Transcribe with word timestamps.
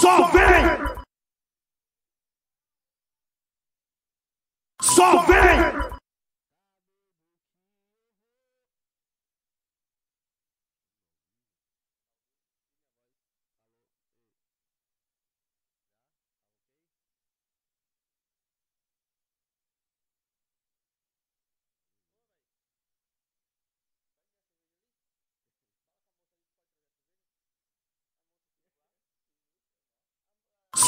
Só 0.00 0.30
vem! 0.30 0.64
Só 4.80 5.26
vem! 5.26 5.29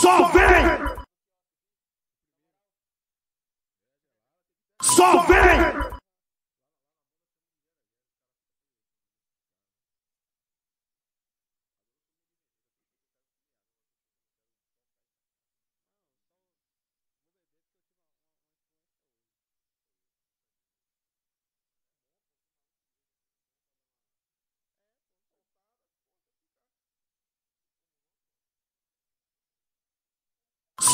Só 0.02 0.32
vem! 0.32 1.06
Só 4.82 5.22
vem! 5.28 5.41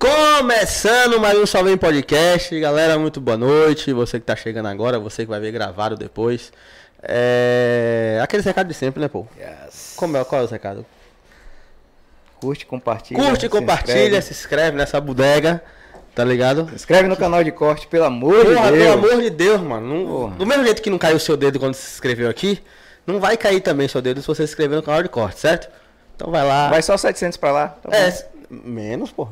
Começando 0.00 1.20
mais 1.20 1.38
um 1.38 1.44
Só 1.44 1.62
Vem 1.62 1.76
Podcast. 1.76 2.58
Galera, 2.58 2.98
muito 2.98 3.20
boa 3.20 3.36
noite. 3.36 3.92
Você 3.92 4.18
que 4.18 4.24
tá 4.24 4.34
chegando 4.34 4.64
agora, 4.64 4.98
você 4.98 5.24
que 5.24 5.28
vai 5.28 5.38
ver 5.38 5.52
gravado 5.52 5.94
depois. 5.94 6.50
É... 7.02 8.18
Aqueles 8.22 8.46
recados 8.46 8.72
de 8.72 8.78
sempre, 8.78 8.98
né, 8.98 9.08
pô? 9.08 9.26
Yes. 9.38 9.92
Como 9.96 10.16
é, 10.16 10.24
qual 10.24 10.40
é 10.40 10.44
o 10.44 10.48
recado? 10.48 10.86
Curte, 12.40 12.64
compartilha. 12.64 13.22
Curte, 13.22 13.42
se 13.42 13.48
compartilha, 13.50 14.04
inscreve. 14.04 14.22
se 14.22 14.32
inscreve 14.32 14.76
nessa 14.78 14.98
bodega, 14.98 15.62
tá 16.14 16.24
ligado? 16.24 16.66
Se 16.70 16.76
inscreve 16.76 17.06
no 17.06 17.14
canal 17.18 17.44
de 17.44 17.52
corte, 17.52 17.86
pelo 17.86 18.04
amor 18.06 18.46
de 18.46 18.54
Porra, 18.54 18.72
Deus. 18.72 18.82
pelo 18.82 18.92
amor 18.94 19.20
de 19.20 19.28
Deus, 19.28 19.60
mano. 19.60 20.06
Porra. 20.06 20.34
do 20.36 20.46
mesmo 20.46 20.64
jeito 20.64 20.80
que 20.80 20.88
não 20.88 20.96
caiu 20.96 21.16
o 21.18 21.20
seu 21.20 21.36
dedo 21.36 21.60
quando 21.60 21.74
se 21.74 21.86
inscreveu 21.92 22.30
aqui, 22.30 22.62
não 23.06 23.20
vai 23.20 23.36
cair 23.36 23.60
também 23.60 23.86
seu 23.86 24.00
dedo 24.00 24.22
se 24.22 24.26
você 24.26 24.46
se 24.46 24.52
inscrever 24.52 24.76
no 24.76 24.82
canal 24.82 25.02
de 25.02 25.10
corte, 25.10 25.40
certo? 25.40 25.68
Então 26.16 26.30
vai 26.30 26.42
lá. 26.46 26.70
Vai 26.70 26.80
só 26.80 26.96
700 26.96 27.36
pra 27.36 27.52
lá. 27.52 27.68
Tá 27.82 27.94
É, 27.94 28.26
menos, 28.48 29.12
pô. 29.12 29.28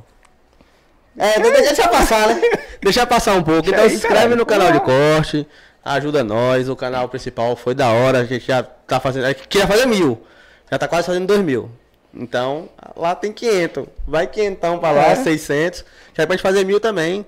É, 1.19 1.41
de- 1.41 1.51
deixa 1.51 1.89
passar, 1.89 2.29
né? 2.29 2.41
Deixa 2.83 3.07
passar 3.07 3.35
um 3.35 3.43
pouco. 3.43 3.69
Então 3.69 3.83
aí, 3.85 3.91
se 3.91 3.97
inscreve 3.97 4.15
caralho. 4.21 4.37
no 4.37 4.47
canal 4.47 4.73
de 4.73 4.81
corte, 4.81 5.47
ajuda 5.85 6.23
nós. 6.25 6.69
O 6.69 6.77
canal 6.77 7.09
principal 7.09 7.57
foi 7.57 7.75
da 7.75 7.89
hora, 7.91 8.19
a 8.21 8.25
gente 8.25 8.47
já 8.47 8.63
tá 8.63 9.01
fazendo. 9.01 9.27
é, 9.27 9.35
Queria 9.35 9.67
fazer 9.67 9.87
mil, 9.87 10.21
já 10.71 10.79
tá 10.79 10.87
quase 10.89 11.07
fazendo 11.07 11.27
dois 11.27 11.41
mil. 11.41 11.71
Então, 12.15 12.69
lá 12.97 13.15
tem 13.15 13.33
500. 13.33 13.85
Vai 14.07 14.27
500 14.27 14.79
pra 14.81 14.91
lá, 14.91 15.07
É. 15.09 15.17
600. 15.17 15.85
Já 16.17 16.27
pode 16.27 16.41
fazer 16.43 16.65
mil 16.65 16.81
também. 16.81 17.25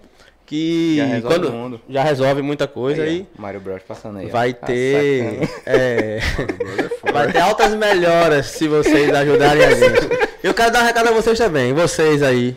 Que 0.47 0.97
Já 0.97 1.05
resolve 1.05 1.29
quando 1.39 1.53
mundo. 1.53 1.81
já 1.89 2.03
resolve 2.03 2.43
muita 2.43 2.67
coisa 2.67 3.03
aí. 3.05 3.09
Aí, 3.09 3.27
ó, 3.39 3.41
Mario 3.43 3.61
Bros 3.61 3.83
passando 3.87 4.19
aí. 4.19 4.27
ó. 4.27 4.31
Vai 4.31 4.53
Tá 4.53 4.67
ter. 4.67 5.47
sacana. 5.47 5.49
é, 5.67 6.19
vai 7.13 7.31
ter 7.31 7.39
altas 7.41 7.73
melhoras 7.75 8.47
se 8.47 8.67
vocês 8.67 9.15
ajudarem 9.15 9.65
a 9.65 9.71
gente. 9.75 10.09
Eu 10.43 10.53
quero 10.53 10.73
dar 10.73 10.83
um 10.83 10.87
recado 10.87 11.09
a 11.09 11.13
vocês 11.13 11.39
também. 11.39 11.73
Vocês 11.73 12.21
aí, 12.21 12.57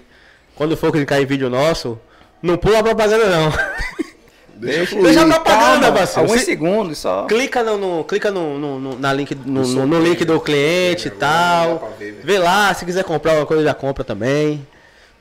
quando 0.55 0.75
for 0.77 0.91
clicar 0.91 1.21
em 1.21 1.25
vídeo 1.25 1.49
nosso, 1.49 1.99
não 2.41 2.57
pula 2.57 2.79
a 2.79 2.83
propaganda 2.83 3.25
não. 3.29 3.51
Deixa, 4.55 4.95
Deixa 4.95 5.21
a 5.23 5.25
propaganda, 5.25 5.91
parceiro. 5.91 6.21
Alguns 6.21 6.39
Se- 6.39 6.45
segundos 6.45 6.97
só. 6.99 7.25
clica 7.25 7.63
no, 7.63 7.77
no- 7.77 8.03
clica 8.05 8.31
no, 8.31 8.57
no, 8.59 8.97
na 8.99 9.11
link, 9.11 9.35
no, 9.35 9.65
no- 9.67 9.87
no 9.87 9.99
link 9.99 10.23
do 10.23 10.39
cliente 10.39 11.07
e 11.07 11.11
tal. 11.11 11.91
Vê 12.23 12.37
lá, 12.39 12.73
se 12.73 12.85
quiser 12.85 13.03
comprar 13.03 13.31
alguma 13.31 13.47
coisa 13.47 13.63
já 13.63 13.73
compra 13.73 14.03
também. 14.03 14.65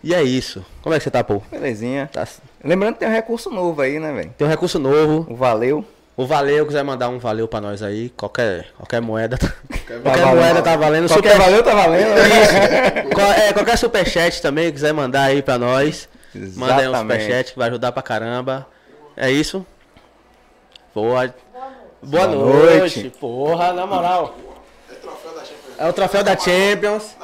E 0.04 0.14
é 0.14 0.22
isso. 0.22 0.64
Como 0.80 0.94
é 0.94 0.98
que 0.98 1.04
você 1.04 1.10
tá, 1.10 1.24
pô? 1.24 1.42
Belezinha. 1.50 2.08
Tá- 2.12 2.26
Lembrando 2.62 2.94
que 2.94 3.00
tem 3.00 3.08
um 3.08 3.12
recurso 3.12 3.50
novo 3.50 3.80
aí, 3.80 3.98
né, 3.98 4.12
velho? 4.12 4.34
Tem 4.36 4.46
um 4.46 4.50
recurso 4.50 4.78
novo. 4.78 5.26
O 5.28 5.34
Valeu. 5.34 5.84
O 6.16 6.26
valeu, 6.26 6.66
quiser 6.66 6.82
mandar 6.84 7.08
um 7.08 7.18
valeu 7.18 7.48
pra 7.48 7.60
nós 7.60 7.82
aí, 7.82 8.10
qualquer, 8.10 8.66
qualquer 8.76 9.00
moeda. 9.00 9.38
Qualquer, 9.38 9.98
valendo. 10.22 10.36
moeda 10.36 10.62
tá 10.62 10.76
valendo. 10.76 11.08
Qualquer 11.08 11.30
Super- 11.32 11.42
valeu 11.44 11.62
tá 11.62 11.74
valendo. 11.74 12.18
É, 13.38 13.52
qualquer 13.52 13.78
superchat 13.78 14.42
também, 14.42 14.70
quiser 14.70 14.92
mandar 14.92 15.22
aí 15.24 15.42
pra 15.42 15.56
nós. 15.58 16.08
Manda 16.34 16.76
aí 16.76 16.86
um 16.86 16.90
Exatamente. 16.90 17.20
superchat 17.22 17.52
que 17.52 17.58
vai 17.58 17.68
ajudar 17.68 17.92
pra 17.92 18.02
caramba. 18.02 18.66
É 19.16 19.30
isso? 19.30 19.64
Boa. 20.94 21.34
Boa, 22.02 22.26
Boa 22.26 22.26
noite. 22.26 23.00
noite. 23.00 23.12
Porra, 23.18 23.72
na 23.72 23.86
moral. 23.86 24.34
É 25.78 25.88
o 25.88 25.92
troféu 25.92 26.22
da 26.22 26.36
Champions. 26.36 27.16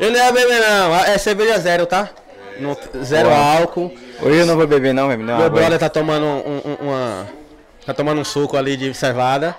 Eu 0.00 0.10
não 0.10 0.16
ia 0.18 0.32
beber 0.32 0.60
não, 0.60 0.94
é 1.04 1.18
cerveja 1.18 1.58
zero, 1.58 1.84
tá? 1.86 2.08
Não- 2.58 2.76
zero 3.04 3.28
Boa. 3.28 3.58
álcool. 3.58 3.92
Hoje 4.22 4.38
eu 4.38 4.46
não 4.46 4.56
vou 4.56 4.66
beber 4.66 4.92
não, 4.94 5.08
Meu 5.08 5.34
aí. 5.36 5.50
brother 5.50 5.78
tá 5.78 5.88
tomando 5.88 6.24
um, 6.24 6.60
um- 6.64 6.86
uma. 6.88 7.41
Tá 7.84 7.92
tomando 7.92 8.20
um 8.20 8.24
suco 8.24 8.56
ali 8.56 8.76
de 8.76 8.94
cevada. 8.94 9.56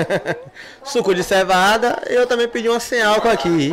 suco 0.84 1.14
de 1.14 1.22
cevada. 1.22 2.02
Eu 2.06 2.26
também 2.26 2.48
pedi 2.48 2.68
uma 2.68 2.80
sem 2.80 3.02
álcool 3.02 3.28
aqui. 3.28 3.72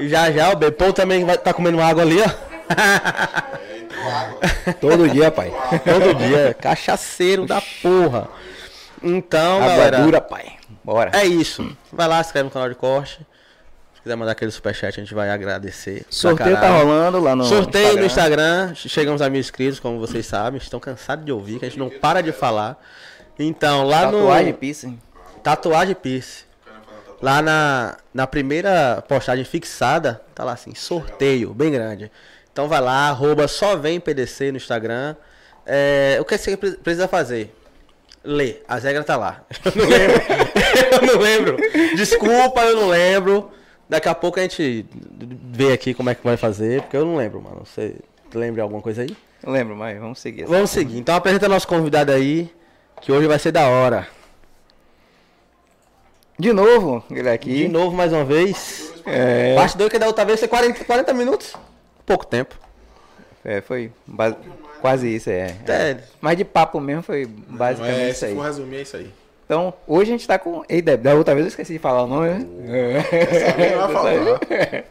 Já 0.00 0.30
já 0.32 0.50
o 0.50 0.56
Bepou 0.56 0.92
também 0.92 1.24
vai 1.24 1.38
tá 1.38 1.52
comendo 1.52 1.80
água 1.80 2.02
ali, 2.02 2.20
ó. 2.20 2.64
Todo 4.80 5.08
dia, 5.08 5.30
pai. 5.30 5.52
Todo 5.84 6.14
dia. 6.14 6.54
Cachaceiro 6.54 7.46
da 7.46 7.62
porra. 7.82 8.28
Então, 9.02 9.56
Água 9.56 9.68
galera. 9.68 9.98
dura, 9.98 10.20
pai. 10.20 10.52
Bora. 10.82 11.10
É 11.14 11.24
isso. 11.24 11.76
Vai 11.92 12.08
lá, 12.08 12.22
se 12.22 12.28
inscreve 12.28 12.46
no 12.46 12.50
canal 12.50 12.68
de 12.68 12.74
corte. 12.74 13.20
Se 14.04 14.08
quiser 14.10 14.16
mandar 14.16 14.32
aquele 14.32 14.50
superchat, 14.50 15.00
a 15.00 15.02
gente 15.02 15.14
vai 15.14 15.30
agradecer. 15.30 16.04
Sorteio 16.10 16.60
tá 16.60 16.68
rolando 16.68 17.18
lá 17.20 17.34
no 17.34 17.42
Sorteio 17.44 17.96
no 17.96 18.04
Instagram, 18.04 18.74
chegamos 18.74 19.22
a 19.22 19.30
mil 19.30 19.40
inscritos, 19.40 19.80
como 19.80 19.98
vocês 19.98 20.26
sabem. 20.26 20.58
Estão 20.60 20.78
cansados 20.78 21.24
de 21.24 21.32
ouvir, 21.32 21.58
que 21.58 21.64
a 21.64 21.68
gente 21.70 21.78
não 21.78 21.88
para 21.88 22.20
de 22.22 22.30
falar. 22.30 22.78
Então, 23.38 23.82
lá 23.86 24.02
Tatuagem 24.02 24.52
no. 24.52 24.58
piercing. 24.58 25.00
Tatuagem 25.42 25.94
Pierce. 25.94 26.44
Lá 27.22 27.40
na, 27.40 27.96
na 28.12 28.26
primeira 28.26 29.02
postagem 29.08 29.42
fixada, 29.42 30.20
tá 30.34 30.44
lá 30.44 30.52
assim, 30.52 30.74
sorteio, 30.74 31.54
bem 31.54 31.72
grande. 31.72 32.12
Então 32.52 32.68
vai 32.68 32.82
lá, 32.82 33.08
arroba 33.08 33.48
só 33.48 33.74
vem 33.74 33.98
PDC 33.98 34.50
no 34.50 34.58
Instagram. 34.58 35.16
É, 35.64 36.18
o 36.20 36.26
que 36.26 36.36
você 36.36 36.58
pre- 36.58 36.72
precisa 36.72 37.08
fazer? 37.08 37.54
Ler, 38.22 38.62
as 38.68 38.84
regras 38.84 39.06
tá 39.06 39.16
lá. 39.16 39.42
Eu 39.64 39.72
não 39.74 39.88
lembro. 39.88 40.16
eu 40.92 41.06
não 41.06 41.18
lembro. 41.20 41.56
Desculpa, 41.96 42.60
eu 42.64 42.76
não 42.76 42.88
lembro. 42.88 43.50
Daqui 43.88 44.08
a 44.08 44.14
pouco 44.14 44.38
a 44.38 44.42
gente 44.42 44.86
vê 45.52 45.72
aqui 45.72 45.92
como 45.94 46.08
é 46.10 46.14
que 46.14 46.24
vai 46.24 46.36
fazer, 46.36 46.82
porque 46.82 46.96
eu 46.96 47.04
não 47.04 47.16
lembro, 47.16 47.40
mano. 47.42 47.62
Você 47.64 47.96
lembra 48.34 48.62
alguma 48.62 48.80
coisa 48.80 49.02
aí? 49.02 49.16
Eu 49.42 49.52
lembro, 49.52 49.76
mas 49.76 49.98
vamos 49.98 50.18
seguir. 50.18 50.44
Vamos 50.46 50.70
seguir. 50.70 50.98
Então 50.98 51.14
apresenta 51.14 51.48
nosso 51.48 51.68
convidado 51.68 52.10
aí, 52.10 52.50
que 53.02 53.12
hoje 53.12 53.26
vai 53.26 53.38
ser 53.38 53.52
da 53.52 53.68
hora. 53.68 54.08
De 56.38 56.52
novo, 56.52 57.04
ele 57.10 57.28
aqui. 57.28 57.54
De 57.54 57.68
novo, 57.68 57.94
mais 57.96 58.12
uma 58.12 58.24
vez. 58.24 58.92
É, 59.06 59.54
Parte 59.54 59.76
2 59.76 59.90
que 59.90 59.98
da 59.98 60.06
outra 60.06 60.24
vez 60.24 60.40
foi 60.40 60.48
40, 60.48 60.84
40 60.84 61.12
minutos. 61.12 61.54
Pouco 62.04 62.26
tempo. 62.26 62.58
é, 63.44 63.60
foi 63.60 63.92
ba- 64.06 64.36
quase 64.80 65.14
isso, 65.14 65.30
é. 65.30 65.54
É. 65.68 65.98
Mas 66.20 66.36
de 66.38 66.44
papo 66.44 66.80
mesmo 66.80 67.02
foi 67.02 67.26
basicamente 67.26 68.00
É, 68.00 68.10
isso 68.10 68.18
se 68.20 68.24
aí. 68.26 68.34
for 68.34 68.42
resumir, 68.42 68.76
é 68.78 68.82
isso 68.82 68.96
aí. 68.96 69.10
Então, 69.44 69.74
hoje 69.86 70.10
a 70.10 70.16
gente 70.16 70.26
tá 70.26 70.38
com 70.38 70.62
Eideb. 70.68 71.02
Da 71.02 71.14
outra 71.14 71.34
vez 71.34 71.44
eu 71.46 71.48
esqueci 71.48 71.74
de 71.74 71.78
falar 71.78 72.04
o 72.04 72.06
nome, 72.06 72.28
né? 72.30 72.46
Não 73.72 73.78
vai 73.78 73.92
falar. 73.92 74.84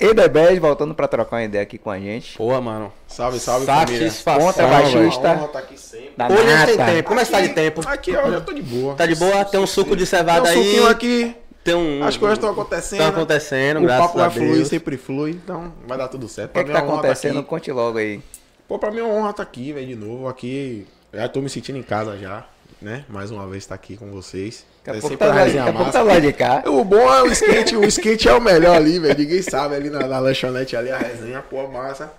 Eidebed 0.00 0.60
voltando 0.60 0.94
pra 0.94 1.08
trocar 1.08 1.36
uma 1.36 1.44
ideia 1.44 1.62
aqui 1.62 1.76
com 1.78 1.90
a 1.90 1.98
gente. 1.98 2.36
Porra, 2.36 2.60
mano. 2.60 2.92
Salve, 3.06 3.38
salve. 3.40 3.66
Satisfação. 3.66 4.46
Contra 4.46 4.66
velho. 4.66 4.82
baixista. 4.94 5.28
Honra 5.32 5.48
tá 5.48 5.58
aqui 5.58 5.78
sempre. 5.80 6.12
Da 6.16 6.28
Hoje 6.28 6.42
a 6.42 6.56
gente 6.66 6.76
tem 6.76 6.86
tempo. 6.86 7.08
Como 7.08 7.20
é 7.20 7.24
que 7.24 7.30
tá 7.30 7.40
de 7.40 7.48
tempo? 7.48 7.80
Aqui, 7.88 8.16
ó, 8.16 8.30
já 8.30 8.40
tô 8.40 8.52
de 8.52 8.62
boa. 8.62 8.94
Tá 8.94 9.06
de 9.06 9.14
boa? 9.16 9.44
Tem 9.44 9.58
um 9.60 9.66
suco 9.66 9.90
de 9.90 9.96
Tem 9.98 10.06
cevada 10.06 10.48
um 10.48 10.52
aí. 10.52 10.54
suquinho 10.56 10.86
aqui. 10.88 11.36
Tem 11.64 11.74
um. 11.74 12.04
As 12.04 12.16
coisas 12.16 12.38
estão 12.38 12.50
acontecendo. 12.50 13.00
Estão 13.00 13.08
acontecendo, 13.16 13.78
O 13.78 13.82
graças 13.82 14.06
papo 14.06 14.18
a 14.20 14.22
vai 14.28 14.30
fluir, 14.30 14.54
Deus. 14.54 14.68
sempre 14.68 14.96
flui. 14.96 15.32
Então, 15.32 15.72
vai 15.86 15.98
dar 15.98 16.06
tudo 16.08 16.28
certo. 16.28 16.50
O 16.50 16.52
que 16.54 16.60
é 16.60 16.64
que 16.64 16.72
tá 16.72 16.78
acontecendo? 16.78 17.42
Conte 17.42 17.70
logo 17.72 17.98
aí. 17.98 18.20
Pô, 18.68 18.78
pra 18.78 18.90
mim 18.92 19.00
é 19.00 19.02
uma 19.02 19.14
honra 19.14 19.30
estar 19.30 19.42
aqui, 19.42 19.72
velho, 19.72 19.86
de 19.86 19.96
novo. 19.96 20.28
Aqui, 20.28 20.86
já 21.12 21.28
tô 21.28 21.40
me 21.40 21.48
sentindo 21.50 21.76
em 21.78 21.82
casa 21.82 22.16
já, 22.16 22.44
né? 22.80 23.04
Mais 23.08 23.30
uma 23.30 23.46
vez 23.46 23.64
estar 23.64 23.74
aqui 23.74 23.96
com 23.96 24.10
vocês. 24.10 24.64
Daqui 24.84 24.96
a 24.96 24.98
É 24.98 25.00
pouco 25.00 25.16
tá 25.16 25.26
lá- 25.26 25.44
daqui 25.44 25.58
a 25.58 25.72
pouco 25.72 25.92
tá 25.92 26.02
lá 26.02 26.18
de 26.18 26.32
cá. 26.32 26.62
O 26.68 26.84
bom 26.84 27.12
é 27.12 27.22
o 27.22 27.26
skate, 27.32 27.76
o 27.76 27.84
skate 27.84 28.28
é 28.28 28.34
o 28.34 28.40
melhor 28.40 28.76
ali, 28.76 28.98
velho. 28.98 29.18
Ninguém 29.18 29.42
sabe 29.42 29.74
ali 29.74 29.90
na, 29.90 30.06
na 30.06 30.18
lanchonete 30.18 30.76
ali, 30.76 30.90
a 30.90 30.98
resenha, 30.98 31.42
pô, 31.42 31.66
massa. 31.68 32.10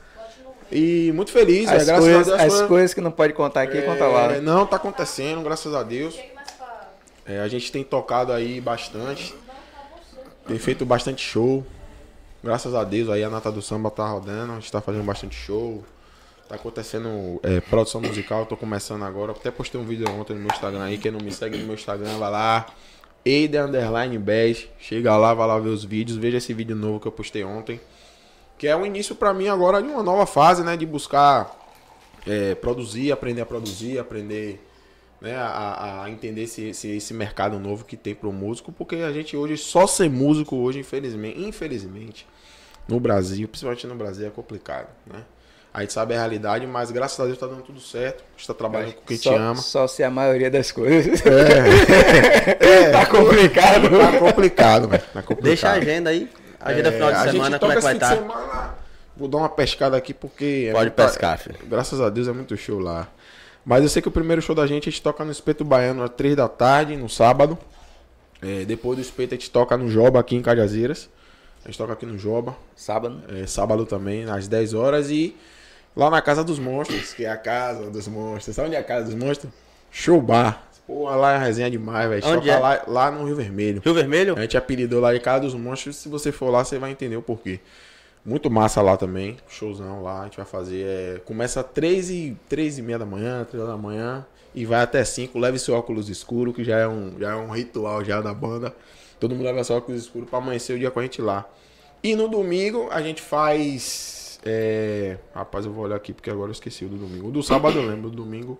E 0.72 1.12
muito 1.16 1.32
feliz, 1.32 1.70
velho. 1.70 1.82
As, 1.82 2.00
coisas, 2.00 2.28
Deus. 2.28 2.40
as 2.40 2.54
foi- 2.60 2.68
coisas 2.68 2.94
que 2.94 3.02
não 3.02 3.12
pode 3.12 3.34
contar 3.34 3.62
aqui, 3.64 3.82
conta 3.82 4.06
lá. 4.08 4.26
É, 4.26 4.28
né? 4.34 4.40
Não, 4.42 4.66
tá 4.66 4.76
acontecendo, 4.76 5.42
graças 5.42 5.74
a 5.74 5.82
Deus. 5.82 6.16
É, 7.26 7.40
a 7.40 7.48
gente 7.48 7.72
tem 7.72 7.84
tocado 7.84 8.32
aí 8.34 8.60
bastante. 8.60 9.34
Tem 10.48 10.58
feito 10.58 10.86
bastante 10.86 11.22
show. 11.26 11.66
Graças 12.44 12.74
a 12.74 12.84
Deus 12.84 13.10
aí 13.10 13.24
a 13.24 13.30
Nata 13.30 13.52
do 13.52 13.62
Samba 13.62 13.92
tá 13.92 14.08
rodando. 14.08 14.52
A 14.54 14.56
gente 14.56 14.72
tá 14.72 14.82
fazendo 14.82 15.04
bastante 15.04 15.36
show. 15.36 15.84
Tá 16.50 16.56
acontecendo 16.56 17.40
é, 17.44 17.62
produção 17.62 18.02
musical. 18.02 18.44
Tô 18.48 18.58
começando 18.58 19.04
agora. 19.04 19.34
Até 19.34 19.52
postei 19.52 19.80
um 19.80 19.86
vídeo 19.86 20.10
ontem 20.10 20.34
no 20.34 20.40
meu 20.40 20.50
Instagram 20.52 20.84
aí. 20.84 20.98
Quem 20.98 21.12
não 21.12 21.20
me 21.20 21.32
segue 21.32 21.60
no 21.60 21.66
meu 21.66 21.76
Instagram, 21.76 22.18
vai 22.18 22.32
lá. 22.32 22.66
Eida 23.24 23.66
Underline 23.66 24.18
Bass. 24.18 24.68
Chega 24.80 25.16
lá, 25.16 25.32
vai 25.36 25.48
lá 25.48 25.60
ver 25.60 25.70
os 25.70 25.84
vídeos. 25.84 26.18
Veja 26.18 26.38
esse 26.38 26.52
vídeo 26.52 26.76
novo 26.76 27.00
que 27.00 27.08
eu 27.08 27.12
postei 27.12 27.44
ontem. 27.44 27.80
Que 28.58 28.68
é 28.68 28.76
o 28.76 28.84
início 28.84 29.14
pra 29.14 29.32
mim 29.32 29.48
agora 29.48 29.80
de 29.80 29.90
uma 29.90 30.02
nova 30.02 30.26
fase, 30.26 30.64
né? 30.64 30.76
De 30.76 30.88
buscar 30.88 31.56
é, 32.26 32.56
produzir, 32.56 33.12
aprender 33.12 33.42
a 33.42 33.46
produzir, 33.46 34.00
aprender 34.00 34.60
né, 35.22 35.36
a, 35.36 36.04
a 36.06 36.10
entender 36.10 36.44
esse, 36.44 36.64
esse, 36.64 36.88
esse 36.88 37.14
mercado 37.14 37.60
novo 37.60 37.86
que 37.86 37.96
tem 37.96 38.16
pro 38.16 38.32
músico, 38.34 38.72
porque 38.72 38.96
a 38.96 39.12
gente 39.12 39.38
hoje, 39.38 39.56
só 39.56 39.86
ser 39.86 40.10
músico 40.10 40.56
hoje, 40.56 40.80
infelizmente, 40.80 41.40
infelizmente, 41.40 42.28
no 42.88 43.00
Brasil, 43.00 43.48
principalmente 43.48 43.86
no 43.86 43.96
Brasil, 43.96 44.28
é 44.28 44.30
complicado, 44.32 44.88
né? 45.06 45.24
A 45.74 45.82
gente 45.82 45.94
sabe 45.94 46.16
a 46.16 46.18
realidade, 46.18 46.66
mas 46.66 46.90
graças 46.90 47.20
a 47.20 47.26
Deus 47.26 47.38
tá 47.38 47.46
dando 47.46 47.62
tudo 47.62 47.80
certo. 47.80 48.24
A 48.24 48.38
gente 48.38 48.48
tá 48.48 48.54
trabalhando 48.54 48.94
com 48.94 49.06
quem 49.06 49.18
só, 49.18 49.32
te 49.32 49.36
ama. 49.38 49.56
Só 49.56 49.88
se 49.88 50.04
a 50.04 50.10
maioria 50.10 50.50
das 50.50 50.72
coisas. 50.72 51.22
É, 52.60 52.92
tá 52.92 53.06
complicado. 53.06 53.90
tá 53.90 54.20
complicado, 54.20 54.88
velho. 54.88 55.04
Tá 55.14 55.22
complicado. 55.22 55.44
Deixa 55.44 55.70
a 55.70 55.74
agenda 55.74 56.10
aí. 56.10 56.30
Agenda 56.60 56.90
É, 56.90 56.92
final 56.92 57.12
de 57.12 57.32
semana, 57.32 57.60
como 57.60 57.72
é 57.72 57.76
que 57.76 57.82
vai 57.82 57.94
estar? 57.94 58.16
de 58.16 58.22
semana. 58.22 58.76
Vou 59.16 59.28
dar 59.28 59.38
uma 59.38 59.50
pescada 59.50 59.96
aqui 59.96 60.14
porque. 60.14 60.68
é 60.70 60.74
Pode 60.74 60.92
pescar, 60.92 61.38
filho. 61.38 61.58
Graças 61.66 62.00
a 62.02 62.10
Deus 62.10 62.28
é 62.28 62.32
muito 62.32 62.56
show 62.58 62.80
lá. 62.80 63.08
Mas 63.66 63.84
eu 63.84 63.90
sei 63.90 64.02
que 64.02 64.08
o 64.08 64.12
primeiro 64.12 64.42
show 64.42 64.56
da 64.56 64.66
gente 64.66 64.90
a 64.90 64.92
gente 64.92 65.02
toca 65.02 65.24
no 65.24 65.32
Espeto 65.32 65.64
Baiano 65.64 66.02
às 66.04 66.10
3 66.12 66.36
da 66.36 66.48
tarde, 66.48 66.96
no 66.96 67.08
sábado. 67.10 67.58
É, 68.42 68.66
depois 68.66 68.98
do 68.98 69.02
Espeto 69.02 69.34
a 69.34 69.38
gente 69.38 69.52
toca 69.52 69.78
no 69.78 69.90
Joba 69.90 70.20
aqui 70.20 70.36
em 70.36 70.42
Cajazeiras. 70.42 71.10
A 71.64 71.68
gente 71.68 71.78
toca 71.78 71.94
aqui 71.94 72.06
no 72.06 72.18
Joba. 72.18 72.56
Sábado. 72.76 73.22
É, 73.30 73.46
sábado 73.46 73.86
também, 73.86 74.24
às 74.30 74.48
10 74.48 74.74
horas. 74.74 75.12
E 75.12 75.36
lá 75.96 76.10
na 76.10 76.22
Casa 76.22 76.44
dos 76.44 76.60
Monstros, 76.60 77.14
que 77.14 77.26
é 77.26 77.30
a 77.30 77.38
Casa 77.38 77.90
dos 77.90 78.08
Monstros. 78.08 78.56
Sabe 78.56 78.68
onde 78.68 78.76
é 78.76 78.80
a 78.80 78.84
Casa 78.84 79.06
dos 79.06 79.16
Monstros? 79.16 79.52
Show 79.92 80.22
Bar. 80.22 80.64
Pô, 80.86 81.08
lá 81.10 81.34
é 81.34 81.38
resenha 81.38 81.70
demais, 81.70 82.10
velho. 82.10 82.26
Onde 82.26 82.48
toca 82.48 82.52
é? 82.52 82.60
lá, 82.60 82.84
lá 82.88 83.12
no 83.12 83.24
Rio 83.24 83.36
Vermelho. 83.36 83.82
Rio 83.84 83.94
Vermelho? 83.94 84.36
A 84.36 84.42
gente 84.42 84.58
apelidou 84.58 85.00
lá 85.00 85.14
de 85.14 85.20
Casa 85.20 85.42
dos 85.42 85.54
Monstros. 85.54 85.98
Se 85.98 86.10
você 86.10 86.32
for 86.32 86.50
lá, 86.50 86.66
você 86.66 86.80
vai 86.80 86.92
entender 86.92 87.16
o 87.16 87.22
porquê. 87.22 87.60
Muito 88.26 88.50
massa 88.50 88.82
lá 88.82 88.98
também. 88.98 89.38
Showzão 89.48 90.04
lá. 90.04 90.22
A 90.22 90.24
gente 90.26 90.38
vai 90.38 90.46
fazer. 90.46 90.86
é, 90.86 91.22
começa 91.26 91.62
às 91.62 91.66
3 91.68 92.10
e, 92.10 92.38
3 92.50 92.80
e 92.80 92.82
meia 92.82 93.00
da 93.00 93.06
manhã, 93.06 93.46
3 93.50 93.68
da 93.68 93.78
manhã. 93.78 94.26
E 94.54 94.66
vai 94.66 94.82
até 94.82 95.04
5. 95.04 95.38
Leve 95.38 95.60
seu 95.60 95.76
óculos 95.76 96.10
escuro, 96.10 96.52
que 96.52 96.64
já 96.64 96.78
é 96.78 96.88
um, 96.88 97.14
já 97.20 97.32
é 97.32 97.36
um 97.36 97.52
ritual 97.52 98.04
já 98.04 98.20
da 98.20 98.34
banda. 98.34 98.74
Todo 99.20 99.36
mundo 99.36 99.46
leva 99.46 99.64
seu 99.64 99.76
óculos 99.76 100.02
escuro 100.02 100.26
pra 100.26 100.40
amanhecer 100.40 100.76
o 100.76 100.80
dia 100.80 100.90
com 100.90 101.00
a 101.00 101.04
gente 101.04 101.22
lá. 101.22 101.48
E 102.02 102.16
no 102.16 102.28
domingo 102.28 102.88
a 102.92 103.02
gente 103.02 103.22
faz. 103.22 104.19
É, 104.46 105.18
Rapaz, 105.34 105.66
eu 105.66 105.72
vou 105.72 105.86
olhar 105.86 105.96
aqui 105.96 106.14
porque 106.14 106.30
agora 106.30 106.48
eu 106.50 106.54
esqueci 106.54 106.86
o 106.86 106.90
do 106.90 106.98
domingo. 106.98 107.28
O 107.28 107.32
do 107.32 107.44
sábado 107.44 107.78
eu 107.80 107.86
lembro. 107.86 108.08
O 108.08 108.12
domingo. 108.12 108.58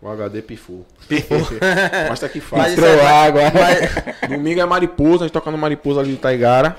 O 0.00 0.08
HD 0.08 0.42
pifou. 0.42 0.84
Pifou. 1.08 1.38
Mas 2.08 2.20
tá 2.20 2.28
fácil. 2.28 2.40
isso 2.40 2.84
é- 2.84 2.92
Entrou 2.94 3.06
água. 3.06 3.40
mas- 3.50 4.28
Domingo 4.28 4.60
é 4.60 4.64
Mariposa, 4.66 5.24
a 5.24 5.26
gente 5.26 5.32
toca 5.32 5.50
no 5.50 5.56
Mariposa 5.56 6.00
ali 6.00 6.10
de 6.12 6.18
Taigara. 6.18 6.76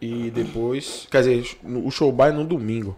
E 0.00 0.30
depois. 0.30 1.06
Quer 1.10 1.18
dizer, 1.22 1.58
o 1.62 1.90
show 1.90 2.10
bar 2.10 2.28
é 2.28 2.32
no 2.32 2.44
domingo. 2.44 2.96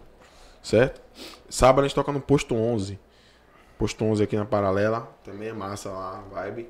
Certo? 0.63 1.01
Sábado 1.49 1.83
a 1.83 1.87
gente 1.87 1.95
toca 1.95 2.11
no 2.11 2.19
posto 2.21 2.55
11. 2.55 2.97
Posto 3.77 4.03
11 4.05 4.23
aqui 4.23 4.35
na 4.35 4.45
paralela. 4.45 5.07
Também 5.23 5.49
é 5.49 5.53
massa 5.53 5.89
lá, 5.89 6.23
a 6.25 6.33
vibe. 6.35 6.67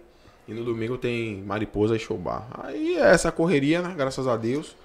E 0.47 0.53
no 0.53 0.63
domingo 0.63 0.97
tem 0.97 1.41
Mariposa 1.43 1.95
e 1.95 1.99
show 1.99 2.17
bar. 2.17 2.47
Aí 2.63 2.97
é 2.97 3.11
essa 3.11 3.31
correria, 3.31 3.81
né? 3.81 3.93
Graças 3.95 4.27
a 4.27 4.35
Deus. 4.35 4.75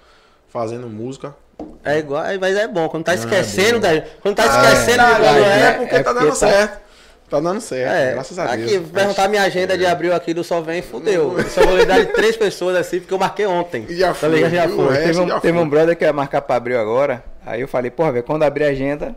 Fazendo 0.49 0.87
música. 0.87 1.35
É 1.85 1.97
igual, 1.99 2.23
mas 2.39 2.55
é 2.55 2.67
bom. 2.67 2.87
Quando 2.89 3.03
tá 3.03 3.11
é 3.11 3.15
esquecendo, 3.15 3.79
bom. 3.79 3.93
da- 3.93 4.01
quando 4.21 4.35
tá 4.35 4.45
esquecendo 4.45 5.03
de 5.03 5.11
é, 5.11 5.15
quando 5.15 5.43
é, 5.43 5.61
é. 5.67 5.71
porque 5.73 5.95
é 5.95 5.99
tá 5.99 6.13
porque 6.13 6.25
dando 6.25 6.29
tá- 6.39 6.47
certo. 6.49 6.83
Tá 7.29 7.39
dando 7.39 7.61
certo, 7.61 7.91
É, 7.91 8.11
graças 8.13 8.37
a 8.37 8.55
Deus. 8.55 8.71
aqui, 8.71 8.79
perguntar 8.91 9.27
minha 9.27 9.41
agenda 9.41 9.75
de 9.75 9.85
abril 9.87 10.13
aqui 10.13 10.35
do 10.35 10.43
Só 10.43 10.61
Vem, 10.61 10.83
fudeu. 10.83 11.35
Só 11.49 11.61
vou 11.65 11.77
lhe 11.77 11.85
dar 11.85 11.99
de 11.99 12.05
três 12.13 12.37
pessoas 12.37 12.75
assim, 12.77 12.99
porque 12.99 13.13
eu 13.13 13.17
marquei 13.17 13.45
ontem. 13.47 13.85
E 13.89 13.95
já 13.97 14.09
Tá 14.09 14.13
foi, 14.13 14.29
ligado? 14.29 14.51
Já 14.53 14.69
foi. 14.69 14.95
É, 14.97 15.01
Teve 15.05 15.19
um, 15.19 15.27
já 15.27 15.39
teve 15.39 15.57
um 15.57 15.67
brother 15.67 15.95
que 15.97 16.03
ia 16.05 16.13
marcar 16.13 16.41
pra 16.41 16.57
abril 16.57 16.79
agora. 16.79 17.23
Aí 17.43 17.61
eu 17.61 17.67
falei, 17.67 17.89
porra, 17.89 18.11
velho, 18.11 18.23
quando 18.23 18.43
abrir 18.43 18.65
a 18.65 18.67
agenda, 18.69 19.15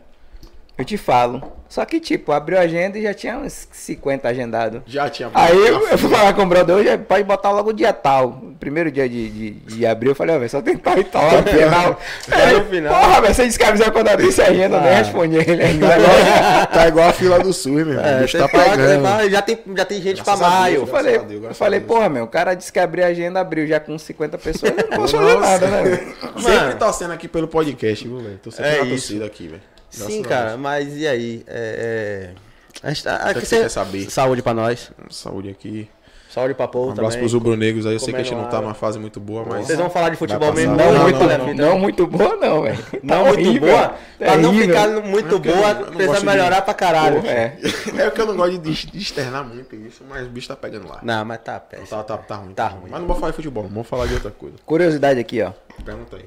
eu 0.77 0.85
te 0.85 0.97
falo. 0.97 1.41
Só 1.69 1.83
que, 1.83 1.99
tipo, 1.99 2.31
abriu 2.31 2.57
a 2.57 2.61
agenda 2.61 2.97
e 2.97 3.03
já 3.03 3.13
tinha 3.13 3.37
uns 3.37 3.67
50 3.73 4.25
agendados. 4.29 4.81
Já 4.87 5.09
tinha. 5.09 5.29
Aí 5.33 5.53
eu, 5.67 5.85
eu 5.89 5.97
fui 5.97 6.09
falar 6.09 6.31
com 6.33 6.43
o 6.43 6.45
brother 6.45 6.77
hoje, 6.77 6.97
pode 6.99 7.25
botar 7.25 7.51
logo 7.51 7.71
o 7.71 7.73
dia 7.73 7.91
tal. 7.91 8.41
Primeiro 8.57 8.89
dia 8.89 9.07
de, 9.09 9.29
de, 9.29 9.51
de 9.51 9.85
abril, 9.85 10.11
eu 10.11 10.15
falei, 10.15 10.33
ó, 10.33 10.39
velho, 10.39 10.49
só 10.49 10.61
tem 10.61 10.77
tal 10.77 10.97
e 10.97 11.03
tal 11.03 11.25
lá 11.25 11.41
no 11.41 11.47
final. 11.49 11.99
Tá 12.29 12.45
no 12.53 12.65
final. 12.65 12.93
Porra, 13.01 13.21
velho, 13.21 13.33
você 13.35 13.45
disse 13.47 13.59
que 13.59 13.65
avisou 13.65 13.91
quando 13.91 14.07
abrisse 14.07 14.41
a 14.41 14.45
agenda, 14.45 14.77
eu 14.77 14.81
nem 14.81 14.91
Ah. 14.91 14.95
respondi 14.95 15.35
ele 15.35 15.61
ainda. 15.61 15.87
Tá 15.89 15.97
igual, 15.97 16.67
tá 16.67 16.87
igual 16.87 17.09
a 17.09 17.13
fila 17.13 17.39
do 17.39 17.51
SUS, 17.51 17.65
meu 17.73 17.89
irmão. 17.89 18.05
É, 18.05 18.21
bicho 18.21 18.37
tá 18.37 18.47
fala, 18.47 19.29
já, 19.29 19.41
tem, 19.41 19.59
já 19.75 19.83
tem 19.85 20.01
gente 20.01 20.23
Graças 20.23 20.39
pra 20.39 20.47
a 20.47 20.49
Deus, 20.51 20.59
maio. 20.61 20.75
Eu 20.83 20.87
falei, 20.87 21.19
Deus, 21.19 21.43
eu 21.43 21.53
falei 21.55 21.79
porra, 21.81 22.07
meu, 22.07 22.23
o 22.23 22.27
cara 22.29 22.53
disse 22.53 22.71
que 22.71 22.79
abrir 22.79 23.03
a 23.03 23.07
agenda, 23.07 23.41
abriu 23.41 23.67
já 23.67 23.77
com 23.81 23.97
50 23.97 24.37
pessoas, 24.37 24.71
eu 24.71 24.87
não 24.89 24.97
posso 24.97 25.17
fazer 25.17 25.37
nada, 25.37 25.67
né? 25.67 25.83
velho? 25.83 26.15
Sempre 26.41 26.75
torcendo 26.75 27.11
aqui 27.11 27.27
pelo 27.27 27.49
podcast, 27.49 28.07
viu, 28.07 28.19
velho? 28.19 28.39
Tô 28.41 28.51
sempre 28.51 28.71
É 28.71 28.77
na 28.77 28.83
isso. 28.85 28.89
torcida 28.91 29.25
aqui, 29.25 29.47
velho. 29.49 29.61
Graças 29.95 30.13
Sim, 30.13 30.21
cara, 30.23 30.49
Deus. 30.49 30.59
mas 30.59 30.95
e 30.97 31.07
aí? 31.07 31.43
É, 31.47 32.33
é... 32.33 32.87
A 32.87 32.89
gente 32.89 33.03
tá, 33.03 33.15
aqui 33.17 33.39
que 33.41 33.45
cê- 33.45 33.55
você 33.57 33.61
quer 33.63 33.69
saber? 33.69 34.09
Saúde 34.11 34.41
pra 34.41 34.53
nós. 34.53 34.91
Saúde 35.09 35.49
aqui. 35.49 35.89
Saúde 36.29 36.53
pra 36.53 36.67
povo 36.67 36.89
Um 36.89 36.91
abraço 36.91 37.11
também. 37.11 37.21
pros 37.21 37.33
rubro-negros 37.33 37.85
aí. 37.87 37.93
Eu 37.93 37.99
sei 37.99 38.13
que 38.13 38.19
a 38.19 38.23
gente 38.23 38.35
não 38.35 38.47
tá 38.47 38.61
numa 38.61 38.75
fase 38.75 38.99
muito 38.99 39.19
boa, 39.19 39.43
mas. 39.47 39.65
Vocês 39.65 39.79
vão 39.79 39.89
falar 39.89 40.09
de 40.09 40.17
futebol 40.17 40.53
mesmo? 40.53 40.75
Não, 40.75 40.93
Não, 40.93 41.01
muito, 41.03 41.19
não, 41.19 41.27
não, 41.27 41.47
não, 41.47 41.53
não 41.55 41.79
muito 41.79 42.05
boa, 42.05 42.35
não, 42.35 42.61
velho. 42.61 42.77
Não 43.01 43.23
Tá 43.23 43.23
muito 43.23 43.39
horrível, 43.47 43.69
boa? 43.69 43.95
Pra 44.19 44.37
não 44.37 44.51
terrível. 44.51 44.75
ficar 44.75 44.87
muito 45.01 45.35
É 45.35 45.39
boa, 45.39 45.73
não- 45.73 45.79
não 45.79 45.85
precisa 45.87 46.07
gosto 46.07 46.19
de- 46.19 46.25
melhorar 46.27 46.61
pra 46.61 46.73
caralho. 46.75 47.21
Porra, 47.21 47.31
é. 47.33 47.57
É 47.97 48.11
que 48.11 48.21
eu 48.21 48.25
não 48.27 48.35
gosto 48.35 48.57
de, 48.59 48.85
de 48.91 48.97
externar 48.99 49.43
muito 49.43 49.75
isso, 49.75 50.03
mas 50.07 50.27
o 50.27 50.29
bicho 50.29 50.47
tá 50.49 50.55
pegando 50.55 50.87
lá. 50.87 50.99
Não, 51.01 51.25
mas 51.25 51.39
tá 51.41 51.59
péssimo. 51.59 51.87
Tá, 51.87 52.03
tá, 52.03 52.17
tá 52.17 52.35
ruim. 52.35 52.53
Tá 52.53 52.67
ruim. 52.67 52.89
Mas 52.91 52.99
não 52.99 53.07
vou 53.07 53.15
falar 53.15 53.31
de 53.31 53.35
futebol, 53.37 53.63
vamos 53.63 53.87
falar 53.87 54.05
de 54.05 54.13
outra 54.13 54.29
coisa. 54.29 54.57
Curiosidade 54.65 55.19
aqui, 55.19 55.41
ó. 55.41 55.51
Pergunta 55.83 56.17
aí. 56.17 56.25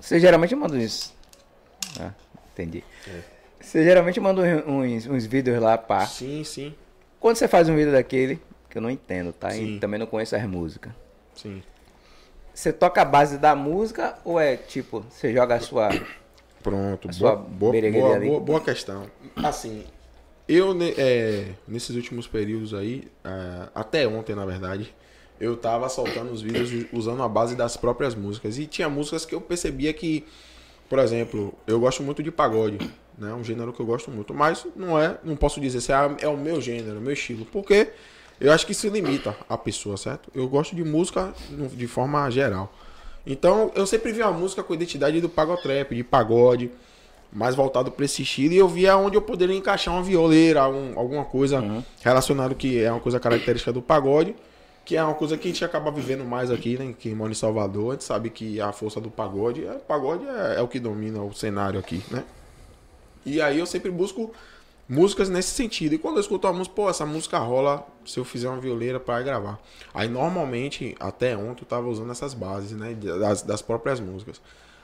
Você 0.00 0.18
geralmente 0.18 0.54
manda 0.54 0.74
uns. 0.76 1.12
Ah, 2.00 2.10
entendi. 2.52 2.84
Você 3.60 3.84
geralmente 3.84 4.18
manda 4.20 4.42
uns, 4.66 5.06
uns 5.06 5.26
vídeos 5.26 5.60
lá, 5.60 5.78
pá. 5.78 6.04
Sim, 6.06 6.42
sim, 6.44 6.74
Quando 7.20 7.36
você 7.36 7.46
faz 7.46 7.68
um 7.68 7.76
vídeo 7.76 7.92
daquele, 7.92 8.40
que 8.68 8.78
eu 8.78 8.82
não 8.82 8.90
entendo, 8.90 9.32
tá? 9.32 9.50
Sim. 9.50 9.76
E 9.76 9.80
também 9.80 9.98
não 9.98 10.06
conheço 10.06 10.34
as 10.36 10.44
músicas. 10.44 10.92
sim. 11.34 11.62
Você 12.54 12.70
toca 12.70 13.00
a 13.00 13.04
base 13.04 13.38
da 13.38 13.56
música 13.56 14.14
ou 14.24 14.38
é 14.38 14.56
tipo, 14.58 15.02
você 15.08 15.32
joga 15.32 15.54
a 15.54 15.60
sua. 15.60 15.88
Pronto, 16.62 17.08
A 17.08 17.12
sua 17.12 17.34
boa, 17.34 17.72
boa, 17.72 17.90
boa, 17.90 18.20
boa, 18.20 18.40
boa 18.40 18.60
questão. 18.60 19.10
Assim, 19.36 19.84
eu 20.46 20.76
é, 20.98 21.46
nesses 21.66 21.96
últimos 21.96 22.26
períodos 22.26 22.74
aí, 22.74 23.08
é, 23.24 23.68
até 23.74 24.06
ontem 24.06 24.34
na 24.34 24.44
verdade, 24.44 24.94
eu 25.40 25.56
tava 25.56 25.88
soltando 25.88 26.30
os 26.30 26.42
vídeos 26.42 26.86
usando 26.92 27.22
a 27.22 27.28
base 27.28 27.56
das 27.56 27.76
próprias 27.76 28.14
músicas. 28.14 28.58
E 28.58 28.66
tinha 28.66 28.88
músicas 28.88 29.24
que 29.24 29.34
eu 29.34 29.40
percebia 29.40 29.92
que, 29.92 30.24
por 30.92 30.98
exemplo, 30.98 31.54
eu 31.66 31.80
gosto 31.80 32.02
muito 32.02 32.22
de 32.22 32.30
pagode, 32.30 32.76
né? 33.16 33.32
Um 33.32 33.42
gênero 33.42 33.72
que 33.72 33.80
eu 33.80 33.86
gosto 33.86 34.10
muito, 34.10 34.34
mas 34.34 34.66
não 34.76 35.00
é, 35.00 35.16
não 35.24 35.34
posso 35.34 35.58
dizer 35.58 35.80
se 35.80 35.90
é, 35.90 35.96
é 36.20 36.28
o 36.28 36.36
meu 36.36 36.60
gênero, 36.60 36.98
o 36.98 37.00
meu 37.00 37.14
estilo, 37.14 37.46
porque 37.46 37.88
eu 38.38 38.52
acho 38.52 38.66
que 38.66 38.72
isso 38.72 38.86
limita 38.88 39.34
a 39.48 39.56
pessoa, 39.56 39.96
certo? 39.96 40.30
Eu 40.34 40.46
gosto 40.46 40.76
de 40.76 40.84
música 40.84 41.32
de 41.72 41.86
forma 41.86 42.28
geral. 42.28 42.70
Então, 43.26 43.72
eu 43.74 43.86
sempre 43.86 44.12
vi 44.12 44.20
a 44.20 44.30
música 44.30 44.62
com 44.62 44.74
a 44.74 44.76
identidade 44.76 45.18
do 45.18 45.30
pagotrap, 45.30 45.94
de 45.94 46.04
pagode, 46.04 46.70
mais 47.32 47.54
voltado 47.54 47.90
para 47.90 48.04
esse 48.04 48.20
estilo, 48.20 48.52
e 48.52 48.58
eu 48.58 48.68
via 48.68 48.94
onde 48.94 49.16
eu 49.16 49.22
poderia 49.22 49.56
encaixar 49.56 49.94
uma 49.94 50.02
violeira, 50.02 50.68
um- 50.68 50.92
alguma 50.98 51.24
coisa 51.24 51.62
relacionada 52.02 52.54
que 52.54 52.78
é 52.78 52.92
uma 52.92 53.00
coisa 53.00 53.18
característica 53.18 53.72
do 53.72 53.80
pagode, 53.80 54.36
que 54.84 54.96
é 54.96 55.02
uma 55.02 55.14
coisa 55.14 55.36
que 55.36 55.48
a 55.48 55.50
gente 55.50 55.64
acaba 55.64 55.90
vivendo 55.90 56.24
mais 56.24 56.50
aqui, 56.50 56.76
né? 56.76 56.94
Quem 56.98 57.14
mora 57.14 57.30
em 57.30 57.34
Salvador, 57.34 57.90
a 57.90 57.92
gente 57.92 58.04
sabe 58.04 58.30
que 58.30 58.60
a 58.60 58.72
força 58.72 59.00
do 59.00 59.10
pagode, 59.10 59.64
é, 59.64 59.74
pagode 59.74 60.26
é, 60.26 60.56
é 60.58 60.60
o 60.60 60.68
que 60.68 60.80
domina 60.80 61.22
o 61.22 61.32
cenário 61.32 61.78
aqui, 61.78 62.02
né? 62.10 62.24
E 63.24 63.40
aí 63.40 63.58
eu 63.58 63.66
sempre 63.66 63.90
busco 63.90 64.32
músicas 64.88 65.28
nesse 65.28 65.50
sentido. 65.50 65.94
E 65.94 65.98
quando 65.98 66.16
eu 66.16 66.20
escuto 66.20 66.46
a 66.46 66.52
música, 66.52 66.74
pô, 66.74 66.90
essa 66.90 67.06
música 67.06 67.38
rola 67.38 67.86
se 68.04 68.18
eu 68.18 68.24
fizer 68.24 68.48
uma 68.48 68.60
violeira 68.60 68.98
para 68.98 69.22
gravar. 69.22 69.60
Aí 69.94 70.08
normalmente, 70.08 70.96
até 70.98 71.36
ontem, 71.36 71.62
eu 71.62 71.66
tava 71.66 71.88
usando 71.88 72.10
essas 72.10 72.34
bases, 72.34 72.72
né? 72.72 72.94
Das, 72.94 73.42
das 73.42 73.62
próprias 73.62 74.00
músicas. 74.00 74.40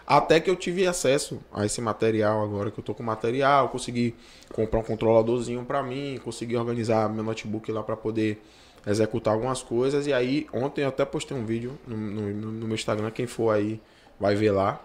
Até 0.06 0.40
que 0.40 0.48
eu 0.48 0.56
tive 0.56 0.86
acesso 0.86 1.38
a 1.52 1.66
esse 1.66 1.82
material 1.82 2.42
agora 2.42 2.70
que 2.70 2.80
eu 2.80 2.84
tô 2.84 2.94
com 2.94 3.02
material, 3.02 3.68
consegui 3.68 4.14
comprar 4.54 4.80
um 4.80 4.82
controladorzinho 4.82 5.62
pra 5.66 5.82
mim, 5.82 6.18
consegui 6.24 6.56
organizar 6.56 7.10
meu 7.10 7.22
notebook 7.22 7.70
lá 7.70 7.82
pra 7.82 7.94
poder 7.94 8.42
executar 8.88 9.34
algumas 9.34 9.62
coisas. 9.62 10.06
E 10.06 10.12
aí, 10.12 10.46
ontem 10.52 10.82
eu 10.82 10.88
até 10.88 11.04
postei 11.04 11.36
um 11.36 11.44
vídeo 11.44 11.78
no, 11.86 11.96
no- 11.96 12.52
no 12.52 12.66
meu 12.66 12.74
Instagram, 12.74 13.10
quem 13.10 13.26
for 13.26 13.50
aí 13.54 13.80
vai 14.18 14.34
ver 14.34 14.50
lá. 14.52 14.80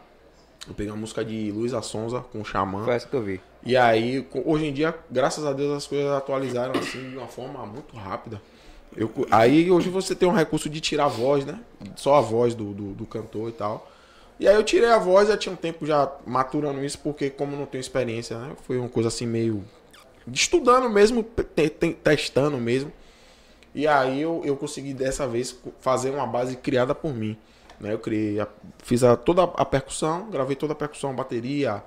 Eu 0.67 0.73
peguei 0.73 0.91
uma 0.91 0.97
música 0.99 1.25
de 1.25 1.51
Luiz 1.51 1.73
Assonza 1.73 2.21
com 2.31 2.39
o 2.41 2.45
Xamã. 2.45 2.85
Foi 2.85 2.93
essa 2.93 3.07
que 3.07 3.13
eu 3.15 3.21
vi. 3.21 3.41
E 3.65 3.75
aí, 3.75 4.25
hoje 4.45 4.65
em 4.65 4.73
dia, 4.73 4.95
graças 5.11 5.45
a 5.45 5.51
Deus, 5.53 5.71
as 5.75 5.87
coisas 5.87 6.09
atualizaram 6.11 6.77
assim 6.79 7.09
de 7.09 7.17
uma 7.17 7.27
forma 7.27 7.65
muito 7.65 7.95
rápida. 7.95 8.41
Eu, 8.95 9.11
aí 9.31 9.71
hoje 9.71 9.89
você 9.89 10.13
tem 10.15 10.27
um 10.29 10.33
recurso 10.33 10.69
de 10.69 10.79
tirar 10.79 11.05
a 11.05 11.09
voz, 11.09 11.45
né? 11.45 11.59
Só 11.95 12.15
a 12.15 12.21
voz 12.21 12.53
do, 12.53 12.73
do, 12.73 12.93
do 12.93 13.05
cantor 13.05 13.49
e 13.49 13.53
tal. 13.53 13.89
E 14.39 14.47
aí 14.47 14.55
eu 14.55 14.63
tirei 14.63 14.89
a 14.89 14.97
voz, 14.99 15.27
já 15.27 15.35
tinha 15.37 15.51
um 15.51 15.55
tempo 15.57 15.85
já 15.85 16.11
maturando 16.25 16.83
isso, 16.83 16.99
porque 16.99 17.29
como 17.29 17.55
não 17.57 17.65
tenho 17.65 17.79
experiência, 17.81 18.37
né? 18.37 18.51
Foi 18.63 18.77
uma 18.77 18.89
coisa 18.89 19.07
assim 19.09 19.25
meio. 19.25 19.63
estudando 20.31 20.89
mesmo, 20.89 21.23
te- 21.23 21.69
te- 21.69 21.93
testando 21.93 22.57
mesmo. 22.57 22.91
E 23.73 23.87
aí 23.87 24.21
eu, 24.21 24.41
eu 24.45 24.55
consegui 24.55 24.93
dessa 24.93 25.27
vez 25.27 25.57
fazer 25.79 26.11
uma 26.11 26.27
base 26.27 26.55
criada 26.57 26.93
por 26.93 27.13
mim. 27.13 27.37
Né? 27.79 27.93
Eu 27.93 27.99
criei, 27.99 28.39
a- 28.39 28.47
fiz 28.83 29.03
a, 29.03 29.15
toda 29.15 29.43
a 29.43 29.65
percussão, 29.65 30.29
gravei 30.29 30.55
toda 30.55 30.73
a 30.73 30.75
percussão, 30.75 31.15
bateria, 31.15 31.83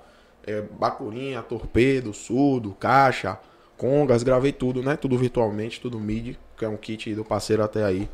é, 0.46 0.62
bacurinha, 0.62 1.42
torpedo, 1.42 2.12
surdo, 2.12 2.72
caixa, 2.74 3.38
congas, 3.76 4.22
gravei 4.22 4.52
tudo, 4.52 4.82
né? 4.82 4.96
Tudo 4.96 5.16
virtualmente, 5.18 5.80
tudo 5.80 5.98
MIDI, 5.98 6.38
que 6.56 6.64
é 6.64 6.68
um 6.68 6.76
kit 6.76 7.14
do 7.14 7.24
parceiro 7.24 7.62
até 7.62 7.84
aí. 7.84 8.08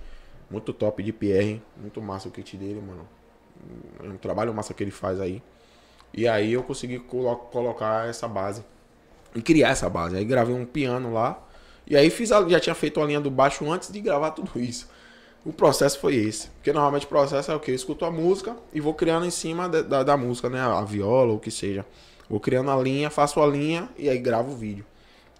Muito 0.50 0.72
top 0.72 1.02
de 1.02 1.12
Pierre, 1.12 1.62
muito 1.76 2.00
massa 2.02 2.28
o 2.28 2.30
kit 2.30 2.56
dele, 2.56 2.80
mano. 2.86 3.06
É 4.02 4.08
um 4.08 4.16
trabalho 4.16 4.52
massa 4.52 4.74
que 4.74 4.82
ele 4.82 4.90
faz 4.90 5.20
aí. 5.20 5.42
E 6.14 6.28
aí 6.28 6.52
eu 6.52 6.62
consegui 6.62 6.98
colo- 7.00 7.36
colocar 7.36 8.08
essa 8.08 8.28
base 8.28 8.64
e 9.34 9.42
criar 9.42 9.70
essa 9.70 9.88
base. 9.88 10.16
Aí 10.16 10.24
gravei 10.24 10.54
um 10.54 10.66
piano 10.66 11.12
lá. 11.12 11.42
E 11.86 11.96
aí 11.96 12.10
fiz 12.10 12.32
a, 12.32 12.46
já 12.48 12.60
tinha 12.60 12.74
feito 12.74 13.00
a 13.00 13.04
linha 13.04 13.20
do 13.20 13.30
baixo 13.30 13.70
antes 13.70 13.90
de 13.90 14.00
gravar 14.00 14.30
tudo 14.32 14.50
isso. 14.60 14.88
O 15.44 15.52
processo 15.52 15.98
foi 15.98 16.14
esse. 16.14 16.48
Porque 16.48 16.72
normalmente 16.72 17.06
o 17.06 17.08
processo 17.08 17.50
é 17.50 17.54
o 17.54 17.60
quê? 17.60 17.72
Eu 17.72 17.74
escuto 17.74 18.04
a 18.04 18.10
música 18.10 18.56
e 18.72 18.80
vou 18.80 18.94
criando 18.94 19.26
em 19.26 19.30
cima 19.30 19.68
da, 19.68 19.82
da, 19.82 20.02
da 20.02 20.16
música, 20.16 20.48
né? 20.48 20.60
A 20.60 20.82
viola 20.82 21.30
ou 21.30 21.36
o 21.36 21.40
que 21.40 21.50
seja. 21.50 21.84
Vou 22.30 22.38
criando 22.40 22.70
a 22.70 22.76
linha, 22.76 23.10
faço 23.10 23.40
a 23.40 23.46
linha 23.46 23.88
e 23.98 24.08
aí 24.08 24.18
gravo 24.18 24.52
o 24.52 24.56
vídeo. 24.56 24.84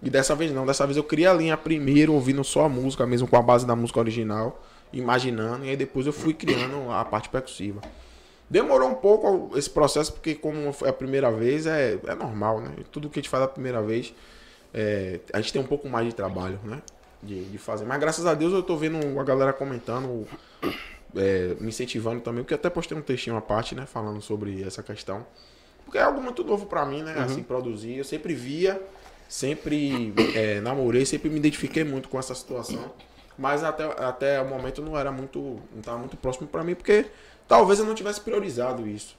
E 0.01 0.09
dessa 0.09 0.35
vez 0.35 0.51
não, 0.51 0.65
dessa 0.65 0.85
vez 0.85 0.97
eu 0.97 1.03
criei 1.03 1.27
a 1.27 1.33
linha 1.33 1.55
primeiro, 1.55 2.13
ouvindo 2.13 2.43
só 2.43 2.65
a 2.65 2.69
música, 2.69 3.05
mesmo 3.07 3.25
com 3.27 3.37
a 3.37 3.41
base 3.41 3.65
da 3.65 3.73
música 3.73 3.99
original, 3.99 4.61
imaginando, 4.91 5.65
e 5.65 5.69
aí 5.69 5.77
depois 5.77 6.05
eu 6.05 6.11
fui 6.11 6.33
criando 6.33 6.91
a 6.91 7.05
parte 7.05 7.29
percussiva. 7.29 7.81
Demorou 8.49 8.89
um 8.89 8.95
pouco 8.95 9.57
esse 9.57 9.69
processo, 9.69 10.11
porque 10.11 10.35
como 10.35 10.73
foi 10.73 10.89
a 10.89 10.93
primeira 10.93 11.31
vez, 11.31 11.65
é, 11.65 11.97
é 12.05 12.15
normal, 12.15 12.59
né? 12.59 12.71
Tudo 12.91 13.09
que 13.09 13.17
a 13.17 13.21
gente 13.21 13.29
faz 13.29 13.43
a 13.43 13.47
primeira 13.47 13.81
vez, 13.81 14.13
é, 14.73 15.19
a 15.31 15.39
gente 15.39 15.53
tem 15.53 15.61
um 15.61 15.65
pouco 15.65 15.87
mais 15.87 16.07
de 16.07 16.15
trabalho, 16.15 16.59
né? 16.63 16.81
De, 17.21 17.45
de 17.45 17.57
fazer. 17.57 17.85
Mas 17.85 17.99
graças 17.99 18.25
a 18.25 18.33
Deus 18.33 18.51
eu 18.51 18.63
tô 18.63 18.75
vendo 18.75 19.19
a 19.19 19.23
galera 19.23 19.53
comentando, 19.53 20.27
é, 21.15 21.55
me 21.59 21.69
incentivando 21.69 22.21
também, 22.21 22.43
porque 22.43 22.55
até 22.55 22.69
postei 22.69 22.97
um 22.97 23.01
textinho 23.01 23.37
à 23.37 23.41
parte, 23.41 23.75
né? 23.75 23.85
Falando 23.85 24.21
sobre 24.21 24.63
essa 24.63 24.81
questão. 24.81 25.25
Porque 25.85 25.97
é 25.97 26.01
algo 26.01 26.21
muito 26.21 26.43
novo 26.43 26.65
pra 26.65 26.85
mim, 26.85 27.03
né? 27.03 27.13
Assim, 27.19 27.43
produzir. 27.43 27.97
Eu 27.97 28.03
sempre 28.03 28.33
via, 28.33 28.81
sempre 29.29 30.13
é, 30.35 30.59
namorei, 30.59 31.05
sempre 31.05 31.29
me 31.29 31.37
identifiquei 31.37 31.83
muito 31.83 32.09
com 32.09 32.17
essa 32.17 32.33
situação. 32.33 32.91
Mas 33.37 33.63
até, 33.63 33.83
até 34.03 34.41
o 34.41 34.47
momento 34.47 34.81
não 34.81 34.97
era 34.97 35.11
muito. 35.11 35.59
não 35.73 35.81
tava 35.81 35.97
muito 35.97 36.17
próximo 36.17 36.47
pra 36.47 36.63
mim, 36.63 36.75
porque 36.75 37.05
talvez 37.47 37.79
eu 37.79 37.85
não 37.85 37.95
tivesse 37.95 38.21
priorizado 38.21 38.87
isso. 38.87 39.15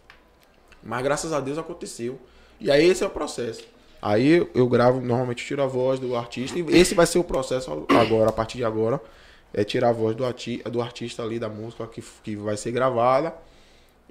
Mas 0.83 1.03
graças 1.03 1.33
a 1.33 1.41
Deus 1.41 1.59
aconteceu. 1.59 2.19
E 2.61 2.71
aí 2.71 2.87
esse 2.87 3.03
é 3.03 3.07
o 3.07 3.11
processo. 3.11 3.65
Aí 4.05 4.47
eu- 4.55 4.69
gravo, 4.69 5.01
normalmente 5.01 5.47
tiro 5.47 5.63
a 5.63 5.67
voz 5.67 5.99
do 5.99 6.15
artista. 6.15 6.59
E 6.59 6.63
esse 6.77 6.95
vai 6.95 7.07
ser 7.07 7.19
o 7.19 7.25
processo 7.25 7.87
agora, 7.89 8.29
a 8.29 8.33
partir 8.33 8.59
de 8.59 8.65
agora. 8.65 9.01
É 9.55 9.65
tirar 9.65 9.89
a 9.89 9.93
voz 9.93 10.15
do, 10.15 10.27
arti 10.27 10.59
do 10.71 10.83
artista 10.83 11.23
ali, 11.23 11.39
da 11.39 11.49
música 11.49 11.87
que, 11.87 12.05
que 12.23 12.37
vai 12.37 12.55
ser 12.55 12.71
gravada. 12.71 13.35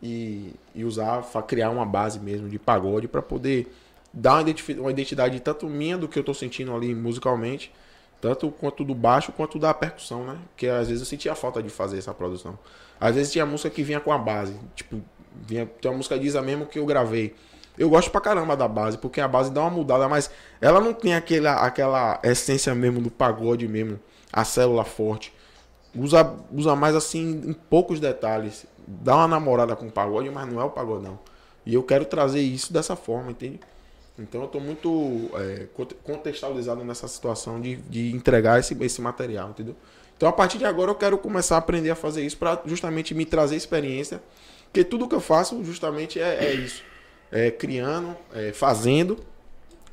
E, 0.01 0.55
e 0.73 0.83
usar, 0.83 1.21
criar 1.47 1.69
uma 1.69 1.85
base 1.85 2.19
mesmo 2.19 2.49
de 2.49 2.57
pagode 2.57 3.07
para 3.07 3.21
poder 3.21 3.71
dar 4.11 4.43
uma 4.79 4.89
identidade 4.89 5.39
tanto 5.39 5.67
minha 5.67 5.95
do 5.95 6.07
que 6.07 6.17
eu 6.17 6.23
tô 6.23 6.33
sentindo 6.33 6.73
ali 6.75 6.95
musicalmente, 6.95 7.71
tanto 8.19 8.49
quanto 8.49 8.83
do 8.83 8.95
baixo 8.95 9.31
quanto 9.31 9.59
da 9.59 9.75
percussão, 9.75 10.25
né? 10.25 10.37
Que 10.57 10.67
às 10.67 10.87
vezes 10.87 11.01
eu 11.03 11.05
sentia 11.05 11.35
falta 11.35 11.61
de 11.61 11.69
fazer 11.69 11.99
essa 11.99 12.13
produção. 12.15 12.57
Às 12.99 13.13
vezes 13.13 13.31
tinha 13.31 13.45
música 13.45 13.69
que 13.69 13.83
vinha 13.83 13.99
com 13.99 14.11
a 14.11 14.17
base, 14.17 14.55
tipo, 14.75 14.99
vinha, 15.45 15.67
tem 15.67 15.91
uma 15.91 15.97
música 15.97 16.17
diz 16.17 16.35
a 16.35 16.41
mesmo 16.41 16.65
que 16.65 16.79
eu 16.79 16.85
gravei. 16.85 17.35
Eu 17.77 17.89
gosto 17.89 18.11
pra 18.11 18.21
caramba 18.21 18.55
da 18.55 18.67
base, 18.67 18.97
porque 18.97 19.19
a 19.19 19.27
base 19.27 19.51
dá 19.51 19.61
uma 19.61 19.69
mudada, 19.71 20.07
mas 20.07 20.29
ela 20.61 20.79
não 20.79 20.93
tem 20.93 21.15
aquela, 21.15 21.53
aquela 21.55 22.19
essência 22.23 22.73
mesmo 22.75 23.01
do 23.01 23.09
pagode 23.09 23.67
mesmo, 23.67 23.99
a 24.31 24.45
célula 24.45 24.83
forte. 24.83 25.33
Usa, 25.95 26.35
usa 26.51 26.75
mais 26.75 26.95
assim 26.95 27.41
em 27.45 27.53
poucos 27.53 27.99
detalhes. 27.99 28.65
Dá 28.87 29.15
uma 29.15 29.27
namorada 29.27 29.75
com 29.75 29.87
o 29.87 29.91
pagode, 29.91 30.29
mas 30.29 30.47
não 30.51 30.61
é 30.61 30.63
o 30.63 30.69
pagodão. 30.69 31.19
E 31.65 31.73
eu 31.73 31.81
quero 31.83 32.05
trazer 32.05 32.41
isso 32.41 32.71
dessa 32.73 32.95
forma, 32.95 33.31
entende? 33.31 33.59
Então 34.19 34.41
eu 34.41 34.47
tô 34.47 34.59
muito 34.59 35.29
é, 35.35 35.67
conte- 35.73 35.95
contextualizado 36.03 36.83
nessa 36.83 37.07
situação 37.07 37.59
de, 37.59 37.77
de 37.77 38.11
entregar 38.13 38.59
esse, 38.59 38.77
esse 38.83 39.01
material, 39.01 39.49
entendeu? 39.49 39.75
Então 40.15 40.29
a 40.29 40.31
partir 40.33 40.59
de 40.59 40.65
agora 40.65 40.91
eu 40.91 40.95
quero 40.95 41.17
começar 41.17 41.55
a 41.55 41.59
aprender 41.59 41.89
a 41.89 41.95
fazer 41.95 42.23
isso 42.23 42.37
para 42.37 42.61
justamente 42.65 43.15
me 43.15 43.25
trazer 43.25 43.55
experiência. 43.55 44.21
Porque 44.65 44.83
tudo 44.83 45.07
que 45.07 45.15
eu 45.15 45.21
faço 45.21 45.63
justamente 45.63 46.19
é, 46.19 46.45
é 46.45 46.53
isso. 46.53 46.83
É 47.35 47.49
criando, 47.49 48.15
é, 48.33 48.53
fazendo, 48.53 49.17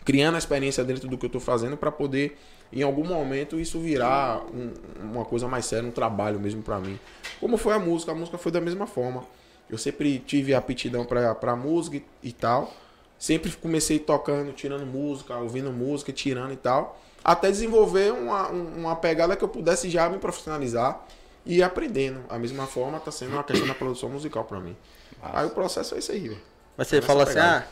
criando 0.05 0.35
a 0.35 0.39
experiência 0.39 0.85
dentro 0.85 1.09
do 1.09 1.17
que 1.17 1.25
eu 1.25 1.29
estou 1.29 1.41
fazendo 1.41 1.77
para 1.77 1.91
poder, 1.91 2.37
em 2.73 2.83
algum 2.83 3.05
momento, 3.05 3.59
isso 3.59 3.81
virar 3.81 4.43
um- 4.53 4.73
uma 5.03 5.25
coisa 5.25 5.49
mais 5.49 5.65
séria, 5.65 5.89
um 5.89 5.93
trabalho 5.93 6.39
mesmo 6.39 6.63
para 6.63 6.79
mim. 6.79 6.99
Como 7.41 7.57
foi 7.57 7.73
a 7.73 7.79
música? 7.79 8.13
A 8.13 8.15
música 8.15 8.37
foi 8.37 8.53
da 8.53 8.61
mesma 8.61 8.87
forma. 8.87 9.25
Eu 9.71 9.79
sempre 9.79 10.19
tive 10.19 10.53
aptidão 10.53 11.05
para 11.07 11.57
música 11.57 11.97
e, 11.97 12.05
e 12.25 12.33
tal. 12.33 12.73
Sempre 13.19 13.51
comecei 13.53 13.99
tocando, 13.99 14.53
tirando 14.53 14.85
música, 14.85 15.37
ouvindo 15.37 15.71
música, 15.73 16.13
tirando 16.13 16.53
e 16.53 16.57
tal. 16.57 17.01
Até 17.25 17.51
desenvolver 17.51 18.13
uma, 18.13 18.51
um- 18.53 18.81
uma 18.81 18.97
pegada 18.97 19.35
que 19.37 19.43
eu 19.45 19.49
pudesse 19.49 19.89
já 19.89 20.09
me 20.11 20.19
profissionalizar 20.19 21.01
e 21.47 21.57
ir 21.59 21.63
aprendendo. 21.63 22.21
A 22.29 22.39
mesma 22.39 22.67
forma 22.67 22.99
está 22.99 23.11
sendo 23.11 23.33
uma 23.33 23.45
questão 23.45 23.67
da 23.67 23.75
produção 23.75 24.09
musical 24.11 24.45
para 24.45 24.61
mim. 24.61 24.77
Aí 25.23 25.47
o 25.47 25.51
processo 25.51 25.95
é 25.95 25.99
isso 25.99 26.13
aí, 26.13 26.29
velho. 26.29 26.50
Mas 26.81 26.89
você 26.89 27.03
fala 27.03 27.25
assim, 27.25 27.39
ah, 27.39 27.63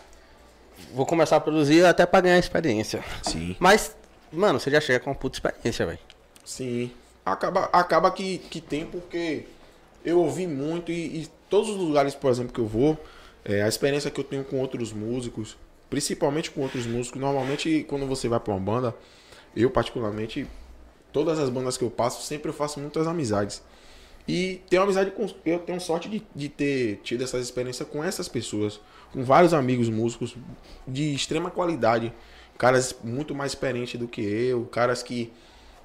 vou 0.92 1.06
começar 1.06 1.36
a 1.36 1.40
produzir 1.40 1.82
até 1.82 2.04
pra 2.04 2.20
ganhar 2.20 2.38
experiência. 2.38 3.02
Sim. 3.22 3.56
Mas, 3.58 3.96
mano, 4.30 4.60
você 4.60 4.70
já 4.70 4.82
chega 4.82 5.00
com 5.00 5.08
uma 5.08 5.16
puta 5.16 5.38
experiência, 5.38 5.86
velho. 5.86 5.98
Sim. 6.44 6.90
Acaba, 7.24 7.70
acaba 7.72 8.10
que, 8.10 8.36
que 8.36 8.60
tem 8.60 8.84
porque 8.84 9.46
eu 10.04 10.18
ouvi 10.20 10.46
muito 10.46 10.92
e, 10.92 11.22
e 11.22 11.28
todos 11.48 11.70
os 11.70 11.76
lugares, 11.78 12.14
por 12.14 12.30
exemplo, 12.30 12.52
que 12.52 12.60
eu 12.60 12.66
vou, 12.66 13.02
é, 13.46 13.62
a 13.62 13.68
experiência 13.68 14.10
que 14.10 14.20
eu 14.20 14.24
tenho 14.24 14.44
com 14.44 14.60
outros 14.60 14.92
músicos, 14.92 15.56
principalmente 15.88 16.50
com 16.50 16.60
outros 16.60 16.84
músicos, 16.84 17.18
normalmente 17.18 17.86
quando 17.88 18.06
você 18.06 18.28
vai 18.28 18.38
pra 18.38 18.52
uma 18.52 18.60
banda, 18.60 18.94
eu 19.56 19.70
particularmente, 19.70 20.46
todas 21.14 21.38
as 21.38 21.48
bandas 21.48 21.78
que 21.78 21.84
eu 21.84 21.90
passo, 21.90 22.26
sempre 22.26 22.50
eu 22.50 22.54
faço 22.54 22.78
muitas 22.78 23.06
amizades. 23.06 23.62
E 24.28 24.60
tenho 24.68 24.82
amizade 24.82 25.10
com. 25.12 25.26
Eu 25.46 25.58
tenho 25.60 25.80
sorte 25.80 26.10
de, 26.10 26.22
de 26.36 26.50
ter 26.50 27.00
tido 27.02 27.24
essa 27.24 27.38
experiência 27.38 27.86
com 27.86 28.04
essas 28.04 28.28
pessoas. 28.28 28.78
Com 29.12 29.24
vários 29.24 29.54
amigos 29.54 29.88
músicos 29.88 30.36
de 30.86 31.14
extrema 31.14 31.50
qualidade. 31.50 32.12
Caras 32.56 32.94
muito 33.02 33.34
mais 33.34 33.52
experientes 33.52 33.98
do 33.98 34.08
que 34.08 34.20
eu. 34.20 34.64
Caras 34.66 35.02
que 35.02 35.32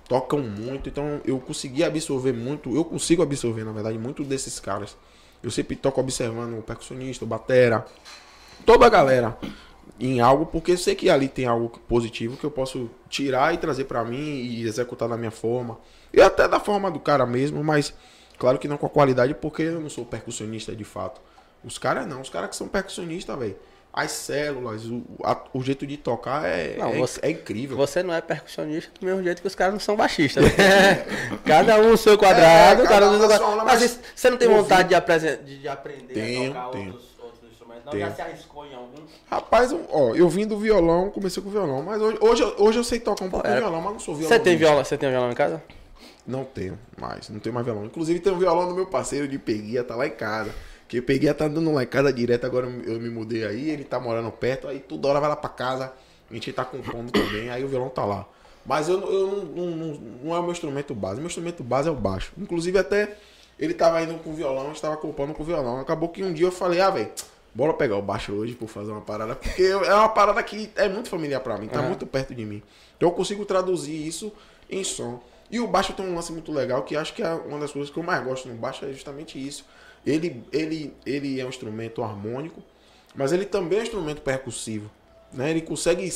tocam 0.08 0.40
muito. 0.40 0.90
Então 0.90 1.22
eu 1.26 1.40
consegui 1.40 1.84
absorver 1.84 2.34
muito. 2.34 2.76
Eu 2.76 2.84
consigo 2.84 3.24
absorver, 3.24 3.64
na 3.64 3.72
verdade, 3.72 3.98
muito 3.98 4.24
desses 4.24 4.60
caras. 4.60 4.96
Eu 5.42 5.52
sempre 5.52 5.76
toco 5.76 6.00
observando 6.00 6.58
o 6.58 6.62
percussionista, 6.62 7.26
o 7.26 7.28
batera. 7.28 7.86
Toda 8.66 8.86
a 8.86 8.90
galera 8.90 9.38
em 10.00 10.22
algo, 10.22 10.46
porque 10.46 10.72
eu 10.72 10.78
sei 10.78 10.96
que 10.96 11.10
ali 11.10 11.28
tem 11.28 11.46
algo 11.46 11.70
positivo 11.88 12.38
que 12.38 12.44
eu 12.44 12.52
posso 12.52 12.90
tirar 13.10 13.54
e 13.54 13.58
trazer 13.58 13.86
pra 13.86 14.04
mim 14.04 14.18
e 14.18 14.64
executar 14.64 15.08
da 15.08 15.18
minha 15.18 15.32
forma. 15.32 15.78
E 16.14 16.22
até 16.22 16.48
da 16.48 16.60
forma 16.60 16.90
do 16.90 17.00
cara 17.00 17.26
mesmo, 17.26 17.64
mas 17.64 17.94
claro 18.38 18.58
que 18.58 18.68
não 18.68 18.78
com 18.78 18.86
a 18.86 18.90
qualidade, 18.90 19.34
porque 19.36 19.64
eu 19.64 19.80
não 19.80 19.90
sou 19.90 20.06
percussionista 20.06 20.76
de 20.76 20.84
fato. 20.84 21.22
Os 21.64 21.78
caras 21.78 22.06
não, 22.08 22.22
os 22.22 22.30
caras 22.30 22.50
que 22.50 22.56
são 22.56 22.68
percussionistas, 22.68 23.38
velho. 23.38 23.56
As 23.96 24.12
células, 24.12 24.86
o, 24.86 25.04
a- 25.24 25.44
o 25.54 25.62
jeito 25.64 25.86
de 25.86 25.98
tocar 25.98 26.44
é, 26.46 26.78
Não, 26.78 26.90
é, 26.90 26.98
você- 26.98 27.20
é 27.22 27.30
incrível. 27.30 27.78
Você 27.78 28.02
não 28.02 28.12
é 28.14 28.22
percussionista 28.22 28.90
do 29.00 29.06
mesmo 29.06 29.22
jeito 29.24 29.40
que 29.42 29.48
os 29.48 29.54
caras 29.54 29.74
não 29.74 29.80
são 29.80 29.96
baixistas. 29.96 30.44
né? 30.44 31.06
cada 31.46 31.78
um 31.78 31.92
no 31.92 31.98
seu 31.98 32.18
quadrado, 32.18 32.82
É, 32.84 32.88
cada 32.88 33.08
um 33.10 33.20
seu 33.20 33.28
quadrado. 33.30 33.58
Mas, 33.58 33.82
mas 33.82 34.00
você 34.16 34.30
não 34.32 34.38
tem 34.38 34.48
vontade 34.48 34.90
de, 34.90 34.96
apresen- 34.96 35.44
de- 35.44 35.60
de 35.60 35.68
aprender 35.68 36.12
Tenho, 36.14 36.52
a 36.52 36.56
tocar 36.56 36.70
tenho. 36.72 36.92
outros? 36.94 37.14
Não, 37.86 37.92
Tenho. 37.92 38.06
já 38.08 38.16
se 38.16 38.22
arriscou 38.22 38.66
em 38.66 38.74
algum? 38.74 38.96
Rapaz, 39.30 39.72
eu- 39.72 39.86
ó, 39.92 40.16
eu 40.16 40.28
vim 40.30 40.48
do 40.48 40.58
violão, 40.58 41.10
comecei 41.12 41.44
com 41.44 41.50
violão, 41.50 41.84
mas 41.84 42.02
hoje, 42.02 42.18
hoje, 42.22 42.42
eu- 42.42 42.56
hoje 42.60 42.80
eu 42.80 42.84
sei 42.84 43.00
tocar 43.00 43.26
um 43.26 43.30
pouco 43.30 43.46
de 43.48 43.54
violão, 43.58 43.82
mas 43.82 43.92
não 43.94 44.00
sou 44.00 44.16
violão. 44.16 44.30
Você 44.36 44.40
tem 44.42 44.56
viola, 44.58 44.84
você 44.86 44.98
tem 44.98 45.10
violão 45.10 45.30
em 45.30 45.36
casa? 45.36 45.62
Não 46.26 46.46
tenho 46.46 46.80
mais, 46.98 47.28
não 47.30 47.40
tenho 47.40 47.54
mais 47.54 47.66
violão. 47.66 47.86
Inclusive 47.86 48.20
tem 48.22 48.32
um 48.32 48.40
violão 48.40 48.70
do 48.70 48.74
meu 48.74 48.86
parceiro 48.88 49.28
de 49.28 49.38
peguia, 49.38 49.84
tá 49.84 49.96
lá 49.96 50.08
em 50.08 50.12
casa. 50.12 50.50
Que 50.88 50.98
eu 50.98 51.04
peguei, 51.04 51.34
tá 51.34 51.48
dando 51.48 51.72
lá 51.72 51.84
em 51.84 51.88
casa 51.88 52.12
direto, 52.12 52.46
agora 52.46 52.68
eu 52.68 53.00
me 53.00 53.10
mudei 53.10 53.46
aí, 53.46 53.70
ele 53.70 53.84
tá 53.84 54.00
morando 54.00 54.32
perto, 54.32 54.68
aí 54.68 54.80
toda 54.80 55.08
hora 55.08 55.20
vai 55.20 55.30
lá 55.30 55.36
pra 55.36 55.50
casa, 55.50 55.94
a 56.30 56.34
gente 56.34 56.52
tá 56.54 56.64
compondo 56.64 57.12
também, 57.12 57.50
aí 57.50 57.64
o 57.64 57.68
violão 57.68 57.90
tá 57.90 58.06
lá. 58.06 58.28
Mas 58.66 58.88
eu, 58.88 59.00
eu 59.02 59.28
não, 59.28 59.46
não, 59.46 59.66
não, 59.66 60.00
não 60.24 60.36
é 60.36 60.40
o 60.40 60.44
meu 60.44 60.52
instrumento 60.52 60.94
base, 60.94 61.20
meu 61.20 61.28
instrumento 61.28 61.64
base 61.64 61.90
é 61.90 61.92
o 61.92 61.96
baixo. 61.96 62.32
Inclusive 62.38 62.78
até 62.78 63.18
ele 63.60 63.74
tava 63.74 64.02
indo 64.02 64.16
com 64.16 64.32
o 64.32 64.34
violão, 64.34 64.66
a 64.66 64.68
gente 64.68 64.82
tava 64.82 64.98
compondo 64.98 65.34
com 65.34 65.44
o 65.44 65.46
violão. 65.46 65.80
Acabou 65.80 66.10
que 66.10 66.24
um 66.24 66.34
dia 66.34 66.48
eu 66.48 66.52
falei, 66.52 66.80
ah, 66.80 66.90
velho, 66.90 67.12
bora 67.54 67.74
pegar 67.74 67.98
o 67.98 68.02
baixo 68.02 68.32
hoje 68.34 68.54
por 68.54 68.68
fazer 68.68 68.92
uma 68.92 69.02
parada, 69.02 69.36
porque 69.36 69.64
é 69.64 69.94
uma 69.94 70.10
parada 70.10 70.42
que 70.42 70.72
é 70.76 70.88
muito 70.88 71.10
familiar 71.10 71.42
pra 71.42 71.58
mim, 71.58 71.68
tá 71.68 71.82
muito 71.82 72.06
perto 72.06 72.34
de 72.34 72.46
mim. 72.46 72.64
Então 72.98 73.10
eu 73.10 73.14
consigo 73.14 73.46
traduzir 73.46 74.08
isso 74.08 74.32
em 74.70 74.84
som. 74.84 75.22
E 75.52 75.60
o 75.60 75.68
baixo 75.68 75.94
tem 75.94 76.06
um 76.06 76.16
lance 76.16 76.32
muito 76.32 76.52
legal, 76.52 76.82
que 76.84 76.96
acho 76.96 77.14
que 77.14 77.22
é 77.22 77.32
uma 77.32 77.60
das 77.60 77.72
coisas 77.72 77.92
que 77.92 77.98
eu 77.98 78.04
mais 78.04 78.24
gosto 78.24 78.48
no 78.48 78.56
baixo 78.56 78.86
é 78.86 78.92
justamente 78.92 79.38
isso. 79.38 79.66
Ele, 80.06 80.44
ele, 80.52 80.94
ele 81.06 81.40
é 81.40 81.46
um 81.46 81.50
instrumento 81.50 82.04
harmônico, 82.04 82.62
mas 83.16 83.32
ele 83.32 83.46
também 83.46 83.80
é 83.80 83.82
um 83.82 83.86
instrumento 83.86 84.22
percussivo. 84.22 84.90
Né? 85.32 85.52
Ele 85.52 85.62
consegue 85.62 86.12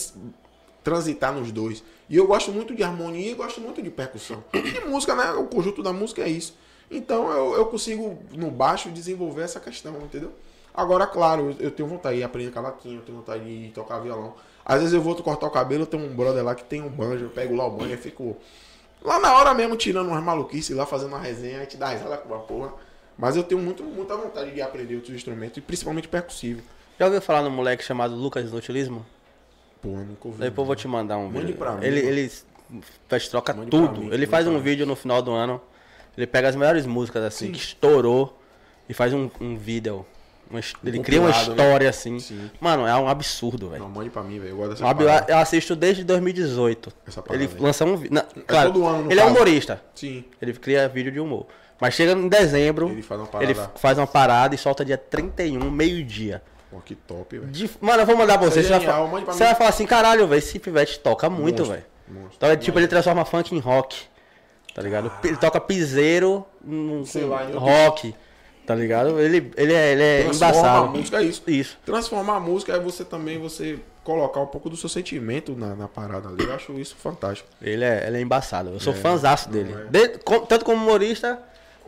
transitar 0.84 1.34
nos 1.34 1.51
dois. 1.51 1.84
E 2.10 2.15
eu 2.15 2.27
gosto 2.27 2.51
muito 2.51 2.74
de 2.74 2.84
harmonia 2.84 3.32
e 3.32 3.34
gosto 3.34 3.60
muito 3.60 3.82
de 3.82 3.89
percussão. 3.89 4.44
E 4.53 4.88
música, 4.88 5.15
né? 5.15 5.32
O 5.32 5.46
conjunto 5.46 5.84
da 5.84 5.91
música 5.91 6.22
é 6.22 6.29
isso. 6.29 6.56
Então 6.89 7.29
eu, 7.29 7.56
eu 7.56 7.65
consigo, 7.65 8.17
no 8.32 8.50
baixo, 8.50 8.89
desenvolver 8.89 9.41
essa 9.41 9.60
questão, 9.60 9.98
entendeu? 10.01 10.32
Agora, 10.74 11.06
claro, 11.08 11.56
eu, 11.60 11.72
tenho 11.72 11.89
vontade 11.89 12.17
de 12.17 12.24
aprender 12.24 12.51
cavaquinho, 12.51 13.00
eu 13.00 13.01
tenho 13.01 13.17
vontade 13.17 13.44
de 13.44 13.74
tocar 13.74 14.00
violão. 14.00 14.36
Às 14.63 14.79
vezes 14.79 14.94
eu 14.94 15.01
vou 15.01 15.15
cortar 15.15 15.48
o 15.48 15.50
cabelo, 15.50 15.86
tenho 15.86 16.03
um 16.03 16.15
brother 16.15 16.44
lá 16.44 16.53
que 16.53 16.63
tem 16.63 16.82
um 16.82 16.89
banjo, 16.89 17.25
eu 17.25 17.29
pego 17.29 17.56
lá 17.56 17.65
o 17.65 17.72
banjo 17.72 17.94
e 17.94 17.98
fico 17.98 18.38
lá 19.01 19.20
na 19.20 19.34
hora 19.36 19.53
mesmo 19.53 19.75
tirando 19.75 20.08
umas 20.08 20.24
maluquices 20.24 20.75
lá, 20.75 20.86
fazendo 20.86 21.10
uma 21.10 21.20
resenha, 21.20 21.58
a 21.58 21.62
gente 21.62 21.77
dá 21.77 21.89
risada 21.89 22.17
com 22.17 22.34
a 22.34 22.39
porra. 22.39 22.74
Mas 23.18 23.36
eu 23.36 23.44
tenho 23.44 23.60
muito, 23.62 23.84
muita 23.84 24.16
vontade 24.16 24.52
de 24.52 24.62
aprender 24.62 24.96
outros 24.96 25.14
instrumentos, 25.16 25.58
e 25.58 25.62
principalmente 25.62 26.08
percussivo. 26.08 26.62
Já 27.00 27.06
ouviu 27.06 27.22
falar 27.22 27.42
num 27.44 27.50
moleque 27.50 27.84
chamado 27.84 28.16
Lucas 28.16 28.50
Inutilismo? 28.50 29.06
Pô, 29.82 29.90
nunca 29.90 30.28
ouvi. 30.28 30.40
Depois 30.42 30.58
eu 30.64 30.66
vou 30.66 30.76
te 30.76 30.88
mandar 30.88 31.18
um 31.18 31.26
Mande 31.28 31.40
vídeo. 31.48 31.56
pra 31.56 31.72
mim, 31.74 31.86
ele, 31.86 32.02
mano. 32.02 32.10
ele 32.12 32.32
faz 33.08 33.28
troca 33.28 33.54
Mande 33.54 33.70
tudo. 33.70 34.02
mim, 34.02 34.10
ele 34.12 34.26
faz 34.28 34.48
um 34.48 34.60
vídeo 34.60 34.86
no 34.86 34.96
final 34.96 35.22
do 35.22 35.32
ano. 35.32 35.62
Ele 36.18 36.26
pega 36.26 36.50
as 36.50 36.56
melhores 36.56 36.86
músicas 36.86 37.24
assim, 37.24 37.52
que 37.52 37.60
estourou 37.60 38.38
e 38.90 38.94
faz 38.94 39.14
um, 39.14 39.30
um 39.40 39.56
vídeo. 39.56 40.04
Uma 40.50 40.62
ele 40.84 41.00
cria 41.00 41.20
uma 41.20 41.30
né? 41.30 41.36
história 41.42 41.90
assim. 41.90 42.20
Sim. 42.20 42.50
Mano, 42.60 42.88
é 42.88 42.96
um 42.96 43.08
absurdo, 43.08 43.70
velho. 43.70 43.84
Não, 43.84 43.90
mande 43.90 44.10
pra 44.10 44.24
mim, 44.24 44.40
velho. 44.40 44.52
Eu 44.52 44.58
gosto 44.58 44.70
dessa 44.72 44.88
ab- 44.88 45.04
parada. 45.04 45.32
Eu 45.32 45.38
assisto 45.40 45.76
desde 45.76 46.04
2018. 46.06 46.92
Essa 47.06 47.22
parada 47.22 47.44
Ele 47.44 47.54
lança 47.60 47.84
um 47.86 47.98
vídeo. 47.98 48.20
Claro, 48.48 48.72
todo 48.72 48.86
ano, 48.88 49.04
no 49.04 49.12
ele 49.12 49.20
é 49.20 49.24
caso. 49.24 49.36
humorista. 49.36 49.82
Sim. 49.94 50.24
Ele 50.42 50.54
cria 50.54 50.88
vídeo 50.88 51.12
de 51.12 51.20
humor. 51.20 51.46
Mas 51.80 51.94
chega 51.94 52.14
em 52.14 52.28
dezembro, 52.28 52.90
Ele 52.90 53.02
faz 53.04 53.20
uma 53.22 53.28
parada. 53.28 53.52
ele 53.52 53.60
faz 53.76 53.98
uma 53.98 54.08
parada 54.08 54.56
e 54.56 54.58
solta 54.58 54.84
dia 54.84 54.98
31, 54.98 55.70
meio-dia. 55.70 56.42
Pô, 56.72 56.80
que 56.80 56.96
top, 56.96 57.38
velho. 57.38 57.52
De- 57.52 57.70
Mano, 57.80 58.02
eu 58.02 58.06
vou 58.06 58.18
mandar 58.18 58.38
pra 58.38 58.50
você. 58.50 58.60
É 58.60 58.64
Você, 58.64 58.70
vai, 58.70 58.80
genial, 58.82 59.10
pra 59.10 59.34
você 59.34 59.44
vai 59.46 59.56
falar 59.56 59.70
assim, 59.70 59.86
caralho, 59.86 60.28
velho, 60.28 60.40
esse 60.40 60.60
pivete 60.60 61.00
toca 61.00 61.30
muito, 61.30 61.64
velho. 61.66 61.84
Então, 62.36 62.50
é, 62.50 62.56
tipo, 62.56 62.78
ele 62.80 62.88
transforma 62.88 63.24
funk 63.26 63.56
em 63.56 63.60
rock. 63.60 64.04
Tá 64.74 64.82
ligado? 64.82 65.12
Ele 65.24 65.38
toca 65.38 65.60
piseiro 65.60 66.46
num 66.64 67.04
lá, 67.28 67.44
rock. 67.56 68.14
Tá 68.66 68.76
ligado? 68.76 69.20
Ele, 69.20 69.52
ele 69.56 69.74
é, 69.74 69.92
ele 69.94 70.04
é 70.04 70.24
Transforma 70.24 70.54
embaçado. 70.58 70.86
a 70.86 70.90
música, 70.90 71.18
é 71.20 71.24
isso. 71.24 71.42
Isso. 71.48 71.78
Transformar 71.86 72.36
a 72.36 72.40
música 72.40 72.74
é 72.74 72.80
você 72.80 73.06
também 73.06 73.40
você 73.40 73.80
colocar 74.04 74.40
um 74.42 74.46
pouco 74.46 74.70
do 74.70 74.76
seu 74.76 74.90
sentimento 74.90 75.56
na, 75.56 75.74
na 75.74 75.88
parada 75.88 76.28
ali. 76.30 76.44
Eu 76.44 76.54
acho 76.54 76.74
isso 76.74 76.96
fantástico. 76.98 77.48
Ele 77.62 77.84
é, 77.84 78.06
ele 78.08 78.18
é 78.18 78.22
embaçado. 78.22 78.70
Eu 78.72 78.80
sou 78.80 78.94
É, 78.94 78.96
fãzaço 78.98 79.50
dele. 79.50 79.74
é. 79.74 79.86
De- 79.90 80.18
com- 80.20 80.42
tanto 80.42 80.66
como 80.66 80.84
humorista, 80.84 81.40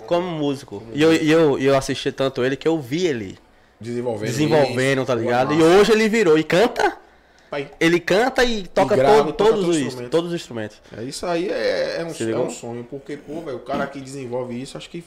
como 0.10 0.28
músico. 0.28 0.82
E 0.94 1.02
eu, 1.02 1.14
e 1.14 1.32
eu, 1.32 1.60
e 1.60 1.66
eu 1.66 1.78
assisti 1.78 2.12
tanto 2.12 2.44
ele 2.44 2.56
que 2.58 2.68
eu 2.68 2.80
vi 2.80 3.06
ele 3.06 3.38
Desenvolvendo. 3.80 4.26
desenvolvendo, 4.28 5.06
tá 5.06 5.14
ligado? 5.14 5.54
E 5.54 5.62
hoje 5.62 5.92
ele 5.92 6.10
virou 6.10 6.38
e 6.38 6.44
canta. 6.44 6.98
Pai, 7.50 7.70
Ele 7.80 8.00
canta 8.00 8.44
e 8.44 8.68
toca 8.68 8.96
grava 8.96 9.18
todo- 9.18 9.30
e 9.30 9.34
toca 9.34 9.50
todos, 9.52 9.62
todo 9.66 9.70
os, 9.72 9.78
instrumento. 9.78 10.12
todos 10.12 10.30
os 10.30 10.36
instrumentos. 10.36 10.82
É, 10.96 11.04
isso 11.04 11.26
aí 11.26 11.50
é, 11.50 11.98
é 12.00 12.04
um, 12.06 12.30
é 12.32 12.40
um 12.40 12.50
sonho, 12.50 12.84
porque, 12.84 13.18
pô, 13.18 13.42
velho, 13.42 13.58
o 13.58 13.62
cara 13.62 13.86
que 13.88 14.00
desenvolve 14.02 14.60
isso, 14.62 14.78
acho 14.78 14.90
que. 14.90 15.04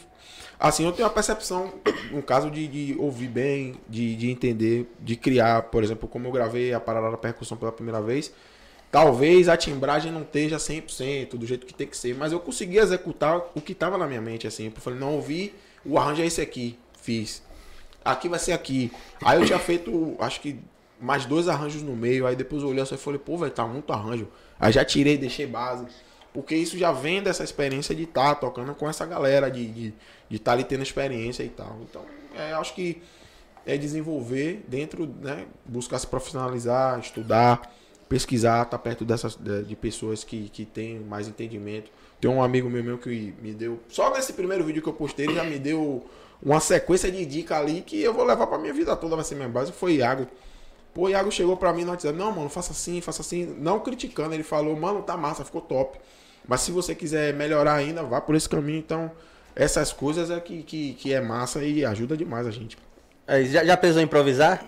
Assim, 0.58 0.84
eu 0.84 0.92
tenho 0.92 1.06
uma 1.06 1.14
percepção, 1.14 1.72
no 2.10 2.22
caso 2.22 2.50
de, 2.50 2.66
de 2.66 2.96
ouvir 2.98 3.28
bem, 3.28 3.74
de, 3.88 4.16
de 4.16 4.30
entender, 4.30 4.88
de 5.00 5.14
criar, 5.16 5.62
por 5.62 5.82
exemplo, 5.84 6.08
como 6.08 6.26
eu 6.28 6.32
gravei 6.32 6.72
a 6.72 6.80
parada 6.80 7.10
da 7.10 7.16
percussão 7.16 7.56
pela 7.56 7.70
primeira 7.72 8.00
vez, 8.00 8.32
talvez 8.92 9.48
a 9.48 9.56
timbragem 9.56 10.12
não 10.12 10.20
esteja 10.20 10.58
100% 10.58 11.30
do 11.30 11.46
jeito 11.46 11.66
que 11.66 11.72
tem 11.72 11.86
que 11.86 11.96
ser, 11.96 12.14
mas 12.14 12.30
eu 12.30 12.38
consegui 12.38 12.76
executar 12.76 13.40
o 13.54 13.60
que 13.60 13.72
estava 13.72 13.96
na 13.96 14.06
minha 14.06 14.20
mente, 14.20 14.46
assim. 14.46 14.66
Eu 14.66 14.72
falei, 14.72 14.98
não, 15.00 15.14
ouvi, 15.14 15.54
o 15.82 15.98
arranjo 15.98 16.20
é 16.22 16.26
esse 16.26 16.42
aqui, 16.42 16.78
fiz. 17.00 17.42
Aqui 18.04 18.28
vai 18.28 18.38
ser 18.38 18.52
aqui. 18.52 18.92
Aí 19.24 19.40
eu 19.40 19.46
tinha 19.46 19.58
feito, 19.58 20.14
acho 20.18 20.42
que 20.42 20.60
mais 21.00 21.24
dois 21.24 21.48
arranjos 21.48 21.82
no 21.82 21.96
meio. 21.96 22.26
Aí 22.26 22.36
depois 22.36 22.62
eu 22.62 22.68
olhei 22.68 22.82
assim 22.82 22.94
e 22.94 22.98
falei, 22.98 23.18
pô, 23.18 23.38
velho, 23.38 23.50
tá 23.50 23.66
muito 23.66 23.90
arranjo. 23.92 24.28
Aí 24.60 24.70
já 24.70 24.84
tirei, 24.84 25.16
deixei 25.16 25.46
base. 25.46 25.86
Porque 26.34 26.54
isso 26.54 26.76
já 26.76 26.92
vem 26.92 27.22
dessa 27.22 27.42
experiência 27.42 27.94
de 27.94 28.02
estar 28.02 28.34
tocando 28.34 28.74
com 28.74 28.88
essa 28.88 29.06
galera, 29.06 29.50
de 29.50 29.62
estar 29.62 29.74
de, 29.74 29.94
de 30.28 30.38
tá 30.38 30.52
ali 30.52 30.64
tendo 30.64 30.82
experiência 30.82 31.42
e 31.42 31.48
tal. 31.48 31.78
Então, 31.88 32.04
é, 32.34 32.52
acho 32.52 32.74
que 32.74 33.00
é 33.64 33.76
desenvolver 33.78 34.64
dentro, 34.68 35.06
né? 35.06 35.46
Buscar 35.64 35.98
se 35.98 36.06
profissionalizar, 36.06 36.98
estudar, 36.98 37.72
pesquisar, 38.12 38.62
estar 38.62 38.78
perto 38.78 39.06
dessas 39.06 39.34
de, 39.36 39.74
pessoas 39.74 40.22
que, 40.22 40.50
que 40.50 40.66
têm 40.66 41.00
mais 41.00 41.26
entendimento. 41.26 41.90
Tem 42.20 42.30
um 42.30 42.42
amigo 42.42 42.68
meu, 42.68 42.84
meu 42.84 42.98
que 42.98 43.32
me 43.40 43.54
deu. 43.54 43.80
Só 43.88 44.12
nesse 44.12 44.34
primeiro 44.34 44.62
vídeo 44.64 44.82
que 44.82 44.88
eu 44.88 44.92
postei, 44.92 45.24
ele 45.24 45.34
já 45.34 45.44
me 45.44 45.58
deu 45.58 46.04
uma 46.42 46.60
sequência 46.60 47.10
de 47.10 47.24
dica 47.24 47.56
ali 47.58 47.80
que 47.80 48.02
eu 48.02 48.12
vou 48.12 48.24
levar 48.24 48.46
pra 48.46 48.58
minha 48.58 48.74
vida 48.74 48.94
toda, 48.94 49.16
vai 49.16 49.24
ser 49.24 49.34
minha 49.34 49.48
base. 49.48 49.72
Foi 49.72 49.94
Iago. 49.94 50.26
Pô, 50.92 51.08
Iago 51.08 51.32
chegou 51.32 51.56
pra 51.56 51.72
mim 51.72 51.84
no 51.84 51.90
WhatsApp, 51.90 52.16
não, 52.16 52.30
mano, 52.30 52.50
faça 52.50 52.72
assim, 52.72 53.00
faça 53.00 53.22
assim. 53.22 53.46
Não 53.58 53.80
criticando, 53.80 54.34
ele 54.34 54.42
falou, 54.42 54.76
mano, 54.76 55.02
tá 55.02 55.16
massa, 55.16 55.42
ficou 55.42 55.62
top. 55.62 55.98
Mas 56.46 56.60
se 56.60 56.70
você 56.70 56.94
quiser 56.94 57.32
melhorar 57.32 57.74
ainda, 57.76 58.02
vá 58.02 58.20
por 58.20 58.34
esse 58.34 58.46
caminho. 58.46 58.78
Então, 58.78 59.10
essas 59.56 59.90
coisas 59.90 60.30
é 60.30 60.38
que, 60.38 60.62
que, 60.62 60.92
que 60.94 61.14
é 61.14 61.20
massa 61.20 61.64
e 61.64 61.82
ajuda 61.82 62.14
demais 62.14 62.46
a 62.46 62.50
gente. 62.50 62.76
Aí, 63.26 63.46
já, 63.46 63.64
já 63.64 63.74
pensou 63.74 64.02
em 64.02 64.04
improvisar? 64.04 64.62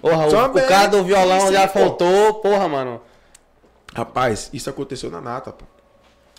Porra, 0.00 0.26
o, 0.26 0.30
Também, 0.30 0.64
o 0.64 0.68
cara 0.68 0.86
do 0.88 1.02
violão 1.04 1.40
sim, 1.46 1.52
já 1.52 1.66
pô. 1.66 1.78
faltou, 1.78 2.34
porra, 2.34 2.68
mano. 2.68 3.00
Rapaz, 3.94 4.50
isso 4.52 4.68
aconteceu 4.68 5.10
na 5.10 5.20
Nata, 5.20 5.50
pô. 5.52 5.64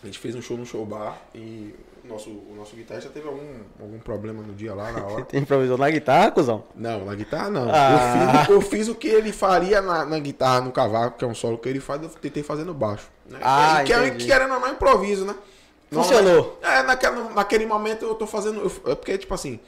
A 0.04 0.06
gente 0.06 0.20
fez 0.20 0.36
um 0.36 0.42
show 0.42 0.56
no 0.56 0.66
show 0.66 0.86
bar 0.86 1.18
e 1.34 1.76
o 2.06 2.08
nosso, 2.08 2.30
o 2.30 2.54
nosso 2.56 2.76
guitarrista 2.76 3.10
teve 3.10 3.28
algum, 3.28 3.60
algum 3.82 4.00
problema 4.00 4.42
no 4.42 4.54
dia 4.54 4.74
lá, 4.74 4.92
na 4.92 5.04
hora. 5.06 5.26
Você 5.30 5.38
improvisou 5.38 5.78
na 5.78 5.90
guitarra, 5.90 6.32
cuzão? 6.32 6.64
Não, 6.76 7.04
na 7.06 7.16
guitarra 7.16 7.50
não. 7.50 7.68
Ah. 7.70 7.92
Eu, 7.92 8.40
fiz, 8.40 8.50
eu 8.50 8.62
fiz 8.62 8.88
o 8.88 8.96
que 8.96 9.08
ele 9.08 9.34
faria 9.34 9.82
na, 9.82 10.06
na 10.06 10.20
guitarra, 10.20 10.62
no 10.62 10.72
cavaco, 10.72 11.18
que 11.18 11.26
é 11.26 11.28
um 11.28 11.36
solo 11.36 11.58
que 11.58 11.68
ele 11.68 11.80
faz, 11.82 12.02
eu 12.02 12.10
tentei 12.10 12.44
fazer 12.44 12.64
no 12.64 12.74
baixo. 12.74 13.08
Né? 13.26 13.40
Ah, 13.42 13.82
E 13.82 13.86
que 13.86 13.94
é, 13.94 14.08
entendi. 14.08 14.26
querendo 14.26 14.54
ou 14.54 14.60
não, 14.60 14.70
improviso, 14.72 15.26
né? 15.26 15.36
Funcionou. 15.92 16.60
Não, 16.62 16.70
É, 16.70 16.84
naquele, 16.84 17.22
naquele 17.34 17.66
momento 17.66 18.06
eu 18.06 18.14
tô 18.16 18.28
fazendo. 18.28 18.62
eu- 18.62 18.92
é 18.92 18.96
porque, 18.96 19.18
tipo 19.18 19.34
assim, 19.34 19.60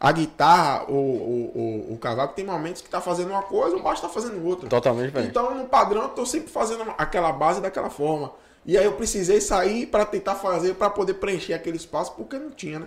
a 0.00 0.12
guitarra, 0.12 0.84
o, 0.88 0.92
o, 0.94 1.88
o, 1.90 1.94
o 1.94 1.98
cavaco 1.98 2.34
tem 2.34 2.44
momentos 2.44 2.80
que 2.82 2.88
tá 2.88 3.00
fazendo 3.00 3.30
uma 3.30 3.42
coisa, 3.42 3.76
o 3.76 3.82
baixo 3.82 4.02
tá 4.02 4.08
fazendo 4.08 4.44
outra. 4.46 4.68
Totalmente 4.68 5.06
diferente. 5.06 5.30
Então, 5.30 5.54
no 5.54 5.64
padrão, 5.66 6.02
eu 6.02 6.08
tô 6.10 6.24
sempre 6.24 6.48
fazendo 6.50 6.82
aquela 6.96 7.32
base 7.32 7.60
daquela 7.60 7.90
forma. 7.90 8.30
E 8.64 8.76
aí 8.76 8.84
eu 8.84 8.92
precisei 8.92 9.40
sair 9.40 9.86
pra 9.86 10.04
tentar 10.04 10.34
fazer, 10.36 10.74
pra 10.74 10.88
poder 10.90 11.14
preencher 11.14 11.54
aquele 11.54 11.76
espaço, 11.76 12.12
porque 12.16 12.38
não 12.38 12.50
tinha, 12.50 12.80
né? 12.80 12.86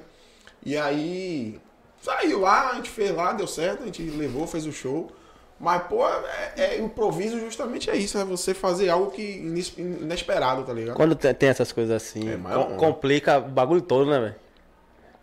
E 0.63 0.77
aí 0.77 1.59
saiu 2.01 2.41
lá, 2.41 2.69
a 2.71 2.75
gente 2.75 2.89
fez 2.89 3.13
lá, 3.15 3.33
deu 3.33 3.47
certo, 3.47 3.81
a 3.83 3.85
gente 3.87 4.03
levou, 4.03 4.45
fez 4.47 4.65
o 4.65 4.71
show. 4.71 5.11
Mas, 5.59 5.83
pô, 5.83 6.07
é, 6.07 6.53
é 6.55 6.79
improviso 6.79 7.39
justamente 7.39 7.89
é 7.89 7.95
isso, 7.95 8.17
é 8.17 8.23
você 8.25 8.53
fazer 8.53 8.89
algo 8.89 9.11
que 9.11 9.21
inesperado, 9.77 10.63
tá 10.63 10.73
ligado? 10.73 10.95
Quando 10.95 11.13
te- 11.15 11.33
tem 11.33 11.49
essas 11.49 11.71
coisas 11.71 11.95
assim, 11.95 12.29
É, 12.29 12.37
com- 12.37 12.49
onda. 12.49 12.75
complica 12.77 13.37
o 13.37 13.41
bagulho 13.43 13.81
todo, 13.81 14.09
né, 14.09 14.19
velho? 14.19 14.35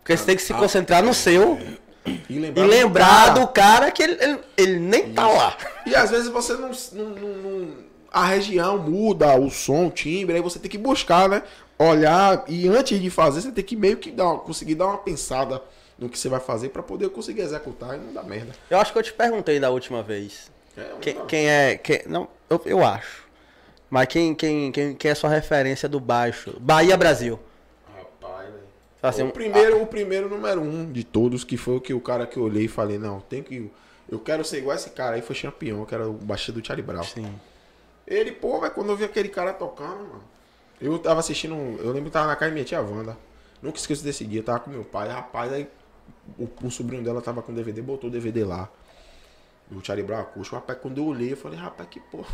Porque 0.09 0.17
você 0.17 0.25
tem 0.25 0.35
que 0.35 0.41
se 0.41 0.53
concentrar 0.55 1.03
no 1.03 1.13
seu 1.13 1.59
E 2.05 2.19
e 2.29 2.39
lembrar, 2.39 2.65
lembrar 2.65 3.29
do 3.35 3.41
do 3.41 3.47
cara 3.49 3.91
que 3.91 4.01
ele, 4.01 4.17
ele, 4.19 4.39
ele 4.57 4.79
nem 4.79 5.13
tá 5.13 5.27
lá. 5.27 5.55
E 5.85 5.95
às 5.95 6.09
vezes 6.09 6.29
você 6.29 6.53
não, 6.53 6.71
não- 6.93 7.09
não- 7.15 7.67
A 8.11 8.25
região 8.25 8.79
muda, 8.79 9.35
o 9.39 9.51
som, 9.51 9.85
o 9.85 9.91
timbre, 9.91 10.35
aí 10.35 10.41
você 10.41 10.57
tem 10.57 10.71
que 10.71 10.79
buscar, 10.79 11.29
né? 11.29 11.43
Olhar 11.77 12.43
e 12.47 12.67
antes 12.67 12.99
de 12.99 13.09
fazer, 13.11 13.41
você 13.41 13.51
tem 13.51 13.63
que 13.63 13.75
meio 13.75 13.97
que 13.97 14.09
dar, 14.09 14.33
conseguir 14.37 14.73
dar 14.73 14.87
uma 14.87 14.97
pensada 14.97 15.61
no 15.99 16.09
que 16.09 16.17
você 16.17 16.27
vai 16.27 16.39
fazer 16.39 16.69
pra 16.69 16.81
poder 16.81 17.09
conseguir 17.09 17.41
executar 17.41 17.93
e 17.93 17.99
não 17.99 18.11
dar 18.11 18.23
merda. 18.23 18.53
Eu 18.67 18.79
acho 18.79 18.91
que 18.91 18.97
eu 18.97 19.03
te 19.03 19.13
perguntei 19.13 19.59
da 19.59 19.69
última 19.69 20.01
vez. 20.01 20.49
É, 20.75 20.85
Quem, 20.99 21.25
quem 21.27 21.47
é. 21.47 21.77
Quem, 21.77 22.01
não, 22.07 22.27
eu, 22.49 22.59
eu 22.65 22.83
acho. 22.83 23.25
Mas 23.91 24.07
quem, 24.07 24.33
quem, 24.33 24.71
quem, 24.71 24.95
quem 24.95 25.11
é 25.11 25.13
sua 25.15 25.29
referência 25.29 25.87
do 25.87 25.99
baixo? 25.99 26.55
Bahia 26.59 26.97
Brasil. 26.97 27.39
Assim, 29.01 29.23
o 29.23 29.31
primeiro, 29.31 29.81
o 29.81 29.87
primeiro 29.87 30.27
número 30.27 30.61
um 30.61 30.91
de 30.91 31.03
todos, 31.03 31.43
que 31.43 31.55
foi 31.55 31.77
o 31.77 31.81
que 31.81 31.93
o 31.93 32.01
cara 32.01 32.27
que 32.27 32.37
eu 32.37 32.43
olhei 32.43 32.65
e 32.65 32.67
falei, 32.67 32.97
não, 32.97 33.21
tem 33.21 33.41
que. 33.41 33.71
Eu 34.09 34.19
quero 34.19 34.43
ser 34.43 34.57
igual 34.57 34.75
esse 34.75 34.89
cara 34.89 35.15
aí, 35.15 35.21
foi 35.21 35.35
campeão, 35.35 35.85
que 35.85 35.95
era 35.95 36.09
o 36.09 36.13
baixista 36.13 36.51
do 36.51 36.65
Charlie 36.65 36.85
Brown. 36.85 37.03
Sim. 37.03 37.33
Ele, 38.05 38.31
pô, 38.31 38.59
velho, 38.59 38.73
quando 38.73 38.89
eu 38.89 38.97
vi 38.97 39.05
aquele 39.05 39.29
cara 39.29 39.53
tocando, 39.53 39.99
mano. 39.99 40.23
Eu 40.81 40.97
tava 40.97 41.19
assistindo. 41.19 41.53
Eu 41.53 41.91
lembro 41.91 42.05
que 42.05 42.11
tava 42.11 42.27
na 42.27 42.35
casa 42.35 42.49
da 42.49 42.53
minha 42.53 42.65
tia 42.65 42.81
Wanda. 42.81 43.17
Nunca 43.61 43.77
esqueço 43.77 44.03
desse 44.03 44.25
dia, 44.25 44.41
tava 44.41 44.59
com 44.61 44.69
meu 44.69 44.85
pai, 44.85 45.09
rapaz, 45.09 45.51
aí 45.51 45.67
o, 46.37 46.47
o 46.63 46.71
sobrinho 46.71 47.03
dela 47.03 47.21
tava 47.21 47.41
com 47.41 47.53
DVD, 47.53 47.81
botou 47.81 48.09
o 48.09 48.13
DVD 48.13 48.45
lá. 48.45 48.69
Do 49.69 49.85
Charlie 49.85 50.05
Brown 50.05 50.21
acústico. 50.21 50.55
Rapaz, 50.55 50.79
quando 50.81 50.97
eu 50.97 51.05
olhei, 51.05 51.33
eu 51.33 51.37
falei, 51.37 51.59
rapaz, 51.59 51.87
que 51.89 51.99
porra, 51.99 52.33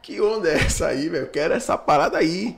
que 0.00 0.20
onda 0.20 0.48
é 0.48 0.54
essa 0.54 0.86
aí, 0.86 1.08
velho? 1.08 1.24
Eu 1.24 1.30
quero 1.30 1.54
essa 1.54 1.76
parada 1.76 2.18
aí. 2.18 2.56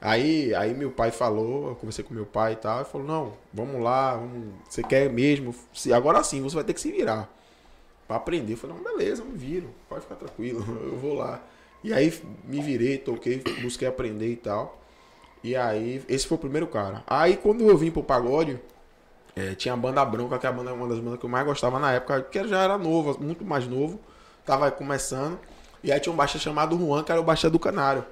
Aí, 0.00 0.54
aí 0.54 0.72
meu 0.72 0.90
pai 0.90 1.10
falou, 1.10 1.68
eu 1.68 1.74
conversei 1.74 2.02
com 2.02 2.14
meu 2.14 2.24
pai 2.24 2.54
e 2.54 2.56
tal, 2.56 2.80
e 2.80 2.84
falou, 2.84 3.06
não, 3.06 3.32
vamos 3.52 3.82
lá, 3.82 4.16
vamos, 4.16 4.54
você 4.68 4.82
quer 4.82 5.10
mesmo? 5.10 5.54
Se, 5.74 5.92
agora 5.92 6.22
sim, 6.24 6.40
você 6.40 6.54
vai 6.54 6.64
ter 6.64 6.72
que 6.72 6.80
se 6.80 6.90
virar. 6.90 7.28
Pra 8.08 8.16
aprender. 8.16 8.54
Eu 8.54 8.56
falei, 8.56 8.76
não, 8.76 8.82
beleza, 8.82 9.22
me 9.22 9.36
viro, 9.36 9.68
pode 9.88 10.02
ficar 10.02 10.14
tranquilo, 10.16 10.64
eu 10.82 10.96
vou 10.96 11.14
lá. 11.14 11.42
E 11.84 11.92
aí 11.92 12.12
me 12.44 12.62
virei, 12.62 12.96
toquei, 12.98 13.42
busquei 13.62 13.86
aprender 13.86 14.32
e 14.32 14.36
tal. 14.36 14.80
E 15.44 15.54
aí, 15.54 16.02
esse 16.08 16.26
foi 16.26 16.36
o 16.36 16.40
primeiro 16.40 16.66
cara. 16.66 17.02
Aí 17.06 17.36
quando 17.36 17.68
eu 17.68 17.76
vim 17.76 17.90
pro 17.90 18.02
pagode, 18.02 18.58
é, 19.36 19.54
tinha 19.54 19.74
a 19.74 19.76
banda 19.76 20.04
Branca, 20.04 20.38
que 20.38 20.46
é 20.46 20.48
a 20.48 20.52
banda, 20.52 20.72
uma 20.72 20.88
das 20.88 20.98
bandas 20.98 21.18
que 21.18 21.26
eu 21.26 21.30
mais 21.30 21.46
gostava 21.46 21.78
na 21.78 21.92
época, 21.92 22.22
que 22.22 22.46
já 22.48 22.62
era 22.62 22.76
novo, 22.76 23.18
muito 23.22 23.44
mais 23.44 23.66
novo, 23.66 24.00
tava 24.44 24.70
começando. 24.70 25.38
E 25.82 25.90
aí 25.92 26.00
tinha 26.00 26.12
um 26.12 26.16
baixista 26.16 26.50
chamado 26.50 26.76
Juan, 26.78 27.02
que 27.02 27.12
era 27.12 27.20
o 27.20 27.24
baixista 27.24 27.48
do 27.48 27.58
Canário. 27.58 28.04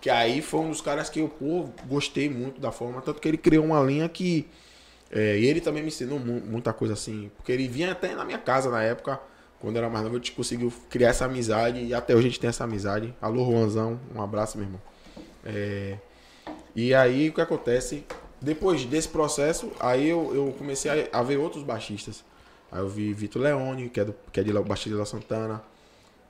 Que 0.00 0.10
aí 0.10 0.40
foi 0.42 0.60
um 0.60 0.70
dos 0.70 0.80
caras 0.80 1.08
que 1.10 1.20
eu, 1.20 1.28
pô, 1.28 1.66
gostei 1.86 2.28
muito 2.30 2.60
da 2.60 2.70
forma, 2.70 3.00
tanto 3.02 3.20
que 3.20 3.26
ele 3.28 3.36
criou 3.38 3.64
uma 3.64 3.80
linha 3.80 4.08
que. 4.08 4.46
É, 5.10 5.38
e 5.38 5.46
ele 5.46 5.60
também 5.60 5.82
me 5.82 5.88
ensinou 5.88 6.18
mu- 6.18 6.40
muita 6.44 6.72
coisa 6.72 6.94
assim, 6.94 7.30
porque 7.36 7.52
ele 7.52 7.68
vinha 7.68 7.92
até 7.92 8.14
na 8.14 8.24
minha 8.24 8.38
casa 8.38 8.70
na 8.70 8.82
época, 8.82 9.20
quando 9.60 9.76
era 9.76 9.88
mais 9.88 10.02
novo, 10.04 10.16
a 10.16 10.18
gente 10.18 10.32
conseguiu 10.32 10.72
criar 10.90 11.10
essa 11.10 11.24
amizade, 11.26 11.80
e 11.84 11.94
até 11.94 12.14
hoje 12.14 12.26
a 12.26 12.30
gente 12.30 12.40
tem 12.40 12.48
essa 12.50 12.64
amizade. 12.64 13.14
Alô, 13.22 13.44
Juanzão, 13.50 14.00
um 14.14 14.20
abraço, 14.20 14.58
meu 14.58 14.66
irmão. 14.66 14.82
É, 15.44 15.96
e 16.74 16.94
aí 16.94 17.28
o 17.30 17.32
que 17.32 17.40
acontece? 17.40 18.04
Depois 18.40 18.84
desse 18.84 19.08
processo, 19.08 19.72
aí 19.80 20.08
eu, 20.08 20.32
eu 20.34 20.54
comecei 20.58 20.90
a, 21.12 21.20
a 21.20 21.22
ver 21.22 21.36
outros 21.38 21.62
baixistas. 21.62 22.24
Aí 22.70 22.80
eu 22.80 22.88
vi 22.88 23.12
Vitor 23.12 23.40
Leone, 23.42 23.88
que 23.88 24.00
é, 24.00 24.04
do, 24.04 24.14
que 24.32 24.40
é 24.40 24.42
de 24.42 24.52
baixista 24.52 24.90
de 24.90 24.96
La 24.96 25.06
Santana. 25.06 25.62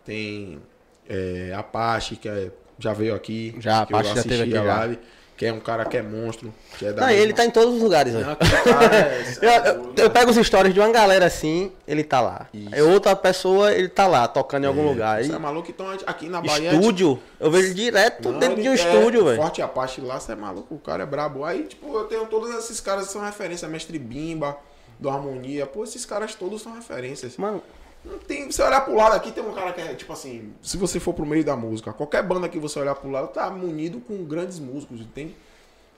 Tem 0.05 0.61
é, 1.09 1.53
Apache, 1.57 2.17
que 2.17 2.29
é- 2.29 2.53
já 2.79 2.93
veio 2.93 3.15
aqui. 3.15 3.55
Já, 3.59 3.79
eu 3.79 3.83
Apache 3.97 4.15
já 4.15 4.23
teve 4.23 4.43
aqui 4.43 4.57
a 4.57 4.65
já. 4.65 4.77
live, 4.79 4.99
que 5.37 5.45
é 5.47 5.53
um 5.53 5.61
cara 5.61 5.85
que 5.85 5.97
é 5.97 6.03
monstro. 6.03 6.53
Que 6.79 6.87
é 6.87 6.93
da 6.93 7.03
Não, 7.03 7.09
mesma- 7.09 7.23
ele 7.23 7.33
tá 7.33 7.45
em 7.45 7.51
todos 7.51 7.75
os 7.75 7.83
lugares, 7.83 8.13
velho. 8.15 8.31
Aquele 8.31 8.51
cara 8.51 8.97
é- 8.97 9.37
Eu, 9.41 9.51
eu- 9.75 9.93
eu 9.97 10.11
pego 10.11 10.31
os 10.31 10.37
stories 10.47 10.73
de 10.75 10.81
uma 10.81 10.91
galera 10.91 11.27
assim, 11.27 11.73
ele 11.87 12.03
tá 12.05 12.21
lá. 12.21 12.47
Isso. 12.55 12.69
Aí 12.75 12.83
outra 12.83 13.15
pessoa, 13.17 13.73
ele 13.73 13.89
tá 13.89 14.07
lá, 14.07 14.27
tocando 14.29 14.65
em 14.65 14.67
algum 14.67 14.85
É, 14.87 14.89
lugar. 14.89 15.25
Você 15.25 15.33
é 15.33 15.39
maluco? 15.39 15.71
Então 15.71 15.87
aqui 16.07 16.29
na 16.29 16.41
Bahia. 16.41 16.73
estúdio, 16.73 17.19
eu 17.41 17.51
vejo 17.51 17.67
ele 17.67 17.75
direto 17.75 18.31
Não, 18.31 18.39
dentro 18.39 18.63
de 18.63 18.69
um 18.69 18.73
é 18.73 18.75
estúdio, 18.75 19.25
velho. 19.25 19.37
Forte 19.37 19.61
Apache 19.63 20.01
lá, 20.01 20.19
você 20.21 20.33
é 20.33 20.37
maluco, 20.37 20.75
o 20.75 20.79
cara 20.79 21.03
é 21.03 21.07
brabo. 21.07 21.45
Aí, 21.45 21.65
tipo, 21.65 21.95
eu 21.97 22.05
tenho 22.05 22.27
todos 22.27 22.55
esses 22.55 22.81
caras 22.81 23.07
que 23.07 23.13
são 23.13 23.23
referência, 23.23 23.67
Mestre 23.69 23.99
Bimba, 23.99 24.57
do 24.99 25.11
Harmonia. 25.11 25.67
Pô, 25.67 25.85
esses 25.85 26.07
caras 26.07 26.35
todos 26.35 26.63
são 26.63 26.73
referências. 26.75 27.37
Mano, 27.37 27.63
Não 28.07 28.19
tem. 28.19 28.51
Você 28.51 28.63
olhar 28.63 28.81
pro 28.83 28.95
lado 28.95 29.15
aqui, 29.15 29.33
tem 29.33 29.43
um 29.43 29.53
cara 29.53 29.73
que 29.73 29.81
é, 29.81 29.95
tipo 29.95 30.13
assim, 30.13 30.55
se 30.63 30.77
você 30.77 31.01
for 31.01 31.13
pro 31.13 31.27
meio 31.27 31.45
da 31.45 31.57
música, 31.57 31.93
qualquer 31.93 32.23
banda 32.23 32.49
que 32.49 32.59
você 32.59 32.79
olhar 32.79 32.95
pro 32.95 33.11
lado 33.11 33.29
tá 33.29 33.51
munido 33.51 34.01
com 34.01 34.25
grandes 34.25 34.59
músicos, 34.59 35.01
entende? 35.01 35.35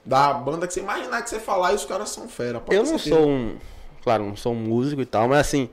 Da 0.03 0.33
banda 0.33 0.65
que 0.65 0.73
você 0.73 0.79
imaginar 0.79 1.21
que 1.21 1.29
você 1.29 1.39
falar 1.39 1.73
e 1.73 1.75
os 1.75 1.85
caras 1.85 2.09
são 2.09 2.27
fera. 2.27 2.61
eu 2.69 2.83
não 2.83 2.97
certeza. 2.97 3.15
sou 3.15 3.27
um. 3.29 3.57
Claro, 4.03 4.25
não 4.25 4.35
sou 4.35 4.53
um 4.53 4.55
músico 4.55 5.01
e 5.01 5.05
tal, 5.05 5.27
mas 5.27 5.39
assim, 5.39 5.69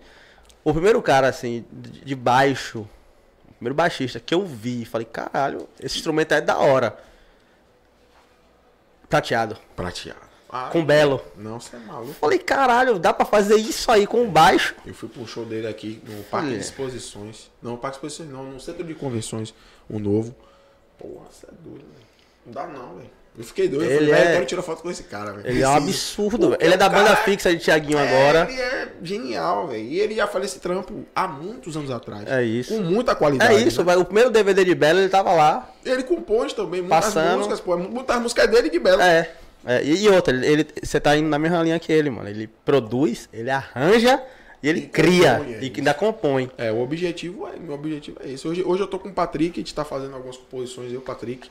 o 0.62 0.72
primeiro 0.72 1.01
cara, 1.01 1.29
assim, 1.29 1.64
de 1.72 2.05
de 2.05 2.14
baixo, 2.14 2.81
o 3.49 3.55
primeiro 3.55 3.75
baixista 3.75 4.20
que 4.20 4.35
eu 4.35 4.44
vi, 4.44 4.85
falei, 4.85 5.07
caralho, 5.07 5.66
esse 5.81 5.96
instrumento 5.96 6.33
é 6.33 6.40
da 6.40 6.59
hora. 6.59 6.99
Prateado, 9.09 9.57
Prateado. 9.75 10.26
Ah, 10.49 10.69
com 10.73 10.85
belo. 10.85 11.21
Não, 11.37 11.59
você 11.59 11.75
é 11.77 11.79
maluco. 11.81 12.13
Falei, 12.15 12.39
caralho, 12.39 12.99
dá 12.99 13.13
pra 13.13 13.27
fazer 13.27 13.57
isso 13.57 13.91
aí 13.91 14.07
com 14.07 14.29
baixo? 14.29 14.75
Eu 14.87 14.95
fui 14.95 15.09
pro 15.09 15.27
show 15.27 15.45
dele 15.45 15.67
aqui 15.67 16.01
no 16.07 16.23
Parque 16.25 16.49
Olha. 16.49 16.57
de 16.59 16.63
Exposições. 16.65 17.51
Não, 17.61 17.73
no 17.73 17.79
Parque 17.79 17.99
de 17.99 18.07
Exposições 18.07 18.31
não, 18.31 18.45
no 18.53 18.61
Centro 18.61 18.85
de 18.85 18.95
Convenções, 18.95 19.53
o 19.91 19.99
novo. 19.99 20.35
Porra, 20.99 21.27
você 21.31 21.47
é 21.47 21.51
doido, 21.63 21.85
velho. 21.85 22.07
Não 22.47 22.53
dá 22.53 22.67
não, 22.67 22.95
velho. 22.97 23.11
Eu 23.39 23.45
fiquei 23.45 23.69
doido. 23.69 23.85
Eu 23.85 23.91
Ele 23.91 23.97
falei, 24.07 24.15
velho, 24.15 24.25
é- 24.25 24.31
eu 24.31 24.35
quero 24.37 24.47
tirar 24.47 24.63
foto 24.63 24.83
com 24.83 24.91
esse 24.91 25.03
cara, 25.03 25.33
velho. 25.33 25.47
Ele 25.47 25.63
é 25.63 25.69
um 25.69 25.75
Preciso. 25.83 26.23
absurdo, 26.23 26.51
velho. 26.51 26.63
Ele 26.63 26.73
é 26.73 26.77
da 26.79 26.87
o 26.87 26.91
cara 26.91 27.03
banda 27.03 27.17
fixa 27.17 27.51
de 27.55 27.59
Tiaguinho 27.63 27.99
agora. 27.99 28.47
Ele 28.51 28.59
é 28.63 28.93
genial, 29.03 29.67
velho. 29.69 29.85
E 29.85 30.01
ele 30.01 30.15
já 30.15 30.27
fez 30.27 30.45
esse 30.47 30.59
trampo 30.61 31.05
há 31.15 31.29
muitos 31.29 31.77
anos 31.77 31.91
atrás. 31.91 32.27
É 32.27 32.43
isso. 32.43 32.73
Com 32.75 32.81
muita 32.83 33.15
qualidade. 33.15 33.53
É 33.53 33.59
isso, 33.61 33.81
né? 33.81 33.85
velho. 33.91 34.01
O 34.01 34.05
primeiro 34.07 34.31
DVD 34.31 34.65
de 34.65 34.75
Belo 34.75 35.01
ele 35.01 35.11
tava 35.11 35.33
lá. 35.35 35.71
Ele 35.85 36.03
compôs 36.05 36.55
também 36.55 36.81
muitas 36.81 37.05
Passando. 37.07 37.37
músicas, 37.37 37.61
pô. 37.61 37.77
Muitas 37.77 38.23
músicas 38.23 38.49
dele 38.51 38.71
de 38.71 38.79
Belo. 38.79 39.03
É. 39.03 39.31
é, 39.66 39.85
e, 39.85 40.09
outra, 40.09 40.35
ele, 40.35 40.46
ele- 40.46 40.66
você 40.83 41.00
tá 41.00 41.16
indo 41.16 41.29
na 41.29 41.38
mesma 41.38 41.62
linha 41.62 41.79
que 41.79 41.92
ele, 41.92 42.09
mano. 42.11 42.29
Ele 42.29 42.46
produz, 42.64 43.29
ele 43.33 43.50
arranja 43.50 44.22
e 44.62 44.68
ele 44.68 44.81
E 44.81 44.87
cria. 44.87 45.37
compõe, 45.38 45.55
é 45.55 45.64
e 45.64 45.72
ainda 45.76 45.94
compõe. 45.94 46.50
É, 46.57 46.72
o 46.72 46.81
objetivo 46.81 47.46
é, 47.48 47.57
meu 47.59 47.74
objetivo 47.74 48.18
é 48.24 48.31
esse. 48.31 48.46
Hoje, 48.46 48.62
hoje 48.62 48.83
eu 48.83 48.87
tô 48.87 48.98
com 48.98 49.09
o 49.09 49.12
Patrick, 49.12 49.59
a 49.59 49.62
gente 49.62 49.74
tá 49.74 49.85
fazendo 49.85 50.14
algumas 50.14 50.37
composições, 50.37 50.92
eu, 50.92 51.00
Patrick, 51.00 51.50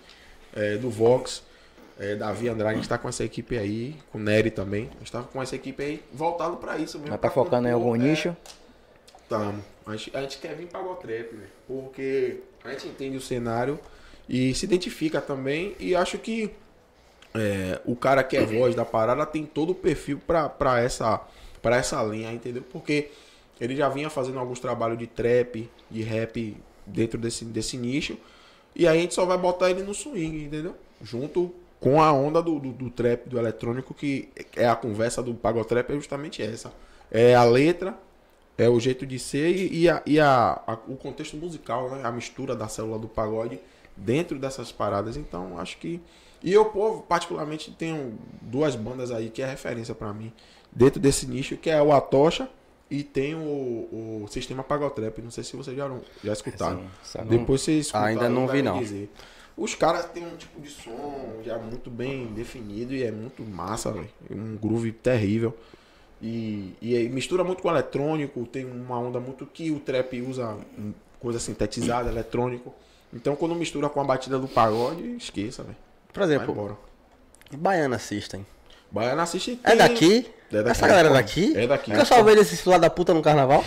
é, 0.55 0.77
do 0.77 0.89
Vox, 0.89 1.43
é, 1.99 2.15
Davi 2.15 2.47
Andrade, 2.49 2.73
a 2.73 2.77
gente 2.77 2.89
tá 2.89 2.97
com 2.97 3.07
essa 3.09 3.23
equipe 3.23 3.57
aí, 3.57 3.95
com 4.11 4.17
o 4.17 4.21
Nery 4.21 4.51
também. 4.51 4.89
A 4.95 4.99
gente 4.99 5.11
tá 5.11 5.21
com 5.21 5.41
essa 5.41 5.55
equipe 5.55 5.81
aí 5.83 6.03
voltado 6.13 6.57
pra 6.57 6.77
isso 6.77 6.97
mesmo. 6.97 7.11
Mas 7.11 7.21
tá 7.21 7.29
focando 7.29 7.67
em 7.67 7.71
compor, 7.73 7.87
algum 7.93 7.95
é, 8.03 8.07
nicho? 8.09 8.35
Tamo. 9.29 9.63
A 9.85 9.95
gente, 9.95 10.15
a 10.17 10.21
gente 10.21 10.37
quer 10.37 10.55
vir 10.55 10.67
pra 10.67 10.79
Gotrap, 10.81 11.07
velho. 11.31 11.49
Porque 11.67 12.37
a 12.63 12.71
gente 12.71 12.87
entende 12.87 13.17
o 13.17 13.21
cenário 13.21 13.79
e 14.27 14.53
se 14.53 14.65
identifica 14.65 15.19
também. 15.21 15.75
E 15.79 15.95
acho 15.95 16.17
que 16.17 16.51
é, 17.35 17.81
o 17.85 17.95
cara 17.95 18.23
que 18.23 18.37
é 18.37 18.45
voz 18.45 18.75
da 18.75 18.85
parada 18.85 19.25
tem 19.25 19.45
todo 19.45 19.71
o 19.71 19.75
perfil 19.75 20.19
pra, 20.25 20.79
essa, 20.81 21.21
pra 21.61 21.77
essa 21.77 22.01
linha, 22.03 22.31
entendeu? 22.31 22.63
Porque 22.71 23.09
ele 23.59 23.75
já 23.75 23.89
vinha 23.89 24.09
fazendo 24.09 24.39
alguns 24.39 24.59
trabalhos 24.59 24.97
de 24.97 25.07
trap, 25.07 25.69
de 25.89 26.01
rap 26.03 26.57
dentro 26.85 27.17
desse, 27.19 27.45
desse 27.45 27.77
nicho. 27.77 28.17
E 28.75 28.87
aí 28.87 28.97
a 28.97 29.01
gente 29.01 29.13
só 29.13 29.25
vai 29.25 29.37
botar 29.37 29.69
ele 29.69 29.83
no 29.83 29.93
swing, 29.93 30.45
entendeu? 30.45 30.75
Junto 31.01 31.53
com 31.79 32.01
a 32.01 32.11
onda 32.11 32.41
do, 32.41 32.59
do, 32.59 32.71
do 32.71 32.89
trap, 32.89 33.27
do 33.29 33.37
eletrônico, 33.37 33.93
que 33.93 34.29
é 34.55 34.67
a 34.67 34.75
conversa 34.75 35.21
do 35.21 35.33
Pagotrap, 35.33 35.89
é 35.91 35.95
justamente 35.95 36.41
essa. 36.41 36.73
É 37.11 37.35
a 37.35 37.43
letra, 37.43 37.97
é 38.57 38.67
o 38.69 38.79
jeito 38.79 39.05
de 39.05 39.19
ser 39.19 39.55
e, 39.55 39.81
e 39.83 39.89
a, 39.89 40.01
e 40.05 40.19
a- 40.19 40.61
a- 40.65 40.77
o 40.87 40.95
contexto 40.95 41.37
musical, 41.37 41.89
né? 41.91 42.01
A 42.03 42.11
mistura 42.11 42.55
da 42.55 42.67
célula 42.67 42.97
do 42.97 43.07
pagode 43.07 43.59
dentro 43.95 44.39
dessas 44.39 44.71
paradas. 44.71 45.15
Então, 45.17 45.57
acho 45.59 45.77
que. 45.77 46.01
E 46.45 46.53
eu, 46.53 46.65
povo, 46.65 47.01
particularmente, 47.01 47.71
tenho 47.71 48.19
duas 48.39 48.75
bandas 48.75 49.09
aí 49.09 49.31
que 49.31 49.41
é 49.41 49.47
referência 49.47 49.95
pra 49.95 50.13
mim 50.13 50.31
dentro 50.71 50.99
desse 50.99 51.25
nicho, 51.25 51.57
que 51.57 51.71
é 51.71 51.81
o 51.81 51.91
Atocha 51.91 52.47
e 52.89 53.01
tem 53.01 53.33
o, 53.33 53.39
o 54.21 54.27
Sistema 54.29 54.63
Pagotrap. 54.63 55.17
Não 55.23 55.31
sei 55.31 55.43
se 55.43 55.55
vocês 55.55 55.75
já, 55.75 55.89
já 56.23 56.33
escutaram. 56.33 56.83
Depois 57.27 57.61
vocês 57.61 57.87
escutam. 57.87 58.05
Ainda 58.05 58.29
não 58.29 58.47
vi, 58.47 58.61
não. 58.61 58.77
dizer. 58.77 59.09
Os 59.57 59.73
caras 59.73 60.05
têm 60.11 60.23
um 60.23 60.35
tipo 60.35 60.61
de 60.61 60.69
som 60.69 61.41
já 61.43 61.57
muito 61.57 61.89
bem 61.89 62.27
definido 62.27 62.93
e 62.93 63.03
é 63.03 63.11
muito 63.11 63.41
massa, 63.41 63.91
velho. 63.91 64.09
Um 64.29 64.55
groove 64.55 64.91
terrível. 64.91 65.51
E, 66.21 66.75
e 66.79 67.09
mistura 67.09 67.43
muito 67.43 67.63
com 67.63 67.71
eletrônico, 67.71 68.45
tem 68.45 68.65
uma 68.65 68.99
onda 68.99 69.19
muito 69.19 69.47
que 69.47 69.71
o 69.71 69.79
trap 69.79 70.21
usa 70.21 70.55
coisa 71.19 71.39
sintetizada, 71.39 72.07
eletrônico. 72.11 72.71
Então 73.11 73.35
quando 73.35 73.55
mistura 73.55 73.89
com 73.89 73.99
a 73.99 74.03
batida 74.03 74.37
do 74.37 74.47
pagode, 74.47 75.15
esqueça, 75.15 75.63
velho. 75.63 75.84
Por 76.15 76.23
exemplo. 76.23 76.77
Baiana 77.51 77.99
System. 77.99 78.43
Baiana 78.89 79.23
assiste. 79.23 79.59
É 79.63 79.75
daqui? 79.75 80.25
É 80.51 80.57
daqui. 80.57 80.69
Essa 80.71 80.87
galera 80.87 81.09
é 81.09 81.13
daqui? 81.13 81.53
É 81.55 81.67
daqui. 81.67 81.91
Eu 81.91 82.05
só 82.05 82.23
vejo 82.23 82.41
esses 82.41 82.59
filha 82.61 82.79
da 82.79 82.89
puta 82.89 83.13
no 83.13 83.21
carnaval. 83.21 83.63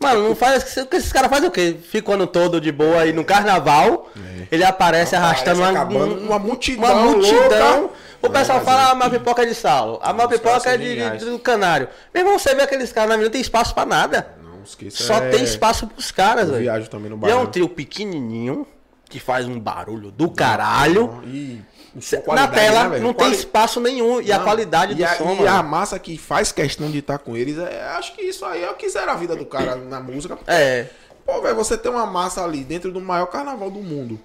Mano, 0.00 0.28
não 0.28 0.34
faz. 0.36 0.62
Esses 0.64 0.86
esses 0.92 1.12
caras 1.12 1.28
fazem 1.28 1.48
o 1.48 1.52
quê? 1.52 1.76
Fica 1.82 2.10
o 2.10 2.14
ano 2.14 2.26
todo 2.26 2.60
de 2.60 2.70
boa 2.72 3.02
aí 3.02 3.12
no 3.12 3.24
carnaval. 3.24 4.08
Ele 4.50 4.64
aparece 4.64 5.14
arrastando 5.16 5.60
uma, 5.60 5.84
um- 5.84 6.26
uma 6.26 6.38
multidão 6.38 6.90
Uma 6.90 7.12
multidão. 7.12 7.80
louca. 7.82 7.94
O 8.22 8.30
pessoal 8.30 8.58
É, 8.58 8.64
fala, 8.64 8.88
ah, 8.90 8.92
uma 8.94 9.10
pipoca 9.10 9.42
é 9.42 9.46
de 9.46 9.54
salo. 9.54 9.98
A 10.02 10.10
Os 10.10 10.16
caras 10.16 10.32
pipoca 10.32 10.70
é 10.70 10.76
de, 10.76 11.18
de- 11.18 11.24
do 11.30 11.38
canário. 11.38 11.88
Meu 12.12 12.22
irmão, 12.24 12.38
você 12.38 12.54
vê 12.54 12.62
aqueles 12.62 12.90
caras 12.92 13.10
na 13.10 13.16
mina, 13.16 13.26
não 13.26 13.32
tem 13.32 13.40
espaço 13.40 13.74
pra 13.74 13.84
nada. 13.86 14.34
Não 14.42 14.62
esqueça. 14.64 15.04
Só 15.04 15.16
é- 15.18 15.28
tem 15.30 15.44
espaço 15.44 15.86
pros 15.86 16.10
caras, 16.10 16.48
velho. 16.48 16.62
viajo 16.62 16.88
também 16.88 17.10
no 17.10 17.28
E 17.28 17.30
é 17.30 17.36
um 17.36 17.46
trio 17.46 17.68
pequenininho, 17.68 18.66
que 19.08 19.18
faz 19.20 19.46
um 19.46 19.58
barulho 19.58 20.10
do 20.10 20.30
caralho. 20.30 21.22
E 21.24 21.60
Cê- 22.00 22.16
Na 22.18 22.22
qualidade, 22.22 22.54
tela 22.54 22.88
né, 22.90 22.98
não 23.00 23.12
tem 23.12 23.26
Quali- 23.28 23.34
espaço 23.36 23.80
nenhum. 23.80 24.20
E 24.20 24.30
a 24.30 24.36
Não, 24.38 24.44
qualidade 24.44 24.92
e 24.92 24.94
do 24.94 25.04
a, 25.04 25.08
som, 25.16 25.32
E 25.32 25.36
mano. 25.36 25.48
a 25.48 25.62
massa 25.62 25.98
que 25.98 26.16
faz 26.18 26.52
questão 26.52 26.88
de 26.90 26.98
estar 26.98 27.18
com 27.18 27.36
eles, 27.36 27.58
é, 27.58 27.82
acho 27.96 28.14
que 28.14 28.22
isso 28.22 28.44
aí 28.44 28.62
é 28.62 28.70
o 28.70 28.74
que 28.74 28.88
zera 28.88 29.12
a 29.12 29.14
vida 29.16 29.34
do 29.34 29.44
cara 29.46 29.74
na 29.90 29.98
música. 29.98 30.36
porque, 30.36 30.50
É. 30.50 30.90
Pô, 31.26 31.40
velho, 31.42 31.56
você 31.56 31.76
tem 31.76 31.90
uma 31.90 32.06
massa 32.06 32.44
ali 32.44 32.62
dentro 32.62 32.92
do 32.92 33.00
maior 33.00 33.26
carnaval 33.26 33.70
do 33.70 33.80
mundo. 33.80 34.18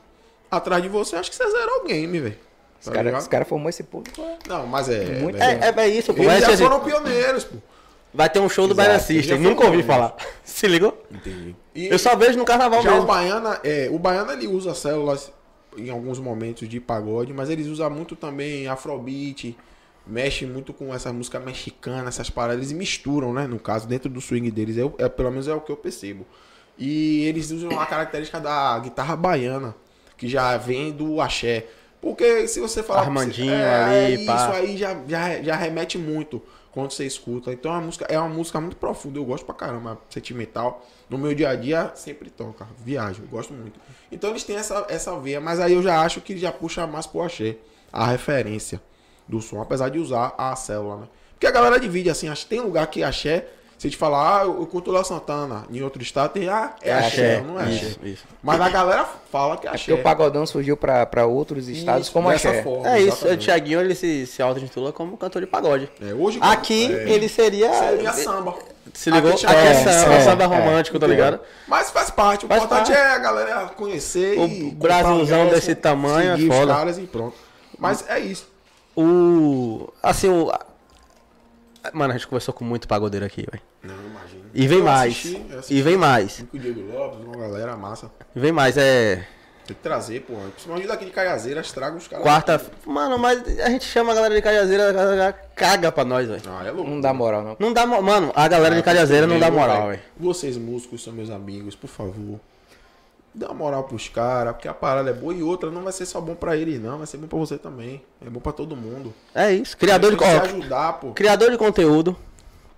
Atrás 0.51 0.83
de 0.83 0.89
você, 0.89 1.15
acho 1.15 1.29
que 1.31 1.35
você 1.35 1.49
zerou 1.49 1.81
o 1.81 1.85
game, 1.85 2.19
velho. 2.19 2.37
Os 2.79 2.85
Tá 2.85 2.91
caras 2.91 3.27
cara 3.27 3.45
formou 3.45 3.69
esse 3.69 3.81
público. 3.83 4.21
é. 4.21 4.37
Não, 4.47 4.67
mas 4.67 4.87
é. 4.89 5.05
Muito 5.19 5.37
velho, 5.37 5.63
É, 5.63 5.69
é, 5.69 5.73
é 5.83 5.87
isso, 5.87 6.13
pô. 6.13 6.21
Eles 6.21 6.41
já 6.41 6.51
assim, 6.53 6.63
foram 6.63 6.79
pioneiros, 6.81 7.43
pô. 7.45 7.55
Vai 8.13 8.29
ter 8.29 8.39
um 8.39 8.49
show 8.49 8.67
do 8.67 8.75
Baiana 8.75 8.99
System. 8.99 9.39
Nunca 9.39 9.65
ouvi 9.65 9.83
falar. 9.83 10.15
Se 10.43 10.67
ligou? 10.67 11.03
Entendi. 11.11 11.55
E 11.73 11.87
Eu 11.87 11.97
só 11.99 12.15
vejo 12.15 12.37
no 12.37 12.45
carnaval 12.45 12.81
já 12.81 12.91
o 12.91 12.93
mesmo. 12.93 13.07
Baiana, 13.07 13.59
é, 13.63 13.89
o 13.91 13.97
Baiana 13.97 14.33
ele 14.33 14.47
usa 14.47 14.73
células 14.75 15.31
em 15.77 15.89
alguns 15.89 16.19
momentos 16.19 16.69
de 16.69 16.79
pagode, 16.79 17.33
mas 17.33 17.49
eles 17.49 17.67
usam 17.67 17.89
muito 17.89 18.15
também 18.15 18.67
afrobeat, 18.67 19.57
mexe 20.05 20.45
muito 20.45 20.71
com 20.71 20.93
essa 20.93 21.11
música 21.11 21.39
mexicana, 21.39 22.09
essas 22.09 22.29
paradas, 22.29 22.57
eles 22.67 22.71
misturam, 22.71 23.33
né? 23.33 23.47
No 23.47 23.57
caso, 23.57 23.87
dentro 23.87 24.09
do 24.09 24.21
swing 24.21 24.51
deles, 24.51 24.77
é, 24.77 24.83
o- 24.85 24.93
é- 24.99 25.09
pelo 25.09 25.31
menos 25.31 25.47
é 25.47 25.53
o 25.53 25.61
que 25.61 25.71
eu 25.71 25.77
percebo. 25.77 26.25
E 26.77 27.23
eles 27.25 27.49
usam 27.51 27.79
a 27.79 27.85
característica 27.85 28.39
da 28.39 28.77
guitarra 28.79 29.15
baiana, 29.15 29.75
que 30.17 30.27
já 30.27 30.55
vem 30.57 30.91
do 30.91 31.19
axé. 31.21 31.65
Porque 32.01 32.47
se 32.47 32.59
você 32.59 32.83
falar... 32.83 33.01
Armandinho 33.01 33.53
é, 33.53 34.05
ali, 34.05 34.15
isso 34.15 34.25
pá. 34.25 34.51
aí 34.55 34.75
já, 34.77 34.95
já, 35.07 35.41
já 35.41 35.55
remete 35.55 35.97
muito 35.97 36.41
quando 36.73 36.91
você 36.91 37.05
escuta. 37.05 37.53
Então 37.53 37.71
a 37.71 37.79
música 37.79 38.05
é 38.09 38.17
uma 38.17 38.27
música 38.27 38.59
muito 38.59 38.75
profunda, 38.75 39.19
eu 39.19 39.25
gosto 39.25 39.45
pra 39.45 39.53
caramba, 39.53 39.99
sentimental. 40.09 40.85
No 41.09 41.17
meu 41.17 41.33
dia 41.33 41.49
a 41.49 41.55
dia 41.55 41.91
sempre 41.95 42.29
toca, 42.29 42.67
viajo, 42.83 43.21
eu 43.21 43.27
gosto 43.27 43.53
muito. 43.53 43.79
Então 44.11 44.31
eles 44.31 44.43
têm 44.43 44.55
essa, 44.55 44.85
essa 44.89 45.17
veia, 45.19 45.39
mas 45.39 45.59
aí 45.59 45.73
eu 45.73 45.83
já 45.83 46.01
acho 46.01 46.19
que 46.19 46.35
já 46.37 46.51
puxa 46.51 46.85
mais 46.87 47.05
pro 47.05 47.21
axé, 47.21 47.57
a 47.91 48.07
referência 48.07 48.81
do 49.27 49.39
som, 49.39 49.61
apesar 49.61 49.89
de 49.89 49.99
usar 49.99 50.33
a 50.37 50.55
célula, 50.55 50.97
né? 50.97 51.07
Porque 51.33 51.45
a 51.45 51.51
galera 51.51 51.79
divide 51.79 52.09
assim, 52.09 52.27
acho 52.27 52.43
que 52.43 52.49
tem 52.49 52.61
lugar 52.61 52.87
que 52.87 53.03
axé, 53.03 53.47
se 53.83 53.87
a 53.87 53.89
gente 53.89 53.97
falar, 53.99 54.39
ah, 54.41 54.45
eu 54.45 54.65
curto 54.65 54.89
Léo 54.93 55.03
Santana, 55.03 55.65
em 55.69 55.81
outro 55.81 56.01
estado 56.01 56.31
tem, 56.31 56.47
ah, 56.47 56.71
é, 56.81 56.93
axé, 56.93 57.41
não 57.45 57.59
é 57.59 57.63
axé. 57.63 57.73
Isso, 57.75 57.99
isso. 58.01 58.23
Mas 58.41 58.61
a 58.61 58.69
galera 58.69 59.05
fala 59.29 59.57
que 59.57 59.67
é 59.67 59.71
É 59.71 59.73
axé. 59.73 59.83
porque 59.87 59.99
o 59.99 60.03
pagodão 60.03 60.45
surgiu 60.45 60.77
pra, 60.77 61.05
pra 61.05 61.25
outros 61.25 61.67
estados 61.67 62.03
Isso, 62.03 62.13
como 62.13 62.29
axé. 62.29 62.63
forma, 62.63 62.87
É 62.87 62.99
isso, 62.99 63.07
o 63.09 63.13
exatamente. 63.17 63.45
Thiaguinho 63.45 63.81
ele 63.81 63.93
se, 63.93 64.25
se 64.25 64.41
auto-intitula 64.41 64.93
como 64.93 65.17
cantor 65.17 65.41
de 65.41 65.47
pagode. 65.47 65.91
É, 66.01 66.13
hoje, 66.13 66.39
Aqui 66.41 66.93
é, 66.95 67.09
ele 67.11 67.27
seria. 67.27 67.73
seria 67.73 68.13
samba. 68.13 68.55
Se 68.93 69.11
ligou? 69.11 69.31
Aqui 69.31 69.45
Aqui 69.45 69.55
tinha- 69.57 69.69
é 69.69 69.73
samba, 69.75 70.13
é, 70.13 70.21
samba 70.21 70.43
é, 70.43 70.47
romântico, 70.47 70.97
tá 70.97 71.07
ligado? 71.07 71.39
Mas 71.67 71.89
faz 71.89 72.09
parte. 72.09 72.45
O 72.45 72.47
Faz 72.47 72.63
importante 72.63 72.87
parte. 72.93 73.01
é 73.01 73.11
a 73.15 73.17
galera 73.19 73.65
conhecer 73.75 74.39
O 74.39 74.45
e 74.45 74.71
Brasilzão 74.71 75.19
comprar 75.19 75.39
ingresso, 75.45 75.51
desse 75.67 75.75
tamanho 75.75 76.31
é 76.33 76.37
foda. 76.55 76.73
caras 76.73 76.97
e 76.97 77.01
pronto. 77.01 77.35
Mas 77.77 78.05
é 78.09 78.19
isso. 78.19 78.47
O. 78.95 79.89
Assim, 80.01 80.29
o. 80.29 80.51
Mano, 81.91 82.13
a 82.13 82.17
gente 82.17 82.27
conversou 82.27 82.53
com 82.53 82.63
muito 82.63 82.87
pagodeiro 82.87 83.25
aqui, 83.25 83.45
velho. 83.49 83.63
Não, 83.83 83.95
imagina. 84.09 84.43
E 84.53 84.67
vem 84.67 84.79
Eu 84.79 84.83
mais. 84.85 85.11
assisti, 85.13 85.45
eu 85.49 85.59
assisti 85.59 85.75
E 85.75 85.81
vem 85.81 85.97
mais. 85.97 86.45
Com 86.49 86.57
o 86.57 86.59
Diego 86.59 86.81
Lopes, 86.81 87.25
uma 87.25 87.35
galera 87.37 87.75
massa. 87.75 88.09
E 88.35 88.39
vem 88.39 88.51
mais. 88.51 88.77
É. 88.77 89.25
Tem 89.65 89.75
que 89.77 89.81
trazer, 89.81 90.21
pô. 90.21 90.33
Principalmente 90.51 90.87
daqui 90.87 91.05
de 91.05 91.11
Caiazeiras, 91.11 91.71
traga 91.71 91.95
os 91.95 92.07
caras. 92.07 92.23
Quarta. 92.23 92.61
Mano, 92.85 93.17
mas 93.17 93.41
a 93.59 93.69
gente 93.69 93.85
chama 93.85 94.11
a 94.11 94.15
galera 94.15 94.35
de 94.35 94.41
Cajazeira, 94.41 94.89
a 94.89 94.91
galera 94.91 95.33
caga 95.55 95.89
pra 95.91 96.03
nós, 96.03 96.27
velho. 96.27 96.41
Ah, 96.47 96.65
é 96.65 96.71
louco. 96.71 96.89
Não 96.89 96.99
dá 96.99 97.13
moral, 97.13 97.43
não. 97.43 97.55
Não 97.57 97.71
dá 97.73 97.85
Mano, 97.85 98.31
a 98.35 98.47
galera 98.47 98.75
de 98.75 98.83
Cajazeira 98.83 99.25
não 99.25 99.39
dá 99.39 99.49
moral, 99.49 99.87
velho. 99.87 100.01
Vocês 100.17 100.57
músicos 100.57 101.01
são 101.03 101.13
meus 101.13 101.29
amigos, 101.29 101.75
por 101.75 101.87
favor. 101.87 102.39
Dá 103.35 103.47
uma 103.47 103.55
moral 103.55 103.83
pros 103.85 104.07
caras, 104.09 104.53
porque 104.53 104.67
a 104.67 104.73
parada 104.73 105.09
é 105.09 105.13
boa 105.13 105.33
e 105.33 105.41
outra 105.41 105.71
não 105.71 105.81
vai 105.81 105.91
ser 105.91 106.05
só 106.05 106.21
bom 106.21 106.35
pra 106.35 106.55
eles, 106.55 106.79
não. 106.79 106.99
Vai 106.99 107.07
ser 107.07 107.17
bom 107.17 107.25
pra 107.27 107.39
você 107.39 107.57
também. 107.57 108.01
É 108.23 108.29
bom 108.29 108.39
pra 108.39 108.51
todo 108.51 108.75
mundo. 108.75 109.11
É 109.33 109.51
isso. 109.51 109.75
Criador 109.75 110.15
de, 110.15 110.23
ó, 110.23 110.41
ajudar, 110.41 110.93
pô. 110.93 111.11
criador 111.13 111.49
de 111.49 111.57
conteúdo. 111.57 112.15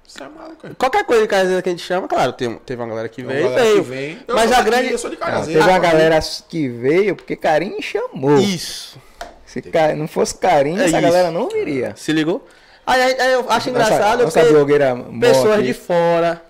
Isso 0.08 0.24
é 0.24 0.30
maluco. 0.30 0.76
Qualquer 0.78 1.04
coisa 1.04 1.28
que 1.28 1.36
a 1.36 1.72
gente 1.72 1.82
chama, 1.82 2.08
claro, 2.08 2.32
tem, 2.32 2.56
teve 2.60 2.82
uma 2.82 2.88
galera 2.88 3.10
que 3.10 3.16
Tem 3.18 3.26
uma 3.26 3.34
veio, 3.34 3.44
galera 3.50 3.64
veio. 3.64 3.84
que 3.84 3.90
vem. 3.90 4.20
Mas 4.30 4.52
a 4.52 4.62
grande. 4.62 4.92
Eu 4.92 4.98
sou 4.98 5.10
de 5.10 5.18
Não, 5.20 5.26
Caiazeira. 5.26 5.60
teve 5.60 5.72
uma 5.74 5.80
galera 5.80 6.20
que 6.48 6.70
veio 6.70 7.16
porque 7.16 7.36
Carinho 7.36 7.82
chamou. 7.82 8.38
Isso. 8.38 8.98
Se 9.46 9.62
ca- 9.64 9.94
não 9.96 10.08
fosse 10.08 10.36
Carinho, 10.38 10.80
É 10.80 10.86
essa 10.86 10.98
isso. 10.98 11.02
galera 11.02 11.32
não 11.32 11.50
viria. 11.50 11.94
Se 11.98 12.14
ligou? 12.14 12.48
Aí, 12.86 13.02
aí- 13.02 13.34
eu 13.34 13.50
acho 13.50 13.70
engraçado 13.72 14.24
nossa 14.24 14.40
porque 14.42 15.20
pessoas 15.20 15.64
de 15.66 15.74
fora. 15.74 16.45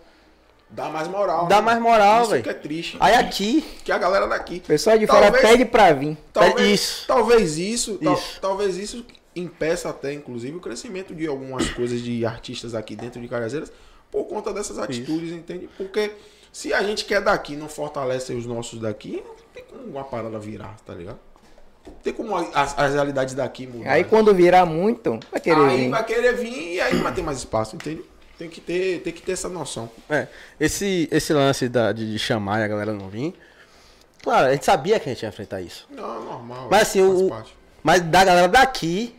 Dá 0.70 0.90
mais 0.90 1.08
moral. 1.08 1.46
Dá 1.48 1.58
né? 1.58 1.62
mais 1.62 1.80
moral, 1.82 2.22
Isso 2.24 2.32
velho. 2.32 2.44
que 2.44 2.50
é 2.50 2.54
triste. 2.54 2.98
Aí 3.00 3.14
aqui. 3.16 3.62
Que 3.84 3.92
a 3.92 3.98
galera 3.98 4.28
daqui. 4.28 4.60
Pessoal 4.60 4.98
de 4.98 5.06
fora 5.08 5.32
Talvez- 5.32 5.44
pede 5.48 5.66
pra 5.66 5.94
vir. 5.94 6.18
Talvez 6.34 6.70
Isso. 6.82 7.08
Talvez 7.08 7.58
isso, 7.58 7.98
tal- 8.04 8.14
Isso. 8.14 8.40
talvez 8.42 8.78
isso 8.78 9.06
impeça 9.36 9.90
até, 9.90 10.14
inclusive, 10.14 10.56
o 10.58 10.60
crescimento 10.60 11.14
de 11.14 11.28
algumas 11.28 11.70
coisas 11.70 12.02
de 12.02 12.26
artistas 12.26 12.74
aqui 12.74 12.96
dentro 12.96 13.22
de 13.22 13.28
Cajazeiras 13.28 13.72
por 14.12 14.26
conta 14.26 14.52
dessas 14.54 14.80
atitudes, 14.80 15.32
entende? 15.32 15.70
Porque 15.78 16.12
se 16.52 16.74
a 16.74 16.82
gente 16.82 17.06
quer 17.06 17.22
daqui 17.22 17.56
não 17.56 17.68
fortalece 17.70 18.34
os 18.34 18.46
nossos 18.46 18.80
daqui, 18.80 19.22
não 19.26 19.36
tem 19.54 19.64
como 19.70 19.84
uma 19.84 20.04
parada 20.04 20.40
virar, 20.40 20.76
tá 20.86 20.94
ligado? 20.94 21.20
Não 21.86 21.94
tem 22.02 22.14
como 22.14 22.36
as, 22.36 22.78
as 22.80 22.94
realidades 22.94 23.36
daqui 23.36 23.68
mudar. 23.68 23.92
Aí 23.92 24.04
quando 24.04 24.34
virar 24.34 24.66
muito, 24.66 25.20
vai 25.32 25.40
querer 25.42 25.60
Aí 25.66 25.78
vir. 25.78 25.90
vai 25.90 26.04
querer 26.06 26.34
vir 26.36 26.74
e 26.76 26.82
aí 26.82 26.96
vai 26.98 27.14
ter 27.14 27.22
mais 27.22 27.38
espaço, 27.38 27.76
entende? 27.76 28.02
Tem 28.38 28.50
que 28.50 28.60
ter, 28.60 29.02
tem 29.02 29.14
que 29.14 29.22
ter 29.22 29.32
essa 29.32 29.48
noção. 29.48 29.90
É, 30.10 30.28
esse, 30.60 31.08
esse 31.12 31.32
lance 31.34 31.70
da- 31.70 31.92
de, 31.94 32.12
de 32.12 32.20
chamar 32.20 32.60
e 32.60 32.64
a 32.64 32.68
galera 32.68 32.92
não 32.94 33.08
vir. 33.08 33.34
Claro, 34.22 34.48
a 34.48 34.52
gente 34.52 34.66
sabia 34.66 35.00
que 35.00 35.10
a 35.10 35.14
gente 35.14 35.22
ia 35.24 35.30
enfrentar 35.30 35.62
isso. 35.62 35.88
Não, 35.90 36.24
normal. 36.26 36.68
Mas 36.70 36.82
assim, 36.84 37.02
o- 37.02 37.30
parte. 37.30 37.56
Mas 37.84 38.02
da 38.02 38.26
galera 38.26 38.48
daqui, 38.48 39.16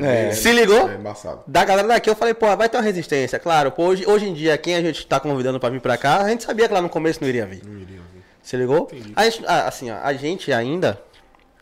É. 0.00 0.32
se 0.32 0.50
ligou? 0.52 0.88
É 0.90 0.94
embaçado. 0.94 1.42
Da 1.46 1.62
galera 1.66 1.86
daqui 1.86 2.08
eu 2.08 2.16
falei, 2.16 2.32
pô, 2.32 2.56
vai 2.56 2.66
ter 2.66 2.78
uma 2.78 2.82
resistência. 2.82 3.38
Claro, 3.38 3.70
pô, 3.70 3.84
hoje, 3.88 4.06
hoje 4.06 4.26
em 4.26 4.32
dia, 4.32 4.56
quem 4.56 4.74
a 4.74 4.80
gente 4.80 5.06
tá 5.06 5.20
convidando 5.20 5.60
pra 5.60 5.68
vir 5.68 5.82
pra 5.82 5.98
cá, 5.98 6.22
a 6.22 6.28
gente 6.30 6.42
sabia 6.42 6.66
que 6.66 6.72
lá 6.72 6.80
no 6.80 6.88
começo 6.88 7.20
não 7.20 7.28
iria 7.28 7.44
vir. 7.44 7.62
Não 7.62 7.74
iria 7.78 7.98
vir. 8.12 8.22
Se 8.42 8.56
ligou? 8.56 8.84
Entendi. 8.90 9.12
A 9.14 9.24
gente, 9.28 9.44
assim, 9.46 9.90
ó, 9.90 9.98
a 10.02 10.14
gente 10.14 10.50
ainda 10.50 10.98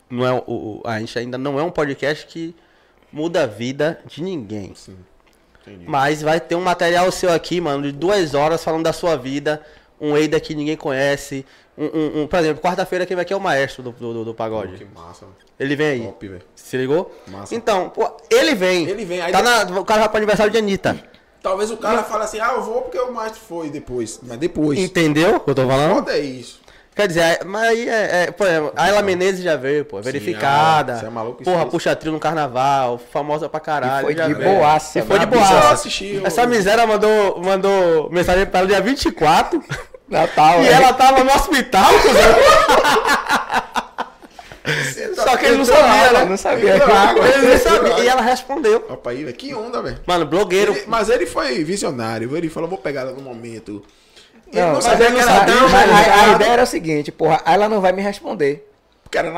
não 0.09 0.25
é 0.25 0.31
o, 0.31 0.43
o- 0.47 0.81
a 0.85 0.97
gente 1.01 1.19
ainda 1.19 1.37
não 1.37 1.59
é 1.59 1.63
um 1.63 1.69
podcast 1.69 2.25
que 2.25 2.55
muda 3.11 3.43
a 3.43 3.45
vida 3.45 3.99
de 4.05 4.23
ninguém. 4.23 4.73
Sim. 4.75 4.95
Entendi. 5.69 5.85
Mas 5.87 6.21
vai 6.21 6.39
ter 6.39 6.55
um 6.55 6.61
material 6.61 7.11
seu 7.11 7.31
aqui, 7.31 7.59
mano, 7.61 7.83
de 7.83 7.91
duas 7.91 8.33
horas 8.33 8.63
falando 8.63 8.83
da 8.83 8.93
sua 8.93 9.15
vida, 9.15 9.61
um 9.99 10.15
Eida 10.17 10.39
que 10.39 10.53
ninguém 10.55 10.75
conhece. 10.77 11.45
Um, 11.77 11.85
um- 11.85 12.21
um- 12.23 12.27
por 12.27 12.39
exemplo, 12.39 12.61
quarta-feira 12.61 13.05
quem 13.05 13.15
vai 13.15 13.21
aqui 13.23 13.31
é 13.31 13.35
o 13.37 13.39
maestro 13.39 13.81
do, 13.83 13.91
do, 13.91 14.25
do 14.25 14.33
pagode. 14.33 14.77
Que 14.77 14.85
massa. 14.85 15.25
velho. 15.25 15.37
Ele 15.59 15.75
vem 15.75 15.87
aí. 15.87 16.01
Top, 16.05 16.27
velho. 16.27 16.41
Se 16.55 16.75
ligou? 16.77 17.15
Massa. 17.27 17.55
Então, 17.55 17.89
pô, 17.89 18.09
ele 18.29 18.53
vem. 18.55 18.87
Ele 18.87 19.05
vem, 19.05 19.21
aí 19.21 19.31
Tá 19.31 19.41
depois- 19.41 19.69
na, 19.69 19.79
o 19.79 19.85
cara 19.85 19.99
vai 20.01 20.09
pro 20.09 20.17
aniversário 20.17 20.51
de 20.51 20.57
Anitta. 20.57 20.97
Talvez 21.41 21.71
o 21.71 21.77
cara 21.77 22.03
fale 22.03 22.25
assim, 22.25 22.39
ah, 22.41 22.51
eu 22.55 22.63
vou 22.63 22.81
porque 22.81 22.99
o 22.99 23.13
maestro 23.13 23.39
foi 23.41 23.69
depois. 23.69 24.19
Mas 24.23 24.37
depois. 24.37 24.77
Entendeu 24.77 25.37
o 25.37 25.39
que 25.39 25.49
eu 25.49 25.55
tô 25.55 25.65
falando? 25.65 25.95
Foda 25.95 26.11
é 26.17 26.19
isso. 26.19 26.59
Quer 26.99 27.07
dizer, 27.07 27.21
é- 27.21 27.39
mas 27.45 27.61
aí 27.63 27.87
é, 27.87 27.93
é, 27.93 28.23
é, 28.27 28.71
a 28.75 28.89
Ela 28.89 29.01
Menezes 29.01 29.41
já 29.41 29.55
veio, 29.55 29.85
pô, 29.85 30.01
verificada. 30.01 30.97
você 30.97 31.05
é 31.05 31.09
maluco, 31.09 31.41
Porra, 31.45 31.65
puxa 31.65 31.95
trio 31.95 32.11
no 32.11 32.19
carnaval, 32.19 32.99
famosa 33.13 33.47
pra 33.47 33.61
caralho. 33.61 33.99
E 33.99 34.13
foi 34.13 34.15
de 34.15 34.33
veio. 34.33 34.57
boaça, 34.57 34.99
E 34.99 35.01
foi 35.03 35.17
de 35.17 35.25
né? 35.25 35.31
boaça. 35.31 35.53
Eu 35.53 35.69
assisti, 35.69 36.15
eu- 36.15 36.25
Essa 36.27 36.45
miséria 36.45 36.85
mandou, 36.85 37.41
mandou 37.41 38.09
mensagem 38.11 38.45
pra 38.45 38.59
ela 38.59 38.67
dia 38.67 38.81
24 38.81 39.63
Natal, 40.09 40.59
e 40.59 40.63
né? 40.63 40.73
ela 40.73 40.91
tava 40.91 41.23
no 41.23 41.31
hospital, 41.33 41.85
cuzão. 42.03 42.35
Só 45.15 45.37
que 45.37 45.45
ele 45.45 45.57
não 45.57 45.65
sabia, 45.65 46.11
né? 46.11 46.25
Não 46.25 46.37
sabia. 46.37 46.73
Ele 46.75 47.47
não 47.47 47.57
sabia. 47.59 47.99
E 48.03 48.07
ela 48.09 48.21
respondeu. 48.21 48.85
Opa 48.89 49.11
aí, 49.11 49.23
velho. 49.23 49.35
Que 49.37 49.53
onda, 49.55 49.81
velho. 49.81 49.99
Mano, 50.05 50.25
blogueiro. 50.25 50.73
Ele- 50.73 50.83
Mas 50.85 51.09
ele 51.09 51.25
foi 51.25 51.63
visionário. 51.63 52.35
Ele 52.35 52.49
falou, 52.49 52.69
vou 52.69 52.77
pegar 52.77 53.01
ela 53.01 53.13
no 53.13 53.21
momento. 53.21 53.81
Ele 54.51 54.61
Não, 54.61 54.73
não 54.73 54.81
sabia 54.81 55.07
ele 55.07 55.15
que 55.15 55.21
era 55.21 55.45
tão 55.45 55.69
Mas 55.69 56.07
a, 56.07 56.21
a 56.23 56.27
ideia 56.35 56.51
era 56.51 56.63
o 56.63 56.67
seguinte, 56.67 57.11
porra, 57.11 57.41
ela 57.45 57.69
não 57.69 57.81
vai 57.81 57.91
me 57.91 58.01
responder. 58.01 58.67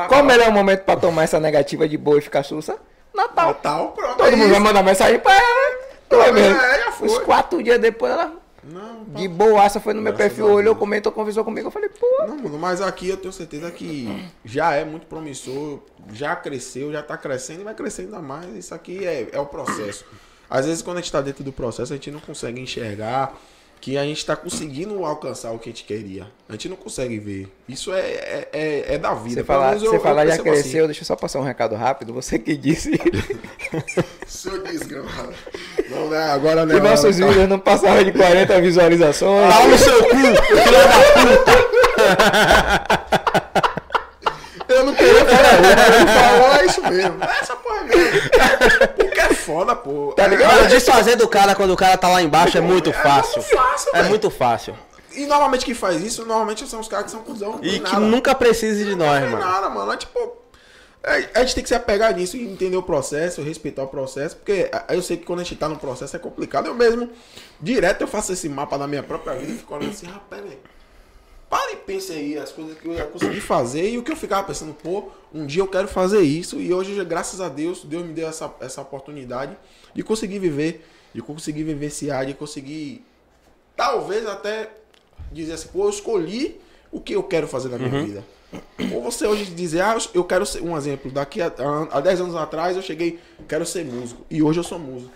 Qual 0.08 0.22
o 0.22 0.24
melhor 0.24 0.50
momento 0.50 0.84
pra 0.84 0.96
tomar 0.96 1.24
essa 1.24 1.40
negativa 1.40 1.88
de 1.88 1.96
boa 1.96 2.18
e 2.18 2.20
ficar 2.20 2.42
sussa? 2.42 2.76
Natal. 3.14 3.48
Natal, 3.48 3.92
pronto. 3.92 4.16
Todo 4.16 4.28
é 4.28 4.30
mundo 4.32 4.48
vai 4.48 4.52
isso. 4.52 4.60
mandar 4.60 4.82
mensagem 4.82 5.18
pra 5.18 5.32
ela. 5.32 5.78
Não 6.10 6.22
é 6.22 6.32
mesmo? 6.32 6.60
É, 6.60 6.92
foi. 6.92 7.08
Uns 7.08 7.18
quatro 7.20 7.62
dias 7.62 7.78
depois 7.78 8.12
ela, 8.12 8.34
Não, 8.62 9.04
de 9.04 9.26
boaça, 9.28 9.80
foi 9.80 9.94
no 9.94 10.02
meu 10.02 10.12
Graças 10.12 10.34
perfil, 10.36 10.52
olhou, 10.52 10.76
comentou, 10.76 11.10
conversou 11.10 11.42
comigo. 11.42 11.68
Eu 11.68 11.70
falei, 11.70 11.88
pô, 11.88 12.06
Não, 12.26 12.36
mano, 12.36 12.58
mas 12.58 12.82
aqui 12.82 13.08
eu 13.08 13.16
tenho 13.16 13.32
certeza 13.32 13.70
que 13.70 14.30
já 14.44 14.74
é 14.74 14.84
muito 14.84 15.06
promissor, 15.06 15.80
já 16.12 16.36
cresceu, 16.36 16.92
já 16.92 17.02
tá 17.02 17.16
crescendo 17.16 17.62
e 17.62 17.64
vai 17.64 17.74
crescer 17.74 18.02
ainda 18.02 18.20
mais. 18.20 18.54
Isso 18.54 18.74
aqui 18.74 19.06
é, 19.06 19.28
é 19.32 19.40
o 19.40 19.46
processo. 19.46 20.04
Às 20.50 20.66
vezes, 20.66 20.82
quando 20.82 20.98
a 20.98 21.00
gente 21.00 21.10
tá 21.10 21.22
dentro 21.22 21.42
do 21.42 21.52
processo, 21.52 21.94
a 21.94 21.96
gente 21.96 22.10
não 22.10 22.20
consegue 22.20 22.60
enxergar 22.60 23.34
que 23.82 23.98
a 23.98 24.04
gente 24.04 24.24
tá 24.24 24.36
conseguindo 24.36 25.04
alcançar 25.04 25.50
o 25.50 25.58
que 25.58 25.68
a 25.68 25.72
gente 25.72 25.82
queria. 25.82 26.28
A 26.48 26.52
gente 26.52 26.68
não 26.68 26.76
consegue 26.76 27.18
ver. 27.18 27.48
Isso 27.68 27.92
é, 27.92 27.98
é, 28.00 28.48
é, 28.52 28.94
é 28.94 28.98
da 28.98 29.12
vida. 29.12 29.40
você 29.40 29.44
falar, 29.44 29.72
eu- 29.74 29.80
você 29.80 29.86
eu 29.96 30.00
já 30.00 30.22
assim. 30.34 30.42
cresceu, 30.44 30.86
deixa 30.86 31.00
eu 31.02 31.04
só 31.04 31.16
passar 31.16 31.40
um 31.40 31.42
recado 31.42 31.74
rápido. 31.74 32.12
Você 32.14 32.38
que 32.38 32.56
disse 32.56 32.92
Seu 34.24 34.62
desgramado. 34.62 35.34
Não, 35.90 36.08
né? 36.08 36.30
Agora 36.30 36.64
não 36.64 36.76
é 36.76 36.80
que 36.80 36.86
nossos 36.86 37.16
hora, 37.16 37.26
tá? 37.26 37.26
vídeos 37.32 37.48
não 37.48 37.58
passavam 37.58 38.04
de 38.04 38.12
40 38.12 38.60
visualizações. 38.60 39.52
Pau 39.52 39.66
no 39.68 39.76
seu 39.76 40.04
cu, 40.04 40.16
filho 40.16 40.32
da 40.32 40.38
puta. 41.26 42.92
Eu 44.68 44.86
não 44.86 44.94
queria 44.94 45.24
falar, 45.26 45.60
mas 45.60 45.96
ele 45.96 46.06
falou, 46.06 46.54
é 46.56 46.64
isso 46.66 46.82
mesmo. 46.82 47.24
É 47.24 47.38
essa 47.40 47.56
porra 47.56 47.82
mesmo. 47.82 48.20
É 49.42 49.44
foda, 49.44 49.74
pô. 49.76 50.12
Tá 50.16 50.26
ligado? 50.26 50.54
Mano, 50.54 50.68
desfazer 50.68 51.16
do 51.16 51.26
cara 51.28 51.54
quando 51.54 51.72
o 51.72 51.76
cara 51.76 51.96
tá 51.96 52.08
lá 52.08 52.22
embaixo 52.22 52.56
é 52.56 52.60
muito 52.60 52.90
É 52.90 52.92
fácil. 52.92 53.42
muito 53.42 53.56
fácil, 53.56 53.90
É 53.90 53.96
velho. 53.98 54.08
muito 54.10 54.30
fácil. 54.30 54.74
E 55.14 55.26
normalmente 55.26 55.64
quem 55.64 55.74
faz 55.74 56.02
isso, 56.02 56.24
normalmente 56.24 56.66
são 56.66 56.80
os 56.80 56.88
caras 56.88 57.06
que 57.06 57.10
são 57.10 57.20
cuzão. 57.22 57.58
E 57.60 57.72
que 57.72 57.80
nada. 57.80 58.00
nunca 58.00 58.34
precise 58.34 58.84
de 58.84 58.94
nós, 58.94 59.20
Não 59.20 59.28
tem 59.28 59.30
mano. 59.38 59.44
nada, 59.44 59.68
mano. 59.68 59.92
É 59.92 59.96
tipo. 59.96 60.18
é, 61.04 61.28
a 61.34 61.40
gente 61.40 61.54
tem 61.56 61.62
que 61.62 61.68
se 61.68 61.74
apegar 61.74 62.14
nisso 62.14 62.36
e 62.36 62.44
entender 62.50 62.76
o 62.76 62.82
processo, 62.82 63.42
respeitar 63.42 63.82
o 63.82 63.88
processo, 63.88 64.36
porque 64.36 64.70
é, 64.72 64.84
eu 64.96 65.02
sei 65.02 65.16
que 65.18 65.24
quando 65.26 65.40
a 65.40 65.42
gente 65.42 65.56
tá 65.56 65.68
no 65.68 65.76
processo 65.76 66.16
é 66.16 66.18
complicado. 66.18 66.66
Eu 66.66 66.74
mesmo, 66.74 67.10
direto, 67.60 68.00
eu 68.02 68.08
faço 68.08 68.32
esse 68.32 68.48
mapa 68.48 68.78
da 68.78 68.86
minha 68.86 69.02
própria 69.02 69.34
vida 69.34 69.52
e 69.52 69.56
fico 69.58 69.74
olhando 69.74 69.90
assim, 69.90 70.06
rapaz, 70.06 70.42
velho. 70.42 70.58
Para 71.52 71.72
e 71.72 71.76
pense 71.76 72.10
aí 72.10 72.38
as 72.38 72.50
coisas 72.50 72.78
que 72.78 72.88
eu 72.88 72.96
já 72.96 73.04
consegui 73.04 73.38
fazer 73.38 73.90
e 73.90 73.98
o 73.98 74.02
que 74.02 74.10
eu 74.10 74.16
ficava 74.16 74.42
pensando, 74.42 74.72
pô, 74.72 75.10
um 75.34 75.44
dia 75.44 75.60
eu 75.60 75.68
quero 75.68 75.86
fazer 75.86 76.22
isso 76.22 76.58
e 76.58 76.72
hoje, 76.72 77.04
graças 77.04 77.42
a 77.42 77.48
Deus, 77.50 77.84
Deus 77.84 78.06
me 78.06 78.14
deu 78.14 78.26
essa, 78.26 78.50
essa 78.58 78.80
oportunidade 78.80 79.54
de 79.94 80.02
conseguir 80.02 80.38
viver, 80.38 80.82
de 81.12 81.20
conseguir 81.20 81.64
vivenciar, 81.64 82.24
de 82.24 82.32
conseguir 82.32 83.04
talvez 83.76 84.26
até 84.26 84.70
dizer 85.30 85.52
assim, 85.52 85.68
pô, 85.68 85.84
eu 85.84 85.90
escolhi 85.90 86.58
o 86.90 86.98
que 86.98 87.14
eu 87.14 87.22
quero 87.22 87.46
fazer 87.46 87.68
na 87.68 87.76
minha 87.76 88.02
vida. 88.02 88.24
Ou 88.90 89.02
você 89.02 89.26
hoje 89.26 89.44
dizer, 89.44 89.82
ah, 89.82 89.98
eu 90.14 90.24
quero 90.24 90.46
ser, 90.46 90.62
um 90.62 90.74
exemplo, 90.74 91.10
daqui 91.10 91.42
a, 91.42 91.48
a, 91.48 91.98
a 91.98 92.00
10 92.00 92.22
anos 92.22 92.34
atrás 92.34 92.76
eu 92.76 92.82
cheguei, 92.82 93.20
quero 93.46 93.66
ser 93.66 93.84
músico, 93.84 94.24
e 94.30 94.42
hoje 94.42 94.58
eu 94.58 94.64
sou 94.64 94.78
músico. 94.78 95.12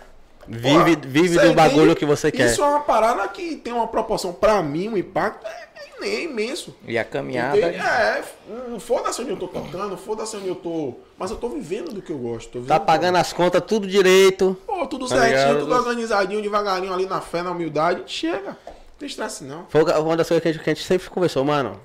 Vive, 0.47 0.95
Pô, 0.97 1.07
vive 1.07 1.39
do 1.39 1.53
bagulho 1.53 1.81
entende? 1.91 1.95
que 1.99 2.05
você 2.05 2.31
quer. 2.31 2.51
Isso 2.51 2.61
é 2.61 2.65
uma 2.65 2.79
parada 2.79 3.27
que 3.27 3.55
tem 3.57 3.73
uma 3.73 3.87
proporção, 3.87 4.31
pra 4.33 4.61
mim, 4.63 4.87
um 4.89 4.97
impacto 4.97 5.45
é, 5.45 5.67
é 6.07 6.23
imenso. 6.23 6.75
E 6.87 6.97
a 6.97 7.03
caminhada. 7.03 7.57
Entende? 7.57 7.75
É, 7.77 8.23
não 8.69 8.79
foda-se 8.79 9.21
onde 9.21 9.31
eu 9.31 9.37
tô 9.37 9.47
tocando, 9.47 9.97
foda-se 9.97 10.37
onde 10.37 10.47
eu 10.47 10.55
tô. 10.55 10.93
Mas 11.17 11.31
eu 11.31 11.37
tô 11.37 11.49
vivendo 11.49 11.91
do 11.93 12.01
que 12.01 12.11
eu 12.11 12.17
gosto. 12.17 12.61
Tá 12.61 12.79
pagando 12.79 13.17
as 13.17 13.33
contas 13.33 13.61
tudo 13.67 13.85
direito. 13.87 14.55
Pô, 14.65 14.87
tudo 14.87 15.07
Tá 15.07 15.15
certinho, 15.15 15.37
ligado? 15.47 15.59
tudo 15.59 15.73
organizadinho, 15.75 16.41
devagarinho 16.41 16.93
ali 16.93 17.05
na 17.05 17.19
fé, 17.19 17.41
na 17.41 17.51
humildade. 17.51 18.03
Chega. 18.07 18.51
Não 18.65 18.99
tem 18.99 19.07
estresse 19.07 19.43
não. 19.43 19.65
Foi 19.69 19.83
uma 19.83 20.15
das 20.15 20.27
coisas 20.27 20.41
que 20.41 20.47
a 20.47 20.51
gente, 20.53 20.63
que 20.63 20.69
a 20.69 20.73
gente 20.73 20.85
sempre 20.85 21.09
conversou, 21.09 21.43
mano. 21.43 21.79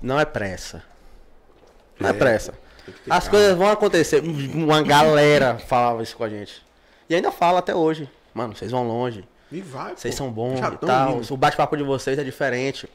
Não 0.00 0.18
é 0.20 0.24
pressa. 0.24 0.82
Não 1.98 2.08
é, 2.08 2.12
É, 2.12 2.14
pressa. 2.14 2.54
As 3.10 3.24
calma. 3.24 3.30
coisas 3.30 3.56
vão 3.58 3.68
acontecer. 3.68 4.22
Uma 4.54 4.80
galera 4.82 5.58
falava 5.66 6.02
isso 6.02 6.16
com 6.16 6.22
a 6.24 6.28
gente. 6.28 6.62
E 7.08 7.14
ainda 7.14 7.30
fala 7.30 7.58
até 7.60 7.74
hoje. 7.74 8.08
Mano, 8.34 8.54
vocês 8.54 8.70
vão 8.70 8.86
longe. 8.86 9.24
E 9.50 9.60
vai, 9.60 9.94
Vocês 9.96 10.14
são 10.14 10.30
bons 10.30 10.58
e 10.58 10.86
tal. 10.86 11.16
indo. 11.18 11.34
O 11.34 11.36
bate-papo 11.36 11.76
de 11.76 11.82
vocês 11.82 12.18
é 12.18 12.24
diferente. 12.24 12.88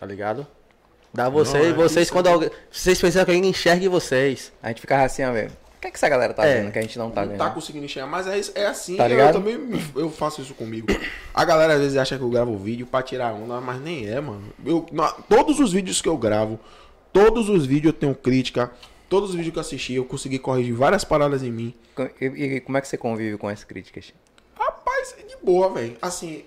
Tá 0.00 0.06
ligado? 0.06 0.46
Dá 1.14 1.28
vocês, 1.28 1.66
é 1.68 1.72
vocês 1.72 2.06
isso, 2.06 2.12
quando 2.12 2.26
alguém. 2.26 2.50
Vocês 2.70 2.98
precisam 2.98 3.24
que 3.24 3.30
alguém 3.30 3.48
enxergue 3.50 3.86
vocês. 3.86 4.52
A 4.62 4.68
gente 4.68 4.80
ficava 4.80 5.04
assim, 5.04 5.22
ó, 5.24 5.30
velho. 5.32 5.50
O 5.76 5.80
que, 5.82 5.88
é 5.88 5.90
que 5.90 5.96
essa 5.96 6.08
galera 6.08 6.32
tá 6.32 6.44
É. 6.46 6.60
vendo 6.62 6.72
que 6.72 6.78
a 6.78 6.82
gente 6.82 6.98
não 6.98 7.10
tá 7.10 7.22
Não 7.22 7.28
vendo? 7.30 7.38
tá 7.38 7.50
conseguindo 7.50 7.84
enxergar, 7.84 8.06
mas 8.08 8.26
é, 8.26 8.40
é 8.62 8.66
assim. 8.66 8.96
Tá 8.96 9.08
eu 9.08 9.32
também 9.32 9.58
eu 9.96 10.10
faço 10.10 10.40
isso 10.40 10.54
comigo. 10.54 10.86
A 11.34 11.44
galera 11.44 11.74
às 11.74 11.80
vezes 11.80 11.96
acha 11.96 12.16
que 12.16 12.22
eu 12.22 12.28
gravo 12.30 12.56
vídeo 12.56 12.86
pra 12.86 13.02
tirar 13.02 13.32
onda, 13.32 13.60
mas 13.60 13.80
nem 13.80 14.08
é, 14.08 14.20
mano. 14.20 14.42
Eu, 14.64 14.86
na- 14.92 15.12
todos 15.28 15.58
os 15.60 15.72
vídeos 15.72 16.00
que 16.00 16.08
eu 16.08 16.16
gravo, 16.16 16.58
todos 17.12 17.48
os 17.48 17.66
vídeos 17.66 17.92
eu 17.94 17.98
tenho 18.00 18.14
crítica. 18.14 18.70
Todos 19.12 19.28
os 19.28 19.36
vídeos 19.36 19.52
que 19.52 19.58
eu 19.58 19.60
assisti, 19.60 19.92
eu 19.92 20.06
consegui 20.06 20.38
corrigir 20.38 20.72
várias 20.72 21.04
paradas 21.04 21.42
em 21.42 21.52
mim. 21.52 21.74
E, 22.18 22.24
e 22.24 22.60
como 22.60 22.78
é 22.78 22.80
que 22.80 22.88
você 22.88 22.96
convive 22.96 23.36
com 23.36 23.46
as 23.46 23.62
críticas? 23.62 24.10
Rapaz, 24.58 25.14
é 25.18 25.22
de 25.24 25.36
boa, 25.42 25.68
velho. 25.68 25.98
Assim. 26.00 26.44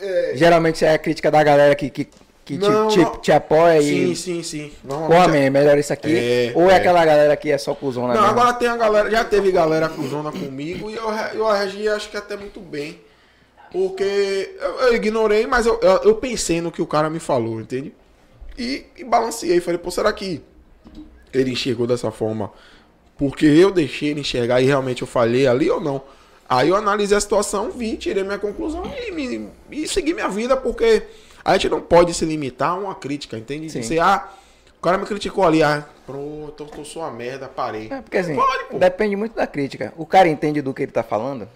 É... 0.00 0.30
Geralmente 0.36 0.84
é 0.84 0.92
a 0.94 0.98
crítica 0.98 1.32
da 1.32 1.42
galera 1.42 1.74
que, 1.74 1.90
que, 1.90 2.04
que 2.44 2.58
te- 2.58 2.68
Não, 2.68 2.86
te, 2.86 3.00
não. 3.00 3.16
te 3.16 3.32
apoia 3.32 3.82
Sim, 3.82 4.12
e. 4.12 4.14
sim, 4.14 4.42
sim. 4.44 4.72
Pô, 4.86 4.94
Normalmente. 4.94 5.50
man, 5.50 5.50
melhor 5.50 5.76
isso 5.78 5.92
aqui. 5.92 6.16
É, 6.16 6.52
Ou 6.54 6.70
é, 6.70 6.74
é. 6.74 6.76
aquela 6.76 7.04
galera 7.04 7.36
que 7.36 7.50
é 7.50 7.58
só 7.58 7.74
cuzona 7.74 8.14
Não, 8.14 8.20
mesmo? 8.22 8.38
agora 8.38 8.52
tem 8.52 8.68
a 8.68 8.76
galera, 8.76 9.10
já 9.10 9.24
teve 9.24 9.50
galera 9.50 9.88
cruzona 9.88 10.30
comigo 10.30 10.88
e 10.88 10.94
eu, 10.94 11.10
eu 11.34 11.44
reagi 11.50 11.88
acho 11.88 12.08
que 12.08 12.16
até 12.16 12.36
muito 12.36 12.60
bem. 12.60 13.00
Porque 13.72 14.54
eu, 14.60 14.80
eu 14.82 14.94
ignorei, 14.94 15.44
mas 15.44 15.66
eu, 15.66 15.80
eu, 15.82 15.96
eu 16.04 16.14
pensei 16.14 16.60
no 16.60 16.70
que 16.70 16.80
o 16.80 16.86
cara 16.86 17.10
me 17.10 17.18
falou, 17.18 17.60
entende? 17.60 17.92
E, 18.56 18.86
e 18.96 19.02
balanceei, 19.02 19.60
falei, 19.60 19.78
pô, 19.78 19.90
será 19.90 20.12
que 20.12 20.40
ele 21.38 21.52
enxergou 21.52 21.86
dessa 21.86 22.10
forma 22.10 22.50
porque 23.16 23.46
eu 23.46 23.70
deixei 23.70 24.10
ele 24.10 24.20
enxergar 24.20 24.60
e 24.60 24.66
realmente 24.66 25.02
eu 25.02 25.08
falhei 25.08 25.46
ali 25.46 25.70
ou 25.70 25.80
não? 25.80 26.02
Aí 26.48 26.68
eu 26.68 26.76
analisei 26.76 27.16
a 27.16 27.20
situação, 27.20 27.70
vi, 27.70 27.96
tirei 27.96 28.22
minha 28.22 28.38
conclusão 28.38 28.84
e, 29.06 29.10
me, 29.10 29.48
e 29.70 29.88
segui 29.88 30.14
minha 30.14 30.28
vida, 30.28 30.56
porque 30.56 31.02
a 31.44 31.54
gente 31.54 31.68
não 31.68 31.80
pode 31.80 32.14
se 32.14 32.24
limitar 32.24 32.70
a 32.70 32.74
uma 32.74 32.94
crítica, 32.94 33.36
entende? 33.36 33.68
Sim. 33.70 33.80
Dizer, 33.80 33.98
ah, 34.00 34.28
o 34.78 34.80
cara 34.80 34.96
me 34.98 35.06
criticou 35.06 35.44
ali, 35.44 35.62
ah, 35.62 35.84
pronto, 36.06 36.68
eu 36.76 36.84
só 36.84 37.00
uma 37.00 37.10
merda, 37.10 37.48
parei. 37.48 37.88
É, 37.90 38.00
porque 38.00 38.18
assim, 38.18 38.36
Pode, 38.36 38.64
pô. 38.64 38.78
depende 38.78 39.16
muito 39.16 39.34
da 39.34 39.46
crítica. 39.46 39.92
O 39.96 40.06
cara 40.06 40.28
entende 40.28 40.62
do 40.62 40.72
que 40.72 40.82
ele 40.82 40.92
tá 40.92 41.02
falando? 41.02 41.48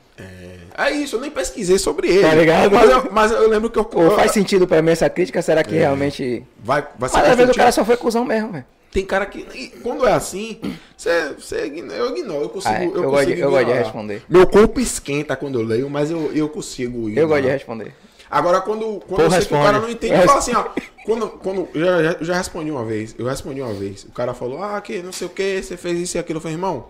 É 0.76 0.90
isso, 0.90 1.16
eu 1.16 1.20
nem 1.20 1.30
pesquisei 1.30 1.78
sobre 1.78 2.08
ele. 2.08 2.22
Tá 2.22 2.34
ligado? 2.34 2.70
Mas 2.74 2.90
eu, 2.90 3.12
mas 3.12 3.32
eu 3.32 3.48
lembro 3.48 3.70
que 3.70 3.78
eu. 3.78 3.88
Ou 3.94 4.10
faz 4.12 4.32
sentido 4.32 4.66
pra 4.66 4.82
mim 4.82 4.90
essa 4.90 5.08
crítica? 5.08 5.40
Será 5.42 5.62
que 5.64 5.74
realmente. 5.74 6.44
Vai, 6.58 6.86
vai 6.98 7.08
ser 7.08 7.16
Mas 7.18 7.28
às 7.30 7.36
vezes 7.36 7.54
o 7.54 7.56
cara 7.56 7.72
só 7.72 7.84
foi 7.84 7.96
cuzão 7.96 8.24
mesmo, 8.24 8.52
velho. 8.52 8.64
Tem 8.92 9.04
cara 9.06 9.24
que. 9.26 9.68
quando 9.82 10.04
é 10.06 10.12
assim, 10.12 10.58
você, 10.96 11.32
você 11.38 11.56
eu 11.60 12.16
ignoro. 12.16 12.42
Eu 12.42 12.48
consigo. 12.48 12.74
Ah, 12.74 12.82
é, 12.82 12.86
eu, 12.86 12.94
eu 12.96 13.10
gosto 13.10 13.26
de- 13.26 13.32
consigo 13.32 13.40
eu 13.46 13.50
gosto 13.50 13.64
de 13.64 13.70
ignorar. 13.70 13.82
responder. 13.84 14.22
Meu 14.28 14.46
corpo 14.46 14.80
esquenta 14.80 15.36
quando 15.36 15.60
eu 15.60 15.64
leio, 15.64 15.88
mas 15.88 16.10
eu, 16.10 16.32
eu 16.34 16.48
consigo. 16.48 17.08
Eu 17.08 17.28
gosto 17.28 17.42
de 17.42 17.46
ignorar. 17.48 17.52
responder. 17.52 17.94
Agora, 18.28 18.60
quando, 18.60 19.00
quando 19.08 19.16
Pô, 19.16 19.22
eu 19.22 19.30
sei 19.30 19.40
que 19.40 19.54
o 19.54 19.62
cara 19.62 19.80
não 19.80 19.90
entende, 19.90 20.14
eu 20.14 20.22
falo 20.22 20.38
assim, 20.38 20.54
ó. 20.54 20.64
Quando, 21.04 21.28
quando, 21.28 21.66
eu 21.74 21.80
já, 21.84 22.02
já- 22.02 22.16
eu 22.20 22.24
já 22.26 22.34
respondi 22.36 22.70
uma 22.70 22.84
vez. 22.84 23.14
Eu 23.18 23.26
respondi 23.26 23.60
uma 23.60 23.72
vez. 23.72 24.04
O 24.04 24.12
cara 24.12 24.34
falou, 24.34 24.62
ah, 24.62 24.78
que 24.80 25.02
não 25.02 25.12
sei 25.12 25.26
o 25.26 25.30
que, 25.30 25.60
você 25.62 25.76
fez 25.76 25.98
isso 25.98 26.16
e 26.16 26.20
aquilo. 26.20 26.36
Eu 26.36 26.40
falei, 26.42 26.56
irmão, 26.56 26.86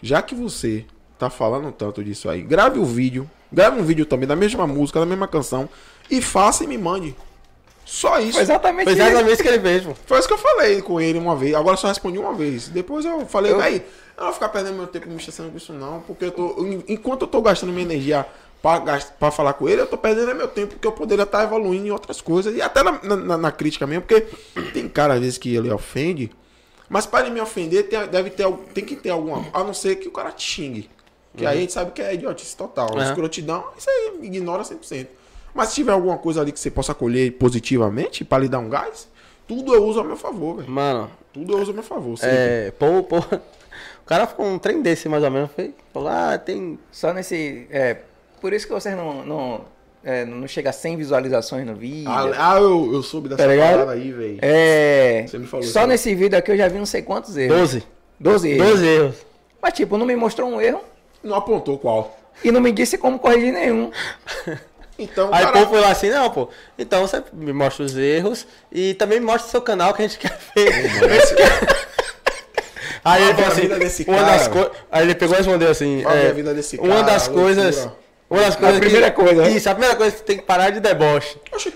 já 0.00 0.22
que 0.22 0.34
você 0.34 0.84
tá 1.18 1.28
falando 1.28 1.70
tanto 1.70 2.02
disso 2.02 2.28
aí, 2.30 2.40
grave 2.42 2.78
o 2.80 2.84
vídeo. 2.84 3.30
Grave 3.52 3.78
um 3.78 3.84
vídeo 3.84 4.06
também 4.06 4.26
da 4.26 4.34
mesma 4.34 4.66
música, 4.66 4.98
da 4.98 5.06
mesma 5.06 5.28
canção. 5.28 5.68
E 6.10 6.20
faça 6.22 6.64
e 6.64 6.66
me 6.66 6.78
mande. 6.78 7.14
Só 7.94 8.18
isso. 8.18 8.32
Foi 8.32 8.42
exatamente 8.42 8.84
Foi 8.84 8.94
isso. 8.94 9.02
exatamente 9.02 9.32
isso 9.34 9.42
que 9.42 9.48
ele 9.50 9.60
fez, 9.60 9.82
pô. 9.84 9.94
Foi 10.06 10.18
isso 10.18 10.26
que 10.26 10.32
eu 10.32 10.38
falei 10.38 10.80
com 10.80 10.98
ele 10.98 11.18
uma 11.18 11.36
vez. 11.36 11.54
Agora 11.54 11.74
eu 11.74 11.78
só 11.78 11.88
respondi 11.88 12.18
uma 12.18 12.32
vez. 12.32 12.68
Depois 12.68 13.04
eu 13.04 13.26
falei, 13.26 13.52
Eu- 13.52 13.58
véi, 13.58 13.76
eu 14.16 14.16
não 14.16 14.24
vou 14.24 14.32
ficar 14.32 14.48
perdendo 14.48 14.76
meu 14.76 14.86
tempo 14.86 15.10
me 15.10 15.16
estressando 15.16 15.50
com 15.50 15.58
isso, 15.58 15.74
não. 15.74 16.00
Porque 16.00 16.24
eu 16.24 16.30
tô. 16.32 16.56
enquanto 16.88 17.22
eu 17.22 17.28
tô 17.28 17.42
gastando 17.42 17.70
minha 17.70 17.84
energia 17.84 18.24
pra 19.18 19.30
falar 19.30 19.52
com 19.52 19.68
ele, 19.68 19.82
eu 19.82 19.86
tô 19.86 19.98
perdendo 19.98 20.34
meu 20.34 20.48
tempo, 20.48 20.72
porque 20.74 20.86
eu 20.86 20.92
poderia 20.92 21.24
estar 21.24 21.42
evoluindo 21.44 21.86
em 21.86 21.90
outras 21.90 22.22
coisas. 22.22 22.54
E 22.56 22.62
até 22.62 22.82
na, 22.82 22.92
na- 23.02 23.36
na 23.36 23.52
crítica 23.52 23.86
mesmo, 23.86 24.04
porque 24.06 24.26
tem 24.72 24.88
cara, 24.88 25.12
às 25.14 25.20
vezes, 25.20 25.36
que 25.36 25.54
ele 25.54 25.70
ofende. 25.70 26.30
Mas 26.88 27.04
para 27.04 27.26
ele 27.26 27.34
me 27.34 27.40
ofender, 27.42 27.88
tem, 27.88 28.06
deve 28.06 28.30
ter, 28.30 28.50
tem 28.72 28.84
que 28.86 28.96
ter 28.96 29.10
alguma. 29.10 29.44
A 29.52 29.62
não 29.62 29.74
ser 29.74 29.96
que 29.96 30.08
o 30.08 30.10
cara 30.12 30.30
te 30.30 30.42
xingue. 30.48 30.88
Que 31.36 31.44
aí 31.44 31.58
a 31.58 31.60
gente 31.60 31.72
sabe 31.74 31.90
que 31.92 32.00
é 32.00 32.14
idiotice 32.14 32.56
total. 32.56 32.90
Uhum. 32.94 33.02
Escrotidão, 33.02 33.64
isso 33.76 33.88
aí 33.90 34.18
ignora 34.22 34.62
100%. 34.62 35.08
Mas 35.54 35.68
se 35.68 35.76
tiver 35.76 35.92
alguma 35.92 36.16
coisa 36.18 36.40
ali 36.40 36.50
que 36.52 36.58
você 36.60 36.70
possa 36.70 36.94
colher 36.94 37.32
positivamente 37.32 38.24
pra 38.24 38.38
lhe 38.38 38.48
dar 38.48 38.58
um 38.58 38.68
gás, 38.68 39.08
tudo 39.46 39.74
eu 39.74 39.84
uso 39.84 40.00
a 40.00 40.04
meu 40.04 40.16
favor, 40.16 40.56
velho. 40.58 40.70
Mano, 40.70 41.10
Tudo 41.32 41.52
eu 41.54 41.58
uso 41.60 41.70
a 41.72 41.74
meu 41.74 41.82
favor. 41.82 42.16
sempre. 42.16 42.36
é. 42.36 42.72
Pô, 42.78 43.02
pô. 43.02 43.18
O 43.18 44.04
cara 44.06 44.26
ficou 44.26 44.46
um 44.46 44.58
trem 44.58 44.82
desse 44.82 45.08
mais 45.08 45.22
ou 45.22 45.30
menos. 45.30 45.50
Foi, 45.54 45.72
falou, 45.92 46.08
ah, 46.08 46.36
tem. 46.38 46.78
Só 46.90 47.12
nesse. 47.12 47.66
É, 47.70 47.98
por 48.40 48.52
isso 48.52 48.66
que 48.66 48.72
vocês 48.72 48.96
não. 48.96 49.24
Não, 49.24 49.60
é, 50.02 50.24
não 50.24 50.46
chega 50.48 50.70
a 50.70 50.72
100 50.72 50.96
visualizações 50.96 51.64
no 51.66 51.74
vídeo. 51.74 52.10
Ah, 52.10 52.54
ah, 52.54 52.58
eu, 52.58 52.92
eu 52.92 53.02
soube 53.02 53.28
dessa 53.28 53.42
Tá 53.46 53.48
parada 53.48 53.92
aí, 53.92 54.10
velho. 54.10 54.38
É. 54.42 55.24
Você 55.28 55.38
me 55.38 55.46
falou 55.46 55.64
Só 55.64 55.86
nesse 55.86 56.14
vídeo 56.14 56.36
aqui 56.36 56.50
eu 56.50 56.56
já 56.56 56.66
vi 56.68 56.78
não 56.78 56.86
sei 56.86 57.02
quantos 57.02 57.36
erros. 57.36 57.56
12. 57.56 57.84
12 58.18 58.48
erros. 58.48 58.68
12 58.70 58.86
erros. 58.86 59.16
Mas 59.62 59.72
tipo, 59.74 59.96
não 59.96 60.04
me 60.04 60.16
mostrou 60.16 60.48
um 60.50 60.60
erro 60.60 60.80
Não 61.22 61.36
apontou 61.36 61.78
qual. 61.78 62.18
e 62.42 62.50
não 62.50 62.60
me 62.60 62.72
disse 62.72 62.98
como 62.98 63.18
corrigir 63.20 63.52
nenhum. 63.52 63.90
Então, 65.02 65.28
Aí 65.32 65.42
o 65.44 65.46
cara, 65.46 65.58
povo 65.58 65.70
foi 65.70 65.80
lá 65.80 65.90
assim, 65.90 66.10
não, 66.10 66.30
pô. 66.30 66.48
Então 66.78 67.06
você 67.06 67.22
me 67.32 67.52
mostra 67.52 67.84
os 67.84 67.96
erros 67.96 68.46
e 68.70 68.94
também 68.94 69.20
me 69.20 69.26
mostra 69.26 69.48
o 69.48 69.50
seu 69.50 69.62
canal 69.62 69.92
que 69.94 70.02
a 70.02 70.06
gente 70.06 70.18
quer 70.20 70.38
ver. 70.54 70.72
Aí 73.04 73.22
ele 73.22 73.34
falou 73.34 73.48
a 73.48 73.86
assim, 73.86 74.04
uma 74.06 74.18
cara. 74.18 74.32
das 74.38 74.48
coisas. 74.48 74.70
Aí 74.90 75.02
ele 75.04 75.14
pegou 75.14 75.34
e 75.34 75.38
respondeu 75.38 75.70
assim. 75.70 76.04
É, 76.04 76.28
a 76.28 76.32
vida 76.32 76.54
desse 76.54 76.76
Uma 76.78 76.88
cara, 76.88 77.02
das 77.02 77.26
loucura. 77.26 77.44
coisas. 77.44 77.88
Uma 78.30 78.40
das 78.42 78.56
coisas. 78.56 78.78
primeira 78.78 79.10
que, 79.10 79.16
coisa, 79.20 79.42
né? 79.42 79.50
Isso, 79.50 79.68
a 79.68 79.72
primeira 79.74 79.96
coisa 79.96 80.10
é 80.10 80.12
que 80.12 80.18
você 80.18 80.24
tem 80.24 80.36
que 80.38 80.44
parar 80.44 80.70
de 80.70 80.80
deboche. 80.80 81.36
Oxe, 81.52 81.72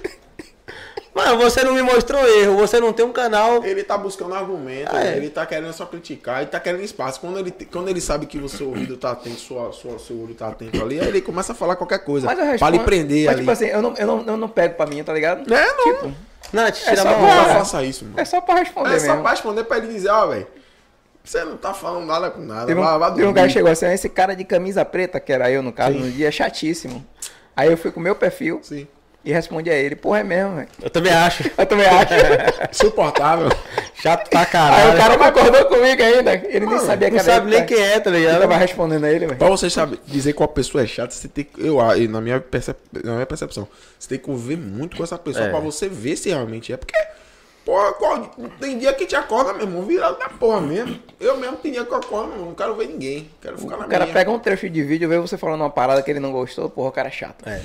Mano, 1.17 1.39
você 1.39 1.65
não 1.65 1.73
me 1.73 1.81
mostrou 1.83 2.23
erro, 2.29 2.57
você 2.59 2.79
não 2.79 2.93
tem 2.93 3.05
um 3.07 3.11
canal. 3.13 3.65
ele 3.65 3.83
tá 3.83 3.97
buscando 3.97 4.35
argumento, 4.35 4.95
Ah, 4.95 5.03
é. 5.03 5.17
ele 5.17 5.31
tá 5.31 5.47
querendo 5.47 5.73
só 5.73 5.87
criticar, 5.87 6.43
ele 6.43 6.51
tá 6.51 6.61
querendo 6.61 6.83
espaço. 6.85 7.19
Quando 7.19 7.39
ele, 7.39 7.51
quando 7.73 7.89
ele 7.89 8.03
sabe 8.03 8.27
que 8.27 8.37
o 8.37 8.49
seu 8.51 8.69
ouvido 8.69 8.99
tá 8.99 9.13
atento, 9.13 9.41
sua, 9.41 9.73
sua, 9.73 9.99
seu 9.99 10.21
olho 10.23 10.35
tá 10.35 10.49
atento 10.49 10.81
ali, 10.83 11.01
aí 11.01 11.09
ele 11.09 11.23
começa 11.23 11.53
a 11.53 11.55
falar 11.55 11.75
qualquer 11.77 12.01
coisa. 12.01 12.27
Mas 12.27 12.39
eu 12.39 12.45
pra 12.45 12.53
respondo. 12.53 12.73
lhe 12.73 12.79
prender 12.81 13.25
mas, 13.25 13.33
ali. 13.35 13.39
tipo 13.41 13.51
assim, 13.51 13.65
eu 13.67 13.81
não, 13.81 13.95
eu, 13.97 14.07
não, 14.07 14.25
eu 14.27 14.37
não 14.37 14.49
pego 14.49 14.75
pra 14.75 14.85
mim, 14.85 15.03
tá 15.03 15.13
ligado? 15.15 15.53
É, 15.53 15.67
não. 15.75 15.85
Tipo, 15.95 16.13
Não, 16.53 16.71
te 16.71 16.83
É 16.87 16.91
tira 16.91 16.97
só 17.03 17.05
Não 17.11 17.19
mão. 17.19 17.45
pra- 17.45 17.55
faça 17.55 17.83
isso, 17.83 18.05
mano. 18.05 18.21
é 18.21 18.25
só 18.27 18.41
pra 18.43 18.55
responder 18.57 18.95
É 18.95 18.99
só 18.99 19.07
mesmo. 19.09 19.23
pra 19.23 19.31
responder 19.31 19.65
pra 19.65 19.79
ele 19.79 19.87
dizer, 19.89 20.11
ó, 20.11 20.27
velho. 20.27 20.47
Você 21.25 21.43
não 21.45 21.57
tá 21.57 21.73
falando 21.75 22.07
nada 22.07 22.31
com 22.31 22.41
nada. 22.43 22.67
Teve 22.67 22.79
um, 22.79 22.85
vai, 22.85 22.99
vai 22.99 23.15
teve 23.15 23.27
um 23.27 23.33
cara 23.35 23.49
chegou 23.49 23.71
assim, 23.73 23.87
esse 23.87 24.09
cara 24.09 24.37
de 24.37 24.45
camisa 24.45 24.85
preta, 24.85 25.19
que 25.19 25.33
era 25.33 25.51
eu 25.51 25.61
no 25.63 25.73
caso, 25.73 25.99
no 25.99 26.09
dia, 26.11 26.29
é 26.29 26.31
chatíssimo. 26.31 27.05
Aí 27.57 27.69
eu 27.71 27.77
fui 27.77 27.91
com 27.91 27.99
o 27.99 28.03
meu 28.03 28.15
perfil 28.15 28.61
Sim. 28.63 28.87
E 29.27 29.33
respondi 29.33 29.69
a 29.69 29.75
ele, 29.75 29.97
porra, 29.97 30.21
é 30.21 30.23
mesmo, 30.25 30.55
velho. 30.57 30.69
Eu 30.81 30.89
também 30.89 31.13
acho. 31.13 31.51
Eu 31.59 31.67
também 31.67 31.87
acho. 31.87 32.15
Insuportável. 32.71 33.49
Chato 33.95 34.31
pra 34.31 34.41
Aí 34.41 34.47
caralho. 34.47 34.95
o 34.95 34.97
cara 34.97 35.19
concordou 35.19 35.65
comigo 35.67 36.03
ainda. 36.03 36.35
Ele 36.35 36.65
nem 36.67 36.79
sabia 36.79 37.09
que 37.11 37.17
não 37.17 37.23
era 37.23 37.33
sabe 37.35 37.47
eu 37.47 37.51
nem 37.59 37.67
que 37.67 37.75
quem 37.75 37.83
é, 37.85 37.99
tá 38.01 38.11
Eu 38.11 38.15
ligado? 38.15 38.41
tava 38.41 38.57
respondendo 38.57 39.05
a 39.05 39.11
ele, 39.11 39.27
velho. 39.27 39.39
Pra 39.39 39.49
você 39.49 39.69
saber, 39.69 39.99
dizer 40.07 40.33
qual 40.33 40.49
pessoa 40.49 40.85
é 40.85 40.87
chata, 40.87 41.13
você 41.13 41.27
tem 41.29 41.45
que. 41.45 41.61
Eu, 41.61 41.79
na, 42.09 42.21
minha 42.21 42.41
percep, 42.41 42.79
na 43.05 43.15
minha 43.15 43.27
percepção, 43.27 43.67
você 43.99 44.09
tem 44.11 44.19
que 44.19 44.25
conviver 44.25 44.57
muito 44.57 44.97
com 44.97 45.03
essa 45.03 45.19
pessoa 45.19 45.47
É. 45.47 45.51
pra 45.51 45.59
você 45.61 45.89
ver 45.89 46.17
se 46.17 46.29
realmente 46.29 46.73
é. 46.73 46.77
Porque, 46.77 46.97
porra, 47.65 47.93
qual- 47.95 48.31
tem 48.61 48.79
dia 48.79 48.93
que 48.93 49.07
te 49.07 49.17
acorda, 49.17 49.53
meu 49.55 49.63
irmão, 49.67 49.83
virado 49.83 50.19
da 50.19 50.29
porra 50.29 50.61
mesmo. 50.61 51.01
Eu 51.19 51.37
mesmo 51.39 51.57
tem 51.57 51.73
dia 51.73 51.85
que 51.85 51.91
eu 51.93 51.97
acordo, 51.99 52.27
meu 52.29 52.35
irmão, 52.37 52.49
não 52.51 52.55
quero 52.55 52.75
ver 52.77 52.87
ninguém. 52.89 53.29
Quero 53.43 53.59
ficar 53.59 53.77
na 53.79 53.87
O 53.87 53.89
cara 53.89 54.05
minha. 54.05 54.15
pega 54.15 54.31
um 54.31 54.39
trecho 54.39 54.69
de 54.71 54.83
vídeo, 54.85 55.09
vê 55.09 55.19
você 55.19 55.37
falando 55.37 55.63
uma 55.63 55.71
parada 55.71 56.03
que 56.03 56.11
ele 56.11 56.21
não 56.21 56.31
gostou, 56.33 56.69
porra, 56.71 56.91
o 56.91 56.93
cara 56.93 57.09
é 57.09 57.13
chato. 57.13 57.49
É. 57.49 57.61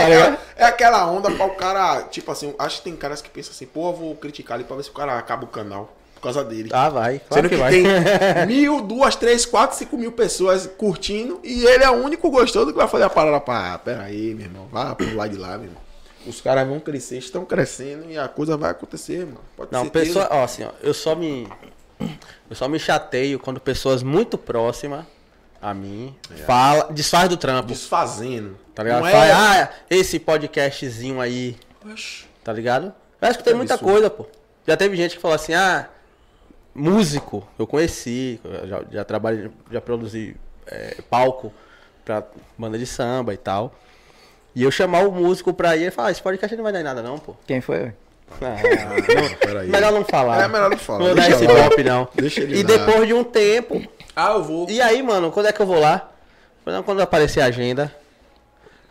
É, 0.00 0.02
Tá 0.02 0.08
ligado? 0.08 0.38
É 0.56 0.64
aquela 0.64 1.10
onda 1.10 1.30
pra 1.30 1.44
o 1.46 1.50
cara. 1.50 2.02
Tipo 2.04 2.30
assim, 2.32 2.54
acho 2.58 2.78
que 2.78 2.84
tem 2.84 2.96
caras 2.96 3.22
que 3.22 3.30
pensam 3.30 3.52
assim, 3.52 3.66
pô, 3.66 3.90
eu 3.90 3.96
vou 3.96 4.14
criticar 4.16 4.56
ali 4.56 4.64
pra 4.64 4.76
ver 4.76 4.82
se 4.82 4.90
o 4.90 4.94
cara 4.94 5.18
acaba 5.18 5.44
o 5.44 5.48
canal. 5.48 5.96
Por 6.14 6.24
causa 6.24 6.44
dele. 6.44 6.68
Ah, 6.70 6.90
vai. 6.90 7.18
Claro 7.18 7.34
Sendo 7.34 7.48
que, 7.48 7.54
que, 7.56 7.60
vai. 7.60 7.72
tem 7.72 7.84
mil, 8.46 8.82
duas, 8.82 9.16
três, 9.16 9.46
quatro, 9.46 9.76
cinco 9.76 9.96
mil 9.96 10.12
pessoas 10.12 10.68
curtindo 10.76 11.40
e 11.42 11.64
ele 11.64 11.82
é 11.82 11.90
o 11.90 11.94
único 12.04 12.30
gostoso 12.30 12.72
que 12.72 12.76
vai 12.76 12.86
fazer 12.86 13.04
a 13.04 13.10
parada 13.10 13.40
pra. 13.40 13.74
Ah, 13.74 13.78
pera 13.78 14.02
aí, 14.02 14.34
meu 14.34 14.44
irmão. 14.44 14.68
Vá 14.70 14.94
pro 14.94 15.16
lado 15.16 15.30
de 15.30 15.38
lá, 15.38 15.56
meu 15.56 15.68
irmão. 15.68 15.82
Os 16.26 16.38
caras 16.42 16.68
vão 16.68 16.78
crescer, 16.78 17.16
estão 17.16 17.46
crescendo 17.46 18.04
e 18.10 18.18
a 18.18 18.28
coisa 18.28 18.54
vai 18.54 18.70
acontecer, 18.70 19.24
mano. 19.24 19.40
Pode 19.56 19.72
Não, 19.72 19.88
pessoa, 19.88 20.28
ó, 20.30 20.44
assim, 20.44 20.62
ó, 20.64 20.70
eu 20.82 20.92
só 20.92 21.14
me 21.14 21.48
eu 22.50 22.54
só 22.56 22.68
me 22.68 22.78
chateio 22.78 23.38
quando 23.38 23.58
pessoas 23.58 24.02
muito 24.02 24.36
próximas 24.36 25.06
a 25.62 25.72
mim 25.74 26.14
fala, 26.46 26.88
desfaz 26.90 27.28
do 27.28 27.36
trampo, 27.36 27.68
Desfazendo. 27.68 28.58
Tá 28.80 28.84
ligado? 28.84 29.00
Não 29.00 29.06
é... 29.08 29.12
Fala, 29.12 29.62
ah, 29.64 29.68
esse 29.90 30.18
podcastzinho 30.18 31.20
aí, 31.20 31.56
Oxi. 31.92 32.24
tá 32.42 32.52
ligado? 32.52 32.92
Eu 33.20 33.28
acho 33.28 33.38
que 33.38 33.44
tem 33.44 33.54
muita 33.54 33.74
absurdo. 33.74 33.92
coisa, 33.92 34.10
pô. 34.10 34.26
Já 34.66 34.76
teve 34.76 34.96
gente 34.96 35.16
que 35.16 35.20
falou 35.22 35.34
assim, 35.34 35.54
ah, 35.54 35.88
músico, 36.74 37.46
eu 37.58 37.66
conheci, 37.66 38.40
já, 38.66 38.82
já 38.90 39.04
trabalhei, 39.04 39.50
já 39.70 39.80
produzi 39.80 40.36
é, 40.66 40.96
palco 41.08 41.52
pra 42.04 42.22
banda 42.56 42.78
de 42.78 42.86
samba 42.86 43.34
e 43.34 43.36
tal. 43.36 43.74
E 44.54 44.62
eu 44.62 44.70
chamar 44.70 45.06
o 45.06 45.12
músico 45.12 45.52
pra 45.52 45.76
ir 45.76 45.88
e 45.88 45.90
falar, 45.90 46.08
ah, 46.08 46.10
esse 46.10 46.22
podcast 46.22 46.56
não 46.56 46.64
vai 46.64 46.72
dar 46.72 46.80
em 46.80 46.84
nada 46.84 47.02
não, 47.02 47.18
pô. 47.18 47.36
Quem 47.46 47.60
foi? 47.60 47.92
Ah, 48.40 48.56
Não, 49.20 49.38
peraí. 49.40 49.68
melhor 49.68 49.92
não 49.92 50.04
falar. 50.04 50.42
É 50.44 50.48
melhor 50.48 50.70
não 50.70 50.78
falar. 50.78 51.00
Não 51.08 51.14
Deixa 51.14 51.30
esse 51.30 51.46
lá. 51.46 51.54
golpe, 51.62 51.82
não. 51.82 52.08
Deixa 52.14 52.40
ele 52.40 52.58
e 52.58 52.62
lá. 52.62 52.68
depois 52.68 53.06
de 53.08 53.12
um 53.14 53.24
tempo. 53.24 53.82
Ah, 54.14 54.32
eu 54.34 54.44
vou. 54.44 54.70
E 54.70 54.80
aí, 54.80 55.02
mano, 55.02 55.32
quando 55.32 55.46
é 55.46 55.52
que 55.52 55.60
eu 55.60 55.66
vou 55.66 55.80
lá? 55.80 56.10
Quando- 56.62 56.84
Quando 56.84 57.00
aparecer 57.00 57.40
a 57.40 57.46
agenda. 57.46 57.92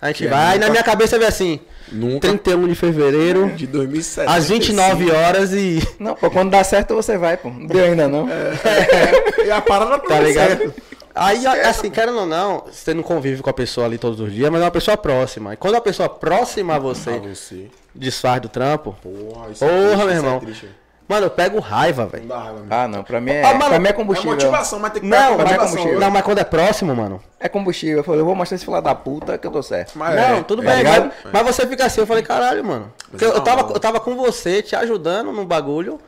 A 0.01 0.07
gente 0.07 0.17
Que 0.19 0.27
é 0.27 0.29
vai. 0.29 0.39
Aí 0.53 0.59
na 0.59 0.67
nunca- 0.67 0.71
minha 0.71 0.83
cabeça 0.83 1.17
vem 1.19 1.27
assim: 1.27 1.59
Nunca. 1.91 2.27
31 2.27 2.67
de 2.67 2.75
fevereiro, 2.75 3.49
De 3.55 3.67
2007. 3.67 4.29
às 4.31 4.47
29 4.49 5.11
horas 5.11 5.51
e. 5.53 5.79
Não, 5.99 6.15
pô, 6.15 6.29
quando 6.31 6.51
dá 6.51 6.63
certo 6.63 6.95
você 6.95 7.17
vai, 7.17 7.35
pô. 7.37 7.49
Não 7.49 7.65
deu 7.67 7.85
ainda 7.85 8.07
não. 8.07 8.27
É, 8.29 9.45
e 9.47 9.51
a 9.51 9.59
parada 9.61 9.99
Tá 9.99 10.19
ligado? 10.19 10.57
certo. 10.57 10.73
Aí, 11.13 11.45
assim, 11.47 11.89
querendo 11.89 12.19
ou 12.19 12.25
não, 12.25 12.63
você 12.71 12.93
não 12.93 13.03
convive 13.03 13.41
com 13.41 13.49
a 13.49 13.53
pessoa 13.53 13.85
ali 13.87 13.97
todos 13.97 14.21
os 14.21 14.31
dias, 14.31 14.49
mas 14.49 14.61
é 14.61 14.65
uma 14.65 14.71
pessoa 14.71 14.95
próxima. 14.95 15.53
E 15.53 15.57
quando 15.57 15.75
a 15.75 15.81
pessoa 15.81 16.07
próxima 16.07 16.73
a 16.73 16.75
Ah, 16.77 16.79
você 16.79 17.19
você. 17.19 17.65
desfaz 17.93 18.41
do 18.41 18.47
trampo, 18.47 18.95
Porra, 19.01 19.49
isso 19.51 19.59
Porra, 19.65 19.73
é 19.73 19.79
triste, 19.81 19.97
meu 19.97 20.07
isso 20.07 20.15
irmão. 20.15 20.37
É 20.37 20.39
triste. 20.39 20.69
Mano, 21.09 21.25
eu 21.25 21.29
pego 21.31 21.59
raiva, 21.59 22.05
velho. 22.05 22.27
Ah, 22.69 22.87
não, 22.87 23.03
pra 23.03 23.19
mim 23.19 23.31
é, 23.31 23.43
Ah, 23.43 23.53
mano, 23.53 23.69
pra 23.71 23.79
mim 23.79 23.87
é 23.87 23.89
É 23.89 23.93
combustível. 23.93 24.31
motivação, 24.31 24.79
mas 24.79 24.93
tem 24.93 25.01
que 25.01 25.07
Não, 25.07 25.17
é 25.17 25.29
motivação. 25.31 25.57
combustível. 25.67 25.99
Não, 25.99 26.11
mas 26.11 26.21
quando 26.23 26.37
é 26.37 26.43
próximo, 26.45 26.95
mano. 26.95 27.21
É 27.39 27.49
combustível. 27.49 27.97
Eu 27.97 28.03
falei, 28.03 28.21
eu 28.21 28.25
vou 28.25 28.35
mostrar 28.35 28.55
esse 28.55 28.63
filho 28.65 28.79
da 28.79 28.95
puta 28.95 29.37
que 29.37 29.45
eu 29.45 29.51
tô 29.51 29.61
certo. 29.61 29.97
Mas 29.97 30.15
não, 30.15 30.37
é, 30.37 30.43
tudo 30.43 30.61
é 30.61 30.65
bem, 30.67 30.77
ligado? 30.77 31.11
mas, 31.25 31.33
mas 31.33 31.55
você 31.55 31.67
fica 31.67 31.85
assim, 31.85 31.99
eu 32.01 32.07
falei, 32.07 32.23
caralho, 32.23 32.63
mano. 32.63 32.93
Porque 33.09 33.25
eu, 33.25 33.29
não, 33.29 33.35
eu 33.35 33.41
tava, 33.41 33.63
não. 33.63 33.71
eu 33.71 33.79
tava 33.79 33.99
com 33.99 34.15
você, 34.15 34.61
te 34.61 34.75
ajudando 34.75 35.31
no 35.33 35.45
bagulho, 35.45 35.99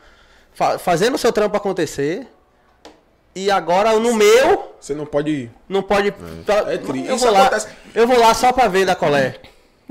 fa- 0.54 0.78
fazendo 0.78 1.16
o 1.16 1.18
seu 1.18 1.32
trampo 1.32 1.56
acontecer. 1.56 2.26
E 3.34 3.50
agora 3.50 3.98
no 3.98 4.12
meu, 4.14 4.74
Você 4.78 4.94
não 4.94 5.06
pode. 5.06 5.50
não 5.68 5.82
pode. 5.82 6.08
É 6.68 6.76
triste. 6.76 7.08
eu, 7.08 7.16
Isso 7.16 7.24
vou 7.24 7.32
lá, 7.34 7.40
acontece. 7.46 7.68
eu 7.94 8.06
vou 8.06 8.18
lá 8.20 8.34
só 8.34 8.52
pra 8.52 8.68
ver 8.68 8.84
da 8.84 8.94
colé. 8.94 9.36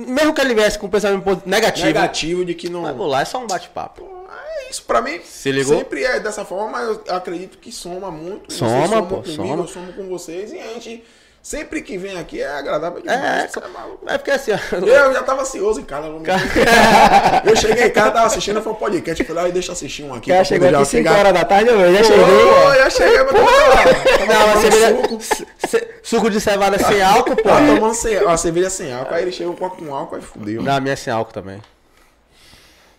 Mesmo 0.07 0.33
que 0.33 0.41
ele 0.41 0.53
viesse 0.53 0.77
com 0.79 0.89
pensamento 0.89 1.23
posi- 1.23 1.41
negativo, 1.45 1.85
Negativo 1.87 2.45
de 2.45 2.53
que 2.53 2.69
não. 2.69 2.81
mas 2.81 2.97
lá, 2.97 3.21
é 3.21 3.25
só 3.25 3.39
um 3.39 3.47
bate-papo. 3.47 4.07
É 4.29 4.69
isso, 4.69 4.83
pra 4.83 5.01
mim. 5.01 5.19
Se 5.23 5.51
ligou? 5.51 5.77
Sempre 5.77 6.03
é 6.03 6.19
dessa 6.19 6.45
forma, 6.45 6.69
mas 6.69 6.99
eu 7.05 7.15
acredito 7.15 7.57
que 7.57 7.71
soma 7.71 8.09
muito. 8.11 8.51
Soma, 8.53 8.69
Vocês 8.71 8.89
somam 8.89 9.07
pô, 9.07 9.15
comigo, 9.21 9.35
soma. 9.35 9.63
Eu 9.63 9.67
somo 9.67 9.93
com 9.93 10.07
vocês 10.07 10.51
e 10.53 10.59
a 10.59 10.63
gente. 10.73 11.03
Sempre 11.43 11.81
que 11.81 11.97
vem 11.97 12.19
aqui 12.19 12.39
é 12.39 12.47
agradável 12.47 12.99
É, 12.99 13.01
demais. 13.01 13.43
é, 13.43 13.47
você 13.47 13.59
é 13.59 13.67
maluco. 13.69 14.05
é 14.07 14.17
porque 14.17 14.29
assim, 14.29 14.51
ó, 14.51 14.75
Eu 14.75 15.11
já 15.13 15.23
tava 15.23 15.41
ansioso 15.41 15.79
em 15.79 15.83
casa. 15.83 16.03
vamos- 16.03 16.27
Eu 17.45 17.55
cheguei 17.55 17.85
em 17.85 17.89
casa, 17.89 18.11
tava 18.11 18.27
assistindo, 18.27 18.61
foi 18.61 18.71
um 18.71 18.75
podcast. 18.75 19.19
Eu 19.23 19.27
falei, 19.27 19.49
ah, 19.49 19.51
deixa 19.53 19.69
eu 19.69 19.73
assistir 19.73 20.03
um 20.03 20.13
aqui. 20.13 20.31
Pra 20.31 20.43
chegou 20.43 20.69
já 20.69 20.77
aqui 20.77 20.85
5 20.87 21.03
pegar- 21.03 21.17
horas 21.19 21.33
da 21.33 21.43
tarde, 21.43 21.69
eu 21.71 21.93
já 21.95 22.03
cheguei. 22.03 22.23
Pô, 22.23 22.75
já 22.75 22.89
cheguei, 22.91 23.17
mas 23.23 23.31
tava, 23.31 23.41
não, 24.19 24.27
tava 24.27 24.51
a 24.53 24.61
cerveja, 24.61 24.95
suco. 25.01 25.87
suco 26.03 26.29
de 26.29 26.39
cevada 26.39 26.77
sem 26.77 27.01
álcool, 27.01 27.35
pô. 27.35 27.41
Tava 27.41 27.65
tomando 27.75 27.93
sem, 27.95 28.17
a 28.17 28.37
cerveja 28.37 28.69
sem 28.69 28.93
álcool. 28.93 29.13
Aí 29.15 29.23
ele 29.23 29.31
chegou 29.31 29.55
com, 29.55 29.67
com 29.69 29.95
álcool 29.95 30.19
e 30.19 30.21
fudeu. 30.21 30.61
Não, 30.61 30.75
a 30.75 30.79
minha 30.79 30.93
é 30.93 30.95
sem 30.95 31.11
álcool 31.11 31.33
também. 31.33 31.59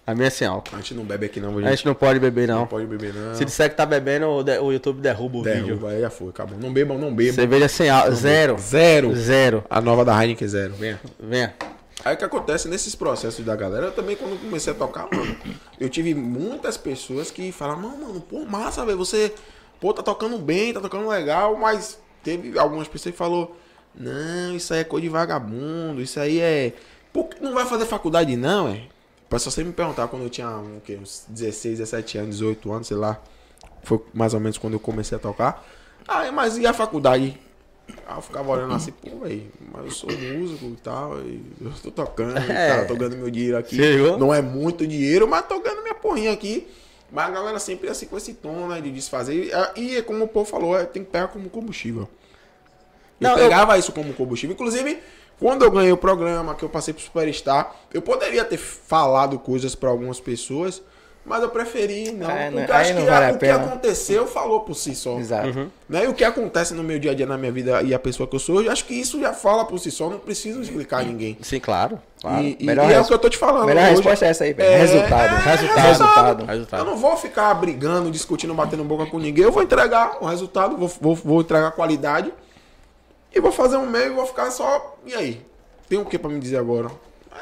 A 0.04 0.14
minha 0.14 0.26
é 0.26 0.30
sem 0.30 0.46
álcool. 0.46 0.74
A 0.74 0.78
gente 0.78 0.94
não 0.94 1.04
bebe 1.04 1.26
aqui 1.26 1.38
não, 1.38 1.56
A 1.58 1.70
gente 1.70 1.86
não 1.86 1.94
pode 1.94 2.18
beber, 2.18 2.48
não. 2.48 2.60
Não 2.60 2.66
pode 2.66 2.86
beber 2.86 3.14
não. 3.14 3.34
Se 3.36 3.44
disser 3.44 3.70
que 3.70 3.76
tá 3.76 3.86
bebendo, 3.86 4.26
o, 4.26 4.72
YouTube 4.72 5.00
derruba 5.00 5.38
o 5.38 5.42
vídeo. 5.44 5.66
Derruba, 5.66 5.90
aí 5.90 6.00
já 6.00 6.10
foi, 6.10 6.30
acabou. 6.30 6.58
Não 6.58 6.72
bebam, 6.72 6.98
não 6.98 7.14
bebam. 7.14 7.34
Cerveja 7.34 7.68
sem 7.68 7.88
álcool. 7.88 8.14
Zero. 8.14 8.56
Zero. 8.58 9.14
Zero. 9.14 9.64
A 9.70 9.80
nova 9.80 10.04
da 10.04 10.20
Heineken 10.20 10.48
zero, 10.48 10.74
venha. 10.74 11.00
Venha. 11.20 11.54
Aí 12.04 12.14
o 12.14 12.18
que 12.18 12.24
acontece 12.24 12.68
nesses 12.68 12.96
processos 12.96 13.44
da 13.44 13.54
galera, 13.54 13.86
eu 13.86 13.92
também 13.92 14.16
quando 14.16 14.40
comecei 14.40 14.72
a 14.72 14.76
tocar, 14.76 15.06
mano, 15.12 15.36
eu 15.78 15.88
tive 15.88 16.14
muitas 16.14 16.76
pessoas 16.76 17.30
que 17.30 17.52
falaram, 17.52 17.82
não, 17.82 17.96
mano, 17.96 18.20
pô, 18.20 18.44
massa, 18.44 18.84
velho, 18.84 18.98
você, 18.98 19.32
pô, 19.80 19.92
tá 19.94 20.02
tocando 20.02 20.36
bem, 20.36 20.72
tá 20.72 20.80
tocando 20.80 21.08
legal, 21.08 21.56
mas 21.56 22.00
teve 22.24 22.58
algumas 22.58 22.88
pessoas 22.88 23.12
que 23.12 23.18
falou, 23.18 23.56
não, 23.94 24.56
isso 24.56 24.74
aí 24.74 24.80
é 24.80 24.84
coisa 24.84 25.02
de 25.02 25.08
vagabundo, 25.08 26.02
isso 26.02 26.18
aí 26.18 26.40
é. 26.40 26.72
Por 27.12 27.28
que 27.28 27.40
não 27.40 27.54
vai 27.54 27.66
fazer 27.66 27.86
faculdade, 27.86 28.36
não, 28.36 28.68
é? 28.68 28.82
O 29.32 29.34
pessoal 29.34 29.50
sempre 29.50 29.68
me 29.68 29.72
perguntava 29.72 30.08
quando 30.08 30.24
eu 30.24 30.28
tinha 30.28 30.46
um, 30.46 30.76
o 30.76 30.80
quê, 30.82 30.98
uns 31.00 31.24
16, 31.26 31.78
17 31.78 32.18
anos, 32.18 32.36
18 32.36 32.70
anos, 32.70 32.86
sei 32.86 32.98
lá. 32.98 33.18
Foi 33.82 33.98
mais 34.12 34.34
ou 34.34 34.40
menos 34.40 34.58
quando 34.58 34.74
eu 34.74 34.78
comecei 34.80 35.16
a 35.16 35.18
tocar. 35.18 35.66
Ah, 36.06 36.30
mas 36.30 36.58
e 36.58 36.66
a 36.66 36.74
faculdade? 36.74 37.40
Aí 38.06 38.14
eu 38.16 38.20
ficava 38.20 38.50
olhando 38.50 38.74
assim, 38.74 38.92
pô, 38.92 39.20
velho, 39.20 39.50
mas 39.72 39.84
eu 39.86 39.90
sou 39.90 40.10
músico 40.12 40.66
e 40.66 40.76
tal, 40.82 41.18
e 41.20 41.42
eu 41.62 41.70
tô 41.82 41.90
tocando 41.90 42.38
e 42.46 42.52
É. 42.52 42.84
tô 42.84 42.94
ganhando 42.94 43.16
meu 43.16 43.30
dinheiro 43.30 43.56
aqui. 43.56 43.74
Chegou. 43.76 44.18
Não 44.18 44.34
é 44.34 44.42
muito 44.42 44.86
dinheiro, 44.86 45.26
mas 45.26 45.46
tô 45.46 45.58
ganhando 45.60 45.80
minha 45.82 45.94
porrinha 45.94 46.30
aqui. 46.30 46.68
Mas 47.10 47.26
a 47.26 47.30
galera 47.30 47.58
sempre 47.58 47.88
assim 47.88 48.04
com 48.04 48.18
esse 48.18 48.34
tom, 48.34 48.68
né, 48.68 48.82
de 48.82 48.90
desfazer. 48.90 49.50
E 49.76 49.96
é 49.96 50.02
como 50.02 50.24
o 50.24 50.28
povo 50.28 50.44
falou, 50.48 50.78
é, 50.78 50.84
tem 50.84 51.02
que 51.04 51.10
pegar 51.10 51.28
como 51.28 51.48
combustível. 51.48 52.02
Eu 53.18 53.28
Não, 53.30 53.30
eu- 53.38 53.48
pegava 53.48 53.78
isso 53.78 53.92
como 53.92 54.12
combustível. 54.12 54.52
Inclusive, 54.52 54.98
quando 55.42 55.64
eu 55.64 55.70
ganhei 55.72 55.90
o 55.92 55.96
programa, 55.96 56.54
que 56.54 56.62
eu 56.62 56.68
passei 56.68 56.94
pro 56.94 57.02
Superstar, 57.02 57.74
eu 57.92 58.00
poderia 58.00 58.44
ter 58.44 58.56
falado 58.56 59.38
coisas 59.40 59.74
pra 59.74 59.90
algumas 59.90 60.20
pessoas, 60.20 60.80
mas 61.24 61.42
eu 61.42 61.48
preferi 61.50 62.12
não. 62.12 62.30
É, 62.30 62.48
né? 62.48 62.60
porque 62.60 62.72
Aí 62.72 62.80
acho 62.82 62.94
não 62.94 63.02
que 63.02 63.10
vale 63.10 63.26
a 63.26 63.32
o 63.32 63.38
que 63.38 63.46
aconteceu 63.46 64.26
falou 64.26 64.60
por 64.60 64.74
si 64.74 64.94
só. 64.94 65.18
Exato. 65.18 65.70
Né? 65.88 66.04
E 66.04 66.08
o 66.08 66.14
que 66.14 66.22
acontece 66.24 66.74
no 66.74 66.82
meu 66.84 66.98
dia 66.98 67.10
a 67.10 67.14
dia, 67.14 67.26
na 67.26 67.36
minha 67.36 67.50
vida 67.50 67.82
e 67.82 67.92
a 67.92 67.98
pessoa 67.98 68.28
que 68.28 68.36
eu 68.36 68.40
sou, 68.40 68.62
eu 68.62 68.70
acho 68.70 68.84
que 68.84 68.94
isso 68.94 69.20
já 69.20 69.32
fala 69.32 69.64
por 69.64 69.78
si 69.78 69.90
só, 69.90 70.08
não 70.08 70.18
preciso 70.18 70.60
explicar 70.60 70.98
a 70.98 71.02
ninguém. 71.02 71.36
Sim, 71.42 71.58
claro. 71.58 72.00
claro. 72.20 72.42
E, 72.42 72.56
e- 72.60 72.66
Melhor 72.66 72.88
e 72.90 72.94
é 72.94 73.00
o 73.00 73.04
que 73.04 73.12
eu 73.12 73.18
tô 73.18 73.28
te 73.28 73.38
falando. 73.38 73.66
Melhor 73.66 73.82
hoje. 73.84 73.90
resposta 73.96 74.26
é 74.26 74.28
essa 74.28 74.44
aí, 74.44 74.52
velho. 74.52 74.68
É, 74.72 74.76
resultado. 74.78 75.34
é, 75.34 75.50
resultado. 75.50 75.86
resultado. 75.88 76.44
Resultado. 76.46 76.80
Eu 76.80 76.86
não 76.86 76.96
vou 76.96 77.16
ficar 77.16 77.52
brigando, 77.54 78.10
discutindo, 78.10 78.54
batendo 78.54 78.84
boca 78.84 79.06
com 79.06 79.18
ninguém. 79.18 79.44
Eu 79.44 79.52
vou 79.52 79.62
entregar 79.62 80.18
o 80.20 80.26
resultado, 80.26 80.76
vou, 80.76 80.88
vou, 81.00 81.14
vou 81.14 81.40
entregar 81.40 81.70
qualidade. 81.72 82.32
E 83.34 83.40
vou 83.40 83.52
fazer 83.52 83.76
um 83.76 83.86
meio 83.88 84.12
e 84.12 84.14
vou 84.14 84.26
ficar 84.26 84.50
só. 84.50 84.96
E 85.06 85.14
aí? 85.14 85.40
Tem 85.88 85.98
o 85.98 86.04
que 86.04 86.18
pra 86.18 86.30
me 86.30 86.38
dizer 86.40 86.56
agora? 86.58 86.90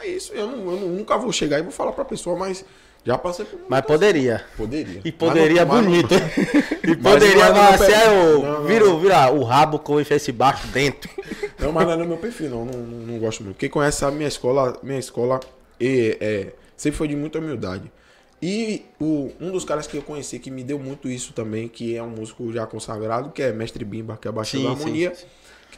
É 0.02 0.06
isso. 0.06 0.32
Eu, 0.32 0.46
não, 0.46 0.70
eu 0.72 0.78
nunca 0.88 1.16
vou 1.18 1.32
chegar 1.32 1.58
e 1.58 1.62
vou 1.62 1.72
falar 1.72 1.92
pra 1.92 2.04
pessoa, 2.04 2.36
mas 2.36 2.64
já 3.04 3.16
passei 3.18 3.44
por 3.44 3.58
Mas 3.68 3.80
poderia. 3.82 4.44
Poderia. 4.56 5.00
E 5.04 5.10
poderia 5.12 5.64
Mas 5.66 5.84
não- 5.84 5.90
mas 5.90 6.02
não- 6.02 6.08
bonito. 6.08 6.14
E 6.90 6.96
poderia, 6.96 7.44
é 7.46 7.52
mas 7.52 7.82
assim, 7.82 7.92
é 7.92 8.10
o. 8.10 8.62
Vira, 8.64 8.94
vira 8.96 9.32
o 9.32 9.42
rabo 9.44 9.78
com 9.78 10.00
esse 10.00 10.32
baixo 10.32 10.66
dentro. 10.68 11.10
Não, 11.60 11.70
mas 11.72 11.86
não 11.86 11.92
é 11.92 11.96
no 11.98 12.06
meu 12.06 12.16
perfil, 12.16 12.48
não. 12.48 12.64
Não, 12.64 12.72
não, 12.72 13.18
gosto 13.18 13.44
muito. 13.44 13.58
Quem 13.58 13.68
conhece 13.68 14.02
a 14.02 14.10
minha 14.10 14.26
escola, 14.26 14.78
minha 14.82 14.98
escola 14.98 15.38
é, 15.78 16.16
é, 16.18 16.52
sempre 16.74 16.96
foi 16.96 17.06
de 17.06 17.14
muita 17.14 17.38
humildade. 17.38 17.92
E 18.40 18.86
o, 18.98 19.30
um 19.38 19.50
dos 19.52 19.62
caras 19.66 19.86
que 19.86 19.94
eu 19.98 20.00
conheci 20.02 20.38
que 20.38 20.50
me 20.50 20.64
deu 20.64 20.78
muito 20.78 21.06
isso 21.06 21.34
também, 21.34 21.68
que 21.68 21.94
é 21.94 22.02
um 22.02 22.08
músico 22.08 22.50
já 22.50 22.66
consagrado, 22.66 23.28
que 23.30 23.42
é 23.42 23.52
Mestre 23.52 23.84
Bimba, 23.84 24.16
que 24.18 24.26
é 24.26 24.32
baixista 24.32 24.66
da 24.66 24.70
Sim, 24.70 24.76
sim, 24.76 24.82
harmonia, 24.82 25.14
sim. 25.14 25.26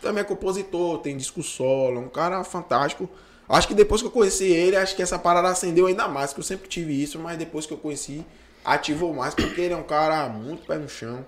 Também 0.03 0.21
é 0.21 0.25
compositor, 0.25 0.99
tem 0.99 1.17
disco 1.17 1.43
solo, 1.43 1.97
é 1.97 2.01
um 2.01 2.09
cara 2.09 2.43
fantástico. 2.45 3.09
Acho 3.49 3.69
que 3.69 3.75
depois 3.75 4.01
que 4.01 4.07
eu 4.07 4.11
conheci 4.11 4.45
ele, 4.45 4.77
acho 4.77 4.97
que 4.97 5.03
essa 5.03 5.19
parada 5.19 5.49
acendeu 5.49 5.87
ainda 5.87 6.09
mais, 6.09 6.33
que 6.33 6.41
eu 6.41 6.45
sempre 6.45 6.69
tive 6.69 7.01
isso, 7.01 7.19
mas 7.19 7.39
depois 7.39 7.67
que 7.67 7.73
eu 7.73 7.79
conheci, 7.79 8.25
ativou 8.65 9.15
mais, 9.15 9.35
porque 9.35 9.61
ele 9.61 9.75
é 9.75 9.77
um 9.77 9.83
cara 9.83 10.29
muito 10.29 10.67
pé 10.67 10.77
no 10.77 10.89
chão, 10.89 11.25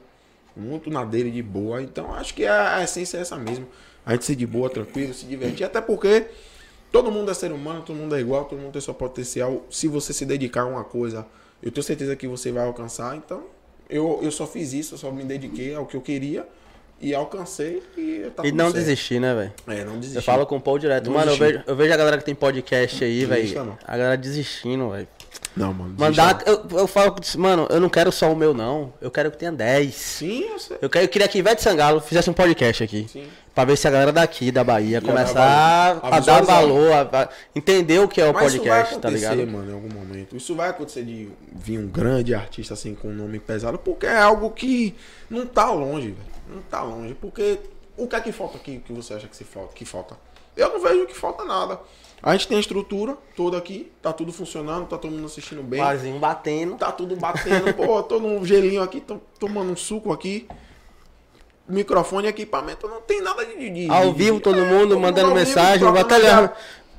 muito 0.56 0.90
na 0.90 1.04
dele 1.04 1.30
de 1.30 1.42
boa. 1.42 1.82
Então 1.82 2.12
acho 2.14 2.34
que 2.34 2.46
a, 2.46 2.76
a 2.76 2.84
essência 2.84 3.18
é 3.18 3.20
essa 3.20 3.36
mesmo. 3.36 3.66
A 4.04 4.12
gente 4.12 4.24
ser 4.24 4.36
de 4.36 4.46
boa, 4.46 4.68
tranquilo, 4.68 5.14
se 5.14 5.24
divertir, 5.24 5.64
até 5.64 5.80
porque 5.80 6.26
todo 6.92 7.10
mundo 7.10 7.30
é 7.30 7.34
ser 7.34 7.52
humano, 7.52 7.82
todo 7.82 7.96
mundo 7.96 8.14
é 8.14 8.20
igual, 8.20 8.44
todo 8.44 8.58
mundo 8.58 8.72
tem 8.72 8.80
seu 8.80 8.94
potencial. 8.94 9.64
Se 9.70 9.88
você 9.88 10.12
se 10.12 10.26
dedicar 10.26 10.62
a 10.62 10.66
uma 10.66 10.84
coisa, 10.84 11.26
eu 11.62 11.70
tenho 11.70 11.84
certeza 11.84 12.14
que 12.14 12.26
você 12.26 12.52
vai 12.52 12.66
alcançar. 12.66 13.16
Então, 13.16 13.44
eu, 13.88 14.20
eu 14.22 14.30
só 14.30 14.46
fiz 14.46 14.72
isso, 14.72 14.94
eu 14.94 14.98
só 14.98 15.10
me 15.10 15.24
dediquei 15.24 15.74
ao 15.74 15.86
que 15.86 15.96
eu 15.96 16.00
queria 16.00 16.46
e 17.00 17.14
alcancei 17.14 17.82
e 17.96 18.30
tá 18.34 18.46
E 18.46 18.52
não 18.52 18.66
certo. 18.66 18.76
desistir, 18.76 19.20
né, 19.20 19.34
velho? 19.34 19.52
É, 19.78 19.84
não 19.84 19.98
desistir. 19.98 20.18
Eu 20.18 20.22
falo 20.22 20.46
com 20.46 20.56
o 20.56 20.60
Paul 20.60 20.78
direto. 20.78 21.06
Não 21.06 21.14
Mano, 21.18 21.32
eu 21.32 21.36
vejo, 21.36 21.62
eu 21.66 21.76
vejo 21.76 21.92
a 21.92 21.96
galera 21.96 22.18
que 22.18 22.24
tem 22.24 22.34
podcast 22.34 23.04
aí, 23.04 23.24
velho. 23.24 23.78
A 23.86 23.96
galera 23.96 24.16
desistindo, 24.16 24.90
velho. 24.90 25.08
Não, 25.56 25.72
mano. 25.72 25.94
Mandar. 25.96 26.42
Eu, 26.46 26.64
eu 26.72 26.86
falo, 26.86 27.14
mano, 27.36 27.66
eu 27.70 27.80
não 27.80 27.88
quero 27.88 28.10
só 28.10 28.32
o 28.32 28.36
meu, 28.36 28.52
não. 28.52 28.92
Eu 29.00 29.10
quero 29.10 29.30
que 29.30 29.36
tenha 29.36 29.52
10. 29.52 29.86
não. 29.86 29.92
Sim, 29.92 30.44
eu 30.50 30.58
sei. 30.58 30.78
Eu, 30.80 30.90
quero, 30.90 31.04
eu 31.04 31.08
queria 31.08 31.28
que 31.28 31.38
Ivete 31.38 31.62
Sangalo 31.62 32.00
fizesse 32.00 32.28
um 32.28 32.32
podcast 32.32 32.82
aqui. 32.82 33.06
Sim. 33.08 33.26
Pra 33.54 33.64
ver 33.64 33.76
se 33.76 33.86
a 33.86 33.90
galera 33.90 34.10
daqui 34.12 34.50
da 34.50 34.64
Bahia 34.64 35.00
começar. 35.00 36.00
A 36.02 36.16
a, 36.16 36.20
dar 36.20 36.42
valor, 36.42 36.92
a, 36.92 37.28
entender 37.54 38.00
o 38.00 38.08
que 38.08 38.20
é 38.20 38.28
o 38.28 38.32
Mas 38.34 38.52
isso 38.52 38.64
vai 38.64 38.68
podcast, 38.80 39.00
tá 39.00 39.08
acontecer, 39.08 39.34
ligado? 39.34 39.52
mano, 39.52 39.70
em 39.70 39.74
algum 39.74 39.94
momento. 39.94 40.36
Isso 40.36 40.56
vai 40.56 40.70
acontecer 40.70 41.04
de 41.04 41.28
vir 41.54 41.78
um 41.78 41.86
grande 41.86 42.34
artista 42.34 42.74
assim 42.74 42.96
com 42.96 43.08
um 43.08 43.14
nome 43.14 43.38
pesado, 43.38 43.78
porque 43.78 44.06
é 44.06 44.18
algo 44.18 44.50
que 44.50 44.92
não 45.30 45.46
tá 45.46 45.70
longe, 45.70 46.08
velho. 46.08 46.33
Não 46.54 46.62
tá 46.62 46.82
longe. 46.82 47.14
Porque 47.14 47.58
o 47.96 48.06
que 48.06 48.16
é 48.16 48.20
que 48.20 48.32
falta 48.32 48.56
aqui 48.56 48.78
que 48.84 48.92
você 48.92 49.14
acha 49.14 49.26
que, 49.28 49.36
se 49.36 49.44
falta, 49.44 49.74
que 49.74 49.84
falta? 49.84 50.16
Eu 50.56 50.70
não 50.70 50.80
vejo 50.80 51.06
que 51.06 51.14
falta 51.16 51.44
nada. 51.44 51.80
A 52.22 52.32
gente 52.32 52.48
tem 52.48 52.56
a 52.56 52.60
estrutura 52.60 53.18
toda 53.36 53.58
aqui, 53.58 53.92
tá 54.00 54.12
tudo 54.12 54.32
funcionando, 54.32 54.86
tá 54.86 54.96
todo 54.96 55.10
mundo 55.12 55.26
assistindo 55.26 55.62
bem. 55.62 55.80
Barzinho 55.80 56.18
batendo. 56.18 56.76
Tá 56.76 56.90
tudo 56.92 57.16
batendo, 57.16 57.74
pô, 57.74 58.00
tô 58.04 58.18
num 58.18 58.44
gelinho 58.46 58.82
aqui, 58.82 59.00
tô 59.00 59.18
tomando 59.38 59.72
um 59.72 59.76
suco 59.76 60.12
aqui. 60.12 60.46
Microfone 61.68 62.28
equipamento, 62.28 62.86
não 62.86 63.00
tem 63.00 63.22
nada 63.22 63.44
de. 63.44 63.70
de- 63.70 63.90
Ao 63.90 64.12
de- 64.12 64.18
vivo, 64.18 64.38
todo 64.38 64.58
é, 64.60 64.64
mundo 64.70 64.98
mandando 65.00 65.30
ao 65.30 65.34
vivo, 65.34 65.46
mensagem, 65.46 65.86
vou 65.90 65.98
até 65.98 66.18
ler- 66.18 66.52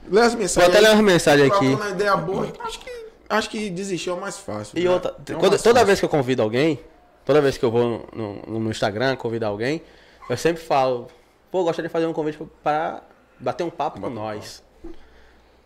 Lê 0.09 0.21
as 0.21 0.35
mensagens. 0.35 0.55
Vou 0.55 0.65
até 0.65 0.79
ler 0.79 0.93
umas 0.95 1.03
mensagens 1.05 1.51
aqui. 1.51 1.65
uma 1.67 1.89
ideia 1.89 2.15
boa. 2.15 2.47
Acho 2.59 2.79
que, 2.79 2.91
acho 3.29 3.49
que 3.49 3.69
desistir 3.69 4.09
é 4.09 4.13
o 4.13 4.19
mais 4.21 4.37
fácil. 4.37 4.77
E 4.77 4.83
né? 4.83 4.89
outra, 4.91 5.15
É 5.29 5.33
quando- 5.33 5.57
toda 5.57 5.73
fácil. 5.73 5.85
vez 5.85 5.99
que 5.99 6.05
eu 6.05 6.09
convido 6.09 6.41
alguém, 6.41 6.79
toda 7.25 7.41
vez 7.41 7.57
que 7.57 7.65
eu 7.65 7.71
vou 7.71 8.07
no, 8.13 8.39
no- 8.47 8.59
no 8.59 8.71
Instagram 8.71 9.15
convidar 9.15 9.47
alguém, 9.47 9.81
eu 10.29 10.37
sempre 10.37 10.61
falo, 10.63 11.07
pô, 11.51 11.63
gostaria 11.63 11.87
de 11.89 11.91
fazer 11.93 12.05
um 12.05 12.13
convite 12.13 12.39
para 12.63 13.01
bater 13.39 13.63
um 13.63 13.69
papo 13.69 13.99
com 13.99 14.09
nós. 14.09 14.63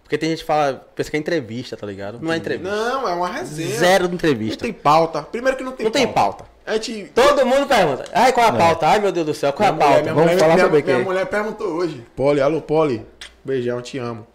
Porque 0.03 0.17
tem 0.17 0.29
gente 0.31 0.39
que 0.39 0.45
fala, 0.45 0.87
pensa 0.95 1.11
que 1.11 1.17
é 1.17 1.19
entrevista, 1.19 1.77
tá 1.77 1.85
ligado? 1.85 2.19
Não 2.19 2.33
é 2.33 2.37
entrevista. 2.37 2.75
Não, 2.75 3.07
é 3.07 3.13
uma 3.13 3.27
resenha. 3.27 3.75
Zero 3.77 4.03
de 4.05 4.09
Não 4.09 4.15
entrevista. 4.15 4.63
tem 4.63 4.73
pauta. 4.73 5.21
Primeiro 5.21 5.55
que 5.55 5.63
não 5.63 5.71
tem 5.73 5.83
Não 5.83 5.91
tem 5.91 6.07
pauta. 6.11 6.45
A 6.65 6.73
gente. 6.73 7.11
Todo 7.13 7.45
mundo 7.45 7.67
pergunta, 7.67 8.05
ai, 8.11 8.33
qual 8.33 8.45
é 8.47 8.49
a 8.49 8.53
pauta? 8.53 8.87
Ai, 8.87 8.99
meu 8.99 9.11
Deus 9.11 9.25
do 9.27 9.33
céu, 9.35 9.53
qual 9.53 9.67
é 9.67 9.69
a 9.69 9.73
Minha 9.73 9.85
mulher, 9.85 9.95
pauta? 9.97 10.01
minha 10.01 10.13
Vamos 10.15 10.31
mulher- 10.31 10.39
falar 10.39 10.53
minha, 10.55 10.65
sobre 10.65 10.81
minha 10.83 10.97
quê? 10.97 11.03
mulher 11.03 11.25
perguntou 11.27 11.67
hoje. 11.73 12.03
Poli, 12.15 12.41
alô, 12.41 12.59
Poli. 12.59 13.05
Beijão, 13.45 13.81
te 13.83 13.99
amo. 13.99 14.25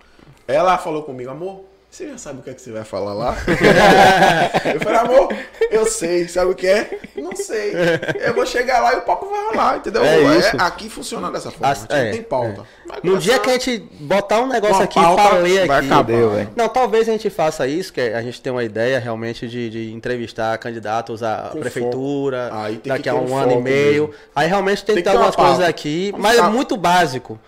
Ela 0.46 0.78
falou 0.78 1.02
comigo, 1.02 1.30
amor, 1.30 1.64
você 1.94 2.08
já 2.08 2.18
sabe 2.18 2.40
o 2.40 2.42
que 2.42 2.50
é 2.50 2.54
que 2.54 2.60
você 2.60 2.72
vai 2.72 2.82
falar 2.82 3.14
lá? 3.14 3.36
eu 4.74 4.80
falei, 4.80 4.98
amor, 4.98 5.28
eu 5.70 5.86
sei. 5.86 6.26
Sabe 6.26 6.50
o 6.50 6.54
que 6.54 6.66
é? 6.66 6.98
Não 7.16 7.36
sei. 7.36 7.72
Eu 8.20 8.34
vou 8.34 8.44
chegar 8.44 8.80
lá 8.80 8.94
e 8.94 8.98
o 8.98 9.02
papo 9.02 9.26
vai 9.30 9.44
rolar, 9.44 9.76
entendeu? 9.76 10.02
É 10.04 10.20
isso. 10.38 10.56
aqui 10.58 10.88
funciona 10.90 11.30
dessa 11.30 11.52
forma. 11.52 11.68
As- 11.68 11.86
é, 11.88 12.06
não 12.06 12.12
tem 12.12 12.22
pauta. 12.22 12.64
Vai 12.86 12.98
No 13.02 13.16
dia 13.18 13.38
que 13.38 13.48
a 13.48 13.52
gente 13.52 13.78
botar 14.00 14.40
um 14.40 14.48
negócio 14.48 14.82
aqui 14.82 14.94
pauta, 15.00 15.22
pra 15.22 15.38
ler 15.38 15.66
vai 15.68 15.78
aqui. 15.78 15.86
acabar. 15.86 16.48
Não, 16.56 16.68
talvez 16.68 17.08
a 17.08 17.12
gente 17.12 17.30
faça 17.30 17.66
isso, 17.68 17.92
que 17.92 18.00
a 18.00 18.20
gente 18.22 18.42
tem 18.42 18.52
uma 18.52 18.64
ideia 18.64 18.98
realmente 18.98 19.46
de, 19.46 19.70
de 19.70 19.92
entrevistar 19.92 20.58
candidatos 20.58 21.22
à 21.22 21.50
Com 21.52 21.60
prefeitura 21.60 22.50
daqui 22.84 23.08
a 23.08 23.14
um, 23.14 23.36
ano 23.36 23.52
e 23.52 23.62
meio. 23.62 24.08
mesmo. 24.08 24.14
Aí 24.34 24.48
realmente 24.48 24.84
tem, 24.84 25.00
Tem 25.00 25.12
algumas 25.12 25.36
coisas 25.36 25.60
aqui, 25.60 26.10
Vamos 26.10 26.24
mas 26.26 26.34
é 26.34 26.40
falar. 26.40 26.50
muito 26.52 26.76
básico. 26.76 27.38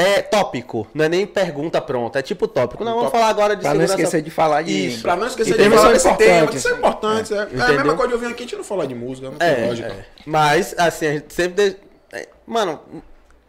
É 0.00 0.22
tópico, 0.22 0.86
não 0.94 1.04
é 1.06 1.08
nem 1.08 1.26
pergunta 1.26 1.80
pronta, 1.80 2.20
é 2.20 2.22
tipo 2.22 2.46
tópico. 2.46 2.84
Não, 2.84 2.92
vamos 2.94 3.06
Tópico. 3.06 3.18
falar 3.18 3.30
agora 3.30 3.56
de 3.56 3.62
Pra 3.62 3.70
não 3.74 3.80
segurança. 3.80 4.00
esquecer 4.00 4.22
de 4.22 4.30
falar 4.30 4.62
de. 4.62 4.86
Isso. 4.90 5.02
Pra 5.02 5.16
não 5.16 5.26
esquecer 5.26 5.56
de 5.58 5.70
falar 5.70 5.92
desse 5.92 6.14
tema, 6.14 6.46
que 6.46 6.60
são 6.60 6.76
importantes. 6.76 7.32
É, 7.32 7.34
é 7.34 7.40
a 7.40 7.44
Entendeu? 7.46 7.66
mesma 7.78 7.94
coisa 7.96 8.08
de 8.08 8.14
eu 8.14 8.18
vir 8.20 8.26
aqui, 8.26 8.42
a 8.44 8.46
gente 8.46 8.54
não 8.56 8.62
falar 8.62 8.86
de 8.86 8.94
música, 8.94 9.28
não 9.28 9.36
tem 9.38 9.48
É, 9.48 9.66
lógica. 9.66 9.88
é. 9.88 10.04
Mas, 10.24 10.72
assim, 10.78 11.06
a 11.08 11.12
gente 11.14 11.34
sempre. 11.34 11.70
de- 11.70 11.76
é, 12.12 12.28
Mano, 12.46 12.80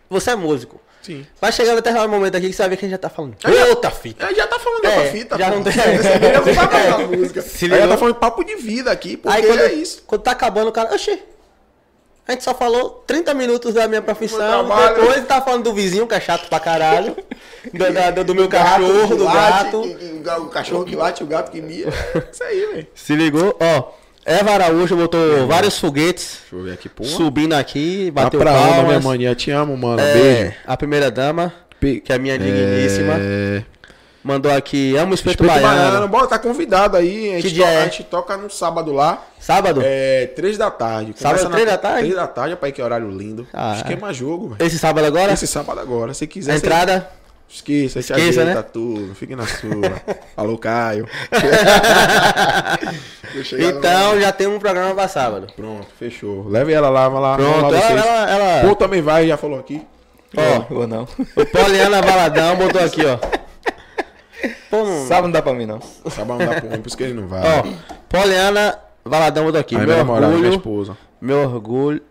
você 0.09 0.31
é 0.31 0.35
músico. 0.35 0.81
Sim. 1.03 1.23
Vai 1.39 1.51
chegar 1.51 1.73
um 1.73 1.75
determinado 1.75 2.09
momento 2.09 2.35
aqui 2.35 2.47
que 2.47 2.53
você 2.53 2.63
vai 2.63 2.69
ver 2.71 2.77
que 2.77 2.85
a 2.85 2.87
gente 2.89 2.95
já 2.95 2.97
tá 2.97 3.09
falando. 3.09 3.35
É, 3.43 3.65
Outra 3.69 3.91
fita. 3.91 4.25
É, 4.25 4.33
já 4.35 4.47
tá 4.47 4.57
falando 4.59 4.81
de 4.81 4.87
É, 4.87 4.95
outra 4.97 5.11
fita. 5.11 5.37
já 5.37 5.49
pô. 5.49 5.55
não 5.55 5.63
tem- 5.63 5.71
Você 5.73 6.19
não 6.19 6.97
na 6.99 7.07
música. 7.17 7.41
Se 7.43 7.69
já 7.69 7.87
tá 7.87 7.95
falando 7.97 8.15
papo 8.15 8.43
de 8.43 8.55
vida 8.55 8.91
aqui, 8.91 9.15
porque 9.17 9.37
Aí 9.37 9.45
quando, 9.45 9.59
é 9.61 9.73
isso. 9.73 10.03
quando 10.07 10.21
tá 10.23 10.31
acabando, 10.31 10.67
o 10.69 10.71
cara. 10.71 10.93
Oxi, 10.93 11.21
a 12.29 12.33
gente 12.33 12.43
só 12.43 12.53
falou 12.53 13.03
30 13.07 13.33
minutos 13.33 13.73
da 13.73 13.87
minha 13.87 14.01
profissão. 14.01 14.67
Depois 14.95 15.25
tá 15.25 15.41
falando 15.41 15.63
do 15.63 15.73
vizinho, 15.73 16.05
que 16.07 16.13
é 16.15 16.19
chato 16.21 16.47
pra 16.47 16.59
caralho. 16.59 17.15
do, 17.73 17.93
da- 17.93 18.11
do- 18.11 18.23
do 18.23 18.35
meu 18.35 18.47
Gato 18.47 18.63
cachorro, 18.81 19.15
do 19.15 19.23
late, 19.23 19.63
gato. 19.63 19.81
que- 19.81 20.29
O 20.41 20.45
cachorro 20.47 20.85
que 20.85 20.95
late, 20.95 21.23
o 21.23 21.27
gato 21.27 21.51
que 21.51 21.61
mia. 21.61 21.87
Isso 22.31 22.43
aí, 22.43 22.65
velho. 22.73 22.87
Se 22.93 23.15
ligou? 23.15 23.57
Ó, 23.59 23.91
Eva 24.25 24.51
Araújo 24.51 24.95
botou 24.95 25.47
vários 25.47 25.79
foguetes 25.79 26.39
Deixa 26.41 26.55
eu 26.55 26.63
ver 26.63 26.73
aqui, 26.73 26.87
pô. 26.87 27.03
subindo 27.03 27.53
aqui, 27.53 28.11
bateu 28.11 28.39
pra 28.39 28.51
onda, 28.51 28.65
minha 28.67 28.83
palmas. 28.85 29.03
maninha. 29.05 29.33
Te 29.35 29.49
amo, 29.49 29.75
mano. 29.75 29.99
É, 29.99 30.13
Beijo. 30.13 30.53
A 30.67 30.77
primeira 30.77 31.09
dama, 31.09 31.51
que 31.79 32.03
é 32.09 32.13
a 32.15 32.19
minha 32.19 32.37
digníssima, 32.37 33.13
É... 33.19 33.63
mandou 34.23 34.51
aqui, 34.51 34.95
amo 34.97 35.11
o 35.11 35.15
espeto, 35.15 35.43
Espeto 35.43 35.61
baiano. 35.61 35.89
Baiano. 35.91 36.07
Bora, 36.07 36.27
tá 36.27 36.39
convidado 36.39 36.97
aí. 36.97 37.31
A 37.31 37.35
gente, 37.35 37.43
Que 37.47 37.51
dia 37.53 37.65
toca, 37.65 37.73
é? 37.75 37.81
a 37.81 37.85
gente 37.85 38.03
toca 38.03 38.37
no 38.37 38.49
sábado 38.49 38.93
lá. 38.93 39.23
Sábado? 39.39 39.81
É, 39.83 40.27
três 40.35 40.57
da 40.57 40.69
tarde. 40.69 41.13
Sábado, 41.15 41.39
Começa 41.43 41.49
na- 41.49 41.55
três 41.55 41.69
da 41.69 41.77
tarde? 41.77 41.99
Três 42.01 42.15
da 42.15 42.27
tarde, 42.27 42.51
rapaz, 42.51 42.73
que 42.73 42.81
horário 42.81 43.09
lindo. 43.09 43.47
Ah, 43.53 43.75
Esquema 43.77 44.13
jogo, 44.13 44.49
velho. 44.49 44.67
Esse 44.67 44.77
sábado 44.77 45.05
agora? 45.05 45.33
Esse 45.33 45.47
sábado 45.47 45.79
agora. 45.79 46.13
Se 46.13 46.27
quiser, 46.27 46.51
a 46.51 46.53
você- 46.55 46.59
entrada? 46.65 47.09
Esqueça, 47.51 47.99
Esqueça, 47.99 48.19
Esqueça, 48.19 48.45
né? 48.45 48.53
né? 48.53 48.61
tudo. 48.61 49.15
Fique 49.15 49.35
na 49.35 49.47
sua. 49.47 49.71
Alô, 50.37 50.55
Caio. 50.57 51.07
Então 53.59 54.19
já 54.19 54.31
tem 54.31 54.47
um 54.47 54.59
programa 54.59 54.93
pra 54.95 55.07
sábado. 55.07 55.47
Pronto, 55.55 55.87
fechou. 55.97 56.47
Leve 56.47 56.73
ela 56.73 56.89
lá, 56.89 57.07
vai 57.09 57.21
lá. 57.21 57.35
Pronto, 57.37 57.69
lá 57.71 57.77
ela, 57.79 58.01
ela, 58.01 58.31
ela- 58.31 58.67
Pô, 58.69 58.75
também 58.75 59.01
vai, 59.01 59.27
já 59.27 59.37
falou 59.37 59.59
aqui. 59.59 59.85
Ó, 60.35 60.73
Ou 60.75 60.87
não. 60.87 61.07
o 61.35 61.45
Poliana 61.45 62.01
Valadão 62.01 62.55
botou 62.55 62.81
aqui, 62.83 63.01
ó. 63.05 63.17
Pô, 64.69 64.83
não- 64.83 65.05
Sábado 65.07 65.23
não 65.25 65.31
dá 65.31 65.41
pra 65.41 65.53
mim, 65.53 65.65
não. 65.65 65.79
Sábado 66.09 66.39
não 66.39 66.45
dá 66.45 66.59
pro 66.59 66.67
homem, 66.67 66.81
por 66.81 66.87
isso 66.87 66.97
que 66.97 67.03
ele 67.03 67.13
não 67.13 67.27
vai. 67.27 67.41
Ó, 67.59 67.63
Poliana 68.07 68.77
Valadão 69.03 69.45
botou 69.45 69.59
aqui. 69.59 69.75
Aí, 69.75 69.81
meu 69.81 69.87
minha 69.87 69.97
namorada, 69.99 70.27
minha 70.27 70.37
orgulho, 70.39 70.55
esposa. 70.57 70.97
meu 71.21 71.37
orgulho. 71.39 72.01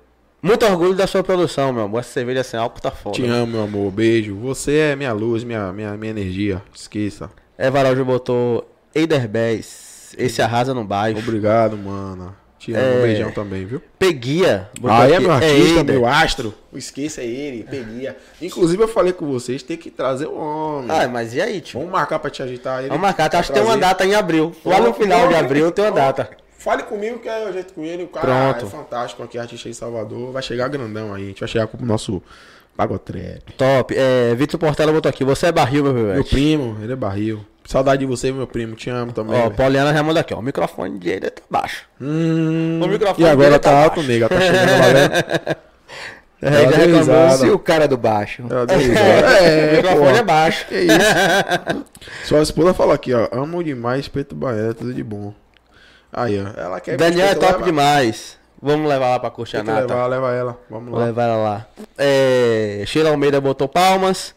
Muito 0.40 0.64
orgulho 0.66 0.94
da 0.94 1.06
sua 1.06 1.22
produção, 1.24 1.72
meu 1.72 1.82
amor. 1.84 1.98
Essa 2.00 2.10
cerveja 2.12 2.44
sem 2.44 2.58
álcool 2.60 2.80
tá 2.80 2.90
foda. 2.92 3.16
Te 3.16 3.26
amo, 3.26 3.52
meu 3.52 3.62
amor. 3.64 3.90
Beijo. 3.90 4.36
Você 4.36 4.76
é 4.78 4.96
minha 4.96 5.12
luz, 5.12 5.42
minha, 5.42 5.72
minha, 5.72 5.96
minha 5.96 6.10
energia. 6.10 6.62
Esqueça. 6.74 7.28
Eva 7.56 7.80
Araújo 7.80 8.04
botou 8.04 8.70
Eider 8.94 9.26
Bez. 9.28 10.14
Esse 10.16 10.40
arrasa 10.40 10.72
no 10.72 10.84
baixo. 10.84 11.18
Obrigado, 11.18 11.76
mano. 11.76 12.34
Te 12.58 12.72
amo. 12.72 12.82
É. 12.82 12.98
Um 12.98 13.02
beijão 13.02 13.30
também, 13.30 13.64
viu? 13.64 13.80
Peguia. 13.98 14.68
Ah, 14.84 15.08
é 15.08 15.20
meu 15.20 15.30
artista, 15.30 15.78
Eider. 15.78 15.84
meu 15.84 16.06
astro. 16.06 16.52
O 16.72 16.76
esqueça 16.78 17.20
é 17.20 17.26
ele, 17.26 17.62
peguia. 17.64 18.16
Inclusive, 18.42 18.82
eu 18.82 18.88
falei 18.88 19.12
com 19.12 19.26
vocês, 19.26 19.62
tem 19.62 19.76
que 19.76 19.90
trazer 19.90 20.26
o 20.26 20.34
homem. 20.34 20.90
Ah, 20.90 21.06
mas 21.08 21.34
e 21.34 21.40
aí, 21.40 21.60
tio? 21.60 21.78
Vamos 21.78 21.92
marcar 21.92 22.18
pra 22.18 22.30
te 22.30 22.42
agitar 22.42 22.80
ele. 22.80 22.88
Vamos 22.88 23.02
marcar. 23.02 23.34
Acho 23.34 23.52
que 23.52 23.58
tem 23.58 23.66
uma 23.66 23.76
data 23.76 24.04
em 24.04 24.14
abril. 24.14 24.52
Lá 24.64 24.80
no 24.80 24.92
final 24.92 25.28
de 25.28 25.34
abril 25.34 25.70
tem 25.70 25.84
uma 25.84 25.92
data. 25.92 26.28
Fale 26.58 26.82
comigo 26.82 27.20
que 27.20 27.28
é 27.28 27.48
o 27.48 27.52
jeito 27.52 27.72
com 27.72 27.84
ele. 27.84 28.02
O 28.02 28.08
cara 28.08 28.26
Pronto. 28.26 28.66
é 28.66 28.68
fantástico 28.68 29.22
aqui, 29.22 29.38
artista 29.38 29.68
de 29.68 29.74
Salvador. 29.76 30.32
Vai 30.32 30.42
chegar 30.42 30.66
grandão 30.68 31.14
aí. 31.14 31.22
A 31.22 31.26
gente 31.28 31.40
vai 31.40 31.48
chegar 31.48 31.68
com 31.68 31.80
o 31.80 31.86
nosso 31.86 32.20
Pagotrap. 32.76 33.42
Top. 33.56 33.94
É, 33.96 34.34
Vitor 34.34 34.58
Portela 34.58 34.92
botou 34.92 35.08
aqui. 35.08 35.24
Você 35.24 35.46
é 35.46 35.52
barril, 35.52 35.84
meu 35.84 35.92
Meu 35.92 36.06
pivete. 36.14 36.30
primo, 36.30 36.76
ele 36.82 36.92
é 36.92 36.96
barril. 36.96 37.44
Saudade 37.68 38.00
de 38.00 38.06
você, 38.06 38.32
meu 38.32 38.46
primo. 38.46 38.74
Te 38.74 38.88
amo 38.88 39.12
também. 39.12 39.36
Ó, 39.36 39.42
velho. 39.42 39.50
Poliana 39.54 39.92
já 39.92 40.02
manda 40.02 40.20
aqui, 40.20 40.32
ó. 40.32 40.38
O 40.38 40.42
microfone 40.42 40.98
Eider 41.04 41.30
tá 41.30 41.42
baixo. 41.50 41.84
Hum, 42.00 42.80
O 42.82 42.88
microfone 42.88 43.26
e 43.26 43.30
agora 43.30 43.58
tá 43.58 43.70
tá 43.70 43.82
alto, 43.84 44.02
nega. 44.02 44.26
Tá 44.26 44.40
chegando 44.40 44.78
valendo. 44.78 45.58
É, 46.40 46.46
Ela 46.62 46.70
já 46.70 46.78
reclamou. 46.78 47.30
Se 47.36 47.50
o 47.50 47.58
cara 47.58 47.88
do 47.88 47.96
baixo. 47.96 48.44
Ela 48.48 48.64
deu 48.64 48.78
risada. 48.78 49.02
o 49.02 49.44
É, 49.44 49.72
microfone 49.76 50.00
porra. 50.06 50.18
é 50.18 50.22
baixo. 50.22 50.66
Que 50.68 50.74
isso? 50.82 51.84
Sua 52.26 52.42
esposa 52.42 52.72
falou 52.72 52.92
aqui, 52.94 53.12
ó. 53.12 53.26
Amo 53.32 53.62
demais 53.64 54.06
Peto 54.06 54.36
Baiano, 54.36 54.72
tudo 54.72 54.94
de 54.94 55.02
bom. 55.02 55.34
Aí, 56.12 56.40
ó. 56.40 56.58
Ela 56.60 56.78
quer 56.80 56.96
Daniel 56.96 57.26
é 57.26 57.34
top 57.34 57.64
demais. 57.64 58.38
Vamos 58.62 58.88
levar 58.88 59.08
lá 59.10 59.18
pra 59.18 59.30
curtir 59.30 59.56
a 59.56 59.64
Tem 59.64 59.74
que 59.74 59.80
nata. 59.80 59.92
levar, 59.92 60.06
leva 60.06 60.32
ela. 60.32 60.58
Vamos 60.70 60.92
lá. 60.96 61.06
levar 61.06 61.24
ela 61.24 61.36
lá. 61.36 61.66
É, 61.98 62.84
Sheila 62.86 63.10
Almeida 63.10 63.40
botou 63.40 63.66
palmas. 63.66 64.32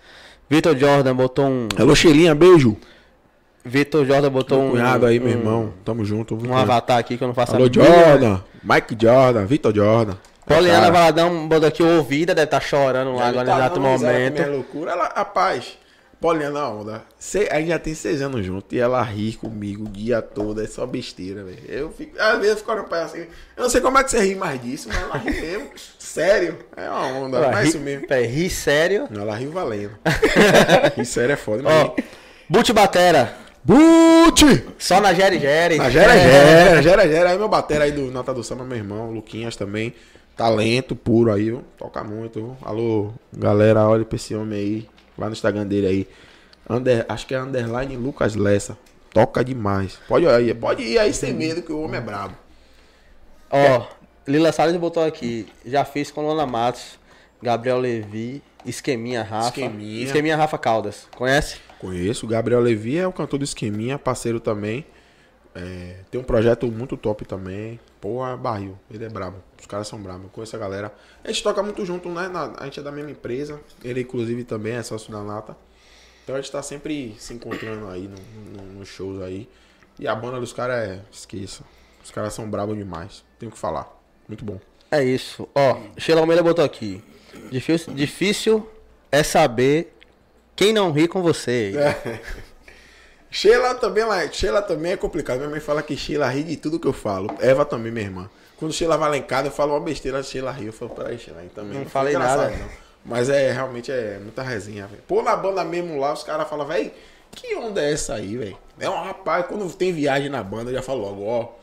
Vitor 0.50 0.76
Jordan 0.76 1.16
botou 1.16 1.46
um. 1.46 1.68
Alô, 1.78 1.94
Xelinha, 1.96 2.34
beijo. 2.34 2.76
Vitor 3.64 4.06
Jordan 4.06 4.30
botou 4.30 4.60
Meu 4.60 4.68
um. 4.68 4.72
cunhado 4.72 5.06
aí, 5.06 5.20
um, 5.20 5.24
meu 5.24 5.32
irmão. 5.32 5.74
Tamo 5.86 6.04
junto. 6.04 6.36
Um 6.36 6.56
avatar 6.56 6.98
aqui 6.98 7.18
que 7.18 7.24
eu 7.24 7.28
não 7.28 7.36
faço 7.36 7.56
Alô, 7.56 7.66
a. 7.66 7.72
Jordan. 7.72 8.40
Mike 8.64 8.98
Jordan. 9.00 9.46
Vitor 9.46 9.74
Jordan. 9.74 10.16
Poliana 10.46 10.80
Cara, 10.82 10.92
Valadão 10.92 11.48
botou 11.48 11.68
aqui 11.68 11.84
ouvida, 11.84 12.34
deve 12.34 12.46
estar 12.46 12.60
chorando 12.60 13.14
lá 13.16 13.28
agora 13.28 13.46
tá 13.46 13.54
no 13.54 13.60
exato 13.60 13.80
momento. 13.80 14.34
Minha 14.34 14.48
loucura. 14.48 14.92
Ela, 14.92 15.12
rapaz, 15.16 15.78
Poliana 16.20 16.68
onda. 16.68 17.04
Cê, 17.18 17.48
a 17.52 17.60
gente 17.60 17.70
já 17.70 17.80
tem 17.80 17.94
seis 17.96 18.22
anos 18.22 18.46
junto 18.46 18.76
e 18.76 18.80
ela 18.80 19.02
ri 19.02 19.34
comigo 19.34 19.86
o 19.86 19.90
dia 19.90 20.22
todo. 20.22 20.62
É 20.62 20.68
só 20.68 20.86
besteira, 20.86 21.44
velho. 21.44 21.60
Eu 21.68 21.92
fico, 21.92 22.20
às 22.20 22.38
vezes 22.38 22.52
eu 22.52 22.58
fico 22.58 22.72
olhando 22.72 22.88
pra 22.88 22.98
ela 22.98 23.08
assim. 23.08 23.20
Eu 23.56 23.64
não 23.64 23.70
sei 23.70 23.82
como 23.82 23.98
é 23.98 24.04
que 24.04 24.12
você 24.12 24.20
ri 24.20 24.36
mais 24.36 24.62
disso, 24.62 24.88
mas 24.90 25.02
ela 25.02 25.18
ri 25.18 25.32
mesmo. 25.32 25.70
Sério. 25.98 26.60
É 26.76 26.90
uma 26.90 27.06
onda. 27.08 27.38
Ela 27.38 27.48
mas 27.48 27.58
é 27.58 27.62
ri, 27.64 27.70
isso 27.70 27.80
mesmo. 27.80 28.08
peraí, 28.08 28.26
ri 28.28 28.50
sério. 28.50 29.08
Não, 29.10 29.22
ela 29.22 29.36
riu 29.36 29.52
valendo. 29.52 29.94
ri 30.98 31.06
sério 31.06 31.34
é 31.34 31.38
foda, 31.38 31.64
Ó, 31.66 31.94
mas. 31.96 32.06
Bute 32.50 32.74
Batera. 32.74 33.36
Bute! 33.64 34.66
Só 34.80 35.00
na 35.00 35.14
Gere 35.14 35.40
Gere. 35.40 35.78
Na 35.78 35.90
gera, 35.90 36.18
gera, 36.18 36.82
gera, 36.82 37.08
gera. 37.08 37.30
Aí 37.30 37.38
meu 37.38 37.48
batera 37.48 37.84
aí 37.84 37.92
do 37.92 38.12
Nota 38.12 38.34
do 38.34 38.44
Samba, 38.44 38.64
meu 38.64 38.78
irmão, 38.78 39.12
Luquinhas 39.12 39.56
também. 39.56 39.94
Talento 40.36 40.96
puro 40.96 41.32
aí, 41.32 41.46
viu? 41.46 41.64
Toca 41.78 42.04
muito. 42.04 42.40
viu? 42.40 42.58
Alô, 42.64 43.12
galera, 43.32 43.88
olha 43.88 44.04
pra 44.04 44.16
esse 44.16 44.34
homem 44.34 44.60
aí. 44.60 44.90
Vai 45.18 45.30
no 45.30 45.34
Instagram 45.34 45.68
dele 45.68 45.88
aí. 45.88 46.08
Under, 46.70 47.06
acho 47.08 47.28
que 47.28 47.36
é 47.36 47.40
underline 47.40 47.96
Lucas 47.98 48.36
Lessa. 48.36 48.78
Toca 49.14 49.44
demais. 49.44 50.00
Pode 50.08 50.26
ir 50.26 50.30
aí, 50.30 50.54
pode 50.54 50.84
ir 50.84 50.98
aí 50.98 51.14
sem 51.14 51.34
medo 51.34 51.62
que 51.62 51.72
o 51.72 51.82
homem 51.82 51.98
é 52.00 52.02
brabo. 52.02 52.36
Ó, 53.52 53.86
Lila 54.28 54.52
Salles 54.52 54.78
botou 54.78 55.04
aqui. 55.04 55.48
Já 55.66 55.84
fiz 55.84 56.10
com 56.10 56.22
Lona 56.22 56.46
Matos, 56.48 56.98
Gabriel 57.42 57.78
Levi, 57.78 58.42
Esqueminha 58.66 59.22
Rafa. 59.22 59.50
Esqueminha. 59.50 60.04
Esqueminha 60.06 60.38
Rafa 60.38 60.58
Caldas. 60.58 61.08
Conhece? 61.16 61.58
Conheço, 61.82 62.28
Gabriel 62.28 62.60
Levi 62.62 62.96
é 62.98 63.08
o 63.08 63.12
cantor 63.12 63.40
do 63.40 63.44
Esqueminha, 63.44 63.98
parceiro 63.98 64.40
também. 64.40 64.86
É, 65.56 65.96
tem 66.12 66.22
um 66.22 66.24
projeto 66.24 66.68
muito 66.68 66.96
top 66.96 67.26
também. 67.26 67.80
Porra, 68.00 68.38
barril, 68.38 68.78
ele 68.90 69.04
é 69.04 69.10
brabo. 69.10 69.38
Os 69.60 69.66
caras 69.66 69.88
são 69.88 70.00
bravos, 70.00 70.26
eu 70.26 70.30
conheço 70.30 70.56
a 70.56 70.60
galera. 70.60 70.94
A 71.24 71.28
gente 71.30 71.42
toca 71.42 71.62
muito 71.64 71.84
junto, 71.84 72.08
né? 72.10 72.28
Na- 72.28 72.54
a 72.60 72.66
gente 72.66 72.80
é 72.80 72.84
da 72.84 72.92
mesma 72.92 73.10
empresa. 73.10 73.60
Ele, 73.84 74.02
inclusive, 74.02 74.44
também 74.44 74.74
é 74.74 74.84
sócio 74.84 75.12
da 75.12 75.24
Nata. 75.24 75.58
Então 76.24 76.36
a 76.36 76.40
gente 76.40 76.52
tá 76.52 76.62
sempre 76.62 77.16
se 77.18 77.34
encontrando 77.34 77.88
aí 77.90 78.08
no- 78.08 78.62
no- 78.64 78.74
nos 78.80 78.88
shows 78.88 79.20
aí. 79.22 79.50
E 80.00 80.08
a 80.08 80.14
banda 80.16 80.40
dos 80.40 80.54
caras 80.54 80.88
é. 80.88 81.02
Esqueça. 81.12 81.64
Os 82.04 82.12
caras 82.12 82.32
são 82.34 82.48
bravos 82.50 82.78
demais. 82.78 83.24
Tenho 83.40 83.52
que 83.52 83.58
falar. 83.58 83.92
Muito 84.28 84.46
bom. 84.46 84.60
É 84.92 85.04
isso. 85.04 85.48
Ó, 85.56 85.82
Sheila 85.98 86.22
Almeida 86.22 86.44
botou 86.44 86.64
aqui. 86.64 87.04
Difícil 87.96 88.70
é 89.12 89.24
saber 89.24 89.96
quem 90.62 90.72
não 90.72 90.92
ri 90.92 91.08
com 91.08 91.24
você. 91.24 91.74
Sheila 93.32 93.74
também, 93.74 94.04
lá, 94.04 94.28
Sheila 94.32 94.62
também 94.62 94.92
é 94.92 94.98
complicado. 94.98 95.38
Minha 95.40 95.50
mãe 95.50 95.60
fala 95.60 95.82
que 95.82 95.98
Sheila 95.98 96.28
ri 96.30 96.44
de 96.44 96.56
tudo 96.56 96.80
que 96.80 96.88
eu 96.88 96.94
falo. 96.94 97.36
Eva 97.40 97.66
também, 97.66 97.92
minha 97.92 98.06
irmã. 98.06 98.30
Quando 98.58 98.72
Sheila 98.72 98.96
vai 98.96 99.10
lá 99.10 99.18
em 99.18 99.24
casa, 99.24 99.48
eu 99.48 99.52
falo 99.52 99.74
uma 99.74 99.80
besteira, 99.80 100.22
Sheila 100.22 100.52
ri. 100.52 100.68
Eu 100.68 100.74
falo, 100.74 100.92
peraí, 100.92 101.18
Sheila, 101.18 101.42
também. 101.56 101.74
Não 101.74 101.82
foi 101.82 101.90
falei 101.90 102.14
nada. 102.14 102.52
não. 102.52 102.70
Mas 103.04 103.28
é, 103.28 103.52
realmente 103.52 103.92
é 103.92 104.20
muita 104.22 104.44
resenha, 104.44 104.86
velho. 104.86 105.02
Pô, 105.08 105.24
na 105.24 105.36
banda 105.36 105.64
mesmo 105.64 106.00
lá, 106.00 106.14
os 106.14 106.24
caras 106.24 106.48
falam, 106.48 106.68
velho, 106.68 106.92
que 107.32 107.56
onda 107.56 107.82
é 107.82 107.94
essa 107.94 108.14
aí, 108.14 108.38
velho? 108.38 108.58
É 108.80 108.88
um 108.88 109.04
rapaz, 109.04 109.48
quando 109.48 109.68
tem 109.74 109.92
viagem 109.92 110.30
na 110.30 110.44
banda, 110.44 110.70
eu 110.70 110.76
já 110.76 110.84
falo 110.84 111.02
logo, 111.02 111.26
ó, 111.26 111.56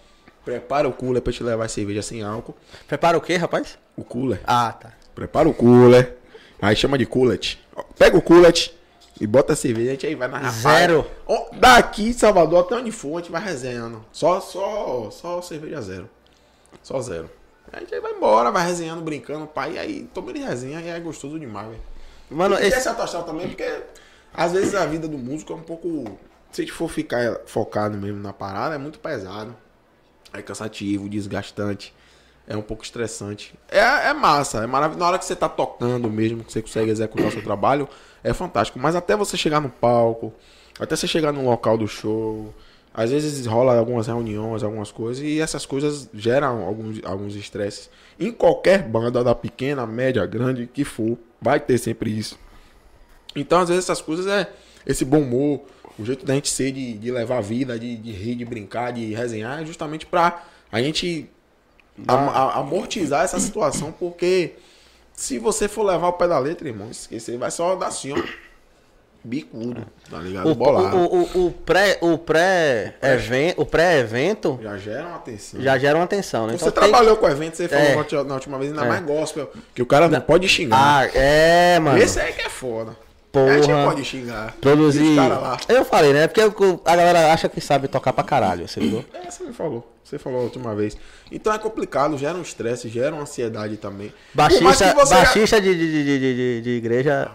prepara 0.45 0.89
o 0.89 0.93
cooler 0.93 1.23
pra 1.23 1.33
te 1.33 1.45
levar 1.45 1.69
cerveja 1.69 2.03
sem 2.03 2.25
álcool. 2.25 2.57
Prepara 2.89 3.17
o 3.17 3.21
quê, 3.21 3.37
rapaz? 3.37 3.79
O 3.97 4.03
cooler. 4.03 4.41
Ah, 4.45 4.73
tá. 4.73 4.93
Prepara 5.15 5.49
o 5.49 5.55
cooler. 5.55 6.17
Aí 6.61 6.75
chama 6.75 6.99
de 6.99 7.07
coolet. 7.07 7.65
Pega 7.97 8.17
o 8.17 8.23
coolet 8.23 8.77
e 9.21 9.27
bota 9.27 9.53
a 9.53 9.57
cerveja, 9.57 9.91
a 9.91 9.93
gente 9.93 10.07
aí 10.07 10.15
vai 10.15 10.29
na 10.29 10.39
rapaz. 10.39 10.57
Zero. 10.57 11.07
Daqui, 11.55 12.13
Salvador, 12.13 12.65
até 12.65 12.77
onde 12.77 12.93
for, 12.93 13.17
a 13.17 13.21
gente 13.21 13.33
vai 13.33 13.43
resenhando. 13.43 14.05
Só, 14.13 14.41
só, 14.41 15.11
só 15.11 15.43
cerveja 15.43 15.81
zero. 15.83 16.09
Só 16.83 17.01
zero. 17.01 17.29
A 17.73 17.81
gente 17.81 17.95
aí 17.95 18.01
vai 18.01 18.13
embora, 18.13 18.51
vai 18.51 18.67
resenhando, 18.67 19.03
brincando, 19.03 19.47
pai. 19.47 19.75
E 19.75 19.79
aí, 19.79 20.11
tomando 20.15 20.35
de 20.35 20.41
resenha, 20.41 20.81
e 20.81 20.89
é 20.89 21.01
gostoso 21.01 21.39
demais, 21.39 21.69
velho. 21.69 21.81
Mano, 22.31 22.57
ter 22.57 22.67
esse... 22.67 22.77
essa 22.77 23.23
também, 23.23 23.49
porque 23.49 23.83
às 24.33 24.53
vezes 24.53 24.75
a 24.75 24.87
vida 24.87 25.09
do 25.09 25.19
músico 25.19 25.53
é 25.53 25.57
um 25.57 25.63
pouco. 25.63 26.19
Se 26.53 26.63
a 26.63 26.65
gente 26.65 26.73
for 26.73 26.89
ficar 26.89 27.41
focado 27.47 27.97
mesmo 27.99 28.21
na 28.21 28.33
parada, 28.33 28.75
é 28.75 28.79
muito 28.79 28.99
pesado. 28.99 29.55
É 30.33 30.41
cansativo, 30.41 31.09
desgastante. 31.09 31.95
É 32.49 32.57
um 32.57 32.63
pouco 32.63 32.83
estressante. 32.83 33.55
É, 33.71 34.09
é 34.09 34.15
massa, 34.15 34.65
é 34.65 34.67
maravilhoso. 34.67 35.01
Na 35.01 35.07
hora 35.09 35.19
que 35.19 35.27
você 35.27 35.37
tá 35.37 35.51
tocando 35.51 36.11
mesmo, 36.11 36.43
que 36.43 36.51
você 36.51 36.63
consegue 36.63 36.91
executar 36.91 37.27
o 37.27 37.31
seu 37.31 37.45
trabalho, 37.45 37.87
é 38.25 38.33
fantástico. 38.33 38.79
Mas 38.79 38.97
até 38.97 39.15
você 39.15 39.37
chegar 39.37 39.61
no 39.61 39.69
palco, 39.69 40.33
até 40.81 40.97
você 40.97 41.07
chegar 41.07 41.31
no 41.31 41.45
local 41.45 41.77
do 41.77 41.87
show, 41.87 42.55
às 42.95 43.11
vezes 43.11 43.45
rola 43.45 43.79
algumas 43.79 44.07
reuniões, 44.07 44.63
algumas 44.63 44.91
coisas, 44.91 45.23
e 45.23 45.41
essas 45.41 45.67
coisas 45.67 46.09
geram 46.15 46.65
alguns 46.65 47.05
alguns 47.05 47.37
estresses. 47.37 47.91
Em 48.19 48.33
qualquer 48.33 48.83
banda, 48.83 49.23
da 49.23 49.35
pequena, 49.35 49.87
média, 49.87 50.25
grande, 50.25 50.67
que 50.67 50.85
for, 50.85 51.19
vai 51.41 51.61
ter 51.61 51.77
sempre 51.77 52.11
isso. 52.11 52.39
Então, 53.37 53.61
às 53.61 53.69
vezes, 53.69 53.85
essas 53.85 54.01
coisas 54.01 54.27
é 54.27 54.51
esse 54.87 55.05
bom 55.05 55.21
humor, 55.21 55.61
o 55.99 56.05
jeito 56.05 56.25
da 56.25 56.35
gente 56.35 56.49
ser, 56.49 56.73
de, 56.73 56.95
de 56.95 57.11
levar 57.11 57.39
a 57.39 57.43
vida, 57.43 57.79
de, 57.79 57.95
de 57.95 58.11
rir, 58.11 58.37
de 58.37 58.45
brincar, 58.47 58.91
de 58.91 59.13
resenhar, 59.13 59.63
é 59.63 59.67
justamente 59.67 60.07
pra 60.07 60.45
a 60.73 60.81
gente 60.81 61.29
am- 62.07 62.29
a- 62.31 62.59
amortizar 62.59 63.25
essa 63.25 63.41
situação, 63.41 63.91
porque 63.93 64.53
se 65.13 65.39
você 65.39 65.67
for 65.69 65.83
levar 65.85 66.09
o 66.09 66.13
pé 66.13 66.29
da 66.29 66.39
letra, 66.39 66.69
irmão, 66.69 66.91
esquecer, 66.91 67.37
vai 67.39 67.51
só 67.51 67.75
dar 67.77 67.89
assim, 67.89 68.13
ó. 68.13 68.23
Bicudo, 69.25 69.85
tá 70.09 70.19
ligado? 70.19 70.49
O, 70.49 70.55
Bolado. 70.55 70.97
o, 70.97 71.23
o, 71.23 71.47
o 71.49 71.51
pré, 71.53 71.99
o 72.01 72.17
pré-evento, 72.17 73.61
o 73.61 73.67
pré-evento 73.67 74.59
Já 74.63 74.77
gera 74.79 75.07
uma 75.09 75.17
atenção. 75.17 75.61
já 75.61 75.77
gera 75.79 75.99
uma 75.99 76.05
atenção, 76.05 76.47
né? 76.47 76.53
Você 76.57 76.69
Então 76.69 76.83
tem- 76.83 76.89
trabalhou 76.91 77.17
com 77.17 77.29
evento, 77.29 77.57
você 77.57 77.69
falou 77.69 77.85
É. 77.85 77.93
na 77.93 77.99
última- 77.99 78.25
na 78.25 78.35
última 78.35 78.59
vez, 78.59 78.71
ainda 78.71 78.85
É. 78.85 78.89
mais 78.89 79.05
gospel, 79.05 79.51
que 79.75 79.83
o 79.83 79.87
cara 79.87 80.09
não 80.09 80.21
pode 80.21 80.49
xingar. 80.49 80.79
Ah, 80.79 81.07
é, 81.13 81.79
mano. 81.81 81.99
Esse 81.99 82.21
aí 82.21 82.33
que 82.33 82.43
é 82.43 82.49
foda. 82.49 82.97
Porra. 83.31 83.53
A 83.53 83.61
gente 83.61 83.85
pode 83.85 84.05
xingar. 84.05 84.55
Produzir. 84.61 85.03
os 85.11 85.17
cara 85.17 85.39
lá. 85.39 85.57
Eu 85.69 85.85
falei, 85.85 86.13
né? 86.13 86.27
Porque 86.27 86.41
a 86.41 86.97
galera 86.97 87.33
acha 87.33 87.49
que 87.49 87.61
sabe 87.61 87.87
tocar 87.89 88.13
pra 88.13 88.25
caralho, 88.25 88.67
você 88.67 88.81
ligou? 88.81 89.05
É, 89.13 89.31
você 89.31 89.45
me 89.45 89.53
falou. 89.53 89.87
Você 90.03 90.19
falou 90.19 90.41
a 90.41 90.43
última 90.45 90.75
vez. 90.75 90.97
Então 91.31 91.53
é 91.53 91.59
complicado, 91.59 92.17
gera 92.17 92.39
um 92.39 92.41
estresse, 92.41 92.89
gera 92.89 93.15
uma 93.15 93.23
ansiedade 93.23 93.77
também. 93.77 94.11
Baixista, 94.33 94.95
baixista 94.95 95.61
de, 95.61 95.75
de, 95.75 96.05
de, 96.05 96.61
de, 96.63 96.71
igreja 96.71 97.31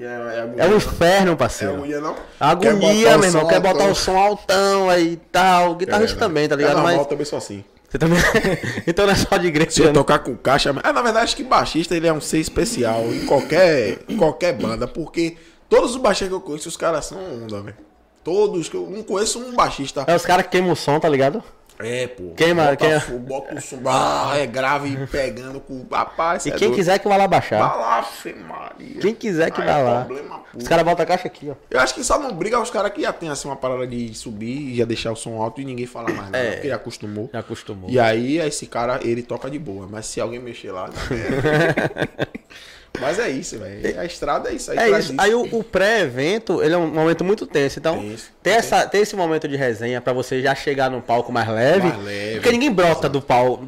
é, 0.00 0.64
é 0.64 0.68
um 0.68 0.76
inferno, 0.76 1.32
É 1.32 1.36
parceiro. 1.36 1.74
agonia, 1.74 2.00
não? 2.00 2.14
Agonia, 2.38 3.18
meu 3.18 3.28
irmão. 3.28 3.48
Quer 3.48 3.60
botar 3.60 3.86
o 3.86 3.94
som 3.96 4.16
altão 4.16 4.88
aí 4.88 5.14
e 5.14 5.16
tal. 5.16 5.74
Guitarrista 5.74 6.16
É, 6.16 6.20
também, 6.20 6.48
tá 6.48 6.54
É 6.54 6.58
ligado? 6.58 6.82
Mas 6.82 7.04
também 7.08 7.24
sou 7.24 7.38
assim. 7.38 7.64
Você 7.88 7.98
também. 7.98 8.18
então 8.86 9.06
não 9.06 9.12
é 9.12 9.16
só 9.16 9.36
de 9.36 9.42
Se 9.44 9.48
igreja. 9.48 9.82
eu 9.82 9.86
né? 9.86 9.92
tocar 9.92 10.18
com 10.18 10.36
caixa. 10.36 10.70
É, 10.70 10.92
na 10.92 11.02
verdade, 11.02 11.24
acho 11.24 11.36
que 11.36 11.42
baixista 11.42 11.96
ele 11.96 12.06
é 12.06 12.12
um 12.12 12.20
ser 12.20 12.38
especial 12.38 13.02
em 13.12 13.24
qualquer, 13.24 14.00
em 14.08 14.16
qualquer 14.16 14.52
banda, 14.52 14.86
porque 14.86 15.36
todos 15.68 15.92
os 15.92 15.96
baixistas 15.96 16.28
que 16.28 16.34
eu 16.34 16.40
conheço, 16.40 16.68
os 16.68 16.76
caras 16.76 17.06
são 17.06 17.18
onda, 17.18 17.62
velho. 17.62 17.76
Todos, 18.22 18.68
que 18.68 18.76
eu 18.76 18.88
não 18.90 19.02
conheço 19.02 19.38
um 19.38 19.54
baixista. 19.54 20.04
É 20.06 20.14
os 20.14 20.26
caras 20.26 20.44
que 20.44 20.52
queimam 20.52 20.72
o 20.72 20.76
som, 20.76 21.00
tá 21.00 21.08
ligado? 21.08 21.42
É, 21.80 22.08
pô. 22.08 22.32
Queima- 22.36 22.74
queima. 22.74 23.00
bota 23.20 23.54
o 23.54 23.60
som. 23.60 23.78
Ah, 23.86 24.32
é 24.36 24.46
grave 24.46 24.96
pegando 25.06 25.60
com. 25.60 25.86
Rapaz, 25.90 26.44
E 26.44 26.48
é 26.48 26.52
quem 26.52 26.68
doido. 26.68 26.76
quiser 26.78 26.98
que 26.98 27.08
vá 27.08 27.16
lá 27.16 27.28
baixar. 27.28 27.58
Vai 27.68 27.78
lá, 27.78 28.02
Fê 28.02 28.34
Maria. 28.34 29.00
Quem 29.00 29.14
quiser 29.14 29.50
que 29.52 29.60
Aí 29.60 29.66
vá 29.66 29.78
é 29.78 29.82
lá. 29.82 30.04
problema. 30.04 30.42
Os 30.54 30.66
caras 30.66 30.84
botam 30.84 31.04
a 31.04 31.06
caixa 31.06 31.28
aqui, 31.28 31.48
ó. 31.50 31.54
Eu 31.70 31.78
acho 31.78 31.94
que 31.94 32.02
só 32.02 32.18
não 32.18 32.32
briga 32.32 32.58
os 32.60 32.70
caras 32.70 32.90
que 32.92 33.02
já 33.02 33.12
tem 33.12 33.28
assim 33.28 33.46
uma 33.46 33.54
parada 33.56 33.86
de 33.86 34.12
subir 34.14 34.72
e 34.72 34.76
já 34.76 34.84
deixar 34.84 35.12
o 35.12 35.16
som 35.16 35.40
alto 35.40 35.60
e 35.60 35.64
ninguém 35.64 35.86
fala 35.86 36.08
mais 36.10 36.30
nada, 36.30 36.38
É. 36.38 36.50
porque 36.52 36.68
já 36.68 36.74
acostumou. 36.76 37.30
Já 37.32 37.38
acostumou. 37.38 37.88
E 37.90 38.00
aí 38.00 38.38
esse 38.38 38.66
cara, 38.66 38.98
ele 39.02 39.22
toca 39.22 39.48
de 39.48 39.58
boa, 39.58 39.86
mas 39.88 40.06
se 40.06 40.20
alguém 40.20 40.40
mexer 40.40 40.72
lá, 40.72 40.88
era. 41.10 42.08
Mas 43.00 43.18
é 43.18 43.28
isso, 43.30 43.58
velho. 43.58 44.00
A 44.00 44.04
estrada 44.04 44.50
é 44.50 44.54
isso 44.54 44.70
aí. 44.70 44.78
É 44.78 44.98
isso. 44.98 45.14
Aí 45.18 45.34
o, 45.34 45.42
o 45.56 45.62
pré-evento, 45.62 46.62
ele 46.62 46.74
é 46.74 46.76
um 46.76 46.88
momento 46.88 47.24
muito 47.24 47.46
tenso. 47.46 47.78
Então, 47.78 48.00
Tenso, 48.00 48.30
ter, 48.42 48.50
essa, 48.50 48.86
ter 48.86 48.98
esse 48.98 49.14
momento 49.14 49.46
de 49.46 49.56
resenha 49.56 50.00
pra 50.00 50.12
você 50.12 50.42
já 50.42 50.54
chegar 50.54 50.90
num 50.90 51.00
palco 51.00 51.30
mais 51.32 51.48
leve. 51.48 51.88
Mais 51.88 52.04
leve, 52.04 52.34
porque 52.36 52.50
ninguém 52.52 52.72
brota 52.72 53.08
do 53.08 53.22
palco. 53.22 53.64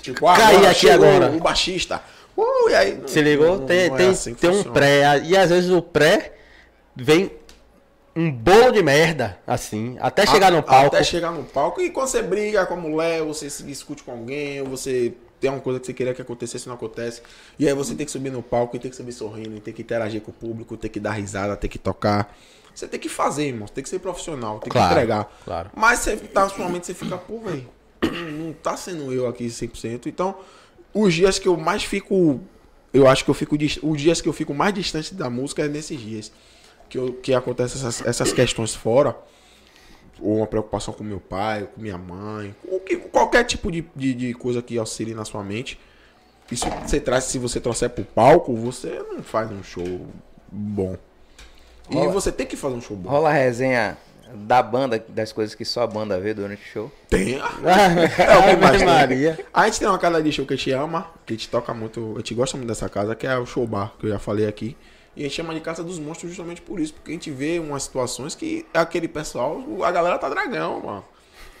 Tipo, 0.00 0.26
ah, 0.26 0.36
Cair 0.36 0.66
aqui 0.66 0.88
agora. 0.90 1.30
O 1.30 1.38
baixista. 1.40 2.02
Uh, 2.36 2.70
e 2.70 2.74
aí, 2.74 3.02
Se 3.06 3.20
ligou? 3.20 3.58
não- 3.58 3.66
tem 3.66 3.88
não 3.88 3.96
é 3.96 3.98
tem, 3.98 4.08
assim 4.08 4.34
que 4.34 4.40
tem 4.40 4.50
um 4.50 4.62
pré. 4.64 5.20
E 5.24 5.36
às 5.36 5.50
vezes 5.50 5.70
o 5.70 5.82
pré 5.82 6.32
vem 6.96 7.30
um 8.16 8.30
bolo 8.30 8.72
de 8.72 8.82
merda, 8.82 9.38
assim. 9.46 9.96
Até 10.00 10.26
chegar 10.26 10.50
no 10.50 10.62
palco. 10.62 10.96
Até 10.96 11.04
chegar 11.04 11.30
no 11.30 11.44
palco. 11.44 11.80
E 11.80 11.90
quando 11.90 12.08
você 12.08 12.22
briga 12.22 12.64
com 12.66 12.74
a 12.74 12.76
mulher, 12.76 13.22
você 13.22 13.50
se 13.50 13.62
discute 13.62 14.02
com 14.02 14.12
alguém, 14.12 14.60
ou 14.62 14.68
você 14.68 15.12
tem 15.40 15.50
uma 15.50 15.60
coisa 15.60 15.80
que 15.80 15.86
você 15.86 15.94
queria 15.94 16.12
que 16.14 16.20
acontecesse 16.20 16.66
e 16.66 16.68
não 16.68 16.74
acontece. 16.74 17.22
E 17.58 17.66
aí 17.66 17.74
você 17.74 17.94
tem 17.94 18.04
que 18.04 18.12
subir 18.12 18.30
no 18.30 18.42
palco 18.42 18.76
e 18.76 18.78
tem 18.78 18.90
que 18.90 18.96
subir 18.96 19.12
sorrindo, 19.12 19.56
e 19.56 19.60
tem 19.60 19.72
que 19.72 19.82
interagir 19.82 20.20
com 20.20 20.30
o 20.30 20.34
público, 20.34 20.76
tem 20.76 20.90
que 20.90 21.00
dar 21.00 21.12
risada, 21.12 21.56
tem 21.56 21.70
que 21.70 21.78
tocar. 21.78 22.36
Você 22.74 22.86
tem 22.86 23.00
que 23.00 23.08
fazer, 23.08 23.46
irmão. 23.48 23.66
Você 23.66 23.74
tem 23.74 23.82
que 23.84 23.90
ser 23.90 23.98
profissional, 23.98 24.60
tem 24.60 24.70
Claro, 24.70 24.88
que 24.88 24.94
entregar. 24.94 25.32
claro. 25.44 25.70
Mas 25.74 26.00
você 26.00 26.16
tá 26.16 26.48
sua 26.48 26.68
mente, 26.68 26.86
você 26.86 26.94
fica, 26.94 27.16
pô, 27.18 27.40
velho, 27.40 27.68
não, 28.38 28.52
tá 28.52 28.76
sendo 28.76 29.12
eu 29.12 29.26
aqui 29.26 29.46
100%. 29.46 30.06
Então, 30.06 30.36
os 30.94 31.12
dias 31.14 31.38
que 31.38 31.48
eu 31.48 31.56
mais 31.56 31.82
fico. 31.82 32.40
Eu 32.92 33.06
acho 33.08 33.24
que 33.24 33.30
eu 33.30 33.34
fico. 33.34 33.56
Os 33.82 34.00
dias 34.00 34.20
que 34.20 34.28
eu 34.28 34.32
fico 34.32 34.52
mais 34.52 34.74
distante 34.74 35.14
da 35.14 35.30
música 35.30 35.64
é 35.64 35.68
nesses 35.68 36.00
dias. 36.00 36.32
Que, 36.88 36.98
eu, 36.98 37.12
que 37.14 37.32
acontecem 37.32 37.78
essas, 37.80 38.04
essas 38.04 38.32
questões 38.32 38.74
fora 38.74 39.16
ou 40.22 40.38
uma 40.38 40.46
preocupação 40.46 40.92
com 40.94 41.02
meu 41.02 41.20
pai, 41.20 41.68
com 41.74 41.80
minha 41.80 41.98
mãe, 41.98 42.54
que, 42.86 42.96
qualquer 42.96 43.44
tipo 43.44 43.70
de, 43.70 43.84
de, 43.94 44.14
de 44.14 44.34
coisa 44.34 44.60
que 44.62 44.78
auxilie 44.78 45.14
na 45.14 45.24
sua 45.24 45.42
mente. 45.42 45.78
Isso 46.50 46.66
você 46.68 46.98
traz, 46.98 47.24
se 47.24 47.38
você 47.38 47.60
trouxer 47.60 47.90
pro 47.90 48.04
palco, 48.04 48.54
você 48.56 49.02
não 49.08 49.22
faz 49.22 49.50
um 49.52 49.62
show 49.62 50.06
bom. 50.50 50.96
E 51.88 51.94
Rola. 51.94 52.12
você 52.12 52.32
tem 52.32 52.46
que 52.46 52.56
fazer 52.56 52.74
um 52.74 52.80
show 52.80 52.96
bom. 52.96 53.08
Rola 53.08 53.30
a 53.30 53.32
resenha 53.32 53.96
da 54.34 54.62
banda, 54.62 55.02
das 55.08 55.32
coisas 55.32 55.54
que 55.54 55.64
só 55.64 55.82
a 55.82 55.86
banda 55.86 56.18
vê 56.18 56.34
durante 56.34 56.62
o 56.62 56.72
show. 56.72 56.92
Tem. 57.08 57.38
É 57.40 58.38
o 58.38 58.42
que 58.42 58.56
mais. 58.56 58.82
Maria. 58.82 59.38
A 59.52 59.66
gente 59.66 59.78
tem 59.78 59.88
uma 59.88 59.98
casa 59.98 60.22
de 60.22 60.32
show 60.32 60.44
que 60.44 60.54
a 60.54 60.56
gente 60.56 60.72
ama, 60.72 61.08
que 61.24 61.34
a 61.34 61.36
gente 61.36 61.48
toca 61.48 61.72
muito, 61.72 62.12
a 62.14 62.18
gente 62.18 62.34
gosta 62.34 62.56
muito 62.56 62.68
dessa 62.68 62.88
casa, 62.88 63.14
que 63.14 63.26
é 63.26 63.36
o 63.38 63.46
show 63.46 63.66
bar, 63.66 63.92
que 63.98 64.06
eu 64.06 64.10
já 64.10 64.18
falei 64.18 64.46
aqui. 64.46 64.76
E 65.16 65.20
a 65.20 65.22
gente 65.24 65.34
chama 65.34 65.52
de 65.52 65.60
Casa 65.60 65.82
dos 65.82 65.98
Monstros 65.98 66.30
justamente 66.30 66.62
por 66.62 66.78
isso, 66.78 66.94
porque 66.94 67.10
a 67.10 67.14
gente 67.14 67.30
vê 67.30 67.58
umas 67.58 67.82
situações 67.82 68.34
que 68.34 68.64
aquele 68.72 69.08
pessoal, 69.08 69.62
a 69.82 69.90
galera 69.90 70.18
tá 70.18 70.28
dragão, 70.28 70.80
mano. 70.80 71.04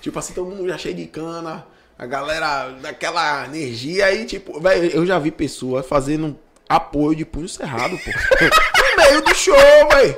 Tipo 0.00 0.18
assim, 0.18 0.32
todo 0.32 0.48
mundo 0.48 0.68
já 0.68 0.78
cheio 0.78 0.94
de 0.94 1.06
cana, 1.06 1.66
a 1.98 2.06
galera 2.06 2.70
daquela 2.80 3.44
energia 3.44 4.06
aí, 4.06 4.24
tipo, 4.24 4.58
velho, 4.60 4.90
eu 4.90 5.04
já 5.04 5.18
vi 5.18 5.30
pessoas 5.30 5.86
fazendo 5.86 6.38
apoio 6.68 7.16
de 7.16 7.24
punho 7.24 7.48
cerrado, 7.48 7.98
pô. 7.98 8.10
no 8.96 9.04
meio 9.04 9.22
do 9.22 9.34
show, 9.34 9.54
velho. 9.92 10.16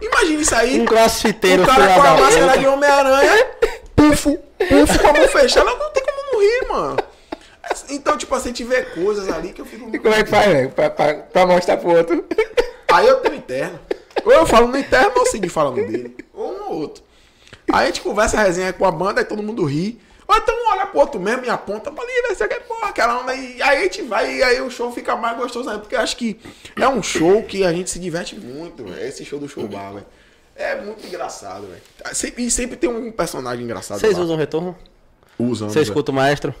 Imagina 0.00 0.42
isso 0.42 0.54
aí. 0.54 0.80
Um 0.80 0.84
crossfiteiro, 0.84 1.62
o 1.62 1.66
cara 1.66 1.94
com 1.94 2.02
a 2.02 2.16
máscara 2.16 2.58
de 2.58 2.66
Homem-Aranha, 2.66 3.46
pufo, 3.94 4.36
pufo 4.68 4.98
com 4.98 5.06
a 5.06 5.12
mão 5.12 5.28
fechada, 5.28 5.70
não 5.70 5.92
tem 5.92 6.02
como 6.02 6.32
não 6.32 6.40
rir, 6.40 6.68
mano. 6.68 6.96
Então, 7.90 8.16
tipo 8.16 8.34
assim, 8.34 8.50
a 8.50 8.52
gente 8.52 8.64
vê 8.64 8.82
coisas 8.82 9.28
ali 9.28 9.52
que 9.52 9.60
eu 9.60 9.66
fico. 9.66 9.94
E 9.94 9.98
como 9.98 10.14
é 10.14 10.22
que 10.22 10.30
faz, 10.30 10.46
velho? 10.46 10.70
Pra, 10.70 10.90
pra, 10.90 11.14
pra 11.14 11.46
mostrar 11.46 11.76
pro 11.76 11.96
outro. 11.96 12.24
Aí 12.92 13.06
eu 13.06 13.16
tenho 13.20 13.36
interno. 13.36 13.78
Ou 14.24 14.32
eu 14.32 14.46
falo 14.46 14.68
no 14.68 14.78
interno 14.78 15.12
ou 15.16 15.22
o 15.22 15.26
Cid 15.26 15.48
fala 15.48 15.70
no 15.70 15.76
dele. 15.76 16.16
Ou 16.32 16.52
um 16.52 16.62
ou 16.70 16.80
outro. 16.80 17.02
Aí 17.72 17.84
a 17.84 17.86
gente 17.86 18.00
conversa 18.00 18.38
a 18.38 18.42
resenha 18.42 18.72
com 18.72 18.84
a 18.84 18.90
banda, 18.90 19.20
aí 19.20 19.24
todo 19.24 19.42
mundo 19.42 19.64
ri. 19.64 19.98
Ou 20.28 20.36
então 20.36 20.54
um 20.54 20.70
olha 20.70 20.86
pro 20.86 21.00
outro 21.00 21.20
mesmo 21.20 21.44
e 21.44 21.50
aponta 21.50 21.90
pra 21.90 22.02
ali, 22.02 22.22
vai 22.22 22.34
ser 22.34 22.48
que 22.48 22.60
porra, 22.60 22.88
aquela 22.88 23.20
onda 23.20 23.32
aí. 23.32 23.60
Aí 23.62 23.78
a 23.78 23.82
gente 23.82 24.02
vai 24.02 24.36
e 24.36 24.42
aí 24.42 24.60
o 24.60 24.70
show 24.70 24.92
fica 24.92 25.16
mais 25.16 25.36
gostoso 25.36 25.68
ainda. 25.68 25.80
Porque 25.80 25.94
eu 25.94 26.00
acho 26.00 26.16
que 26.16 26.38
é 26.76 26.88
um 26.88 27.02
show 27.02 27.42
que 27.42 27.64
a 27.64 27.72
gente 27.72 27.90
se 27.90 27.98
diverte 27.98 28.38
muito, 28.38 28.84
velho. 28.84 29.02
Esse 29.02 29.24
show 29.24 29.38
do 29.38 29.48
show 29.48 29.66
bar, 29.66 29.92
velho. 29.92 30.06
É 30.54 30.80
muito 30.80 31.06
engraçado, 31.06 31.66
velho. 31.66 32.34
E 32.38 32.50
sempre 32.50 32.76
tem 32.76 32.88
um 32.88 33.10
personagem 33.10 33.64
engraçado. 33.64 33.98
Vocês 34.00 34.16
lá. 34.16 34.24
usam 34.24 34.36
retorno? 34.36 34.76
Usam. 35.38 35.68
Você 35.68 35.80
escuta 35.80 36.12
o 36.12 36.14
maestro? 36.14 36.54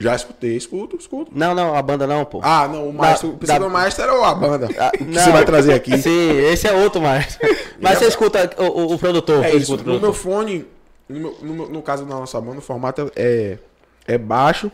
Já 0.00 0.14
escutei, 0.14 0.56
escuto, 0.56 0.96
escuto. 0.96 1.32
Não, 1.34 1.54
não, 1.54 1.74
a 1.74 1.82
banda 1.82 2.06
não, 2.06 2.24
pô. 2.24 2.40
Ah, 2.42 2.68
não, 2.68 2.88
o 2.88 2.92
maestro. 2.92 3.32
Da- 3.32 3.36
precisa 3.38 3.58
da- 3.58 3.68
maestro 3.68 4.14
ou 4.14 4.24
a 4.24 4.34
banda? 4.34 4.68
Ah, 4.78 4.90
que 4.96 5.02
não. 5.04 5.20
você 5.20 5.30
vai 5.32 5.44
trazer 5.44 5.72
aqui. 5.74 5.96
Sim, 5.98 6.30
esse 6.52 6.68
é 6.68 6.72
outro 6.72 7.00
maestro. 7.02 7.38
Mas 7.80 7.98
você 7.98 8.06
escuta 8.06 8.48
o, 8.58 8.62
o- 8.64 8.94
o 8.94 8.98
produtor. 8.98 9.44
É 9.44 9.54
isso. 9.54 9.74
o 9.74 9.76
No 9.78 9.82
meu 9.84 9.98
produtor. 10.00 10.14
fone, 10.14 10.64
no, 11.08 11.18
meu- 11.20 11.36
no 11.42 11.68
no 11.68 11.82
caso 11.82 12.04
da 12.04 12.14
nossa 12.14 12.40
banda, 12.40 12.58
o 12.58 12.62
formato 12.62 13.10
é, 13.16 13.58
é 14.06 14.16
baixo, 14.16 14.70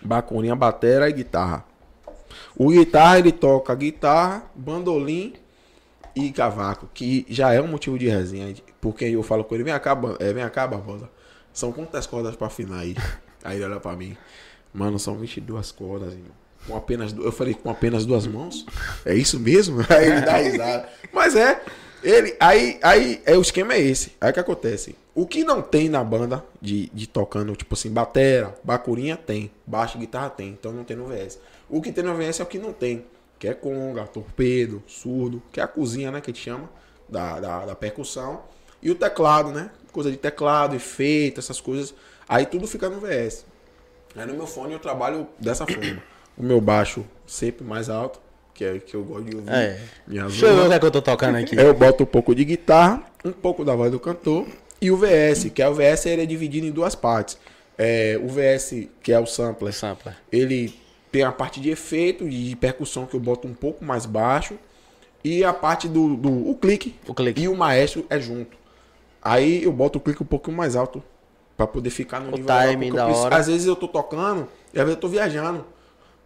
bacurinha, 0.00 0.56
batera 0.56 1.08
e 1.08 1.12
guitarra. 1.12 1.62
O 2.56 2.68
guitarra, 2.70 3.18
ele 3.18 3.32
toca 3.32 3.74
guitarra, 3.74 4.42
bandolim 4.54 5.34
e 6.14 6.30
cavaco, 6.32 6.88
que 6.94 7.26
já 7.28 7.52
é 7.52 7.60
um 7.60 7.66
motivo 7.68 7.98
de 7.98 8.08
resenha. 8.08 8.54
Porque 8.80 9.04
eu 9.04 9.22
falo 9.22 9.44
com 9.44 9.54
ele, 9.54 9.64
vem 9.64 9.78
cá, 9.78 9.98
é, 10.18 10.32
vem 10.32 10.48
cá, 10.48 10.66
Barbosa. 10.66 11.10
São 11.52 11.72
quantas 11.72 12.06
cordas 12.06 12.34
pra 12.36 12.46
afinar 12.46 12.78
aí? 12.80 12.96
Aí 13.44 13.56
ele 13.56 13.64
olha 13.66 13.80
pra 13.80 13.92
mim. 13.92 14.16
Mano, 14.76 14.98
são 14.98 15.16
22 15.16 15.72
cordas, 15.72 16.12
irmão. 16.12 16.32
Com 16.66 16.76
apenas, 16.76 17.14
eu 17.16 17.32
falei, 17.32 17.54
com 17.54 17.70
apenas 17.70 18.04
duas 18.04 18.26
mãos? 18.26 18.66
É 19.06 19.14
isso 19.14 19.40
mesmo? 19.40 19.80
Aí 19.88 20.10
ele 20.10 20.20
dá 20.20 20.36
risada. 20.36 20.88
Mas 21.12 21.34
é, 21.34 21.62
ele, 22.02 22.36
aí, 22.38 22.78
aí, 22.82 23.22
é, 23.24 23.38
o 23.38 23.40
esquema 23.40 23.72
é 23.72 23.80
esse. 23.80 24.12
Aí 24.20 24.32
que 24.32 24.38
acontece? 24.40 24.94
O 25.14 25.26
que 25.26 25.44
não 25.44 25.62
tem 25.62 25.88
na 25.88 26.04
banda 26.04 26.44
de, 26.60 26.90
de 26.92 27.06
tocando, 27.06 27.56
tipo 27.56 27.72
assim, 27.74 27.90
batera, 27.90 28.54
bacurinha 28.62 29.16
tem, 29.16 29.50
baixo 29.66 29.96
guitarra 29.96 30.28
tem, 30.28 30.50
então 30.50 30.72
não 30.72 30.84
tem 30.84 30.94
no 30.94 31.06
VS. 31.06 31.38
O 31.70 31.80
que 31.80 31.90
tem 31.90 32.04
no 32.04 32.14
VS 32.14 32.40
é 32.40 32.42
o 32.42 32.46
que 32.46 32.58
não 32.58 32.72
tem, 32.72 33.06
que 33.38 33.48
é 33.48 33.54
conga, 33.54 34.04
torpedo, 34.06 34.82
surdo, 34.86 35.42
que 35.50 35.58
é 35.58 35.62
a 35.62 35.66
cozinha, 35.66 36.10
né, 36.10 36.20
que 36.20 36.30
a 36.30 36.34
gente 36.34 36.44
chama, 36.44 36.68
da, 37.08 37.40
da, 37.40 37.64
da 37.64 37.74
percussão. 37.74 38.42
E 38.82 38.90
o 38.90 38.94
teclado, 38.94 39.50
né? 39.52 39.70
Coisa 39.90 40.10
de 40.10 40.18
teclado, 40.18 40.76
efeito, 40.76 41.40
essas 41.40 41.62
coisas. 41.62 41.94
Aí 42.28 42.44
tudo 42.44 42.66
fica 42.66 42.90
no 42.90 43.00
VS. 43.00 43.46
Aí 44.16 44.26
no 44.26 44.34
meu 44.34 44.46
fone 44.46 44.72
eu 44.72 44.78
trabalho 44.78 45.26
dessa 45.38 45.66
forma. 45.66 46.02
O 46.36 46.42
meu 46.42 46.60
baixo 46.60 47.04
sempre 47.26 47.64
mais 47.64 47.88
alto, 47.88 48.20
que 48.54 48.64
é 48.64 48.78
que 48.78 48.94
eu 48.94 49.02
gosto 49.04 49.24
de 49.24 49.36
ouvir. 49.36 49.50
É. 49.50 49.80
Minha 50.06 50.24
Deixa 50.24 50.46
eu 50.46 50.56
ver 50.56 50.62
o 50.62 50.68
que 50.68 50.74
é 50.74 50.78
que 50.78 50.86
eu 50.86 50.90
tô 50.90 51.02
tocando 51.02 51.36
aqui. 51.36 51.56
Eu 51.56 51.74
boto 51.74 52.02
um 52.04 52.06
pouco 52.06 52.34
de 52.34 52.44
guitarra, 52.44 53.02
um 53.24 53.32
pouco 53.32 53.64
da 53.64 53.74
voz 53.74 53.90
do 53.90 54.00
cantor 54.00 54.46
e 54.80 54.90
o 54.90 54.96
VS, 54.96 55.50
que 55.54 55.62
é 55.62 55.68
o 55.68 55.74
VS 55.74 56.06
ele 56.06 56.22
é 56.22 56.26
dividido 56.26 56.66
em 56.66 56.70
duas 56.70 56.94
partes. 56.94 57.38
É, 57.78 58.18
o 58.22 58.28
VS, 58.28 58.88
que 59.02 59.12
é 59.12 59.18
o 59.18 59.26
sampler, 59.26 59.72
Sampler. 59.74 60.16
ele 60.32 60.74
tem 61.12 61.22
a 61.22 61.32
parte 61.32 61.60
de 61.60 61.70
efeito 61.70 62.26
e 62.26 62.48
de 62.50 62.56
percussão 62.56 63.04
que 63.06 63.14
eu 63.14 63.20
boto 63.20 63.46
um 63.46 63.52
pouco 63.54 63.84
mais 63.84 64.06
baixo 64.06 64.58
e 65.22 65.44
a 65.44 65.52
parte 65.52 65.86
do, 65.88 66.16
do 66.16 66.50
o 66.50 66.54
clique, 66.54 66.94
O 67.06 67.12
clique. 67.14 67.42
e 67.42 67.48
o 67.48 67.54
maestro 67.56 68.06
é 68.08 68.18
junto. 68.18 68.56
Aí 69.20 69.62
eu 69.64 69.72
boto 69.72 69.98
o 69.98 70.00
clique 70.00 70.22
um 70.22 70.26
pouquinho 70.26 70.56
mais 70.56 70.76
alto 70.76 71.02
pra 71.56 71.66
poder 71.66 71.90
ficar 71.90 72.20
no 72.20 72.28
O 72.28 72.30
nível 72.32 72.46
timing 72.46 72.92
da 72.92 73.04
preciso- 73.04 73.24
hora. 73.26 73.36
Às 73.36 73.46
vezes 73.46 73.66
eu 73.66 73.76
tô 73.76 73.88
tocando 73.88 74.48
e 74.74 74.78
às 74.78 74.84
vezes 74.84 74.96
eu 74.96 75.00
tô 75.00 75.08
viajando. 75.08 75.64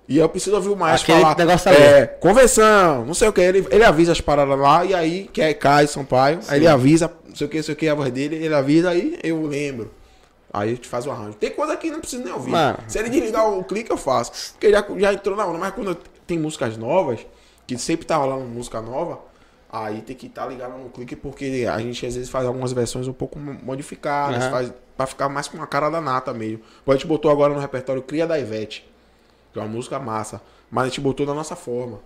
E 0.09 0.19
eu 0.19 0.29
preciso 0.29 0.57
ouvir 0.57 0.71
o 0.71 0.77
maestro 0.77 1.13
Aquele 1.13 1.23
falar. 1.23 1.37
negócio 1.39 1.71
ali. 1.71 1.81
é, 1.81 2.07
convenção, 2.07 3.05
não 3.05 3.15
sei 3.15 3.29
o 3.29 3.33
que. 3.33 3.41
Ele, 3.41 3.65
ele 3.71 3.85
avisa 3.85 4.11
as 4.11 4.21
paradas 4.21 4.59
lá 4.59 4.85
e 4.85 4.93
aí, 4.93 5.31
que 5.33 5.41
é 5.41 5.55
Caio 5.55 5.87
Sampaio, 5.87 6.41
aí 6.49 6.59
ele 6.59 6.67
avisa, 6.67 7.13
não 7.29 7.37
sei 7.37 7.47
o 7.47 7.51
que, 7.51 7.57
não 7.59 7.63
sei 7.65 7.75
o 7.75 7.77
que, 7.77 7.89
a 7.89 7.95
voz 7.95 8.11
dele, 8.11 8.35
ele 8.37 8.53
avisa, 8.55 8.91
aí 8.91 9.19
eu 9.23 9.41
lembro. 9.47 9.93
Aí 10.53 10.71
a 10.71 10.75
gente 10.75 10.89
faz 10.89 11.07
o 11.07 11.13
arranjo. 11.13 11.35
Tem 11.35 11.51
coisa 11.53 11.77
que 11.77 11.93
não 11.93 12.01
precisa 12.01 12.25
nem 12.25 12.33
ouvir. 12.33 12.51
Mano. 12.51 12.79
Se 12.89 12.99
ele 12.99 13.09
desligar 13.09 13.49
o 13.49 13.63
clique, 13.63 13.89
eu 13.89 13.97
faço. 13.97 14.33
Porque 14.55 14.69
já, 14.73 14.85
já 14.97 15.13
entrou 15.13 15.37
na 15.37 15.47
onda. 15.47 15.59
Mas 15.59 15.73
quando 15.73 15.95
tem 16.27 16.41
músicas 16.41 16.77
novas, 16.77 17.21
que 17.69 17.79
sempre 17.79 18.05
tá 18.05 18.17
rolando 18.17 18.47
música 18.47 18.81
nova, 18.81 19.21
aí 19.73 20.03
tem 20.03 20.17
que 20.17 20.27
estar 20.27 20.47
ligado 20.47 20.77
no 20.79 20.91
clique, 20.91 21.15
porque 21.17 21.67
a 21.71 21.79
gente 21.79 22.05
às 22.07 22.15
vezes 22.15 22.29
faz 22.31 22.47
algumas 22.47 22.73
versões 22.73 23.07
um 23.09 23.13
pouco 23.13 23.39
modificadas, 23.39 24.43
Aham. 24.43 24.51
faz 24.51 24.73
pra 24.97 25.07
ficar 25.07 25.29
mais 25.29 25.49
com 25.49 25.63
a 25.63 25.67
cara 25.67 25.89
da 25.89 26.01
nata 26.01 26.33
mesmo. 26.35 26.61
A 26.87 26.93
gente 26.93 27.07
botou 27.07 27.31
agora 27.31 27.55
no 27.55 27.61
repertório 27.61 28.03
Cria 28.03 28.27
da 28.27 28.39
Ivete, 28.39 28.89
que 29.53 29.59
é 29.59 29.63
uma 29.63 29.69
música 29.69 29.99
massa, 29.99 30.43
mas 30.71 30.85
a 30.85 30.89
gente 30.89 31.01
botou 31.01 31.25
da 31.25 31.35
nossa 31.35 31.57
forma. 31.57 32.01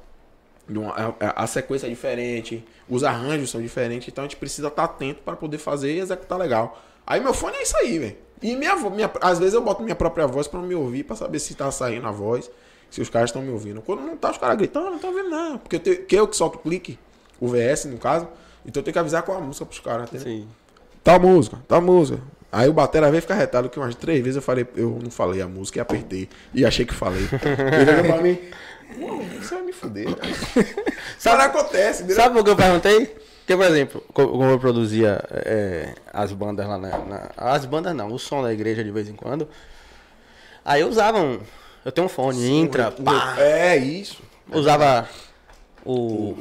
De 0.68 0.78
uma- 0.78 0.94
a, 1.20 1.46
sequência 1.46 1.86
é 1.86 1.90
diferente, 1.90 2.64
os 2.88 3.04
arranjos 3.04 3.50
são 3.50 3.60
diferentes, 3.60 4.08
então 4.08 4.24
a 4.24 4.26
gente 4.26 4.36
precisa 4.36 4.68
estar 4.68 4.84
atento 4.84 5.20
para 5.22 5.36
poder 5.36 5.58
fazer 5.58 5.92
e 5.94 5.98
executar 6.00 6.38
legal. 6.38 6.80
Aí 7.06 7.20
meu 7.20 7.34
fone 7.34 7.56
é 7.56 7.62
isso 7.62 7.76
aí, 7.76 7.98
velho. 7.98 8.16
E 8.42 8.56
minha, 8.56 8.74
minha 8.90 9.10
às 9.20 9.38
vezes 9.38 9.52
eu 9.54 9.60
boto 9.62 9.82
minha 9.82 9.94
própria 9.94 10.26
voz 10.26 10.46
para 10.48 10.60
me 10.60 10.74
ouvir, 10.74 11.04
para 11.04 11.16
saber 11.16 11.38
se 11.38 11.54
tá 11.54 11.70
saindo 11.70 12.06
a 12.06 12.10
voz, 12.10 12.50
se 12.90 13.00
os 13.02 13.10
caras 13.10 13.28
estão 13.28 13.42
me 13.42 13.50
ouvindo. 13.50 13.82
Quando 13.82 14.00
não 14.02 14.16
tá, 14.16 14.30
os 14.30 14.38
caras 14.38 14.56
gritando, 14.56 14.90
não 14.90 14.98
tô 14.98 15.08
ouvindo 15.08 15.28
nada. 15.28 15.58
Porque 15.58 15.76
eu, 15.76 15.80
tenho- 15.80 16.04
que 16.06 16.16
eu 16.16 16.28
que 16.28 16.36
solto 16.36 16.56
o 16.56 16.58
clique, 16.60 16.98
o 17.40 17.48
VS 17.48 17.86
no 17.86 17.98
caso, 17.98 18.26
então 18.66 18.80
eu 18.80 18.84
tenho 18.84 18.92
que 18.92 18.98
avisar 18.98 19.22
qual 19.22 19.38
a 19.38 19.40
música 19.40 19.66
pros 19.66 19.80
caras, 19.80 20.08
entendeu? 20.08 20.26
Sim. 20.26 20.48
Tal 21.02 21.20
música, 21.20 21.58
tal 21.68 21.80
música. 21.82 22.20
Aí 22.50 22.68
o 22.68 22.72
batera 22.72 23.10
veio 23.10 23.20
ficar 23.20 23.34
retado 23.34 23.68
que 23.68 23.78
umas 23.78 23.94
três 23.94 24.20
vezes 24.22 24.36
eu 24.36 24.42
falei, 24.42 24.66
eu 24.76 24.98
não 25.02 25.10
falei 25.10 25.42
a 25.42 25.48
música 25.48 25.78
e 25.78 25.82
apertei. 25.82 26.28
E 26.54 26.64
achei 26.64 26.86
que 26.86 26.94
falei. 26.94 27.22
Ele 27.82 27.90
olhou 28.00 28.04
pra 28.14 28.22
mim. 28.22 28.38
"Pô, 28.98 29.18
Você 29.40 29.54
vai 29.56 29.64
me 29.64 29.72
fuder, 29.72 30.14
cara. 30.14 30.32
Sabe 31.18 31.36
o 31.36 31.38
que 31.52 31.58
acontece, 31.58 32.02
entendeu? 32.04 32.16
Sabe 32.22 32.34
por 32.36 32.44
que 32.44 32.50
eu 32.50 32.56
perguntei? 32.56 33.06
Porque, 33.06 33.56
por 33.56 33.66
exemplo, 33.66 34.04
co- 34.14 34.28
como 34.28 34.44
eu 34.44 34.58
produzia 34.58 35.20
é, 35.30 35.94
as 36.12 36.32
bandas 36.32 36.66
lá 36.66 36.78
na, 36.78 36.96
na- 36.98 37.30
As 37.36 37.66
bandas 37.66 37.94
não, 37.94 38.10
o 38.12 38.18
som 38.18 38.40
da 38.42 38.52
igreja 38.52 38.82
de 38.84 38.90
vez 38.90 39.08
em 39.08 39.14
quando. 39.14 39.48
Aí 40.64 40.80
eu 40.80 40.88
usava 40.88 41.18
um. 41.20 41.40
Eu 41.84 41.92
tenho 41.92 42.06
um 42.06 42.08
fone, 42.08 42.48
Intra, 42.48 42.90
pá, 42.92 43.34
É 43.38 43.76
isso. 43.76 44.22
usava 44.50 45.06
o. 45.84 46.36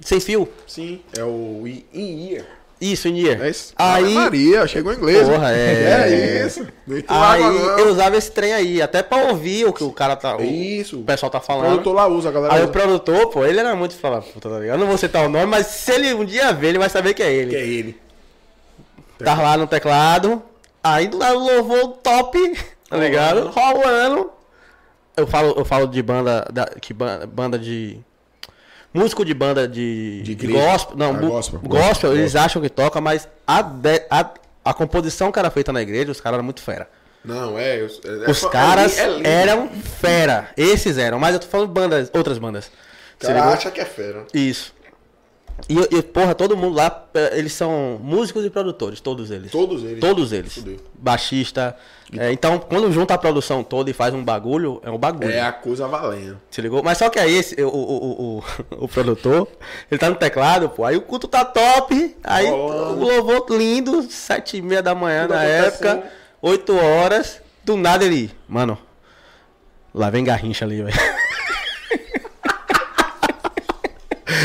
Sem 0.00 0.20
fio. 0.20 0.48
Sim, 0.66 1.00
é 1.16 1.22
o 1.24 1.62
in- 1.66 1.84
in-ear. 1.92 2.44
Isso, 2.80 3.08
in 3.08 3.18
ear. 3.26 3.42
É 3.44 3.50
isso. 3.50 3.74
Aí. 3.76 4.14
Maria, 4.14 4.66
chegou 4.66 4.90
em 4.92 4.96
inglês. 4.96 5.28
Porra, 5.28 5.52
é. 5.52 6.06
É 6.40 6.46
isso. 6.46 6.66
Aí 7.08 7.42
água, 7.42 7.78
eu 7.78 7.88
usava 7.90 8.16
esse 8.16 8.30
trem 8.32 8.54
aí, 8.54 8.80
até 8.80 9.02
pra 9.02 9.24
ouvir 9.28 9.66
o 9.66 9.72
que 9.72 9.84
o 9.84 9.92
cara 9.92 10.16
tá. 10.16 10.36
O, 10.38 10.42
Isso. 10.42 10.98
o 11.00 11.04
pessoal 11.04 11.28
tá 11.30 11.38
O 11.38 11.42
falando. 11.42 11.66
produtor 11.66 11.94
lá 11.94 12.06
usa, 12.08 12.30
galera 12.30 12.54
Aí 12.54 12.60
o 12.60 12.64
usa. 12.64 12.72
produtor, 12.72 13.26
pô, 13.28 13.44
ele 13.44 13.60
era 13.60 13.76
muito 13.76 13.94
fala, 13.96 14.22
puta, 14.22 14.48
tá 14.48 14.58
ligado? 14.58 14.76
Eu 14.76 14.78
não 14.80 14.86
vou 14.86 14.96
citar 14.96 15.26
o 15.26 15.28
nome, 15.28 15.44
mas 15.46 15.66
se 15.66 15.92
ele 15.92 16.14
um 16.14 16.24
dia 16.24 16.52
ver, 16.54 16.68
ele 16.68 16.78
vai 16.78 16.88
saber 16.88 17.12
que 17.12 17.22
é 17.22 17.30
ele. 17.30 17.50
Que 17.50 17.56
é 17.56 17.66
ele. 17.66 18.00
Tá 19.18 19.34
lá 19.34 19.58
no 19.58 19.66
teclado, 19.66 20.42
aí 20.82 21.06
do 21.06 21.18
lado 21.18 21.38
louvor 21.38 21.98
top, 22.02 22.38
tá 22.88 22.96
ligado? 22.96 23.48
Rolando. 23.50 24.30
Eu 25.14 25.26
falo, 25.26 25.52
eu 25.58 25.64
falo 25.66 25.86
de 25.86 26.02
banda, 26.02 26.46
da, 26.50 26.64
que 26.64 26.94
ban- 26.94 27.28
banda 27.30 27.58
de 27.58 27.98
músico 28.92 29.24
de 29.24 29.32
banda 29.34 29.66
de, 29.68 30.22
De 30.22 30.34
de 30.34 30.46
gospel, 30.48 30.96
não, 30.96 31.10
Ah, 31.10 31.18
gospel, 31.18 31.60
gospel, 31.60 32.12
eles 32.12 32.24
gospel. 32.32 32.40
acham 32.42 32.62
que 32.62 32.68
toca, 32.68 33.00
mas 33.00 33.28
a, 33.46 33.62
de- 33.62 34.04
a, 34.10 34.30
a 34.64 34.74
composição 34.74 35.30
que 35.32 35.38
era 35.38 35.50
feita 35.50 35.72
na 35.72 35.80
igreja, 35.82 36.10
os 36.10 36.20
caras 36.20 36.36
eram 36.36 36.44
muito 36.44 36.62
fera. 36.62 36.88
Não, 37.24 37.58
é. 37.58 37.80
eu- 37.80 37.86
é- 38.26 38.30
Os 38.30 38.42
é- 38.44 38.48
caras 38.48 38.98
é 38.98 39.20
eram 39.24 39.68
fera, 39.68 40.48
esses 40.56 40.96
eram, 40.98 41.18
mas 41.18 41.34
eu 41.34 41.40
tô 41.40 41.46
falando 41.46 41.68
bandas, 41.68 42.10
outras 42.14 42.38
bandas. 42.38 42.66
O 42.66 42.70
Você 43.26 43.32
cara 43.34 43.44
acha 43.52 43.70
que 43.70 43.80
é 43.80 43.84
fera. 43.84 44.24
Isso. 44.32 44.72
E, 45.70 45.98
e, 45.98 46.02
porra, 46.02 46.34
todo 46.34 46.56
mundo 46.56 46.74
lá, 46.74 47.06
eh, 47.14 47.38
eles 47.38 47.52
são 47.52 47.96
músicos 48.02 48.44
e 48.44 48.50
produtores, 48.50 49.00
todos 49.00 49.30
eles. 49.30 49.52
Todos 49.52 49.84
eles. 49.84 50.00
Todos 50.00 50.32
eles. 50.32 50.54
Fudeu. 50.54 50.78
Baixista. 50.94 51.76
É, 52.18 52.32
então, 52.32 52.58
quando 52.58 52.90
junta 52.90 53.14
a 53.14 53.18
produção 53.18 53.62
toda 53.62 53.88
e 53.88 53.92
faz 53.92 54.12
um 54.12 54.24
bagulho, 54.24 54.82
é 54.84 54.90
um 54.90 54.98
bagulho. 54.98 55.30
É 55.30 55.40
a 55.40 55.52
coisa 55.52 55.86
valendo. 55.86 56.40
Se 56.50 56.60
ligou? 56.60 56.82
Mas 56.82 56.98
só 56.98 57.08
que 57.08 57.20
aí 57.20 57.32
esse, 57.32 57.54
o, 57.62 57.68
o, 57.68 58.40
o, 58.40 58.84
o, 58.84 58.88
produtor, 58.90 59.46
ele 59.88 59.96
tá 59.96 60.10
no 60.10 60.16
teclado, 60.16 60.68
pô. 60.68 60.84
Aí 60.84 60.96
o 60.96 61.02
culto 61.02 61.28
tá 61.28 61.44
top. 61.44 62.16
Aí 62.24 62.50
o 62.50 62.92
louvor 62.96 63.46
lindo, 63.50 64.02
sete 64.10 64.56
e 64.56 64.62
meia 64.62 64.82
da 64.82 64.92
manhã 64.92 65.22
Tudo 65.28 65.34
na 65.34 65.44
época, 65.44 66.02
oito 66.42 66.76
horas. 66.76 67.40
Do 67.62 67.76
nada 67.76 68.04
ele, 68.04 68.32
mano, 68.48 68.76
lá 69.94 70.10
vem 70.10 70.24
garrincha 70.24 70.64
ali, 70.64 70.82
velho. 70.82 70.98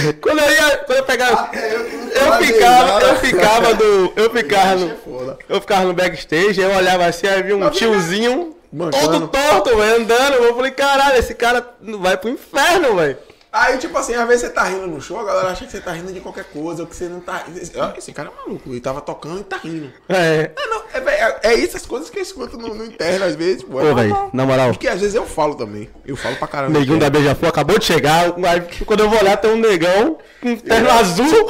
quando 0.21 0.39
eu 0.39 0.51
ia, 0.51 0.77
quando 0.77 0.97
eu 0.97 1.03
pegava, 1.03 1.49
eu 1.53 2.21
falei 2.31 2.47
ficava, 2.47 2.85
nada. 2.85 3.05
eu 3.05 3.15
ficava 3.17 3.73
do, 3.73 4.13
eu 4.15 4.29
ficava 4.29 4.75
no, 4.75 5.31
é 5.31 5.35
eu 5.49 5.61
ficava 5.61 5.85
no 5.85 5.93
backstage, 5.93 6.59
eu 6.59 6.75
olhava 6.75 7.05
assim, 7.05 7.27
aí 7.27 7.43
via 7.43 7.57
um 7.57 7.69
tiozinho 7.69 8.55
Mancando. 8.71 9.27
todo 9.27 9.27
torto, 9.29 9.77
velho, 9.77 10.01
andando. 10.01 10.33
Eu 10.35 10.55
falei, 10.55 10.71
caralho, 10.71 11.17
esse 11.17 11.33
cara 11.33 11.65
vai 11.99 12.17
pro 12.17 12.29
inferno, 12.29 12.95
velho. 12.95 13.17
Aí, 13.57 13.77
tipo 13.77 13.97
assim, 13.97 14.13
às 14.15 14.27
vezes 14.27 14.41
você 14.41 14.49
tá 14.49 14.63
rindo 14.63 14.85
no 14.85 14.99
show, 14.99 15.17
a 15.17 15.23
galera 15.23 15.47
acha 15.47 15.63
que 15.65 15.71
você 15.71 15.79
tá 15.79 15.93
rindo 15.93 16.11
de 16.11 16.19
qualquer 16.19 16.43
coisa, 16.43 16.81
ou 16.81 16.87
que 16.87 16.93
você 16.93 17.07
não 17.07 17.21
tá. 17.21 17.45
Esse 17.97 18.11
cara 18.11 18.29
é 18.29 18.45
maluco, 18.45 18.69
ele 18.69 18.81
tava 18.81 18.99
tocando 18.99 19.39
e 19.39 19.43
tá 19.45 19.55
rindo. 19.55 19.93
É. 20.09 20.51
É, 20.57 20.67
não, 20.67 20.81
é, 20.93 20.99
véi, 20.99 21.15
é, 21.15 21.39
é 21.43 21.53
isso 21.53 21.77
as 21.77 21.85
coisas 21.85 22.09
que 22.09 22.19
eu 22.19 22.23
escuto 22.23 22.57
no, 22.57 22.75
no 22.75 22.83
interno, 22.85 23.23
às 23.23 23.33
vezes, 23.35 23.63
pô. 23.63 23.79
É 23.79 23.91
Ô, 23.91 23.95
velho, 23.95 24.29
na 24.33 24.45
moral. 24.45 24.71
Porque 24.71 24.89
às 24.89 24.99
vezes 24.99 25.15
eu 25.15 25.25
falo 25.25 25.55
também. 25.55 25.89
Eu 26.05 26.17
falo 26.17 26.35
pra 26.35 26.49
caramba. 26.49 26.77
Neguinho 26.77 26.99
da 26.99 27.09
Beija-Flor 27.09 27.47
acabou 27.49 27.79
de 27.79 27.85
chegar. 27.85 28.25
Aí, 28.25 28.61
quando 28.85 28.99
eu 28.99 29.09
vou 29.09 29.19
olhar, 29.19 29.37
tem 29.37 29.51
um 29.51 29.57
negão 29.57 30.17
com 30.41 30.49
um 30.49 30.57
terno 30.57 30.91
azul. 30.91 31.47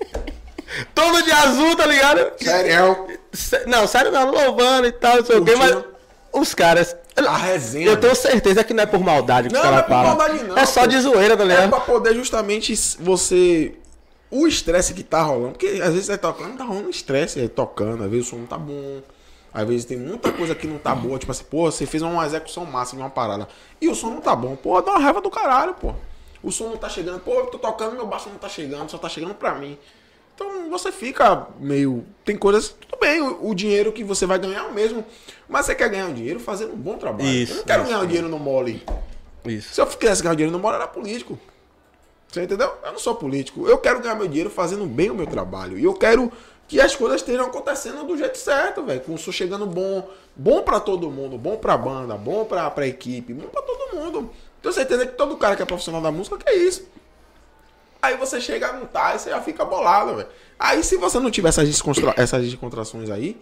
Todo 0.94 1.22
de 1.22 1.30
azul, 1.32 1.76
tá 1.76 1.86
ligado? 1.86 2.32
Sério. 2.42 3.06
Sé- 3.32 3.64
Não, 3.66 3.86
sério 3.86 4.10
não, 4.10 4.30
louvando 4.30 4.86
e 4.88 4.92
tal, 4.92 5.16
não 5.18 5.24
sei 5.24 5.36
o 5.38 5.44
quê, 5.44 5.54
mas 5.56 5.76
os 6.32 6.54
caras. 6.54 6.96
A 7.28 7.36
resenha. 7.36 7.86
Eu 7.86 7.96
tenho 7.96 8.14
certeza 8.14 8.64
que 8.64 8.72
não 8.72 8.82
é 8.82 8.86
por 8.86 9.00
maldade 9.00 9.48
que 9.48 9.54
Não, 9.54 9.60
os 9.60 9.66
não 9.66 9.78
é 9.78 9.82
por 9.82 9.90
maldade, 9.90 10.44
não, 10.44 10.58
É 10.58 10.66
só 10.66 10.86
de 10.86 10.98
zoeira, 11.00 11.36
tá 11.36 11.44
É 11.44 11.68
pra 11.68 11.80
poder 11.80 12.14
justamente 12.14 12.74
você. 12.98 13.74
O 14.30 14.46
estresse 14.46 14.94
que 14.94 15.02
tá 15.02 15.22
rolando. 15.22 15.52
Porque 15.52 15.66
às 15.66 15.92
vezes 15.92 16.06
você 16.06 16.16
tá 16.16 16.32
tocando, 16.32 16.56
tá 16.56 16.64
rolando 16.64 16.88
estresse 16.90 17.40
aí 17.40 17.48
tocando. 17.48 18.04
Às 18.04 18.10
vezes 18.10 18.26
o 18.26 18.30
som 18.30 18.36
não 18.36 18.46
tá 18.46 18.58
bom. 18.58 19.02
Às 19.52 19.66
vezes 19.66 19.84
tem 19.84 19.96
muita 19.96 20.30
coisa 20.32 20.54
que 20.54 20.66
não 20.66 20.78
tá 20.78 20.94
boa. 20.94 21.18
Tipo 21.18 21.32
assim, 21.32 21.44
pô, 21.44 21.70
você 21.70 21.84
fez 21.84 22.02
uma 22.02 22.24
execução 22.24 22.64
massa 22.64 22.94
de 22.94 23.02
uma 23.02 23.10
parada. 23.10 23.48
E 23.80 23.88
o 23.88 23.94
som 23.94 24.10
não 24.10 24.20
tá 24.20 24.36
bom. 24.36 24.54
Pô, 24.54 24.80
dá 24.80 24.92
uma 24.92 25.00
raiva 25.00 25.20
do 25.20 25.30
caralho, 25.30 25.74
pô. 25.74 25.94
O 26.42 26.50
som 26.52 26.68
não 26.68 26.76
tá 26.76 26.88
chegando. 26.88 27.20
Pô, 27.20 27.32
eu 27.32 27.46
tô 27.46 27.58
tocando, 27.58 27.96
meu 27.96 28.06
baixo 28.06 28.28
não 28.28 28.38
tá 28.38 28.48
chegando, 28.48 28.88
só 28.88 28.98
tá 28.98 29.08
chegando 29.08 29.34
pra 29.34 29.54
mim. 29.54 29.76
Então 30.34 30.70
você 30.70 30.90
fica 30.90 31.48
meio. 31.58 32.04
Tem 32.24 32.36
coisas. 32.36 32.70
Tudo 32.70 32.98
bem, 32.98 33.20
o, 33.20 33.50
o 33.50 33.54
dinheiro 33.54 33.92
que 33.92 34.02
você 34.02 34.24
vai 34.24 34.38
ganhar 34.38 34.60
é 34.60 34.68
o 34.68 34.72
mesmo. 34.72 35.04
Mas 35.50 35.66
você 35.66 35.74
quer 35.74 35.88
ganhar 35.88 36.06
um 36.06 36.14
dinheiro 36.14 36.38
fazendo 36.38 36.72
um 36.72 36.76
bom 36.76 36.96
trabalho. 36.96 37.28
Isso, 37.28 37.52
eu 37.52 37.56
não 37.56 37.64
quero 37.64 37.82
isso, 37.82 37.90
ganhar 37.90 38.02
um 38.02 38.06
dinheiro 38.06 38.28
no 38.28 38.38
mole. 38.38 38.86
Isso. 39.44 39.74
Se 39.74 39.80
eu 39.80 39.86
quisesse 39.86 40.22
ganhar 40.22 40.34
dinheiro 40.34 40.52
no 40.52 40.62
mole, 40.62 40.76
eu 40.76 40.82
era 40.82 40.88
político. 40.88 41.38
Você 42.28 42.44
entendeu? 42.44 42.72
Eu 42.84 42.92
não 42.92 42.98
sou 42.98 43.16
político. 43.16 43.66
Eu 43.66 43.76
quero 43.78 44.00
ganhar 44.00 44.14
meu 44.14 44.28
dinheiro 44.28 44.48
fazendo 44.48 44.86
bem 44.86 45.10
o 45.10 45.14
meu 45.14 45.26
trabalho. 45.26 45.76
E 45.76 45.84
eu 45.84 45.92
quero 45.92 46.30
que 46.68 46.80
as 46.80 46.94
coisas 46.94 47.20
estejam 47.20 47.46
acontecendo 47.46 48.04
do 48.04 48.16
jeito 48.16 48.38
certo, 48.38 48.84
velho. 48.84 49.00
Com 49.00 49.14
o 49.14 49.18
som 49.18 49.32
chegando 49.32 49.66
bom. 49.66 50.08
Bom 50.36 50.62
pra 50.62 50.78
todo 50.78 51.10
mundo. 51.10 51.36
Bom 51.36 51.56
pra 51.56 51.76
banda. 51.76 52.16
Bom 52.16 52.44
pra, 52.44 52.70
pra 52.70 52.86
equipe. 52.86 53.34
Bom 53.34 53.48
pra 53.48 53.62
todo 53.62 53.96
mundo. 53.96 54.30
Tenho 54.62 54.72
certeza 54.72 55.04
que 55.04 55.16
todo 55.16 55.36
cara 55.36 55.56
que 55.56 55.62
é 55.62 55.66
profissional 55.66 56.00
da 56.00 56.12
música 56.12 56.38
quer 56.38 56.54
isso. 56.54 56.86
Aí 58.00 58.16
você 58.16 58.40
chega 58.40 58.68
a 58.68 58.72
não 58.72 58.86
tá, 58.86 59.14
e 59.14 59.18
você 59.18 59.30
já 59.30 59.42
fica 59.42 59.64
bolado, 59.64 60.16
velho. 60.16 60.28
Aí 60.58 60.82
se 60.82 60.96
você 60.96 61.18
não 61.18 61.30
tiver 61.30 61.50
essas, 61.50 61.68
essas 62.16 62.44
descontrações 62.44 63.10
aí, 63.10 63.36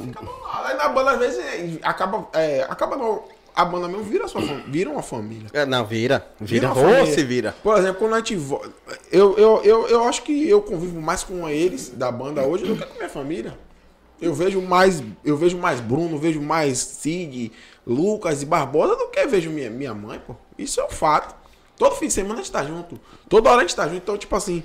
fica. 0.00 0.20
Aí 0.64 0.76
na 0.76 0.88
banda, 0.88 1.10
às 1.12 1.18
vezes, 1.18 1.38
é, 1.38 1.78
acaba. 1.82 2.28
É, 2.32 2.62
acaba 2.68 2.96
não. 2.96 3.22
A 3.54 3.66
banda 3.66 3.86
mesmo 3.86 4.02
vira, 4.04 4.26
sua 4.28 4.40
fam... 4.40 4.62
vira 4.66 4.88
uma 4.88 5.02
família. 5.02 5.46
É, 5.52 5.66
Não, 5.66 5.84
vira. 5.84 6.26
Vira. 6.40 6.68
uma 6.68 6.74
Ou 6.74 6.82
família. 6.94 7.14
se 7.14 7.22
vira. 7.22 7.54
Por 7.62 7.76
exemplo, 7.76 7.96
quando 7.98 8.14
a 8.14 8.16
gente. 8.16 8.34
vo- 8.34 8.62
Eu, 9.10 9.36
eu, 9.36 9.60
eu, 9.62 9.88
eu 9.88 10.04
acho 10.04 10.22
que 10.22 10.48
eu 10.48 10.62
convivo 10.62 10.98
mais 11.02 11.22
com 11.22 11.46
eles 11.46 11.90
da 11.90 12.10
banda 12.10 12.42
hoje 12.44 12.64
do 12.64 12.74
que 12.74 12.86
com 12.86 12.94
minha 12.96 13.10
família. 13.10 13.58
Eu 14.20 14.32
vejo 14.32 14.62
mais. 14.62 15.02
Eu 15.22 15.36
vejo 15.36 15.58
mais 15.58 15.80
Bruno, 15.80 16.16
vejo 16.16 16.40
mais 16.40 16.78
Cid, 16.78 17.52
Lucas 17.86 18.40
e 18.42 18.46
Barbosa 18.46 18.96
do 18.96 19.08
que 19.08 19.26
vejo 19.26 19.50
minha, 19.50 19.68
minha 19.68 19.92
mãe, 19.92 20.18
pô. 20.26 20.34
Isso 20.56 20.80
é 20.80 20.84
um 20.86 20.90
fato. 20.90 21.34
Todo 21.76 21.94
fim 21.96 22.06
de 22.06 22.12
semana 22.14 22.34
a 22.34 22.36
gente 22.38 22.52
tá 22.52 22.64
junto. 22.64 22.98
Toda 23.28 23.50
hora 23.50 23.58
a 23.58 23.62
gente 23.62 23.76
tá 23.76 23.84
junto. 23.84 23.96
Então, 23.96 24.16
tipo 24.16 24.34
assim, 24.34 24.62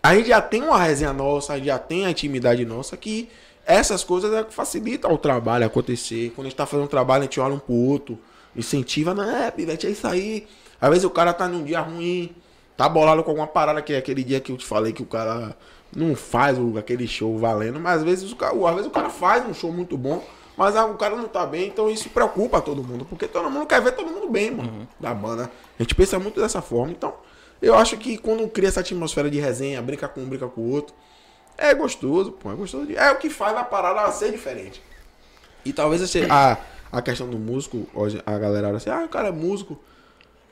a 0.00 0.14
gente 0.14 0.28
já 0.28 0.40
tem 0.40 0.62
uma 0.62 0.78
resenha 0.78 1.12
nossa, 1.12 1.54
a 1.54 1.56
gente 1.56 1.66
já 1.66 1.78
tem 1.80 2.06
a 2.06 2.10
intimidade 2.10 2.64
nossa 2.64 2.96
que 2.96 3.28
essas 3.74 4.02
coisas 4.04 4.32
é 4.32 4.42
que 4.44 4.52
facilitam 4.54 5.12
o 5.12 5.18
trabalho 5.18 5.64
acontecer. 5.66 6.32
Quando 6.34 6.46
a 6.46 6.50
gente 6.50 6.56
tá 6.56 6.66
fazendo 6.66 6.84
um 6.84 6.88
trabalho, 6.88 7.22
a 7.22 7.24
gente 7.24 7.40
olha 7.40 7.54
um 7.54 7.58
pro 7.58 7.74
outro, 7.74 8.18
incentiva, 8.54 9.14
né, 9.14 9.50
pivete, 9.50 9.86
é 9.86 9.90
isso 9.90 10.06
aí. 10.06 10.46
Às 10.80 10.88
vezes 10.90 11.04
o 11.04 11.10
cara 11.10 11.32
tá 11.32 11.46
num 11.46 11.62
dia 11.62 11.80
ruim, 11.80 12.34
tá 12.76 12.88
bolado 12.88 13.22
com 13.22 13.30
alguma 13.30 13.46
parada 13.46 13.80
que 13.82 13.92
é 13.92 13.98
aquele 13.98 14.24
dia 14.24 14.40
que 14.40 14.50
eu 14.52 14.56
te 14.56 14.64
falei 14.66 14.92
que 14.92 15.02
o 15.02 15.06
cara 15.06 15.56
não 15.94 16.14
faz 16.14 16.58
o- 16.58 16.78
aquele 16.78 17.06
show 17.06 17.36
valendo, 17.38 17.78
mas 17.80 17.98
às 17.98 18.04
vezes 18.04 18.32
o 18.32 18.36
cara, 18.36 18.54
às 18.68 18.74
vezes 18.74 18.86
o 18.86 18.90
cara 18.90 19.10
faz 19.10 19.46
um 19.46 19.52
show 19.52 19.70
muito 19.72 19.96
bom, 19.96 20.22
mas 20.56 20.74
ah, 20.76 20.84
o 20.86 20.94
cara 20.94 21.16
não 21.16 21.28
tá 21.28 21.44
bem, 21.46 21.68
então 21.68 21.90
isso 21.90 22.08
preocupa 22.10 22.60
todo 22.60 22.82
mundo, 22.82 23.04
porque 23.04 23.26
todo 23.26 23.50
mundo 23.50 23.66
quer 23.66 23.80
ver 23.80 23.92
todo 23.92 24.10
mundo 24.10 24.28
bem, 24.28 24.50
mano, 24.50 24.88
da 24.98 25.12
banda. 25.14 25.50
A 25.78 25.82
gente 25.82 25.94
pensa 25.94 26.18
muito 26.18 26.40
dessa 26.40 26.60
forma, 26.62 26.92
então 26.92 27.12
eu 27.60 27.74
acho 27.74 27.96
que 27.98 28.16
quando 28.18 28.46
cria 28.48 28.68
essa 28.68 28.80
atmosfera 28.80 29.30
de 29.30 29.38
resenha, 29.38 29.80
brinca 29.82 30.08
com 30.08 30.20
um, 30.20 30.26
brinca 30.28 30.46
com 30.48 30.60
o 30.60 30.70
outro, 30.70 30.94
é 31.60 31.74
gostoso, 31.74 32.32
pô, 32.32 32.50
é 32.50 32.54
gostoso. 32.54 32.86
de- 32.86 32.96
É 32.96 33.10
o 33.12 33.16
que 33.16 33.30
faz 33.30 33.56
a 33.56 33.62
parada 33.64 34.10
ser 34.12 34.32
diferente. 34.32 34.82
E 35.64 35.72
talvez 35.72 36.00
esse- 36.02 36.26
a, 36.30 36.56
a 36.90 37.02
questão 37.02 37.28
do 37.28 37.38
músico, 37.38 37.86
hoje 37.94 38.20
a 38.24 38.38
galera 38.38 38.68
olha 38.68 38.76
assim, 38.78 38.90
ah, 38.90 39.04
o 39.04 39.08
cara 39.08 39.28
é 39.28 39.32
músico. 39.32 39.78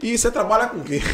E 0.01 0.17
você 0.17 0.31
trabalha 0.31 0.69
com 0.69 0.79
o 0.79 0.85
quê? 0.85 1.01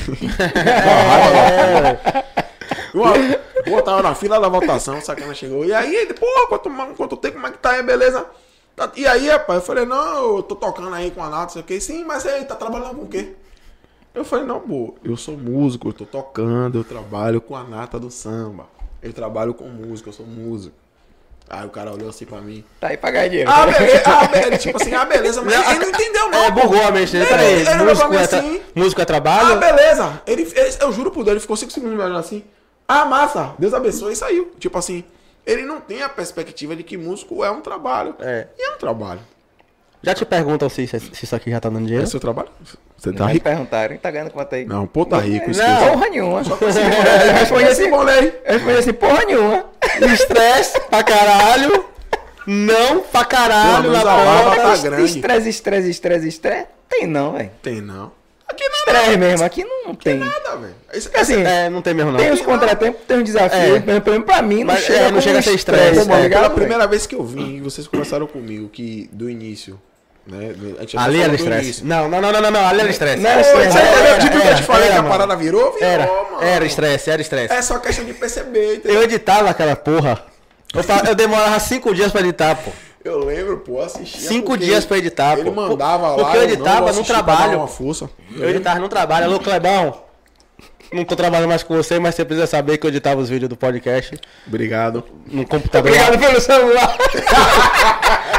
Pô, 3.65 3.83
tava 3.83 4.03
na 4.03 4.15
fila 4.15 4.39
da 4.39 4.49
votação, 4.49 4.99
o 4.99 5.03
sacana 5.03 5.35
chegou. 5.35 5.65
E 5.65 5.73
aí, 5.73 6.07
pô, 6.15 6.27
quanto, 6.49 6.71
quanto 6.97 7.17
tempo, 7.17 7.35
como 7.35 7.47
é 7.47 7.51
que 7.51 7.59
tá 7.59 7.71
aí, 7.71 7.83
beleza? 7.83 8.27
Tá- 8.77 8.93
E 8.97 9.07
aí, 9.07 9.29
rapaz, 9.29 9.61
eu 9.61 9.67
falei, 9.67 9.85
não, 9.87 10.37
eu 10.37 10.43
tô 10.43 10.55
tocando 10.55 10.95
aí 10.95 11.11
com 11.11 11.23
a 11.23 11.31
Nata, 11.31 11.53
sei 11.53 11.63
o 11.63 11.65
quê. 11.65 11.81
Sim, 11.81 12.05
mas 12.05 12.27
aí, 12.27 12.45
tá 12.45 12.55
trabalhando 12.55 12.97
com 12.97 13.05
o 13.05 13.09
quê? 13.09 13.35
Eu 14.15 14.25
falei, 14.25 14.45
não, 14.45 14.61
pô, 14.61 14.95
eu 15.03 15.17
sou 15.17 15.37
músico, 15.37 15.89
eu 15.89 15.93
tô 15.93 16.05
tocando, 16.05 16.79
eu 16.79 16.85
trabalho 16.85 17.41
com 17.41 17.57
a 17.57 17.65
Nata 17.65 17.99
do 17.99 18.11
samba. 18.11 18.67
Eu 19.05 19.13
trabalho 19.13 19.53
com 19.55 19.65
música, 19.69 20.09
eu 20.09 20.13
sou 20.15 20.27
músico. 20.27 20.75
Aí 21.49 21.67
o 21.67 21.69
cara 21.69 21.93
olhou 21.93 22.09
assim 22.09 22.25
pra 22.25 22.41
mim. 22.41 22.65
Tá 22.81 22.89
aí 22.89 22.97
pra 22.97 23.11
ganhar 23.11 23.29
dinheiro. 23.29 23.51
Ah, 23.53 23.67
beleza, 23.67 24.03
ah, 24.09 24.27
beleza, 24.29 24.59
tipo 24.59 24.83
assim, 24.83 24.95
ah, 24.95 25.05
beleza, 25.05 25.43
mas 25.43 25.71
ele 25.71 25.79
não 25.81 25.89
entendeu, 25.91 26.31
não. 26.31 26.45
É, 26.45 26.51
bugou 26.51 26.83
a 26.83 26.91
mente 26.91 27.13
dele. 27.13 27.25
Ele- 27.25 27.29
Peraí, 27.29 27.53
ele 27.61 27.71
olhou 27.71 27.87
músico, 27.87 28.15
é 28.15 28.21
assim. 28.39 28.63
músico 28.75 29.01
é 29.01 29.03
Ah, 29.03 29.07
trabalho? 29.07 29.59
beleza. 29.61 30.23
Ele, 30.27 30.43
ele- 30.57 30.77
eu 30.81 30.91
juro 30.91 31.11
por 31.11 31.23
Deus, 31.23 31.33
ele 31.35 31.41
ficou 31.41 31.55
5 31.55 31.71
segundos 31.71 31.97
me 31.99 32.03
olhando 32.03 32.19
assim. 32.19 32.43
Ah, 32.89 33.05
massa, 33.05 33.55
Deus 33.59 33.75
abençoe 33.75 34.15
e 34.15 34.17
saiu. 34.17 34.53
Tipo 34.59 34.79
assim, 34.79 35.05
ele 35.45 35.63
não 35.65 35.81
tem 35.83 36.01
a 36.03 36.09
perspectiva 36.09 36.75
de 36.75 36.83
que 36.83 36.97
músico 36.97 37.45
é 37.45 37.51
um 37.51 37.61
trabalho. 37.61 38.15
É. 38.21 38.47
E 38.59 38.63
é 38.63 38.75
um 38.75 38.79
trabalho. 38.79 39.21
Já 40.05 40.15
te 40.15 40.25
perguntam 40.25 40.69
se, 40.69 40.87
se 40.87 41.01
isso 41.25 41.35
aqui 41.37 41.51
já 41.51 41.61
tá 41.61 41.69
dando 41.69 41.85
É 41.85 41.87
dinheiro? 41.87 42.07
seu 42.07 42.21
trabalho? 42.21 42.49
Você 42.97 43.13
tá 43.13 43.21
Não 43.21 43.27
me 43.27 43.33
rico? 43.35 43.45
perguntaram, 43.45 43.97
tá 43.97 44.11
ganhando 44.11 44.31
quanto 44.31 44.55
aí? 44.55 44.65
Não, 44.65 44.87
pô, 44.87 45.05
tá 45.05 45.19
rico. 45.19 45.47
Não. 45.47 45.51
esqueci. 45.51 45.91
Porra 45.91 46.09
nenhuma. 46.09 46.41
Eu 46.41 47.33
respondi 47.35 47.65
assim, 47.65 47.91
né? 47.91 48.33
Eu 48.45 48.53
respondi 48.55 48.79
assim, 48.79 48.93
porra 48.93 49.25
nenhuma. 49.25 49.65
Estresse 50.15 50.81
pra 50.89 51.03
caralho. 51.03 51.85
Não 52.47 53.01
pra 53.01 53.25
caralho 53.25 53.83
Pelo 53.85 53.93
na 53.95 54.01
a 54.01 54.05
barba 54.05 54.57
porta. 54.57 54.63
tá 54.63 54.77
grande. 54.83 55.05
Estresse, 55.05 55.49
estresse, 55.49 55.91
estresse, 55.91 56.29
estresse. 56.29 56.67
Tem 56.89 57.07
não, 57.07 57.33
velho. 57.33 57.51
Tem 57.63 57.81
não. 57.81 58.13
Estresse 58.87 59.17
mesmo, 59.17 59.45
aqui 59.47 59.65
não 59.65 59.95
tem. 59.95 60.19
Nada, 60.19 60.57
velho. 60.57 60.75
Isso- 60.93 61.11
Assim, 61.15 61.43
É, 61.43 61.69
não 61.71 61.81
tem 61.83 61.95
mesmo 61.95 62.13
não. 62.13 62.19
tem 62.19 62.31
os 62.31 62.41
contratempos, 62.43 63.01
tem 63.09 63.17
os 63.19 63.25
desafios, 63.25 63.77
É. 63.79 63.83
mas 63.85 64.01
pra 64.03 64.13
mim- 64.13 64.21
pra 64.23 64.43
mim 64.43 64.59
não 64.63 64.75
Mas, 64.75 64.85
chega, 64.85 64.99
é, 65.07 65.11
não 65.11 65.21
chega 65.21 65.39
a 65.39 65.43
ser 65.43 65.55
estresse, 65.55 65.83
estresse, 65.99 66.09
é. 66.09 66.13
tá 66.13 66.21
ligado, 66.21 66.43
velho? 66.43 66.55
primeira 66.55 66.87
vez 66.87 67.07
que 67.07 67.15
eu 67.15 67.25
vim, 67.25 67.57
e 67.57 67.61
vocês 67.61 67.89
conversaram 67.89 68.27
comigo 68.27 68.69
que 68.69 69.09
do 69.11 69.29
início, 69.29 69.81
né? 70.27 70.55
Ali 70.97 71.21
era 71.23 71.35
estresse. 71.35 71.85
Não, 71.85 72.09
não, 72.09 72.21
não, 72.21 72.33
não, 72.51 72.67
ali 72.67 72.81
era 72.81 72.91
estresse. 72.91 73.23
Não 73.23 73.31
era 73.31 73.41
estresse, 73.41 73.77
era- 73.79 73.91
entendeu? 73.93 74.19
Tipo 74.21 74.41
que 74.41 74.49
eu 74.49 74.55
te 74.57 74.63
falei 74.63 74.85
era, 74.85 74.93
que 74.93 74.99
a 74.99 75.03
mano. 75.03 75.15
parada 75.15 75.37
virou, 75.37 75.73
virou, 75.73 75.89
Era, 75.89 76.07
mano. 76.07 76.43
era 76.43 76.65
estresse, 76.65 77.11
era 77.11 77.21
estresse. 77.23 77.53
É 77.55 77.63
só 77.63 77.79
questão 77.79 78.05
de 78.05 78.15
perceber, 78.15 78.77
entendeu? 78.77 78.97
Eu 78.99 79.03
editava 79.03 79.51
aquela 79.51 79.77
porra. 79.77 80.23
Eu, 80.75 80.83
fa- 80.83 81.03
eu 81.07 81.15
demorava 81.15 81.59
cinco 81.61 81.95
dias 81.95 82.11
pra 82.11 82.21
editar, 82.23 82.55
pô. 82.57 82.71
Eu 83.05 83.19
lembro, 83.23 83.59
pô, 83.59 83.81
assistia. 83.83 84.29
Cinco 84.29 84.57
dias 84.57 84.85
pra 84.87 84.97
editar, 84.97 85.39
Ele 85.39 85.51
pô. 85.51 85.55
mandava 85.55 86.09
lá. 86.09 86.15
Porque 86.25 86.37
eu 86.39 86.43
editava 86.45 86.91
vou 86.91 86.95
no 87.03 87.05
trabalho. 87.07 87.59
Uma 87.59 87.69
força. 87.69 88.09
Eu 88.35 88.49
editava 88.49 88.81
no 88.81 88.89
trabalho. 88.89 89.27
Alô, 89.27 89.39
Clebão. 89.41 90.03
Não 90.95 91.05
tô 91.05 91.17
trabalhando 91.17 91.49
mais 91.49 91.63
com 91.63 91.75
você, 91.77 91.99
mas 91.99 92.15
você 92.15 92.25
precisa 92.25 92.47
saber 92.47 92.79
que 92.79 92.87
eu 92.87 92.89
editava 92.89 93.21
os 93.21 93.29
vídeos 93.29 93.49
do 93.49 93.57
podcast 93.57 94.17
Obrigado. 94.47 95.05
no 95.27 95.47
computador. 95.47 95.91
Obrigado 95.91 96.19
pelo 96.19 96.41
celular. 96.41 96.97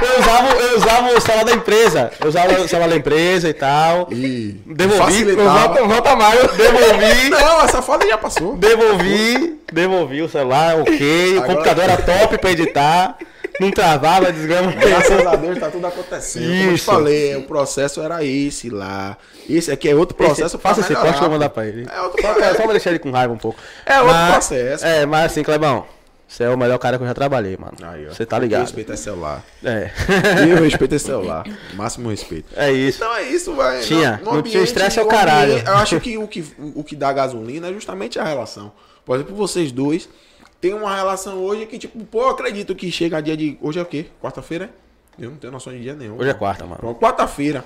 Eu 0.02 0.20
usava, 0.20 0.56
eu 0.62 0.78
usava 0.78 1.08
o 1.18 1.22
celular 1.22 1.46
da 1.46 1.52
empresa. 1.54 2.12
Eu 2.20 2.28
usava 2.28 2.54
o 2.62 2.68
celular 2.68 2.90
da 2.90 2.96
empresa 2.98 3.50
e 3.50 3.54
tal. 3.54 4.08
E 4.12 4.62
Devolvi. 4.66 5.02
facilitava. 5.04 5.50
Volta, 5.68 5.84
volta 5.86 6.16
mais. 6.16 6.40
Devolvi. 6.52 7.30
Não, 7.30 7.62
essa 7.64 7.82
foda 7.82 8.06
já 8.06 8.18
passou. 8.18 8.56
Devolvi. 8.58 9.60
Devolvi 9.72 10.22
o 10.22 10.30
celular, 10.30 10.76
ok. 10.82 11.34
O 11.36 11.38
Agora- 11.38 11.48
computador 11.54 11.84
era 11.86 11.98
top 11.98 12.38
pra 12.38 12.52
editar. 12.52 13.18
Não 13.60 13.72
travava, 13.72 14.32
desgrama. 14.32 14.72
Graças 14.74 15.26
a 15.26 15.36
Deus 15.36 15.60
tá 15.60 15.70
tudo 15.70 15.88
acontecendo. 15.88 16.44
Como 16.46 16.56
eu 16.64 16.68
te 16.70 16.74
Isso. 16.76 16.86
falei, 16.86 17.36
o 17.36 17.44
processo 17.44 18.02
era 18.02 18.24
esse 18.24 18.70
lá. 18.70 19.18
Esse 19.50 19.72
aqui 19.72 19.90
é 19.90 19.96
outro 19.96 20.16
processo 20.16 20.58
Faça 20.58 20.82
esse 20.82 20.94
corte 20.96 21.12
que 21.12 21.18
eu 21.18 21.22
vou 21.22 21.30
mandar 21.32 21.50
pra 21.50 21.66
ele. 21.66 21.88
É 21.92 22.02
outro 22.02 22.22
Só, 22.22 22.34
processo. 22.34 22.58
só 22.58 22.64
pra 22.64 22.72
deixar 22.72 22.90
ele 22.90 23.00
com 23.00 23.12
raiva 23.12 23.34
um 23.34 23.38
pouco. 23.38 23.60
É 23.86 24.00
outro 24.02 24.14
Mas- 24.14 24.32
processo. 24.34 24.86
É, 24.86 25.06
mas 25.06 25.26
assim, 25.32 25.44
Clebão, 25.44 25.86
você 26.28 26.44
é 26.44 26.50
o 26.50 26.58
melhor 26.58 26.78
cara 26.80 26.98
que 26.98 27.04
eu 27.04 27.08
já 27.08 27.14
trabalhei, 27.14 27.56
mano. 27.58 27.74
Você 28.10 28.26
tá 28.26 28.38
Eu 28.38 28.42
ligado. 28.42 28.62
respeito 28.62 28.92
é 28.92 28.96
celular. 28.98 29.44
É. 29.64 29.92
Eu 30.50 30.62
respeito 30.64 30.96
é 30.96 31.00
celular. 31.00 31.46
Máximo 31.76 32.10
respeito. 32.10 32.48
É 32.56 32.72
isso. 32.72 32.98
Então 32.98 33.16
é 33.16 33.24
isso, 33.24 33.54
vai. 33.56 33.80
Tinha. 33.82 34.20
No- 34.24 34.32
no 34.32 34.36
Não 34.38 34.42
tinha 34.42 34.64
estresse 34.64 34.98
é 35.00 35.02
o 35.02 35.06
no 35.06 35.12
caralho. 35.12 35.52
ambiente- 35.54 35.68
Eu 35.70 35.76
acho 35.78 36.00
que 36.02 36.18
o, 36.18 36.28
que 36.28 36.44
o 36.76 36.84
que 36.84 36.96
dá 36.96 37.14
gasolina 37.14 37.68
é 37.70 37.74
justamente 37.74 38.20
a 38.20 38.24
relação. 38.24 38.72
Por 39.06 39.16
exemplo, 39.18 39.36
vocês 39.36 39.72
dois 39.72 40.10
têm 40.66 40.74
uma 40.74 40.96
relação 40.96 41.38
hoje 41.44 41.66
que, 41.66 41.78
tipo, 41.78 42.04
pô, 42.06 42.22
eu 42.24 42.30
acredito 42.30 42.74
que 42.74 42.92
chega 42.92 43.22
dia 43.22 43.38
de. 43.38 43.58
Hoje 43.62 43.80
é 43.80 43.82
o 43.82 43.86
quê? 43.86 44.08
Quarta-feira? 44.22 44.70
Eu 45.18 45.30
não 45.32 45.38
tenho 45.38 45.54
noção 45.54 45.72
de 45.72 45.80
dia 45.80 45.94
nenhum. 45.94 46.18
Hoje 46.20 46.30
é 46.30 46.34
quarta, 46.34 46.66
mano. 46.66 46.96
Quarta-feira. 46.96 47.64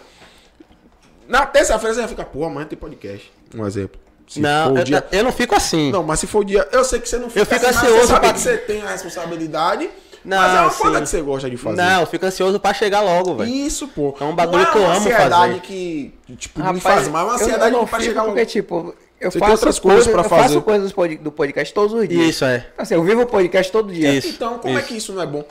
Na 1.28 1.46
terça-feira 1.46 1.94
você 1.94 2.00
vai 2.02 2.10
ficar, 2.10 2.26
pô, 2.26 2.44
amanhã 2.46 2.66
tem 2.66 2.78
podcast. 2.78 3.32
Um 3.56 3.66
exemplo. 3.66 4.00
Se 4.28 4.40
não, 4.40 4.68
for 4.70 4.74
o 4.76 4.78
eu, 4.80 4.84
dia- 4.84 5.08
eu 5.12 5.24
não 5.24 5.32
fico 5.32 5.56
assim. 5.56 5.92
Não, 5.92 6.04
mas 6.04 6.20
se 6.20 6.28
for 6.28 6.40
o 6.40 6.44
dia. 6.44 6.68
Eu 6.72 6.84
sei 6.84 7.00
que 7.00 7.10
você 7.10 7.18
não 7.18 7.30
fica 7.30 7.40
Eu 7.42 7.46
fico 7.46 7.66
assim, 7.66 7.76
mas 7.76 7.84
ansioso 7.84 8.02
Você 8.02 8.08
sabe 8.08 8.20
pra- 8.22 8.34
que 8.34 8.40
você 8.40 8.58
tem 8.58 8.82
a 8.82 8.90
responsabilidade. 8.90 9.90
Não, 10.24 10.38
mas 10.38 10.56
é 10.58 10.62
uma 10.62 10.70
sim. 10.70 10.82
coisa 10.82 11.02
que 11.02 11.08
você 11.08 11.22
gosta 11.22 11.50
de 11.50 11.58
fazer. 11.58 11.78
Não, 11.82 12.02
eu 12.02 12.06
fico 12.06 12.26
ansioso 12.26 12.60
pra 12.60 12.74
chegar 12.74 13.02
logo, 13.02 13.36
velho. 13.38 13.50
Isso, 13.50 13.88
pô. 13.88 14.16
É 14.20 14.24
um 14.26 14.36
bagulho 14.36 14.64
Não 14.66 14.72
que 14.72 14.78
eu 14.78 14.82
uma 14.82 14.90
amo 14.90 14.98
ansiedade 15.00 15.54
fazer. 15.54 15.60
que, 15.62 16.14
tipo, 16.36 16.60
me 16.60 16.66
Rapaz, 16.66 16.84
faz 16.84 17.08
mal. 17.08 17.22
É 17.22 17.24
uma 17.26 17.32
eu- 17.32 17.36
ansiedade 17.42 17.74
eu 17.74 17.78
não 17.80 17.86
que 17.86 17.90
pra 17.90 18.00
fico 18.00 18.10
chegar 18.12 18.24
porque, 18.26 18.40
logo. 18.42 18.52
tipo, 18.52 18.96
eu 19.20 19.32
Você 19.32 19.40
tem 19.40 19.48
faço 19.48 19.54
outras 19.62 19.80
coisas 19.80 20.08
pra 20.08 20.22
eu 20.22 20.30
fazer. 20.30 20.44
faço 20.44 20.62
coisas 20.62 20.90
do 20.92 20.96
pod- 20.96 21.18
do 21.18 21.32
podcast 21.32 21.74
todos 21.74 21.94
os 21.94 22.08
dias. 22.08 22.28
Isso, 22.30 22.46
é. 22.46 22.68
Assim, 22.78 22.94
eu 22.96 23.04
vivo 23.04 23.22
o 23.22 23.26
podcast 23.26 23.72
todo 23.72 23.92
dia. 23.94 24.14
Isso. 24.14 24.30
Então, 24.30 24.60
como 24.60 24.76
é 24.78 24.80
Isso. 24.80 24.88
que 24.88 24.98
isso 24.98 25.14
não 25.14 25.22
é 25.22 25.26
bom? 25.26 25.44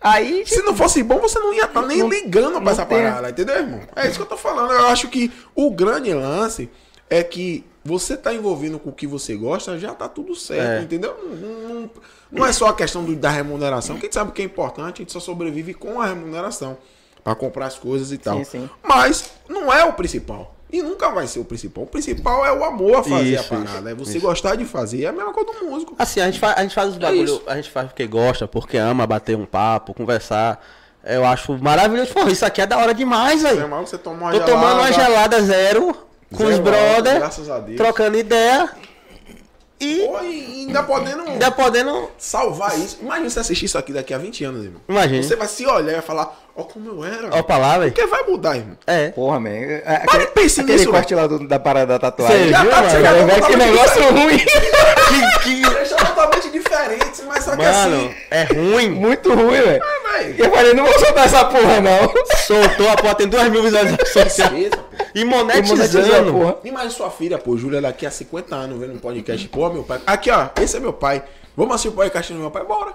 Aí, 0.00 0.44
tipo, 0.44 0.48
Se 0.60 0.62
não 0.62 0.74
fosse 0.74 1.02
bom, 1.02 1.18
você 1.18 1.38
não 1.38 1.52
ia 1.52 1.64
estar 1.64 1.82
nem 1.82 1.98
Não- 1.98 2.08
ligando 2.08 2.60
pra 2.62 2.72
essa 2.72 2.86
tem- 2.86 2.98
parada, 3.02 3.28
entendeu, 3.30 3.56
irmão? 3.56 3.80
É 3.94 4.06
isso 4.06 4.16
que 4.16 4.22
eu 4.22 4.26
tô 4.26 4.36
falando. 4.36 4.72
Eu 4.72 4.86
acho 4.86 5.08
que 5.08 5.30
o 5.54 5.70
grande 5.70 6.12
lance 6.14 6.70
é 7.10 7.22
que 7.22 7.66
você 7.84 8.16
tá 8.16 8.32
envolvido 8.32 8.78
com 8.78 8.88
o 8.88 8.92
que 8.92 9.06
você 9.06 9.34
gosta, 9.36 9.78
já 9.78 9.92
tá 9.92 10.08
tudo 10.08 10.34
certo, 10.34 10.80
É. 10.80 10.82
entendeu? 10.82 11.14
Não, 11.22 11.68
não- 11.80 11.90
não 12.32 12.46
é 12.46 12.52
só 12.52 12.68
a 12.68 12.74
questão 12.74 13.04
do- 13.04 13.14
da 13.14 13.28
remuneração, 13.30 13.96
que 13.96 14.02
a 14.02 14.04
gente 14.06 14.14
sabe 14.14 14.32
que 14.32 14.40
é 14.40 14.44
importante, 14.46 14.96
a 14.96 14.98
gente 15.04 15.12
só 15.12 15.20
sobrevive 15.20 15.74
com 15.74 16.00
a 16.00 16.06
remuneração 16.06 16.78
pra 17.22 17.34
comprar 17.34 17.66
as 17.66 17.78
coisas 17.78 18.10
e 18.10 18.16
tal. 18.16 18.38
Sim, 18.38 18.44
sim. 18.44 18.70
Mas 18.82 19.32
não 19.48 19.70
é 19.70 19.84
o 19.84 19.92
principal. 19.92 20.54
E 20.72 20.82
nunca 20.82 21.10
vai 21.10 21.26
ser 21.26 21.40
o 21.40 21.44
principal. 21.44 21.84
O 21.84 21.86
principal 21.86 22.46
é 22.46 22.52
o 22.52 22.64
amor 22.64 22.96
a 22.98 23.02
fazer 23.02 23.34
Isso, 23.34 23.54
a 23.54 23.56
parada. 23.58 23.78
isso, 23.78 23.88
é 23.88 23.94
você 23.94 24.18
isso. 24.18 24.26
gostar 24.26 24.54
de 24.56 24.64
fazer. 24.64 25.02
É 25.04 25.06
a 25.08 25.12
mesma 25.12 25.32
coisa 25.32 25.52
do 25.58 25.66
músico. 25.66 25.94
Assim, 25.98 26.20
a 26.20 26.26
gente 26.26 26.38
faz, 26.38 26.56
a 26.58 26.62
gente 26.62 26.74
faz 26.74 26.90
os 26.90 26.98
bagulho, 26.98 27.24
isso. 27.24 27.42
a 27.46 27.56
gente 27.56 27.70
faz 27.70 27.88
porque 27.88 28.06
gosta, 28.06 28.46
porque 28.46 28.76
ama 28.76 29.06
bater 29.06 29.36
um 29.36 29.44
papo, 29.46 29.92
conversar. 29.92 30.64
Eu 31.04 31.24
acho 31.24 31.56
maravilhoso. 31.58 32.12
Porra, 32.12 32.30
isso 32.30 32.44
aqui 32.44 32.60
é 32.60 32.66
da 32.66 32.76
hora 32.78 32.92
demais, 32.94 33.44
É 33.44 33.66
mal 33.66 33.86
você 33.86 33.98
tomar 33.98 34.32
uma 34.32 34.38
Tô 34.40 34.44
tomando 34.46 34.74
uma 34.80 34.92
gelada, 34.92 35.38
gelada 35.38 35.42
zero 35.42 35.96
com 36.32 36.44
os 36.44 36.50
zero 36.50 36.62
brother, 36.62 37.18
Graças 37.18 37.50
a 37.50 37.58
Deus. 37.58 37.76
trocando 37.76 38.16
ideia 38.18 38.70
e 39.80 40.06
Pô, 40.06 40.20
e 40.20 40.60
ainda 40.66 40.82
podendo 40.82 41.22
ainda 41.22 41.50
podendo. 41.50 42.10
salvar 42.18 42.78
isso. 42.78 42.98
Imagina 43.00 43.30
você 43.30 43.40
assistir 43.40 43.64
isso 43.64 43.78
aqui 43.78 43.94
daqui 43.94 44.12
a 44.12 44.18
20 44.18 44.44
anos, 44.44 44.62
irmão. 44.64 44.80
Imagina. 44.86 45.22
Você 45.22 45.36
vai 45.36 45.48
se 45.48 45.64
olhar 45.66 45.90
e 45.90 45.94
vai 45.94 46.02
falar, 46.02 46.38
ó 46.60 46.64
como 46.64 46.88
eu 46.90 47.04
era. 47.04 47.28
Ó, 47.32 47.42
pra 47.42 47.58
lá, 47.58 47.78
velho. 47.78 47.92
Porque 47.92 48.06
vai 48.06 48.22
mudar, 48.24 48.56
irmão. 48.56 48.76
É. 48.86 49.08
porra, 49.10 49.40
man. 49.40 49.48
é- 49.50 49.82
é- 49.84 50.02
Mas 50.06 50.14
Aquele, 50.14 50.26
pense 50.28 50.60
aquele 50.60 50.78
nisso, 50.78 50.90
corte 50.90 51.14
lá 51.14 51.26
do- 51.26 51.46
da 51.46 51.58
parada 51.58 51.86
da 51.86 51.98
tatuagem. 51.98 52.44
Você 52.44 52.50
Já 52.50 52.60
viu, 52.62 52.70
tá- 52.70 52.82
mano? 52.82 53.00
já 53.02 53.40
tá 53.40 53.46
que 53.46 53.56
negócio 53.56 54.02
ruim. 54.12 54.38
Que, 55.10 55.40
que- 55.62 55.70
Deixa 55.74 55.96
totalmente 55.96 56.50
diferente, 56.50 57.22
mas 57.26 57.42
só 57.42 57.50
que 57.52 57.56
Mano, 57.56 57.70
assim. 57.96 58.14
é 58.30 58.42
ruim. 58.44 58.90
Muito 58.90 59.34
ruim, 59.34 59.60
velho. 59.60 59.82
É, 59.82 60.18
velho. 60.22 60.34
Eu 60.44 60.50
falei, 60.52 60.74
não 60.74 60.84
vou 60.84 60.98
soltar 61.00 61.26
essa 61.26 61.44
porra, 61.46 61.80
não. 61.80 62.12
Soltou 62.46 62.88
a 62.88 62.96
porra, 62.96 63.14
tem 63.16 63.26
duas 63.26 63.48
mil 63.48 63.62
visualizações. 63.62 64.36
Pô. 64.36 64.78
E 65.14 65.20
E 65.22 65.24
monetizando. 65.24 66.32
porra. 66.32 66.56
Imagina 66.64 66.90
sua 66.92 67.10
filha, 67.10 67.38
pô, 67.38 67.56
Júlia, 67.56 67.80
daqui 67.80 68.06
a 68.06 68.10
50 68.10 68.54
anos 68.54 68.78
vendo 68.78 68.94
um 68.94 68.98
podcast. 68.98 69.48
Pô, 69.48 69.68
meu 69.70 69.82
pai. 69.82 70.00
Aqui, 70.06 70.30
ó, 70.30 70.46
esse 70.62 70.76
é 70.76 70.80
meu 70.80 70.92
pai. 70.92 71.22
Vamos 71.56 71.74
assistir 71.74 71.88
o 71.88 71.92
podcast 71.92 72.32
do 72.32 72.38
meu 72.38 72.50
pai? 72.52 72.64
Bora. 72.64 72.92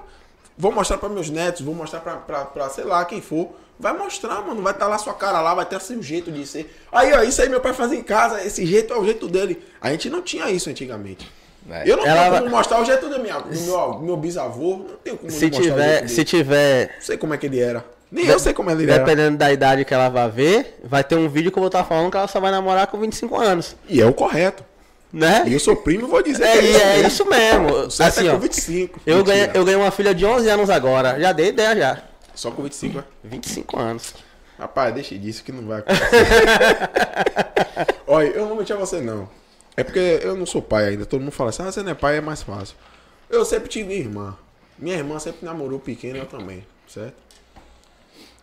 Vou 0.57 0.71
mostrar 0.71 0.97
pra 0.97 1.09
meus 1.09 1.29
netos, 1.29 1.61
vou 1.61 1.75
mostrar 1.75 1.99
pra 1.99 2.69
sei 2.69 2.85
lá, 2.85 3.03
quem 3.05 3.21
for. 3.21 3.49
Vai 3.77 3.91
mostrar, 3.97 4.41
mano. 4.41 4.61
Vai 4.61 4.73
estar 4.73 4.87
lá 4.87 4.97
sua 4.97 5.13
cara 5.13 5.41
lá, 5.41 5.53
vai 5.53 5.65
ter 5.65 5.75
assim 5.75 5.97
o 5.97 6.03
jeito 6.03 6.31
de 6.31 6.45
ser. 6.47 6.73
Aí, 6.91 7.11
ó, 7.13 7.21
isso 7.23 7.41
aí 7.41 7.49
meu 7.49 7.59
pai 7.59 7.73
fazia 7.73 7.99
em 7.99 8.03
casa. 8.03 8.41
Esse 8.41 8.65
jeito 8.65 8.93
é 8.93 8.97
o 8.97 9.03
jeito 9.03 9.27
dele. 9.27 9.61
A 9.81 9.91
gente 9.91 10.09
não 10.09 10.21
tinha 10.21 10.49
isso 10.49 10.69
antigamente. 10.69 11.29
Vai. 11.65 11.89
Eu 11.89 11.97
não 11.97 12.05
Ela 12.05 12.29
tenho 12.29 12.43
como 12.43 12.55
mostrar 12.55 12.81
o 12.81 12.85
jeito 12.85 13.09
do, 13.09 13.19
minha, 13.19 13.39
do 13.39 13.61
meu, 13.61 13.99
meu 13.99 14.17
bisavô. 14.17 14.77
Não 14.77 14.95
tenho 15.03 15.17
como 15.17 15.29
Se 15.29 15.47
mostrar 15.47 15.59
o 15.59 15.63
jeito 15.63 15.73
tiver, 15.73 16.07
se 16.07 16.23
tiver 16.23 16.91
Não 16.95 17.01
sei 17.01 17.17
como 17.17 17.33
é 17.33 17.37
que 17.37 17.45
ele 17.47 17.59
era. 17.59 17.83
Nem 18.11 18.27
eu 18.27 18.39
sei 18.39 18.53
como 18.53 18.71
ele 18.71 18.89
era. 18.89 18.99
Dependendo 18.99 19.37
da 19.37 19.51
idade 19.51 19.83
que 19.83 19.93
ela 19.93 20.07
vai 20.07 20.29
ver, 20.29 20.79
vai 20.83 21.03
ter 21.03 21.15
um 21.15 21.27
vídeo 21.27 21.51
que 21.51 21.57
eu 21.57 21.61
vou 21.61 21.67
estar 21.67 21.83
falando 21.83 22.11
que 22.11 22.17
ela 22.17 22.27
só 22.27 22.39
vai 22.39 22.51
namorar 22.51 22.87
com 22.87 22.97
25 22.97 23.35
anos. 23.35 23.75
E 23.89 23.99
é 23.99 24.05
o 24.05 24.13
correto. 24.13 24.63
Né? 25.13 25.43
E 25.47 25.53
eu 25.53 25.59
sou 25.59 25.75
primo 25.77 26.07
vou 26.07 26.21
dizer 26.21 26.43
É, 26.43 26.57
que 26.57 26.65
e 26.65 26.75
é 26.75 27.07
isso 27.07 27.25
mesmo. 27.25 27.89
Certo 27.91 28.17
Assim, 28.19 28.27
é 28.27 28.31
ó, 28.31 28.33
com 28.33 28.39
25. 28.41 29.01
eu, 29.05 29.23
ganhei, 29.23 29.49
eu 29.53 29.63
ganhei 29.63 29.79
uma 29.79 29.91
filha 29.91 30.13
de 30.13 30.25
11 30.25 30.49
anos 30.49 30.69
agora. 30.69 31.19
Já 31.19 31.31
dei 31.31 31.49
ideia 31.49 31.75
já. 31.75 32.03
Só 32.33 32.51
com 32.51 32.63
25, 32.63 32.99
é? 32.99 33.03
25 33.23 33.79
anos. 33.79 34.13
Rapaz, 34.59 34.93
deixa 34.93 35.17
disso 35.17 35.43
que 35.43 35.51
não 35.51 35.65
vai 35.67 35.79
acontecer. 35.79 36.05
Olha, 38.07 38.27
eu 38.27 38.41
não 38.41 38.47
vou 38.49 38.57
mentir 38.57 38.75
a 38.75 38.79
você, 38.79 39.01
não. 39.01 39.29
É 39.77 39.83
porque 39.83 40.19
eu 40.21 40.35
não 40.35 40.45
sou 40.45 40.61
pai 40.61 40.87
ainda. 40.89 41.05
Todo 41.05 41.21
mundo 41.21 41.31
fala 41.31 41.49
assim, 41.49 41.63
ah, 41.63 41.71
você 41.71 41.83
não 41.83 41.91
é 41.91 41.95
pai, 41.95 42.17
é 42.17 42.21
mais 42.21 42.41
fácil. 42.41 42.75
Eu 43.29 43.43
sempre 43.43 43.67
tive 43.69 43.93
irmã. 43.93 44.37
Minha 44.77 44.97
irmã 44.97 45.19
sempre 45.19 45.45
namorou 45.45 45.79
pequena, 45.79 46.25
também, 46.25 46.65
certo? 46.87 47.15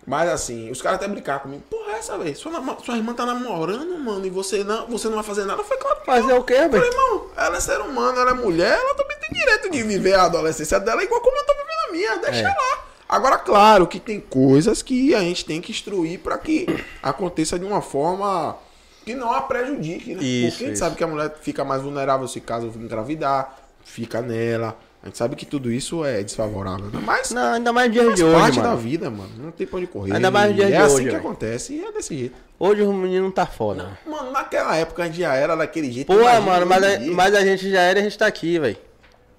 Mas 0.06 0.28
assim, 0.30 0.70
os 0.70 0.82
caras 0.82 0.98
até 0.98 1.06
brincaram 1.08 1.40
comigo. 1.40 1.62
Porra, 1.70 1.92
é 1.92 1.98
essa 1.98 2.18
vez, 2.18 2.38
sua, 2.38 2.52
sua 2.84 2.96
irmã 2.96 3.14
tá 3.14 3.24
namorando, 3.24 3.96
mano, 3.98 4.26
e 4.26 4.30
você 4.30 4.64
não, 4.64 4.86
você 4.88 5.06
não 5.08 5.14
vai 5.14 5.22
fazer 5.24 5.44
nada. 5.44 5.62
Falei, 5.62 5.78
claro 5.78 6.00
Fazer 6.04 6.32
o 6.32 6.42
quê, 6.42 6.54
Eu 6.54 6.70
falei, 6.70 6.80
velho? 6.80 6.92
irmão, 6.92 7.26
ela 7.36 7.56
é 7.56 7.60
ser 7.60 7.80
humano, 7.80 8.18
ela 8.20 8.30
é 8.32 8.34
mulher, 8.34 8.76
ela 8.78 8.94
também 8.96 9.16
tem 9.20 9.30
direito 9.38 9.70
de 9.70 9.82
viver 9.84 10.14
a 10.14 10.24
adolescência 10.24 10.80
dela 10.80 11.02
igual 11.04 11.20
como 11.20 11.36
eu 11.36 11.44
tô 11.46 11.52
vivendo 11.52 11.88
a 11.88 11.92
minha. 11.92 12.16
Deixa 12.16 12.40
É. 12.40 12.48
lá. 12.48 12.84
Agora, 13.08 13.36
claro 13.38 13.86
que 13.86 14.00
tem 14.00 14.18
coisas 14.20 14.80
que 14.82 15.14
a 15.14 15.20
gente 15.20 15.44
tem 15.44 15.60
que 15.60 15.70
instruir 15.70 16.18
pra 16.18 16.36
que 16.38 16.66
aconteça 17.02 17.58
de 17.58 17.64
uma 17.64 17.82
forma 17.82 18.56
que 19.04 19.14
não 19.14 19.30
a 19.32 19.42
prejudique, 19.42 20.14
né? 20.14 20.22
Isso, 20.22 20.50
Porque 20.52 20.64
a 20.64 20.66
gente 20.68 20.76
isso. 20.76 20.84
sabe 20.84 20.96
que 20.96 21.04
a 21.04 21.06
mulher 21.06 21.36
fica 21.42 21.62
mais 21.64 21.82
vulnerável 21.82 22.26
se 22.26 22.40
caso 22.40 22.68
engravidar, 22.74 23.56
fica 23.84 24.20
nela. 24.22 24.76
A 25.02 25.06
gente 25.06 25.18
sabe 25.18 25.34
que 25.34 25.44
tudo 25.44 25.72
isso 25.72 26.04
é 26.04 26.22
desfavorável, 26.22 26.86
né? 26.86 27.00
Mas 27.04 27.32
Não, 27.32 27.54
ainda 27.54 27.72
mais 27.72 27.88
no 27.88 27.92
dia 27.94 28.14
de 28.14 28.22
hoje, 28.22 28.38
parte 28.40 28.56
da 28.60 28.68
mano. 28.68 28.76
vida, 28.78 29.10
mano. 29.10 29.30
Não 29.36 29.50
tem 29.50 29.66
pra 29.66 29.78
onde 29.78 29.88
correr. 29.88 30.14
Ainda 30.14 30.30
mais 30.30 30.50
no 30.50 30.54
dia 30.54 30.64
E 30.66 30.68
de 30.68 30.72
é 30.74 30.76
assim 30.78 30.94
hoje, 30.94 31.04
que 31.04 31.10
velho. 31.10 31.18
acontece 31.18 31.72
e 31.74 31.84
é 31.84 31.90
desse 31.90 32.16
jeito. 32.16 32.36
Hoje 32.56 32.82
o 32.82 32.92
menino 32.92 33.30
tá 33.32 33.44
foda. 33.44 33.98
Mano, 34.06 34.30
naquela 34.30 34.76
época 34.76 35.02
a 35.02 35.06
gente 35.06 35.18
já 35.18 35.34
era 35.34 35.56
daquele 35.56 35.90
jeito. 35.90 36.06
Pô, 36.06 36.14
mano, 36.40 36.66
mas, 36.66 36.84
a- 36.84 37.00
mas 37.12 37.34
a 37.34 37.40
gente 37.44 37.68
já 37.68 37.80
era 37.80 37.98
e 37.98 38.02
a 38.02 38.04
gente 38.04 38.16
tá 38.16 38.26
aqui, 38.28 38.60
velho. 38.60 38.76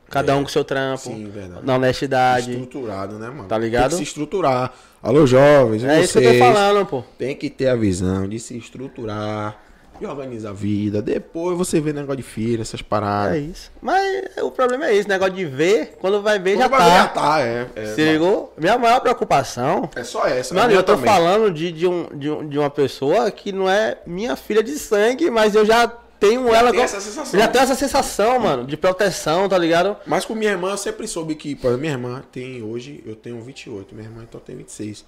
Cada 0.10 0.36
um 0.36 0.44
com 0.44 0.50
seu 0.50 0.66
trampo. 0.66 1.02
Sim, 1.04 1.30
verdade. 1.30 1.66
Na 1.66 1.76
honestidade. 1.76 2.52
estruturado, 2.52 3.18
né, 3.18 3.30
mano? 3.30 3.46
Tá 3.48 3.58
ligado? 3.58 3.92
Tem 3.92 4.00
que 4.00 4.06
se 4.06 4.10
estruturar. 4.10 4.74
Alô, 5.02 5.26
jovens, 5.26 5.84
É 5.84 5.88
vocês 5.96 6.10
isso 6.10 6.20
que 6.20 6.26
eu 6.26 6.34
tô 6.34 6.40
falando, 6.40 6.86
pô. 6.86 7.04
tem 7.18 7.36
que 7.36 7.50
ter 7.50 7.68
a 7.70 7.76
visão 7.76 8.28
de 8.28 8.38
se 8.40 8.56
estruturar, 8.58 9.58
de 10.04 10.12
organizar 10.12 10.50
a 10.50 10.54
vida. 10.54 11.02
Depois 11.02 11.58
você 11.58 11.80
vê 11.82 11.92
negócio 11.94 12.18
de 12.18 12.24
filho, 12.24 12.62
essas 12.62 12.82
paradas. 12.82 13.36
É 13.36 13.40
isso. 13.40 13.72
Mas 13.82 14.26
o 14.42 14.52
problema 14.52 14.86
é 14.88 14.96
esse, 14.96 15.08
negócio 15.08 15.34
de 15.34 15.46
ver, 15.46 15.98
quando 16.00 16.22
vai 16.22 16.40
ver 16.40 16.58
já 16.58 16.70
Quando 16.70 16.80
vai 16.80 16.90
ver, 16.90 16.96
já 16.98 17.08
tá. 17.08 17.22
tá, 17.22 17.40
é. 17.42 17.68
É, 17.76 17.86
Se 17.96 18.04
ligou? 18.12 18.54
Minha 18.58 18.78
maior 18.78 19.00
preocupação. 19.00 19.90
é 19.96 20.04
só 20.04 20.26
essa. 20.28 20.54
Mano, 20.54 20.68
minha 20.68 20.80
eu 20.80 20.84
tô 20.84 20.96
também. 20.96 21.12
falando 21.12 21.52
de, 21.52 21.72
de, 21.72 21.88
um, 21.88 22.08
de, 22.14 22.48
de 22.48 22.60
uma 22.60 22.70
pessoa 22.70 23.30
que 23.32 23.52
não 23.52 23.70
é 23.70 23.98
minha 24.06 24.36
filha 24.36 24.62
de 24.64 24.78
sangue, 24.78 25.30
mas 25.30 25.56
eu 25.56 25.66
já 25.66 25.88
tenho 26.20 26.48
ela. 26.54 26.70
tem 26.72 26.80
com- 26.80 26.86
essa 26.86 27.02
sensação. 27.02 27.40
Já 27.40 27.48
tenho 27.48 27.64
essa 27.64 27.76
sensação, 27.76 28.40
mano, 28.40 28.66
de 28.66 28.78
proteção, 28.78 29.50
tá 29.50 29.58
ligado? 29.58 29.98
Mas 30.06 30.24
com 30.26 30.34
minha 30.36 30.52
irmã, 30.52 30.72
eu 30.72 30.78
sempre 30.78 31.06
soube 31.08 31.36
que, 31.36 31.52
exemplo, 31.52 31.78
minha 31.78 31.92
irmã 31.94 32.24
tem 32.32 32.62
hoje, 32.64 33.04
eu 33.06 33.16
tenho 33.16 33.42
28, 33.42 33.94
minha 33.94 34.08
irmã 34.08 34.24
então 34.24 34.40
tem 34.40 34.56
26. 34.56 35.04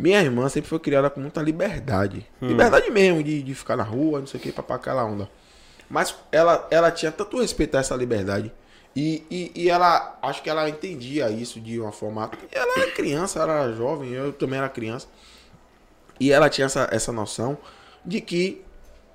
Minha 0.00 0.22
irmã 0.22 0.48
sempre 0.48 0.68
foi 0.70 0.78
criada 0.78 1.10
com 1.10 1.20
muita 1.20 1.40
liberdade. 1.42 2.26
Hum. 2.40 2.48
Liberdade 2.48 2.90
mesmo, 2.90 3.22
de, 3.22 3.42
de 3.42 3.54
ficar 3.54 3.76
na 3.76 3.82
rua, 3.84 4.20
não 4.20 4.26
sei 4.26 4.40
o 4.40 4.42
que, 4.42 4.50
papar 4.52 4.76
aquela 4.76 5.04
onda. 5.04 5.28
Mas 5.88 6.14
ela, 6.32 6.66
ela 6.70 6.90
tinha 6.90 7.12
tanto 7.12 7.38
respeito 7.40 7.76
a 7.76 7.80
essa 7.80 7.94
liberdade. 7.94 8.52
E, 8.96 9.22
e, 9.30 9.52
e 9.54 9.70
ela, 9.70 10.18
acho 10.22 10.42
que 10.42 10.50
ela 10.50 10.68
entendia 10.68 11.30
isso 11.30 11.60
de 11.60 11.78
uma 11.78 11.92
forma. 11.92 12.30
Ela 12.50 12.80
era 12.82 12.90
criança, 12.92 13.40
era 13.40 13.72
jovem, 13.72 14.10
eu 14.12 14.32
também 14.32 14.58
era 14.58 14.68
criança. 14.68 15.06
E 16.18 16.32
ela 16.32 16.48
tinha 16.48 16.66
essa, 16.66 16.88
essa 16.90 17.12
noção 17.12 17.56
de 18.04 18.20
que 18.20 18.62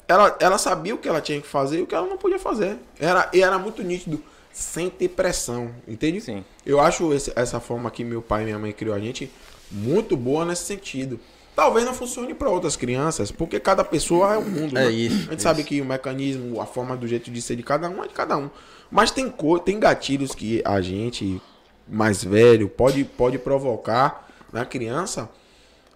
ela, 0.07 0.35
ela 0.39 0.57
sabia 0.57 0.93
o 0.93 0.97
que 0.97 1.07
ela 1.09 1.21
tinha 1.21 1.41
que 1.41 1.47
fazer 1.47 1.79
e 1.79 1.81
o 1.81 1.87
que 1.87 1.95
ela 1.95 2.07
não 2.07 2.17
podia 2.17 2.39
fazer. 2.39 2.77
Era, 2.99 3.29
e 3.33 3.41
era 3.41 3.57
muito 3.57 3.81
nítido, 3.83 4.21
sem 4.51 4.89
ter 4.89 5.09
pressão, 5.09 5.73
entende? 5.87 6.21
Sim. 6.21 6.43
Eu 6.65 6.79
acho 6.79 7.11
esse- 7.13 7.33
essa 7.35 7.59
forma 7.59 7.89
que 7.91 8.03
meu 8.03 8.21
pai 8.21 8.43
e 8.43 8.45
minha 8.45 8.59
mãe 8.59 8.71
criou 8.71 8.95
a 8.95 8.99
gente 8.99 9.31
muito 9.71 10.15
boa 10.15 10.45
nesse 10.45 10.63
sentido. 10.63 11.19
Talvez 11.55 11.85
não 11.85 11.93
funcione 11.93 12.33
para 12.33 12.49
outras 12.49 12.75
crianças, 12.75 13.31
porque 13.31 13.59
cada 13.59 13.83
pessoa 13.83 14.33
é 14.33 14.37
um 14.37 14.43
mundo. 14.43 14.77
É 14.77 14.85
né? 14.85 14.91
isso, 14.91 15.15
A 15.15 15.19
gente 15.19 15.33
isso. 15.35 15.43
sabe 15.43 15.63
que 15.63 15.79
o 15.79 15.85
mecanismo, 15.85 16.59
a 16.59 16.65
forma 16.65 16.97
do 16.97 17.07
jeito 17.07 17.31
de 17.31 17.41
ser 17.41 17.55
de 17.55 17.63
cada 17.63 17.89
um 17.89 18.03
é 18.03 18.07
de 18.07 18.13
cada 18.13 18.37
um. 18.37 18.49
Mas 18.91 19.09
tem, 19.09 19.29
co 19.29 19.57
tem 19.57 19.79
gatilhos 19.79 20.35
que 20.35 20.61
a 20.65 20.81
gente, 20.81 21.41
mais 21.87 22.23
velho, 22.23 22.67
pode, 22.67 23.05
pode 23.05 23.37
provocar 23.37 24.27
na 24.51 24.65
criança 24.65 25.29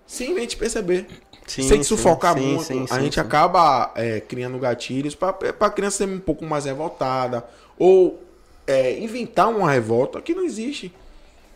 sem 0.07 0.35
a 0.35 0.39
gente 0.39 0.55
perceber. 0.55 1.07
Sim, 1.45 1.63
sem 1.63 1.77
sim, 1.77 1.83
sufocar 1.83 2.37
sim, 2.37 2.53
muito. 2.53 2.93
a 2.93 2.99
gente 2.99 3.19
acaba 3.19 3.91
é, 3.95 4.19
criando 4.19 4.57
gatilhos 4.59 5.15
para 5.15 5.35
a 5.59 5.69
criança 5.69 5.97
ser 5.97 6.07
um 6.07 6.19
pouco 6.19 6.45
mais 6.45 6.65
revoltada. 6.65 7.43
Ou 7.77 8.23
é, 8.67 8.99
inventar 8.99 9.49
uma 9.49 9.71
revolta 9.71 10.21
que 10.21 10.33
não 10.33 10.43
existe. 10.43 10.93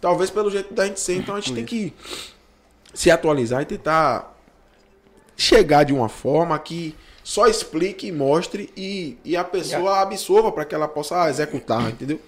Talvez 0.04 0.30
pelo 0.30 0.52
jeito 0.52 0.74
da 0.74 0.86
gente 0.86 1.00
ser. 1.00 1.16
Então 1.16 1.34
a 1.34 1.40
gente 1.40 1.54
tem 1.54 1.64
que 1.64 1.94
se 2.94 3.10
atualizar 3.10 3.62
e 3.62 3.66
tentar 3.66 4.36
chegar 5.38 5.84
de 5.86 5.94
uma 5.94 6.10
forma 6.10 6.60
que 6.60 6.94
só 7.24 7.48
explique, 7.48 8.12
mostre 8.12 8.70
e, 8.76 9.18
e 9.24 9.38
a 9.38 9.46
pessoa 9.46 10.02
absorva 10.02 10.52
para 10.52 10.66
que 10.66 10.76
ela 10.76 10.90
possa 10.90 11.30
executar, 11.30 11.90
entendeu? 11.90 12.20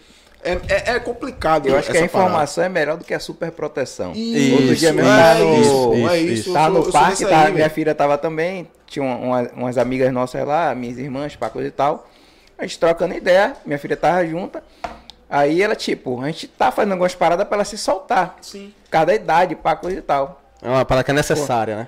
É, 0.42 0.54
é, 0.70 0.92
é 0.96 1.00
complicado. 1.00 1.68
Eu 1.68 1.78
acho 1.78 1.92
que 1.92 1.98
a 1.98 2.00
essa 2.02 2.10
parada. 2.10 2.30
informação 2.32 2.64
é 2.64 2.70
melhor 2.70 2.96
do 2.96 3.04
que 3.04 3.14
a 3.14 3.20
superproteção. 3.20 4.14
Isso, 4.16 4.54
Outro 4.56 4.76
dia 4.78 4.94
mesmo 4.94 5.12
é 5.12 5.34
no, 5.40 5.62
isso, 5.62 6.08
é 6.10 6.20
isso, 6.20 6.54
tava 6.54 6.66
sou- 6.68 6.78
no 6.78 6.84
sou 6.84 6.92
parque, 6.94 7.10
desse 7.10 7.26
tava- 7.26 7.48
aí, 7.48 7.54
minha 7.54 7.70
filha 7.70 7.94
tava 7.94 8.18
também, 8.18 8.70
tinha 8.88 9.04
uma- 9.04 9.18
uma- 9.18 9.50
umas 9.54 9.78
amigas 9.78 10.14
nossas 10.14 10.48
lá, 10.48 10.74
minhas 10.74 10.98
irmãs, 10.98 11.36
pra 11.36 11.50
coisa 11.50 11.68
e 11.68 11.72
tal. 11.72 12.10
A 12.58 12.66
gente 12.66 12.80
trocando 12.80 13.14
ideia, 13.16 13.54
minha 13.66 13.78
filha 13.78 13.98
tava 13.98 14.26
junta. 14.26 14.64
Aí 15.30 15.62
ela, 15.62 15.76
tipo, 15.76 16.22
a 16.22 16.28
gente 16.28 16.48
tá 16.48 16.72
fazendo 16.72 16.92
algumas 16.94 17.16
paradas 17.16 17.48
pra 17.48 17.58
ela 17.58 17.66
se 17.66 17.78
soltar. 17.78 18.38
Sim. 18.42 18.74
Por 18.84 18.90
causa 18.92 19.08
da 19.08 19.16
idade, 19.16 19.56
pra 19.56 19.76
coisa 19.76 19.98
e 19.98 20.02
tal. 20.02 20.42
É 20.62 20.70
uma 20.70 20.86
parada 20.86 21.04
que 21.04 21.12
é 21.12 21.14
necessária, 21.14 21.76
né? 21.78 21.88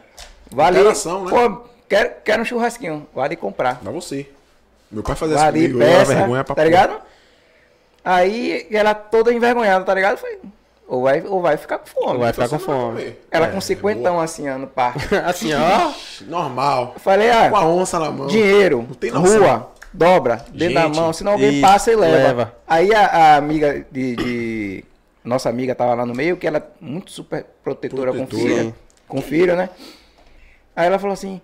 Vale. 0.52 0.80
Interação, 0.80 1.26
né? 1.26 1.30
Pô, 1.30 1.62
quero, 1.88 2.12
quero 2.24 2.42
um 2.42 2.46
churrasquinho. 2.46 3.08
Vale 3.14 3.36
comprar. 3.36 3.80
Dá 3.82 3.92
você. 3.92 4.28
Meu 4.92 5.04
pai 5.04 5.16
fazia 5.16 5.36
isso 5.36 5.44
Vale, 5.44 5.60
comigo, 5.60 5.80
eu 5.82 5.88
era 5.88 6.00
peça, 6.00 6.16
vergonha 6.16 6.44
pra 6.44 6.56
tá 6.56 6.62
porra. 6.62 6.66
ligado? 6.66 7.02
Aí 8.04 8.68
ela 8.72 8.94
toda 8.94 9.34
envergonhada, 9.34 9.84
tá 9.84 9.94
ligado? 9.94 10.18
Foi, 10.18 10.40
ou 10.88 11.02
vai, 11.04 11.22
ou 11.28 11.42
vai 11.42 11.58
ficar 11.58 11.78
com 11.80 11.88
fome. 11.88 12.14
Ou 12.14 12.20
vai 12.20 12.30
Então 12.30 12.46
ficar 12.46 12.58
com 12.58 12.64
fome. 12.64 13.16
Ela 13.30 13.48
É, 13.48 13.50
com 13.52 13.60
cinquentão 13.60 14.20
assim, 14.20 14.50
ó, 14.50 14.58
no 14.58 14.68
parque. 14.68 15.14
assim, 15.26 15.52
ó. 15.54 15.92
Normal. 16.26 16.94
Eu 16.96 17.00
falei, 17.02 17.30
ah, 17.30 17.50
Com 17.50 17.58
a 17.58 17.66
onça 17.66 18.00
na 18.00 18.10
mão. 18.10 18.28
dinheiro, 18.28 18.86
Não 18.88 18.96
tem 18.96 19.12
noção. 19.12 19.40
rua, 19.40 19.72
dobra, 19.98 20.46
dentro 20.54 20.76
da 20.76 20.82
Gente, 20.84 20.96
mão, 20.96 21.12
senão 21.14 21.32
alguém 21.34 21.52
isso, 21.54 21.62
passa 21.62 21.92
e 21.92 21.96
leva. 21.96 22.16
leva. 22.18 22.56
Aí 22.68 22.94
a, 22.94 23.06
a 23.06 23.36
amiga 23.36 23.86
de, 23.92 24.16
de- 24.16 24.86
Nossa 25.24 25.50
amiga 25.50 25.74
tava 25.76 25.94
lá 25.94 26.06
no 26.06 26.14
meio, 26.14 26.38
que 26.38 26.46
ela 26.48 26.58
é 26.60 26.64
muito 26.80 27.12
super 27.12 27.46
protetora, 27.64 28.12
com 28.14 28.26
Protetora. 28.26 28.56
filho. 28.56 28.76
Com 29.08 29.22
filho, 29.22 29.56
né? 29.56 29.70
Aí 30.76 30.86
ela 30.88 31.00
falou 31.00 31.14
assim, 31.14 31.42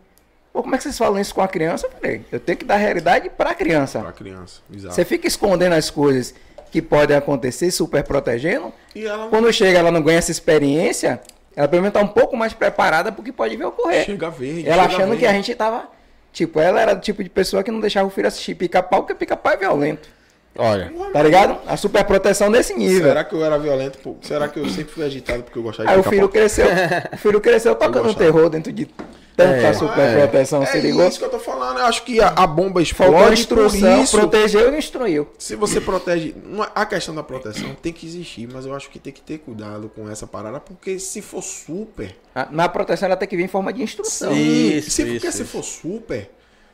pô, 0.53 0.61
como 0.61 0.75
é 0.75 0.77
que 0.77 0.83
vocês 0.83 0.97
falam 0.97 1.19
isso 1.19 1.33
com 1.33 1.41
a 1.41 1.47
criança? 1.47 1.87
Eu 1.87 1.91
falei, 1.91 2.21
eu 2.31 2.39
tenho 2.39 2.57
que 2.57 2.65
dar 2.65 2.75
realidade 2.77 3.29
pra 3.29 3.53
criança. 3.55 3.99
Pra 3.99 4.11
criança. 4.11 4.61
Exato. 4.73 4.93
Você 4.95 5.03
fica 5.03 5.27
escondendo 5.27 5.73
as 5.73 5.89
coisas 5.89 6.33
que 6.71 6.81
podem 6.81 7.15
acontecer, 7.17 7.71
super 7.71 8.03
protegendo. 8.03 8.71
E 8.95 9.05
ela 9.05 9.27
Quando 9.29 9.51
chega, 9.51 9.79
ela 9.79 9.91
não 9.91 10.01
ganha 10.01 10.17
essa 10.19 10.31
experiência, 10.31 11.21
ela 11.55 11.67
pelo 11.67 11.81
menos 11.81 11.93
tá 11.93 12.01
um 12.01 12.07
pouco 12.07 12.35
mais 12.37 12.53
preparada 12.53 13.11
porque 13.11 13.31
pode 13.31 13.55
ver 13.55 13.65
ocorrer. 13.65 14.05
chega 14.05 14.29
verde. 14.29 14.67
ela 14.67 14.83
chega 14.83 14.95
achando 14.95 15.07
verde. 15.09 15.19
que 15.21 15.25
a 15.27 15.33
gente 15.33 15.55
tava. 15.55 15.87
Tipo, 16.33 16.59
ela 16.59 16.81
era 16.81 16.95
do 16.95 17.01
tipo 17.01 17.23
de 17.23 17.29
pessoa 17.29 17.63
que 17.63 17.69
não 17.69 17.79
deixava 17.79 18.07
o 18.07 18.09
filho 18.09 18.27
assistir 18.27 18.55
pica-pau, 18.55 19.03
porque 19.03 19.13
pica-pau 19.13 19.53
é 19.53 19.57
violento. 19.57 20.09
Olha. 20.57 20.91
Tá 21.13 21.21
ligado? 21.21 21.59
A 21.67 21.77
super 21.77 22.03
proteção 22.03 22.51
desse 22.51 22.73
nível. 22.73 23.07
Será 23.07 23.23
que 23.23 23.33
eu 23.33 23.45
era 23.45 23.57
violento? 23.57 23.99
Pô? 23.99 24.17
Será 24.21 24.47
que 24.47 24.59
eu 24.59 24.67
sempre 24.67 24.91
fui 24.91 25.05
agitado 25.05 25.43
porque 25.43 25.57
eu 25.57 25.63
gostava 25.63 25.87
de 25.87 25.93
Aí 25.93 25.99
o 25.99 26.03
filho 26.03 26.27
cresceu. 26.27 26.65
O 27.13 27.17
filho 27.17 27.39
cresceu 27.39 27.75
tocando 27.75 28.13
terror 28.15 28.49
dentro 28.49 28.71
de 28.71 28.87
tanta 29.35 29.51
É. 29.51 29.73
super 29.73 30.13
proteção, 30.17 30.63
é 30.63 30.65
se 30.67 30.79
ligou? 30.79 31.07
isso 31.07 31.19
que 31.19 31.25
eu 31.25 31.29
tô 31.29 31.39
falando. 31.39 31.79
Eu 31.79 31.85
acho 31.85 32.03
que 32.03 32.21
a, 32.21 32.27
a 32.29 32.47
bomba 32.47 32.81
explode 32.81 33.47
por 33.47 33.65
isso. 33.75 34.17
protegeu 34.17 34.67
e 34.67 34.71
não 34.71 34.77
instruiu. 34.77 35.27
Se 35.37 35.55
você 35.55 35.79
protege. 35.81 36.33
é- 36.33 36.71
A 36.75 36.85
questão 36.85 37.13
da 37.15 37.23
proteção 37.23 37.75
tem 37.81 37.91
que 37.93 38.05
existir, 38.05 38.47
mas 38.51 38.65
eu 38.65 38.73
acho 38.75 38.89
que 38.89 38.99
tem 38.99 39.11
que 39.13 39.21
ter 39.21 39.39
cuidado 39.39 39.89
com 39.95 40.09
essa 40.09 40.25
parada, 40.27 40.59
porque 40.59 40.99
se 40.99 41.21
for 41.21 41.41
super. 41.41 42.15
A- 42.35 42.47
Na 42.51 42.67
proteção 42.69 43.07
ela 43.07 43.15
tem 43.15 43.27
que 43.27 43.35
vir 43.37 43.43
em 43.43 43.47
forma 43.47 43.71
de 43.73 43.81
instrução. 43.83 44.31
Sim. 44.33 44.77
Isso, 44.77 44.91
se, 44.91 45.01
isso, 45.03 45.11
porque 45.13 45.31
se 45.31 45.41
isso. 45.43 45.51
for 45.51 45.63
super. 45.63 46.29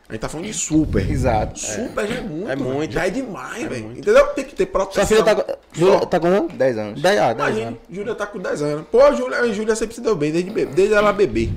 A 0.08 0.14
gente 0.14 0.22
tá 0.22 0.28
falando 0.30 0.48
de 0.48 0.54
super. 0.56 1.08
Exato. 1.08 1.60
Super 1.60 2.08
já 2.08 2.16
é 2.16 2.22
muito. 2.22 2.50
É 2.50 2.56
muito. 2.56 2.92
Já 2.94 3.06
é 3.06 3.10
demais, 3.12 3.64
velho. 3.68 3.92
Entendeu? 3.92 4.26
Tem 4.30 4.44
que 4.44 4.56
ter 4.56 4.66
proteção. 4.66 5.06
Sua 5.06 5.08
filha 5.08 5.24
tá. 5.24 5.36
com- 5.36 5.54
Júlia, 5.72 6.00
tá 6.00 6.20
com 6.20 6.32
quanto? 6.32 6.56
10 6.56 6.78
anos. 6.80 7.00
10 7.00 7.20
ah, 7.20 7.32
10 7.34 7.38
Imagina, 7.50 7.68
anos. 7.68 7.80
Júlia 7.92 8.16
tá 8.16 8.26
com 8.26 8.40
10 8.40 8.62
anos. 8.64 8.86
Pô, 8.92 9.02
a 9.04 9.12
Júlia, 9.14 9.38
a 9.38 9.54
Júlia 9.54 9.76
sempre 9.76 9.94
se 9.94 10.02
deu 10.02 10.16
bem, 10.16 10.32
desde, 10.32 10.50
desde 10.66 10.96
ela 10.96 11.14
bebê. 11.14 11.50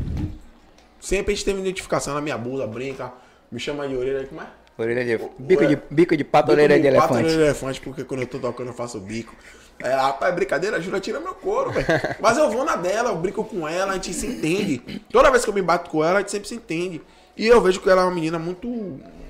Sempre 1.02 1.32
a 1.32 1.34
gente 1.34 1.44
teve 1.44 1.60
identificação 1.60 2.14
na 2.14 2.20
minha 2.20 2.38
blusa, 2.38 2.64
brinca, 2.64 3.12
me 3.50 3.58
chama 3.58 3.88
de 3.88 3.96
orelha, 3.96 4.24
como 4.24 4.40
é? 4.40 4.46
Orelha 4.78 5.04
de, 5.04 5.24
bico, 5.36 5.66
de, 5.66 5.76
bico 5.90 6.16
de 6.16 6.22
pato, 6.22 6.52
orelha 6.52 6.76
de 6.76 6.82
Bico 6.82 6.94
pato, 6.94 7.14
elefante. 7.14 7.24
orelha 7.26 7.38
de 7.38 7.42
elefante, 7.42 7.80
porque 7.80 8.04
quando 8.04 8.20
eu 8.20 8.26
tô 8.28 8.38
tocando 8.38 8.68
eu 8.68 8.72
faço 8.72 9.00
bico. 9.00 9.34
É, 9.80 9.92
rapaz, 9.94 10.32
brincadeira, 10.32 10.76
a 10.76 10.80
Júlia 10.80 11.00
tira 11.00 11.18
meu 11.18 11.34
couro, 11.34 11.72
velho. 11.72 11.86
Mas 12.20 12.38
eu 12.38 12.48
vou 12.48 12.64
na 12.64 12.76
dela, 12.76 13.10
eu 13.10 13.16
brinco 13.16 13.42
com 13.42 13.66
ela, 13.66 13.90
a 13.90 13.94
gente 13.94 14.14
se 14.14 14.28
entende. 14.28 15.02
Toda 15.10 15.28
vez 15.28 15.42
que 15.42 15.50
eu 15.50 15.54
me 15.54 15.60
bato 15.60 15.90
com 15.90 16.04
ela, 16.04 16.18
a 16.18 16.20
gente 16.20 16.30
sempre 16.30 16.46
se 16.48 16.54
entende. 16.54 17.02
E 17.36 17.48
eu 17.48 17.60
vejo 17.60 17.80
que 17.80 17.90
ela 17.90 18.02
é 18.02 18.04
uma 18.04 18.14
menina 18.14 18.38
muito, 18.38 18.68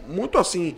muito 0.06 0.36
assim, 0.36 0.76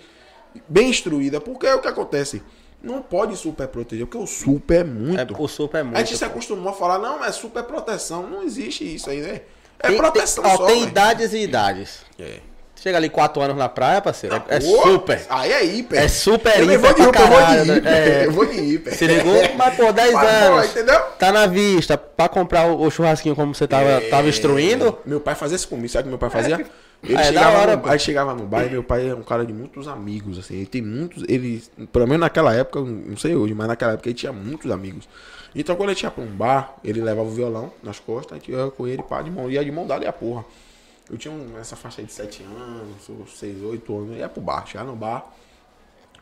bem 0.68 0.90
instruída. 0.90 1.40
Porque 1.40 1.66
é 1.66 1.74
o 1.74 1.80
que 1.80 1.88
acontece. 1.88 2.40
Não 2.80 3.02
pode 3.02 3.36
super 3.36 3.66
proteger, 3.66 4.06
porque 4.06 4.18
o 4.22 4.28
super 4.28 4.82
é 4.82 4.84
muito. 4.84 5.18
É, 5.18 5.26
o 5.42 5.48
super 5.48 5.78
é 5.78 5.82
muito. 5.82 5.96
A 5.96 6.00
gente 6.04 6.16
se 6.16 6.24
pô. 6.24 6.30
acostumou 6.30 6.68
a 6.70 6.72
falar, 6.72 6.98
não, 7.00 7.24
é 7.24 7.32
super 7.32 7.64
proteção. 7.64 8.28
Não 8.30 8.44
existe 8.44 8.94
isso 8.94 9.10
aí, 9.10 9.20
né? 9.20 9.40
É 9.80 9.88
Tem- 9.88 9.96
proteção 9.96 10.44
tem, 10.44 10.52
ó, 10.52 10.56
só. 10.56 10.66
tem 10.66 10.76
velho. 10.80 10.88
idades 10.88 11.32
e 11.32 11.38
idades. 11.38 11.98
É. 12.18 12.38
Chega 12.76 12.98
ali 12.98 13.08
4 13.08 13.40
anos 13.40 13.56
na 13.56 13.66
praia, 13.68 14.00
parceiro. 14.02 14.36
é- 14.48 14.56
é 14.56 14.60
super. 14.60 15.22
Aí 15.30 15.50
é 15.52 15.64
hiper. 15.64 16.02
É 16.02 16.06
super 16.08 16.58
eu 16.60 16.66
vou 16.78 16.90
hiper 16.90 16.94
de 16.94 17.00
eu 17.02 17.12
vou 17.12 17.46
de 17.46 17.64
né? 17.64 17.76
hiper. 17.78 17.92
É. 17.92 18.26
Eu 18.26 18.32
vou 18.32 18.46
de 18.46 18.60
hiper. 18.60 18.94
Se 18.94 19.06
ligou? 19.06 19.34
Mas, 19.56 19.74
pô, 19.74 19.90
10 19.90 20.12
Mas, 20.12 20.28
pô, 20.28 20.52
anos. 20.54 20.70
entendeu? 20.70 21.00
Tá 21.18 21.32
na 21.32 21.46
vista. 21.46 21.96
Pra 21.96 22.28
comprar 22.28 22.66
o, 22.66 22.82
o 22.82 22.90
churrasquinho 22.90 23.34
como 23.34 23.54
você 23.54 23.66
tava, 23.66 24.02
tava 24.10 24.28
instruindo. 24.28 24.98
Meu 25.06 25.18
pai 25.18 25.34
fazia 25.34 25.56
isso 25.56 25.66
comigo, 25.68 25.88
sabe 25.88 26.00
o 26.00 26.04
que 26.04 26.08
meu 26.10 26.18
pai 26.18 26.28
fazia? 26.28 26.56
Ele, 27.02 27.16
Ah, 27.16 27.20
é 27.20 27.24
chegava 27.24 27.58
hora, 27.58 27.76
no, 27.76 27.88
aí 27.88 27.98
chegava 27.98 28.34
no 28.34 28.44
bar 28.44 28.64
e 28.66 28.70
meu 28.70 28.82
pai 28.82 29.08
é 29.08 29.14
um 29.14 29.22
cara 29.22 29.44
de 29.46 29.52
muitos 29.52 29.88
amigos, 29.88 30.38
assim. 30.38 30.56
Ele 30.56 30.66
tem 30.66 30.82
muitos. 30.82 31.22
Ele, 31.28 31.62
pelo 31.90 32.06
menos 32.06 32.20
naquela 32.20 32.54
época, 32.54 32.80
não 32.80 33.16
sei 33.16 33.34
hoje, 33.34 33.54
mas 33.54 33.66
naquela 33.66 33.92
época 33.92 34.08
ele 34.10 34.14
tinha 34.14 34.32
muitos 34.32 34.70
amigos. 34.70 35.08
Então 35.54 35.76
quando 35.76 35.90
ele 35.90 35.96
tinha 35.98 36.10
pra 36.10 36.22
um 36.24 36.26
bar, 36.26 36.74
ele 36.82 37.00
levava 37.00 37.28
o 37.28 37.30
violão 37.32 37.72
nas 37.82 37.98
costas, 38.00 38.32
a 38.32 38.34
gente 38.40 38.50
ia 38.50 38.70
com 38.70 38.86
ele, 38.86 39.02
pá, 39.02 39.22
de 39.22 39.30
mão, 39.30 39.50
ia 39.50 39.64
de 39.64 39.70
mão 39.70 39.86
dada 39.86 40.04
e 40.04 40.08
a 40.08 40.12
porra. 40.12 40.44
Eu 41.10 41.16
tinha 41.18 41.32
um- 41.32 41.58
essa 41.58 41.76
faixa 41.76 42.00
aí 42.00 42.06
de 42.06 42.12
7 42.12 42.42
anos, 42.42 43.08
ou 43.08 43.26
6, 43.26 43.62
8 43.62 43.96
anos, 43.96 44.10
eu 44.12 44.16
ia 44.18 44.28
pro 44.28 44.40
bar, 44.40 44.66
chegava 44.66 44.90
no 44.90 44.96
bar. 44.96 45.24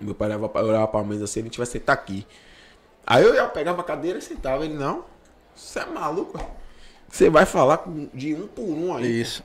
Meu 0.01 0.14
pai 0.14 0.28
levava, 0.28 0.59
eu 0.61 0.66
olhava 0.66 0.89
pra 0.89 1.03
mesa 1.05 1.24
assim, 1.24 1.41
ele 1.41 1.51
tivesse 1.51 1.72
sentar 1.72 1.95
aqui. 1.95 2.26
Aí 3.07 3.22
eu 3.22 3.35
ia, 3.35 3.47
pegava 3.47 3.80
a 3.80 3.85
cadeira 3.85 4.18
e 4.18 4.22
sentava. 4.22 4.64
Ele, 4.64 4.74
não, 4.74 5.05
você 5.55 5.78
é 5.80 5.87
maluco? 5.87 6.37
ué? 6.39 6.47
Você 7.09 7.30
vai 7.30 7.47
falar 7.47 7.85
de 8.12 8.35
um 8.35 8.47
por 8.47 8.62
um 8.64 8.95
aí. 8.97 9.20
Isso. 9.20 9.43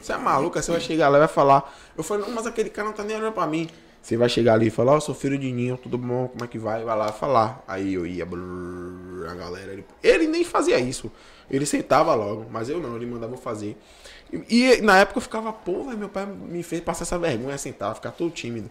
Você 0.00 0.12
é 0.12 0.16
maluco? 0.16 0.56
Aí 0.58 0.62
Você 0.62 0.70
vai 0.72 0.80
chegar 0.80 1.08
lá 1.08 1.18
e 1.18 1.20
vai 1.20 1.28
falar. 1.28 1.74
Eu 1.96 2.02
falei, 2.02 2.24
não, 2.26 2.34
mas 2.34 2.46
aquele 2.46 2.70
cara 2.70 2.88
não 2.88 2.94
tá 2.94 3.02
nem 3.04 3.16
olhando 3.16 3.32
pra 3.32 3.46
mim. 3.46 3.68
Você 4.02 4.16
vai 4.16 4.28
chegar 4.28 4.54
ali 4.54 4.68
e 4.68 4.70
falar, 4.70 4.92
ó, 4.92 4.96
eu 4.96 5.00
sou 5.00 5.14
filho 5.14 5.38
de 5.38 5.52
Ninho, 5.52 5.76
tudo 5.76 5.98
bom? 5.98 6.28
Como 6.28 6.42
é 6.42 6.46
que 6.46 6.58
vai? 6.58 6.82
Vai 6.82 6.96
lá 6.96 7.12
falar. 7.12 7.62
Aí 7.68 7.94
eu 7.94 8.06
ia, 8.06 8.24
brrr, 8.24 9.28
a 9.28 9.34
galera. 9.34 9.72
Ele, 9.72 9.84
ele 10.02 10.26
nem 10.26 10.42
fazia 10.42 10.78
isso. 10.78 11.10
Ele 11.50 11.66
sentava 11.66 12.14
logo, 12.14 12.46
mas 12.50 12.68
eu 12.68 12.80
não, 12.80 12.96
ele 12.96 13.06
mandava 13.06 13.34
eu 13.34 13.38
fazer. 13.38 13.76
E, 14.32 14.44
e 14.48 14.80
na 14.80 14.98
época 14.98 15.18
eu 15.18 15.22
ficava, 15.22 15.52
pô, 15.52 15.84
velho, 15.84 15.98
meu 15.98 16.08
pai 16.08 16.24
me 16.26 16.62
fez 16.62 16.80
passar 16.80 17.02
essa 17.02 17.18
vergonha, 17.18 17.58
sentar, 17.58 17.94
ficar 17.94 18.12
todo 18.12 18.30
tímido. 18.30 18.70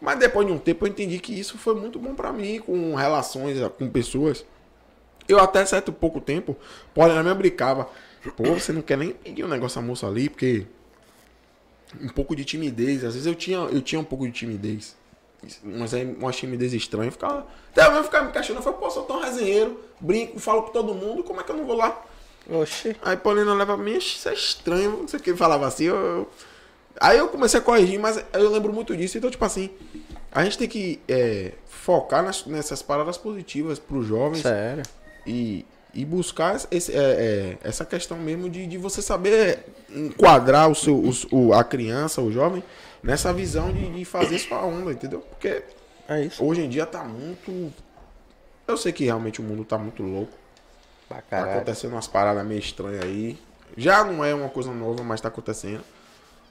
Mas 0.00 0.18
depois 0.18 0.46
de 0.46 0.52
um 0.52 0.58
tempo 0.58 0.86
eu 0.86 0.88
entendi 0.88 1.18
que 1.18 1.38
isso 1.38 1.58
foi 1.58 1.74
muito 1.74 1.98
bom 1.98 2.14
pra 2.14 2.32
mim, 2.32 2.58
com 2.58 2.94
relações 2.94 3.58
com 3.78 3.88
pessoas. 3.88 4.44
Eu 5.28 5.38
até 5.38 5.64
certo 5.64 5.92
pouco 5.92 6.20
tempo, 6.20 6.56
pode 6.94 7.14
na 7.14 7.22
minha 7.22 7.34
brincava. 7.34 7.88
Pô, 8.36 8.54
você 8.54 8.72
não 8.72 8.82
quer 8.82 8.96
nem 8.98 9.12
pedir 9.12 9.44
um 9.44 9.48
negócio 9.48 9.78
à 9.78 9.82
moça 9.82 10.06
ali, 10.06 10.28
porque 10.28 10.66
um 12.00 12.08
pouco 12.08 12.36
de 12.36 12.44
timidez. 12.44 13.04
Às 13.04 13.14
vezes 13.14 13.26
eu 13.26 13.34
tinha, 13.34 13.58
eu 13.58 13.80
tinha 13.80 14.00
um 14.00 14.04
pouco 14.04 14.26
de 14.26 14.32
timidez. 14.32 14.94
Mas 15.64 15.94
aí 15.94 16.04
uma 16.04 16.30
timidez 16.32 16.72
estranha. 16.74 17.08
Eu 17.08 17.12
ficava. 17.12 17.46
Até 17.72 17.86
eu 17.86 18.04
ficava 18.04 18.26
me 18.26 18.32
questionando. 18.32 18.60
Eu 18.64 18.64
falei, 18.72 18.78
pô, 18.78 18.90
sou 18.90 19.04
tão 19.04 19.20
resenheiro, 19.20 19.80
brinco, 20.00 20.38
falo 20.38 20.62
com 20.64 20.70
todo 20.72 20.94
mundo, 20.94 21.24
como 21.24 21.40
é 21.40 21.44
que 21.44 21.50
eu 21.50 21.56
não 21.56 21.64
vou 21.64 21.76
lá? 21.76 22.04
Oxi. 22.50 22.96
Aí 23.02 23.16
Paulina 23.16 23.54
leva 23.54 23.74
pra 23.76 23.84
mim, 23.84 23.92
"Ixi, 23.92 24.16
isso 24.18 24.28
é 24.28 24.34
estranho, 24.34 24.90
não 25.02 25.08
sei 25.08 25.20
o 25.20 25.22
que 25.22 25.34
falava 25.34 25.66
assim. 25.66 25.84
Eu, 25.84 25.96
eu- 25.96 26.28
Aí 27.00 27.16
eu 27.16 27.28
comecei 27.28 27.58
a 27.58 27.62
corrigir, 27.62 27.98
mas 27.98 28.22
eu 28.32 28.50
lembro 28.50 28.72
muito 28.72 28.94
disso. 28.96 29.16
Então, 29.16 29.30
tipo 29.30 29.44
assim, 29.44 29.70
a 30.32 30.42
gente 30.44 30.58
tem 30.58 30.68
que 30.68 31.00
é, 31.08 31.52
focar 31.68 32.22
nas- 32.22 32.44
nessas 32.44 32.82
paradas 32.82 33.16
positivas 33.16 33.78
pros 33.78 34.06
jovens 34.06 34.42
Sério. 34.42 34.82
e, 35.26 35.64
e 35.94 36.04
buscar 36.04 36.60
esse- 36.70 36.92
é, 36.92 36.98
é, 36.98 37.58
essa 37.62 37.84
questão 37.84 38.16
mesmo 38.18 38.48
de, 38.48 38.66
de 38.66 38.78
você 38.78 39.02
saber 39.02 39.64
enquadrar 39.94 40.68
o 40.70 40.74
seu, 40.74 40.96
o- 40.96 41.12
o, 41.48 41.52
a 41.54 41.64
criança, 41.64 42.20
o 42.20 42.30
jovem, 42.32 42.62
nessa 43.02 43.32
visão 43.32 43.72
de, 43.72 43.90
de 43.90 44.04
fazer 44.04 44.38
sua 44.38 44.64
onda, 44.64 44.92
entendeu? 44.92 45.20
Porque 45.20 45.62
É 46.08 46.22
isso. 46.24 46.44
hoje 46.44 46.60
em 46.62 46.68
dia 46.68 46.86
tá 46.86 47.02
muito. 47.04 47.72
Eu 48.66 48.76
sei 48.76 48.92
que 48.92 49.04
realmente 49.04 49.40
o 49.40 49.44
mundo 49.44 49.64
tá 49.64 49.76
muito 49.78 50.02
louco. 50.02 50.32
Tá 51.28 51.42
acontecendo 51.42 51.92
umas 51.92 52.06
paradas 52.06 52.46
meio 52.46 52.60
estranhas 52.60 53.02
aí. 53.04 53.36
Já 53.76 54.04
não 54.04 54.24
é 54.24 54.32
uma 54.32 54.48
coisa 54.48 54.70
nova, 54.72 55.02
mas 55.02 55.20
tá 55.20 55.26
acontecendo. 55.28 55.82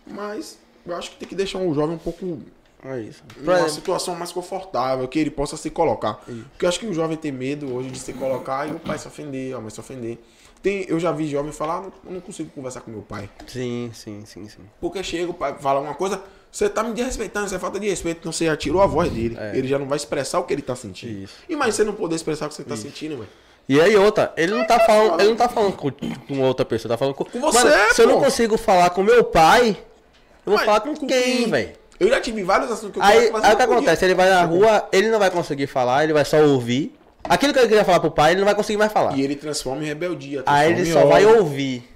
Mas 0.06 0.58
eu 0.86 0.96
acho 0.96 1.12
que 1.12 1.18
tem 1.18 1.30
que 1.30 1.36
deixar 1.36 1.60
o 1.60 1.74
jovem 1.74 1.96
um 1.96 2.00
pouco 2.00 2.40
É 2.84 3.00
isso. 3.02 3.22
numa 3.38 3.68
situação 3.68 4.16
mais 4.16 4.32
confortável, 4.32 5.08
que 5.08 5.20
ele 5.20 5.30
possa 5.30 5.58
se 5.58 5.70
colocar. 5.70 6.14
Porque 6.52 6.66
eu 6.66 6.70
acho 6.70 6.80
que 6.80 6.86
o 6.88 6.94
jovem 6.94 7.18
tem 7.18 7.32
medo 7.32 7.74
hoje 7.76 7.90
de 7.90 8.00
se 8.00 8.14
colocar 8.14 8.68
e 8.68 8.72
o 8.72 8.80
pai 8.80 8.98
se 8.98 9.08
ofender, 9.08 9.54
a 9.56 9.60
mãe 9.60 9.70
se 9.70 9.80
ofender. 9.80 10.18
Tem, 10.62 10.86
eu 10.90 11.00
já 11.00 11.12
vi 11.12 11.26
jovem 11.28 11.52
falar, 11.54 11.78
"Ah, 11.78 11.82
não, 11.82 11.94
eu 12.06 12.12
não 12.14 12.22
consigo 12.22 12.50
conversar 12.50 12.82
com 12.82 12.92
meu 12.92 13.02
pai. 13.02 13.30
Sim, 13.48 13.92
sim, 13.94 14.24
sim, 14.26 14.48
sim. 14.50 14.62
Porque 14.82 15.02
chega, 15.04 15.30
o 15.32 15.34
pai 15.34 15.56
fala 15.60 15.80
uma 15.80 15.94
coisa, 15.94 16.22
você 16.52 16.68
tá 16.70 16.84
me 16.84 16.94
desrespeitando, 16.94 17.46
isso 17.46 17.56
é 17.56 17.60
falta 17.60 17.80
de 17.80 17.88
respeito, 17.90 18.20
então 18.20 18.32
você 18.32 18.46
já 18.46 18.58
tirou 18.58 18.82
a 18.82 18.86
voz 18.86 19.10
dele. 19.12 19.38
Ele 19.54 19.68
já 19.68 19.80
não 19.80 19.88
vai 19.88 19.96
expressar 19.96 20.40
o 20.40 20.44
que 20.44 20.54
ele 20.54 20.62
tá 20.62 20.76
sentindo. 20.76 21.24
Isso. 21.24 21.34
Imagina 21.48 21.74
você 21.76 21.84
não 21.86 21.94
poder 21.94 22.16
expressar 22.16 22.46
o 22.48 22.50
que 22.50 22.56
você 22.56 22.64
tá 22.64 22.76
sentindo, 22.76 23.16
velho. 23.18 23.30
E 23.70 23.80
aí 23.80 23.96
outra, 23.96 24.34
ele 24.36 24.54
não 24.54 24.66
tá 24.66 24.80
falando, 24.80 25.20
ele 25.22 25.30
não 25.30 25.38
tá 25.38 25.48
falando 25.48 25.74
com, 25.78 25.92
com 25.92 26.42
outra 26.42 26.66
pessoa, 26.66 26.90
tá 26.90 26.98
falando 26.98 27.14
com, 27.14 27.24
Com 27.24 27.40
você, 27.40 27.64
Mano, 27.64 27.94
se 27.94 28.02
eu 28.02 28.08
não 28.08 28.20
consigo 28.20 28.58
falar 28.58 28.90
com 28.90 29.04
meu 29.04 29.24
pai, 29.24 29.70
eu 29.70 30.52
vou 30.52 30.56
Mas 30.56 30.66
falar 30.66 30.80
com, 30.82 30.96
com 30.96 31.06
quem, 31.08 31.22
quem? 31.24 31.50
velho? 31.50 31.79
Eu 32.00 32.08
já 32.10 32.22
tive 32.22 32.44
vários 32.44 32.72
assuntos 32.72 32.94
que 32.94 33.00
eu 33.00 33.04
Aí, 33.04 33.32
aí 33.44 33.54
o 33.54 33.58
que 33.58 33.62
acontece? 33.64 34.06
Ele 34.06 34.16
vai 34.16 34.30
na 34.30 34.44
rua, 34.44 34.88
ele 34.92 35.10
não 35.10 35.20
vai 35.20 35.30
conseguir 35.30 35.68
falar, 35.68 36.04
ele 36.04 36.14
vai 36.14 36.24
só 36.24 36.38
ouvir. 36.42 36.96
Aquilo 37.24 37.52
que 37.52 37.60
ele 37.60 37.68
queria 37.68 37.84
falar 37.84 38.00
pro 38.00 38.10
pai, 38.12 38.32
ele 38.32 38.40
não 38.40 38.46
vai 38.46 38.56
conseguir 38.56 38.78
mais 38.78 38.92
falar. 38.92 39.18
E 39.18 39.22
ele 39.22 39.36
transforma 39.36 39.84
em 39.84 39.88
rebeldia. 39.88 40.44
Aí 40.46 40.74
transforma 40.74 40.80
ele 40.80 40.90
em 40.90 40.94
só 40.94 41.06
vai 41.06 41.26
ódio. 41.26 41.40
ouvir. 41.40 41.90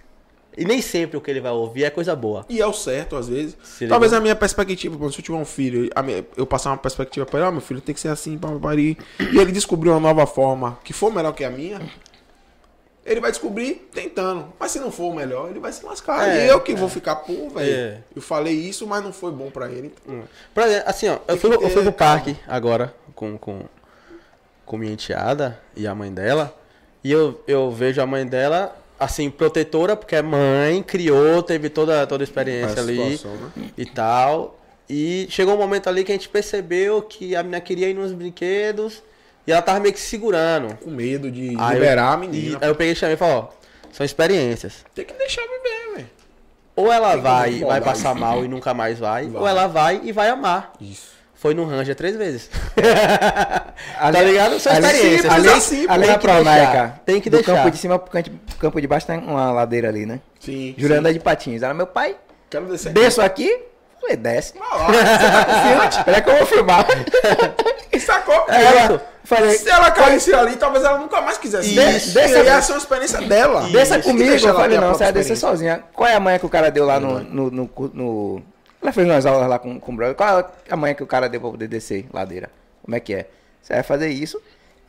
E 0.56 0.66
nem 0.66 0.82
sempre 0.82 1.18
o 1.18 1.22
que 1.22 1.32
ele 1.32 1.40
vai 1.42 1.52
ouvir 1.52 1.86
é 1.86 1.90
coisa 1.90 2.16
boa. 2.16 2.46
E 2.48 2.62
é 2.62 2.68
o 2.68 2.74
certo, 2.74 3.16
às 3.16 3.28
vezes. 3.28 3.58
Se 3.64 3.88
Talvez 3.88 4.12
ligou? 4.12 4.20
a 4.20 4.22
minha 4.22 4.36
perspectiva, 4.36 4.96
quando 4.98 5.12
se 5.12 5.20
eu 5.20 5.24
tiver 5.24 5.38
um 5.38 5.46
filho, 5.46 5.90
minha- 6.04 6.24
eu 6.38 6.46
passar 6.46 6.70
uma 6.70 6.78
perspectiva 6.78 7.26
pra 7.26 7.40
ele, 7.40 7.48
ó, 7.48 7.52
meu 7.52 7.62
filho 7.62 7.82
tem 7.82 7.96
que 7.96 8.00
ser 8.02 8.10
assim, 8.10 8.38
papapari. 8.38 8.96
E 9.20 9.38
ele 9.40 9.52
descobrir 9.52 9.90
uma 9.90 10.00
nova 10.00 10.28
forma 10.28 10.78
que 10.84 10.94
for 10.94 11.12
melhor 11.12 11.32
que 11.32 11.44
a 11.44 11.50
minha, 11.50 11.82
ele 13.06 13.20
vai 13.20 13.32
descobrir 13.32 13.90
tentando. 13.94 14.54
Mas 14.60 14.72
se 14.72 14.80
não 14.80 14.92
for 14.92 15.12
o 15.12 15.16
melhor, 15.16 15.50
ele 15.50 15.60
vai 15.60 15.72
se 15.72 15.86
lascar. 15.86 16.30
É, 16.30 16.46
e 16.46 16.50
eu 16.50 16.62
que 16.62 16.74
vou 16.74 16.88
ficar, 16.88 17.18
pô, 17.18 17.50
velho. 17.50 17.76
É. 17.76 17.98
Eu 18.16 18.22
falei 18.22 18.54
isso, 18.54 18.88
mas 18.88 19.04
não 19.04 19.12
foi 19.12 19.32
bom 19.32 19.50
pra 19.52 19.70
ele. 19.70 19.94
Então, 20.06 20.24
Por 20.54 20.64
exemplo, 20.64 20.84
assim, 20.90 21.10
ó, 21.10 21.18
eu 21.28 21.38
fui, 21.38 21.50
que 21.50 21.56
eu 21.56 21.70
fui 21.70 21.84
ter 21.84 21.84
pro 21.84 21.92
parque 21.92 22.36
agora 22.48 22.94
com, 23.14 23.38
com, 23.38 23.62
com 24.66 24.78
minha 24.78 24.94
enteada 24.94 25.60
e 25.76 25.86
a 25.86 25.94
mãe 25.94 26.14
dela. 26.14 26.56
E 27.04 27.12
eu, 27.12 27.42
eu 27.46 27.70
vejo 27.70 28.02
a 28.02 28.06
mãe 28.06 28.26
dela, 28.26 28.74
assim, 28.98 29.30
protetora, 29.30 29.98
porque 29.98 30.16
é 30.16 30.22
mãe, 30.22 30.82
criou, 30.82 31.44
teve 31.44 31.70
toda, 31.70 32.08
toda 32.08 32.24
a 32.24 32.26
experiência 32.26 32.80
Essa 32.80 32.82
ali 32.82 33.20
né? 33.56 33.72
e 33.78 33.86
tal. 33.86 34.58
E 34.90 35.28
chegou 35.30 35.56
um 35.56 35.58
momento 35.58 35.90
ali 35.90 36.06
que 36.06 36.12
a 36.12 36.16
gente 36.16 36.30
percebeu 36.30 37.02
que 37.02 37.36
a 37.36 37.44
menina 37.44 37.60
queria 37.60 37.90
ir 37.90 37.94
nos 37.94 38.14
brinquedos 38.14 39.04
e 39.46 39.52
ela 39.52 39.62
tava 39.62 39.80
meio 39.80 39.94
que 39.94 40.00
segurando. 40.00 40.76
Com 40.78 40.90
medo 40.92 41.30
de 41.32 41.50
Aí 41.60 41.76
eu- 41.76 41.82
liberar 41.82 42.14
a 42.14 42.18
menina. 42.18 42.60
E, 42.62 42.64
aí 42.64 42.70
eu 42.70 42.76
peguei 42.76 42.94
e 42.94 42.96
chamei 42.96 43.16
e 43.16 43.18
falei, 43.18 43.36
ó, 43.36 43.48
são 43.92 44.06
experiências. 44.06 44.86
Tem 44.96 45.06
que 45.06 45.14
deixar 45.14 45.42
viver, 45.42 45.96
velho. 45.96 46.10
Ou 46.76 46.92
ela 46.92 47.16
vai, 47.16 47.60
vai 47.60 47.80
passar 47.82 48.16
mal 48.16 48.44
e 48.44 48.48
nunca 48.48 48.74
mais 48.74 48.98
vai, 49.00 49.28
Vai. 49.28 49.42
ou 49.42 49.48
ela 49.48 49.68
vai 49.68 50.02
e 50.04 50.12
vai 50.12 50.30
amar. 50.30 50.74
Isso. 50.82 51.14
Foi 51.36 51.54
no 51.54 51.66
Ranger 51.66 51.94
três 51.94 52.16
vezes. 52.16 52.50
Ali- 54.00 54.18
tá 54.18 54.24
ligado? 54.24 54.60
São 54.60 54.72
ali- 54.74 54.86
experiências. 54.86 55.32
Ali, 55.32 55.46
Mas 55.48 55.58
assim, 55.58 55.86
ali 55.90 56.04
tem 56.04 56.12
na 56.14 56.18
Pronaica, 56.18 57.02
tem 57.06 57.22
que 57.22 57.30
do 57.30 57.38
deixar. 57.38 57.56
campo 57.58 57.72
de 57.72 57.78
cima 57.78 58.00
pro 58.00 58.12
canto- 58.12 58.32
campo 58.60 58.80
de 58.82 58.88
baixo 58.88 59.06
tem 59.08 59.20
uma 59.20 59.52
ladeira 59.52 59.90
ali, 59.90 60.06
né? 60.06 60.20
Sim. 60.40 60.74
Juranda 60.78 61.10
sim. 61.10 61.14
de 61.16 61.20
patins. 61.20 61.62
Ela, 61.62 61.74
meu 61.74 61.86
pai, 61.88 62.16
Quero 62.50 62.66
descer. 62.68 62.94
desço 62.94 63.22
aqui. 63.22 63.60
Falei, 64.04 64.18
desce. 64.18 64.54
Vai 64.58 65.76
lá. 65.78 65.88
Espera 65.88 66.22
que 66.22 66.30
eu 66.30 66.38
vou 66.38 66.46
filmar. 66.46 66.86
Sacou? 68.06 68.46
Aí 68.50 68.66
ela, 68.66 69.02
falei, 69.24 69.58
Se 69.58 69.70
ela 69.70 69.90
caísse 69.92 70.34
ali, 70.34 70.58
talvez 70.58 70.84
ela 70.84 70.98
nunca 70.98 71.22
mais 71.22 71.38
quisesse. 71.38 71.70
Isso. 71.74 72.14
Deixa- 72.14 72.44
ia 72.44 72.62
ser 72.62 72.74
uma 72.74 72.78
experiência 72.80 73.22
dela. 73.22 73.62
desça 73.70 74.00
comigo. 74.02 74.30
Eu 74.34 74.54
falei, 74.56 74.78
não, 74.78 74.90
você 74.94 75.06
vai 75.06 75.14
descer 75.14 75.38
sozinha. 75.38 75.84
Qual 75.94 76.08
é 76.10 76.14
a 76.16 76.20
manha 76.20 76.38
que 76.38 76.46
o 76.46 76.50
cara 76.50 76.70
deu 76.70 76.86
lá 76.86 77.00
no... 77.00 77.20
no, 77.22 77.50
no, 77.50 77.70
no- 77.94 78.42
Ela 78.82 78.92
fez 78.92 79.08
umas 79.08 79.26
aulas 79.26 79.48
lá 79.48 79.58
com, 79.58 79.80
com 79.80 79.94
o 79.94 79.96
brother. 79.96 80.16
Qual 80.16 80.40
é 80.40 80.46
a 80.70 80.76
manha 80.76 80.94
que 80.94 81.04
o 81.04 81.08
cara 81.08 81.30
deu 81.30 81.40
pra 81.40 81.50
poder 81.52 81.68
descer 81.70 82.06
ladeira? 82.12 82.50
Como 82.84 82.96
é 82.96 83.00
que 83.00 83.14
é? 83.14 83.28
Você 83.62 83.74
vai 83.74 83.84
fazer 83.84 84.10
isso 84.10 84.42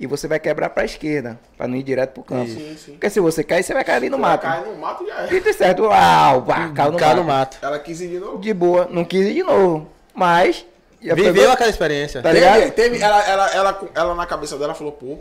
e 0.04 0.06
você 0.06 0.28
vai 0.28 0.38
quebrar 0.38 0.70
pra 0.70 0.84
esquerda, 0.84 1.38
pra 1.56 1.66
não 1.66 1.76
ir 1.76 1.82
direto 1.82 2.12
pro 2.12 2.22
campo. 2.22 2.46
Sim, 2.50 2.76
sim. 2.78 2.92
Porque 2.92 3.10
se 3.10 3.18
você 3.20 3.42
cair, 3.42 3.62
você 3.62 3.72
vai 3.74 3.82
cair 3.84 3.96
ali 3.96 4.10
no 4.10 4.18
mato. 4.18 4.42
Cai 4.42 4.64
no 4.64 4.76
mato 4.76 5.02
e 5.02 5.06
já 5.08 5.22
é. 5.26 5.34
E 5.34 5.40
de 5.40 5.52
certo, 5.52 5.82
uau, 5.84 6.42
pá, 6.42 6.68
caiu 6.74 6.92
no 6.92 6.98
Caiu 6.98 7.16
mato. 7.16 7.16
no 7.16 7.24
mato. 7.24 7.58
Ela 7.62 7.78
quis 7.78 8.00
ir 8.00 8.08
de 8.08 8.18
novo. 8.18 8.38
De 8.38 8.54
boa, 8.54 8.88
não 8.90 9.04
quis 9.04 9.26
ir 9.26 9.34
de 9.34 9.42
novo. 9.42 9.88
Mas. 10.14 10.64
já 11.02 11.14
Viveu 11.14 11.32
pegou- 11.34 11.50
aquela 11.52 11.70
experiência. 11.70 12.22
Tá 12.22 12.30
Teve, 12.32 12.40
ligado? 12.40 12.70
teve, 12.72 12.98
ela, 13.00 13.22
ela, 13.28 13.50
ela, 13.54 13.80
ela 13.94 14.14
na 14.14 14.26
cabeça 14.26 14.56
dela 14.56 14.74
falou, 14.74 14.92
pô, 14.92 15.18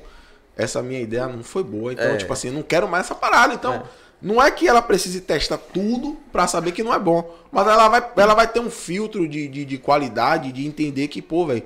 essa 0.55 0.81
minha 0.83 0.99
ideia 1.01 1.27
não 1.27 1.43
foi 1.43 1.63
boa. 1.63 1.93
Então, 1.93 2.05
É. 2.05 2.17
tipo 2.17 2.31
assim, 2.31 2.49
eu 2.49 2.53
não 2.53 2.61
quero 2.61 2.87
mais 2.87 3.05
essa 3.05 3.15
parada. 3.15 3.53
Então, 3.53 3.83
não 4.21 4.41
é 4.41 4.49
que 4.51 4.67
ela 4.67 4.81
precise 4.81 5.19
testar 5.21 5.57
tudo 5.57 6.17
pra 6.31 6.45
saber 6.47 6.71
que 6.71 6.83
não 6.83 6.93
é 6.93 6.99
bom. 6.99 7.29
Mas 7.51 7.67
ela 7.67 7.87
vai, 7.89 8.05
ela 8.17 8.33
vai 8.33 8.47
ter 8.47 8.59
um 8.59 8.69
filtro 8.69 9.27
de, 9.27 9.47
de, 9.47 9.65
de 9.65 9.77
qualidade, 9.77 10.51
de 10.51 10.65
entender 10.67 11.07
que, 11.07 11.21
pô, 11.21 11.45
velho. 11.47 11.63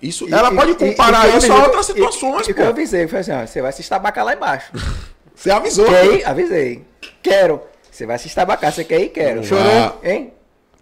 Isso, 0.00 0.28
E- 0.28 0.32
ela 0.32 0.52
e- 0.52 0.56
pode 0.56 0.74
comparar 0.74 1.28
e- 1.28 1.34
e- 1.34 1.38
isso 1.38 1.52
a 1.52 1.56
e- 1.56 1.60
outras 1.60 1.86
situações, 1.86 2.48
E 2.48 2.54
que 2.54 2.60
eu 2.60 2.64
pô. 2.66 2.70
avisei, 2.70 3.08
foi 3.08 3.18
assim, 3.20 3.32
ó, 3.32 3.44
você 3.46 3.60
vai 3.60 3.72
se 3.72 3.80
estabacar 3.80 4.24
lá 4.24 4.34
embaixo. 4.34 4.70
Você 5.34 5.52
avisou. 5.52 5.84
Quer 5.86 6.04
ir? 6.06 6.24
Avisei. 6.26 6.84
Quero. 7.22 7.62
Você 7.88 8.04
vai 8.04 8.18
se 8.18 8.26
estabacar, 8.26 8.72
você 8.72 8.82
quer 8.82 9.00
ir? 9.02 9.08
Quero. 9.10 9.44
Chorou? 9.44 9.64
vá. 9.64 9.94
Hein? 10.02 10.32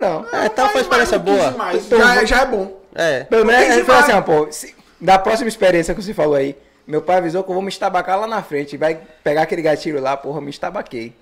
Não. 0.00 0.24
É, 0.32 0.46
então 0.46 0.64
foi 0.64 0.64
Mas- 0.64 0.74
uma 0.74 0.80
experiência 0.80 1.18
boa. 1.18 1.54
Então, 1.74 1.98
já, 1.98 2.22
é- 2.22 2.26
já 2.26 2.40
é 2.40 2.46
bom. 2.46 2.80
É. 2.94 3.24
Pelo 3.24 3.44
menos 3.44 3.74
ele 3.74 3.84
falou 3.84 4.00
assim, 4.02 4.12
ó, 4.12 4.22
pô, 4.22 4.48
se- 4.50 4.74
da 4.98 5.18
próxima 5.18 5.48
experiência 5.48 5.94
que 5.94 6.02
você 6.02 6.14
falou 6.14 6.34
aí, 6.36 6.56
meu 6.86 7.02
pai 7.02 7.16
avisou 7.18 7.44
que 7.44 7.50
eu 7.50 7.54
vou 7.54 7.62
me 7.62 7.68
estabacar 7.68 8.18
lá 8.18 8.26
na 8.26 8.42
frente. 8.42 8.78
Vai 8.78 8.98
pegar 9.22 9.42
aquele 9.42 9.60
gatilho 9.60 10.00
lá, 10.00 10.16
porra, 10.16 10.38
eu 10.38 10.42
me 10.42 10.48
estabaquei. 10.50 11.14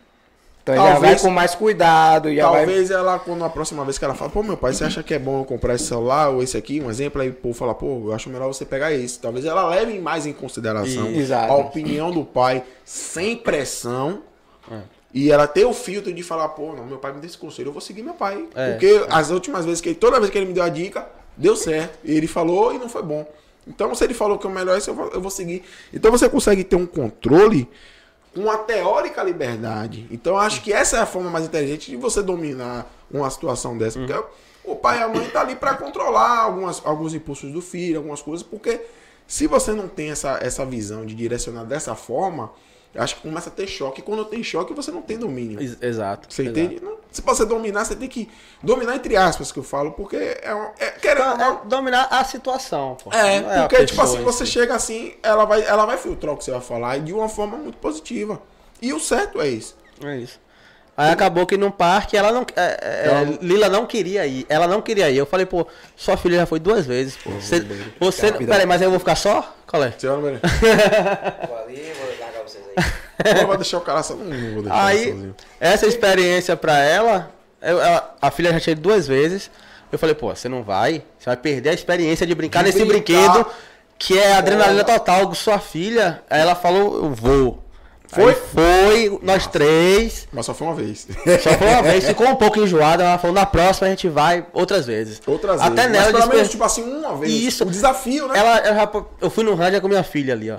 Então 0.64 0.74
ele 0.74 0.82
já 0.82 0.90
vai 0.92 1.00
Talvez- 1.00 1.20
com 1.20 1.28
mais 1.30 1.54
cuidado, 1.54 2.34
já 2.34 2.48
vai. 2.48 2.64
Talvez 2.64 2.90
ela, 2.90 3.18
quando 3.18 3.44
a 3.44 3.50
próxima 3.50 3.84
vez 3.84 3.98
que 3.98 4.04
ela 4.04 4.14
fala, 4.14 4.30
pô, 4.30 4.42
meu 4.42 4.56
pai, 4.56 4.72
você 4.72 4.84
acha 4.84 5.02
que 5.02 5.12
é 5.12 5.18
bom 5.18 5.40
eu 5.40 5.44
comprar 5.44 5.74
esse 5.74 5.84
celular 5.84 6.30
ou 6.30 6.42
esse 6.42 6.56
aqui? 6.56 6.80
Um 6.80 6.88
exemplo, 6.88 7.20
aí 7.20 7.28
o 7.28 7.34
povo 7.34 7.52
fala, 7.52 7.74
pô, 7.74 8.04
eu 8.06 8.14
acho 8.14 8.30
melhor 8.30 8.46
você 8.46 8.64
pegar 8.64 8.90
esse. 8.90 9.18
Talvez 9.18 9.44
ela 9.44 9.68
leve 9.68 9.98
mais 9.98 10.24
em 10.24 10.32
consideração 10.32 11.06
a 11.48 11.54
opinião 11.56 12.10
do 12.10 12.24
pai 12.24 12.64
sem 12.82 13.36
pressão. 13.36 14.22
É. 14.72 14.78
E 15.12 15.30
ela 15.30 15.46
ter 15.46 15.66
o 15.66 15.74
filtro 15.74 16.10
de 16.14 16.22
falar, 16.22 16.48
pô, 16.48 16.72
não, 16.72 16.86
meu 16.86 16.96
pai 16.96 17.12
me 17.12 17.20
deu 17.20 17.28
esse 17.28 17.36
conselho, 17.36 17.68
eu 17.68 17.72
vou 17.72 17.82
seguir 17.82 18.02
meu 18.02 18.14
pai. 18.14 18.46
É. 18.54 18.70
Porque 18.70 19.04
as 19.10 19.30
últimas 19.30 19.66
vezes 19.66 19.82
que 19.82 19.90
ele, 19.90 19.96
toda 19.96 20.18
vez 20.18 20.30
que 20.30 20.38
ele 20.38 20.46
me 20.46 20.54
deu 20.54 20.64
a 20.64 20.70
dica, 20.70 21.06
deu 21.36 21.54
certo. 21.56 21.98
E 22.02 22.16
ele 22.16 22.26
falou 22.26 22.74
e 22.74 22.78
não 22.78 22.88
foi 22.88 23.02
bom. 23.02 23.30
Então, 23.66 23.94
se 23.94 24.02
ele 24.02 24.14
falou 24.14 24.38
que 24.38 24.46
o 24.46 24.50
melhor 24.50 24.78
é 24.78 24.90
eu 24.90 24.94
vou, 24.94 25.10
eu 25.10 25.20
vou 25.20 25.30
seguir. 25.30 25.62
Então, 25.92 26.10
você 26.10 26.26
consegue 26.26 26.64
ter 26.64 26.76
um 26.76 26.86
controle 26.86 27.68
uma 28.36 28.58
teórica 28.58 29.22
liberdade. 29.22 30.06
Então, 30.10 30.36
acho 30.36 30.62
que 30.62 30.72
essa 30.72 30.96
é 30.96 31.00
a 31.00 31.06
forma 31.06 31.30
mais 31.30 31.44
inteligente 31.44 31.90
de 31.90 31.96
você 31.96 32.22
dominar 32.22 32.90
uma 33.10 33.30
situação 33.30 33.76
dessa. 33.78 33.98
Porque 33.98 34.14
o 34.64 34.74
pai 34.74 34.98
e 34.98 35.02
a 35.02 35.08
mãe 35.08 35.28
tá 35.28 35.40
ali 35.40 35.54
para 35.54 35.74
controlar 35.74 36.40
algumas, 36.40 36.80
alguns 36.84 37.14
impulsos 37.14 37.52
do 37.52 37.60
filho, 37.60 37.98
algumas 37.98 38.22
coisas, 38.22 38.44
porque 38.44 38.80
se 39.26 39.46
você 39.46 39.72
não 39.72 39.88
tem 39.88 40.10
essa, 40.10 40.38
essa 40.42 40.64
visão 40.64 41.06
de 41.06 41.14
direcionar 41.14 41.64
dessa 41.64 41.94
forma, 41.94 42.50
acho 42.96 43.16
que 43.16 43.22
começa 43.22 43.48
a 43.48 43.52
ter 43.52 43.66
choque. 43.66 44.00
E 44.00 44.04
quando 44.04 44.24
tem 44.24 44.42
choque, 44.42 44.72
você 44.72 44.90
não 44.90 45.02
tem 45.02 45.18
domínio. 45.18 45.60
Ex- 45.60 45.76
Exato. 45.80 46.32
Você 46.32 46.42
exato. 46.42 46.58
entende? 46.58 46.80
Não- 46.82 46.94
se 47.10 47.22
você 47.22 47.44
dominar, 47.44 47.84
você 47.84 47.94
tem 47.94 48.08
que. 48.08 48.28
Dominar 48.62 48.96
entre 48.96 49.16
aspas 49.16 49.52
que 49.52 49.58
eu 49.58 49.62
falo, 49.62 49.92
porque 49.92 50.16
é, 50.42 50.54
um- 50.54 50.70
é 50.78 50.90
querendo 51.00 51.34
Então, 51.34 51.60
é 51.64 51.68
dominar 51.68 52.08
a 52.10 52.24
situação, 52.24 52.96
pô. 53.02 53.12
é, 53.12 53.40
Não 53.40 53.64
a 53.64 53.68
porque, 53.68 53.84
tipo 53.84 54.00
assim, 54.02 54.22
você 54.22 54.44
si. 54.46 54.52
chega 54.52 54.74
assim, 54.74 55.14
ela 55.22 55.44
vai, 55.44 55.62
ela 55.62 55.86
vai 55.86 55.96
filtrar 55.96 56.34
o 56.34 56.36
que 56.36 56.44
você 56.44 56.50
vai 56.50 56.60
falar 56.60 56.98
e 56.98 57.00
de 57.02 57.12
uma 57.12 57.28
forma 57.28 57.56
muito 57.56 57.78
positiva. 57.78 58.40
E 58.82 58.92
o 58.92 58.98
certo 59.00 59.40
é 59.40 59.48
isso. 59.48 59.76
É 60.04 60.16
isso. 60.16 60.42
Aí 60.96 61.10
acabou 61.10 61.44
que 61.44 61.56
no 61.56 61.72
parque 61.72 62.16
ela 62.16 62.30
não. 62.30 62.46
é, 62.54 62.78
é, 62.80 63.06
Ela- 63.08 63.38
Lila 63.42 63.68
não 63.68 63.84
queria 63.84 64.24
ir. 64.26 64.46
Ela 64.48 64.68
não 64.68 64.80
queria 64.80 65.10
ir. 65.10 65.16
Eu 65.16 65.26
falei, 65.26 65.44
pô, 65.44 65.66
sua 65.96 66.16
filha 66.16 66.36
já 66.38 66.46
foi 66.46 66.60
duas 66.60 66.86
vezes, 66.86 67.16
pô. 67.16 67.30
Você. 67.30 67.66
você 67.98 68.30
peraí, 68.32 68.64
mas 68.64 68.80
aí 68.80 68.86
eu 68.86 68.90
vou 68.90 69.00
ficar 69.00 69.16
só? 69.16 69.56
Qual 69.66 69.82
é? 69.82 69.90
Você 69.90 70.06
Não 73.40 73.46
vai 73.46 73.56
deixar 73.56 73.78
o 73.78 73.80
cara 73.80 74.02
só. 74.02 74.14
Não, 74.14 74.24
não 74.24 74.54
vou 74.54 74.62
deixar 74.62 74.84
Aí, 74.86 75.04
sozinho. 75.12 75.34
essa 75.60 75.86
experiência 75.86 76.56
pra 76.56 76.78
ela, 76.78 77.30
eu- 77.62 77.80
ela- 77.80 78.14
a 78.20 78.30
filha 78.30 78.52
já 78.52 78.60
tinha 78.60 78.72
ido 78.72 78.80
duas 78.82 79.06
vezes. 79.06 79.50
Eu 79.92 79.98
falei, 79.98 80.14
pô, 80.14 80.34
você 80.34 80.48
não 80.48 80.62
vai? 80.62 81.04
Você 81.18 81.26
vai 81.26 81.36
perder 81.36 81.68
a 81.70 81.72
experiência 81.74 82.26
de 82.26 82.34
brincar 82.34 82.60
De 82.60 82.66
nesse 82.72 82.84
brincar. 82.84 83.12
brinquedo 83.32 83.46
que 83.98 84.18
é 84.18 84.32
adrenalina 84.34 84.82
total 84.82 85.28
com 85.28 85.34
sua 85.34 85.58
filha. 85.58 86.22
Aí 86.28 86.40
ela 86.40 86.54
falou, 86.56 86.96
eu 87.04 87.10
vou. 87.14 87.62
Foi? 88.08 88.30
Aí 88.32 88.36
foi, 88.54 89.18
nós 89.22 89.46
três. 89.46 90.28
Mas 90.32 90.46
só 90.46 90.54
foi 90.54 90.66
uma 90.66 90.74
vez. 90.76 91.06
Só 91.42 91.50
foi 91.54 91.66
uma 91.68 91.82
vez, 91.82 92.04
ficou 92.04 92.28
um 92.28 92.36
pouco 92.36 92.58
enjoada. 92.60 93.02
Ela 93.04 93.18
falou, 93.18 93.34
na 93.34 93.46
próxima 93.46 93.86
a 93.86 93.90
gente 93.90 94.08
vai 94.08 94.44
outras 94.52 94.86
vezes. 94.86 95.20
Outras 95.26 95.60
Até 95.60 95.82
vezes. 95.86 95.90
nela 95.90 96.12
Mas 96.12 96.20
pelo 96.24 96.34
menos, 96.34 96.50
tipo 96.50 96.64
assim, 96.64 96.82
uma 96.82 97.16
vez. 97.16 97.32
Isso. 97.32 97.64
O 97.64 97.70
desafio, 97.70 98.28
né? 98.28 98.38
Ela, 98.38 98.58
eu, 98.68 98.74
já- 98.74 98.92
eu 99.20 99.30
fui 99.30 99.42
no 99.44 99.54
rádio 99.54 99.80
com 99.80 99.88
minha 99.88 100.02
filha 100.04 100.34
ali, 100.34 100.50
ó. 100.50 100.58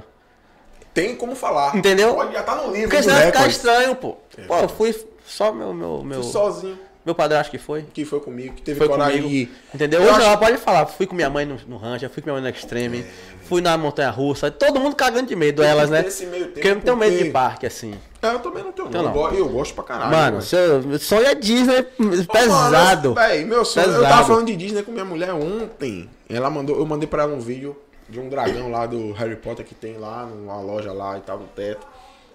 Tem 0.95 1.15
como 1.15 1.35
falar. 1.35 1.75
Entendeu? 1.75 2.15
Pode, 2.15 2.33
já 2.33 2.41
tá 2.41 2.55
no 2.55 2.71
livro. 2.71 2.89
Porque 2.89 3.03
senão 3.03 3.15
vai 3.17 3.25
ficar 3.27 3.47
estranho, 3.47 3.95
pô. 3.95 4.15
Pô, 4.47 4.57
eu 4.57 4.69
fui 4.69 4.95
só 5.27 5.51
meu. 5.51 5.71
meu, 5.73 6.01
meu... 6.03 6.23
Fui 6.23 6.31
sozinho. 6.31 6.79
Meu 7.05 7.13
padrasto 7.13 7.51
que 7.51 7.59
foi. 7.59 7.83
Que 7.93 8.03
foi 8.03 8.19
comigo, 8.19 8.55
que 8.55 8.63
teve 8.63 8.79
Foi 8.79 8.87
coragem 8.89 9.21
comigo. 9.21 9.51
Entendeu? 9.75 9.99
Eu 10.01 10.07
Hoje 10.07 10.15
acho- 10.15 10.25
ela 10.25 10.37
pode 10.37 10.57
falar. 10.57 10.87
Fui 10.87 11.05
com 11.05 11.13
minha 11.13 11.29
mãe 11.29 11.45
no, 11.45 11.55
no 11.67 11.77
rancho, 11.77 12.09
fui 12.09 12.23
com 12.23 12.31
minha 12.31 12.41
mãe 12.41 12.49
no 12.51 12.57
Extreme, 12.57 13.05
fui 13.43 13.61
na 13.61 13.77
montanha 13.77 14.09
russa. 14.09 14.49
Todo 14.49 14.79
mundo 14.79 14.95
cagando 14.95 15.27
de 15.27 15.35
medo, 15.35 15.61
que 15.61 15.67
elas, 15.67 15.87
né? 15.91 16.03
esse 16.07 16.25
meio 16.25 16.45
tempo, 16.45 16.53
Porque 16.53 16.67
eu 16.67 16.73
não 16.75 16.81
tenho 16.81 16.97
medo 16.97 17.15
de 17.23 17.29
parque, 17.29 17.67
assim. 17.67 17.93
É, 18.23 18.27
eu 18.29 18.39
também 18.39 18.63
não 18.63 18.71
tenho, 18.71 18.87
Então 18.87 19.03
não. 19.03 19.09
Eu 19.09 19.29
go- 19.29 19.35
Eu 19.35 19.49
gosto 19.49 19.75
pra 19.75 19.83
caralho. 19.83 20.09
Mano, 20.09 20.41
seu 20.41 20.97
sonho 20.97 21.27
é 21.27 21.35
Disney 21.35 21.81
Ô, 21.99 22.31
pesado. 22.33 23.13
Mano, 23.13 23.29
véi, 23.29 23.45
meu 23.45 23.63
sonho, 23.63 23.85
eu 23.85 23.93
Pesado. 23.93 24.09
tava 24.15 24.25
falando 24.27 24.47
de 24.47 24.55
Disney 24.55 24.81
com 24.81 24.91
minha 24.91 25.05
mulher 25.05 25.31
ontem. 25.31 26.09
Ela 26.27 26.49
mandou, 26.49 26.75
eu 26.79 26.85
mandei 26.87 27.07
pra 27.07 27.21
ela 27.21 27.35
um 27.35 27.39
vídeo 27.39 27.77
de 28.09 28.19
um 28.19 28.29
dragão 28.29 28.69
lá 28.71 28.85
do 28.85 29.11
Harry 29.13 29.35
Potter 29.35 29.65
que 29.65 29.73
tem 29.75 29.97
lá 29.97 30.25
numa 30.25 30.59
loja 30.61 30.91
lá 30.93 31.17
e 31.17 31.21
tal, 31.21 31.39
no 31.39 31.47
teto. 31.47 31.85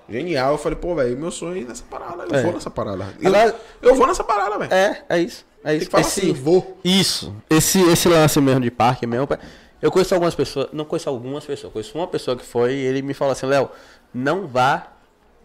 Genial. 0.09 0.53
Eu 0.53 0.59
falei, 0.59 0.77
pô, 0.77 0.95
velho, 0.95 1.17
meu 1.17 1.31
sonho 1.31 1.57
é 1.57 1.61
ir 1.61 1.65
nessa 1.69 1.85
parada. 1.89 2.25
Eu 2.29 2.35
É. 2.39 2.43
vou 2.43 2.53
nessa 2.53 2.71
parada. 2.71 3.15
Eu, 3.23 3.89
eu 3.91 3.95
vou 3.95 4.07
nessa 4.07 4.25
parada, 4.25 4.59
velho. 4.59 4.73
É, 4.75 5.03
é 5.09 5.19
isso. 5.21 5.45
É 5.63 5.69
Tem 5.69 5.77
isso. 5.77 5.87
que 5.87 5.93
falar 5.93 6.01
Esse- 6.03 6.21
assim, 6.21 6.33
vou. 6.33 6.79
Isso. 6.83 7.35
Esse, 7.49 7.81
esse 7.91 8.09
lance 8.09 8.41
mesmo 8.41 8.61
de 8.61 8.71
parque 8.71 9.07
mesmo. 9.07 9.29
Eu 9.81 9.91
conheço 9.93 10.13
algumas 10.15 10.35
pessoas. 10.35 10.69
Não 10.73 10.85
conheço 10.85 11.09
algumas 11.09 11.45
pessoas. 11.45 11.73
Conheço 11.73 11.97
uma 11.97 12.07
pessoa 12.09 12.37
que 12.37 12.45
foi 12.45 12.73
e 12.75 12.85
ele 12.87 13.03
me 13.03 13.15
falou 13.15 13.31
assim, 13.33 13.47
Léo, 13.47 13.69
não 14.13 14.47
vá 14.49 14.89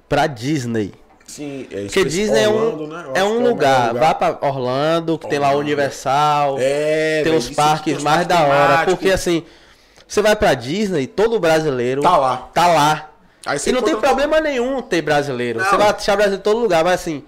pra 0.09 0.25
Disney. 0.25 0.93
Sim, 1.27 1.67
é 1.71 1.83
Porque 1.85 2.05
Disney 2.05 2.43
é 2.43 2.49
um, 2.49 2.55
Orlando, 2.55 2.87
né? 2.87 3.05
É 3.15 3.23
um 3.23 3.37
o 3.43 3.49
lugar. 3.49 3.93
melhor 3.93 4.07
Vá 4.07 4.13
pra 4.13 4.37
Orlando, 4.47 5.17
que 5.17 5.27
tem 5.27 5.37
lá 5.39 5.47
o 5.47 5.49
Orlando. 5.51 5.65
Universal. 5.65 6.57
É, 6.59 7.21
tem 7.23 7.35
os 7.35 7.45
isso 7.45 7.55
parques 7.55 7.95
tem 7.95 8.03
mais 8.03 8.25
da 8.27 8.41
hora. 8.43 8.85
Porque 8.85 9.09
assim, 9.11 9.43
você 10.07 10.21
vai 10.21 10.35
pra 10.35 10.53
Disney, 10.53 11.07
todo 11.07 11.39
brasileiro 11.39 12.01
Tá 12.01 12.17
lá. 12.17 12.49
Tá 12.53 12.67
lá. 12.67 13.09
E 13.65 13.71
não 13.71 13.81
tem 13.81 13.95
problema 13.95 14.39
nenhum 14.41 14.81
ter 14.81 15.01
brasileiro. 15.01 15.59
Não. 15.59 15.69
Você 15.69 15.77
vai 15.77 15.89
achar 15.89 16.15
brasileiro 16.15 16.41
em 16.41 16.43
todo 16.43 16.59
lugar, 16.59 16.83
mas 16.83 16.95
assim, 16.95 17.23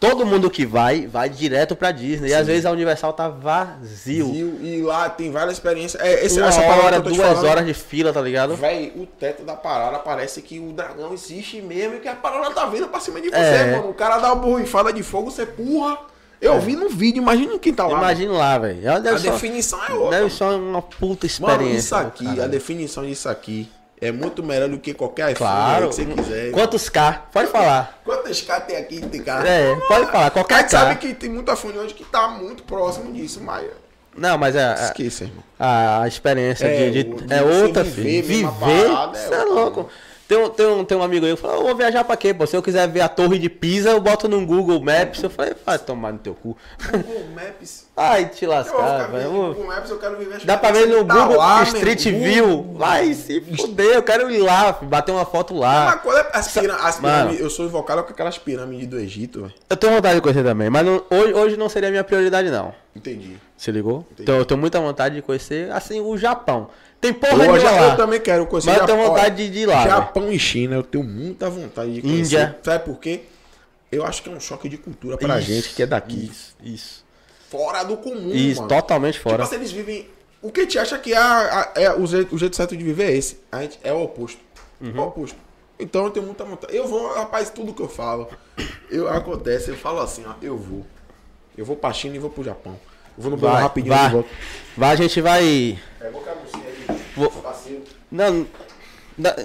todo 0.00 0.24
mundo 0.24 0.48
que 0.48 0.64
vai, 0.64 1.06
vai 1.06 1.28
direto 1.28 1.76
pra 1.76 1.90
Disney. 1.90 2.30
E 2.30 2.34
às 2.34 2.46
vezes 2.46 2.64
a 2.64 2.70
Universal 2.70 3.12
tá 3.12 3.28
vazio. 3.28 4.32
Viu? 4.32 4.58
E 4.62 4.82
lá 4.82 5.10
tem 5.10 5.30
várias 5.30 5.54
experiências. 5.54 6.02
É, 6.02 6.24
esse, 6.24 6.38
Uma 6.38 6.48
essa 6.48 6.62
hora, 6.62 7.00
duas 7.00 7.16
falando, 7.16 7.46
horas 7.46 7.66
de 7.66 7.74
fila, 7.74 8.12
tá 8.12 8.20
ligado? 8.20 8.54
Véi, 8.56 8.92
o 8.96 9.04
teto 9.06 9.42
da 9.42 9.54
parada 9.54 9.98
parece 9.98 10.40
que 10.40 10.58
o 10.58 10.72
dragão 10.72 11.12
existe 11.12 11.60
mesmo 11.60 11.96
e 11.96 12.00
que 12.00 12.08
a 12.08 12.14
parada 12.14 12.50
tá 12.50 12.64
vindo 12.66 12.88
pra 12.88 13.00
cima 13.00 13.20
de 13.20 13.28
você, 13.28 13.36
É. 13.36 13.76
mano. 13.76 13.90
O 13.90 13.94
cara 13.94 14.18
dá 14.18 14.32
uma 14.32 14.42
borrifada 14.42 14.92
de 14.92 15.02
fogo, 15.02 15.30
você 15.30 15.42
empurra. 15.42 15.98
Eu 16.40 16.60
vi 16.60 16.76
no 16.76 16.88
vídeo, 16.88 17.20
imagina 17.22 17.58
quem 17.58 17.74
tá 17.74 17.86
lá. 17.86 17.98
Imagina 17.98 18.32
lá, 18.32 18.58
velho. 18.58 18.82
Mano. 18.82 19.08
A 19.08 19.10
uma- 19.12 19.18
definição 19.18 19.84
é 19.84 19.92
outra. 19.92 20.18
Deve 20.18 20.30
ser 20.32 20.44
uma 20.44 20.82
puta 20.82 21.26
experiência. 21.26 21.64
Mano, 21.66 21.78
isso 21.78 21.94
aqui, 21.94 22.24
cara. 22.26 22.44
a 22.44 22.46
definição 22.46 23.04
disso 23.04 23.28
aqui 23.28 23.68
é 24.00 24.12
muito 24.12 24.42
melhor 24.42 24.68
do 24.68 24.78
que 24.78 24.94
qualquer 24.94 25.34
Claro. 25.34 25.88
que 25.88 25.94
você 25.96 26.04
quiser. 26.04 26.52
Quantos 26.52 26.88
K? 26.88 27.26
Pode 27.32 27.48
falar. 27.50 28.00
Quantos 28.04 28.40
K 28.42 28.60
tem 28.60 28.76
aqui? 28.76 29.00
Tem 29.00 29.20
cara? 29.22 29.48
É, 29.48 29.74
pode 29.88 30.06
falar. 30.12 30.26
A 30.26 30.30
Qualquer 30.30 30.60
gente 30.60 30.70
sabe 30.70 30.94
K. 30.94 31.08
que 31.08 31.14
tem 31.14 31.28
muito 31.28 31.52
iPhone 31.52 31.76
hoje 31.78 31.94
que 31.94 32.04
tá 32.04 32.28
muito 32.28 32.62
próximo 32.62 33.12
disso, 33.12 33.40
mas 33.42 33.66
Não, 34.16 34.38
mas 34.38 34.54
é, 34.54 34.64
a, 34.64 34.74
esqueça, 34.84 35.24
irmão. 35.24 35.42
a, 35.58 36.02
a 36.02 36.08
experiência 36.08 36.66
É, 36.66 36.90
de, 36.90 37.02
de- 37.04 37.10
o- 37.10 37.16
de 37.26 37.34
é 37.34 37.42
você 37.42 37.62
outra, 37.64 37.82
viver 37.82 38.22
filho. 38.22 38.48
Viver. 38.50 38.88
parada 38.88 39.18
é 39.18 39.26
Você 39.28 39.34
é 39.34 39.44
louco. 39.44 39.88
Tem 40.28 40.36
um, 40.36 40.50
tem, 40.50 40.66
um, 40.66 40.84
tem 40.84 40.98
um 40.98 41.02
amigo 41.02 41.24
aí 41.24 41.34
que 41.34 41.40
falou, 41.40 41.56
eu 41.60 41.62
vou 41.68 41.74
viajar 41.74 42.04
pra 42.04 42.14
quê, 42.14 42.34
pô? 42.34 42.46
Se 42.46 42.54
eu 42.54 42.62
quiser 42.62 42.86
ver 42.86 43.00
a 43.00 43.08
torre 43.08 43.38
de 43.38 43.48
Pisa, 43.48 43.88
eu 43.90 43.98
boto 44.00 44.28
no 44.28 44.44
Google 44.44 44.78
Maps. 44.78 45.22
Eu 45.22 45.30
falei, 45.30 45.54
vai 45.64 45.78
tomar 45.78 46.12
no 46.12 46.18
teu 46.18 46.34
cu. 46.34 46.54
Google 46.92 47.28
Maps. 47.34 47.86
Ai, 47.96 48.26
te 48.28 48.46
lascar, 48.46 49.10
velho. 49.10 49.30
Google 49.30 49.66
Maps, 49.66 49.90
eu 49.90 49.98
quero 49.98 50.16
viver 50.18 50.36
as 50.36 50.44
Dá 50.44 50.58
pra 50.58 50.70
ver 50.70 50.86
no 50.86 51.02
Google 51.02 51.38
lá, 51.38 51.62
Street 51.62 52.04
View. 52.08 52.74
Vai 52.76 53.14
se 53.14 53.40
fuder, 53.40 53.94
eu 53.96 54.02
quero 54.02 54.30
ir 54.30 54.38
lá, 54.42 54.72
bater 54.82 55.12
uma 55.12 55.24
foto 55.24 55.54
Uma 55.54 55.60
lá. 55.60 55.96
coisa, 55.96 56.26
as, 56.34 56.48
pira- 56.52 56.76
as 56.76 56.96
pirâmides, 57.00 57.40
eu 57.40 57.48
sou 57.48 57.64
invocado 57.64 58.04
com 58.04 58.10
aquelas 58.10 58.36
pirâmides 58.36 58.86
do 58.86 58.98
Egito, 59.00 59.40
velho. 59.40 59.54
Eu 59.70 59.76
tenho 59.78 59.94
vontade 59.94 60.16
de 60.16 60.20
conhecer 60.20 60.44
também, 60.44 60.68
mas 60.68 60.84
não- 60.84 61.02
hoje, 61.10 61.32
hoje 61.32 61.56
não 61.56 61.70
seria 61.70 61.88
a 61.88 61.90
minha 61.90 62.04
prioridade, 62.04 62.50
não. 62.50 62.74
Entendi. 62.94 63.38
Se 63.56 63.72
ligou? 63.72 64.06
Então 64.18 64.36
eu 64.36 64.44
tenho 64.44 64.60
muita 64.60 64.78
vontade 64.78 65.14
de 65.16 65.22
conhecer, 65.22 65.70
assim, 65.72 66.00
o 66.00 66.16
Japão. 66.18 66.68
Tem 67.00 67.12
porra 67.12 67.36
nenhuma 67.36 67.60
já, 67.60 67.70
lá. 67.70 67.88
eu 67.90 67.96
também 67.96 68.20
quero 68.20 68.44
conhecer 68.46 68.70
Mas 68.70 68.78
eu 68.80 68.86
tenho 68.86 68.98
Japão. 68.98 69.14
vontade 69.14 69.36
de- 69.36 69.50
de 69.50 69.58
ir 69.60 69.66
lá, 69.66 69.86
Japão 69.86 70.32
e 70.32 70.38
China, 70.38 70.74
eu 70.76 70.82
tenho 70.82 71.04
muita 71.04 71.48
vontade 71.48 71.92
de 71.94 72.02
conhecer. 72.02 72.20
Índia. 72.20 72.58
Sabe 72.62 72.84
por 72.84 72.98
quê? 72.98 73.20
Eu 73.90 74.04
acho 74.04 74.22
que 74.22 74.28
é 74.28 74.32
um 74.32 74.40
choque 74.40 74.68
de 74.68 74.76
cultura 74.76 75.16
pra 75.16 75.38
Isso, 75.38 75.46
gente 75.52 75.74
que 75.74 75.82
é 75.82 75.86
daqui. 75.86 76.28
Isso, 76.30 76.56
isso. 76.62 77.04
Fora 77.48 77.82
do 77.84 77.96
comum, 77.96 78.30
Isso, 78.34 78.56
mano. 78.60 78.68
totalmente 78.68 79.14
Tipo 79.14 79.30
fora. 79.30 79.44
assim, 79.44 79.54
eles 79.54 79.70
vivem. 79.72 80.08
O 80.42 80.50
que 80.52 80.60
a 80.60 80.62
gente 80.64 80.78
acha 80.78 80.98
que 80.98 81.12
é, 81.12 81.16
a- 81.16 81.72
a- 81.76 81.80
é 81.80 81.92
o, 81.94 82.06
jeito, 82.06 82.34
o 82.34 82.38
jeito 82.38 82.54
certo 82.56 82.76
de 82.76 82.84
viver 82.84 83.04
é 83.12 83.16
esse. 83.16 83.38
A 83.50 83.62
gente 83.62 83.78
é 83.82 83.92
o 83.92 84.02
oposto. 84.02 84.40
Uhum. 84.80 84.92
É 84.94 85.00
o 85.00 85.04
oposto. 85.04 85.36
Então 85.80 86.04
eu 86.04 86.10
tenho 86.10 86.26
muita 86.26 86.44
vontade. 86.44 86.76
Eu 86.76 86.86
vou, 86.86 87.14
rapaz, 87.14 87.48
tudo 87.50 87.72
que 87.72 87.80
eu 87.80 87.88
falo. 87.88 88.28
Eu, 88.90 89.08
acontece, 89.08 89.70
eu 89.70 89.76
falo 89.76 90.00
assim, 90.00 90.24
ó, 90.26 90.34
eu 90.42 90.56
vou. 90.58 90.84
Eu 91.56 91.64
vou 91.64 91.76
pra 91.76 91.92
China 91.92 92.16
e 92.16 92.18
vou 92.18 92.28
pro 92.30 92.42
Japão. 92.44 92.78
Eu 93.16 93.22
vou 93.22 93.30
no 93.32 93.36
Vai, 93.36 93.62
rapidinho 93.62 93.94
vai. 93.94 94.06
e 94.06 94.10
volto. 94.10 94.28
Vai, 94.76 94.90
a 94.92 94.96
gente 94.96 95.20
vai. 95.20 95.78
É, 96.00 96.10
vou 96.10 96.22
aí. 96.22 96.67
Vou-. 97.18 97.32
Não, 98.10 98.46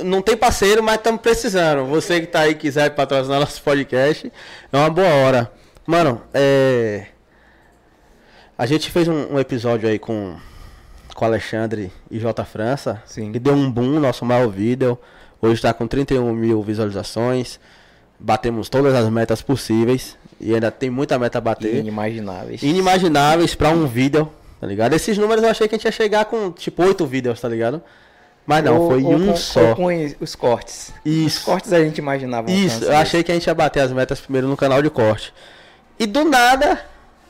não- 0.03 0.21
tem 0.21 0.37
parceiro, 0.37 0.81
mas 0.83 0.95
estamos 0.95 1.21
precisando. 1.21 1.85
Você 1.87 2.21
que 2.21 2.27
tá 2.27 2.41
aí 2.41 2.55
quiser 2.55 2.89
patrocinar 2.91 3.39
nosso 3.39 3.61
podcast, 3.61 4.31
é 4.71 4.77
uma 4.77 4.89
boa 4.89 5.07
hora. 5.09 5.51
Mano, 5.85 6.21
é. 6.33 7.07
A 8.57 8.65
gente 8.65 8.89
fez 8.91 9.07
um, 9.07 9.33
um 9.33 9.39
episódio 9.39 9.89
aí 9.89 9.97
com, 9.97 10.35
com 11.15 11.25
o 11.25 11.27
Alexandre 11.27 11.91
e 12.09 12.19
J 12.19 12.45
França. 12.45 13.01
Sim. 13.05 13.31
Que 13.31 13.39
deu 13.39 13.53
um 13.53 13.69
boom, 13.69 13.99
nosso 13.99 14.23
maior 14.23 14.47
vídeo. 14.47 14.97
Hoje 15.41 15.55
está 15.55 15.73
com 15.73 15.87
31 15.87 16.31
mil 16.33 16.61
visualizações. 16.61 17.59
Batemos 18.19 18.69
todas 18.69 18.93
as 18.93 19.09
metas 19.09 19.41
possíveis. 19.41 20.15
E 20.39 20.53
ainda 20.53 20.69
tem 20.71 20.89
muita 20.89 21.17
meta 21.17 21.39
a 21.39 21.41
bater. 21.41 21.75
Inimagináveis. 21.75 22.61
Inimagináveis 22.61 23.55
pra 23.55 23.69
um 23.69 23.87
vídeo, 23.87 24.31
tá 24.63 24.67
ligado? 24.67 24.93
Esses 24.93 25.17
números 25.17 25.43
eu 25.43 25.49
achei 25.49 25.67
que 25.67 25.75
a 25.75 25.77
gente 25.77 25.83
ia 25.85 25.91
chegar 25.91 26.23
com 26.23 26.49
tipo 26.51 26.81
8 26.81 27.05
vídeos, 27.05 27.41
tá 27.41 27.49
ligado? 27.49 27.81
Mas 28.47 28.63
não, 28.63 28.77
Ou- 28.77 28.89
foi 28.91 29.03
ou 29.03 29.13
um 29.13 29.27
com, 29.27 29.35
só. 29.35 29.75
com 29.75 29.87
os 30.21 30.35
cortes. 30.35 30.93
Os 31.05 31.11
Isso. 31.11 31.45
cortes 31.45 31.73
a 31.73 31.83
gente 31.83 31.97
imaginava. 31.97 32.49
Isso, 32.49 32.85
eu 32.85 32.95
achei 32.95 33.23
que 33.23 33.31
a 33.31 33.35
gente 33.35 33.45
ia 33.47 33.53
bater 33.53 33.81
as 33.81 33.91
metas 33.91 34.21
primeiro 34.21 34.47
no 34.47 34.55
canal 34.55 34.81
de 34.81 34.89
corte. 34.89 35.33
E 35.99 36.05
do 36.05 36.23
nada, 36.23 36.79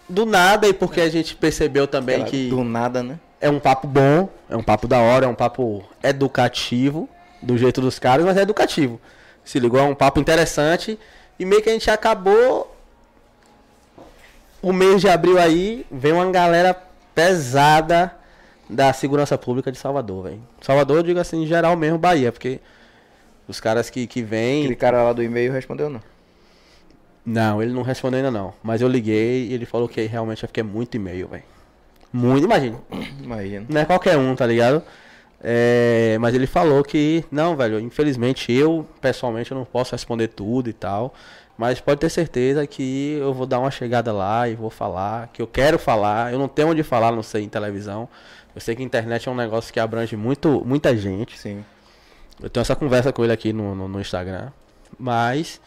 do 0.08 0.28
nada, 0.28 0.68
e 0.68 0.74
porque 0.74 1.02
a 1.02 1.10
gente 1.10 1.36
percebeu 1.36 1.88
também 1.88 2.24
que 2.24 2.50
Do 2.50 2.64
nada, 2.64 3.02
né? 3.02 3.20
é 3.42 3.50
um 3.50 3.60
papo 3.60 3.88
bom, 3.88 4.30
é 4.48 4.56
um 4.56 4.62
papo 4.64 4.88
da 4.88 5.00
hora, 5.00 5.26
é 5.26 5.28
um 5.28 5.34
papo 5.36 5.84
educativo, 6.04 7.10
do 7.42 7.58
jeito 7.58 7.82
dos 7.82 7.98
caras, 7.98 8.24
mas 8.26 8.38
é 8.38 8.42
educativo. 8.44 9.02
Se 9.44 9.60
ligou? 9.60 9.80
É 9.80 9.84
um 9.84 9.96
papo 9.96 10.20
interessante. 10.20 11.00
E 11.40 11.46
meio 11.46 11.62
que 11.64 11.70
a 11.70 11.74
gente 11.74 11.90
acabou. 11.90 12.70
O 14.62 14.72
mês 14.72 15.02
de 15.02 15.10
abril 15.10 15.38
aí, 15.40 15.86
vem 15.92 16.14
uma 16.14 16.30
galera 16.32 16.76
pesada 17.14 18.16
da 18.70 18.92
segurança 18.94 19.38
pública 19.38 19.72
de 19.72 19.78
Salvador, 19.78 20.24
velho. 20.26 20.42
Salvador, 20.62 20.98
eu 20.98 21.04
digo 21.04 21.20
assim, 21.20 21.44
em 21.44 21.48
geral 21.48 21.76
mesmo, 21.76 21.98
Bahia, 21.98 22.32
porque 22.32 22.60
os 23.48 23.60
caras 23.60 23.90
que, 23.90 24.08
que 24.08 24.22
vêm. 24.22 24.62
Aquele 24.62 24.76
cara 24.76 25.04
lá 25.04 25.14
do 25.14 25.24
e-mail 25.24 25.52
respondeu 25.52 25.90
não. 25.90 26.02
Não, 27.26 27.62
ele 27.62 27.72
não 27.72 27.84
respondeu 27.84 28.18
ainda 28.18 28.32
não. 28.32 28.54
Mas 28.62 28.82
eu 28.82 28.88
liguei 28.88 29.48
e 29.48 29.54
ele 29.54 29.66
falou 29.66 29.88
que 29.88 30.02
realmente 30.02 30.46
é 30.46 30.50
é 30.54 30.64
muito 30.64 30.96
e-mail, 30.96 31.28
velho. 31.28 31.44
Muito, 32.12 32.44
imagina. 32.44 32.78
Imagina. 33.24 33.66
Não 33.68 33.82
é 33.82 33.86
qualquer 33.86 34.18
um, 34.18 34.36
tá 34.36 34.46
ligado? 34.46 34.84
É, 35.42 36.18
mas 36.22 36.34
ele 36.34 36.48
falou 36.48 36.84
que, 36.84 37.26
não, 37.30 37.56
velho, 37.56 37.80
infelizmente 37.80 38.52
eu, 38.52 38.88
pessoalmente, 39.02 39.52
eu 39.52 39.58
não 39.58 39.66
posso 39.66 39.92
responder 39.92 40.30
tudo 40.30 40.70
e 40.70 40.74
tal. 40.74 41.14
Mas 41.58 41.80
pode 41.80 42.00
ter 42.00 42.10
certeza 42.10 42.66
que 42.66 43.18
eu 43.20 43.34
vou 43.34 43.46
dar 43.46 43.60
uma 43.60 43.70
chegada 43.70 44.12
lá 44.12 44.50
e 44.50 44.56
vou 44.56 44.70
falar, 44.70 45.28
que 45.32 45.42
eu 45.42 45.48
quero 45.48 45.78
falar. 45.78 46.34
Eu 46.34 46.40
não 46.40 46.48
tenho 46.48 46.70
onde 46.70 46.82
falar, 46.84 47.12
não 47.12 47.24
sei, 47.24 47.44
em 47.44 47.50
televisão. 47.50 48.10
Eu 48.56 48.62
sei 48.62 48.76
que 48.76 48.82
a 48.82 48.86
internet 48.86 49.28
é 49.28 49.32
um 49.32 49.36
negócio 49.36 49.72
que 49.72 49.80
abrange 49.80 50.16
muito, 50.16 50.64
muita 50.66 50.96
gente. 50.98 51.38
Sim. 51.38 51.64
Eu 52.42 52.50
tenho 52.50 52.62
essa 52.62 52.76
conversa 52.76 53.14
com 53.14 53.24
ele 53.24 53.34
aqui 53.34 53.54
no, 53.54 53.76
no, 53.76 53.88
no 53.88 54.02
Instagram. 54.02 54.52
Mas 54.98 55.62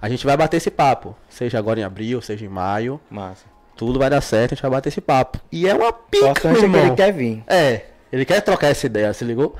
a 0.00 0.08
gente 0.08 0.24
vai 0.24 0.36
bater 0.36 0.58
esse 0.58 0.70
papo. 0.70 1.16
Seja 1.28 1.58
agora 1.58 1.80
em 1.80 1.84
abril, 1.84 2.20
seja 2.20 2.44
em 2.44 2.48
maio. 2.48 3.00
Massa. 3.10 3.44
Tudo 3.76 3.98
vai 3.98 4.08
dar 4.08 4.20
certo, 4.20 4.52
a 4.52 4.54
gente 4.54 4.62
vai 4.62 4.70
bater 4.70 4.88
esse 4.88 5.00
papo. 5.00 5.38
E 5.50 5.68
é 5.68 5.74
uma 5.74 5.92
pica, 5.92 6.30
importante 6.30 6.44
meu 6.46 6.56
é 6.56 6.58
que 6.60 6.64
irmão. 6.64 6.86
ele 6.86 6.96
quer 6.96 7.12
vir. 7.12 7.44
É, 7.46 7.84
ele 8.12 8.24
quer 8.24 8.40
trocar 8.40 8.68
essa 8.68 8.86
ideia, 8.86 9.12
se 9.12 9.24
ligou? 9.24 9.54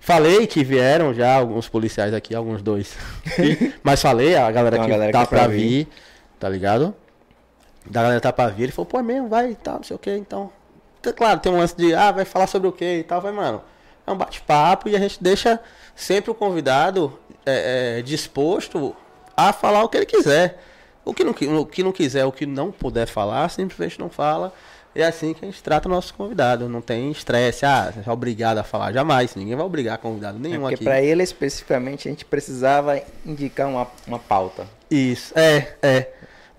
Falei 0.00 0.46
que 0.46 0.64
vieram 0.64 1.12
já 1.12 1.34
alguns 1.36 1.68
policiais 1.68 2.14
aqui, 2.14 2.34
alguns 2.34 2.62
dois. 2.62 2.96
E- 3.38 3.72
mas 3.84 4.00
falei, 4.00 4.34
a 4.34 4.50
galera 4.50 4.78
que 4.78 4.88
galera 4.88 5.12
tá 5.12 5.18
que 5.18 5.24
é 5.26 5.28
pra 5.28 5.38
pra 5.44 5.46
vir, 5.48 5.88
tá 6.38 6.48
ligado? 6.48 6.94
Da 7.86 8.02
galera 8.02 8.20
tá 8.20 8.32
pra 8.32 8.48
vir, 8.48 8.64
ele 8.64 8.72
falou, 8.72 8.86
pô, 8.86 8.98
é 8.98 9.02
mesmo, 9.02 9.28
vai 9.28 9.50
e 9.50 9.54
tal, 9.54 9.76
não 9.76 9.82
sei 9.84 9.94
o 9.94 9.98
que, 9.98 10.14
então. 10.16 10.50
Tá 11.02 11.12
Claro, 11.12 11.40
tem 11.40 11.52
um 11.52 11.58
lance 11.58 11.76
de, 11.76 11.94
ah, 11.94 12.10
vai 12.12 12.24
falar 12.24 12.46
sobre 12.46 12.68
o 12.68 12.72
que 12.72 12.98
e 12.98 13.02
tal, 13.02 13.20
vai, 13.20 13.32
mano. 13.32 13.62
É 14.06 14.10
um 14.10 14.16
bate-papo 14.16 14.88
e 14.88 14.96
a 14.96 14.98
gente 14.98 15.22
deixa 15.22 15.60
sempre 15.94 16.30
o 16.30 16.34
convidado 16.34 17.18
é, 17.44 17.98
é, 17.98 18.02
disposto 18.02 18.96
a 19.36 19.52
falar 19.52 19.82
o 19.84 19.88
que 19.88 19.98
ele 19.98 20.06
quiser. 20.06 20.62
O 21.04 21.14
que, 21.14 21.24
não, 21.24 21.32
o 21.60 21.66
que 21.66 21.82
não 21.82 21.92
quiser, 21.92 22.24
o 22.24 22.32
que 22.32 22.44
não 22.46 22.70
puder 22.70 23.06
falar, 23.06 23.48
simplesmente 23.50 23.98
não 23.98 24.10
fala. 24.10 24.52
É 24.94 25.04
assim 25.04 25.32
que 25.32 25.44
a 25.44 25.48
gente 25.48 25.62
trata 25.62 25.88
o 25.88 25.90
nosso 25.90 26.12
convidado. 26.14 26.68
Não 26.68 26.80
tem 26.80 27.10
estresse, 27.10 27.64
ah, 27.64 27.92
você 27.92 28.08
é 28.08 28.12
obrigado 28.12 28.58
a 28.58 28.64
falar. 28.64 28.92
Jamais. 28.92 29.34
Ninguém 29.34 29.54
vai 29.54 29.64
obrigar 29.64 29.98
convidado 29.98 30.38
É 30.38 30.40
nenhum 30.40 30.62
porque 30.62 30.74
aqui. 30.74 30.84
pra 30.84 31.00
ele 31.00 31.22
especificamente 31.22 32.08
a 32.08 32.10
gente 32.10 32.24
precisava 32.24 33.00
indicar 33.24 33.68
uma, 33.68 33.86
uma 34.06 34.18
pauta. 34.18 34.66
Isso, 34.90 35.32
é, 35.38 35.74
é. 35.82 36.08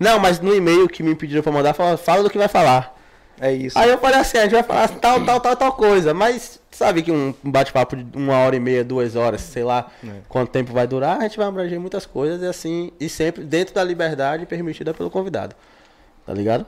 Não, 0.00 0.18
mas 0.18 0.40
no 0.40 0.54
e-mail 0.54 0.88
que 0.88 1.02
me 1.02 1.14
pediram 1.14 1.42
pra 1.42 1.52
mandar, 1.52 1.74
fala, 1.74 1.96
fala 1.96 2.22
do 2.22 2.30
que 2.30 2.38
vai 2.38 2.48
falar. 2.48 2.98
É 3.40 3.52
isso. 3.52 3.78
Aí 3.78 3.90
eu 3.90 3.98
falei 3.98 4.20
assim, 4.20 4.38
a 4.38 4.42
gente 4.42 4.52
vai 4.52 4.62
falar 4.62 4.88
tal, 4.88 5.24
tal, 5.24 5.40
tal, 5.40 5.56
tal 5.56 5.72
coisa. 5.72 6.14
Mas 6.14 6.60
sabe 6.70 7.02
que 7.02 7.12
um 7.12 7.34
um 7.44 7.50
bate-papo 7.50 7.96
de 7.96 8.16
uma 8.16 8.38
hora 8.38 8.56
e 8.56 8.60
meia, 8.60 8.82
duas 8.82 9.14
horas, 9.14 9.42
sei 9.42 9.64
lá 9.64 9.90
quanto 10.28 10.50
tempo 10.50 10.72
vai 10.72 10.86
durar, 10.86 11.18
a 11.18 11.22
gente 11.22 11.36
vai 11.36 11.46
abranger 11.46 11.78
muitas 11.78 12.06
coisas 12.06 12.40
e 12.40 12.46
assim, 12.46 12.92
e 12.98 13.08
sempre 13.08 13.44
dentro 13.44 13.74
da 13.74 13.84
liberdade 13.84 14.46
permitida 14.46 14.94
pelo 14.94 15.10
convidado. 15.10 15.54
Tá 16.24 16.32
ligado? 16.32 16.64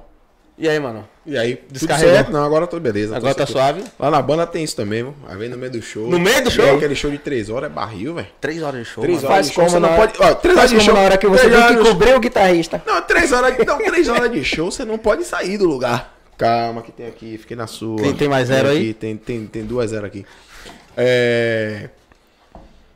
E 0.57 0.69
aí, 0.69 0.79
mano? 0.79 1.07
E 1.27 1.37
aí, 1.37 1.57
tudo 1.57 1.73
Descarregou. 1.73 2.15
certo? 2.15 2.31
Não, 2.31 2.45
agora 2.45 2.63
eu 2.65 2.69
tô 2.69 2.79
beleza. 2.79 3.17
Agora 3.17 3.35
tô 3.35 3.39
tá 3.41 3.47
suave? 3.47 3.83
Lá 3.99 4.09
na 4.09 4.23
banda 4.23 4.47
tem 4.47 4.63
isso 4.63 4.77
também, 4.77 5.03
viu? 5.03 5.15
Aí 5.27 5.37
vem 5.37 5.49
no 5.49 5.57
meio 5.59 5.73
do 5.73 5.83
show. 5.83 6.09
No 6.09 6.19
meio 6.19 6.45
do 6.45 6.51
show? 6.51 6.65
aí, 6.65 6.77
aquele 6.77 6.95
show 6.95 7.11
de 7.11 7.19
três 7.19 7.51
horas 7.51 7.71
é 7.71 7.75
barril, 7.75 8.15
velho. 8.15 8.29
Três 8.41 8.63
horas 8.63 8.81
de 8.81 8.85
show. 8.87 9.03
Três 9.03 9.23
mano. 9.23 9.35
horas 9.35 9.37
Faz 9.37 9.49
de 9.49 9.53
show, 9.55 9.65
como 9.65 9.71
você 9.77 9.81
não 9.81 9.91
na 9.91 9.97
pode. 9.97 10.13
Ó, 10.21 10.35
três 10.35 10.57
Faz 10.57 10.71
horas 10.71 10.83
de 10.83 10.87
show. 10.87 10.95
na 10.95 11.01
hora 11.01 11.19
que 11.19 11.27
você 11.27 11.51
tem 11.51 11.77
que 11.77 11.83
cobrir 11.83 12.15
o 12.15 12.21
guitarrista. 12.21 12.83
Não, 12.87 13.03
três 13.03 13.33
horas, 13.33 13.67
não, 13.67 13.79
três 13.79 14.09
horas 14.09 14.31
de 14.31 14.45
show, 14.45 14.71
você 14.71 14.85
não 14.85 14.97
pode 14.97 15.25
sair 15.25 15.59
do 15.59 15.67
lugar. 15.67 16.15
Calma, 16.39 16.83
que 16.83 16.93
tem 16.93 17.07
aqui, 17.09 17.37
fiquei 17.37 17.57
na 17.57 17.67
sua. 17.67 17.97
Tem- 17.97 18.15
tem 18.15 18.29
mais 18.29 18.47
zero 18.49 18.69
aqui, 18.69 18.77
aí? 18.79 18.95
Tem, 18.95 19.17
tem, 19.17 19.47
tem 19.47 19.65
duas 19.65 19.91
zero 19.91 20.07
aqui. 20.07 20.25
É. 20.97 21.89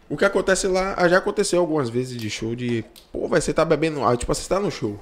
O 0.08 0.16
que 0.16 0.24
acontece 0.24 0.66
lá, 0.68 0.96
já 1.08 1.18
aconteceu 1.18 1.60
algumas 1.60 1.90
vezes 1.90 2.16
de 2.16 2.30
show 2.30 2.54
de. 2.54 2.84
Pô, 3.12 3.26
vai 3.26 3.40
você 3.40 3.52
tá 3.52 3.64
bebendo. 3.64 4.04
Ah, 4.04 4.16
tipo, 4.16 4.32
você 4.32 4.48
tá 4.48 4.60
no 4.60 4.70
show. 4.70 4.98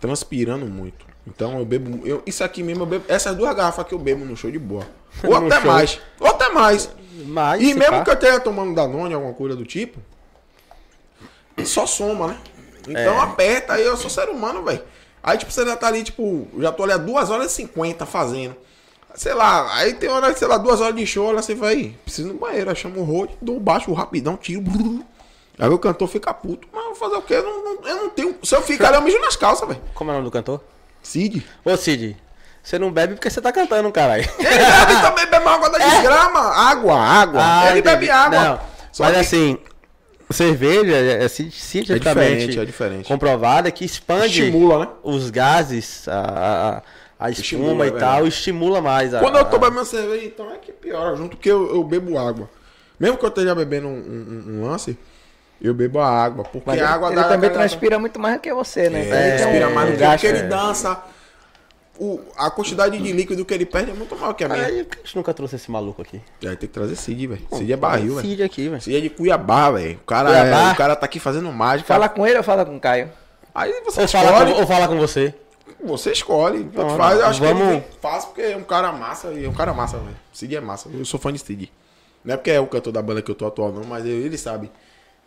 Transpirando 0.00 0.66
muito. 0.66 1.04
Então 1.26 1.58
eu 1.58 1.64
bebo. 1.64 2.06
Eu, 2.06 2.22
isso 2.26 2.42
aqui 2.42 2.62
mesmo, 2.62 2.82
eu 2.82 2.86
bebo. 2.86 3.04
Essas 3.08 3.36
duas 3.36 3.54
garrafas 3.54 3.86
que 3.86 3.92
eu 3.94 3.98
bebo 3.98 4.24
no 4.24 4.36
show 4.36 4.50
de 4.50 4.58
boa. 4.58 4.86
Ou 5.22 5.36
até 5.36 5.60
show. 5.60 5.70
mais. 5.70 6.00
Ou 6.18 6.26
até 6.28 6.48
mais. 6.48 6.90
Mas, 7.26 7.60
E 7.62 7.74
mesmo 7.74 7.96
pá, 7.96 8.04
que 8.04 8.10
eu 8.10 8.14
esteja 8.14 8.40
tomando 8.40 8.74
Danone, 8.74 9.12
alguma 9.12 9.34
coisa 9.34 9.54
do 9.54 9.64
tipo, 9.66 10.00
só 11.64 11.86
soma, 11.86 12.28
né? 12.28 12.38
Então 12.88 13.14
É. 13.14 13.20
aperta, 13.20 13.74
aí 13.74 13.84
eu 13.84 13.96
sou 13.96 14.08
ser 14.08 14.28
humano, 14.30 14.62
velho. 14.64 14.82
Aí, 15.22 15.36
tipo, 15.36 15.52
você 15.52 15.66
já 15.66 15.76
tá 15.76 15.88
ali, 15.88 16.02
tipo, 16.02 16.48
já 16.58 16.72
tô 16.72 16.82
ali 16.84 16.92
há 16.92 16.96
2 16.96 17.28
horas 17.28 17.52
e 17.52 17.54
50 17.56 18.06
fazendo. 18.06 18.56
Sei 19.14 19.34
lá, 19.34 19.76
aí 19.76 19.92
tem 19.94 20.08
hora, 20.08 20.34
sei 20.34 20.48
lá, 20.48 20.56
duas 20.56 20.80
horas 20.80 20.94
de 20.96 21.04
show, 21.04 21.26
olha, 21.26 21.42
você 21.42 21.54
vai, 21.54 21.94
preciso 22.04 22.28
no 22.28 22.34
banheiro, 22.38 22.74
chama 22.74 22.96
o 22.98 23.02
road, 23.04 23.36
dou 23.42 23.60
baixo 23.60 23.92
rapidão, 23.92 24.36
tiro, 24.36 24.62
brrr. 24.62 25.02
Aí 25.60 25.68
o 25.68 25.78
cantor 25.78 26.08
fica 26.08 26.32
puto, 26.32 26.66
mas 26.72 26.96
fazer 26.98 27.16
o 27.16 27.22
quê? 27.22 27.34
Eu 27.34 27.42
não, 27.44 27.88
eu 27.88 27.96
não 27.96 28.08
tenho. 28.10 28.34
Se 28.42 28.54
eu 28.54 28.62
ficar 28.62 28.94
eu 28.94 29.02
mijo 29.02 29.18
nas 29.20 29.36
calças, 29.36 29.68
velho. 29.68 29.80
Como 29.94 30.10
é 30.10 30.14
o 30.14 30.16
nome 30.16 30.28
do 30.28 30.32
cantor? 30.32 30.60
Cid. 31.02 31.46
Ô, 31.64 31.76
Cid, 31.76 32.16
você 32.62 32.78
não 32.78 32.90
bebe 32.90 33.14
porque 33.14 33.28
você 33.30 33.40
tá 33.40 33.52
cantando, 33.52 33.90
caralho. 33.92 34.28
Ele 34.38 34.48
bebe 34.48 35.00
também, 35.02 35.26
bebe 35.26 35.46
água 35.48 35.68
da 35.70 35.78
desgrama. 35.78 36.40
Água, 36.40 36.94
água. 36.98 37.40
Ah, 37.42 37.70
ele 37.70 37.80
entendi. 37.80 37.94
bebe 37.96 38.10
água. 38.10 38.38
Não, 38.40 38.60
Só 38.92 39.04
mas 39.04 39.12
que- 39.14 39.18
assim, 39.20 39.58
cerveja 40.30 40.92
é, 40.94 41.24
é 41.24 41.28
ci- 41.28 41.50
cientificamente 41.50 42.30
diferente, 42.46 42.58
é 42.60 42.64
diferente. 42.64 43.08
comprovada 43.08 43.70
que 43.70 43.84
expande 43.84 44.40
Estimula, 44.40 44.78
né? 44.80 44.88
os 45.02 45.30
gases, 45.30 46.06
a, 46.08 46.82
a, 47.18 47.26
a 47.26 47.30
espuma 47.30 47.42
Estimula, 47.42 47.84
e 47.84 47.88
é 47.88 47.92
tal, 47.92 47.98
verdade. 48.14 48.28
estimula 48.28 48.80
mais. 48.80 49.14
A, 49.14 49.20
Quando 49.20 49.38
eu 49.38 49.44
tô 49.44 49.56
a- 49.56 49.58
bebendo 49.58 49.84
cerveja, 49.84 50.24
então 50.26 50.50
é 50.52 50.56
que 50.58 50.72
piora, 50.72 51.16
junto 51.16 51.36
que 51.36 51.50
eu, 51.50 51.74
eu 51.74 51.82
bebo 51.84 52.16
água. 52.18 52.48
Mesmo 52.98 53.16
que 53.16 53.24
eu 53.24 53.28
esteja 53.30 53.54
bebendo 53.54 53.88
um, 53.88 53.92
um- 53.92 54.44
um 54.60 54.64
lance, 54.70 54.96
eu 55.60 55.74
bebo 55.74 55.98
a 55.98 56.08
água. 56.08 56.44
Porque 56.44 56.62
Mas 56.66 56.78
a 56.78 56.82
ele, 56.82 56.92
água 56.92 57.08
ele 57.08 57.16
dá 57.16 57.22
também 57.24 57.48
aquela- 57.50 57.54
transpira 57.68 57.98
muito 57.98 58.18
mais 58.18 58.34
do 58.36 58.40
que 58.40 58.52
você, 58.52 58.88
né? 58.90 59.00
É, 59.00 59.04
Então, 59.04 59.18
ele 59.18 59.36
transpira 59.38 59.70
mais 59.70 59.88
do 59.88 59.92
que 59.94 59.98
gasto, 60.00 60.12
porque 60.14 60.26
ele 60.26 60.38
é. 60.38 60.42
dança. 60.48 61.02
O, 61.98 62.18
a 62.38 62.50
quantidade 62.50 62.96
de 62.98 63.12
líquido 63.12 63.44
que 63.44 63.52
ele 63.52 63.66
perde 63.66 63.90
é 63.90 63.94
muito 63.94 64.16
maior 64.16 64.32
que 64.32 64.42
a 64.42 64.48
minha. 64.48 64.64
Aí, 64.64 64.84
por 64.84 64.96
que 64.96 65.02
a 65.02 65.04
gente 65.04 65.16
nunca 65.16 65.34
trouxe 65.34 65.56
esse 65.56 65.70
maluco 65.70 66.00
aqui? 66.00 66.18
Aí 66.42 66.56
tem 66.56 66.66
que 66.66 66.68
trazer 66.68 66.96
Cid, 66.96 67.26
velho. 67.26 67.42
Cid 67.52 67.70
é 67.70 67.76
barril, 67.76 68.14
velho. 68.14 68.26
Cid 68.26 68.42
aqui, 68.42 68.68
velho. 68.70 68.80
Cid 68.80 68.96
é 68.96 69.00
de 69.02 69.10
Cuiabá, 69.10 69.70
velho. 69.72 69.96
O 70.02 70.06
cara, 70.06 70.30
Cuiabá? 70.30 70.70
é- 70.70 70.72
o 70.72 70.76
cara 70.76 70.96
tá 70.96 71.04
aqui 71.04 71.20
fazendo 71.20 71.52
mágica. 71.52 71.86
Fala 71.88 72.08
com 72.08 72.26
ele 72.26 72.38
ou 72.38 72.42
fala 72.42 72.64
com 72.64 72.74
o 72.74 72.80
Caio? 72.80 73.10
Aí 73.54 73.70
você 73.84 74.00
Ou 74.00 74.06
escolhe. 74.06 74.24
falar, 74.26 74.46
com, 74.46 74.52
ou 74.60 74.66
falar 74.66 74.88
com 74.88 74.96
você. 74.96 75.34
Você 75.84 76.12
escolhe. 76.12 76.64
Tanto 76.64 76.88
Não, 76.88 76.96
faz. 76.96 77.16
Eu 77.16 77.20
não, 77.22 77.28
acho 77.28 77.40
que 77.40 77.46
vamos- 77.46 77.62
ele 77.62 77.70
vem 77.72 77.84
fácil 78.00 78.28
porque 78.30 78.42
é 78.42 78.56
um 78.56 78.62
cara 78.64 78.92
massa. 78.92 79.28
E 79.32 79.44
é 79.44 79.48
um 79.48 79.52
cara 79.52 79.74
massa, 79.74 79.98
velho. 79.98 80.16
Cid 80.32 80.56
é 80.56 80.60
massa. 80.60 80.88
Eu 80.90 81.04
sou 81.04 81.20
fã 81.20 81.30
de 81.30 81.38
Cid. 81.38 81.70
Não 82.24 82.32
é 82.32 82.36
porque 82.38 82.50
é 82.50 82.60
o 82.60 82.66
cantor 82.66 82.92
da 82.94 83.02
banda 83.02 83.20
que 83.20 83.30
eu 83.30 83.34
tô 83.34 83.46
atual, 83.46 83.72
não, 83.72 83.84
mas 83.84 84.06
ele 84.06 84.38
sabe. 84.38 84.70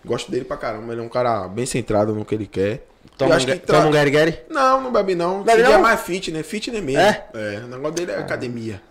Gosto 0.06 0.32
dele 0.32 0.46
pra 0.46 0.58
caramba. 0.58 0.94
Ele 0.94 1.02
é 1.02 1.04
um 1.04 1.10
cara 1.10 1.48
bem 1.48 1.66
centrado 1.66 2.14
no 2.14 2.26
que 2.26 2.36
ele 2.36 2.48
quer. 2.48 2.86
Toma, 3.18 3.32
um, 3.32 3.38
acho 3.38 3.46
que 3.46 3.56
tra- 3.58 3.78
toma 3.78 3.88
um 3.90 3.92
Gary 3.92 4.10
Gary? 4.12 4.40
Não, 4.50 4.82
não 4.82 4.92
bebe 4.92 5.14
não. 5.16 5.46
Cid 5.46 5.62
é 5.62 5.78
mais 5.78 6.02
fitness, 6.02 6.46
fitness 6.48 6.84
mesmo. 6.84 7.00
É? 7.02 7.26
É, 7.34 7.62
o 7.64 7.68
negócio 7.68 7.94
dele 7.96 8.12
é 8.12 8.18
academia. 8.18 8.82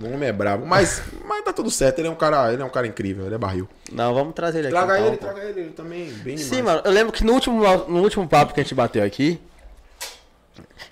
O 0.00 0.06
homem 0.06 0.28
é 0.28 0.32
bravo. 0.32 0.66
Mas, 0.66 1.02
mas 1.24 1.42
tá 1.44 1.52
tudo 1.52 1.70
certo. 1.70 1.98
Ele 1.98 2.08
é 2.08 2.10
um 2.10 2.14
cara, 2.14 2.52
ele 2.52 2.62
é 2.62 2.64
um 2.64 2.68
cara 2.70 2.86
incrível. 2.86 3.26
Ele 3.26 3.34
é 3.34 3.38
barril. 3.38 3.68
Não, 3.90 4.14
vamos 4.14 4.34
trazer 4.34 4.58
ele 4.58 4.68
aqui. 4.68 4.76
Traga 4.76 4.94
então, 4.98 5.06
ele, 5.08 5.16
traga 5.16 5.40
ele. 5.44 5.60
Ele 5.60 5.70
também 5.70 6.04
bem 6.10 6.36
demais. 6.36 6.42
Sim, 6.42 6.62
mano, 6.62 6.82
eu 6.84 6.92
lembro 6.92 7.12
que 7.12 7.24
no 7.24 7.32
último, 7.32 7.62
no 7.88 8.02
último 8.02 8.28
papo 8.28 8.52
que 8.54 8.60
a 8.60 8.62
gente 8.62 8.74
bateu 8.74 9.02
aqui, 9.02 9.40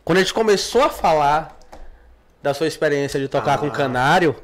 quando 0.04 0.18
a 0.18 0.20
gente 0.22 0.34
começou 0.34 0.82
a 0.82 0.90
falar 0.90 1.58
da 2.42 2.52
sua 2.52 2.66
experiência 2.66 3.20
de 3.20 3.28
tocar 3.28 3.58
com 3.58 3.70
canário, 3.70 4.34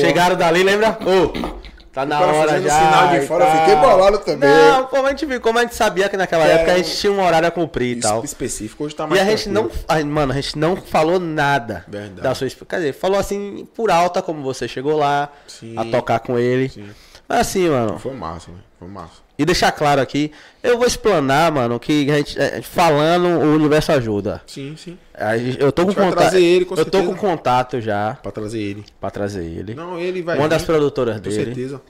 chegaram 0.00 0.36
dali, 0.36 0.62
lembra? 0.62 0.98
Ô, 1.00 1.58
tá 1.92 2.06
na 2.06 2.20
hora 2.20 2.60
já. 2.60 2.78
sinal 2.78 3.08
de 3.08 3.16
e 3.18 3.26
fora, 3.26 3.44
eu 3.44 3.48
tal. 3.50 3.58
fiquei 3.60 3.76
bolado 3.76 4.18
também. 4.18 4.48
Não, 4.48 4.86
como 4.86 5.06
a 5.06 5.10
gente 5.10 5.26
viu, 5.26 5.40
como 5.40 5.58
a 5.58 5.62
gente 5.62 5.74
sabia 5.74 6.08
que 6.08 6.16
naquela 6.16 6.46
É, 6.46 6.52
época 6.54 6.72
a 6.72 6.76
gente 6.78 6.96
tinha 6.96 7.12
um 7.12 7.24
horário 7.24 7.46
a 7.48 7.50
cumprir 7.50 7.96
e 7.98 8.00
tal. 8.00 8.24
específico. 8.24 8.84
Hoje 8.84 8.94
tá 8.94 9.04
E 9.04 9.08
mais 9.08 9.20
a 9.20 9.24
gente 9.24 9.44
tranquilo. 9.50 9.70
não, 9.74 9.84
ai, 9.88 10.02
mano, 10.04 10.32
a 10.32 10.36
gente 10.36 10.58
não 10.58 10.76
falou 10.76 11.20
nada 11.20 11.84
Verdade. 11.86 12.20
da 12.20 12.34
sua. 12.34 12.48
Quer 12.48 12.76
dizer, 12.76 12.92
falou 12.94 13.18
assim 13.18 13.68
por 13.74 13.90
alta 13.90 14.22
como 14.22 14.42
você 14.42 14.66
chegou 14.66 14.96
lá 14.96 15.28
Sim. 15.46 15.74
a 15.78 15.84
tocar 15.84 16.20
com 16.20 16.38
ele. 16.38 16.68
Sim. 16.68 16.88
Mas 17.28 17.40
assim, 17.40 17.68
mano, 17.68 17.98
Foi 17.98 18.12
massa, 18.14 18.50
velho. 18.50 18.62
Foi 18.78 18.88
massa. 18.88 19.22
E 19.42 19.44
deixar 19.44 19.72
claro 19.72 20.00
aqui, 20.00 20.30
eu 20.62 20.78
vou 20.78 20.86
explanar, 20.86 21.50
mano, 21.52 21.78
que 21.80 22.10
a 22.10 22.14
gente, 22.16 22.38
é, 22.40 22.62
falando, 22.62 23.26
o 23.26 23.54
universo 23.54 23.92
ajuda. 23.92 24.40
Sim, 24.46 24.74
sim. 24.76 24.98
Gente- 25.38 25.60
Eu 25.60 25.70
tô 25.72 25.84
com 25.86 25.92
contato. 25.94 26.14
trazer 26.18 26.42
ele, 26.42 26.64
com 26.64 26.74
eu 26.74 26.84
tô 26.84 26.98
certeza. 26.98 27.06
com 27.06 27.14
contato 27.28 27.80
já 27.80 28.18
Pra 28.22 28.30
trazer 28.32 28.60
ele. 28.60 28.84
pra 29.00 29.10
trazer 29.10 29.44
ele. 29.44 29.74
Não, 29.74 29.98
ele 29.98 30.22
vai. 30.22 30.38
Uma 30.38 30.48
das 30.48 30.62
vir, 30.62 30.66
produtoras 30.66 31.16
Com 31.16 31.22
dele. 31.22 31.44
certeza. 31.44 31.82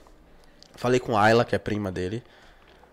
Falei 0.75 0.99
com 0.99 1.15
a 1.17 1.21
Ayla, 1.23 1.45
que 1.45 1.55
é 1.55 1.59
prima 1.59 1.91
dele. 1.91 2.21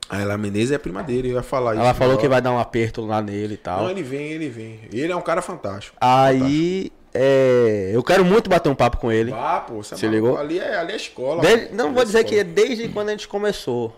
A 0.08 0.20
Ela 0.20 0.36
Menezes 0.36 0.72
é 0.72 0.78
prima 0.78 1.02
dele, 1.02 1.28
eu 1.30 1.34
ia 1.36 1.42
falar 1.42 1.72
isso. 1.74 1.82
Ela 1.82 1.94
falou 1.94 2.18
que 2.18 2.26
vai 2.28 2.42
dar 2.42 2.50
um 2.52 2.58
aperto 2.58 3.04
lá 3.06 3.22
nele 3.22 3.54
e 3.54 3.56
tal. 3.56 3.84
Não, 3.84 3.90
ele 3.90 4.02
vem, 4.02 4.32
ele 4.32 4.48
vem. 4.48 4.80
Ele 4.92 5.12
é 5.12 5.14
um 5.16 5.20
cara 5.22 5.40
fantástico. 5.40 5.96
Aí, 6.00 6.90
é, 7.14 7.90
eu 7.94 8.02
quero 8.02 8.24
muito 8.24 8.50
bater 8.50 8.68
um 8.68 8.74
papo 8.74 8.96
com 8.96 9.12
ele. 9.12 9.32
Ah, 9.32 9.64
pô, 9.66 9.74
você 9.82 10.04
é 10.04 10.08
ligou? 10.08 10.36
Ali 10.36 10.58
é, 10.58 10.76
ali 10.76 10.92
é 10.92 10.96
escola. 10.96 11.40
Desde- 11.42 11.74
não 11.74 11.86
Ali 11.86 11.94
vou 11.94 12.02
é 12.02 12.06
dizer 12.06 12.24
que 12.24 12.34
é 12.34 12.38
escola. 12.38 12.54
desde 12.54 12.88
quando 12.88 13.08
a 13.08 13.12
gente 13.12 13.28
começou. 13.28 13.96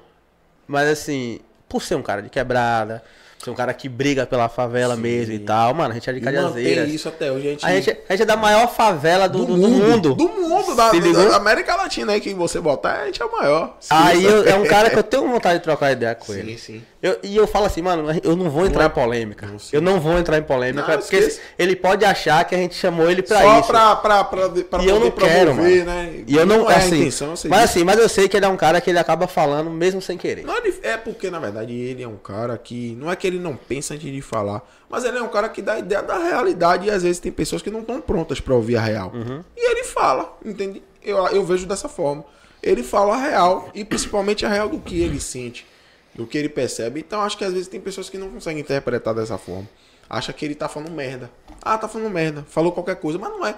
Mas 0.67 0.89
assim, 0.89 1.41
por 1.69 1.83
ser 1.83 1.95
um 1.97 2.03
cara 2.03 2.23
de 2.23 2.31
quebrada, 2.31 3.03
ser 3.43 3.51
um 3.51 3.55
cara 3.55 3.73
que 3.75 3.89
briga 3.89 4.25
pela 4.27 4.49
favela 4.49 4.95
mesmo 4.97 5.35
e 5.35 5.39
tal, 5.39 5.75
mano, 5.75 5.91
a 5.91 5.95
gente 5.95 6.09
é 6.09 6.13
de 6.13 6.21
Cajazeiras. 6.21 6.89
isso 6.91 7.09
até 7.09 7.31
hoje. 7.33 7.49
A 7.49 7.51
gente, 7.51 7.67
A 7.67 7.71
gente, 7.75 7.91
a 8.09 8.13
gente 8.13 8.23
é 8.23 8.27
da 8.27 8.37
maior 8.37 8.73
favela 8.73 9.29
do, 9.29 9.45
do- 9.45 9.57
do 9.57 9.69
mundo. 9.69 10.15
Do 10.15 10.29
mundo, 10.29 10.75
da, 10.75 10.91
da 10.93 11.37
América 11.37 11.75
Latina 11.77 12.13
aí 12.13 12.21
que 12.21 12.33
você 12.35 12.61
botar, 12.61 13.01
a 13.03 13.07
gente 13.07 13.21
é 13.21 13.25
o 13.25 13.33
maior. 13.33 13.77
Sim, 13.81 13.89
Aí 13.91 14.25
eu- 14.25 14.45
é 14.49 14.55
um 14.55 14.65
cara 14.65 14.91
que 14.91 14.97
eu 14.97 15.03
Sim, 15.03 15.09
tenho 15.09 15.29
vontade 15.29 15.59
de 15.59 15.65
trocar 15.65 15.93
ideia 15.93 16.15
com 16.15 16.33
ele. 16.33 16.57
sim. 16.59 16.83
Eu- 17.03 17.19
e 17.25 17.37
eu 17.37 17.49
falo 17.49 17.67
assim, 17.67 17.83
mano, 17.83 18.09
eu 18.23 18.37
não 18.37 18.49
vou 18.49 18.65
entrar 18.65 18.85
é- 18.85 18.87
em 18.87 18.91
polêmica. 18.91 19.47
Não, 19.49 19.59
sim. 19.59 19.71
eu 19.75 19.81
não 19.83 19.99
vou 20.01 20.17
entrar 20.21 20.39
em 20.39 20.43
polêmica, 20.45 20.87
Não, 20.93 20.99
porque 21.01 21.37
ele 21.59 21.75
pode 21.75 22.05
achar 22.05 22.45
que 22.45 22.55
a 22.55 22.59
gente 22.59 22.77
chamou 22.77 23.11
ele 23.11 23.23
pra 23.23 23.41
Só 23.43 23.59
isso. 23.59 23.69
pra, 23.69 23.97
pra, 23.97 24.23
pra, 24.23 24.49
pra 24.49 24.83
e 24.85 24.89
eu 24.89 25.01
não 25.01 25.11
quero, 25.11 25.47
promover, 25.53 25.85
mano. 25.85 25.91
né? 26.01 26.23
E 26.29 26.37
eu 26.37 26.47
não, 26.47 26.71
é 26.71 26.77
assim, 26.77 27.01
intenção, 27.01 27.31
eu 27.31 27.37
sei 27.37 27.51
mas 27.51 27.65
assim, 27.65 27.83
mas 27.83 27.99
eu 27.99 28.09
sei 28.09 28.29
que 28.29 28.37
ele 28.37 28.47
é 28.47 28.49
um 28.49 28.57
cara 28.57 28.81
que 28.81 28.89
ele 28.89 29.01
acaba 29.01 29.27
falando 29.27 29.69
mesmo 29.69 30.01
sem 30.01 30.17
querer. 30.17 30.45
Não, 30.45 30.57
ele- 30.59 30.79
é 30.85 30.97
porque, 30.97 31.29
na 31.29 31.41
verdade, 31.41 31.73
ele 31.75 32.05
é 32.05 32.09
um 32.09 32.17
cara 32.17 32.57
que. 32.57 32.97
Não 33.01 33.11
é 33.11 33.17
que 33.17 33.27
ele 33.33 33.43
não 33.43 33.57
pensa 33.57 33.95
antes 33.95 34.11
de 34.11 34.23
falar, 34.23 34.63
mas 34.89 35.05
ele 35.05 35.19
é 35.19 35.23
um 35.23 35.29
cara 35.29 35.49
que 35.49 35.61
dá 35.61 35.79
ideia 35.79 36.03
da 36.03 36.19
realidade 36.19 36.87
e 36.87 36.91
às 36.91 37.03
vezes 37.03 37.19
tem 37.19 37.33
pessoas 37.33 37.63
que 37.63 37.71
não 37.71 37.81
estão 37.81 38.01
prontas 38.01 38.41
pra 38.41 38.55
ouvir 38.55 38.77
a 38.77 38.81
real. 38.81 39.11
Uhum. 39.15 39.43
E 39.57 39.71
ele 39.71 39.85
fala, 39.85 40.37
entende? 40.45 40.83
Eu, 41.03 41.19
eu 41.29 41.45
vejo 41.45 41.67
dessa 41.67 41.89
forma. 41.89 42.25
Ele 42.63 42.83
fala 42.83 43.15
a 43.15 43.19
real 43.19 43.71
e 43.75 43.85
principalmente 43.85 44.47
a 44.47 44.49
real 44.49 44.69
do 44.69 44.79
que 44.79 45.01
ele 45.01 45.19
sente, 45.19 45.67
do 46.15 46.27
que 46.27 46.39
ele 46.39 46.49
percebe. 46.49 47.01
Então 47.01 47.21
acho 47.21 47.37
que 47.37 47.45
às 47.45 47.53
vezes 47.53 47.69
tem 47.69 47.81
pessoas 47.81 48.09
que 48.09 48.17
não 48.17 48.31
conseguem 48.31 48.61
interpretar 48.61 49.15
dessa 49.15 49.37
forma. 49.37 49.69
Acha 50.09 50.33
que 50.33 50.45
ele 50.45 50.55
tá 50.55 50.69
falando 50.69 50.91
merda. 50.91 51.31
Ah, 51.61 51.79
tá 51.79 51.89
falando 51.89 52.11
merda. 52.11 52.45
Falou 52.49 52.71
qualquer 52.71 52.97
coisa, 52.97 53.19
mas 53.19 53.31
não 53.31 53.47
é. 53.47 53.57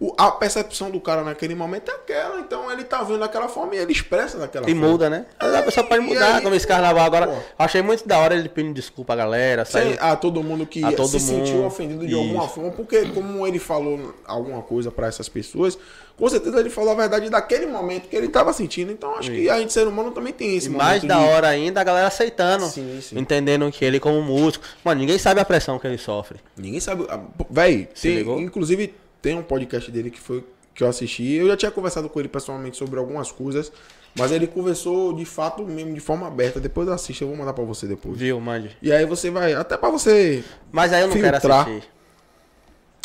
O- 0.00 0.12
a 0.18 0.28
percepção 0.32 0.90
do 0.90 0.98
cara 1.00 1.22
naquele 1.22 1.54
momento 1.54 1.88
é 1.88 1.94
aquela, 1.94 2.40
então 2.40 2.68
ele 2.70 2.82
tá 2.82 3.00
vendo 3.04 3.20
daquela 3.20 3.48
forma 3.48 3.76
e 3.76 3.78
ele 3.78 3.92
expressa 3.92 4.36
daquela 4.38 4.68
E 4.68 4.72
forma. 4.74 4.88
muda, 4.88 5.08
né? 5.08 5.24
Mas 5.40 5.54
a 5.54 5.62
pessoa 5.62 5.86
pode 5.86 6.02
E 6.02 6.06
mudar, 6.08 6.34
aí, 6.36 6.42
como 6.42 6.52
esse 6.56 6.66
carnaval 6.66 7.04
agora. 7.04 7.28
pô. 7.28 7.34
Achei 7.56 7.80
muito 7.80 8.06
da 8.06 8.18
hora 8.18 8.34
ele 8.34 8.48
pedindo 8.48 8.74
desculpa 8.74 9.12
à 9.12 9.16
galera. 9.16 9.64
A 10.00 10.16
todo 10.16 10.42
mundo 10.42 10.66
que 10.66 10.80
todo 10.96 11.06
se 11.08 11.20
sentiu 11.20 11.54
mundo. 11.58 11.66
ofendido 11.66 12.06
de 12.08 12.12
alguma 12.12 12.44
Isso. 12.44 12.54
forma, 12.54 12.70
porque 12.72 13.06
como 13.10 13.46
ele 13.46 13.60
falou 13.60 14.12
alguma 14.26 14.62
coisa 14.62 14.90
pra 14.90 15.06
essas 15.06 15.28
pessoas, 15.28 15.78
com 16.18 16.28
certeza 16.28 16.58
ele 16.58 16.70
falou 16.70 16.90
a 16.90 16.94
verdade 16.96 17.30
daquele 17.30 17.66
momento 17.66 18.08
que 18.08 18.16
ele 18.16 18.26
tava 18.28 18.52
sentindo. 18.52 18.90
Então 18.90 19.16
acho 19.16 19.30
que 19.30 19.48
a 19.48 19.60
gente 19.60 19.72
ser 19.72 19.86
humano 19.86 20.10
também 20.10 20.32
tem 20.32 20.56
esse 20.56 20.66
E 20.66 20.70
mais 20.70 21.04
da 21.04 21.18
de- 21.20 21.24
hora 21.24 21.46
ainda, 21.46 21.80
a 21.80 21.84
galera 21.84 22.08
aceitando. 22.08 22.66
Sim, 22.66 22.98
sim. 23.00 23.16
Entendendo 23.16 23.70
que 23.70 23.84
ele 23.84 24.00
como 24.00 24.20
músico. 24.22 24.64
Mano, 24.84 25.00
ninguém 25.00 25.18
sabe 25.18 25.40
a 25.40 25.44
pressão 25.44 25.78
que 25.78 25.86
ele 25.86 25.98
sofre. 25.98 26.40
Ninguém 26.56 26.80
sabe, 26.80 27.06
ah, 27.08 27.20
véi, 27.48 27.88
tem- 28.00 28.16
ligou? 28.16 28.40
inclusive 28.40 28.92
tem 29.24 29.34
um 29.38 29.42
podcast 29.42 29.90
dele 29.90 30.10
que 30.10 30.20
foi 30.20 30.44
que 30.74 30.84
eu 30.84 30.88
assisti. 30.88 31.32
Eu 31.32 31.48
já 31.48 31.56
tinha 31.56 31.70
conversado 31.70 32.10
com 32.10 32.20
ele 32.20 32.28
pessoalmente 32.28 32.76
sobre 32.76 32.98
algumas 32.98 33.32
coisas, 33.32 33.72
mas 34.18 34.30
ele 34.30 34.46
conversou 34.46 35.14
de 35.14 35.24
fato 35.24 35.64
mesmo 35.64 35.94
de 35.94 36.00
forma 36.00 36.26
aberta. 36.26 36.60
Depois 36.60 36.86
eu 36.86 36.92
assisto, 36.92 37.24
eu 37.24 37.28
vou 37.28 37.36
mandar 37.38 37.54
pra 37.54 37.64
você 37.64 37.86
depois. 37.86 38.18
Viu, 38.18 38.38
mande. 38.38 38.76
E 38.82 38.92
aí 38.92 39.06
você 39.06 39.30
vai, 39.30 39.54
até 39.54 39.78
pra 39.78 39.88
você 39.88 40.44
Mas 40.70 40.92
aí 40.92 41.00
eu 41.00 41.08
não 41.08 41.14
quero 41.14 41.40
Filtrar. 41.40 41.66
assistir. 41.68 41.88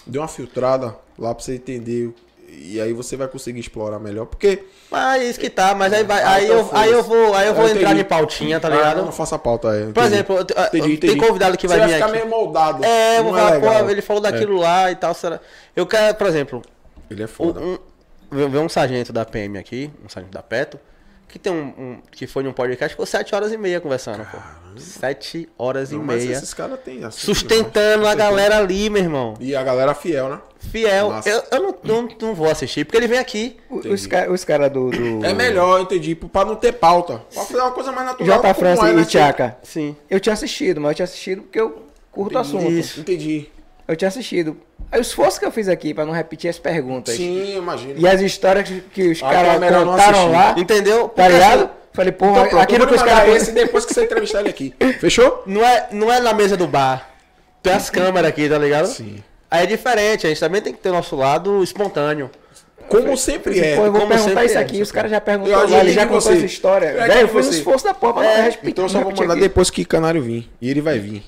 dê 0.06 0.20
uma 0.20 0.28
filtrada 0.28 0.98
lá 1.18 1.34
pra 1.34 1.42
você 1.42 1.56
entender 1.56 2.14
e 2.52 2.80
aí 2.82 2.94
você 2.94 3.16
vai 3.16 3.28
conseguir 3.28 3.60
explorar 3.60 4.00
melhor, 4.00 4.26
porque 4.26 4.64
Mas 4.92 5.22
isso 5.24 5.40
que 5.40 5.50
tá, 5.50 5.74
mas 5.76 5.92
aí 5.94 6.04
vai. 6.04 6.22
Ah, 6.24 6.32
Aí, 6.34 6.46
então 6.46 6.58
eu, 6.58 6.70
aí 6.72 6.92
eu 6.92 7.04
vou, 7.04 7.34
aí 7.36 7.48
eu 7.48 7.54
vou 7.54 7.64
Eu 7.66 7.70
entrar 7.76 7.90
entendi. 7.90 8.02
em 8.02 8.06
pautinha, 8.06 8.60
tá 8.60 8.68
Ah, 8.68 8.72
ligado? 8.72 9.02
não 9.04 9.12
faça 9.12 9.38
pauta 9.38 9.70
aí. 9.72 9.92
Por 9.94 10.04
exemplo, 10.04 10.36
eu- 10.38 10.46
eu- 10.82 11.00
tem 11.00 11.18
convidado 11.18 11.58
que 11.58 11.68
vai 11.68 11.78
Você 11.78 11.84
vir 11.86 11.90
vai 11.92 12.00
ficar 12.00 12.06
aqui. 12.08 12.18
meio 12.18 12.28
moldado. 12.30 12.84
É, 12.84 13.20
eu 13.20 13.24
vou 13.24 13.34
falar, 13.34 13.52
legal. 13.52 13.84
pô, 13.84 13.90
ele 13.90 14.02
falou 14.02 14.22
daquilo 14.22 14.58
lá 14.58 14.90
e 14.92 14.96
tal. 14.96 15.14
Será? 15.14 15.40
Eu 15.76 15.86
quero, 15.86 16.16
por 16.16 16.28
exemplo, 16.28 16.62
Ele 17.10 17.22
é 17.22 17.26
um, 17.26 17.28
foda. 17.28 17.60
um, 17.60 17.78
ver 18.32 18.58
um 18.60 18.70
sargento 18.70 19.12
da 19.14 19.26
PM 19.26 19.58
aqui, 19.58 19.90
um 20.04 20.10
sargento 20.10 20.34
da 20.34 20.42
Peto, 20.44 20.80
que 21.30 21.40
tem 21.40 21.54
um, 21.54 21.68
um- 21.78 21.98
que 22.12 22.26
foi 22.28 22.44
num 22.44 22.52
podcast, 22.52 22.94
ficou 22.94 23.06
sete 23.06 23.34
horas 23.34 23.52
e 23.54 23.58
meia 23.58 23.80
conversando, 23.80 24.26
pô. 24.30 24.38
Sete 24.78 25.48
horas 25.58 25.92
Não, 25.92 26.02
e 26.02 26.04
mas 26.04 26.24
meia. 26.24 26.36
esses 26.36 26.54
caras 26.54 26.80
têm 26.84 27.04
assim, 27.04 27.20
Sustentando 27.20 28.08
a 28.08 28.16
galera 28.16 28.58
ali, 28.58 28.90
meu 28.90 29.02
irmão. 29.02 29.34
E 29.40 29.56
a 29.56 29.64
galera 29.64 29.94
fiel, 29.94 30.30
né? 30.30 30.40
Fiel. 30.60 31.14
Eu, 31.26 31.44
eu 31.52 31.62
não, 31.62 31.76
não, 31.84 32.10
não 32.22 32.36
vou 32.36 32.50
assistir, 32.50 32.86
porque 32.86 32.98
ele 32.98 33.08
vem 33.08 33.18
aqui. 33.20 33.58
O- 33.70 33.78
Os 33.80 34.06
caras 34.08 34.32
os 34.34 34.44
cara 34.46 34.70
do, 34.70 34.90
do. 34.92 35.26
É 35.26 35.34
melhor, 35.34 35.82
entendi, 35.82 36.16
pra 36.16 36.46
não 36.46 36.56
ter 36.56 36.74
pauta. 36.74 37.22
Pra 37.34 37.44
fazer 37.44 37.62
uma 37.62 37.72
coisa 37.72 37.92
mais 37.92 38.08
natural. 38.08 38.28
J. 38.28 38.42
como 38.42 38.54
França 38.56 38.90
é, 38.90 38.94
né? 38.94 39.02
e 39.02 39.06
Tchaka. 39.06 39.58
Sim. 39.64 39.96
Eu 40.10 40.20
tinha 40.20 40.34
assistido, 40.34 40.80
mas 40.82 40.92
eu 40.92 40.96
tinha 40.96 41.04
assistido 41.06 41.42
porque 41.44 41.60
eu 41.60 41.84
curto 42.12 42.36
o 42.36 42.40
assunto. 42.40 42.70
Isso. 42.72 43.00
Entendi. 43.02 43.50
Eu 43.90 43.96
tinha 43.96 44.08
assistido. 44.08 44.56
Aí 44.92 45.00
o 45.00 45.02
esforço 45.02 45.40
que 45.40 45.46
eu 45.46 45.52
fiz 45.52 45.68
aqui 45.68 45.96
pra 45.96 46.06
não 46.06 46.14
repetir 46.14 46.48
as 46.48 46.60
perguntas. 46.60 47.16
Sim, 47.16 47.54
eu 47.54 47.58
imagino. 47.64 47.96
E 47.98 48.08
as 48.08 48.22
histórias 48.22 48.70
que- 48.94 49.10
os 49.10 49.24
Ah, 49.24 49.30
é 49.30 49.34
caras 49.34 49.72
não 49.72 49.86
contaram 49.86 50.32
lá. 50.32 50.56
Entendeu? 50.58 51.10
Tá 51.10 51.28
ligado? 51.28 51.64
assim, 51.64 51.70
Falei, 51.92 52.12
porra, 52.12 52.46
Então, 52.46 52.60
aquilo 52.62 52.84
eu 52.84 52.88
que 52.88 52.94
os 52.94 53.02
caras. 53.02 53.36
esse 53.36 53.52
depois 53.52 53.84
que 53.84 53.94
você 53.96 54.04
entrevistar 54.04 54.42
ele 54.42 54.50
aqui. 54.50 54.74
Fechou? 55.02 55.42
Não 55.48 55.66
é, 55.66 55.88
não 55.92 56.14
é 56.14 56.20
na 56.20 56.34
mesa 56.34 56.56
do 56.56 56.68
bar. 56.68 57.10
Tem 57.64 57.74
as 57.74 57.90
câmeras 57.90 58.30
aqui, 58.30 58.48
tá 58.48 58.60
ligado? 58.60 58.86
Sim. 58.86 59.24
Aí 59.50 59.64
é 59.64 59.66
diferente, 59.66 60.28
a 60.28 60.30
gente 60.30 60.40
também 60.40 60.62
tem 60.62 60.72
que 60.72 60.80
ter 60.80 60.90
o 60.90 60.94
nosso 60.94 61.16
lado 61.16 61.64
espontâneo. 61.64 62.30
Como 62.88 63.18
sempre 63.18 63.60
é. 63.60 63.76
Pô, 63.76 63.86
eu 63.88 63.92
vou 63.92 64.02
como 64.02 64.14
perguntar 64.14 64.46
isso 64.46 64.58
é, 64.58 64.62
aqui, 64.62 64.82
os 64.82 64.88
sempre 64.88 64.96
caras 64.96 65.12
já 65.12 65.20
perguntaram 65.20 65.80
ele 65.80 65.92
já 65.92 66.04
contou 66.06 66.22
você. 66.22 66.34
essa 66.34 66.46
história. 66.46 66.86
Eu 66.92 67.08
Velho, 67.08 67.28
fiz 67.28 67.48
um 67.48 67.50
esforço 67.50 67.86
da 67.86 67.94
porra 67.94 68.14
pra 68.14 68.24
não 68.24 68.44
repetir. 68.44 68.70
Então 68.70 68.86
eu 68.86 68.90
só 68.90 69.02
vou 69.02 69.12
mandar 69.12 69.34
aqui. 69.34 69.42
depois 69.42 69.70
que 69.72 69.84
Canário 69.84 70.22
vir. 70.22 70.48
E 70.62 70.70
ele 70.70 70.82
vai 70.82 71.00
vir. 71.00 71.24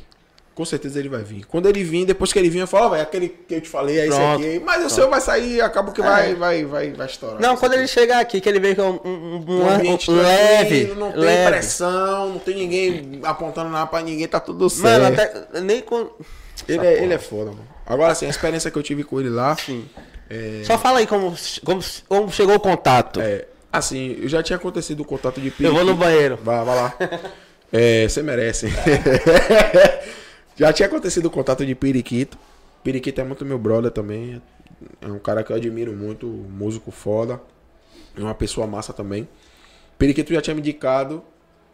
Com 0.62 0.66
certeza 0.66 1.00
ele 1.00 1.10
vai 1.10 1.24
vir. 1.24 1.44
Quando 1.48 1.68
ele 1.68 1.84
vir, 1.84 2.06
depois 2.06 2.32
que 2.32 2.38
ele 2.38 2.48
vir, 2.48 2.60
eu 2.60 2.68
falo, 2.68 2.92
velho, 2.92 3.02
aquele 3.02 3.30
que 3.30 3.56
eu 3.56 3.62
te 3.62 3.68
falei, 3.68 3.98
é 4.02 4.06
Pronto. 4.06 4.44
aqui. 4.44 4.62
Mas 4.64 4.86
o 4.86 4.92
seu 4.92 5.10
vai 5.10 5.20
sair, 5.20 5.60
acaba 5.60 5.92
que 5.92 6.04
vai, 6.04 6.36
vai, 6.36 6.64
vai, 6.66 6.92
vai 6.92 7.08
estourar. 7.08 7.42
Não, 7.42 7.56
Com 7.56 7.62
quando 7.62 7.74
ele 7.74 7.88
chegar 7.88 8.20
aqui, 8.20 8.40
que 8.40 8.48
ele 8.48 8.60
vê 8.60 8.76
que 8.76 8.80
é 8.80 8.84
um, 8.84 9.00
um, 9.04 9.44
um, 9.48 9.60
Um 9.64 9.70
ambiente 9.72 10.12
leve, 10.12 10.86
tranquilo, 10.86 11.00
não 11.00 11.12
tem 11.14 11.20
leve. 11.22 11.52
pressão, 11.52 12.30
não 12.30 12.38
tem 12.38 12.56
ninguém 12.58 13.22
apontando 13.24 13.72
nada 13.72 13.88
pra 13.88 14.04
ninguém, 14.04 14.28
tá 14.28 14.40
tudo 14.40 14.70
certo. 14.70 15.02
Mano, 15.02 15.16
até 15.20 15.62
nem 15.62 15.82
com... 15.82 16.12
ele, 16.70 16.86
é, 16.86 17.04
ele 17.04 17.14
é 17.16 17.18
foda, 17.18 17.46
mano. 17.46 17.68
Agora 17.84 18.14
sim, 18.14 18.28
a 18.28 18.30
experiência 18.30 18.70
que 18.70 18.78
eu 18.78 18.84
tive 18.84 19.04
com 19.04 19.20
ele 19.20 19.30
lá. 19.30 19.56
Sim. 19.56 19.90
É, 20.30 20.62
Só 20.64 20.78
fala 20.78 21.00
aí 21.00 21.08
como, 21.08 21.36
como, 21.66 21.82
como 22.08 22.32
chegou 22.32 22.54
o 22.54 22.60
contato. 22.60 23.20
é, 23.20 23.48
assim, 23.74 24.16
eu 24.22 24.30
já 24.30 24.44
tinha 24.44 24.58
acontecido 24.58 25.00
o 25.00 25.06
contato 25.06 25.42
de 25.42 25.52
Eu 25.60 25.74
vou 25.74 25.84
no 25.84 25.96
banheiro. 25.96 26.38
Vai, 26.44 26.64
vai 26.64 26.76
lá. 26.76 26.94
É, 27.74 28.06
você 28.06 28.22
merece. 28.22 28.68
Já 30.56 30.72
tinha 30.74 30.88
acontecido 30.88 31.26
o 31.26 31.30
contato 31.30 31.66
de 31.66 31.74
Periquito. 31.74 32.38
Periquito 32.84 33.22
é 33.22 33.24
muito 33.24 33.46
meu 33.46 33.58
brother 33.58 33.92
também. 33.92 34.42
É 35.02 35.08
um 35.08 35.20
cara 35.20 35.44
que 35.44 35.52
eu 35.52 35.56
admiro 35.56 35.94
muito, 35.94 36.28
músico 36.28 36.92
foda. 36.92 37.42
É 38.16 38.22
uma 38.22 38.36
pessoa 38.36 38.68
massa 38.68 38.92
também. 38.92 39.28
Periquito 39.98 40.34
já 40.34 40.42
tinha 40.42 40.54
me 40.54 40.62
indicado 40.62 41.24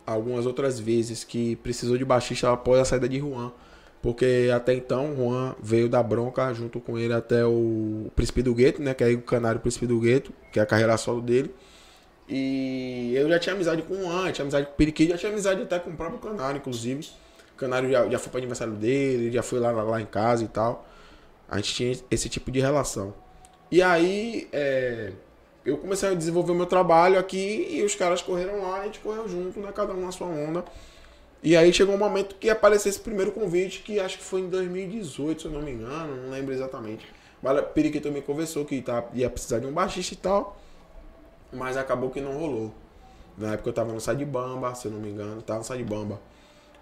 algumas 0.05 0.45
outras 0.45 0.79
vezes 0.79 1.23
que 1.23 1.55
precisou 1.57 1.97
de 1.97 2.05
baixista 2.05 2.51
após 2.51 2.79
a 2.79 2.85
saída 2.85 3.09
de 3.09 3.19
Juan. 3.19 3.51
Porque 4.01 4.49
até 4.53 4.73
então 4.73 5.15
Juan 5.15 5.55
veio 5.61 5.89
da 5.89 6.01
bronca 6.03 6.53
junto 6.53 6.79
com 6.79 6.97
ele 6.97 7.13
até 7.13 7.45
o 7.45 8.11
Príncipe 8.15 8.43
do 8.43 8.53
Gueto, 8.53 8.81
né? 8.81 8.93
Que 8.93 9.03
é 9.03 9.09
o 9.09 9.21
canário 9.21 9.59
Príncipe 9.59 9.87
do 9.87 9.99
Gueto, 9.99 10.31
que 10.51 10.59
é 10.59 10.61
a 10.61 10.65
carreira 10.65 10.95
solo 10.97 11.21
dele. 11.21 11.53
E 12.29 13.13
eu 13.15 13.27
já 13.27 13.39
tinha 13.39 13.55
amizade 13.55 13.81
com 13.81 13.93
o 13.95 14.03
Juan, 14.03 14.31
tinha 14.31 14.43
amizade 14.43 14.67
com 14.67 14.73
o 14.73 14.75
Periquito, 14.75 15.11
já 15.11 15.17
tinha 15.17 15.31
amizade 15.31 15.61
até 15.61 15.79
com 15.79 15.89
o 15.89 15.95
próprio 15.95 16.19
Canário, 16.19 16.57
inclusive. 16.57 17.07
Canário 17.57 17.89
já, 17.91 18.07
já 18.07 18.19
foi 18.19 18.31
para 18.31 18.39
aniversário 18.39 18.73
dele, 18.73 19.31
já 19.31 19.43
foi 19.43 19.59
lá, 19.59 19.71
lá, 19.71 19.83
lá 19.83 20.01
em 20.01 20.05
casa 20.05 20.43
e 20.43 20.47
tal. 20.47 20.87
A 21.49 21.57
gente 21.57 21.73
tinha 21.73 21.97
esse 22.11 22.29
tipo 22.29 22.51
de 22.51 22.59
relação. 22.59 23.13
E 23.71 23.81
aí, 23.81 24.47
é, 24.53 25.11
eu 25.65 25.77
comecei 25.77 26.09
a 26.09 26.13
desenvolver 26.13 26.53
meu 26.53 26.65
trabalho 26.65 27.19
aqui 27.19 27.67
e 27.69 27.83
os 27.83 27.95
caras 27.95 28.21
correram 28.21 28.61
lá, 28.61 28.81
a 28.81 28.85
gente 28.85 28.99
correu 28.99 29.27
junto, 29.27 29.59
né? 29.59 29.71
Cada 29.73 29.93
um 29.93 30.05
na 30.05 30.11
sua 30.11 30.27
onda. 30.27 30.63
E 31.43 31.55
aí 31.55 31.71
chegou 31.73 31.95
um 31.95 31.97
momento 31.97 32.35
que 32.35 32.49
apareceu 32.49 32.89
esse 32.89 32.99
primeiro 32.99 33.31
convite, 33.31 33.81
que 33.81 33.99
acho 33.99 34.17
que 34.17 34.23
foi 34.23 34.41
em 34.41 34.49
2018, 34.49 35.41
se 35.41 35.47
eu 35.47 35.51
não 35.51 35.61
me 35.61 35.71
engano, 35.71 36.23
não 36.23 36.31
lembro 36.31 36.53
exatamente. 36.53 37.05
Mas 37.41 37.61
Periquito 37.73 38.11
me 38.11 38.21
conversou 38.21 38.65
que 38.65 38.81
tá, 38.81 39.05
ia 39.13 39.29
precisar 39.29 39.59
de 39.59 39.67
um 39.67 39.71
baixista 39.71 40.13
e 40.13 40.17
tal, 40.17 40.57
mas 41.51 41.77
acabou 41.77 42.09
que 42.09 42.19
não 42.21 42.37
rolou. 42.37 42.73
Na 43.37 43.53
época 43.53 43.69
eu 43.69 43.73
tava 43.73 43.93
no 43.93 44.01
Sadibamba, 44.01 44.73
se 44.73 44.87
eu 44.87 44.91
não 44.91 44.99
me 44.99 45.09
engano, 45.09 45.41
tava 45.41 45.59
no 45.59 45.65
Sadibamba. 45.65 46.19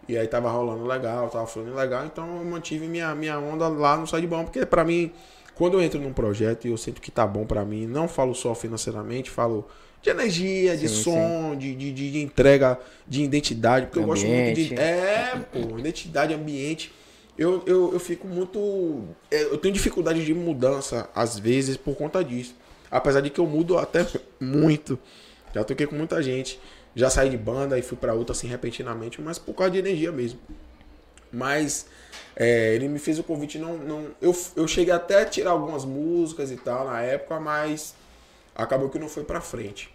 E 0.08 0.18
aí 0.18 0.28
tava 0.28 0.50
rolando 0.50 0.86
legal, 0.86 1.30
tava 1.30 1.48
falando 1.48 1.76
legal, 1.76 2.06
então 2.06 2.38
eu 2.38 2.46
mantive 2.46 2.88
minha, 2.88 3.14
minha 3.16 3.40
onda 3.40 3.68
lá 3.68 3.98
no 3.98 4.06
Sadibamba, 4.06 4.44
porque 4.46 4.66
pra 4.66 4.84
mim, 4.84 5.12
quando 5.56 5.76
eu 5.76 5.82
entro 5.82 6.00
num 6.00 6.14
projeto 6.14 6.68
e 6.68 6.72
eu 6.72 6.78
sinto 6.78 7.02
que 7.02 7.10
tá 7.10 7.26
bom 7.26 7.46
pra 7.46 7.66
mim, 7.66 7.88
não 7.88 8.08
falo 8.08 8.36
só 8.36 8.54
financeiramente, 8.54 9.30
falo 9.32 9.68
de 10.06 10.12
energia, 10.12 10.78
de 10.78 10.88
Sim, 10.88 11.04
som, 11.04 11.56
de, 11.58 11.74
de, 11.74 11.92
de 11.92 12.12
de 12.12 12.22
entrega, 12.22 12.80
de 13.08 13.24
identidade, 13.24 13.88
porque 13.88 14.00
eu 14.00 14.04
gosto 14.04 14.28
muito 14.28 14.54
de. 14.54 14.66
Ambiente. 14.66 14.80
É, 14.80 15.40
pô, 15.52 15.80
identidade, 15.80 16.34
ambiente. 16.34 16.92
Eu, 17.38 17.64
eu, 17.66 17.92
eu 17.92 18.00
fico 18.00 18.28
muito. 18.28 19.04
é, 19.32 19.44
Eu 19.44 19.58
tenho 19.58 19.74
dificuldade 19.74 20.24
de 20.24 20.34
mudança, 20.34 21.10
às 21.14 21.40
vezes, 21.40 21.76
por 21.76 21.96
conta 21.96 22.24
disso. 22.24 22.56
Apesar 22.90 23.20
de 23.22 23.30
que 23.32 23.40
eu 23.40 23.48
mudo 23.48 23.78
até 23.78 24.06
muito. 24.40 24.98
Já 25.54 25.64
toquei 25.64 25.88
com 25.88 25.96
muita 25.96 26.22
gente. 26.22 26.60
Já 26.96 27.10
saí 27.10 27.30
de 27.30 27.38
banda 27.38 27.78
e 27.78 27.82
fui 27.82 27.98
pra 27.98 28.14
outra 28.14 28.34
assim 28.34 28.48
repentinamente, 28.48 29.22
mas 29.22 29.38
por 29.38 29.54
causa 29.54 29.72
de 29.72 29.80
energia 29.80 30.12
mesmo. 30.12 30.40
Mas 31.32 31.86
é, 32.36 32.74
ele 32.74 32.88
me 32.88 33.00
fez 33.00 33.20
o 33.20 33.24
convite, 33.24 33.60
não, 33.60 33.78
não 33.78 34.08
eu, 34.22 34.36
eu 34.56 34.68
cheguei 34.68 34.94
até 34.94 35.22
a 35.22 35.26
tirar 35.26 35.52
algumas 35.52 35.84
músicas 35.84 36.52
e 36.52 36.56
tal 36.56 36.86
na 36.86 37.02
época, 37.02 37.40
mas 37.40 37.94
acabou 38.56 38.90
que 38.90 38.98
não 38.98 39.10
foi 39.10 39.24
pra 39.24 39.42
frente. 39.42 39.94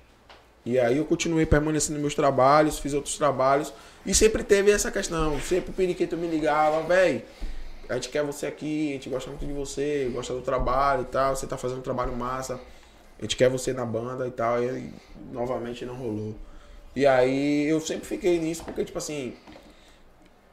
E 0.64 0.78
aí 0.78 0.98
eu 0.98 1.06
continuei 1.06 1.46
permanecendo 1.46 1.94
nos 1.94 2.02
meus 2.02 2.14
trabalhos, 2.14 2.78
fiz 2.78 2.92
outros 2.92 3.16
trabalhos 3.16 3.72
e 4.04 4.14
sempre 4.14 4.42
teve 4.42 4.70
essa 4.70 4.90
questão. 4.90 5.40
Sempre 5.40 5.70
o 5.70 5.72
periquito 5.72 6.16
me 6.18 6.26
ligava, 6.26 6.82
velho, 6.82 7.22
a 7.88 7.94
gente 7.94 8.10
quer 8.10 8.22
você 8.22 8.46
aqui, 8.46 8.90
a 8.90 8.92
gente 8.92 9.08
gosta 9.08 9.30
muito 9.30 9.46
de 9.46 9.52
você, 9.52 10.10
gosta 10.12 10.34
do 10.34 10.42
trabalho 10.42 11.02
e 11.02 11.06
tal, 11.06 11.34
você 11.34 11.46
tá 11.46 11.56
fazendo 11.56 11.78
um 11.78 11.82
trabalho 11.82 12.14
massa, 12.14 12.60
a 13.18 13.22
gente 13.22 13.36
quer 13.36 13.48
você 13.48 13.72
na 13.72 13.86
banda 13.86 14.28
e 14.28 14.30
tal, 14.30 14.62
e 14.62 14.92
novamente 15.32 15.86
não 15.86 15.94
rolou. 15.94 16.36
E 16.94 17.06
aí 17.06 17.68
eu 17.68 17.80
sempre 17.80 18.06
fiquei 18.06 18.38
nisso, 18.38 18.64
porque 18.64 18.84
tipo 18.84 18.98
assim, 18.98 19.34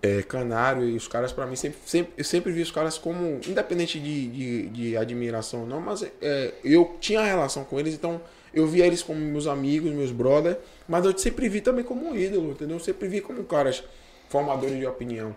é, 0.01 0.21
Canário 0.21 0.87
e 0.87 0.95
os 0.95 1.07
caras 1.07 1.31
pra 1.31 1.45
mim 1.45 1.55
sempre, 1.55 1.79
sempre 1.85 2.13
eu 2.17 2.23
sempre 2.23 2.51
vi 2.51 2.61
os 2.61 2.71
caras 2.71 2.97
como 2.97 3.39
independente 3.47 3.99
de, 3.99 4.27
de, 4.27 4.67
de 4.69 4.97
admiração 4.97 5.61
ou 5.61 5.67
não, 5.67 5.81
mas 5.81 6.03
é, 6.21 6.53
eu 6.63 6.95
tinha 6.99 7.23
relação 7.23 7.63
com 7.63 7.79
eles, 7.79 7.95
então 7.95 8.21
eu 8.53 8.67
via 8.67 8.85
eles 8.85 9.01
como 9.01 9.19
meus 9.19 9.47
amigos, 9.47 9.91
meus 9.91 10.11
brothers, 10.11 10.57
mas 10.87 11.05
eu 11.05 11.17
sempre 11.17 11.49
vi 11.49 11.61
também 11.61 11.83
como 11.83 12.07
um 12.07 12.15
ídolo, 12.15 12.51
entendeu? 12.51 12.77
Eu 12.77 12.83
sempre 12.83 13.07
vi 13.07 13.21
como 13.21 13.43
caras 13.43 13.83
formadores 14.29 14.77
de 14.77 14.85
opinião. 14.85 15.35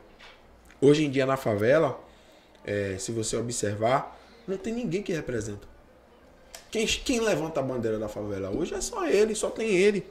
Hoje 0.81 1.05
em 1.05 1.11
dia 1.11 1.27
na 1.27 1.37
favela, 1.37 1.99
é, 2.65 2.97
se 2.99 3.13
você 3.13 3.37
observar, 3.37 4.19
não 4.47 4.57
tem 4.57 4.73
ninguém 4.73 5.03
que 5.03 5.13
representa. 5.13 5.69
Quem, 6.71 6.87
quem 6.87 7.21
levanta 7.21 7.61
a 7.61 7.63
bandeira 7.63 7.99
da 7.99 8.09
favela 8.09 8.51
hoje 8.51 8.75
é 8.75 8.81
só 8.81 9.07
ele, 9.07 9.35
só 9.35 9.51
tem 9.51 9.69
ele, 9.71 10.07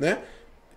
né? 0.00 0.18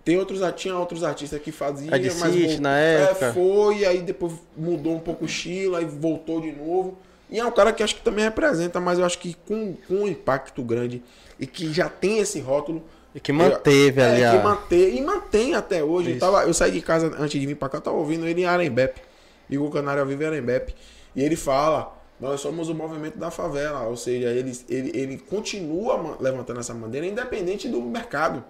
Tem 0.06 0.18
outros, 0.18 0.42
tinha 0.58 0.76
outros 0.78 1.02
artistas 1.04 1.42
que 1.42 1.52
faziam, 1.52 1.90
mas 2.20 2.60
na 2.60 2.78
é, 2.78 3.04
época. 3.04 3.32
foi, 3.34 3.86
aí 3.86 4.02
depois 4.02 4.34
mudou 4.56 4.96
um 4.96 5.00
pouco 5.00 5.24
o 5.24 5.26
estilo, 5.26 5.78
aí 5.78 5.86
voltou 5.86 6.42
de 6.42 6.52
novo. 6.52 6.98
E 7.30 7.40
é 7.40 7.46
um 7.46 7.52
cara 7.52 7.72
que 7.72 7.82
acho 7.82 7.96
que 7.96 8.02
também 8.02 8.26
representa, 8.26 8.82
mas 8.82 9.00
eu 9.00 9.06
acho 9.06 9.18
que 9.18 9.36
com, 9.48 9.76
com 9.88 9.96
um 9.96 10.08
impacto 10.08 10.62
grande 10.62 11.02
e 11.40 11.48
que 11.48 11.72
já 11.74 11.88
tem 11.88 12.20
esse 12.20 12.40
rótulo. 12.42 12.84
E 13.16 13.20
que 13.20 13.32
manteve 13.32 14.02
é, 14.02 14.06
ali 14.06 14.38
que 14.38 14.44
mantém, 14.44 14.98
e 14.98 15.02
mantém 15.02 15.56
até 15.56 15.84
hoje. 15.84 16.12
Eu, 16.12 16.20
tava, 16.20 16.44
eu 16.44 16.54
saí 16.54 16.72
de 16.72 16.82
casa 16.82 17.08
antes 17.18 17.40
de 17.40 17.48
vir 17.48 17.56
pra 17.56 17.70
cá, 17.70 17.78
eu 17.78 17.82
tava 17.82 17.98
ouvindo 17.98 18.28
ele 18.28 18.42
em 18.42 18.46
Arembepe. 18.46 19.02
Igor 19.50 19.72
Canário 19.72 20.06
vive 20.06 20.26
em 20.26 20.28
Arembepe. 20.28 20.76
E 21.16 21.24
ele 21.24 21.36
fala, 21.36 21.96
nós 22.20 22.42
somos 22.42 22.70
o 22.70 22.76
movimento 22.76 23.18
da 23.18 23.32
favela. 23.32 23.84
Ou 23.84 23.96
seja, 23.96 24.28
ele, 24.30 24.52
ele, 24.68 24.92
ele 24.94 25.18
continua 25.18 26.18
levantando 26.20 26.60
essa 26.60 26.74
bandeira 26.74 27.08
independente 27.08 27.70
do 27.70 27.82
mercado. 27.82 28.44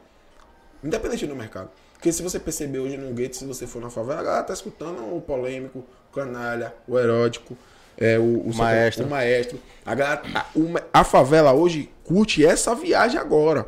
Independente 0.83 1.25
do 1.25 1.35
mercado. 1.35 1.69
Porque 1.93 2.11
se 2.11 2.21
você 2.21 2.37
perceber 2.39 2.79
hoje 2.79 2.97
no 2.97 3.13
gueto, 3.13 3.37
se 3.37 3.45
você 3.45 3.65
for 3.65 3.81
na 3.81 3.89
favela, 3.89 4.19
a 4.19 4.23
galera 4.23 4.43
tá 4.43 4.53
escutando 4.53 5.15
o 5.15 5.21
polêmico, 5.21 5.79
o 5.79 6.13
canalha, 6.13 6.73
o 6.87 6.99
erótico, 6.99 7.57
é, 7.97 8.17
o, 8.19 8.39
o, 8.41 8.53
Maestro. 8.53 9.05
o 9.05 9.09
maestro. 9.09 9.59
A, 9.85 9.95
galera, 9.95 10.21
a, 10.35 10.45
o- 10.55 10.73
a 10.91 11.03
favela 11.03 11.53
hoje 11.53 11.89
curte 12.03 12.45
essa 12.45 12.75
viagem 12.75 13.19
agora. 13.19 13.67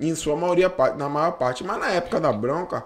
Em 0.00 0.14
sua 0.14 0.36
maioria, 0.36 0.72
na 0.96 1.08
maior 1.08 1.32
parte. 1.32 1.62
Mas 1.62 1.78
na 1.78 1.90
época 1.90 2.18
da 2.20 2.32
bronca, 2.32 2.82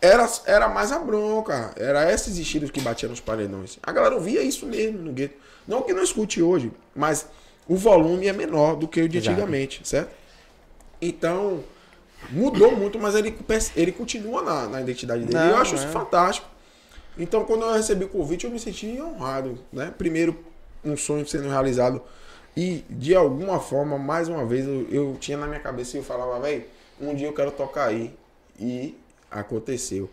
era, 0.00 0.26
era 0.46 0.68
mais 0.68 0.92
a 0.92 0.98
bronca. 0.98 1.72
Era 1.76 2.10
esses 2.12 2.38
estilos 2.38 2.70
que 2.70 2.80
batiam 2.80 3.10
nos 3.10 3.20
paredões. 3.20 3.78
A 3.82 3.92
galera 3.92 4.14
ouvia 4.14 4.42
isso 4.42 4.64
mesmo 4.66 4.98
no 4.98 5.12
gueto. 5.12 5.34
Não 5.68 5.82
que 5.82 5.92
não 5.92 6.02
escute 6.02 6.40
hoje, 6.42 6.72
mas 6.94 7.26
o 7.68 7.76
volume 7.76 8.26
é 8.28 8.32
menor 8.32 8.76
do 8.76 8.88
que 8.88 9.00
o 9.02 9.08
de 9.08 9.18
antigamente, 9.18 9.80
certo? 9.86 10.10
Então, 11.00 11.62
mudou 12.30 12.76
muito, 12.76 12.98
mas 12.98 13.14
ele, 13.14 13.36
ele 13.76 13.92
continua 13.92 14.42
na, 14.42 14.68
na 14.68 14.80
identidade 14.80 15.24
dele. 15.24 15.38
Não, 15.38 15.50
eu 15.50 15.56
acho 15.56 15.74
isso 15.74 15.86
é. 15.86 15.88
fantástico. 15.88 16.46
Então, 17.18 17.44
quando 17.44 17.62
eu 17.62 17.72
recebi 17.72 18.04
o 18.04 18.08
convite, 18.08 18.44
eu 18.44 18.50
me 18.50 18.58
senti 18.58 19.00
honrado, 19.00 19.58
né? 19.72 19.92
Primeiro, 19.96 20.36
um 20.84 20.96
sonho 20.96 21.26
sendo 21.26 21.48
realizado. 21.48 22.00
E, 22.56 22.84
de 22.88 23.14
alguma 23.14 23.60
forma, 23.60 23.98
mais 23.98 24.28
uma 24.28 24.44
vez, 24.44 24.66
eu, 24.66 24.86
eu 24.90 25.16
tinha 25.20 25.36
na 25.36 25.46
minha 25.46 25.60
cabeça 25.60 25.96
e 25.96 26.00
eu 26.00 26.04
falava, 26.04 26.40
velho, 26.40 26.64
um 27.00 27.14
dia 27.14 27.26
eu 27.26 27.32
quero 27.32 27.50
tocar 27.50 27.88
aí. 27.88 28.14
E 28.58 28.96
aconteceu. 29.30 30.08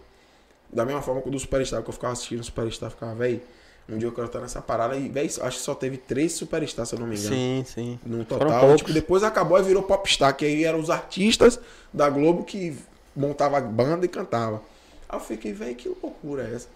Da 0.72 0.86
mesma 0.86 1.02
forma 1.02 1.22
que 1.22 1.28
o 1.28 1.32
do 1.32 1.40
Superstar, 1.40 1.82
que 1.82 1.90
eu 1.90 1.94
ficava 1.94 2.14
assistindo 2.14 2.40
o 2.40 2.44
Superstar, 2.44 2.92
ficava, 2.92 3.16
velho, 3.16 3.42
um 3.92 3.98
dia 3.98 4.08
eu 4.08 4.12
quero 4.12 4.28
estar 4.28 4.40
nessa 4.40 4.62
parada. 4.62 4.96
E, 4.96 5.12
acho 5.18 5.40
que 5.40 5.64
só 5.64 5.74
teve 5.74 5.98
três 5.98 6.34
Superstars, 6.34 6.90
se 6.90 6.96
eu 6.96 7.00
não 7.00 7.08
me 7.08 7.16
engano. 7.18 7.36
Sim, 7.36 7.64
sim. 7.66 8.00
No 8.06 8.24
total. 8.24 8.76
Tipo, 8.76 8.94
depois 8.94 9.24
acabou 9.24 9.58
e 9.60 9.64
virou 9.64 9.84
Popstar, 9.84 10.36
que 10.36 10.46
aí 10.46 10.64
eram 10.64 10.80
os 10.80 10.90
artistas 10.90 11.60
da 11.94 12.10
Globo 12.10 12.44
que 12.44 12.78
montava 13.16 13.60
banda 13.62 14.06
e 14.06 14.10
cantava. 14.10 14.62
Aí 15.08 15.18
eu 15.18 15.22
fiquei, 15.22 15.52
velho, 15.54 15.76
que 15.76 15.90
loucura 15.90 16.48
é 16.50 16.56
essa? 16.56 16.68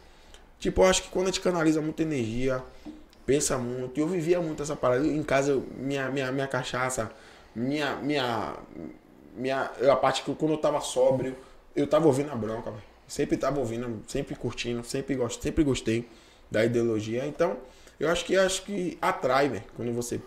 Tipo, 0.59 0.81
eu 0.81 0.85
acho 0.87 1.03
que 1.03 1.09
quando 1.09 1.25
a 1.27 1.29
gente 1.29 1.41
canaliza 1.41 1.81
muita 1.81 2.01
energia, 2.03 2.63
pensa 3.25 3.57
muito. 3.57 3.99
Eu 3.99 4.07
vivia 4.07 4.41
muito 4.41 4.63
essa 4.63 4.75
parada. 4.75 5.05
Em 5.05 5.21
casa, 5.23 5.51
eu- 5.51 5.65
minha, 5.77 6.09
minha, 6.09 6.31
minha 6.31 6.47
cachaça, 6.47 7.11
minha, 7.55 7.95
minha, 7.97 8.55
minha. 9.35 9.69
A 9.91 9.95
parte 9.95 10.23
que 10.23 10.33
quando 10.35 10.51
eu 10.51 10.57
tava 10.57 10.79
sóbrio, 10.81 11.35
eu 11.75 11.85
tava 11.85 12.07
ouvindo 12.07 12.31
a 12.31 12.35
bronca, 12.35 12.71
velho. 12.71 12.83
Sempre 13.07 13.37
tava 13.37 13.59
ouvindo, 13.59 14.01
sempre 14.07 14.33
curtindo, 14.35 14.83
sempre, 14.83 15.13
gosto, 15.15 15.43
sempre 15.43 15.63
gostei 15.63 16.07
da 16.53 16.63
ideologia. 16.63 17.25
Então, 17.25 17.57
eu 17.99 18.07
acho 18.09 18.23
que 18.23 18.37
acho 18.37 18.61
que 18.63 18.95
atrai, 19.01 19.49
velho. 19.49 19.63
Quando 19.75 19.91
você 19.91 20.21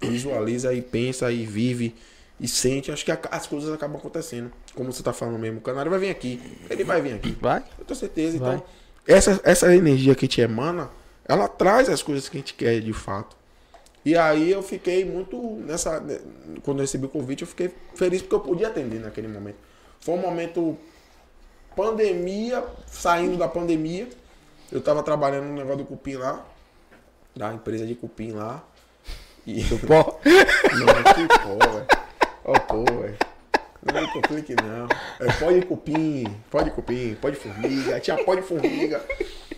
visualiza 0.00 0.72
e 0.72 0.80
pensa 0.80 1.30
e 1.32 1.44
vive 1.44 1.94
e 2.40 2.46
sente, 2.46 2.90
acho 2.92 3.04
que 3.04 3.10
a- 3.12 3.18
as 3.30 3.46
coisas 3.48 3.72
acabam 3.72 3.96
acontecendo. 3.96 4.50
Como 4.74 4.92
você 4.92 5.02
tá 5.02 5.12
falando 5.12 5.38
mesmo, 5.38 5.58
o 5.58 5.60
canário 5.60 5.90
vai 5.90 5.98
vir 6.00 6.10
aqui. 6.10 6.40
Ele 6.70 6.84
vai 6.84 7.00
vir 7.02 7.14
aqui. 7.14 7.36
Vai? 7.40 7.64
Eu 7.78 7.84
tenho 7.84 7.98
certeza. 7.98 8.38
Vai. 8.38 8.54
Então, 8.54 8.66
essa, 9.06 9.40
essa 9.42 9.74
energia 9.74 10.14
que 10.14 10.24
a 10.24 10.28
gente 10.28 10.40
emana, 10.40 10.88
ela 11.28 11.48
traz 11.48 11.88
as 11.88 12.00
coisas 12.02 12.28
que 12.28 12.36
a 12.36 12.40
gente 12.40 12.54
quer 12.54 12.80
de 12.80 12.92
fato. 12.92 13.36
E 14.04 14.16
aí 14.16 14.50
eu 14.50 14.62
fiquei 14.62 15.04
muito 15.04 15.36
nessa. 15.66 15.98
né, 16.00 16.18
Quando 16.62 16.78
eu 16.78 16.82
recebi 16.82 17.06
o 17.06 17.08
convite, 17.08 17.42
eu 17.42 17.48
fiquei 17.48 17.70
feliz 17.94 18.22
porque 18.22 18.34
eu 18.36 18.40
podia 18.40 18.68
atender 18.68 19.00
naquele 19.00 19.28
momento. 19.28 19.56
Foi 20.00 20.14
um 20.14 20.18
momento 20.18 20.76
pandemia, 21.76 22.64
saindo 22.86 23.36
da 23.36 23.48
pandemia. 23.48 24.08
Eu 24.72 24.80
tava 24.80 25.02
trabalhando 25.02 25.48
no 25.48 25.54
negócio 25.54 25.78
do 25.78 25.84
cupim 25.84 26.14
lá, 26.14 26.42
da 27.36 27.52
empresa 27.52 27.86
de 27.86 27.94
cupim 27.94 28.32
lá. 28.32 28.64
E 29.46 29.62
Pó. 29.86 30.18
não, 30.24 31.14
que 31.14 31.28
pó, 31.28 31.70
velho. 31.70 31.86
Ó, 32.42 32.58
pô, 32.60 32.84
velho. 32.84 33.18
Não 33.82 34.00
me 34.00 34.12
complique, 34.14 34.54
não. 34.54 34.88
É 35.20 35.32
pó 35.32 35.50
de 35.50 35.60
cupim, 35.66 36.24
pó 36.50 36.62
de 36.62 36.70
cupim, 36.70 37.14
pó 37.20 37.28
de 37.28 37.36
formiga. 37.36 38.00
Tinha 38.00 38.24
pó 38.24 38.34
de 38.34 38.40
formiga. 38.40 39.04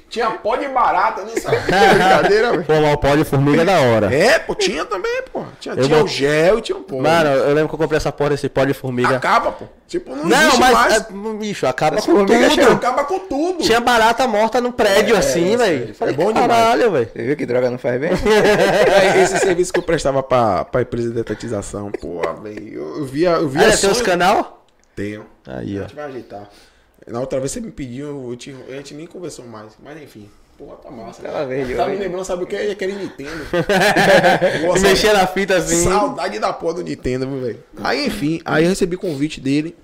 Tinha 0.08 0.30
pó 0.30 0.54
de 0.54 0.68
barata, 0.68 1.24
nem 1.24 1.36
sabia. 1.40 1.60
Brincadeira, 1.90 2.50
velho. 2.52 2.64
Pô, 2.64 2.72
mas 2.80 2.94
o 2.94 2.98
pó 2.98 3.16
de 3.16 3.24
formiga 3.24 3.62
é 3.62 3.64
da 3.64 3.80
hora. 3.80 4.14
É, 4.14 4.38
pô, 4.38 4.54
tinha 4.54 4.84
também, 4.84 5.22
pô. 5.32 5.42
Tinha, 5.58 5.74
Eu 5.74 5.84
tinha 5.84 5.96
vou- 5.96 6.04
o 6.04 6.08
gel 6.08 6.58
e 6.58 6.62
tinha 6.62 6.78
o 6.78 6.82
pó. 6.82 7.00
Mano, 7.00 7.30
eu 7.30 7.48
lembro 7.52 7.68
que 7.68 7.74
eu 7.74 7.78
comprei 7.78 7.96
essa 7.96 8.12
porra 8.12 8.30
desse 8.30 8.48
pó 8.48 8.64
de 8.64 8.72
formiga. 8.74 9.16
acaba, 9.16 9.50
pô. 9.50 9.64
Tipo, 9.88 10.14
não, 10.14 10.24
Não, 10.24 10.38
existe 10.40 10.60
mas, 10.60 10.72
mais. 10.72 10.94
é, 10.94 11.06
bicho, 11.38 11.66
acaba 11.66 11.98
As 11.98 12.06
com 12.06 12.24
tudo. 12.24 12.32
Acaba 12.72 13.04
com 13.04 13.18
tudo. 13.20 13.62
Tinha 13.64 13.80
barata 13.80 14.26
morta 14.28 14.60
no 14.60 14.72
prédio, 14.72 15.14
É, 15.16 15.18
assim, 15.18 15.54
é, 15.54 15.56
velho. 15.56 15.94
é 16.00 16.12
bom 16.12 16.32
demais. 16.32 16.48
caralho, 16.48 16.90
velho. 16.92 17.10
Você 17.12 17.22
viu 17.22 17.36
que 17.36 17.46
droga 17.46 17.70
não 17.70 17.78
faz 17.78 18.00
bem? 18.00 18.10
É, 18.24 19.20
Esse 19.22 19.38
serviço 19.38 19.72
que 19.72 19.78
eu 19.78 19.82
prestava 19.82 20.22
pra, 20.22 20.64
pra 20.64 20.82
empresa 20.82 21.08
de 21.08 21.14
detetização, 21.14 21.90
pô, 21.90 22.20
velho. 22.42 22.72
Eu, 22.74 22.98
eu 22.98 23.04
via, 23.04 23.30
eu 23.30 23.48
via 23.48 23.68
Ah, 23.68 23.76
tem 23.76 23.90
os 23.90 24.00
canal? 24.00 24.64
Tenho. 24.96 25.26
Aí, 25.46 25.76
A 25.76 25.80
ó. 25.80 25.82
gente 25.82 25.94
vai 25.96 26.04
ajeitar. 26.06 26.48
Na 27.06 27.20
outra 27.20 27.38
vez 27.38 27.52
você 27.52 27.60
me 27.60 27.70
pediu, 27.70 28.34
te- 28.38 28.54
a 28.68 28.72
gente 28.76 28.94
nem 28.94 29.06
conversou 29.06 29.44
mais. 29.46 29.72
Mas 29.82 30.00
enfim. 30.02 30.28
Porra, 30.56 30.76
tá 30.76 30.90
massa. 30.90 31.26
Ela 31.26 31.44
veio, 31.44 31.76
tá 31.76 31.86
me 31.88 31.96
lembrando, 31.96 32.24
sabe 32.24 32.44
o 32.44 32.46
que? 32.46 32.54
Aquele 32.56 32.92
Nintendo. 32.94 33.44
E 34.62 34.66
Nossa, 34.66 34.82
mexia 34.86 35.12
na 35.12 35.26
fita 35.26 35.56
assim. 35.56 35.82
Saudade 35.84 36.38
da 36.38 36.52
porra 36.52 36.74
do 36.74 36.82
Nintendo, 36.84 37.26
velho. 37.40 37.62
Aí, 37.78 38.06
enfim, 38.06 38.40
aí 38.44 38.62
eu 38.64 38.68
recebi 38.70 38.96
convite 38.96 39.40
dele. 39.40 39.76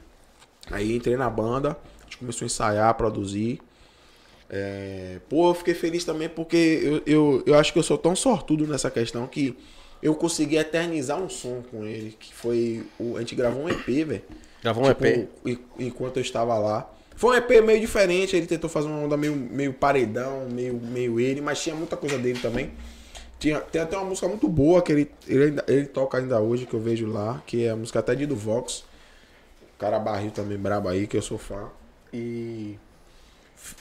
Aí 0.71 0.95
entrei 0.97 1.17
na 1.17 1.29
banda. 1.29 1.77
A 2.01 2.05
gente 2.05 2.19
começou 2.19 2.45
a 2.45 2.47
ensaiar, 2.47 2.95
produzir. 2.95 3.61
É, 4.49 5.19
Pô, 5.29 5.51
eu 5.51 5.55
fiquei 5.55 5.75
feliz 5.75 6.05
também 6.05 6.29
porque 6.29 6.81
eu, 6.83 7.03
eu, 7.07 7.43
eu 7.47 7.55
acho 7.57 7.73
que 7.73 7.79
eu 7.79 7.83
sou 7.83 7.99
tão 7.99 8.15
sortudo 8.17 8.67
nessa 8.67 8.91
questão 8.91 9.27
que 9.27 9.57
eu 10.03 10.15
consegui 10.15 10.57
eternizar 10.57 11.19
um 11.21 11.29
som 11.29 11.63
com 11.71 11.85
ele. 11.85 12.17
Que 12.19 12.33
foi. 12.35 12.85
O, 12.99 13.17
a 13.17 13.21
gente 13.21 13.35
gravou 13.35 13.65
um 13.65 13.69
EP, 13.69 13.87
velho. 13.87 14.23
Gravou 14.63 14.85
um 14.87 14.91
EP. 14.91 14.99
Tipo, 15.03 15.49
en- 15.49 15.59
enquanto 15.87 16.17
eu 16.19 16.23
estava 16.23 16.57
lá. 16.59 16.89
Foi 17.21 17.35
um 17.37 17.39
EP 17.39 17.61
meio 17.63 17.79
diferente, 17.79 18.35
ele 18.35 18.47
tentou 18.47 18.71
fazer 18.71 18.89
uma 18.89 18.97
onda 18.97 19.15
meio, 19.15 19.37
meio 19.37 19.75
paredão, 19.75 20.49
meio, 20.49 20.73
meio 20.81 21.21
ele, 21.21 21.43
mas 21.43 21.61
tinha 21.63 21.75
muita 21.77 21.95
coisa 21.95 22.17
dele 22.19 22.39
também. 22.39 22.73
Tinha, 23.39 23.61
tem 23.61 23.83
até 23.83 23.95
uma 23.95 24.07
música 24.07 24.27
muito 24.27 24.49
boa 24.49 24.81
que 24.81 24.91
ele, 24.91 25.11
ele, 25.29 25.45
ainda- 25.45 25.65
ele 25.69 25.85
toca 25.85 26.17
ainda 26.17 26.41
hoje, 26.41 26.65
que 26.65 26.73
eu 26.73 26.81
vejo 26.81 27.07
lá, 27.07 27.43
que 27.47 27.67
é 27.67 27.71
a 27.73 27.77
música 27.77 27.99
até 27.99 28.15
de 28.15 28.25
do 28.25 28.35
Vox. 28.35 28.85
O 29.75 29.79
cara 29.79 29.99
barril 29.99 30.31
também 30.31 30.57
brabo 30.57 30.89
aí, 30.89 31.07
que 31.07 31.15
eu 31.15 31.21
sou 31.21 31.37
fã. 31.37 31.69
E 32.11 32.79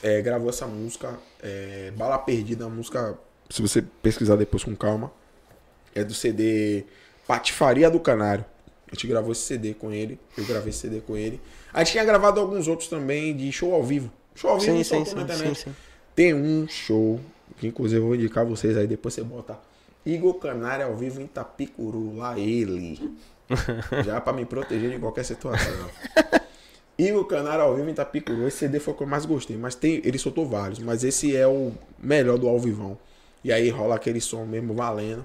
é, 0.02 0.20
gravou 0.20 0.50
essa 0.50 0.66
música, 0.66 1.18
é, 1.42 1.90
Bala 1.96 2.18
Perdida, 2.18 2.66
uma 2.66 2.76
música, 2.76 3.18
se 3.48 3.62
você 3.62 3.80
pesquisar 4.02 4.36
depois 4.36 4.62
com 4.62 4.76
calma, 4.76 5.10
é 5.94 6.04
do 6.04 6.12
CD 6.12 6.84
Patifaria 7.26 7.90
do 7.90 8.00
Canário. 8.00 8.44
A 8.92 8.94
gente 8.94 9.06
gravou 9.06 9.32
esse 9.32 9.42
CD 9.42 9.72
com 9.72 9.90
ele, 9.90 10.20
eu 10.36 10.44
gravei 10.44 10.68
esse 10.68 10.80
CD 10.80 11.00
com 11.00 11.16
ele. 11.16 11.40
A 11.72 11.80
gente 11.84 11.92
tinha 11.92 12.04
gravado 12.04 12.40
alguns 12.40 12.66
outros 12.68 12.88
também 12.88 13.36
de 13.36 13.50
show 13.52 13.74
ao 13.74 13.82
vivo. 13.82 14.10
Show 14.34 14.50
ao 14.50 14.58
vivo 14.58 14.72
Sim, 14.78 14.84
sim, 14.84 15.04
sim, 15.04 15.14
na 15.14 15.20
sim, 15.20 15.34
internet. 15.34 15.58
sim. 15.60 15.74
Tem 16.14 16.34
um 16.34 16.66
show, 16.68 17.20
que 17.58 17.66
inclusive 17.68 18.00
eu 18.00 18.06
vou 18.06 18.14
indicar 18.14 18.44
vocês 18.44 18.76
aí, 18.76 18.86
depois 18.86 19.14
você 19.14 19.22
bota 19.22 19.58
Igor 20.04 20.34
Canário 20.34 20.86
ao 20.86 20.96
vivo 20.96 21.20
em 21.20 21.24
Itapicuru, 21.24 22.16
lá 22.16 22.38
ele. 22.38 22.98
Já 24.04 24.20
pra 24.20 24.32
me 24.32 24.44
proteger 24.44 24.90
de 24.90 24.98
qualquer 24.98 25.24
situação. 25.24 25.72
Igor 26.98 27.24
Canário 27.24 27.64
ao 27.64 27.74
vivo 27.74 27.88
em 27.88 27.92
Itapicuru, 27.92 28.46
esse 28.46 28.58
CD 28.58 28.78
foi 28.78 28.92
o 28.92 28.96
que 28.96 29.02
eu 29.02 29.06
mais 29.06 29.24
gostei, 29.24 29.56
mas 29.56 29.74
tem, 29.74 30.02
ele 30.04 30.18
soltou 30.18 30.46
vários, 30.46 30.78
mas 30.78 31.02
esse 31.04 31.34
é 31.34 31.46
o 31.46 31.72
melhor 31.98 32.36
do 32.38 32.46
ao 32.48 32.58
vivão. 32.58 32.98
E 33.42 33.50
aí 33.52 33.70
rola 33.70 33.94
aquele 33.94 34.20
som 34.20 34.44
mesmo 34.44 34.74
valendo. 34.74 35.24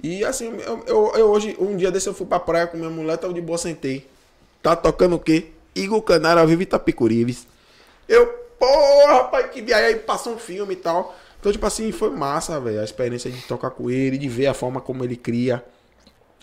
E 0.00 0.24
assim, 0.24 0.46
eu, 0.60 0.84
eu- 0.86 1.12
eu 1.16 1.26
hoje, 1.28 1.56
um 1.58 1.76
dia 1.76 1.90
desse 1.90 2.08
eu 2.08 2.14
fui 2.14 2.26
pra 2.26 2.38
praia 2.38 2.68
com 2.68 2.76
minha 2.76 2.90
mulher, 2.90 3.16
tava 3.16 3.34
de 3.34 3.40
boa, 3.40 3.58
sentei. 3.58 4.06
Tá 4.62 4.76
tocando 4.76 5.16
o 5.16 5.18
quê? 5.18 5.48
Igor 5.78 6.02
Canário 6.02 6.40
ao 6.42 6.48
vivo 6.48 6.62
Itapicurives. 6.62 7.46
Eu, 8.08 8.26
porra, 8.58 9.12
rapaz, 9.14 9.50
que 9.50 9.62
viagem. 9.62 9.86
Aí 9.86 9.96
passou 9.96 10.34
um 10.34 10.38
filme 10.38 10.74
e 10.74 10.76
tal. 10.76 11.14
Então, 11.40 11.52
tipo 11.52 11.64
assim, 11.66 11.92
foi 11.92 12.10
massa, 12.10 12.58
velho. 12.60 12.80
A 12.80 12.84
experiência 12.84 13.30
de 13.30 13.40
tocar 13.42 13.70
com 13.70 13.90
ele, 13.90 14.18
de 14.18 14.28
ver 14.28 14.46
a 14.48 14.54
forma 14.54 14.80
como 14.80 15.04
ele 15.04 15.16
cria. 15.16 15.64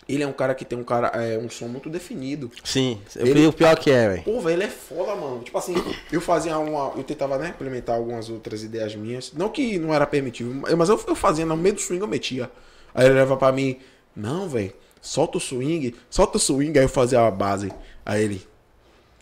Ele 0.08 0.22
é 0.22 0.28
um 0.28 0.32
cara 0.34 0.54
que 0.54 0.64
tem 0.64 0.78
um 0.78 0.84
cara, 0.84 1.08
é, 1.08 1.36
um 1.38 1.50
som 1.50 1.68
muito 1.68 1.90
definido. 1.90 2.52
Sim, 2.64 3.02
eu 3.16 3.26
Ele- 3.26 3.48
o 3.48 3.52
pior 3.54 3.76
que 3.76 3.90
é, 3.90 4.10
velho. 4.10 4.24
Pô, 4.24 4.40
velho, 4.40 4.56
ele 4.56 4.64
é 4.66 4.70
foda, 4.70 5.16
mano. 5.16 5.42
Tipo 5.42 5.58
assim, 5.58 5.74
eu 6.12 6.22
fazia 6.22 6.58
uma. 6.60 6.94
Eu 6.96 7.04
tentava, 7.04 7.40
né, 7.40 7.50
implementar 7.50 7.96
algumas 7.96 8.30
outras 8.30 8.62
ideias 8.64 8.96
minhas. 8.96 9.34
Não 9.34 9.50
que 9.50 9.80
não 9.80 9.92
era 9.92 10.06
permitido, 10.06 10.54
mas 10.78 10.90
eu, 10.90 11.04
eu 11.08 11.16
fazia, 11.16 11.44
no 11.44 11.58
meio 11.58 11.74
do 11.74 11.82
swing 11.82 12.02
eu 12.02 12.08
metia. 12.08 12.52
Aí 12.94 13.06
ele 13.08 13.16
leva 13.16 13.36
pra 13.36 13.52
mim, 13.52 13.80
não, 14.16 14.48
velho, 14.48 14.74
solta 15.02 15.40
o 15.40 15.42
swing, 15.42 15.96
solta 16.08 16.38
o 16.38 16.40
swing, 16.40 16.78
aí 16.78 16.86
eu 16.86 16.90
fazia 16.90 17.26
a 17.26 17.32
base. 17.32 17.72
Aí 18.06 18.24
ele, 18.24 18.48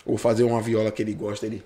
ou 0.05 0.17
fazer 0.17 0.43
uma 0.43 0.61
viola 0.61 0.91
que 0.91 1.01
ele 1.01 1.13
gosta, 1.13 1.45
ele. 1.45 1.63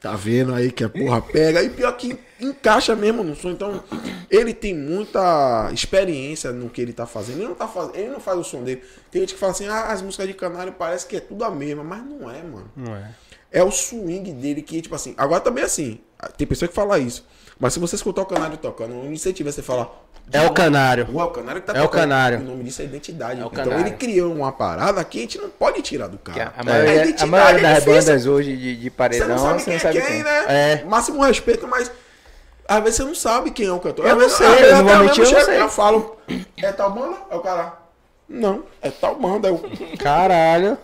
Tá 0.00 0.16
vendo 0.16 0.54
aí 0.54 0.72
que 0.72 0.82
a 0.82 0.88
porra 0.88 1.20
pega? 1.20 1.62
E 1.62 1.68
pior 1.68 1.92
que 1.92 2.18
encaixa 2.40 2.96
mesmo 2.96 3.22
no 3.22 3.36
som. 3.36 3.50
Então, 3.50 3.84
ele 4.30 4.54
tem 4.54 4.74
muita 4.74 5.70
experiência 5.74 6.50
no 6.52 6.70
que 6.70 6.80
ele 6.80 6.94
tá 6.94 7.04
fazendo. 7.04 7.40
Ele 7.40 7.48
não, 7.48 7.54
tá 7.54 7.68
faz... 7.68 7.90
ele 7.92 8.08
não 8.08 8.18
faz 8.18 8.38
o 8.38 8.42
som 8.42 8.62
dele. 8.62 8.82
Tem 9.10 9.20
gente 9.20 9.34
que 9.34 9.40
fala 9.40 9.52
assim, 9.52 9.66
ah, 9.68 9.88
as 9.88 10.00
músicas 10.00 10.26
de 10.26 10.32
canário 10.32 10.72
parece 10.72 11.06
que 11.06 11.16
é 11.16 11.20
tudo 11.20 11.44
a 11.44 11.50
mesma, 11.50 11.84
mas 11.84 12.02
não 12.02 12.30
é, 12.30 12.42
mano. 12.42 12.70
Não 12.74 12.96
é. 12.96 13.14
É 13.52 13.62
o 13.62 13.70
swing 13.70 14.32
dele 14.32 14.62
que, 14.62 14.80
tipo 14.80 14.94
assim. 14.94 15.12
Agora 15.18 15.40
também 15.40 15.62
é 15.62 15.66
assim. 15.66 16.00
Tem 16.38 16.46
pessoa 16.46 16.66
que 16.66 16.74
fala 16.74 16.98
isso. 16.98 17.26
Mas 17.58 17.74
se 17.74 17.78
você 17.78 17.96
escutar 17.96 18.22
o 18.22 18.26
canário 18.26 18.56
tocando, 18.56 18.94
o 18.94 19.12
incentivo 19.12 19.52
você 19.52 19.60
falar. 19.60 20.09
É 20.32 20.42
o 20.42 20.52
canário. 20.52 21.08
Ué, 21.12 21.24
o 21.24 21.28
canário 21.30 21.60
que 21.60 21.66
tá 21.72 21.78
É 21.78 21.82
o 21.82 21.88
canário. 21.88 22.38
O 22.38 22.42
nome 22.42 22.62
disso 22.64 22.82
é 22.82 22.84
identidade. 22.84 23.40
É 23.40 23.44
o 23.44 23.48
então 23.48 23.64
canário. 23.64 23.86
ele 23.86 23.96
criou 23.96 24.32
uma 24.32 24.52
parada 24.52 25.02
que 25.04 25.18
a 25.18 25.20
gente 25.22 25.38
não 25.38 25.48
pode 25.50 25.82
tirar 25.82 26.06
do 26.06 26.18
cara. 26.18 26.52
a, 26.56 26.60
a 26.60 26.64
maioria, 26.64 26.90
a 26.90 26.94
identidade 27.04 27.30
maioria 27.30 27.58
é 27.58 27.62
das 27.62 27.84
difícil. 27.84 27.92
bandas 28.00 28.26
hoje 28.26 28.56
de, 28.56 28.76
de 28.76 28.84
Você 28.84 28.90
paredão, 28.90 29.28
não 29.28 29.38
sabe 29.38 29.60
você 29.60 29.64
quem 29.64 29.72
não 29.72 29.76
é 29.76 29.80
sabe 29.80 30.00
quem, 30.00 30.06
quem. 30.06 30.22
né? 30.22 30.44
É. 30.48 30.84
Máximo 30.84 31.22
respeito, 31.22 31.66
mas 31.66 31.90
às 32.68 32.80
vezes 32.84 32.96
você 32.96 33.02
não 33.04 33.14
sabe 33.16 33.50
quem 33.50 33.66
é 33.66 33.72
o 33.72 33.80
cantor. 33.80 34.04
Eu 34.06 34.10
Às 34.12 34.16
não 34.16 34.20
vezes- 34.20 34.36
sei, 34.36 34.46
às 34.46 34.54
vezes 34.54 34.70
eu 34.70 34.76
não 34.76 34.84
mesmo 34.84 35.04
mentir, 35.04 35.52
eu 35.60 35.68
falo, 35.68 36.16
é 36.62 36.72
tal 36.72 36.90
banda? 36.92 37.16
É 37.30 37.34
o 37.34 37.40
cara. 37.40 37.80
Não, 38.28 38.62
é 38.80 38.90
tal 38.90 39.16
banda. 39.16 39.48
Eu, 39.48 39.60
Caralho. 39.98 40.78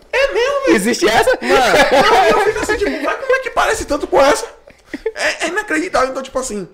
Existe 0.67 1.07
essa? 1.07 1.37
não, 1.41 2.25
eu 2.25 2.39
fico 2.41 2.59
assim, 2.59 2.75
tipo, 2.75 2.91
mas 3.03 3.17
como 3.21 3.35
é 3.35 3.39
que 3.39 3.49
parece 3.51 3.85
tanto 3.85 4.05
com 4.05 4.19
essa? 4.21 4.45
É, 5.15 5.45
é 5.45 5.47
inacreditável. 5.47 6.09
Então, 6.09 6.21
tipo 6.21 6.37
assim, 6.37 6.67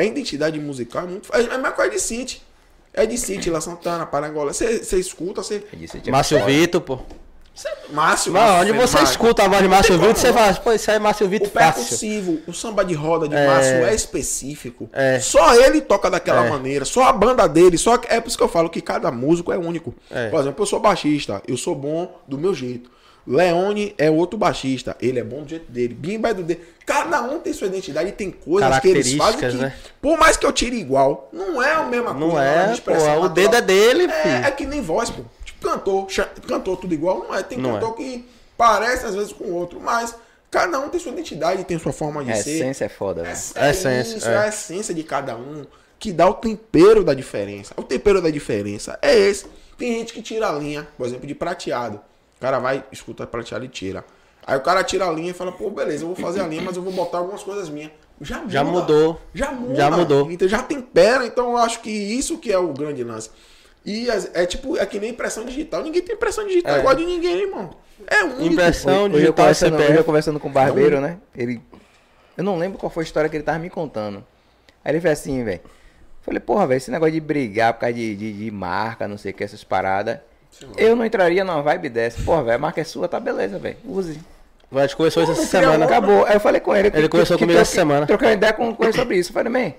a 0.00 0.04
identidade 0.04 0.58
musical 0.60 1.04
é 1.04 1.06
muito. 1.06 1.28
É, 1.34 1.40
é 1.42 1.44
a 1.46 1.48
mesma 1.58 1.72
coisa 1.72 1.90
de 1.90 2.00
Cinti. 2.00 2.42
É 2.94 3.04
de 3.06 3.16
Cinti, 3.18 3.50
La 3.50 3.60
Santana, 3.60 4.06
Parangola. 4.06 4.52
Você 4.52 4.82
você 4.82 4.98
escuta, 4.98 5.42
você. 5.42 5.62
Márcio 6.10 6.44
Vitor, 6.44 6.80
pô. 6.80 6.98
Márcio. 7.90 8.32
Mano, 8.32 8.46
Márcio 8.52 8.74
onde 8.74 8.80
você 8.86 9.02
escuta 9.02 9.42
a 9.42 9.48
voz 9.48 9.58
de 9.58 9.64
Não 9.64 9.70
Márcio 9.70 9.98
Vitor, 9.98 10.14
você 10.16 10.32
fala, 10.32 10.54
pô, 10.54 10.72
isso 10.72 10.90
aí 10.90 10.96
é 10.96 11.00
Márcio 11.00 11.26
O 11.26 11.28
Vitor 11.28 11.48
fácil. 11.48 11.74
percussivo, 11.82 12.38
o 12.46 12.52
samba 12.52 12.84
de 12.84 12.94
roda 12.94 13.26
de 13.28 13.34
É. 13.34 13.46
Márcio 13.46 13.84
é 13.86 13.94
específico. 13.94 14.88
É. 14.92 15.18
Só 15.18 15.54
ele 15.56 15.80
toca 15.80 16.08
daquela 16.08 16.46
É. 16.46 16.50
maneira, 16.50 16.84
só 16.84 17.02
a 17.04 17.12
banda 17.12 17.48
dele, 17.48 17.76
só 17.76 17.94
é 18.08 18.20
por 18.20 18.28
isso 18.28 18.36
que 18.38 18.44
eu 18.44 18.48
falo 18.48 18.70
que 18.70 18.80
cada 18.80 19.10
músico 19.10 19.52
é 19.52 19.58
único. 19.58 19.92
É. 20.10 20.28
Por 20.28 20.38
exemplo, 20.40 20.62
eu 20.62 20.66
sou 20.66 20.78
baixista, 20.78 21.42
eu 21.48 21.56
sou 21.56 21.74
bom 21.74 22.20
do 22.28 22.38
meu 22.38 22.54
jeito. 22.54 22.90
Leone 23.28 23.94
é 23.98 24.10
outro 24.10 24.38
baixista. 24.38 24.96
Ele 25.00 25.18
é 25.18 25.22
bom 25.24 25.42
do 25.42 25.50
jeito 25.50 25.70
dele. 25.70 25.92
Bimba 25.92 26.30
é 26.30 26.34
do 26.34 26.42
dele. 26.42 26.60
Cada 26.86 27.20
um 27.22 27.38
tem 27.38 27.52
sua 27.52 27.66
identidade 27.66 28.08
e 28.08 28.12
tem 28.12 28.30
coisas 28.30 28.78
que 28.78 28.88
eles 28.88 29.12
fazem 29.14 29.50
que, 29.50 29.56
né? 29.56 29.74
por 30.00 30.18
mais 30.18 30.38
que 30.38 30.46
eu 30.46 30.52
tire 30.52 30.76
igual, 30.78 31.28
não 31.30 31.62
é 31.62 31.74
a 31.74 31.82
mesma 31.84 32.14
Não 32.14 32.30
coisa. 32.30 32.44
é, 32.44 32.68
a 32.68 32.72
expressão 32.72 33.20
pô, 33.20 33.26
o 33.26 33.28
dedo 33.28 33.56
é 33.56 33.60
dele, 33.60 34.04
É, 34.10 34.46
é 34.46 34.50
que 34.50 34.64
nem 34.64 34.80
voz, 34.80 35.10
pô. 35.10 35.22
Tipo, 35.44 35.68
cantor, 35.68 36.06
cantor 36.46 36.76
tudo 36.78 36.94
igual, 36.94 37.18
não 37.28 37.34
é. 37.34 37.42
Tem 37.42 37.58
Não 37.58 37.74
cantor 37.74 37.94
que 37.96 38.26
parece 38.56 39.04
às 39.04 39.14
vezes 39.14 39.32
com 39.34 39.44
o 39.44 39.54
outro, 39.54 39.78
mas 39.78 40.14
cada 40.50 40.80
um 40.80 40.88
tem 40.88 40.98
sua 40.98 41.12
identidade, 41.12 41.62
tem 41.64 41.78
sua 41.78 41.92
forma 41.92 42.24
de 42.24 42.32
A 42.32 42.36
ser. 42.36 42.52
essência 42.52 42.86
é 42.86 42.88
foda, 42.88 43.22
velho. 43.22 43.36
É, 43.54 43.60
A 43.66 43.70
essência, 43.70 44.26
é. 44.26 44.32
é 44.32 44.38
a 44.38 44.48
essência 44.48 44.94
de 44.94 45.02
cada 45.02 45.36
um 45.36 45.66
que 45.98 46.12
dá 46.12 46.26
o 46.26 46.32
tempero 46.34 47.04
da 47.04 47.12
diferença. 47.12 47.74
O 47.76 47.82
tempero 47.82 48.22
da 48.22 48.30
diferença 48.30 48.98
é 49.02 49.14
esse. 49.14 49.44
Tem 49.76 49.92
gente 49.98 50.12
que 50.14 50.22
tira 50.22 50.48
a 50.48 50.52
linha, 50.52 50.88
por 50.96 51.06
exemplo, 51.06 51.26
de 51.26 51.34
prateado. 51.34 52.00
O 52.38 52.40
cara 52.40 52.58
vai, 52.58 52.84
escuta 52.92 53.26
prateado 53.26 53.64
e 53.64 53.68
tira. 53.68 54.04
Aí 54.46 54.56
o 54.56 54.60
cara 54.60 54.82
tira 54.82 55.06
a 55.06 55.12
linha 55.12 55.32
e 55.32 55.34
fala, 55.34 55.52
pô, 55.52 55.68
beleza, 55.70 56.04
eu 56.04 56.06
vou 56.08 56.16
fazer 56.16 56.40
a 56.40 56.46
linha, 56.46 56.62
mas 56.62 56.76
eu 56.76 56.82
vou 56.82 56.92
botar 56.92 57.18
algumas 57.18 57.42
coisas 57.42 57.68
minhas. 57.68 57.90
Já, 58.20 58.42
Já 58.48 58.64
muda. 58.64 58.80
mudou. 58.80 59.20
Já 59.34 59.52
muda. 59.52 59.74
Já 59.74 59.90
mudou. 59.90 60.30
Então 60.30 60.48
já 60.48 60.62
tempera, 60.62 61.26
então 61.26 61.50
eu 61.50 61.56
acho 61.58 61.80
que 61.80 61.90
isso 61.90 62.38
que 62.38 62.50
é 62.52 62.58
o 62.58 62.72
grande 62.72 63.04
lance. 63.04 63.30
E 63.84 64.10
as- 64.10 64.30
é 64.34 64.46
tipo, 64.46 64.76
é 64.76 64.84
que 64.86 64.98
nem 64.98 65.10
impressão 65.10 65.44
digital. 65.44 65.82
Ninguém 65.82 66.02
tem 66.02 66.14
impressão 66.14 66.46
digital 66.46 66.76
É. 66.76 66.78
igual 66.80 66.94
de 66.94 67.04
ninguém, 67.04 67.42
irmão. 67.42 67.70
É 68.06 68.24
único. 68.24 68.42
Impressão 68.44 68.92
Hoje 69.04 69.04
eu, 69.04 69.10
digital 69.12 69.34
conversando, 69.36 69.76
hoje 69.76 69.94
eu 69.96 70.04
conversando 70.04 70.40
com 70.40 70.48
o 70.48 70.52
barbeiro, 70.52 71.00
né? 71.00 71.18
Ele. 71.36 71.60
Eu 72.36 72.44
não 72.44 72.56
lembro 72.56 72.78
qual 72.78 72.90
foi 72.90 73.02
a 73.02 73.06
história 73.06 73.28
que 73.28 73.36
ele 73.36 73.44
tava 73.44 73.58
me 73.58 73.68
contando. 73.70 74.24
Aí 74.84 74.92
ele 74.92 75.00
fez 75.00 75.18
assim, 75.18 75.42
velho. 75.44 75.60
Falei, 76.22 76.40
porra, 76.40 76.66
velho, 76.66 76.76
esse 76.78 76.90
negócio 76.90 77.12
de 77.12 77.20
brigar 77.20 77.72
por 77.74 77.80
causa 77.80 77.94
de, 77.94 78.14
de, 78.16 78.32
de 78.32 78.50
marca, 78.50 79.08
não 79.08 79.18
sei 79.18 79.32
o 79.32 79.34
que, 79.34 79.42
essas 79.44 79.64
paradas. 79.64 80.18
Eu 80.76 80.96
não 80.96 81.04
entraria 81.04 81.44
numa 81.44 81.62
vibe 81.62 81.88
dessa. 81.88 82.22
Porra, 82.22 82.44
velho, 82.44 82.56
a 82.56 82.58
marca 82.58 82.80
é 82.80 82.84
sua, 82.84 83.08
tá 83.08 83.20
beleza, 83.20 83.58
velho. 83.58 83.76
Use. 83.84 84.20
A 84.70 84.86
gente 84.86 84.96
isso 85.06 85.20
essa 85.20 85.46
semana. 85.46 85.84
Acabou. 85.84 86.26
Aí 86.26 86.34
eu 86.34 86.40
falei 86.40 86.60
com 86.60 86.76
ele. 86.76 86.90
Ele 86.92 87.08
conversou 87.08 87.38
comigo 87.38 87.58
essa 87.58 87.74
semana. 87.74 88.06
Trocando 88.06 88.32
ideia 88.32 88.52
com, 88.52 88.74
com 88.74 88.84
ele 88.84 88.92
sobre 88.92 89.16
isso. 89.16 89.30
Eu 89.30 89.34
falei, 89.34 89.50
man, 89.50 89.72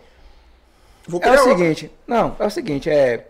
Vou 1.10 1.20
é 1.24 1.32
o 1.32 1.44
seguinte. 1.44 1.92
Não, 2.06 2.36
é 2.38 2.46
o 2.46 2.50
seguinte, 2.52 2.88
é. 2.88 3.26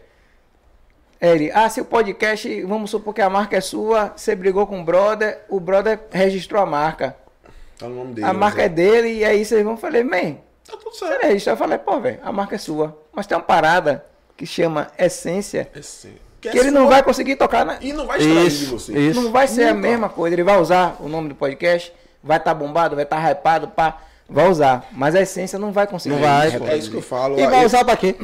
é 1.21 1.31
Ele, 1.31 1.49
ah, 1.53 1.69
se 1.69 1.79
o 1.79 1.85
podcast, 1.85 2.61
vamos 2.63 2.91
supor 2.91 3.13
que 3.13 3.21
a 3.21 3.29
marca 3.29 3.55
é 3.55 3.61
sua, 3.61 4.11
você 4.15 4.35
brigou 4.35 4.67
com 4.67 4.81
o 4.81 4.83
brother, 4.83 5.39
o 5.47 5.61
brother 5.61 5.97
registrou 6.11 6.61
a 6.61 6.65
marca. 6.65 7.15
Tá 7.77 7.87
no 7.87 7.95
nome 7.95 8.15
dele. 8.15 8.27
A 8.27 8.33
marca 8.33 8.63
é 8.63 8.69
dele, 8.69 9.19
e 9.19 9.23
aí 9.23 9.45
vocês 9.45 9.63
vão 9.63 9.77
falei, 9.77 10.03
man, 10.03 10.35
Tá 10.65 10.75
tudo 10.77 10.93
você 10.93 11.07
certo. 11.07 11.23
registrou? 11.23 11.53
Eu 11.53 11.57
falei, 11.57 11.77
pô, 11.77 11.99
velho, 12.01 12.19
a 12.21 12.31
marca 12.33 12.55
é 12.55 12.57
sua. 12.57 12.97
Mas 13.13 13.25
tem 13.25 13.37
uma 13.37 13.43
parada 13.43 14.05
que 14.35 14.45
chama 14.45 14.91
essência, 14.97 15.69
É 15.73 15.81
sim. 16.41 16.49
que 16.51 16.57
é 16.57 16.61
ele 16.61 16.71
não 16.71 16.87
vai 16.87 17.03
conseguir 17.03 17.35
tocar 17.35 17.65
na. 17.65 17.77
E 17.81 17.91
não 17.93 18.05
vai 18.07 18.19
extrair 18.19 18.41
de 18.41 18.47
Isso, 18.47 18.77
você. 18.79 18.93
isso. 18.97 19.21
Não 19.21 19.31
vai 19.31 19.47
ser 19.47 19.63
a 19.63 19.73
Nunca. 19.73 19.87
mesma 19.87 20.09
coisa. 20.09 20.35
Ele 20.35 20.43
vai 20.43 20.59
usar 20.59 20.95
o 20.99 21.07
nome 21.07 21.29
do 21.29 21.35
podcast, 21.35 21.91
vai 22.23 22.37
estar 22.37 22.53
bombado, 22.53 22.95
vai 22.95 23.03
estar 23.03 23.19
hypado, 23.31 23.67
pá, 23.69 23.97
vai 24.29 24.47
usar. 24.49 24.85
Mas 24.91 25.15
a 25.15 25.21
essência 25.21 25.57
não 25.59 25.71
vai 25.71 25.87
conseguir. 25.87 26.15
Não 26.15 26.21
vai, 26.21 26.49
É 26.71 26.77
isso 26.77 26.89
que 26.91 26.97
eu 26.97 27.01
falo. 27.01 27.39
E 27.39 27.45
vai 27.47 27.65
usar 27.65 27.83
pra 27.83 27.95
quê? 27.97 28.15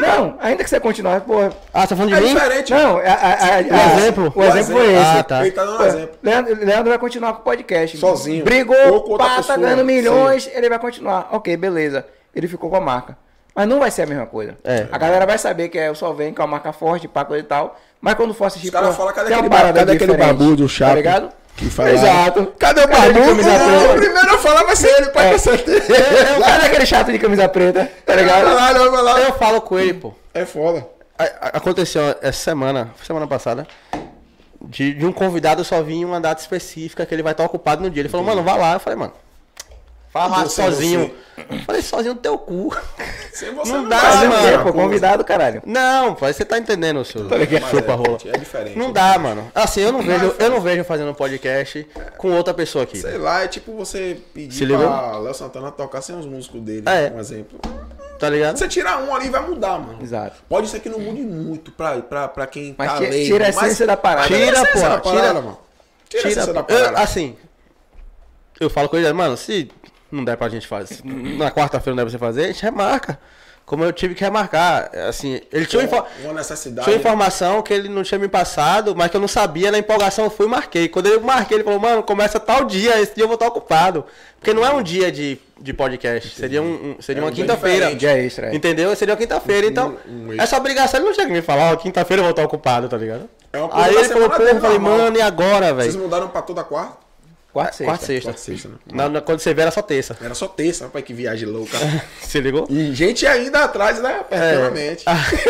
Não, 0.00 0.36
ainda 0.40 0.64
que 0.64 0.68
você 0.70 0.80
continuar, 0.80 1.20
porra. 1.20 1.52
Ah, 1.72 1.82
você 1.82 1.88
tá 1.88 1.96
falando 1.96 2.12
de 2.12 2.18
É 2.18 2.20
mim? 2.20 2.34
diferente. 2.34 2.72
Não, 2.72 2.96
a, 2.98 3.02
a, 3.02 3.04
a, 3.04 3.60
O 3.60 3.74
a- 3.94 3.98
exemplo? 3.98 4.32
O 4.34 4.42
exemplo 4.42 4.72
foi 4.72 4.92
esse. 4.92 5.18
Ah, 5.18 5.22
tá. 5.22 5.40
Ele 5.42 5.52
tá 5.52 5.64
dando 5.64 5.80
um 5.82 5.86
exemplo. 5.86 6.18
Leandro, 6.22 6.54
Leandro 6.64 6.88
vai 6.90 6.98
continuar 6.98 7.32
com 7.34 7.40
o 7.40 7.44
podcast. 7.44 7.96
Sozinho. 7.96 8.38
Ou 8.40 8.44
Brigou, 8.44 9.16
pá, 9.16 9.40
tá 9.42 9.56
ganhando 9.56 9.84
milhões, 9.84 10.50
ele 10.52 10.68
vai 10.68 10.78
continuar. 10.80 11.28
Ok, 11.30 11.56
beleza. 11.56 12.04
Ele 12.34 12.48
ficou 12.48 12.68
com 12.68 12.76
a 12.76 12.80
marca. 12.80 13.16
Mas 13.56 13.66
não 13.66 13.78
vai 13.80 13.90
ser 13.90 14.02
a 14.02 14.06
mesma 14.06 14.26
coisa. 14.26 14.54
É. 14.62 14.86
A 14.92 14.98
galera 14.98 15.24
vai 15.26 15.38
saber 15.38 15.70
que 15.70 15.78
é 15.78 15.90
o 15.90 15.94
Solvem, 15.94 16.32
que 16.34 16.40
é 16.40 16.44
uma 16.44 16.50
marca 16.50 16.72
forte, 16.74 17.08
pá, 17.08 17.24
coisa 17.24 17.42
e 17.42 17.46
tal. 17.46 17.80
Mas 18.00 18.14
quando 18.14 18.34
for 18.34 18.44
assistir, 18.44 18.66
Os 18.68 18.72
caras 18.72 18.90
pô, 18.90 18.94
falam, 18.96 19.14
cadê 19.14 19.28
tem 19.28 19.36
uma 19.38 19.46
aquele, 19.46 19.56
parada 19.56 19.78
cadê 19.80 19.92
aquele 19.92 20.16
barbudo 20.16 20.68
chato? 20.68 20.88
Tá 20.90 20.94
ligado? 20.94 21.28
Que 21.56 21.70
fala. 21.70 21.90
Exato. 21.90 22.52
Cadê 22.58 22.82
o 22.82 22.88
Cadê 22.88 22.92
de 23.08 23.14
barbudo? 23.14 23.26
camisa 23.42 23.58
Não, 23.58 23.66
preta? 23.78 23.92
o 23.92 23.96
primeiro 23.96 24.34
a 24.34 24.38
falar 24.38 24.62
vai 24.64 24.76
ser 24.76 24.88
ele, 24.98 25.06
pode 25.08 25.30
ter 25.30 25.38
certeza. 25.38 25.92
É 25.96 26.38
o 26.38 26.42
cara 26.42 26.58
daquele 26.64 26.84
chato 26.86 27.10
de 27.10 27.18
camisa 27.18 27.48
preta, 27.48 27.90
tá 28.04 28.14
ligado? 28.14 28.44
Vai 28.44 28.54
lá, 28.54 28.72
vai 28.90 29.02
lá. 29.02 29.20
Eu 29.22 29.32
falo 29.32 29.60
com 29.62 29.78
ele, 29.78 29.94
pô. 29.94 30.12
É 30.34 30.44
foda. 30.44 30.86
A- 31.18 31.24
a- 31.24 31.48
Aconteceu 31.56 32.02
essa 32.20 32.32
semana, 32.38 32.90
semana 33.02 33.26
passada, 33.26 33.66
de, 34.62 34.92
de 34.92 35.06
um 35.06 35.12
convidado 35.12 35.64
só 35.64 35.82
vir 35.82 35.94
em 35.94 36.04
uma 36.04 36.20
data 36.20 36.40
específica 36.42 37.06
que 37.06 37.14
ele 37.14 37.22
vai 37.22 37.32
estar 37.32 37.44
ocupado 37.44 37.82
no 37.82 37.88
dia. 37.90 38.02
Ele 38.02 38.08
falou, 38.10 38.26
mano, 38.26 38.42
vai 38.42 38.58
lá. 38.58 38.74
Eu 38.74 38.80
falei, 38.80 38.98
mano, 38.98 39.12
Você, 40.28 40.62
sozinho. 40.62 41.14
Eu 41.50 41.58
falei, 41.66 41.82
sozinho 41.82 42.14
no 42.14 42.20
teu 42.20 42.38
cu. 42.38 42.74
Sem 43.32 43.52
você 43.54 43.70
Não 43.72 43.82
não, 43.82 43.88
dá, 43.90 43.98
mano. 44.26 44.72
Convidado, 44.72 45.22
caralho. 45.24 45.62
Não, 45.66 46.14
pai, 46.14 46.32
você 46.32 46.44
tá 46.44 46.58
entendendo, 46.58 47.04
seu 47.04 47.28
ligado. 47.28 47.68
chupa 47.70 47.94
rola. 47.94 48.18
É 48.32 48.38
diferente. 48.38 48.78
Não 48.78 48.90
dá, 48.90 49.18
mano. 49.18 49.50
Assim, 49.54 49.80
eu 49.82 49.92
não 49.92 50.00
vejo, 50.02 50.34
eu 50.38 50.50
não 50.50 50.60
vejo 50.60 50.82
fazendo 50.84 51.10
um 51.10 51.14
podcast 51.14 51.86
com 52.16 52.30
outra 52.32 52.54
pessoa 52.54 52.84
aqui. 52.84 52.96
Sei 52.98 53.18
lá, 53.18 53.42
é 53.44 53.48
tipo 53.48 53.72
você 53.76 54.18
pedir 54.32 54.54
Se 54.56 54.64
ligou? 54.64 54.86
pra 54.86 55.18
Léo 55.18 55.34
Santana 55.34 55.70
tocar 55.70 56.00
sem 56.00 56.18
os 56.18 56.24
músicos 56.24 56.60
dele, 56.62 56.84
É. 56.88 57.12
um 57.14 57.20
exemplo. 57.20 57.60
Tá 58.18 58.30
ligado? 58.30 58.56
Você 58.56 58.66
tirar 58.66 59.02
um 59.02 59.14
ali 59.14 59.28
vai 59.28 59.46
mudar, 59.46 59.78
mano. 59.78 59.98
Exato. 60.02 60.36
Pode 60.48 60.68
ser 60.68 60.80
que 60.80 60.88
não 60.88 60.98
mude 60.98 61.20
muito 61.20 61.70
pra, 61.70 62.00
pra, 62.00 62.28
pra 62.28 62.46
quem 62.46 62.74
Mas 62.78 62.90
tá 62.92 62.96
tira- 62.96 63.10
leigo. 63.10 63.26
tira 63.26 63.44
a 63.44 63.52
mas- 63.52 63.56
essência 63.66 63.86
da 63.86 63.96
parada. 63.98 64.26
Tira 64.26 64.58
a 64.62 64.64
pô, 64.98 65.10
tira. 65.10 65.34
mano. 65.34 65.58
Tira, 66.08 66.20
a 66.22 66.22
Tira, 66.22 66.28
essência 66.30 66.52
da 66.54 66.62
parada. 66.62 66.98
assim, 66.98 67.36
eu 68.58 68.70
falo 68.70 68.88
com 68.88 68.96
ele, 68.96 69.12
mano, 69.12 69.36
se 69.36 69.70
não 70.10 70.24
der 70.24 70.36
pra 70.36 70.48
gente 70.48 70.66
fazer, 70.66 70.98
na 71.04 71.50
quarta-feira 71.50 71.90
não 71.94 71.96
der 72.04 72.10
pra 72.10 72.10
você 72.10 72.18
fazer, 72.18 72.44
a 72.44 72.46
gente 72.48 72.62
remarca. 72.62 73.18
Como 73.64 73.82
eu 73.82 73.92
tive 73.92 74.14
que 74.14 74.22
remarcar. 74.22 74.92
Assim, 75.08 75.40
ele 75.52 75.66
tinha, 75.66 75.82
uma 75.88 76.06
uma 76.22 76.34
necessidade. 76.34 76.84
tinha 76.84 76.94
uma 76.94 77.00
informação 77.00 77.60
que 77.62 77.74
ele 77.74 77.88
não 77.88 78.04
tinha 78.04 78.16
me 78.16 78.28
passado, 78.28 78.94
mas 78.94 79.10
que 79.10 79.16
eu 79.16 79.20
não 79.20 79.26
sabia, 79.26 79.72
na 79.72 79.78
empolgação 79.78 80.26
eu 80.26 80.30
fui 80.30 80.46
e 80.46 80.48
marquei. 80.48 80.88
Quando 80.88 81.06
eu 81.08 81.20
marquei, 81.20 81.56
ele 81.56 81.64
falou, 81.64 81.80
mano, 81.80 82.00
começa 82.04 82.38
tal 82.38 82.64
dia, 82.64 83.00
esse 83.02 83.16
dia 83.16 83.24
eu 83.24 83.28
vou 83.28 83.34
estar 83.34 83.48
ocupado. 83.48 84.04
Porque 84.38 84.54
não 84.54 84.64
é 84.64 84.72
um 84.72 84.80
dia 84.84 85.10
de, 85.10 85.36
de 85.60 85.72
podcast, 85.72 86.32
seria, 86.36 86.62
um, 86.62 86.66
um- 86.96 87.02
seria 87.02 87.20
É 87.20 87.24
um 87.24 87.26
uma 87.26 87.32
dia 87.32 87.44
quinta-feira. 87.44 87.92
Dia 87.96 88.16
extra, 88.16 88.50
é. 88.52 88.54
Entendeu? 88.54 88.94
Seria 88.94 89.14
uma 89.14 89.18
quinta-feira, 89.18 89.66
então. 89.66 89.96
um 90.08 90.40
essa 90.40 90.56
obrigação 90.56 91.00
ele 91.00 91.06
não 91.08 91.12
tinha 91.14 91.26
que 91.26 91.32
me 91.32 91.42
falar, 91.42 91.72
ó, 91.72 91.76
quinta-feira 91.76 92.20
eu 92.20 92.24
vou 92.24 92.30
estar 92.30 92.44
ocupado, 92.44 92.88
tá 92.88 92.96
ligado? 92.96 93.28
É 93.52 93.58
uma 93.58 93.68
coisa 93.68 93.84
Aí 93.88 93.96
ele 93.96 94.04
falou, 94.10 94.30
pô, 94.30 94.42
eu 94.44 94.60
falei, 94.60 94.78
mano, 94.78 95.16
e 95.18 95.20
agora, 95.20 95.74
Vocês 95.74 95.94
velho? 95.94 96.04
mudaram 96.04 96.28
pra 96.28 96.40
toda 96.40 96.62
quarta? 96.62 96.98
Quarta, 97.56 97.72
sexta. 97.72 97.84
Quarta, 97.84 98.04
sexta. 98.06 98.28
Quarta, 98.30 98.40
sexta, 98.42 98.68
né? 98.68 98.74
Na- 98.92 99.08
na- 99.08 99.20
quando 99.22 99.38
você 99.40 99.54
vê 99.54 99.62
era 99.62 99.70
só 99.70 99.80
terça. 99.80 100.16
Era 100.20 100.34
só 100.34 100.46
terça, 100.46 100.84
rapaz, 100.84 101.02
que 101.04 101.14
viagem 101.14 101.48
louca. 101.48 101.78
Se 102.20 102.38
ligou? 102.40 102.66
E 102.68 102.94
gente 102.94 103.26
ainda 103.26 103.64
atrás, 103.64 104.00
né? 104.02 104.22
Perpetuamente. 104.28 105.04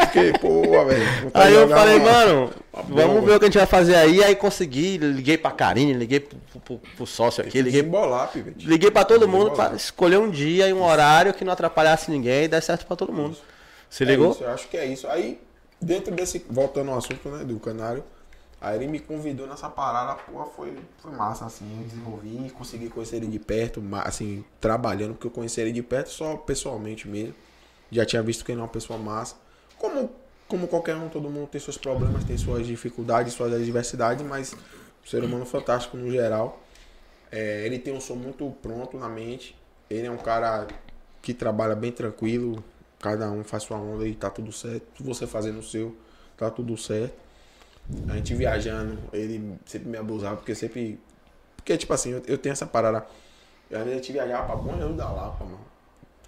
Porque, 0.00 0.32
pô, 0.40 0.84
velho. 0.84 1.22
vontade 1.24 1.46
Aí 1.46 1.52
de 1.52 1.58
eu 1.58 1.68
falei, 1.68 1.96
uma- 1.98 2.12
mano, 2.12 2.50
uma 2.72 2.82
vamos 2.84 3.14
bomba. 3.16 3.26
ver 3.26 3.34
o 3.34 3.38
que 3.40 3.44
a 3.44 3.48
gente 3.48 3.58
vai 3.58 3.66
fazer 3.66 3.96
aí. 3.96 4.22
Aí 4.22 4.34
consegui, 4.36 4.98
liguei 4.98 5.36
pra 5.36 5.50
Karine, 5.50 5.92
liguei 5.92 6.20
pro, 6.20 6.38
pro- 6.64 6.80
pro 6.96 7.06
sócio 7.06 7.42
aqui, 7.42 7.58
liguei, 7.60 7.80
Desembolar, 7.82 8.28
pivete. 8.30 8.66
liguei 8.66 8.90
pra 8.90 9.04
todo 9.04 9.26
mundo 9.28 9.50
pra 9.50 9.72
escolher 9.74 10.18
um 10.18 10.30
dia 10.30 10.68
e 10.68 10.72
um 10.72 10.82
horário 10.84 11.34
que 11.34 11.44
não 11.44 11.52
atrapalhasse 11.52 12.10
ninguém 12.10 12.44
e 12.44 12.48
desse 12.48 12.66
certo 12.68 12.86
pra 12.86 12.94
todo 12.96 13.12
mundo. 13.12 13.36
Se 13.90 14.04
É 14.04 14.06
ligou? 14.06 14.30
isso, 14.30 14.44
eu 14.44 14.50
acho 14.50 14.68
que 14.68 14.76
é 14.76 14.86
isso. 14.86 15.06
Aí, 15.08 15.40
dentro 15.80 16.14
desse. 16.14 16.44
Voltando 16.48 16.90
ao 16.90 16.98
assunto, 16.98 17.28
né, 17.28 17.44
do 17.44 17.58
canário. 17.58 18.04
Aí 18.62 18.76
ele 18.76 18.86
me 18.86 19.00
convidou 19.00 19.44
nessa 19.48 19.68
parada, 19.68 20.14
pô, 20.14 20.44
foi, 20.44 20.78
foi 20.98 21.10
massa, 21.10 21.44
assim, 21.44 21.80
eu 21.80 21.84
desenvolvi, 21.88 22.48
consegui 22.50 22.88
conhecer 22.88 23.16
ele 23.16 23.26
de 23.26 23.40
perto, 23.40 23.82
assim, 24.04 24.44
trabalhando, 24.60 25.14
porque 25.14 25.26
eu 25.26 25.32
conheci 25.32 25.60
ele 25.60 25.72
de 25.72 25.82
perto 25.82 26.10
só 26.10 26.36
pessoalmente 26.36 27.08
mesmo. 27.08 27.34
Já 27.90 28.06
tinha 28.06 28.22
visto 28.22 28.44
que 28.44 28.52
ele 28.52 28.60
é 28.60 28.62
uma 28.62 28.68
pessoa 28.68 28.96
massa. 28.96 29.34
Como, 29.76 30.08
como 30.46 30.68
qualquer 30.68 30.94
um, 30.94 31.08
todo 31.08 31.28
mundo 31.28 31.48
tem 31.48 31.60
seus 31.60 31.76
problemas, 31.76 32.22
tem 32.22 32.38
suas 32.38 32.64
dificuldades, 32.64 33.32
suas 33.32 33.52
adversidades, 33.52 34.24
mas 34.24 34.52
um 34.52 35.08
ser 35.08 35.24
humano 35.24 35.44
fantástico 35.44 35.96
no 35.96 36.08
geral. 36.08 36.62
É, 37.32 37.66
ele 37.66 37.80
tem 37.80 37.92
um 37.92 38.00
som 38.00 38.14
muito 38.14 38.48
pronto 38.62 38.96
na 38.96 39.08
mente. 39.08 39.56
Ele 39.90 40.06
é 40.06 40.10
um 40.10 40.16
cara 40.16 40.68
que 41.20 41.34
trabalha 41.34 41.74
bem 41.74 41.90
tranquilo. 41.90 42.62
Cada 43.00 43.28
um 43.28 43.42
faz 43.42 43.64
sua 43.64 43.76
onda 43.76 44.06
e 44.06 44.14
tá 44.14 44.30
tudo 44.30 44.52
certo. 44.52 45.02
Você 45.02 45.26
fazendo 45.26 45.58
o 45.58 45.62
seu, 45.64 45.96
tá 46.36 46.48
tudo 46.48 46.76
certo. 46.76 47.21
A 48.08 48.16
gente 48.16 48.34
viajando, 48.34 48.98
ele 49.12 49.58
sempre 49.66 49.88
me 49.88 49.96
abusava, 49.96 50.36
porque 50.36 50.54
sempre. 50.54 51.00
Porque, 51.56 51.76
tipo 51.76 51.92
assim, 51.92 52.10
eu, 52.10 52.22
eu 52.26 52.38
tenho 52.38 52.52
essa 52.52 52.66
parada. 52.66 53.06
Eu, 53.70 53.78
às 53.78 53.84
vezes 53.84 54.00
a 54.00 54.02
gente 54.02 54.12
viajava 54.12 54.46
pra 54.46 54.56
Bom 54.56 54.74
Jesus 54.74 54.96
da 54.96 55.10
Lapa, 55.10 55.44
mano. 55.44 55.60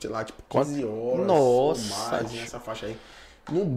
Sei 0.00 0.10
lá, 0.10 0.24
tipo, 0.24 0.42
15 0.48 0.84
horas. 0.84 1.26
Nossa, 1.26 2.10
mais, 2.10 2.32
nessa 2.32 2.60
faixa 2.60 2.86
aí. 2.86 2.96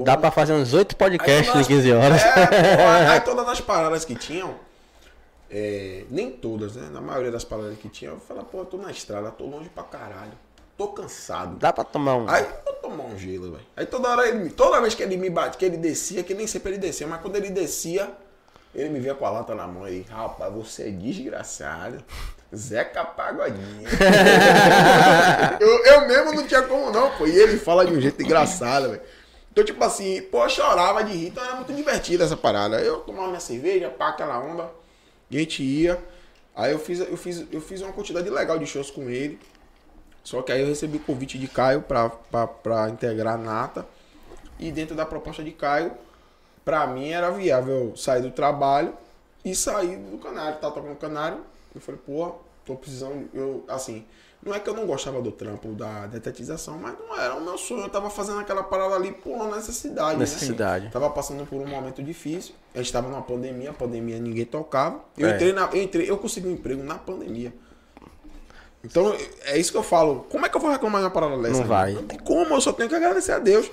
Dá 0.04 0.16
pra 0.16 0.32
fazer 0.32 0.54
uns 0.54 0.74
oito 0.74 0.96
podcasts 0.96 1.54
Aí 1.54 1.62
de 1.62 1.68
15 1.68 1.92
horas. 1.92 2.22
É, 2.24 3.08
aí 3.12 3.20
todas 3.22 3.48
as 3.48 3.60
paradas 3.60 4.06
que 4.06 4.16
tinham, 4.16 4.56
é, 5.50 6.06
nem 6.10 6.32
todas, 6.32 6.76
né? 6.76 6.90
Na 6.92 7.02
maioria 7.02 7.32
das 7.32 7.44
paradas 7.44 7.78
que 7.78 7.90
tinham, 7.90 8.14
eu 8.14 8.20
falava, 8.20 8.46
pô, 8.46 8.60
eu 8.60 8.66
tô 8.66 8.78
na 8.78 8.92
estrada, 8.92 9.30
tô 9.32 9.46
longe 9.46 9.70
pra 9.70 9.84
caralho. 9.84 10.32
Tô 10.78 10.90
cansado. 10.90 11.58
Dá 11.58 11.74
pra 11.74 11.84
tomar 11.84 12.16
um. 12.16 12.30
Aí 12.30 12.44
eu 12.44 12.50
vou 12.64 12.74
tomar 12.76 13.06
um 13.06 13.18
gelo, 13.18 13.54
velho. 13.54 13.66
Aí 13.76 13.86
toda 13.86 14.10
hora 14.10 14.28
ele 14.28 14.52
toda 14.52 14.80
vez 14.80 14.94
que 14.94 15.02
ele 15.02 15.18
me 15.18 15.30
bate, 15.30 15.58
que 15.58 15.66
ele 15.66 15.78
descia, 15.78 16.24
que 16.24 16.36
nem 16.36 16.46
sempre 16.46 16.74
ele 16.74 16.78
descia, 16.78 17.08
mas 17.08 17.20
quando 17.20 17.36
ele 17.36 17.50
descia, 17.50 18.12
ele 18.76 18.90
me 18.90 19.00
via 19.00 19.16
com 19.16 19.26
a 19.26 19.32
lata 19.32 19.56
na 19.56 19.66
mão 19.66 19.84
aí. 19.84 20.06
Rapaz, 20.08 20.54
você 20.54 20.84
é 20.84 20.92
desgraçado. 20.92 22.04
Zeca 22.56 23.04
Pagodinha. 23.04 23.90
eu, 25.60 25.84
eu 25.84 26.08
mesmo 26.08 26.34
não 26.34 26.48
tinha 26.48 26.62
como 26.62 26.92
não, 26.92 27.10
pô. 27.18 27.26
E 27.26 27.36
ele 27.36 27.58
fala 27.58 27.84
de 27.84 27.92
um 27.92 28.00
jeito 28.00 28.22
engraçado, 28.22 28.90
velho. 28.92 29.02
Então, 29.52 29.66
tipo 29.66 29.84
assim, 29.84 30.22
pô, 30.22 30.44
eu 30.44 30.50
chorava 30.50 31.04
de 31.04 31.12
rir, 31.12 31.28
então 31.30 31.44
era 31.44 31.56
muito 31.56 31.74
divertido 31.74 32.24
essa 32.24 32.38
parada. 32.38 32.80
Eu 32.80 33.00
tomava 33.00 33.30
minha 33.30 33.40
cerveja, 33.40 33.90
pá, 33.90 34.10
aquela 34.10 34.40
onda. 34.40 34.64
A 34.64 35.36
gente 35.36 35.64
ia. 35.64 35.98
Aí 36.56 36.72
eu 36.72 36.80
fiz, 36.80 37.00
eu 37.00 37.18
fiz, 37.18 37.44
eu 37.52 37.60
fiz 37.60 37.82
uma 37.82 37.92
quantidade 37.92 38.30
legal 38.30 38.60
de 38.60 38.68
shows 38.68 38.92
com 38.92 39.10
ele. 39.10 39.40
Só 40.28 40.42
que 40.42 40.52
aí 40.52 40.60
eu 40.60 40.68
recebi 40.68 40.98
o 40.98 41.00
convite 41.00 41.38
de 41.38 41.48
Caio 41.48 41.82
pra 41.82 42.90
integrar 42.90 43.36
a 43.36 43.38
Nata. 43.38 43.86
E 44.60 44.74
dentro 44.74 44.94
da 44.94 45.06
proposta 45.06 45.42
de 45.42 45.52
Caio, 45.52 45.94
pra 46.66 46.86
mim 46.86 47.12
era 47.12 47.32
viável 47.32 47.94
sair 47.96 48.22
do 48.22 48.30
trabalho 48.30 48.94
e 49.46 49.56
sair 49.56 49.96
do 49.96 50.18
canário. 50.18 50.60
Tava 50.60 50.74
tocando 50.76 50.98
canário. 50.98 51.40
Eu 51.74 51.80
falei, 51.80 52.02
pô, 52.06 52.36
tô 52.66 52.76
precisando. 52.76 53.30
Eu, 53.34 53.64
assim, 53.70 54.04
não 54.44 54.54
é 54.54 54.60
que 54.60 54.70
eu 54.70 54.74
não 54.74 54.86
gostava 54.86 55.22
do 55.22 55.32
trampo 55.32 55.70
da 55.70 56.08
detetização, 56.08 56.78
mas 56.78 56.94
não 57.00 57.18
era 57.18 57.34
o 57.34 57.42
meu 57.42 57.58
sonho. 57.58 57.84
Eu 57.84 57.90
tava 57.90 58.10
fazendo 58.10 58.40
aquela 58.42 58.64
parada 58.64 58.96
ali 58.96 59.14
por 59.14 59.32
uma 59.32 59.56
necessidade. 59.56 60.20
Necessidade. 60.20 60.86
Né? 60.86 60.92
Tava 60.92 61.10
passando 61.10 61.46
por 61.46 61.62
um 61.62 61.68
momento 61.68 62.04
difícil. 62.04 62.54
A 62.76 62.80
gente 62.80 62.92
tava 62.92 63.08
numa 63.08 63.22
pandemia, 63.22 63.70
a 63.70 63.74
pandemia 63.74 64.20
ninguém 64.20 64.44
tocava. 64.44 65.00
Eu 65.18 65.30
É. 65.30 65.36
entrei 65.36 65.54
na. 65.54 65.70
Eu, 65.72 65.82
entrei, 65.82 66.12
eu 66.12 66.18
consegui 66.18 66.50
um 66.50 66.52
emprego 66.52 66.84
na 66.84 66.96
pandemia. 66.96 67.54
Então, 68.84 69.16
é 69.42 69.58
isso 69.58 69.72
que 69.72 69.78
eu 69.78 69.84
falo. 69.84 70.26
Como 70.30 70.46
é 70.46 70.50
que 70.50 70.56
eu 70.56 70.62
vou 70.62 70.72
reclamar 70.72 71.02
de 71.02 71.06
uma 71.06 71.12
parada 71.12 71.38
dessa? 71.42 71.60
Não 71.60 71.68
vai. 71.68 71.94
Não 71.94 72.04
tem 72.04 72.20
como, 72.20 72.54
eu 72.54 72.62
só 72.62 72.72
tenho 72.72 72.88
que 72.88 72.96
agradecer 72.96 73.34
a 73.34 73.40
Deus. 73.40 73.70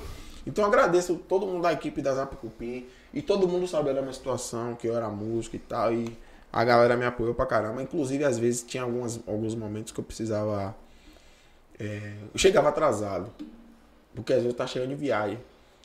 Então, 0.46 0.64
eu 0.64 0.68
agradeço 0.68 1.14
todo 1.28 1.46
mundo 1.46 1.62
da 1.62 1.72
equipe 1.72 2.02
da 2.02 2.14
Zap 2.14 2.34
Cupim. 2.36 2.86
E 3.12 3.22
todo 3.22 3.46
mundo 3.46 3.66
sabia 3.68 3.94
da 3.94 4.02
minha 4.02 4.12
situação, 4.12 4.74
que 4.74 4.88
eu 4.88 4.96
era 4.96 5.08
músico 5.08 5.56
e 5.56 5.60
tal. 5.60 5.92
E 5.92 6.16
a 6.52 6.64
galera 6.64 6.96
me 6.96 7.04
apoiou 7.04 7.34
pra 7.34 7.46
caramba. 7.46 7.82
Inclusive, 7.82 8.24
às 8.24 8.38
vezes, 8.38 8.62
tinha 8.62 8.82
algumas, 8.82 9.20
alguns 9.26 9.54
momentos 9.54 9.92
que 9.92 10.00
eu 10.00 10.04
precisava. 10.04 10.74
é, 11.78 12.14
eu 12.32 12.38
chegava 12.38 12.68
atrasado. 12.68 13.30
Porque 14.14 14.32
às 14.32 14.38
vezes 14.38 14.52
eu 14.52 14.56
tava 14.56 14.68
chegando 14.68 14.90
de 14.90 14.94
viagem. 14.96 15.38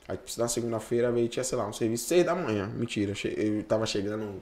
Aí 0.07 0.17
na 0.37 0.47
segunda-feira 0.47 1.11
veio, 1.11 1.27
tinha, 1.27 1.43
sei 1.43 1.57
lá, 1.57 1.67
um 1.67 1.73
serviço 1.73 2.07
seis 2.07 2.25
da 2.25 2.33
manhã. 2.33 2.67
Mentira, 2.67 3.13
eu 3.37 3.63
tava 3.63 3.85
chegando, 3.85 4.41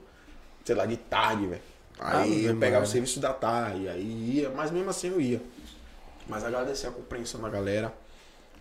sei 0.64 0.76
lá, 0.76 0.86
de 0.86 0.96
tarde, 0.98 1.46
velho. 1.46 1.62
Aí 2.00 2.46
eu 2.46 2.56
pegava 2.58 2.84
o 2.84 2.88
serviço 2.88 3.20
da 3.20 3.34
tarde, 3.34 3.88
aí 3.90 4.36
ia, 4.36 4.50
mas 4.50 4.70
mesmo 4.72 4.90
assim 4.90 5.10
eu 5.10 5.20
ia. 5.20 5.42
Mas 6.28 6.44
agradecer 6.44 6.88
a 6.88 6.92
compreensão 6.92 7.42
da 7.42 7.50
galera. 7.50 7.92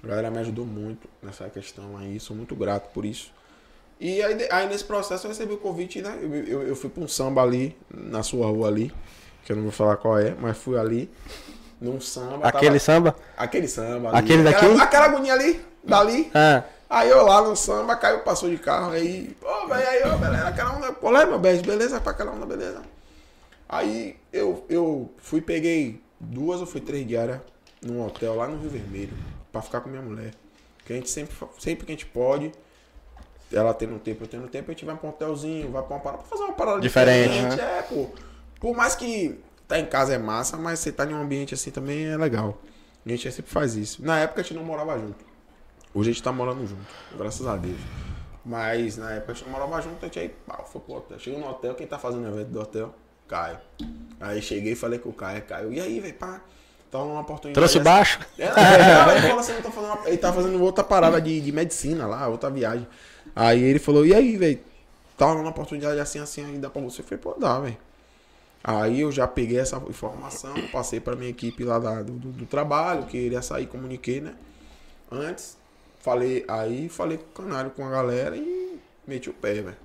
A 0.03 0.07
galera 0.07 0.31
me 0.31 0.39
ajudou 0.39 0.65
muito 0.65 1.09
nessa 1.23 1.49
questão 1.51 1.97
aí, 1.99 2.19
sou 2.21 2.37
muito 2.37 2.55
grato 2.55 2.91
por 2.93 3.05
isso. 3.05 3.31
E 3.99 4.23
aí, 4.23 4.49
aí 4.51 4.69
nesse 4.69 4.85
processo 4.85 5.27
eu 5.27 5.31
recebi 5.31 5.55
o 5.55 5.59
convite, 5.59 6.01
né? 6.03 6.19
Eu, 6.21 6.35
eu, 6.35 6.63
eu 6.69 6.77
fui 6.77 6.89
pra 6.91 7.03
um 7.03 7.09
samba 7.09 7.43
ali, 7.43 7.77
na 7.93 8.23
sua 8.23 8.47
rua 8.47 8.69
ali, 8.69 8.93
que 9.45 9.53
eu 9.53 9.57
não 9.57 9.65
vou 9.65 9.73
falar 9.73 9.97
qual 9.97 10.19
é, 10.19 10.35
mas 10.39 10.57
fui 10.57 10.79
ali, 10.79 11.11
num 11.81 12.01
samba. 12.01 12.47
Aquele 12.47 12.67
tava- 12.67 12.79
samba? 12.79 13.17
Aquele 13.37 13.69
samba 13.69 14.11
ali. 14.11 14.19
Aquele 14.19 14.49
aquela, 14.49 14.69
daqui? 14.73 14.83
Aquela 14.83 15.05
agonia 15.07 15.33
ali, 15.35 15.61
dali. 15.85 16.31
Ah, 16.35 16.63
Aí 16.89 17.11
eu 17.11 17.25
lá 17.25 17.43
no 17.43 17.57
samba, 17.57 17.97
caiu, 17.97 18.21
passou 18.21 18.49
de 18.49 18.59
carro, 18.59 18.93
aí, 18.93 19.35
pô, 19.41 19.67
velho, 19.67 19.89
aí, 19.89 20.03
ó, 20.05 20.17
beleza, 20.19 20.47
aquela 20.47 20.77
onda, 20.77 20.93
pô, 20.93 21.11
lá, 21.11 21.27
meu 21.27 21.37
beijo, 21.39 21.63
beleza, 21.65 22.01
pra 22.01 22.13
aquela 22.13 22.31
onda, 22.31 22.47
beleza. 22.47 22.81
Aí 23.69 24.17
eu, 24.33 24.65
eu 24.69 25.13
fui, 25.19 25.41
peguei 25.41 26.03
duas 26.21 26.61
ou 26.61 26.67
foi 26.67 26.81
três 26.81 27.07
diárias 27.07 27.41
num 27.83 28.05
hotel 28.05 28.35
lá 28.37 28.47
no 28.47 28.59
Rio 28.59 28.71
Vermelho, 28.71 29.13
pra 29.53 29.61
ficar 29.63 29.81
com 29.81 29.89
minha 29.89 30.03
mulher. 30.03 30.33
Que 30.85 30.93
a 30.93 30.97
gente 30.97 31.11
sempre, 31.11 31.35
sempre 31.59 31.85
que 31.85 31.93
a 31.93 31.95
gente 31.95 32.07
pode, 32.07 32.53
ela 33.53 33.75
tendo 33.75 33.99
tempo, 33.99 34.25
eu 34.25 34.29
tendo 34.29 34.49
tempo, 34.49 34.71
a 34.71 34.75
gente 34.75 34.85
vai 34.85 34.97
pra 34.97 35.07
um 35.09 35.11
hotelzinho, 35.11 35.71
vai 35.71 35.83
pra 35.83 35.97
uma 35.97 36.01
parada, 36.01 36.23
pra 36.23 36.31
fazer 36.31 36.45
uma 36.45 36.55
parada 36.55 36.81
Diferente, 36.81 37.61
É, 37.61 37.83
pô. 37.83 38.09
Por 38.61 38.75
mais 38.75 38.95
que 38.95 39.39
tá 39.67 39.79
em 39.79 39.87
casa 39.87 40.15
é 40.15 40.19
massa, 40.19 40.57
mas 40.57 40.79
você 40.79 40.93
tá 40.93 41.05
em 41.05 41.13
um 41.13 41.21
ambiente 41.21 41.55
assim 41.55 41.71
também 41.71 42.07
é 42.07 42.17
legal. 42.17 42.59
A 43.05 43.09
gente 43.09 43.31
sempre 43.31 43.51
faz 43.51 43.75
isso. 43.77 44.05
Na 44.05 44.19
época 44.19 44.41
a 44.41 44.45
gente 44.45 44.55
não 44.55 44.65
morava 44.65 44.99
junto. 44.99 45.25
Hoje 45.95 46.11
a 46.11 46.13
gente 46.13 46.23
tá 46.23 46.33
morando 46.33 46.67
junto, 46.67 46.87
graças 47.17 47.47
a 47.47 47.57
Deus. 47.57 47.79
Mas 48.45 48.97
na 48.97 49.13
época 49.13 49.33
a 49.33 49.35
gente 49.35 49.45
não 49.45 49.53
morava 49.53 49.81
junto, 49.81 50.05
a 50.05 50.07
gente 50.07 50.19
aí, 50.19 50.29
pau, 50.29 50.69
foi 50.71 50.81
pro 50.81 50.95
hotel. 50.95 51.19
Chegou 51.19 51.41
no 51.41 51.49
hotel, 51.49 51.75
quem 51.75 51.87
tá 51.87 51.99
fazendo 51.99 52.25
o 52.25 52.29
evento 52.29 52.51
do 52.51 52.61
hotel? 52.61 52.95
Caio. 53.29 53.59
Aí 54.21 54.41
cheguei 54.41 54.73
e 54.73 54.77
falei 54.77 54.99
com 54.99 55.11
o 55.11 55.13
Caio, 55.13 55.43
Caio, 55.43 55.73
e 55.73 55.81
aí, 55.81 56.01
velho, 56.01 56.15
pá? 56.15 56.41
Tava 56.91 57.05
numa 57.05 57.21
oportunidade. 57.21 57.55
trouxe 57.55 57.81
baixo? 57.85 58.21
é, 58.39 58.45
ele 59.17 59.21
falou 59.29 59.39
assim, 59.41 59.53
fazendo 59.63 59.85
uma- 59.85 60.09
ele 60.09 60.17
tá 60.19 60.33
fazendo 60.33 60.63
outra 60.63 60.85
parada 60.85 61.21
de, 61.21 61.41
de 61.41 61.53
medicina 61.53 62.07
lá, 62.07 62.27
outra 62.29 62.49
viagem. 62.51 62.87
Aí 63.35 63.63
ele 63.63 63.79
falou, 63.79 64.07
e 64.07 64.15
aí, 64.15 64.37
velho? 64.37 64.61
Tava 65.19 65.35
numa 65.35 65.51
oportunidade 65.51 65.99
assim, 65.99 66.19
assim, 66.21 66.45
aí 66.45 66.59
dá 66.59 66.71
pra 66.71 66.81
você? 66.83 67.01
Eu 67.01 67.05
falei, 67.05 67.19
pô, 67.19 67.35
dá, 67.39 67.59
velho. 67.59 67.77
Aí 68.63 69.01
eu 69.01 69.13
já 69.13 69.27
peguei 69.29 69.59
essa 69.59 69.77
informação, 69.89 70.55
passei 70.73 70.99
pra 71.01 71.15
minha 71.17 71.31
equipe 71.31 71.63
lá 71.65 71.79
da- 71.79 72.03
do, 72.03 72.13
do- 72.13 72.33
do 72.33 72.47
trabalho, 72.47 73.05
que 73.07 73.17
iria 73.19 73.43
sair, 73.43 73.67
comuniquei, 73.67 74.21
né? 74.21 74.35
Antes, 75.11 75.57
falei, 76.01 76.45
aí 76.49 76.89
falei 76.89 77.19
com 77.19 77.25
o 77.43 77.45
canário, 77.47 77.71
com 77.71 77.87
a 77.87 77.91
galera 77.91 78.37
e 78.37 78.79
meti 79.07 79.29
o 79.31 79.33
pé, 79.35 79.55
velho. 79.55 79.77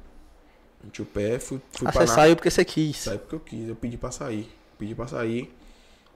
Meti 0.84 1.02
o 1.02 1.06
pé, 1.06 1.38
fui, 1.40 1.60
fui 1.72 1.88
Ah, 1.88 1.92
pra 1.92 2.02
você 2.02 2.08
na- 2.08 2.16
saiu 2.16 2.36
porque 2.36 2.50
você 2.50 2.66
quis. 2.66 2.98
Saí 2.98 3.18
porque 3.18 3.36
eu 3.36 3.40
quis, 3.40 3.70
eu 3.70 3.76
pedi 3.76 3.98
pra 3.98 4.12
sair. 4.12 4.50
Pedi 4.80 4.96
pra 4.96 5.08
sair. 5.08 5.54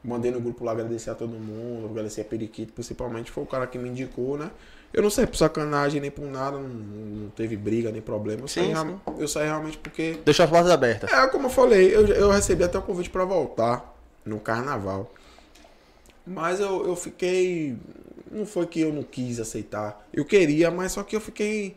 Mandei 0.03 0.29
no 0.31 0.39
grupo 0.39 0.63
lá 0.63 0.71
agradecer 0.71 1.09
a 1.09 1.15
todo 1.15 1.31
mundo, 1.33 1.87
agradecer 1.89 2.21
a 2.21 2.25
Periquito, 2.25 2.73
principalmente, 2.73 3.31
foi 3.31 3.43
o 3.43 3.47
cara 3.47 3.65
que 3.65 3.77
me 3.77 3.89
indicou, 3.89 4.37
né? 4.37 4.51
Eu 4.93 5.01
não 5.01 5.09
saí 5.09 5.25
por 5.25 5.35
sacanagem 5.35 5.99
nem 5.99 6.11
por 6.11 6.25
nada, 6.25 6.57
não, 6.57 6.67
não 6.69 7.29
teve 7.31 7.57
briga 7.57 7.91
nem 7.91 8.01
problema. 8.01 8.41
Eu, 8.43 8.47
saí, 8.47 8.73
Sim, 8.75 8.99
eu 9.17 9.27
saí 9.27 9.45
realmente 9.45 9.77
porque. 9.79 10.19
Deixou 10.23 10.43
as 10.45 10.49
portas 10.49 10.69
abertas. 10.71 11.11
É, 11.11 11.27
como 11.27 11.47
eu 11.47 11.49
falei, 11.49 11.93
eu, 11.93 12.05
eu 12.07 12.29
recebi 12.29 12.63
até 12.63 12.77
o 12.77 12.81
convite 12.83 13.09
pra 13.09 13.25
voltar 13.25 13.93
no 14.23 14.39
carnaval. 14.39 15.11
Mas 16.25 16.59
eu, 16.59 16.85
eu 16.87 16.95
fiquei. 16.95 17.75
Não 18.31 18.45
foi 18.45 18.65
que 18.67 18.79
eu 18.81 18.91
não 18.93 19.03
quis 19.03 19.39
aceitar. 19.39 20.05
Eu 20.13 20.23
queria, 20.25 20.69
mas 20.71 20.91
só 20.93 21.03
que 21.03 21.15
eu 21.15 21.21
fiquei 21.21 21.75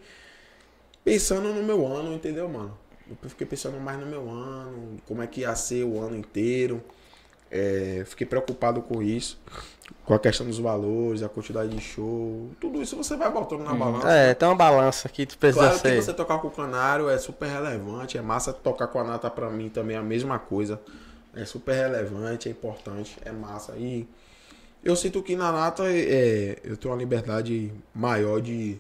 pensando 1.09 1.53
no 1.53 1.63
meu 1.63 1.87
ano, 1.87 2.13
entendeu, 2.13 2.49
mano? 2.49 2.77
Eu 3.11 3.31
fiquei 3.31 3.47
pensando 3.47 3.81
mais 3.81 3.99
no 3.99 4.05
meu 4.05 4.29
ano, 4.29 4.99
como 5.07 5.23
é 5.23 5.27
que 5.27 5.41
ia 5.41 5.55
ser 5.57 5.85
o 5.85 5.99
ano 6.01 6.15
inteiro. 6.17 6.83
É, 7.51 8.03
fiquei 8.05 8.27
preocupado 8.27 8.83
com 8.83 9.03
isso, 9.03 9.41
com 10.05 10.13
a 10.13 10.19
questão 10.19 10.47
dos 10.47 10.59
valores, 10.59 11.23
a 11.23 11.29
quantidade 11.31 11.75
de 11.75 11.81
show. 11.81 12.51
Tudo 12.61 12.83
isso 12.83 12.95
você 12.95 13.17
vai 13.17 13.31
botando 13.33 13.63
na 13.63 13.73
balança. 13.73 14.11
É, 14.11 14.35
tem 14.35 14.47
uma 14.47 14.55
balança 14.55 15.09
que 15.09 15.25
tu 15.25 15.39
precisa 15.39 15.65
Claro 15.65 15.81
que 15.81 15.89
ser. 15.89 16.03
você 16.03 16.13
tocar 16.13 16.39
com 16.41 16.49
o 16.49 16.51
canário 16.51 17.09
é 17.09 17.17
super 17.17 17.49
relevante, 17.49 18.19
é 18.19 18.21
massa 18.21 18.53
tocar 18.53 18.89
com 18.89 18.99
a 18.99 19.05
nata 19.05 19.31
pra 19.31 19.49
mim 19.49 19.71
também 19.71 19.97
é 19.97 19.99
a 19.99 20.03
mesma 20.03 20.39
coisa. 20.39 20.79
É 21.35 21.47
super 21.47 21.73
relevante, 21.75 22.49
é 22.49 22.53
importante, 22.53 23.17
é 23.25 23.33
massa. 23.33 23.73
E 23.79 24.07
eu 24.85 24.95
sinto 24.95 25.23
que 25.23 25.35
na 25.35 25.51
nata 25.51 25.85
é, 25.87 26.59
eu 26.63 26.77
tenho 26.77 26.93
uma 26.93 26.99
liberdade 27.01 27.73
maior 27.95 28.43
de, 28.43 28.79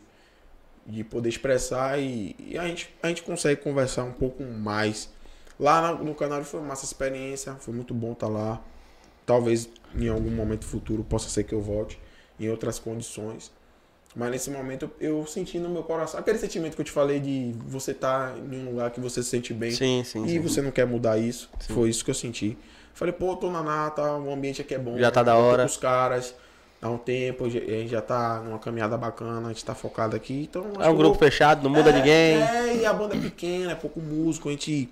de 0.88 1.04
poder 1.04 1.28
expressar 1.28 1.98
e, 2.00 2.34
e 2.38 2.58
a, 2.58 2.66
gente, 2.66 2.88
a 3.02 3.08
gente 3.08 3.22
consegue 3.22 3.60
conversar 3.60 4.04
um 4.04 4.12
pouco 4.12 4.42
mais. 4.42 5.10
Lá 5.60 5.82
na- 5.82 5.94
no 5.94 6.14
canário 6.14 6.44
foi 6.46 6.60
uma 6.60 6.68
massa 6.70 6.84
experiência, 6.86 7.54
foi 7.60 7.74
muito 7.74 7.92
bom 7.92 8.12
estar 8.12 8.28
lá. 8.28 8.60
Talvez 9.26 9.68
em 9.94 10.08
algum 10.08 10.30
momento 10.30 10.64
futuro 10.64 11.04
possa 11.04 11.28
ser 11.28 11.44
que 11.44 11.54
eu 11.54 11.60
volte 11.60 11.98
em 12.40 12.48
outras 12.48 12.78
condições. 12.78 13.52
Mas 14.16 14.30
nesse 14.30 14.50
momento 14.50 14.90
eu 14.98 15.26
senti 15.26 15.58
no 15.58 15.68
meu 15.68 15.82
coração 15.82 16.18
aquele 16.18 16.38
sentimento 16.38 16.74
que 16.74 16.80
eu 16.80 16.84
te 16.84 16.90
falei 16.90 17.20
de 17.20 17.54
você 17.66 17.90
estar 17.90 18.36
em 18.38 18.62
um 18.66 18.70
lugar 18.70 18.90
que 18.90 18.98
você 19.00 19.22
se 19.22 19.28
sente 19.28 19.52
bem 19.52 19.70
Sim, 19.70 20.02
sim, 20.04 20.24
e 20.24 20.30
sim. 20.30 20.40
você 20.40 20.62
não 20.62 20.70
quer 20.70 20.86
mudar 20.86 21.18
isso. 21.18 21.50
Foi 21.68 21.90
isso 21.90 22.02
que 22.02 22.10
eu 22.10 22.14
senti. 22.14 22.56
Falei, 22.94 23.12
pô, 23.12 23.36
tô 23.36 23.50
na 23.50 23.62
nata, 23.62 24.02
o 24.16 24.32
ambiente 24.32 24.62
aqui 24.62 24.74
é 24.74 24.78
bom. 24.78 24.96
Já 24.98 25.10
tá 25.10 25.22
da 25.22 25.34
eu 25.34 25.38
hora. 25.38 25.62
com 25.64 25.66
os 25.66 25.76
caras 25.76 26.34
há 26.80 26.88
um 26.88 26.98
tempo, 26.98 27.44
a 27.44 27.48
gente 27.48 27.88
já 27.88 28.00
tá 28.02 28.40
numa 28.44 28.58
caminhada 28.58 28.96
bacana, 28.96 29.48
a 29.48 29.52
gente 29.52 29.64
tá 29.64 29.74
focado 29.74 30.14
aqui. 30.16 30.48
Então, 30.48 30.64
É 30.80 30.88
um 30.88 30.96
grupo 30.96 31.18
fechado, 31.18 31.62
não 31.62 31.70
muda 31.70 31.90
é, 31.90 31.92
ninguém. 31.92 32.42
É, 32.42 32.76
e 32.82 32.86
a 32.86 32.92
banda 32.92 33.16
é 33.16 33.20
pequena, 33.20 33.72
é 33.72 33.74
pouco 33.74 34.00
músico, 34.00 34.48
a 34.48 34.52
gente. 34.52 34.88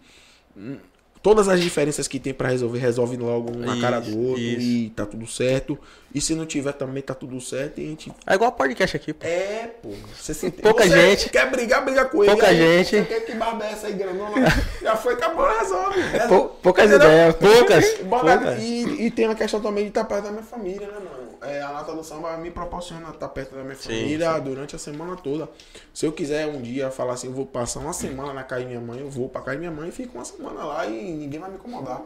hum, 0.56 0.76
Todas 1.22 1.48
as 1.48 1.60
diferenças 1.60 2.06
que 2.06 2.20
tem 2.20 2.32
pra 2.32 2.50
resolver, 2.50 2.78
resolve 2.78 3.16
logo 3.16 3.50
um 3.50 3.58
na 3.58 3.80
cara 3.80 3.98
do 3.98 4.16
outro 4.16 4.40
isso. 4.40 4.60
e 4.60 4.90
tá 4.90 5.04
tudo 5.04 5.26
certo. 5.26 5.76
E 6.14 6.20
se 6.20 6.36
não 6.36 6.46
tiver 6.46 6.70
também 6.72 7.02
tá 7.02 7.14
tudo 7.14 7.40
certo 7.40 7.80
e 7.80 7.84
a 7.84 7.88
gente. 7.88 8.12
É 8.24 8.34
igual 8.34 8.52
podcast 8.52 8.96
aqui, 8.96 9.12
pô. 9.12 9.26
É, 9.26 9.70
pô. 9.82 9.88
Você 10.16 10.32
se 10.32 10.48
Pouca 10.52 10.84
você 10.84 10.90
gente. 11.16 11.28
Quer 11.30 11.50
brigar, 11.50 11.84
briga 11.84 12.04
com 12.04 12.22
ele. 12.22 12.30
Pouca 12.30 12.46
aí, 12.46 12.84
gente. 12.84 13.04
Quer 13.08 13.26
que 13.26 13.34
barba 13.34 13.66
é 13.66 13.72
essa 13.72 13.88
aí, 13.88 13.94
grandona? 13.94 14.46
Já 14.80 14.94
foi, 14.94 15.14
acabou, 15.14 15.48
resolve. 15.58 16.00
resolve. 16.00 16.28
Pou- 16.28 16.48
poucas 16.62 16.90
Entendeu? 16.90 17.08
ideias. 17.08 17.34
Poucas. 17.34 17.88
Poucas. 18.08 18.62
E, 18.62 19.06
e 19.06 19.10
tem 19.10 19.26
a 19.26 19.34
questão 19.34 19.60
também 19.60 19.82
de 19.82 19.88
estar 19.90 20.04
perto 20.04 20.24
da 20.26 20.30
minha 20.30 20.44
família, 20.44 20.86
né, 20.86 20.92
mano? 20.94 21.25
É, 21.42 21.60
a 21.62 21.72
Nata 21.72 21.94
do 21.94 22.02
Samba 22.02 22.36
me 22.36 22.50
proporciona 22.50 23.10
estar 23.10 23.28
perto 23.28 23.54
da 23.54 23.62
minha 23.62 23.74
Sim, 23.74 23.82
família 23.88 24.38
durante 24.38 24.76
a 24.76 24.78
semana 24.78 25.16
toda. 25.16 25.48
Se 25.92 26.06
eu 26.06 26.12
quiser 26.12 26.46
um 26.46 26.60
dia 26.60 26.90
falar 26.90 27.14
assim, 27.14 27.28
eu 27.28 27.32
vou 27.32 27.46
passar 27.46 27.80
uma 27.80 27.92
semana 27.92 28.32
na 28.32 28.42
casa 28.42 28.62
de 28.62 28.68
minha 28.68 28.80
mãe, 28.80 29.00
eu 29.00 29.10
vou 29.10 29.28
pra 29.28 29.40
casa 29.40 29.52
de 29.52 29.60
minha 29.60 29.70
mãe 29.70 29.88
e 29.88 29.92
fico 29.92 30.16
uma 30.16 30.24
semana 30.24 30.64
lá 30.64 30.86
e 30.86 31.12
ninguém 31.12 31.40
vai 31.40 31.50
me 31.50 31.56
incomodar. 31.56 32.02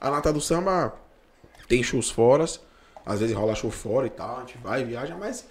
A 0.00 0.10
Nata 0.10 0.32
do 0.32 0.40
Samba 0.40 0.94
tem 1.68 1.82
shows 1.82 2.10
fora, 2.10 2.44
às 3.04 3.20
vezes 3.20 3.34
rola 3.34 3.54
show 3.54 3.70
fora 3.70 4.06
e 4.06 4.10
tal, 4.10 4.36
a 4.36 4.40
gente 4.40 4.58
vai 4.58 4.82
e 4.82 4.84
viaja, 4.84 5.16
mas 5.16 5.46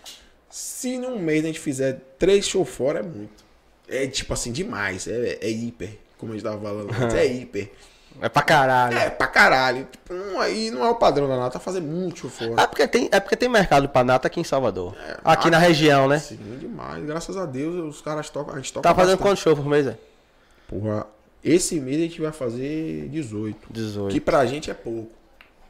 se 0.50 0.98
num 0.98 1.18
mês 1.18 1.44
a 1.44 1.48
gente 1.48 1.60
fizer 1.60 2.00
três 2.20 2.46
shows 2.46 2.70
fora 2.70 3.00
é 3.00 3.04
muito. 3.04 3.44
É 3.88 4.08
tipo 4.08 4.34
assim, 4.34 4.52
demais. 4.52 5.08
É, 5.08 5.40
é 5.42 5.50
hiper, 5.50 5.98
como 6.18 6.32
a 6.32 6.36
gente 6.36 6.44
tava 6.44 6.62
falando 6.62 6.94
antes, 6.94 7.16
é 7.16 7.26
hiper. 7.28 7.72
É 8.20 8.30
pra 8.30 8.42
caralho. 8.42 8.98
É, 8.98 9.10
pra 9.10 9.28
caralho. 9.28 9.88
Tipo, 9.92 10.14
não, 10.14 10.40
aí 10.40 10.70
não 10.70 10.84
é 10.86 10.90
o 10.90 10.96
padrão 10.96 11.28
da 11.28 11.38
Nata 11.38 11.60
fazer 11.60 11.82
muito 11.82 12.20
show 12.20 12.30
fora. 12.30 12.62
É 12.62 12.68
porque 12.68 12.88
tem, 12.88 13.10
é 13.12 13.20
porque 13.20 13.36
tem 13.36 13.50
mercado 13.50 13.88
pra 13.90 14.04
nata 14.04 14.28
aqui 14.28 14.40
em 14.40 14.44
Salvador. 14.44 14.96
aqui 15.24 15.48
ah, 15.48 15.52
na 15.52 15.58
região, 15.58 16.08
né? 16.08 16.20
Sim, 16.20 16.38
demais. 16.60 17.04
Graças 17.06 17.36
a 17.38 17.46
Deus, 17.46 17.96
os 17.96 18.02
caras 18.02 18.30
tocam. 18.30 18.54
A 18.54 18.58
gente 18.58 18.74
toca 18.74 18.88
Tá 18.88 18.94
fazendo 18.94 19.18
bastante. 19.18 19.28
quantos 19.28 19.44
shows 19.44 19.58
por 19.58 19.66
mês, 19.68 19.88
é? 19.88 19.98
Porra, 20.68 21.06
Esse 21.44 21.80
mês 21.80 21.98
a 21.98 22.02
gente 22.02 22.22
vai 22.22 22.32
fazer 22.32 23.08
18. 23.10 23.68
18. 23.72 24.14
Que 24.14 24.22
pra 24.22 24.46
gente 24.46 24.70
é 24.70 24.74
pouco. 24.76 25.10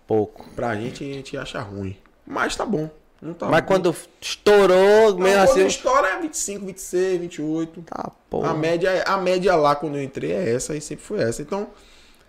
Pouco. 0.06 0.50
Pra 0.56 0.76
gente 0.76 1.04
a 1.10 1.14
gente 1.14 1.38
acha 1.38 1.62
ruim. 1.62 1.96
Mas 2.26 2.56
tá 2.56 2.66
bom. 2.66 2.90
Não 3.22 3.34
tá 3.34 3.46
Mas 3.46 3.60
ruim. 3.62 3.68
quando 3.68 3.96
estourou, 4.20 5.12
Não, 5.14 5.20
mesmo 5.20 5.46
quando 5.46 5.58
assim. 5.58 5.68
estoura 5.68 6.08
é 6.10 6.20
25, 6.20 6.66
26, 6.66 7.22
28. 7.22 7.82
Tá, 7.84 8.12
porra. 8.30 8.50
A 8.50 8.54
média, 8.54 9.04
a 9.08 9.18
média 9.18 9.56
lá 9.56 9.76
quando 9.76 9.96
eu 9.96 10.04
entrei 10.04 10.32
é 10.34 10.54
essa 10.54 10.76
e 10.76 10.82
sempre 10.82 11.06
foi 11.06 11.22
essa. 11.22 11.42
Então, 11.42 11.70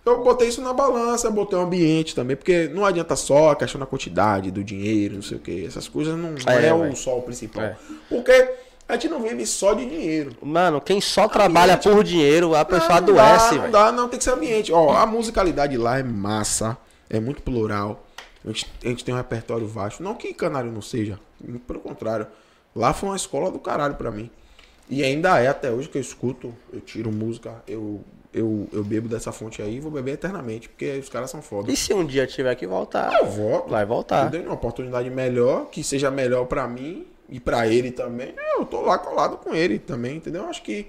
eu 0.05 0.23
botei 0.23 0.49
isso 0.49 0.61
na 0.61 0.73
balança, 0.73 1.31
botei 1.31 1.57
o 1.57 1.61
ambiente 1.61 2.13
também, 2.13 2.35
porque 2.35 2.67
não 2.67 2.85
adianta 2.85 3.15
só 3.15 3.51
a 3.51 3.55
questão 3.55 3.79
da 3.79 3.85
quantidade, 3.85 4.51
do 4.51 4.63
dinheiro, 4.63 5.15
não 5.15 5.21
sei 5.21 5.37
o 5.37 5.39
que. 5.39 5.65
Essas 5.65 5.87
coisas 5.87 6.17
não, 6.17 6.31
não 6.31 6.53
É, 6.53 6.67
é, 6.67 6.73
o 6.73 6.95
só 6.95 7.17
o 7.17 7.21
principal. 7.21 7.63
É. 7.63 7.77
Porque 8.09 8.51
a 8.87 8.93
gente 8.93 9.07
não 9.07 9.21
vive 9.21 9.45
só 9.45 9.73
de 9.73 9.85
dinheiro. 9.85 10.35
Mano, 10.41 10.81
quem 10.81 10.99
só 10.99 11.27
trabalha 11.27 11.77
por 11.77 12.03
dinheiro, 12.03 12.53
a 12.53 12.65
pessoa 12.65 12.99
não, 12.99 13.13
não 13.13 13.19
adoece, 13.19 13.55
não 13.55 13.61
velho. 13.61 13.71
dá, 13.71 13.91
não 13.91 14.09
tem 14.09 14.17
que 14.17 14.23
ser 14.25 14.31
ambiente. 14.31 14.73
Ó, 14.73 14.91
a 14.91 15.05
musicalidade 15.05 15.77
lá 15.77 15.97
é 15.97 16.03
massa, 16.03 16.77
é 17.09 17.19
muito 17.19 17.41
plural. 17.41 18.05
A 18.43 18.49
gente, 18.49 18.69
a 18.83 18.87
gente 18.89 19.05
tem 19.05 19.13
um 19.13 19.17
repertório 19.17 19.65
vasto. 19.65 20.03
Não 20.03 20.15
que 20.15 20.33
Canário 20.33 20.69
não 20.69 20.81
seja, 20.81 21.17
muito 21.41 21.65
pelo 21.65 21.79
contrário. 21.79 22.27
Lá 22.75 22.93
foi 22.93 23.09
uma 23.09 23.15
escola 23.15 23.49
do 23.49 23.59
caralho 23.59 23.95
pra 23.95 24.11
mim. 24.11 24.29
E 24.89 25.01
ainda 25.01 25.39
é 25.39 25.47
até 25.47 25.71
hoje 25.71 25.87
que 25.87 25.97
eu 25.97 26.01
escuto, 26.01 26.53
eu 26.71 26.81
tiro 26.81 27.09
música, 27.09 27.63
eu, 27.65 28.03
eu, 28.33 28.67
eu 28.73 28.83
bebo 28.83 29.07
dessa 29.07 29.31
fonte 29.31 29.61
aí 29.61 29.75
e 29.75 29.79
vou 29.79 29.91
beber 29.91 30.13
eternamente, 30.13 30.67
porque 30.69 30.97
os 30.97 31.09
caras 31.09 31.29
são 31.29 31.41
foda. 31.41 31.71
E 31.71 31.77
se 31.77 31.93
um 31.93 32.05
dia 32.05 32.25
tiver 32.27 32.53
que 32.55 32.65
voltar? 32.67 33.13
Eu 33.19 33.27
volto. 33.27 33.69
Vai 33.69 33.85
voltar. 33.85 34.25
Eu 34.25 34.29
dei 34.31 34.41
uma 34.41 34.53
oportunidade 34.53 35.09
melhor, 35.09 35.67
que 35.69 35.83
seja 35.83 36.09
melhor 36.09 36.45
pra 36.45 36.67
mim 36.67 37.05
e 37.29 37.39
pra 37.39 37.67
ele 37.67 37.91
também. 37.91 38.33
Eu 38.57 38.65
tô 38.65 38.81
lá 38.81 38.97
colado 38.97 39.37
com 39.37 39.53
ele 39.53 39.77
também, 39.79 40.17
entendeu? 40.17 40.45
Acho 40.47 40.61
que 40.63 40.87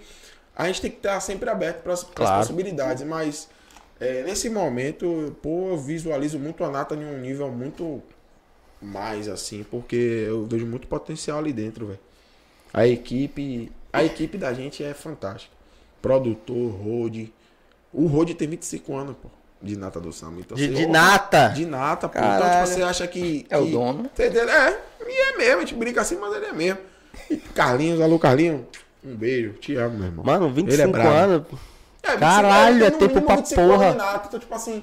a 0.56 0.66
gente 0.66 0.80
tem 0.80 0.90
que 0.90 0.96
estar 0.98 1.20
sempre 1.20 1.50
aberto 1.50 1.82
para 1.82 1.92
as 1.92 2.04
Claro. 2.04 2.38
possibilidades, 2.40 3.02
mas 3.04 3.48
é, 4.00 4.22
nesse 4.22 4.48
momento, 4.48 5.36
pô, 5.42 5.70
eu 5.70 5.76
visualizo 5.78 6.38
muito 6.38 6.62
a 6.64 6.70
Nata 6.70 6.94
em 6.94 7.04
um 7.04 7.18
nível 7.18 7.50
muito 7.50 8.02
mais 8.80 9.28
assim, 9.28 9.64
porque 9.70 10.24
eu 10.28 10.44
vejo 10.46 10.66
muito 10.66 10.86
potencial 10.86 11.38
ali 11.38 11.52
dentro, 11.52 11.86
velho. 11.86 11.98
A 12.72 12.86
equipe, 12.86 13.70
a 13.92 14.02
equipe 14.04 14.36
da 14.36 14.52
gente 14.52 14.82
é 14.82 14.92
fantástica. 14.92 15.54
Produtor, 16.08 16.70
Rode. 16.70 17.32
O 17.92 18.06
Rode 18.06 18.34
tem 18.34 18.46
25 18.46 18.94
anos, 18.94 19.16
pô, 19.22 19.28
de 19.62 19.74
Nata 19.78 19.98
do 19.98 20.12
Samba. 20.12 20.40
Então, 20.40 20.54
De, 20.56 20.68
de 20.68 20.86
nata. 20.86 21.48
de 21.48 21.64
nata, 21.64 22.08
pô. 22.08 22.18
Então, 22.18 22.30
Caralho. 22.30 22.64
tipo, 22.66 22.76
você 22.76 22.82
acha 22.82 23.06
que. 23.06 23.46
É 23.48 23.56
o 23.56 23.64
que- 23.64 23.70
dono. 23.72 24.00
Entendeu? 24.04 24.48
É, 24.48 24.78
e 25.06 25.32
é 25.32 25.36
mesmo, 25.38 25.56
a 25.56 25.60
gente 25.60 25.74
brinca 25.74 26.02
assim, 26.02 26.16
mas 26.16 26.34
ele 26.34 26.46
é 26.46 26.52
mesmo. 26.52 26.80
E 27.30 27.36
Carlinhos, 27.36 28.00
alô 28.02 28.18
Carlinhos, 28.18 28.62
um 29.02 29.14
beijo, 29.16 29.52
te 29.54 29.74
amo, 29.76 29.96
meu 29.96 30.06
irmão. 30.08 30.24
Mano, 30.26 30.46
Ele 30.48 30.60
é 30.60 30.62
25 30.62 30.90
brabo. 30.92 31.08
anos. 31.08 31.46
É, 32.02 32.08
25 32.08 32.18
Caralho, 32.20 32.84
é 32.84 32.90
tempo 32.90 33.22
pra 33.22 33.36
25 33.36 33.60
anos 33.62 33.74
porra. 33.76 33.90
de 33.92 33.96
nata, 33.96 34.26
Então, 34.28 34.40
tipo 34.40 34.54
assim, 34.54 34.82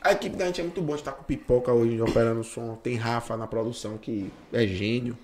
a 0.00 0.12
equipe 0.12 0.36
da 0.36 0.46
gente 0.46 0.60
é 0.60 0.64
muito 0.64 0.80
boa. 0.80 0.94
A 0.94 0.96
gente 0.96 1.04
tá 1.04 1.12
com 1.12 1.22
pipoca 1.24 1.70
hoje 1.72 2.00
operando 2.00 2.40
o 2.40 2.44
som. 2.44 2.76
Tem 2.82 2.94
Rafa 2.96 3.36
na 3.36 3.46
produção, 3.46 3.98
que 3.98 4.32
é 4.52 4.66
gênio. 4.66 5.18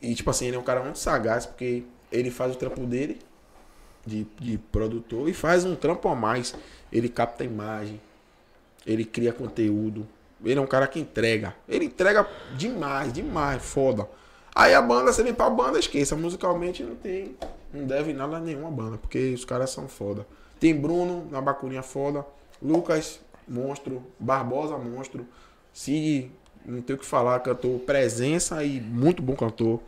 E, 0.00 0.14
tipo 0.14 0.30
assim, 0.30 0.46
ele 0.46 0.56
é 0.56 0.58
um 0.58 0.62
cara 0.62 0.82
muito 0.82 0.98
sagaz, 0.98 1.44
porque 1.44 1.84
ele 2.10 2.30
faz 2.30 2.54
o 2.54 2.58
trampo 2.58 2.80
dele, 2.86 3.18
de, 4.06 4.26
de 4.40 4.58
produtor, 4.58 5.28
e 5.28 5.34
faz 5.34 5.64
um 5.64 5.74
trampo 5.74 6.08
a 6.08 6.14
mais. 6.14 6.54
Ele 6.92 7.08
capta 7.08 7.44
imagem, 7.44 8.00
ele 8.86 9.04
cria 9.04 9.32
conteúdo. 9.32 10.06
Ele 10.44 10.58
é 10.58 10.62
um 10.62 10.66
cara 10.66 10.86
que 10.86 10.98
entrega. 10.98 11.54
Ele 11.68 11.84
entrega 11.84 12.28
demais, 12.56 13.12
demais, 13.12 13.62
foda. 13.62 14.08
Aí 14.54 14.74
a 14.74 14.82
banda, 14.82 15.12
você 15.12 15.22
vem 15.22 15.32
pra 15.32 15.48
banda, 15.48 15.78
esqueça. 15.78 16.16
Musicalmente 16.16 16.82
não 16.82 16.96
tem. 16.96 17.36
Não 17.72 17.86
deve 17.86 18.12
nada 18.12 18.36
a 18.36 18.40
nenhuma 18.40 18.70
banda, 18.70 18.98
porque 18.98 19.32
os 19.32 19.44
caras 19.44 19.70
são 19.70 19.88
foda. 19.88 20.26
Tem 20.60 20.74
Bruno 20.74 21.26
na 21.30 21.40
bacurinha 21.40 21.82
foda. 21.82 22.26
Lucas, 22.60 23.20
monstro. 23.48 24.02
Barbosa, 24.18 24.76
monstro. 24.76 25.26
Cid, 25.72 26.30
não 26.66 26.82
tem 26.82 26.96
o 26.96 26.98
que 26.98 27.06
falar, 27.06 27.40
cantor 27.40 27.80
presença 27.80 28.62
e 28.62 28.80
muito 28.80 29.22
bom 29.22 29.34
cantor. 29.34 29.80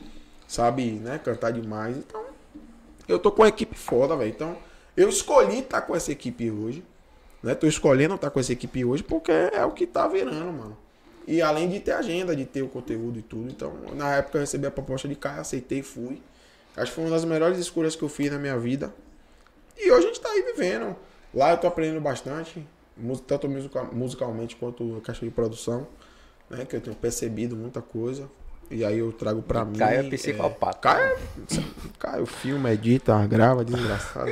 Sabe, 0.47 0.93
né? 0.93 1.19
Cantar 1.19 1.53
demais. 1.53 1.97
Então, 1.97 2.25
eu 3.09 3.19
tô 3.19 3.31
com 3.31 3.43
a 3.43 3.49
equipe 3.49 3.77
foda, 3.77 4.17
velho. 4.17 4.31
Então, 4.31 4.57
eu 4.97 5.09
escolhi 5.09 5.61
estar 5.61 5.83
com 5.83 5.95
essa 5.95 6.13
equipe 6.13 6.51
hoje. 6.51 6.85
Né? 7.43 7.55
Tô 7.55 7.67
escolhendo 7.67 8.15
estar 8.15 8.31
com 8.31 8.41
essa 8.41 8.53
equipe 8.53 8.85
hoje 8.85 9.03
porque 9.03 9.31
é 9.31 9.65
o 9.65 9.71
que 9.73 9.87
tá 9.87 10.09
virando, 10.09 10.53
mano. 10.53 10.77
E 11.27 11.43
além 11.43 11.69
de 11.69 11.81
ter 11.81 11.93
agenda, 11.93 12.35
de 12.35 12.45
ter 12.45 12.63
o 12.63 12.69
conteúdo 12.69 13.19
e 13.19 13.23
tudo. 13.23 13.51
Então, 13.51 13.73
na 13.95 14.17
época 14.17 14.39
eu 14.39 14.41
recebi 14.41 14.67
a 14.67 14.71
proposta 14.71 15.07
de 15.09 15.15
Caio, 15.15 15.41
aceitei 15.41 15.81
e 15.81 15.83
fui. 15.83 16.23
Acho 16.77 16.91
que 16.91 16.97
foi 16.97 17.05
uma 17.05 17.11
das 17.11 17.25
melhores 17.25 17.59
escolhas 17.59 17.95
que 17.95 18.03
eu 18.03 18.09
fiz 18.09 18.31
na 18.31 18.39
minha 18.39 18.59
vida. 18.59 18.95
E 19.77 19.91
hoje 19.91 20.05
a 20.05 20.09
gente 20.09 20.21
tá 20.21 20.29
aí 20.31 20.43
vivendo. 20.43 20.97
Lá 21.33 21.51
eu 21.51 21.59
tô 21.59 21.67
aprendendo 21.67 22.01
bastante, 22.01 22.67
tanto 23.27 23.49
musica- 23.49 23.85
musicalmente 23.85 24.57
quanto 24.57 24.97
a 24.97 25.01
questão 25.01 25.29
de 25.29 25.35
produção. 25.35 25.87
Né? 26.49 26.65
Que 26.65 26.77
eu 26.77 26.81
tenho 26.81 26.97
percebido 26.97 27.57
muita 27.57 27.81
coisa. 27.83 28.29
E 28.75 28.85
aí 28.85 28.99
eu 28.99 29.13
trago 29.13 29.41
pra 29.41 29.65
mim. 29.65 29.79
Caio 29.79 30.01
é 30.01 30.03
psicopata. 30.11 30.79
Caio, 30.81 31.17
Caio 31.99 32.27
filma, 32.27 32.73
edita, 32.73 33.25
grava, 33.27 33.65
desgraçado. 33.65 34.31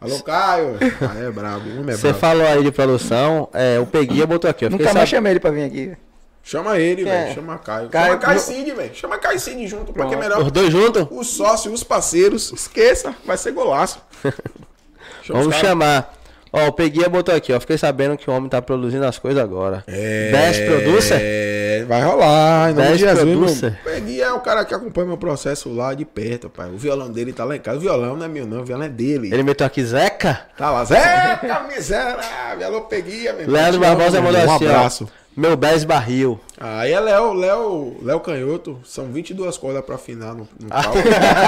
Alô, 0.00 0.22
Caio! 0.22 0.78
Caio 0.98 1.28
é 1.28 1.30
brabo, 1.30 1.68
o 1.70 1.80
homem 1.80 1.94
é 1.94 1.96
Você 1.96 2.12
falou 2.14 2.46
aí 2.46 2.62
de 2.62 2.70
produção, 2.70 3.48
é, 3.52 3.80
o 3.80 3.86
Peguia 3.86 4.26
botou 4.26 4.48
aqui. 4.48 4.68
Nunca 4.68 4.84
mais 4.84 4.94
sab- 4.94 5.06
chamei 5.08 5.32
ele 5.32 5.40
pra 5.40 5.50
vir 5.50 5.64
aqui. 5.64 5.96
Chama 6.42 6.78
ele, 6.78 7.02
é? 7.02 7.04
velho. 7.04 7.34
Chama 7.34 7.58
Caio. 7.58 7.88
Caio- 7.88 8.06
Chama 8.12 8.18
Caio 8.20 8.40
Cid, 8.40 8.70
velho. 8.72 8.94
Chama 8.94 9.18
Caio 9.18 9.40
Cid 9.40 9.66
junto, 9.66 9.92
pra 9.92 10.06
que 10.06 10.14
é 10.14 10.18
melhor. 10.18 10.40
Os 10.42 10.52
dois 10.52 10.70
juntos? 10.70 11.06
Os 11.10 11.26
sócios, 11.28 11.72
os 11.74 11.82
parceiros, 11.82 12.52
esqueça, 12.52 13.14
vai 13.24 13.36
ser 13.36 13.52
golaço. 13.52 14.00
Vamos 15.28 15.54
chamar. 15.56 16.14
Ó, 16.52 16.66
o 16.68 16.72
Peguia 16.72 17.08
botou 17.08 17.34
aqui, 17.34 17.52
ó. 17.52 17.60
Fiquei 17.60 17.76
sabendo 17.76 18.16
que 18.16 18.28
o 18.30 18.32
homem 18.32 18.48
tá 18.48 18.60
produzindo 18.62 19.04
as 19.04 19.18
coisas 19.18 19.42
agora. 19.42 19.84
É, 19.86 20.30
10 20.30 20.60
producer? 20.70 21.18
É, 21.20 21.84
vai 21.86 22.02
rolar. 22.02 22.70
Em 22.70 22.74
nome 22.74 22.86
10 22.88 22.98
de 22.98 23.04
Jesus, 23.04 23.24
producer. 23.24 23.70
meu. 23.84 23.94
Peguei 23.94 24.22
é 24.22 24.32
o 24.32 24.40
cara 24.40 24.64
que 24.64 24.74
acompanha 24.74 25.06
meu 25.08 25.16
processo 25.18 25.72
lá 25.72 25.94
de 25.94 26.04
perto, 26.04 26.48
pai. 26.48 26.68
O 26.70 26.76
violão 26.78 27.10
dele 27.10 27.32
tá 27.32 27.44
lá 27.44 27.56
em 27.56 27.60
casa. 27.60 27.78
O 27.78 27.80
violão 27.80 28.16
não 28.16 28.24
é 28.24 28.28
meu, 28.28 28.46
não. 28.46 28.60
O 28.60 28.64
violão 28.64 28.86
é 28.86 28.88
dele. 28.88 29.32
Ele 29.32 29.42
meteu 29.42 29.66
aqui 29.66 29.84
Zeca? 29.84 30.40
Tá 30.56 30.70
lá. 30.70 30.84
Zeca, 30.84 31.66
miserável. 31.68 32.66
Alô, 32.66 32.80
Peguia, 32.82 33.32
meu. 33.32 33.48
Leandro 33.50 33.80
Barbosa 33.80 34.20
mandou 34.20 34.40
assim, 34.40 34.66
Um 34.66 34.70
ó. 34.70 35.08
Meu 35.38 35.54
10 35.54 35.84
barril. 35.84 36.40
Aí 36.58 36.90
é 36.90 36.98
Léo, 36.98 37.32
Léo, 37.32 37.96
Léo 38.02 38.18
Canhoto. 38.18 38.80
São 38.82 39.12
22 39.12 39.56
cordas 39.56 39.84
pra 39.84 39.94
afinar 39.94 40.34
no, 40.34 40.48
no 40.58 40.68
pau. 40.68 40.94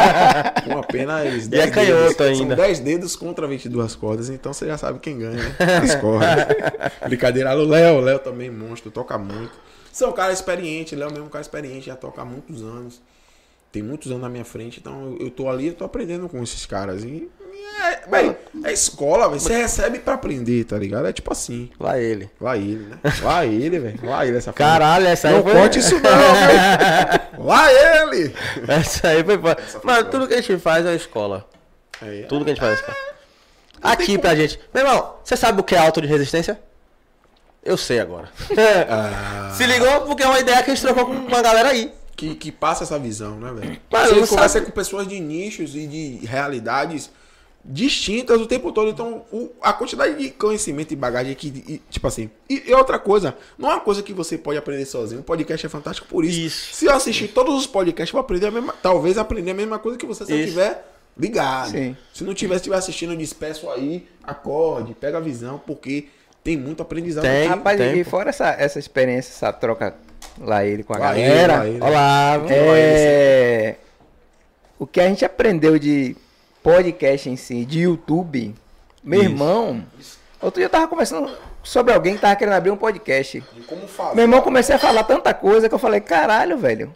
Com 0.65 0.79
apenas 0.79 1.49
10 1.49 1.65
é 1.65 1.71
canhoto 1.73 2.17
dedos. 2.17 2.21
ainda. 2.21 2.55
São 2.55 2.65
10 2.67 2.79
dedos 2.79 3.17
contra 3.17 3.49
22 3.49 3.97
cordas. 3.97 4.29
Então 4.31 4.53
você 4.53 4.67
já 4.67 4.79
sabe 4.79 5.01
quem 5.01 5.19
ganha, 5.19 5.43
né? 5.43 5.57
As 5.83 5.97
cordas. 5.97 6.29
Brincadeira. 7.05 7.51
Alô, 7.51 7.65
Léo. 7.65 7.99
Léo 7.99 8.21
também, 8.21 8.49
monstro. 8.49 8.93
Toca 8.93 9.19
muito. 9.19 9.59
São 9.91 10.11
um 10.11 10.13
cara 10.13 10.33
experiente. 10.33 10.95
Léo 10.95 11.11
mesmo 11.11 11.25
é 11.25 11.27
um 11.27 11.31
cara 11.31 11.43
experiente. 11.43 11.87
Já 11.87 11.97
toca 11.97 12.23
há 12.23 12.25
muitos 12.25 12.63
anos. 12.63 13.03
Tem 13.73 13.83
muitos 13.83 14.11
anos 14.11 14.23
na 14.23 14.29
minha 14.29 14.45
frente. 14.45 14.81
Então 14.81 15.17
eu, 15.21 15.31
tô 15.31 15.49
ali, 15.49 15.69
eu 15.69 15.75
tô 15.75 15.85
aprendendo 15.85 16.29
com 16.29 16.43
esses 16.43 16.67
caras. 16.67 17.05
E, 17.05 17.29
é, 17.83 18.09
véi, 18.09 18.37
é 18.65 18.73
escola, 18.73 19.29
velho. 19.29 19.41
Você 19.41 19.57
recebe 19.57 20.01
pra 20.01 20.15
aprender, 20.15 20.65
tá 20.65 20.77
ligado? 20.77 21.07
É 21.07 21.13
tipo 21.13 21.33
assim. 21.33 21.71
Lá 21.79 21.99
ele. 21.99 22.29
Lá 22.41 22.57
ele, 22.57 22.87
né? 22.87 22.99
Lá 23.23 23.47
ele, 23.47 23.79
velho. 23.79 24.01
Lá 24.03 24.27
ele, 24.27 24.39
essa 24.39 24.53
Caralho, 24.53 25.07
essa 25.07 25.29
aí 25.29 25.35
não 25.35 25.43
foi... 25.43 25.53
conte 25.53 25.79
isso 25.79 25.95
não, 25.95 26.01
velho. 26.01 27.45
Lá 27.47 27.73
ele! 27.73 28.35
Essa 28.69 29.09
aí 29.09 29.25
foi... 29.25 29.39
foda. 29.39 29.63
Mano, 29.83 30.11
tudo 30.11 30.29
que 30.29 30.35
a 30.35 30.41
gente 30.41 30.59
faz 30.59 30.85
é 30.85 30.95
escola. 30.95 31.49
Aí, 32.03 32.25
Tudo 32.25 32.45
que 32.45 32.51
a 32.51 32.55
gente 32.55 32.61
faz 32.61 32.73
é 32.73 32.81
escola. 32.81 32.97
Aqui 33.83 34.19
pra 34.19 34.35
gente. 34.35 34.61
Meu 34.75 34.85
irmão, 34.85 35.17
você 35.25 35.37
sabe 35.37 35.61
o 35.61 35.65
que 35.65 35.75
é 35.75 35.79
auto 35.79 36.01
de 36.01 36.07
resistência? 36.07 36.61
Eu 37.63 37.77
sei 37.77 38.01
agora. 38.01 38.29
ah, 38.89 39.53
Se 39.55 39.65
ligou 39.67 40.03
porque 40.03 40.23
é 40.23 40.27
uma 40.27 40.41
ideia 40.41 40.63
que 40.63 40.71
a 40.71 40.75
gente 40.75 40.85
trocou 40.85 41.07
com 41.07 41.13
uma 41.13 41.43
galera 41.43 41.71
aí. 41.71 41.93
Que, 42.21 42.35
que 42.35 42.53
passa 42.53 42.85
essa 42.85 42.99
visão, 42.99 43.39
né, 43.41 43.53
velho? 43.53 43.81
Mas 43.91 44.11
Você 44.11 44.27
conversa 44.27 44.49
sabe- 44.55 44.67
com 44.67 44.73
pessoas 44.73 45.07
de 45.09 45.19
nichos 45.19 45.75
e 45.75 45.87
de 45.87 46.27
realidades 46.27 47.11
distintas 47.65 48.41
o 48.41 48.47
tempo 48.47 48.73
todo. 48.73 48.89
Então, 48.91 49.25
o- 49.33 49.51
a 49.61 49.73
quantidade 49.73 50.17
de 50.17 50.31
conhecimento 50.31 50.93
e 50.93 50.97
bagagem 50.97 51.35
que, 51.35 51.49
e, 51.49 51.83
tipo 51.91 52.07
assim. 52.07 52.31
E, 52.49 52.63
e 52.71 52.75
outra 52.75 52.99
coisa, 52.99 53.37
não 53.59 53.71
é 53.71 53.75
uma 53.75 53.81
coisa 53.81 54.03
que 54.03 54.13
você 54.13 54.39
pode 54.39 54.59
aprender 54.59 54.85
sozinho. 54.87 55.21
O 55.21 55.25
podcast 55.25 55.67
é 55.67 55.69
fantástico 55.69 56.07
por 56.09 56.25
isso. 56.25 56.39
Isso. 56.41 56.75
Se 56.75 56.87
eu 56.87 56.93
assistir 56.95 57.29
todos 57.29 57.55
os 57.55 57.67
podcasts, 57.67 58.11
eu 58.11 58.19
vou 58.19 58.21
aprender 58.21 58.47
a 58.47 58.51
mesma. 58.51 58.75
Talvez 58.83 59.19
aprender 59.19 59.51
a 59.51 59.55
mesma 59.55 59.79
coisa 59.79 59.99
que 59.99 60.07
você 60.07 60.25
se 60.25 60.35
Isso. 60.35 60.49
tiver 60.51 60.87
ligado. 61.19 61.71
Sim. 61.73 61.97
Se 62.15 62.25
não 62.25 62.33
tiver, 62.35 62.57
estiver 62.57 62.77
assistindo, 62.77 63.15
despeço 63.17 63.69
aí, 63.71 64.07
acorde, 64.25 64.95
pega 64.95 65.19
a 65.19 65.21
visão, 65.21 65.61
porque 65.67 66.07
tem 66.43 66.57
muito 66.57 66.83
aprendizado. 66.83 67.25
Tem. 67.25 67.41
aqui. 67.43 67.49
Rapaz, 67.49 67.79
e 67.81 67.83
tempo. 67.93 68.09
fora 68.09 68.31
essa, 68.31 68.49
essa 68.51 68.79
experiência, 68.79 69.31
essa 69.33 69.53
troca 69.53 69.95
lá 70.39 70.65
ele 70.65 70.83
com 70.83 70.95
a 70.95 70.99
Lá 70.99 71.19
ele, 71.19 71.29
galera. 71.29 71.67
ele. 71.69 71.81
Olá. 71.83 72.41
É, 72.49 73.77
o 74.79 74.87
que 74.87 75.01
a 75.01 75.07
gente 75.09 75.25
aprendeu 75.25 75.79
de 75.79 76.17
podcast 76.63 77.29
em 77.29 77.37
si, 77.37 77.65
de 77.65 77.81
YouTube, 77.81 78.55
meu 79.03 79.21
Isso. 79.21 79.31
irmão. 79.31 79.85
Outro 80.41 80.59
dia 80.61 80.67
eu 80.67 80.71
tava 80.71 80.89
conversando 80.89 81.31
sobre 81.63 81.93
alguém 81.93 82.15
que 82.15 82.21
tava 82.21 82.37
querendo 82.37 82.55
abrir 82.55 82.71
um 82.71 82.77
podcast. 82.77 83.41
De 83.53 83.61
como 83.63 83.87
fazer. 83.87 84.15
Meu 84.15 84.25
irmão 84.25 84.41
comecei 84.41 84.75
a 84.75 84.79
falar 84.79 85.05
tanta 85.05 85.35
coisa 85.35 85.69
que 85.69 85.75
eu 85.75 85.79
falei, 85.79 86.01
caralho, 86.01 86.57
velho. 86.57 86.93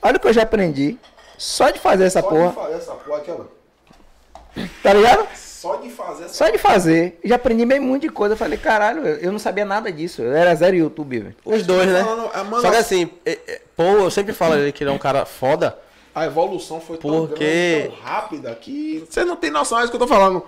Olha 0.00 0.16
o 0.16 0.20
que 0.20 0.26
eu 0.28 0.32
já 0.32 0.42
aprendi. 0.42 0.96
Só 1.36 1.70
de 1.70 1.78
fazer 1.78 2.04
essa 2.04 2.20
Só 2.22 2.28
porra, 2.28 2.48
de 2.48 2.54
fazer 2.54 2.74
essa 2.74 2.92
porra 2.94 3.18
aqui, 3.18 3.30
ó. 3.30 4.62
tá 4.82 4.92
ligado? 4.92 5.26
Só 5.68 5.76
de 5.76 5.90
fazer 5.90 6.24
essa. 6.24 6.34
Só 6.34 6.50
de 6.50 6.58
fazer. 6.58 7.18
Já 7.24 7.36
aprendi 7.36 7.64
bem 7.66 7.78
muito 7.80 8.02
de 8.02 8.08
coisa. 8.08 8.34
Eu 8.34 8.38
falei, 8.38 8.58
caralho, 8.58 9.06
eu 9.06 9.30
não 9.30 9.38
sabia 9.38 9.64
nada 9.64 9.90
disso. 9.92 10.22
Eu 10.22 10.32
era 10.34 10.54
zero 10.54 10.76
YouTube, 10.76 11.18
velho. 11.20 11.34
Os 11.44 11.62
dois, 11.64 11.86
né? 11.88 12.02
falando, 12.02 12.30
é, 12.34 12.42
mano, 12.42 12.60
Só 12.62 12.70
que 12.70 12.76
assim, 12.76 13.10
é, 13.24 13.38
é, 13.46 13.60
pô, 13.76 13.82
eu 13.84 14.10
sempre 14.10 14.32
falo 14.32 14.54
ele 14.56 14.72
que 14.72 14.82
ele 14.82 14.90
é 14.90 14.92
um 14.92 14.98
cara 14.98 15.24
foda. 15.24 15.76
A 16.14 16.26
evolução 16.26 16.80
foi 16.80 16.96
tão 16.96 17.26
Porque- 17.26 17.44
grande, 17.82 17.88
tão 17.96 18.04
rápida 18.04 18.54
que 18.54 19.04
você 19.08 19.24
não 19.24 19.36
tem 19.36 19.50
noção, 19.50 19.78
é 19.78 19.82
isso 19.82 19.90
que 19.90 19.96
eu 19.96 20.00
tô 20.00 20.06
falando. 20.08 20.42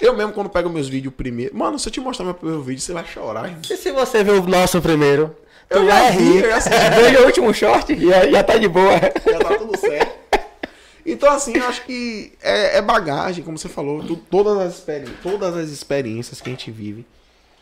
Eu 0.00 0.14
mesmo, 0.14 0.32
quando 0.32 0.50
pego 0.50 0.68
meus 0.68 0.88
vídeos 0.88 1.14
primeiro. 1.14 1.56
Mano, 1.56 1.78
se 1.78 1.88
eu 1.88 1.92
te 1.92 2.00
mostrar 2.00 2.24
meu 2.24 2.34
primeiro 2.34 2.62
vídeo, 2.62 2.82
você 2.82 2.92
vai 2.92 3.04
chorar. 3.06 3.44
irmão. 3.44 3.60
E 3.70 3.76
se 3.76 3.90
você 3.92 4.22
ver 4.24 4.32
o 4.32 4.42
nosso 4.46 4.82
primeiro? 4.82 5.34
Eu 5.70 5.86
já 5.86 6.10
rir. 6.10 6.44
assisti. 6.52 6.78
Veja 7.00 7.20
o 7.22 7.26
último 7.26 7.54
short 7.54 7.92
e 7.92 8.06
já, 8.08 8.26
já 8.28 8.42
tá 8.42 8.56
de 8.58 8.68
boa. 8.68 8.92
já 9.24 9.38
tá 9.38 9.56
tudo 9.56 9.78
certo. 9.78 10.23
Então, 11.06 11.30
assim, 11.30 11.56
eu 11.56 11.64
acho 11.66 11.84
que 11.84 12.32
é, 12.42 12.78
é 12.78 12.82
bagagem, 12.82 13.44
como 13.44 13.58
você 13.58 13.68
falou, 13.68 14.02
tu- 14.04 14.16
todas, 14.16 14.56
as 14.58 14.74
experi 14.74 15.06
todas 15.22 15.54
as 15.56 15.68
experiências 15.68 16.40
que 16.40 16.48
a 16.48 16.52
gente 16.52 16.70
vive 16.70 17.04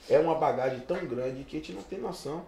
é 0.08 0.18
uma 0.18 0.34
bagagem 0.34 0.80
tão 0.80 1.04
grande 1.06 1.42
que 1.44 1.56
a 1.56 1.60
gente 1.60 1.72
não 1.72 1.82
tem 1.82 1.98
noção. 1.98 2.44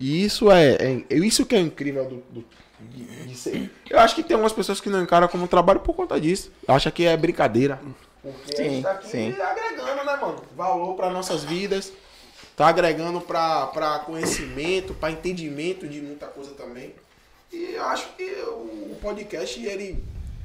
E 0.00 0.24
isso 0.24 0.50
é, 0.50 0.74
é- 1.10 1.14
isso 1.14 1.44
que 1.46 1.54
é 1.54 1.60
incrível 1.60 2.04
do, 2.06 2.16
do- 2.30 2.44
de, 2.80 3.04
de 3.26 3.36
ser. 3.36 3.70
Eu 3.88 3.98
acho 4.00 4.14
que 4.14 4.22
tem 4.22 4.36
umas 4.36 4.52
pessoas 4.52 4.80
que 4.80 4.88
não 4.90 5.02
encaram 5.02 5.28
como 5.28 5.46
trabalho 5.46 5.80
por 5.80 5.94
conta 5.94 6.20
disso. 6.20 6.50
Acha 6.66 6.90
que 6.90 7.04
é 7.06 7.16
brincadeira. 7.16 7.78
Porque 8.22 8.60
a 8.60 8.64
gente 8.64 8.76
Sim, 8.76 8.82
tá 8.82 8.90
aqui 8.92 9.08
sim. 9.08 9.34
agregando, 9.40 10.04
né, 10.04 10.16
mano? 10.16 10.42
Valor 10.56 10.94
para 10.94 11.10
nossas 11.10 11.44
vidas. 11.44 11.92
Tá 12.56 12.68
agregando 12.68 13.20
pra 13.20 14.02
conhecimento, 14.06 14.94
pra 14.94 15.10
entendimento 15.10 15.86
de 15.88 16.00
muita 16.00 16.26
coisa 16.26 16.52
também. 16.52 16.94
E 17.54 17.74
eu 17.74 17.84
acho 17.84 18.08
que 18.16 18.24
o 18.24 18.96
podcast, 19.00 19.64
ele 19.64 20.02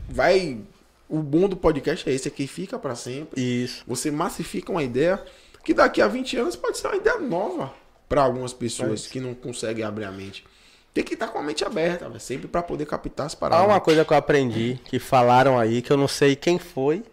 vai. 0.07 0.59
O 1.07 1.17
bom 1.23 1.49
do 1.49 1.57
podcast 1.57 2.07
é 2.07 2.13
esse, 2.13 2.27
é 2.27 2.31
que 2.31 2.45
fica 2.45 2.77
pra 2.77 2.93
sempre. 2.93 3.41
Isso. 3.41 3.83
Você 3.87 4.11
massifica 4.11 4.71
uma 4.71 4.83
ideia 4.83 5.19
que 5.63 5.73
daqui 5.73 6.01
a 6.01 6.07
20 6.07 6.37
anos 6.37 6.55
pode 6.55 6.77
ser 6.77 6.87
uma 6.87 6.97
ideia 6.97 7.17
nova 7.17 7.73
pra 8.07 8.21
algumas 8.21 8.53
pessoas 8.53 9.07
que 9.07 9.19
não 9.19 9.33
conseguem 9.33 9.83
abrir 9.83 10.05
a 10.05 10.11
mente. 10.11 10.45
Tem 10.93 11.03
que 11.03 11.15
estar 11.15 11.27
com 11.27 11.39
a 11.39 11.43
mente 11.43 11.63
aberta, 11.63 12.07
véio, 12.07 12.19
sempre 12.19 12.47
pra 12.47 12.61
poder 12.61 12.85
captar 12.85 13.25
as 13.25 13.33
Há 13.33 13.37
paradas. 13.37 13.65
uma 13.65 13.79
coisa 13.79 14.05
que 14.05 14.13
eu 14.13 14.17
aprendi, 14.17 14.79
que 14.85 14.99
falaram 14.99 15.57
aí, 15.57 15.81
que 15.81 15.91
eu 15.91 15.97
não 15.97 16.07
sei 16.07 16.35
quem 16.35 16.59
foi, 16.59 17.03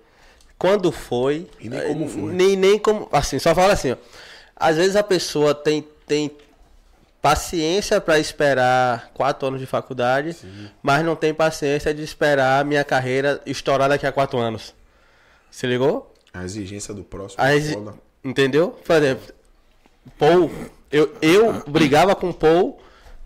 quando 0.58 0.92
foi. 0.92 1.46
E 1.60 1.68
nem 1.68 1.80
como 1.88 2.04
eh, 2.04 2.08
foi. 2.08 2.32
Nem, 2.32 2.56
nem 2.56 2.78
como. 2.78 3.08
Assim, 3.12 3.38
só 3.38 3.54
fala 3.54 3.72
assim, 3.72 3.92
ó. 3.92 3.96
Às 4.54 4.76
vezes 4.76 4.96
a 4.96 5.02
pessoa 5.02 5.54
tem, 5.54 5.86
tem 6.06 6.30
paciência 7.22 8.00
pra 8.00 8.18
esperar 8.18 9.10
quatro 9.12 9.48
anos 9.48 9.60
de 9.60 9.66
faculdade, 9.66 10.36
mas 10.82 11.04
não 11.04 11.16
tem 11.16 11.34
paciência 11.34 11.92
de 11.92 12.02
esperar 12.02 12.60
a 12.60 12.64
minha 12.64 12.84
carreira 12.84 13.40
estourar 13.46 13.88
daqui 13.88 14.06
a 14.06 14.12
quatro 14.12 14.38
anos. 14.38 14.74
Se 15.50 15.66
ligou? 15.66 16.14
A 16.32 16.44
exigência 16.44 16.92
do 16.94 17.02
próximo 17.02 17.42
A 17.42 17.52
é 17.52 17.56
exi-. 17.56 17.76
Entendeu? 18.22 18.70
Por 18.84 18.96
exemplo, 18.96 19.34
Paul, 20.18 20.50
eu, 20.90 21.16
eu 21.22 21.62
brigava 21.66 22.14
com 22.14 22.32
Paul, 22.32 22.80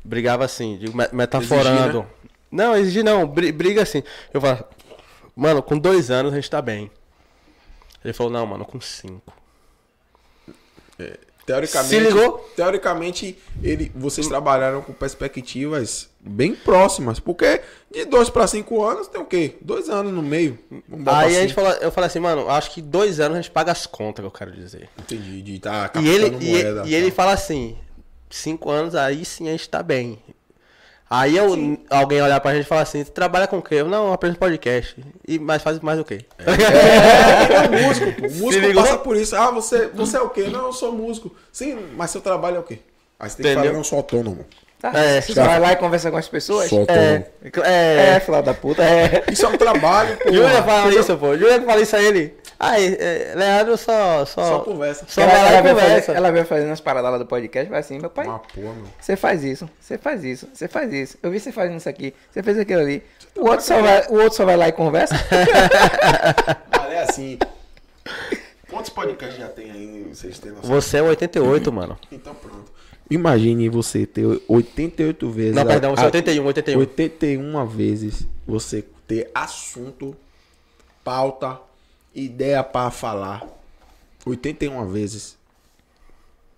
brigava 0.05 0.45
assim, 0.45 0.79
digo, 0.79 0.97
me- 0.97 1.09
metaforando. 1.13 1.99
Exigir, 2.01 2.07
Não, 2.51 2.77
exigir 2.77 3.05
não, 3.05 3.27
bri- 3.27 3.53
briga 3.53 3.83
assim. 3.83 4.03
Eu 4.33 4.41
falo, 4.41 4.65
mano, 5.35 5.63
com 5.63 5.79
dois 5.79 6.11
anos 6.11 6.33
a 6.33 6.37
gente 6.37 6.49
tá 6.51 6.63
bem. 6.63 6.91
Ele 8.05 8.13
falou, 8.15 8.33
não, 8.33 8.47
mano, 8.47 8.65
com 8.65 8.81
cinco. 8.81 9.33
Teoricamente, 11.51 11.89
Se 11.89 11.99
ligou? 12.01 12.39
teoricamente 12.55 13.39
ele, 13.63 13.91
vocês 13.95 14.29
trabalharam 14.29 14.83
com 14.83 14.93
perspectivas 14.93 16.09
bem 16.21 16.55
próximas, 16.55 17.19
porque 17.19 17.61
de 17.91 18.05
dois 18.05 18.31
para 18.31 18.47
cinco 18.47 18.85
anos 18.85 19.09
tem 19.09 19.21
o 19.21 19.25
quê? 19.25 19.57
Dois 19.61 19.89
anos 19.89 20.13
no 20.13 20.23
meio. 20.23 20.59
Aí 21.07 21.07
a 21.07 21.21
assim. 21.27 21.35
gente 21.35 21.55
falou, 21.55 21.73
eu 21.73 21.91
falei 21.91 22.07
assim, 22.07 22.21
mano, 22.21 22.49
acho 22.49 22.71
que 22.73 22.81
dois 22.81 23.19
anos 23.19 23.39
a 23.39 23.41
gente 23.43 23.51
paga 23.51 23.73
as 23.73 23.85
contas, 23.87 24.23
que 24.23 24.27
eu 24.27 24.31
quero 24.31 24.53
dizer. 24.53 24.89
Entendi, 24.99 25.43
de 25.43 25.59
tá 25.59 25.91
E 26.01 26.09
ele, 26.09 26.31
captando 26.31 26.45
e, 26.45 26.51
moeda, 26.51 26.83
e 26.87 26.95
ele 26.95 27.11
tá. 27.11 27.17
fala 27.17 27.33
assim, 27.33 27.77
cinco 28.29 28.71
anos 28.71 28.95
aí 28.95 29.25
sim 29.25 29.49
a 29.49 29.53
gente 29.53 29.69
tá 29.69 29.83
bem. 29.83 30.19
Aí 31.13 31.37
eu, 31.37 31.77
alguém 31.91 32.23
olhar 32.23 32.41
pra 32.41 32.55
gente 32.55 32.63
e 32.65 32.69
falar 32.69 32.83
assim, 32.83 33.03
você 33.03 33.11
trabalha 33.11 33.49
com 33.49 33.59
o 33.59 33.63
quê? 33.63 33.75
Eu, 33.77 33.89
não, 33.89 34.07
eu 34.07 34.13
aprendo 34.13 34.39
podcast. 34.39 34.95
E, 35.27 35.41
mas 35.41 35.61
faz 35.61 35.81
mais 35.81 35.99
o 35.99 36.05
quê? 36.05 36.25
É, 36.39 37.65
é 37.65 37.69
músico, 37.83 38.13
pô. 38.13 38.27
O 38.29 38.31
músico 38.31 38.67
ligou? 38.67 38.83
passa 38.85 38.99
por 38.99 39.17
isso. 39.17 39.35
Ah, 39.35 39.51
você, 39.51 39.89
você 39.89 40.17
é 40.17 40.21
o 40.21 40.29
quê? 40.29 40.45
Não, 40.45 40.67
eu 40.67 40.73
sou 40.73 40.93
músico. 40.93 41.35
Sim, 41.51 41.77
mas 41.97 42.13
seu 42.13 42.21
trabalho 42.21 42.59
é 42.59 42.61
o 42.61 42.63
quê? 42.63 42.79
Aí 43.19 43.29
você 43.29 43.37
tem 43.39 43.45
que 43.45 43.51
Entendeu? 43.51 43.63
falar, 43.63 43.73
não, 43.73 43.81
eu 43.81 43.85
sou 43.85 43.97
autônomo. 43.99 44.47
Tá? 44.81 44.93
É, 44.95 45.21
Você 45.21 45.35
tá. 45.35 45.45
vai 45.45 45.61
lá 45.61 45.73
e 45.73 45.77
conversa 45.77 46.11
com 46.11 46.17
as 46.17 46.29
pessoas? 46.29 46.71
Sou 46.71 46.87
É. 46.89 47.27
É, 47.65 48.15
é, 48.15 48.21
filha 48.21 48.41
da 48.41 48.55
puta, 48.55 48.83
é. 48.83 49.25
Isso 49.31 49.45
é 49.45 49.49
um 49.49 49.59
trabalho, 49.59 50.17
pô. 50.17 50.33
Júlia 50.33 50.63
fala 50.63 50.95
isso, 50.95 51.17
pô. 51.19 51.37
Júlia 51.37 51.61
fala 51.61 51.81
isso 51.83 51.97
a 51.97 52.03
ele. 52.03 52.35
Aí, 52.63 52.95
é, 53.01 53.33
Leandro 53.35 53.75
só, 53.79 54.27
só. 54.27 54.45
Só 54.45 54.59
conversa. 54.61 55.07
Só 55.09 55.23
ela, 55.23 55.31
vai 55.33 55.41
lá 55.41 55.49
ela 55.49 55.59
e 55.59 55.63
vai 55.63 55.73
conversa. 55.73 56.07
fazer, 56.07 56.19
ela 56.19 56.31
vai 56.31 56.45
fazendo 56.45 56.71
as 56.73 56.81
paradas 56.81 57.11
lá 57.11 57.17
do 57.17 57.25
podcast, 57.25 57.71
vai 57.71 57.81
assim, 57.81 57.99
meu 57.99 58.11
pai, 58.11 58.27
Uma 58.27 58.39
porra, 58.39 58.75
meu. 58.75 58.85
você 59.01 59.17
faz 59.17 59.43
isso, 59.43 59.67
você 59.81 59.97
faz 59.97 60.23
isso, 60.25 60.47
você 60.53 60.69
faz 60.69 60.93
isso. 60.93 61.17
Eu 61.23 61.31
vi 61.31 61.41
você 61.41 61.51
fazendo 61.51 61.79
isso 61.79 61.89
aqui, 61.89 62.13
você 62.31 62.43
fez 62.43 62.59
aquilo 62.59 62.81
ali. 62.83 63.03
O 63.35 63.47
outro 63.49 63.65
só 63.65 63.81
vai, 63.81 64.07
o 64.09 64.15
outro 64.17 64.35
só 64.35 64.45
vai 64.45 64.57
lá 64.59 64.69
e 64.69 64.73
conversa. 64.73 65.15
Mas 66.79 66.93
é 66.93 67.03
assim. 67.03 67.39
Quantos 68.71 68.91
podcasts 68.91 69.39
já 69.39 69.49
tem 69.49 69.71
aí? 69.71 70.07
Vocês 70.13 70.39
têm 70.39 70.53
noção? 70.53 70.69
Você 70.71 70.99
é 70.99 71.03
88, 71.03 71.73
mano. 71.73 71.99
Então 72.13 72.35
pronto. 72.35 72.71
Imagine 73.11 73.69
você 73.69 74.07
ter 74.07 74.25
88 74.47 75.31
vezes. 75.31 75.55
Não, 75.57 75.63
a- 75.63 75.67
perdão, 75.67 75.91
você 75.97 76.03
é 76.03 76.05
a- 76.05 76.07
81, 76.07 76.45
81. 76.47 76.79
81 76.79 77.67
vezes 77.67 78.27
você 78.47 78.85
ter 79.09 79.31
assunto, 79.35 80.15
pauta, 81.03 81.59
ideia 82.15 82.63
pra 82.63 82.91
falar. 82.91 83.43
81 84.27 84.87
vezes. 84.89 85.39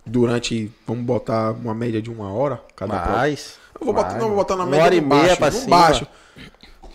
Durante, 0.04 0.70
vamos 0.86 1.04
botar 1.04 1.52
uma 1.52 1.74
média 1.74 2.02
de 2.02 2.10
uma 2.10 2.32
hora 2.32 2.60
cada. 2.74 2.94
Mas. 3.06 3.54
Eu 3.80 3.86
vou 3.86 3.94
botar, 3.94 4.08
mais, 4.10 4.20
não, 4.20 4.28
vou 4.28 4.36
botar 4.36 4.56
na 4.56 4.64
uma 4.64 4.70
média 4.70 4.84
hora 4.86 4.94
e 4.96 5.00
no 5.00 5.06
meia 5.08 5.22
baixo, 5.22 5.36
pra 5.38 5.50
cima. 5.52 5.68
baixo. 5.68 6.06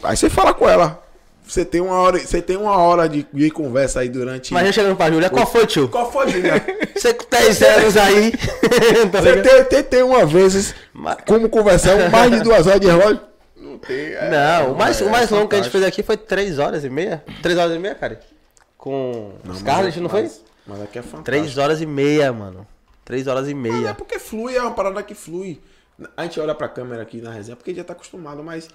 Aí 0.03 0.17
você 0.17 0.29
fala 0.29 0.53
com 0.53 0.67
ela. 0.67 1.01
Você 1.47 1.63
tem 1.63 1.79
uma 1.79 1.95
hora, 1.95 2.19
você 2.19 2.41
tem 2.41 2.57
uma 2.57 2.75
hora 2.77 3.07
de, 3.07 3.25
de 3.33 3.49
conversa 3.49 4.01
aí 4.01 4.09
durante. 4.09 4.53
Mas 4.53 4.65
já 4.65 4.71
chegando 4.73 4.97
pra 4.97 5.09
Júlia, 5.09 5.29
qual 5.29 5.47
foi, 5.47 5.65
tio? 5.65 5.87
Qual 5.87 6.11
foi, 6.11 6.29
Julia? 6.29 6.53
Você 6.93 7.13
com 7.13 7.25
10 7.29 7.61
anos 7.61 7.95
aí. 7.95 8.31
tá 9.11 9.21
Você 9.21 9.41
tem 9.41 9.55
81 9.55 10.27
vezes 10.27 10.75
Mas- 10.91 11.17
como 11.25 11.47
conversamos 11.47 12.09
mais 12.11 12.31
de 12.31 12.41
duas 12.41 12.67
horas 12.67 12.81
de 12.81 12.87
relógio? 12.87 13.21
Não 13.55 13.77
tem. 13.77 13.95
é- 14.13 14.29
Não, 14.29 14.73
o 14.73 14.77
mais, 14.77 14.99
o 14.99 15.09
mais 15.09 15.31
é 15.31 15.35
longo 15.35 15.47
que 15.47 15.55
a 15.55 15.61
gente 15.61 15.71
fez 15.71 15.83
aqui 15.85 16.03
foi 16.03 16.17
3 16.17 16.59
horas 16.59 16.83
e 16.83 16.89
meia. 16.89 17.23
3 17.41 17.57
horas 17.57 17.75
e 17.75 17.79
meia, 17.79 17.95
cara? 17.95 18.19
Com 18.87 19.33
Não, 19.43 19.53
Scarlett, 19.55 19.99
não 19.99 20.09
foi? 20.09 20.23
mas- 20.23 20.41
Mas 20.65 20.81
aqui 20.81 20.99
é 20.99 21.01
fantástico. 21.01 21.25
3 21.25 21.57
horas 21.57 21.81
e 21.81 21.85
meia, 21.85 22.31
mano. 22.31 22.65
3 23.03 23.27
horas 23.27 23.47
e 23.49 23.53
Mas 23.53 23.73
é 23.73 23.77
meia. 23.79 23.93
porque 23.93 24.17
flui, 24.17 24.55
é 24.55 24.61
uma 24.61 24.71
parada 24.71 25.01
que 25.03 25.13
flui. 25.13 25.61
A 26.15 26.23
gente 26.23 26.39
olha 26.39 26.53
pra 26.55 26.69
câmera 26.69 27.01
aqui 27.01 27.21
na 27.21 27.31
resenha 27.31 27.55
porque 27.57 27.73
já 27.73 27.83
tá 27.83 27.91
acostumado, 27.93 28.43
mas 28.43 28.69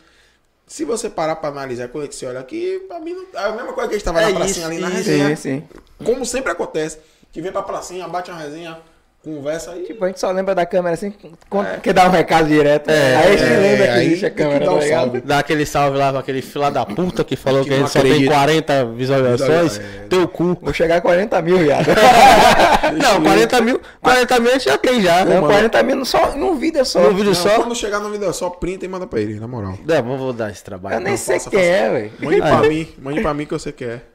se 0.67 0.85
você 0.85 1.09
parar 1.09 1.37
pra 1.37 1.49
analisar 1.51 1.89
quando 1.89 2.05
é 2.05 2.09
que 2.09 2.15
você 2.15 2.27
olha 2.27 2.41
aqui, 2.41 2.85
pra 2.89 2.99
mim 3.01 3.15
não... 3.15 3.27
é 3.41 3.45
a 3.47 3.53
mesma 3.53 3.73
coisa 3.73 3.89
que 3.89 3.95
a 3.95 3.99
gente 3.99 4.05
tava 4.05 4.21
É 4.23 4.27
na 4.33 4.35
pracinha 4.41 4.51
isso, 4.51 4.67
ali 4.67 4.79
na 4.81 4.89
isso. 4.89 4.97
resenha. 4.97 5.37
Sim, 5.37 5.37
sim. 5.61 6.05
Como 6.05 6.27
sempre 6.27 6.53
acontece. 6.53 6.99
Que 7.31 7.41
vem 7.41 7.53
pra 7.53 7.63
pracinha, 7.63 8.07
bate 8.09 8.31
uma 8.31 8.39
resenha, 8.41 8.79
conversa 9.23 9.71
aí. 9.73 9.85
Tipo, 9.85 10.05
a 10.05 10.09
gente 10.09 10.19
só 10.19 10.31
lembra 10.31 10.55
da 10.55 10.67
câmera 10.67 10.95
assim, 10.95 11.13
quando 11.49 11.81
quer 11.81 11.93
dar 11.93 12.09
um 12.09 12.11
recado 12.11 12.49
direto. 12.49 12.91
É, 12.91 13.17
aí 13.17 13.35
a 13.35 13.37
gente 13.37 13.53
é, 13.53 13.57
lembra 13.57 13.87
que 13.87 13.99
existe 14.01 14.27
a 14.27 14.31
câmera, 14.31 14.65
tá 14.65 14.73
um 14.73 14.79
ligado? 14.79 15.01
salve. 15.01 15.21
Dá 15.21 15.39
aquele 15.39 15.67
salve 15.67 15.99
lá 15.99 16.11
pra 16.11 16.21
aquele 16.21 16.43
fila 16.43 16.71
da 16.71 16.85
puta 16.85 17.23
que 17.23 17.37
falou 17.37 17.63
Que 17.63 17.71
que, 17.71 17.77
gente 17.77 17.91
só 17.91 18.01
tem 18.01 18.11
acredita. 18.11 18.35
40 18.35 18.85
visualizações. 18.87 19.79
É. 19.79 20.07
Teu 20.09 20.27
cu. 20.29 20.59
Vou 20.61 20.73
chegar 20.73 20.97
a 20.97 21.01
40 21.01 21.41
mil, 21.43 21.59
viado. 21.59 21.87
Não, 23.01 23.23
40 23.23 23.61
mil, 23.61 23.81
40 24.01 24.41
mil 24.41 24.51
a 24.51 24.53
gente 24.55 24.65
já 24.65 24.79
tem 24.79 25.01
já. 25.01 25.25
Não, 25.25 25.41
Não, 25.43 25.49
40 25.49 25.83
mil 25.83 26.05
só, 26.05 26.37
num 26.37 26.57
vídeo 26.57 26.85
só. 26.85 27.01
No 27.01 27.11
vídeo 27.11 27.27
Não, 27.27 27.35
só. 27.35 27.57
Quando 27.57 27.77
chegar 27.77 28.01
no 28.01 28.11
vídeo, 28.11 28.33
só 28.33 28.51
printa 28.51 28.85
e 28.85 28.89
manda 28.89 29.07
pra 29.07 29.21
ele, 29.21 29.39
na 29.39 29.47
moral. 29.47 29.79
Não, 29.87 30.17
vou 30.19 30.33
dar 30.33 30.51
esse 30.51 30.65
trabalho. 30.65 30.97
Eu 30.97 31.01
nem 31.01 31.13
não. 31.13 31.17
sei 31.17 31.39
quem 31.39 31.61
é, 31.61 31.91
velho. 31.91 32.13
Mande 32.21 32.41
pra 32.41 32.61
mim, 32.63 32.89
mande 32.99 33.21
pra 33.21 33.35
mim 33.35 33.47
que 33.47 33.53
você 33.53 33.73
quer. 33.73 34.12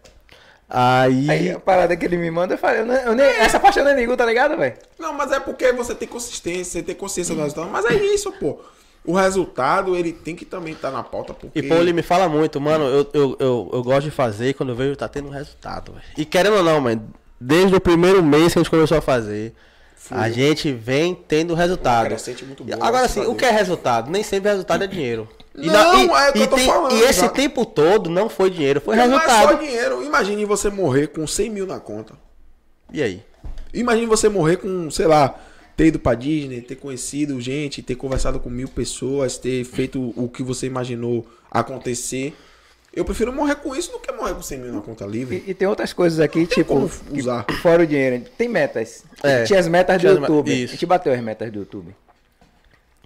Aí. 0.69 1.30
Aí 1.30 1.52
a 1.52 1.60
parada 1.60 1.95
que 1.95 2.06
ele 2.06 2.18
me 2.18 2.30
manda, 2.30 2.53
eu 2.53 2.57
falei, 2.57 2.81
eu 2.81 2.85
nem- 2.85 3.02
eu 3.03 3.15
nem- 3.15 3.26
essa 3.26 3.60
parte 3.60 3.80
eu 3.80 3.85
nem 3.85 3.95
ligo, 3.95 4.18
tá 4.18 4.26
ligado, 4.26 4.57
velho? 4.57 4.76
Não, 4.99 5.14
mas 5.14 5.31
é 5.31 5.39
porque 5.39 5.72
você 5.72 5.95
tem 5.95 6.07
consistência, 6.07 6.73
você 6.80 6.84
tem 6.84 6.95
consciência 6.95 7.34
do 7.34 7.41
resultado. 7.41 7.69
Mas 7.72 7.85
é 7.85 7.94
isso, 7.95 8.31
pô. 8.34 8.60
O 9.06 9.14
resultado, 9.14 9.95
ele 9.95 10.11
tem 10.11 10.35
que 10.35 10.44
também 10.44 10.73
estar 10.73 10.91
na 10.91 11.02
pauta, 11.02 11.34
porque... 11.34 11.57
E 11.60 11.64
pô, 11.64 11.76
ele 11.76 11.94
me 11.94 12.02
fala 12.02 12.27
muito, 12.27 12.60
mano, 12.60 12.84
eu, 12.84 13.07
eu, 13.14 13.38
eu, 13.39 13.69
eu 13.72 13.84
gosto 13.84 14.03
de 14.03 14.11
fazer 14.11 14.49
e 14.49 14.53
quando 14.53 14.69
eu 14.69 14.76
vejo 14.76 14.98
tá 14.98 15.07
tendo 15.07 15.30
resultado, 15.30 15.94
velho. 15.94 16.03
E 16.18 16.26
querendo 16.26 16.57
ou 16.57 16.64
não, 16.64 16.81
mano, 16.81 17.07
desde 17.39 17.73
o 17.73 17.80
primeiro 17.80 18.22
mês 18.22 18.52
que 18.52 18.60
a 18.60 18.61
gente 18.61 18.69
começou 18.69 18.98
a 18.98 19.02
fazer, 19.02 19.53
a 20.11 20.30
gente 20.30 20.73
vem 20.73 21.15
tendo 21.15 21.53
resultado. 21.53 22.03
bom, 22.60 22.73
Agora 22.73 22.89
graças 22.99 23.11
sim, 23.11 23.22
a 23.23 23.30
o 23.30 23.35
que 23.35 23.45
é 23.45 23.52
resultado? 23.52 24.11
Nem 24.11 24.23
sempre 24.23 24.49
resultado 24.49 24.84
é 24.84 24.88
dinheiro. 24.88 25.30
E, 25.58 25.66
Não, 25.68 26.16
é 26.16 26.30
o 26.30 26.34
que 26.34 26.40
eu 26.42 26.48
tô 26.48 26.56
tem- 26.56 26.66
falando, 26.68 26.94
e 26.96 27.02
esse 27.02 27.22
já. 27.22 27.30
tempo 27.30 27.66
todo 27.66 28.10
não 28.12 28.30
foi 28.30 28.52
dinheiro, 28.52 28.80
foi 28.80 28.96
Não 28.96 29.04
é 29.04 29.08
resultado. 29.08 29.48
só 29.50 29.54
dinheiro. 29.56 30.04
Imagine 30.04 30.46
você 30.46 30.70
morrer 30.70 31.08
com 31.08 31.26
100 31.26 31.50
mil 31.50 31.66
na 31.66 31.80
conta. 31.80 32.14
E 32.94 33.02
aí? 33.02 33.24
Imagine 33.74 34.06
você 34.06 34.30
morrer 34.30 34.58
com, 34.58 34.90
sei 34.92 35.08
lá, 35.08 35.36
ter 35.76 35.88
ido 35.88 35.98
pra 36.00 36.14
Disney, 36.14 36.62
ter 36.62 36.76
conhecido 36.76 37.42
gente, 37.42 37.82
ter 37.82 37.96
conversado 37.96 38.40
com 38.40 38.50
mil 38.52 38.68
pessoas, 38.68 39.38
ter 39.38 39.64
feito 39.64 40.14
o 40.16 40.30
que 40.30 40.44
você 40.44 40.68
imaginou 40.68 41.26
acontecer. 41.50 42.36
Eu 42.94 43.04
prefiro 43.06 43.32
morrer 43.34 43.56
com 43.56 43.76
isso 43.76 43.92
do 43.92 44.00
que 44.00 44.12
morrer 44.12 44.34
com 44.36 44.42
100 44.42 44.60
mil 44.60 44.74
na 44.74 44.82
conta 44.82 45.06
livre. 45.06 45.44
E, 45.46 45.52
e 45.52 45.54
tem 45.54 45.68
outras 45.68 45.92
coisas 45.94 46.20
aqui, 46.20 46.46
tipo, 46.48 46.74
como 46.74 46.90
que 46.90 47.20
usar. 47.20 47.46
fora 47.62 47.84
o 47.84 47.88
dinheiro. 47.88 48.26
Tem 48.38 48.48
metas. 48.48 49.04
É. 49.24 49.44
Tinha 49.44 49.60
as 49.60 49.68
metas 49.68 50.02
do 50.02 50.08
as 50.08 50.18
YouTube. 50.18 50.52
isso. 50.52 50.66
A 50.66 50.76
gente 50.76 50.86
bateu 50.86 51.14
as 51.14 51.22
metas 51.22 51.52
do 51.52 51.60
YouTube. 51.60 51.96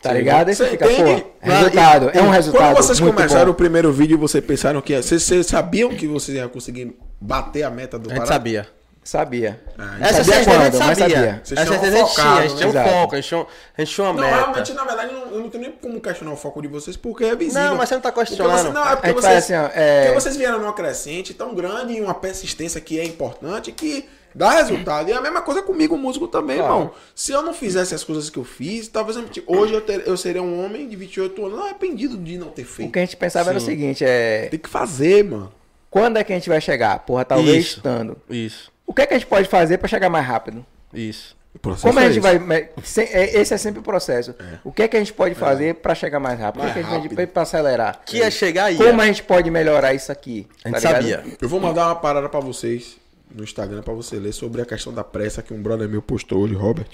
Tá 0.01 0.09
Sim. 0.09 0.15
ligado? 0.17 0.49
Aí 0.49 0.55
você 0.55 0.67
fica, 0.67 0.91
entende? 0.91 1.21
pô, 1.21 1.47
resultado. 1.49 2.09
É 2.13 2.21
um 2.21 2.29
resultado. 2.29 2.73
Quando 2.73 2.83
vocês 2.85 2.99
muito 2.99 3.15
começaram 3.15 3.45
bom. 3.45 3.51
o 3.51 3.55
primeiro 3.55 3.91
vídeo, 3.91 4.17
vocês 4.17 4.43
pensaram 4.43 4.81
que. 4.81 4.95
Vocês, 5.01 5.21
vocês 5.21 5.45
sabiam 5.45 5.89
que 5.95 6.07
vocês 6.07 6.35
iam 6.37 6.49
conseguir 6.49 6.95
bater 7.19 7.63
a 7.63 7.69
meta 7.69 7.99
do 7.99 8.11
A 8.11 8.15
gente 8.15 8.27
sabia. 8.27 8.67
Sabia. 9.03 9.59
Ah, 9.79 9.83
Não 9.99 10.05
Essa 10.07 10.23
sabia 10.23 10.33
certeza 10.33 10.39
a 10.39 10.63
gente 10.63 10.71
quando, 10.71 10.85
mas 10.85 10.97
sabia. 10.99 11.15
sabia. 11.17 11.41
Vocês 11.43 11.59
Essa 11.59 11.71
certeza 11.71 11.95
a 11.95 11.99
gente 11.99 12.13
tinha, 12.13 12.25
a 12.33 12.41
gente 12.41 12.49
focado, 12.51 12.57
tinha 12.57 12.69
um 12.69 12.73
né? 12.73 12.83
foco, 13.01 13.13
a 13.13 13.17
gente 13.17 13.27
tinha, 13.27 13.39
um- 13.39 13.45
a 13.77 13.81
gente 13.81 13.93
tinha 13.95 14.07
uma 14.07 14.13
Não, 14.13 14.21
meta. 14.21 14.35
realmente, 14.35 14.73
na 14.73 14.83
verdade, 14.83 15.13
não- 15.13 15.21
eu 15.31 15.39
não 15.39 15.49
tenho 15.49 15.63
nem 15.63 15.71
como 15.71 15.99
questionar 16.01 16.31
o 16.31 16.35
foco 16.37 16.61
de 16.61 16.67
vocês, 16.67 16.95
porque 16.97 17.23
é 17.25 17.35
visível. 17.35 17.63
Não, 17.63 17.75
mas 17.77 17.89
você 17.89 17.95
não 17.95 18.01
tá 18.01 18.11
Porque 18.11 18.27
questionando. 18.27 18.57
você- 18.67 18.69
não, 18.73 18.87
é 18.87 18.95
porque 18.95 19.13
vocês, 19.13 19.37
assim, 19.37 19.53
ó, 19.55 19.69
é- 19.73 20.03
porque 20.05 20.19
vocês 20.19 20.37
vieram 20.37 20.59
numa 20.59 20.73
crescente 20.73 21.33
tão 21.33 21.55
grande 21.55 21.93
e 21.93 22.01
uma 22.01 22.13
persistência 22.13 22.79
que 22.79 22.99
é 22.99 23.03
importante 23.03 23.71
que 23.71 24.07
dá 24.35 24.51
resultado. 24.51 25.09
E 25.09 25.11
é 25.11 25.15
a 25.15 25.21
mesma 25.21 25.41
coisa 25.41 25.61
comigo, 25.61 25.97
músico 25.97 26.27
também, 26.27 26.57
Claro. 26.57 26.73
irmão. 26.73 26.91
Se 27.15 27.31
eu 27.31 27.41
não 27.41 27.53
fizesse 27.53 27.93
as 27.95 28.03
coisas 28.03 28.29
que 28.29 28.37
eu 28.37 28.43
fiz, 28.43 28.87
talvez 28.87 29.17
eu, 29.17 29.25
hoje 29.47 29.73
eu, 29.73 29.81
ter- 29.81 30.03
eu 30.07 30.15
seria 30.17 30.41
um 30.41 30.63
homem 30.63 30.87
de 30.87 30.95
28 30.95 31.45
anos 31.45 31.59
arrependido 31.59 32.17
de 32.17 32.37
não 32.37 32.47
ter 32.49 32.63
O 32.63 32.65
feito. 32.65 32.91
que 32.91 32.99
a 32.99 33.01
gente 33.05 33.17
pensava 33.17 33.49
era 33.49 33.57
o 33.57 33.61
Sim. 33.61 33.67
seguinte, 33.67 34.03
é... 34.05 34.47
Tem 34.49 34.59
que 34.59 34.69
fazer, 34.69 35.23
mano. 35.23 35.51
Quando 35.89 36.17
é 36.17 36.23
que 36.23 36.31
a 36.31 36.35
gente 36.35 36.47
vai 36.49 36.61
chegar? 36.61 36.99
Porra, 36.99 37.25
talvez 37.25 37.65
Isso. 37.65 37.77
estando. 37.77 38.17
Isso, 38.29 38.71
O 38.87 38.93
que 38.93 39.01
é 39.01 39.05
que 39.05 39.13
a 39.13 39.17
gente 39.17 39.27
pode 39.27 39.47
fazer 39.47 39.77
pra 39.77 39.87
chegar 39.87 40.09
mais 40.09 40.25
rápido? 40.25 40.65
isso. 40.93 41.39
O 41.53 41.59
processo 41.59 41.85
Como 41.87 41.99
a 41.99 42.03
é 42.03 42.05
gente 42.09 42.25
esse. 42.25 42.39
vai. 42.39 42.69
é- 43.11 43.41
Esse 43.41 43.53
é 43.53 43.57
sempre 43.57 43.81
o 43.81 43.83
processo. 43.83 44.33
O 44.63 44.71
que 44.71 44.83
é 44.83 44.87
que 44.87 44.95
a 44.95 44.99
gente 44.99 45.11
pode 45.11 45.35
fazer 45.35 45.75
pra 45.75 45.93
chegar 45.93 46.17
mais 46.17 46.39
rápido? 46.39 46.61
Mais 46.61 46.71
o 46.71 46.73
que, 46.73 46.79
é 46.79 46.83
que 46.83 46.89
a 46.89 46.99
gente 47.01 47.13
pode 47.13 47.27
pra 47.27 47.41
acelerar? 47.41 48.01
Que 48.05 48.19
ia 48.19 48.31
chegar 48.31 48.65
aí. 48.65 48.77
Como 48.77 49.01
a 49.01 49.05
gente 49.05 49.21
pode 49.23 49.51
melhorar 49.51 49.93
isso 49.93 50.13
aqui? 50.13 50.47
A 50.63 50.69
gente 50.69 50.81
tá 50.81 50.91
sabia. 50.91 51.21
Eu 51.41 51.49
vou 51.49 51.59
mandar 51.59 51.87
uma 51.87 51.95
parada 51.95 52.29
pra 52.29 52.39
vocês 52.39 52.95
no 53.35 53.43
Instagram 53.43 53.81
pra 53.81 53.93
você 53.93 54.17
ler 54.17 54.31
sobre 54.33 54.61
a 54.61 54.65
questão 54.65 54.93
da 54.93 55.03
pressa 55.03 55.41
que 55.41 55.53
um 55.53 55.61
brother 55.61 55.87
meu 55.89 56.01
postou 56.01 56.39
hoje, 56.41 56.53
Robert. 56.53 56.89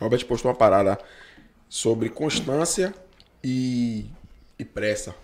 Robert 0.00 0.24
postou 0.26 0.50
uma 0.50 0.56
parada 0.56 0.98
sobre 1.68 2.08
constância 2.08 2.92
e, 3.42 4.06
e 4.58 4.64
pressa. 4.64 5.14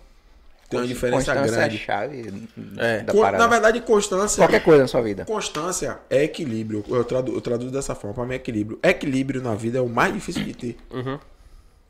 Tem 0.70 0.78
uma 0.80 0.86
diferença 0.86 1.32
Constância 1.34 1.56
é 1.60 1.64
a 1.64 1.66
grande. 1.68 1.78
chave 1.78 2.48
É. 2.76 3.00
da 3.02 3.12
Con- 3.12 3.20
parada. 3.22 3.38
Na 3.42 3.46
verdade, 3.50 3.80
constância. 3.80 4.42
Qualquer 4.42 4.62
coisa 4.62 4.82
na 4.82 4.88
sua 4.88 5.00
vida. 5.00 5.24
Constância 5.24 5.98
é 6.10 6.24
equilíbrio. 6.24 6.84
Eu, 6.88 7.02
tradu 7.04 7.32
eu 7.32 7.40
traduzo 7.40 7.70
dessa 7.72 7.94
forma. 7.94 8.12
Pra 8.14 8.26
mim, 8.26 8.34
é 8.34 8.36
equilíbrio. 8.36 8.78
Equilíbrio 8.82 9.42
na 9.42 9.54
vida 9.54 9.78
é 9.78 9.80
o 9.80 9.88
mais 9.88 10.12
difícil 10.12 10.44
de 10.44 10.52
ter. 10.54 10.76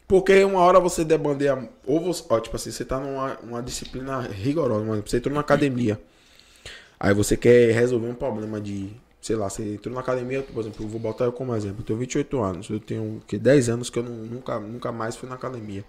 Porque 0.07 0.43
uma 0.45 0.61
hora 0.61 0.79
você 0.81 1.05
debandeia. 1.05 1.69
Ou 1.85 2.01
você. 2.01 2.23
Ó, 2.29 2.39
tipo 2.41 2.55
assim, 2.55 2.71
você 2.71 2.85
tá 2.85 2.99
numa 3.01 3.37
uma 3.43 3.61
disciplina 3.63 4.21
rigorosa. 4.21 4.85
Mano. 4.85 5.03
Você 5.05 5.17
entrou 5.19 5.35
na 5.35 5.41
academia. 5.41 6.01
Aí 7.01 7.15
você 7.15 7.37
quer 7.37 7.73
resolver 7.73 8.09
um 8.09 8.15
problema 8.15 8.61
de. 8.61 8.91
Sei 9.21 9.35
lá, 9.35 9.51
você 9.51 9.75
entrou 9.75 9.93
na 9.95 10.01
academia, 10.01 10.43
por 10.55 10.61
exemplo, 10.61 10.85
eu 10.85 10.89
vou 10.89 10.99
botar 11.01 11.25
eu 11.25 11.33
como 11.33 11.55
exemplo. 11.55 11.79
Eu 11.81 11.85
tenho 11.85 11.99
28 11.99 12.41
anos. 12.41 12.71
Eu 12.71 12.79
tenho 12.79 13.21
que 13.27 13.37
10 13.37 13.69
anos 13.69 13.91
que 13.91 13.99
eu 13.99 14.03
não- 14.05 14.13
nunca, 14.13 14.59
nunca 14.61 14.93
mais 14.93 15.17
fui 15.17 15.29
na 15.29 15.35
academia. 15.35 15.85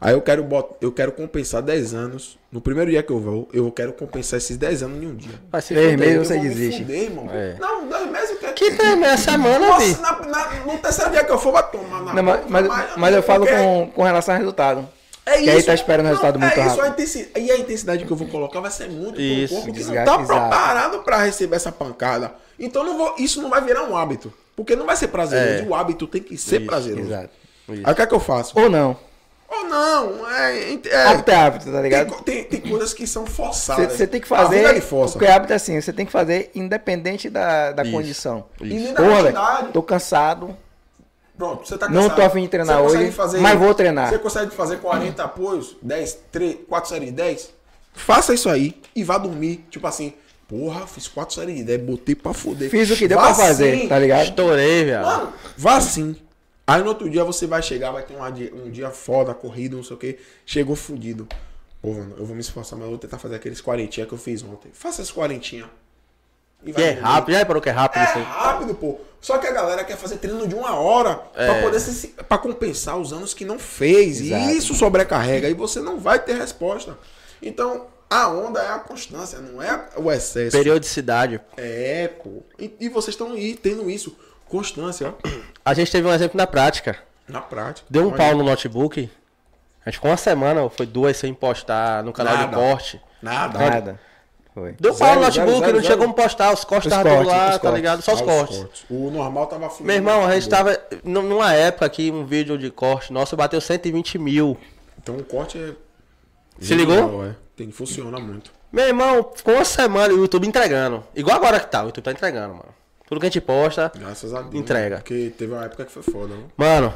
Aí 0.00 0.14
eu 0.14 0.22
quero, 0.22 0.42
bot, 0.42 0.70
eu 0.80 0.90
quero 0.90 1.12
compensar 1.12 1.62
10 1.62 1.92
anos. 1.94 2.38
No 2.50 2.60
primeiro 2.62 2.90
dia 2.90 3.02
que 3.02 3.12
eu 3.12 3.20
vou, 3.20 3.46
eu 3.52 3.70
quero 3.70 3.92
compensar 3.92 4.38
esses 4.38 4.56
10 4.56 4.82
anos 4.82 5.02
em 5.02 5.06
um 5.06 5.14
dia. 5.14 5.34
Vai 5.50 5.60
se 5.60 5.74
Três 5.74 5.92
fuder. 5.92 5.98
meses 5.98 6.16
Eu 6.16 6.24
você 6.24 6.34
vou 6.34 6.42
me 6.42 6.48
desiste. 6.48 6.80
fuder, 6.82 7.02
irmão. 7.02 7.28
É. 7.30 7.56
Não, 7.60 7.86
dois 7.88 8.10
meses 8.10 8.30
eu 8.30 8.36
quero. 8.38 8.54
Que 8.54 8.70
três 8.74 8.98
meses? 8.98 9.20
Semana, 9.20 9.68
Nossa, 9.68 10.00
na, 10.02 10.20
na, 10.26 10.54
no 10.64 10.78
terceiro 10.78 11.10
dia 11.10 11.24
que 11.24 11.30
eu 11.30 11.38
for, 11.38 11.52
vai 11.52 11.70
tomar 11.70 12.02
na 12.02 12.14
Não, 12.14 12.22
mas, 12.22 12.46
mas, 12.48 12.96
mas 12.96 13.14
eu 13.14 13.22
falo 13.22 13.44
porque 13.46 13.56
com, 13.62 13.90
com 13.94 14.02
relação 14.02 14.34
ao 14.34 14.38
resultado. 14.40 14.88
É 15.24 15.40
que 15.40 15.50
aí 15.50 15.62
tá 15.62 15.72
esperando 15.74 16.06
resultado 16.06 16.38
muito 16.38 16.52
é 16.58 16.66
isso, 16.66 16.76
rápido. 16.80 17.30
a 17.34 17.38
e 17.38 17.50
a 17.52 17.56
intensidade 17.56 18.04
que 18.04 18.10
eu 18.10 18.16
vou 18.16 18.26
colocar 18.28 18.58
vai 18.60 18.70
ser 18.70 18.88
muito 18.90 19.14
pro 19.14 19.22
Isso, 19.22 19.54
corpo 19.54 19.72
que 19.72 19.78
não 19.80 19.86
desgaste, 19.86 20.10
tá 20.10 20.18
preparado 20.18 20.98
pra 21.04 21.22
receber 21.22 21.56
essa 21.56 21.70
pancada. 21.70 22.32
Então 22.58 22.82
não 22.84 22.98
vou, 22.98 23.14
isso 23.18 23.40
não 23.40 23.48
vai 23.48 23.60
virar 23.62 23.84
um 23.84 23.96
hábito. 23.96 24.32
Porque 24.56 24.74
não 24.76 24.84
vai 24.84 24.96
ser 24.96 25.08
prazeroso. 25.08 25.64
É. 25.64 25.66
O 25.68 25.74
hábito 25.74 26.06
tem 26.06 26.22
que 26.22 26.36
ser 26.36 26.58
Isso, 26.58 26.66
prazeroso. 26.66 27.08
Exato. 27.08 27.30
Aí 27.68 27.92
o 27.92 27.94
que 27.94 28.02
é 28.02 28.06
que 28.06 28.14
eu 28.14 28.20
faço? 28.20 28.58
Ou 28.58 28.68
não. 28.68 28.96
Ou 29.48 29.64
não, 29.64 30.30
é. 30.30 30.72
é- 30.88 31.06
Hábito 31.06 31.30
é 31.30 31.34
hábito, 31.36 31.64
tá 31.66 31.72
tem, 31.72 31.82
ligado? 31.82 32.06
co- 32.12 32.22
tem, 32.22 32.44
tem 32.44 32.60
coisas 32.60 32.92
que 32.94 33.06
são 33.06 33.26
forçadas. 33.26 33.92
Você 33.92 34.06
tem 34.06 34.18
que 34.20 34.32
A 34.32 34.36
fazer. 34.36 34.64
ele 34.64 34.80
força. 34.80 35.12
Porque 35.18 35.30
hábito 35.30 35.52
é 35.52 35.56
assim, 35.56 35.78
você 35.80 35.92
tem 35.92 36.06
que 36.06 36.12
fazer 36.12 36.50
independente 36.54 37.28
da, 37.28 37.70
da 37.72 37.82
Isso. 37.82 37.92
condição. 37.92 38.46
E 38.60 38.64
nem 38.64 38.92
da 38.94 39.02
Porra, 39.02 39.64
tô 39.72 39.82
cansado. 39.82 40.56
Pronto, 41.36 41.66
você 41.66 41.78
tá 41.78 41.88
Não 41.88 42.02
cansado. 42.02 42.16
tô 42.16 42.22
afim 42.22 42.42
de 42.42 42.48
treinar 42.48 42.82
Você 42.82 42.96
hoje, 42.98 43.40
mas 43.40 43.58
vou 43.58 43.74
treinar. 43.74 44.10
Você 44.10 44.18
consegue 44.18 44.50
fazer 44.54 44.78
40 44.78 45.24
apoios, 45.24 45.76
10, 45.82 46.18
3, 46.30 46.56
4 46.68 46.88
séries 46.90 47.06
de 47.08 47.12
10? 47.14 47.50
Faça 47.94 48.34
isso 48.34 48.48
aí 48.48 48.74
e 48.94 49.02
vá 49.02 49.18
dormir. 49.18 49.64
Tipo 49.70 49.86
assim, 49.86 50.12
porra, 50.46 50.86
fiz 50.86 51.08
4 51.08 51.34
séries 51.34 51.56
de 51.56 51.64
10, 51.64 51.82
botei 51.82 52.14
pra 52.14 52.32
foder. 52.32 52.70
Fiz 52.70 52.90
o 52.90 52.96
que 52.96 53.08
deu 53.08 53.18
Vá 53.18 53.26
pra 53.26 53.34
fazer, 53.34 53.78
sim. 53.80 53.88
tá 53.88 53.98
ligado? 53.98 54.24
Estourei, 54.24 54.84
viado. 54.84 55.04
Mano, 55.04 55.32
vá 55.56 55.80
sim. 55.80 56.16
Aí 56.66 56.80
no 56.82 56.88
outro 56.88 57.10
dia 57.10 57.24
você 57.24 57.46
vai 57.46 57.60
chegar, 57.62 57.90
vai 57.90 58.02
ter 58.04 58.14
um 58.14 58.30
dia, 58.32 58.52
um 58.54 58.70
dia 58.70 58.90
foda, 58.90 59.34
corrido, 59.34 59.76
não 59.76 59.82
sei 59.84 59.96
o 59.96 59.98
que. 59.98 60.18
Chegou 60.46 60.76
fudido. 60.76 61.26
Pô, 61.80 61.92
mano, 61.92 62.14
eu 62.16 62.24
vou 62.24 62.34
me 62.36 62.40
esforçar, 62.40 62.78
mas 62.78 62.84
eu 62.84 62.90
vou 62.90 62.98
tentar 62.98 63.18
fazer 63.18 63.34
aqueles 63.34 63.60
quarentinha 63.60 64.06
que 64.06 64.12
eu 64.12 64.18
fiz 64.18 64.42
ontem. 64.44 64.70
Faça 64.72 65.02
esses 65.02 65.12
quarentinha. 65.12 65.64
E 66.64 66.72
Que 66.72 66.82
é 66.82 66.90
rápido, 66.92 67.32
já 67.32 67.38
reparou 67.38 67.60
que 67.62 67.68
é 67.68 67.72
rápido 67.72 68.00
É 68.00 68.04
isso 68.04 68.18
aí? 68.18 68.24
rápido, 68.24 68.74
pô. 68.74 68.98
Só 69.20 69.38
que 69.38 69.46
a 69.46 69.52
galera 69.52 69.84
quer 69.84 69.96
fazer 69.96 70.16
treino 70.16 70.46
de 70.48 70.54
uma 70.54 70.74
hora 70.76 71.20
É. 71.34 71.46
pra 71.46 71.62
poder 71.62 71.78
se, 71.80 72.08
pra 72.08 72.38
compensar 72.38 72.96
os 72.98 73.12
anos 73.12 73.32
que 73.34 73.44
não 73.44 73.58
fez. 73.58 74.20
Exato. 74.20 74.42
E 74.50 74.56
isso 74.56 74.74
sobrecarrega 74.74 75.48
e 75.48 75.54
você 75.54 75.80
não 75.80 75.98
vai 75.98 76.18
ter 76.18 76.34
resposta. 76.36 76.96
Então, 77.40 77.86
a 78.10 78.28
onda 78.28 78.60
é 78.60 78.68
a 78.72 78.78
constância, 78.78 79.38
não 79.38 79.62
é 79.62 79.88
o 79.96 80.10
excesso. 80.10 80.56
Periodicidade. 80.56 81.40
É, 81.56 82.08
pô. 82.22 82.42
E, 82.58 82.74
e 82.80 82.88
vocês 82.88 83.14
estão 83.14 83.32
aí 83.32 83.54
tendo 83.54 83.88
isso. 83.90 84.16
Constância. 84.46 85.14
A 85.64 85.72
gente 85.72 85.90
teve 85.90 86.06
um 86.06 86.12
exemplo 86.12 86.36
na 86.36 86.46
prática. 86.46 86.98
Na 87.26 87.40
prática. 87.40 87.86
Deu 87.88 88.02
um 88.02 88.08
Olha. 88.08 88.16
pau 88.16 88.36
no 88.36 88.44
notebook. 88.44 89.08
A 89.84 89.88
gente 89.90 89.94
ficou 89.96 90.10
uma 90.10 90.16
semana, 90.16 90.62
ou 90.62 90.68
foi 90.70 90.84
duas 90.86 91.16
sem 91.16 91.32
postar 91.32 92.02
no 92.04 92.12
canal 92.12 92.36
de 92.36 92.42
Nada. 92.44 92.56
corte. 92.56 93.00
Nada. 93.22 93.58
Nada. 93.58 94.00
Foi. 94.54 94.74
Deu 94.78 94.94
pau 94.94 95.14
no 95.14 95.20
Zero, 95.22 95.32
zero, 95.32 95.46
notebook, 95.46 95.60
zero, 95.66 95.76
não 95.78 95.82
tinha 95.82 95.96
como 95.96 96.12
postar. 96.14 96.52
Os 96.52 96.62
cortes 96.64 96.92
estavam 96.92 97.16
tudo 97.18 97.28
lá, 97.28 97.46
os 97.46 97.52
tá 97.52 97.58
cortes. 97.60 97.76
ligado? 97.76 98.02
Só 98.02 98.12
os 98.14 98.20
Ah, 98.20 98.24
cortes. 98.24 98.66
O 98.90 99.10
normal 99.10 99.46
tava 99.46 99.68
fluindo. 99.70 99.84
Meu 99.86 99.96
irmão, 99.96 100.24
a 100.26 100.34
gente 100.34 100.48
tava 100.48 100.78
num- 101.02 101.22
numa 101.22 101.54
época 101.54 101.88
que 101.88 102.10
um 102.10 102.24
vídeo 102.26 102.58
de 102.58 102.70
corte 102.70 103.12
nosso 103.12 103.34
bateu 103.34 103.60
120 103.60 104.18
mil. 104.18 104.58
Então 105.02 105.16
o 105.16 105.24
corte 105.24 105.56
é. 105.58 105.72
Se 106.60 106.74
ligou? 106.74 106.94
genial, 106.96 107.24
É. 107.24 107.34
Tem, 107.56 107.70
funciona 107.70 108.18
muito. 108.20 108.52
Meu 108.70 108.86
irmão, 108.86 109.30
ficou 109.34 109.54
uma 109.54 109.64
semana 109.64 110.12
o 110.12 110.18
YouTube 110.18 110.46
entregando. 110.46 111.02
Igual 111.14 111.36
agora 111.36 111.58
que 111.60 111.66
tá, 111.70 111.82
o 111.82 111.86
YouTube 111.86 112.04
tá 112.04 112.12
entregando, 112.12 112.54
mano. 112.54 112.68
Tudo 113.12 113.20
que 113.20 113.26
a 113.26 113.28
gente 113.28 113.42
posta, 113.42 113.92
Graças 113.94 114.32
a 114.32 114.40
Deus. 114.40 114.54
Entrega. 114.54 114.96
Porque 114.96 115.30
teve 115.36 115.52
uma 115.52 115.66
época 115.66 115.84
que 115.84 115.92
foi 115.92 116.02
foda, 116.02 116.34
né? 116.34 116.44
mano, 116.56 116.94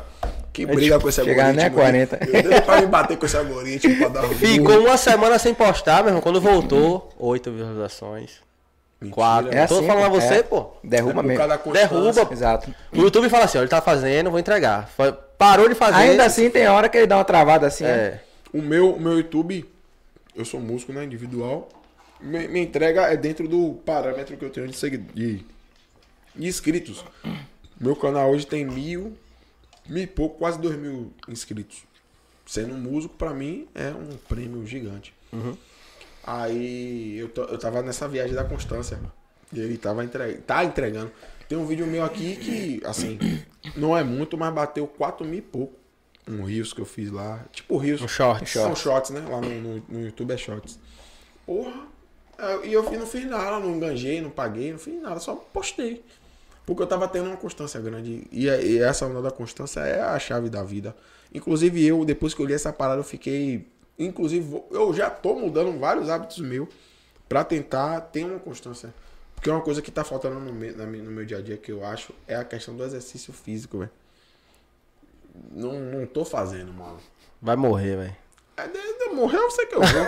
Que 0.50 0.64
briga 0.64 0.98
com 0.98 1.10
esse 1.10 1.22
chegar 1.22 1.48
algoritmo. 1.48 1.66
a 1.66 1.82
40. 1.82 2.18
aí. 2.22 2.54
Eu 2.56 2.62
pra 2.62 2.80
me 2.80 2.86
bater 2.86 3.18
com 3.18 3.26
esse 3.26 3.36
algoritmo 3.36 3.98
pra 3.98 4.08
dar 4.08 4.24
um 4.24 4.30
ficou 4.30 4.78
uma 4.80 4.96
semana 4.96 5.38
sem 5.38 5.52
postar, 5.52 5.98
meu 5.98 6.06
irmão. 6.08 6.22
Quando 6.22 6.40
voltou, 6.40 7.12
oito 7.18 7.52
visualizações. 7.52 8.36
Mentira. 8.98 9.14
Quatro. 9.14 9.54
É 9.54 9.66
Tô 9.66 9.74
assim, 9.76 9.86
falando 9.86 10.04
a 10.06 10.08
você, 10.08 10.34
é. 10.36 10.42
pô. 10.42 10.68
Derruba 10.82 11.20
É 11.20 11.22
mesmo. 11.22 11.72
Derruba. 11.74 12.28
Exato. 12.32 12.74
O 12.94 12.96
YouTube 13.02 13.28
fala 13.28 13.44
assim, 13.44 13.58
ó, 13.58 13.60
ele 13.60 13.68
tá 13.68 13.82
fazendo, 13.82 14.30
vou 14.30 14.40
entregar. 14.40 14.88
Parou 15.36 15.68
de 15.68 15.74
fazer. 15.74 15.96
Ainda 15.98 16.24
assim, 16.24 16.48
tem 16.48 16.66
hora 16.66 16.88
que 16.88 16.96
ele 16.96 17.06
dá 17.06 17.18
uma 17.18 17.24
travada 17.24 17.66
assim. 17.66 17.84
né? 17.84 17.90
É. 17.90 18.20
O 18.54 18.62
meu, 18.62 18.92
o 18.94 18.98
meu 18.98 19.18
YouTube, 19.18 19.70
eu 20.34 20.46
sou 20.46 20.60
músico, 20.60 20.94
né? 20.94 21.04
Individual. 21.04 21.68
Me, 22.18 22.48
me 22.48 22.60
entrega 22.60 23.02
é 23.02 23.18
dentro 23.18 23.46
do 23.46 23.74
parâmetro 23.84 24.34
que 24.38 24.44
eu 24.46 24.48
tenho 24.48 24.66
de, 24.66 24.74
segui- 24.74 24.96
de, 24.96 25.34
de 25.34 25.55
inscritos. 26.38 27.04
Meu 27.80 27.94
canal 27.96 28.30
hoje 28.30 28.46
tem 28.46 28.64
mil, 28.64 29.16
mil 29.88 30.02
e 30.02 30.06
pouco, 30.06 30.38
quase 30.38 30.58
dois 30.58 30.76
mil 30.76 31.12
inscritos. 31.28 31.84
Sendo 32.46 32.74
um 32.74 32.78
músico, 32.78 33.14
pra 33.16 33.34
mim, 33.34 33.66
é 33.74 33.88
um 33.90 34.16
prêmio 34.28 34.64
gigante. 34.66 35.12
Aí 36.24 37.18
eu, 37.18 37.30
eu 37.36 37.58
tava 37.58 37.82
nessa 37.82 38.08
viagem 38.08 38.34
da 38.34 38.44
constância. 38.44 38.98
E 39.52 39.60
ele 39.60 39.76
tava 39.78 40.04
entre, 40.04 40.34
tá 40.38 40.64
entregando. 40.64 41.10
Tem 41.48 41.56
um 41.56 41.64
vídeo 41.66 41.86
meu 41.86 42.04
aqui 42.04 42.36
que, 42.36 42.80
assim, 42.84 43.18
não 43.76 43.96
é 43.96 44.02
muito, 44.02 44.36
mas 44.36 44.52
bateu 44.52 44.86
4 44.86 45.24
mil 45.24 45.38
e 45.38 45.42
pouco. 45.42 45.74
Um 46.28 46.42
Rios 46.42 46.72
que 46.72 46.80
eu 46.80 46.86
fiz 46.86 47.10
lá. 47.12 47.44
Tipo 47.52 47.76
Rios. 47.76 48.00
Um 48.02 48.08
short. 48.08 48.48
São 48.50 48.74
shorts, 48.74 49.10
né? 49.10 49.20
Lá 49.28 49.40
no, 49.40 49.48
no, 49.60 49.82
no 49.88 50.00
YouTube 50.06 50.32
é 50.32 50.36
shorts. 50.36 50.78
Porra. 51.46 51.86
É, 52.38 52.66
E 52.66 52.72
eu 52.72 52.82
fi- 52.90 52.96
não 52.96 53.06
fiz 53.06 53.24
nada, 53.24 53.60
não 53.60 53.76
enganjei, 53.76 54.20
não 54.20 54.30
paguei, 54.30 54.72
não 54.72 54.78
fiz 54.78 55.00
nada, 55.00 55.20
só 55.20 55.36
postei. 55.36 56.04
Porque 56.66 56.82
eu 56.82 56.86
tava 56.86 57.06
tendo 57.06 57.28
uma 57.28 57.36
constância 57.36 57.80
grande. 57.80 58.26
E, 58.30 58.48
é- 58.48 58.62
e 58.62 58.78
essa 58.80 59.06
onda 59.06 59.22
da 59.22 59.30
constância 59.30 59.80
é 59.80 60.02
a 60.02 60.18
chave 60.18 60.50
da 60.50 60.62
vida. 60.64 60.94
Inclusive 61.32 61.82
eu, 61.86 62.04
depois 62.04 62.34
que 62.34 62.42
eu 62.42 62.46
li 62.46 62.52
essa 62.52 62.72
parada, 62.72 63.00
eu 63.00 63.04
fiquei. 63.04 63.68
Inclusive, 63.98 64.62
eu 64.70 64.92
já 64.92 65.08
tô 65.08 65.36
mudando 65.36 65.78
vários 65.78 66.10
hábitos 66.10 66.38
meus 66.38 66.68
pra 67.28 67.44
tentar 67.44 68.00
ter 68.02 68.24
uma 68.24 68.38
constância. 68.40 68.92
Porque 69.34 69.48
uma 69.48 69.60
coisa 69.60 69.80
que 69.80 69.90
tá 69.90 70.02
faltando 70.02 70.40
no 70.40 70.52
meu, 70.52 70.76
no 70.76 71.10
meu 71.12 71.24
dia 71.24 71.38
a 71.38 71.40
dia 71.40 71.56
que 71.56 71.70
eu 71.70 71.84
acho 71.84 72.12
é 72.26 72.34
a 72.34 72.44
questão 72.44 72.74
do 72.76 72.82
exercício 72.82 73.32
físico, 73.32 73.78
velho. 73.78 73.90
Não, 75.52 75.78
não 75.80 76.06
tô 76.06 76.24
fazendo, 76.24 76.72
mano. 76.72 76.98
Vai 77.40 77.54
morrer, 77.56 77.96
velho. 77.96 78.16
É, 78.56 78.66
morrer 79.16 79.38
eu 79.38 79.50
sei 79.50 79.66
que 79.66 79.74
eu 79.74 79.80
vou. 79.80 80.06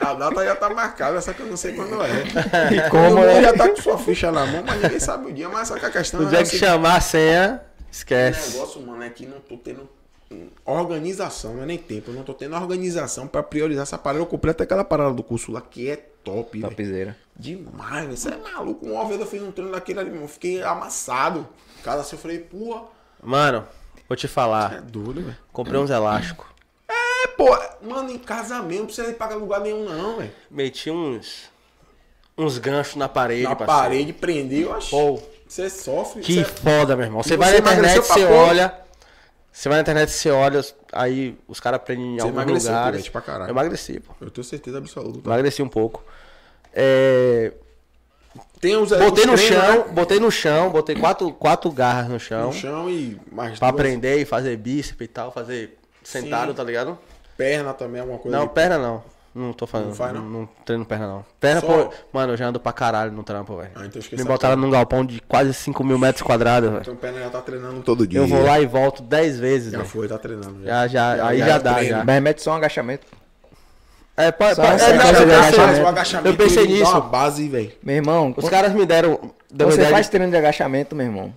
A 0.00 0.14
data 0.14 0.44
já 0.44 0.56
tá 0.56 0.70
marcada, 0.70 1.20
só 1.20 1.32
que 1.32 1.40
eu 1.40 1.46
não 1.46 1.56
sei 1.56 1.74
quando 1.74 2.02
é. 2.02 2.24
E 2.74 2.90
como, 2.90 3.20
né? 3.20 3.42
já 3.42 3.52
tá 3.54 3.68
com 3.68 3.76
sua 3.76 3.98
ficha 3.98 4.32
na 4.32 4.44
mão, 4.46 4.62
mas 4.66 4.82
ninguém 4.82 5.00
sabe 5.00 5.30
o 5.30 5.32
dia. 5.32 5.48
Mas 5.48 5.68
só 5.68 5.78
que 5.78 5.86
a 5.86 5.90
questão 5.90 6.20
No 6.20 6.28
dia 6.28 6.38
que 6.38 6.44
assim, 6.44 6.58
chamar 6.58 6.96
a 6.96 7.00
senha, 7.00 7.62
o 7.78 7.90
esquece. 7.90 8.54
negócio, 8.54 8.80
mano, 8.82 9.02
é 9.02 9.10
que 9.10 9.26
não 9.26 9.40
tô 9.40 9.56
tendo 9.56 9.88
organização, 10.64 11.54
não 11.54 11.62
é 11.62 11.66
nem 11.66 11.78
tempo. 11.78 12.10
Eu 12.10 12.14
não 12.14 12.22
tô 12.22 12.34
tendo 12.34 12.56
organização 12.56 13.26
pra 13.26 13.42
priorizar 13.42 13.84
essa 13.84 13.98
parada. 13.98 14.22
Eu 14.22 14.26
comprei 14.26 14.50
até 14.50 14.64
aquela 14.64 14.84
parada 14.84 15.14
do 15.14 15.22
curso 15.22 15.52
lá 15.52 15.60
que 15.60 15.88
é 15.88 15.96
top. 15.96 16.60
Topzera. 16.60 17.16
Demais. 17.36 18.08
Você 18.08 18.30
é 18.30 18.36
maluco. 18.36 18.86
Uma 18.86 19.06
vez 19.06 19.20
eu 19.20 19.26
fiz 19.26 19.42
um 19.42 19.52
treino 19.52 19.72
daquele 19.72 20.00
ali, 20.00 20.16
eu 20.16 20.28
fiquei 20.28 20.62
amassado. 20.62 21.46
Cada 21.82 22.00
assim 22.00 22.16
eu 22.16 22.20
falei, 22.20 22.38
porra, 22.38 22.84
Mano, 23.22 23.66
vou 24.08 24.16
te 24.16 24.26
é 24.26 24.28
falar. 24.28 24.80
doido, 24.82 25.22
velho. 25.22 25.36
Comprei 25.52 25.80
uns 25.80 25.90
elásticos. 25.90 26.53
É, 27.24 27.26
pô, 27.28 27.58
mano, 27.82 28.10
em 28.10 28.18
casa 28.18 28.60
mesmo, 28.62 28.80
não 28.80 28.86
precisa 28.86 29.12
pagar 29.14 29.36
lugar 29.36 29.60
nenhum, 29.60 29.84
não, 29.88 30.18
velho. 30.18 30.30
Meti 30.50 30.90
uns. 30.90 31.44
Uns 32.36 32.58
ganchos 32.58 32.96
na 32.96 33.08
parede, 33.08 33.44
Na 33.44 33.54
parceiro. 33.56 33.80
parede, 33.82 34.12
prendeu, 34.12 34.70
eu 34.70 34.74
acho. 34.76 34.90
Pô, 34.90 35.22
Você 35.48 35.70
sofre. 35.70 36.20
que 36.22 36.34
você- 36.34 36.44
foda, 36.44 36.96
meu 36.96 37.06
irmão. 37.06 37.22
Você 37.22 37.36
vai 37.36 37.52
na 37.52 37.58
internet, 37.58 38.00
você 38.00 38.24
olha. 38.24 38.74
Você 39.52 39.68
vai 39.68 39.78
na 39.78 39.82
internet, 39.82 40.10
você 40.10 40.30
olha, 40.30 40.64
aí 40.92 41.38
os 41.46 41.60
caras 41.60 41.80
prendem 41.82 42.16
em 42.16 42.20
alguns 42.20 42.34
emagreceu, 42.34 42.70
lugares. 42.72 43.08
Pra 43.08 43.20
caralho. 43.20 43.44
Eu 43.50 43.50
emagreci, 43.50 44.00
pô. 44.00 44.12
Eu 44.20 44.30
tenho 44.30 44.44
certeza 44.44 44.78
absoluta. 44.78 45.28
Emagreci 45.28 45.62
um 45.62 45.68
pouco. 45.68 46.02
É, 46.72 47.52
Tem 48.60 48.74
os 48.76 48.88
Botei 48.90 49.04
os 49.06 49.10
no 49.12 49.14
treinos, 49.36 49.40
chão, 49.42 49.78
né? 49.86 49.92
botei 49.92 50.18
no 50.20 50.30
chão, 50.30 50.70
botei 50.70 50.96
quatro, 50.96 51.32
quatro 51.32 51.70
garras 51.70 52.08
no 52.08 52.18
chão. 52.18 52.46
No 52.48 52.52
chão 52.52 52.90
e 52.90 53.16
mais 53.30 53.58
Pra 53.60 53.70
duas. 53.70 53.78
aprender 53.80 54.18
e 54.18 54.24
fazer 54.24 54.56
bíceps 54.56 55.00
e 55.04 55.06
tal, 55.06 55.30
fazer 55.30 55.78
sentado, 56.02 56.48
Sim. 56.50 56.56
tá 56.56 56.64
ligado? 56.64 56.98
Perna 57.36 57.72
também, 57.74 58.00
alguma 58.00 58.18
coisa. 58.18 58.36
Não, 58.36 58.46
perna 58.48 58.78
não. 58.78 59.02
Não 59.34 59.52
tô 59.52 59.66
falando. 59.66 59.88
Não 59.88 59.94
faz, 59.96 60.12
não? 60.14 60.22
Não 60.22 60.48
treino 60.64 60.84
perna 60.86 61.08
não. 61.08 61.26
Perna, 61.40 61.60
Só- 61.60 61.66
pô. 61.66 61.92
Mano, 62.12 62.34
eu 62.34 62.36
já 62.36 62.46
ando 62.46 62.60
pra 62.60 62.72
caralho 62.72 63.10
no 63.10 63.24
trampo, 63.24 63.56
velho. 63.56 63.70
Ah, 63.74 63.84
então 63.84 63.98
esqueci 63.98 64.22
Me 64.22 64.28
botaram 64.28 64.54
num 64.56 64.70
galpão 64.70 65.04
de 65.04 65.20
quase 65.22 65.52
5 65.52 65.82
mil 65.82 65.98
metros 65.98 66.22
quadrados, 66.22 66.70
velho. 66.70 66.82
Então 66.82 66.94
perna 66.94 67.18
já 67.18 67.30
tá 67.30 67.40
treinando 67.40 67.80
todo 67.82 68.06
dia. 68.06 68.20
Eu 68.20 68.28
vou 68.28 68.44
lá 68.44 68.60
e 68.60 68.66
volto 68.66 69.02
10 69.02 69.40
vezes, 69.40 69.72
Já 69.72 69.78
velho. 69.78 69.90
foi, 69.90 70.06
tá 70.06 70.18
treinando. 70.18 70.64
Já, 70.64 70.86
já, 70.86 71.26
aí 71.26 71.38
já, 71.40 71.46
é 71.46 71.58
dá, 71.58 71.74
treino. 71.74 71.96
já. 71.98 72.04
Mas 72.04 72.22
mete 72.22 72.42
só 72.42 72.52
um 72.52 72.54
agachamento. 72.54 73.06
É, 74.16 74.30
pode, 74.30 74.60
é, 74.60 74.64
coisa 74.64 74.78
eu. 76.20 76.26
Eu 76.26 76.36
pensei 76.36 76.66
dá 76.68 76.72
uma 76.72 76.94
nisso. 76.94 77.00
base, 77.10 77.48
velho. 77.48 77.72
Meu 77.82 77.96
irmão, 77.96 78.28
Os 78.28 78.34
quando 78.36 78.50
caras 78.50 78.72
me 78.72 78.86
deram. 78.86 79.18
deu 79.52 79.68
você 79.68 79.78
ideia 79.78 79.90
faz 79.90 80.06
de- 80.06 80.12
treino 80.12 80.30
de 80.30 80.36
agachamento, 80.38 80.94
meu 80.94 81.06
irmão. 81.06 81.34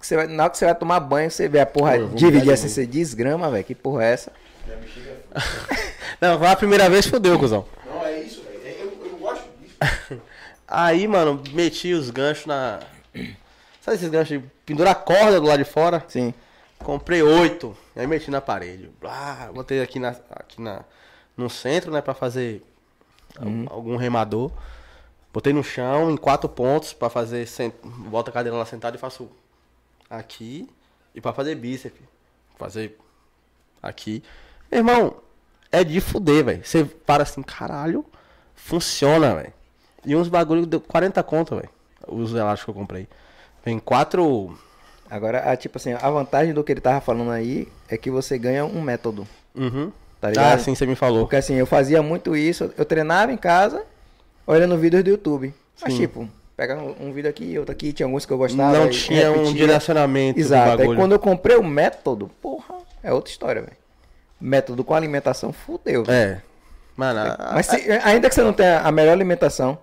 Você 0.00 0.16
vai, 0.16 0.26
na 0.26 0.44
hora 0.44 0.50
que 0.50 0.58
você 0.58 0.64
vai 0.64 0.74
tomar 0.74 1.00
banho, 1.00 1.30
você 1.30 1.48
vê 1.48 1.60
a 1.60 1.66
porra 1.66 1.98
Pô, 1.98 2.06
dividir 2.14 2.52
assim, 2.52 2.68
você 2.68 2.86
desgrama, 2.86 3.50
velho. 3.50 3.64
Que 3.64 3.74
porra 3.74 4.04
é 4.04 4.12
essa? 4.12 4.32
Não, 6.20 6.38
vai 6.38 6.52
a 6.52 6.56
primeira 6.56 6.88
vez, 6.88 7.06
fodeu, 7.06 7.38
cuzão. 7.38 7.64
Não, 7.86 8.04
é 8.04 8.20
isso, 8.20 8.42
velho. 8.42 8.76
Eu, 8.80 9.06
eu 9.10 9.16
gosto 9.18 9.44
disso. 9.60 10.20
Aí, 10.66 11.06
mano, 11.08 11.42
meti 11.52 11.92
os 11.92 12.10
ganchos 12.10 12.46
na. 12.46 12.80
Sabe 13.80 13.96
esses 13.96 14.08
ganchos 14.10 14.40
de 14.40 14.44
pendurar 14.66 14.92
a 14.92 14.94
corda 14.96 15.40
do 15.40 15.46
lado 15.46 15.62
de 15.62 15.70
fora? 15.70 16.04
Sim. 16.08 16.34
Comprei 16.78 17.22
oito. 17.22 17.76
Aí 17.96 18.06
meti 18.06 18.30
na 18.30 18.40
parede. 18.40 18.90
Blá, 19.00 19.50
botei 19.52 19.80
aqui, 19.82 19.98
na, 19.98 20.14
aqui 20.30 20.60
na, 20.60 20.84
no 21.36 21.48
centro, 21.50 21.90
né? 21.90 22.00
Pra 22.00 22.14
fazer 22.14 22.62
al- 23.36 23.74
algum 23.74 23.96
remador. 23.96 24.50
Botei 25.32 25.52
no 25.52 25.64
chão 25.64 26.10
em 26.10 26.16
quatro 26.16 26.48
pontos 26.48 26.92
pra 26.92 27.08
fazer. 27.08 27.46
Sent... 27.46 27.74
Boto 27.82 28.30
a 28.30 28.32
cadeira 28.32 28.56
lá 28.56 28.64
sentada 28.66 28.96
e 28.96 29.00
faço 29.00 29.28
aqui. 30.08 30.68
E 31.14 31.20
pra 31.20 31.32
fazer 31.32 31.54
bíceps. 31.54 32.00
Fazer 32.56 32.96
aqui. 33.82 34.22
Meu 34.70 34.80
irmão, 34.80 35.16
é 35.70 35.82
de 35.82 36.00
fuder, 36.00 36.44
velho. 36.44 36.64
Você 36.64 36.84
para 36.84 37.22
assim, 37.22 37.42
caralho. 37.42 38.04
Funciona, 38.54 39.34
velho. 39.34 39.52
E 40.04 40.16
uns 40.16 40.28
bagulho 40.28 40.66
deu 40.66 40.80
40 40.80 41.22
conto, 41.22 41.56
velho. 41.56 41.70
Os 42.06 42.32
elásticos 42.32 42.64
que 42.64 42.70
eu 42.70 42.80
comprei. 42.80 43.08
Vem 43.64 43.78
quatro. 43.78 44.58
Agora, 45.10 45.50
a, 45.50 45.56
tipo 45.56 45.78
assim, 45.78 45.92
a 45.92 46.10
vantagem 46.10 46.52
do 46.52 46.62
que 46.62 46.72
ele 46.72 46.80
tava 46.80 47.00
falando 47.00 47.30
aí 47.30 47.68
é 47.88 47.96
que 47.96 48.10
você 48.10 48.38
ganha 48.38 48.64
um 48.64 48.80
método. 48.80 49.26
Uhum. 49.54 49.92
Tá 50.20 50.30
ligado? 50.30 50.54
Ah, 50.54 50.58
sim, 50.58 50.74
você 50.74 50.84
me 50.84 50.94
falou. 50.94 51.22
Porque 51.22 51.36
assim, 51.36 51.54
eu 51.54 51.66
fazia 51.66 52.02
muito 52.02 52.36
isso, 52.36 52.72
eu 52.76 52.84
treinava 52.84 53.32
em 53.32 53.36
casa, 53.36 53.84
olhando 54.46 54.76
vídeos 54.76 55.04
do 55.04 55.10
YouTube. 55.10 55.54
Mas 55.80 55.92
Sim. 55.92 56.00
tipo, 56.00 56.28
pega 56.58 56.74
um, 56.76 56.94
um 57.08 57.12
vídeo 57.12 57.30
aqui, 57.30 57.56
outro 57.56 57.70
aqui, 57.72 57.92
tinha 57.92 58.04
alguns 58.06 58.26
que 58.26 58.32
eu 58.32 58.36
gostava. 58.36 58.76
Não 58.76 58.90
tinha 58.90 59.30
um 59.30 59.36
repetia. 59.44 59.54
direcionamento 59.60 60.40
Exato. 60.40 60.82
Aí 60.82 60.96
quando 60.96 61.12
eu 61.12 61.18
comprei 61.20 61.56
o 61.56 61.62
método, 61.62 62.28
porra, 62.42 62.74
é 63.00 63.12
outra 63.12 63.30
história, 63.30 63.62
velho. 63.62 63.76
Método 64.40 64.82
com 64.82 64.92
alimentação, 64.92 65.52
fudeu. 65.52 66.02
É. 66.08 66.40
Mano, 66.96 67.20
a- 67.20 67.52
Mas 67.54 67.66
se- 67.66 67.88
ainda 68.02 68.28
que 68.28 68.34
você 68.34 68.42
não 68.42 68.52
tenha 68.52 68.80
a 68.80 68.90
melhor 68.90 69.12
alimentação, 69.12 69.78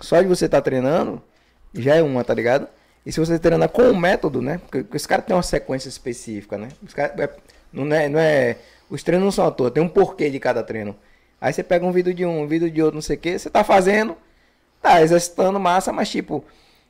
só 0.00 0.20
de 0.20 0.26
você 0.26 0.46
estar 0.46 0.60
treinando, 0.62 1.22
já 1.72 1.94
é 1.94 2.02
uma, 2.02 2.24
tá 2.24 2.34
ligado? 2.34 2.66
E 3.04 3.12
se 3.12 3.20
você 3.20 3.38
treinar 3.38 3.68
com 3.68 3.82
o 3.88 3.96
método, 3.96 4.42
né? 4.42 4.58
Porque, 4.58 4.82
porque 4.82 4.96
os 4.96 5.06
caras 5.06 5.24
têm 5.24 5.36
uma 5.36 5.42
sequência 5.44 5.88
específica, 5.88 6.58
né? 6.58 6.68
Os 6.84 6.92
caras, 6.92 7.16
é- 7.20 7.30
não, 7.72 7.94
é, 7.94 8.08
não 8.08 8.18
é. 8.18 8.56
Os 8.90 9.04
treinos 9.04 9.24
não 9.24 9.30
são 9.32 9.46
à 9.46 9.50
toa, 9.52 9.70
tem 9.70 9.80
um 9.82 9.88
porquê 9.88 10.28
de 10.28 10.40
cada 10.40 10.60
treino. 10.62 10.96
Aí 11.40 11.52
você 11.52 11.62
pega 11.62 11.86
um 11.86 11.92
vídeo 11.92 12.12
de 12.12 12.24
um, 12.26 12.42
um 12.42 12.46
vídeo 12.48 12.68
de 12.68 12.82
outro, 12.82 12.96
não 12.96 13.02
sei 13.02 13.14
o 13.16 13.18
que, 13.20 13.38
você 13.38 13.48
tá 13.48 13.62
fazendo, 13.62 14.16
tá 14.86 15.02
exercitando 15.02 15.58
massa, 15.58 15.92
mas 15.92 16.08
tipo, 16.08 16.44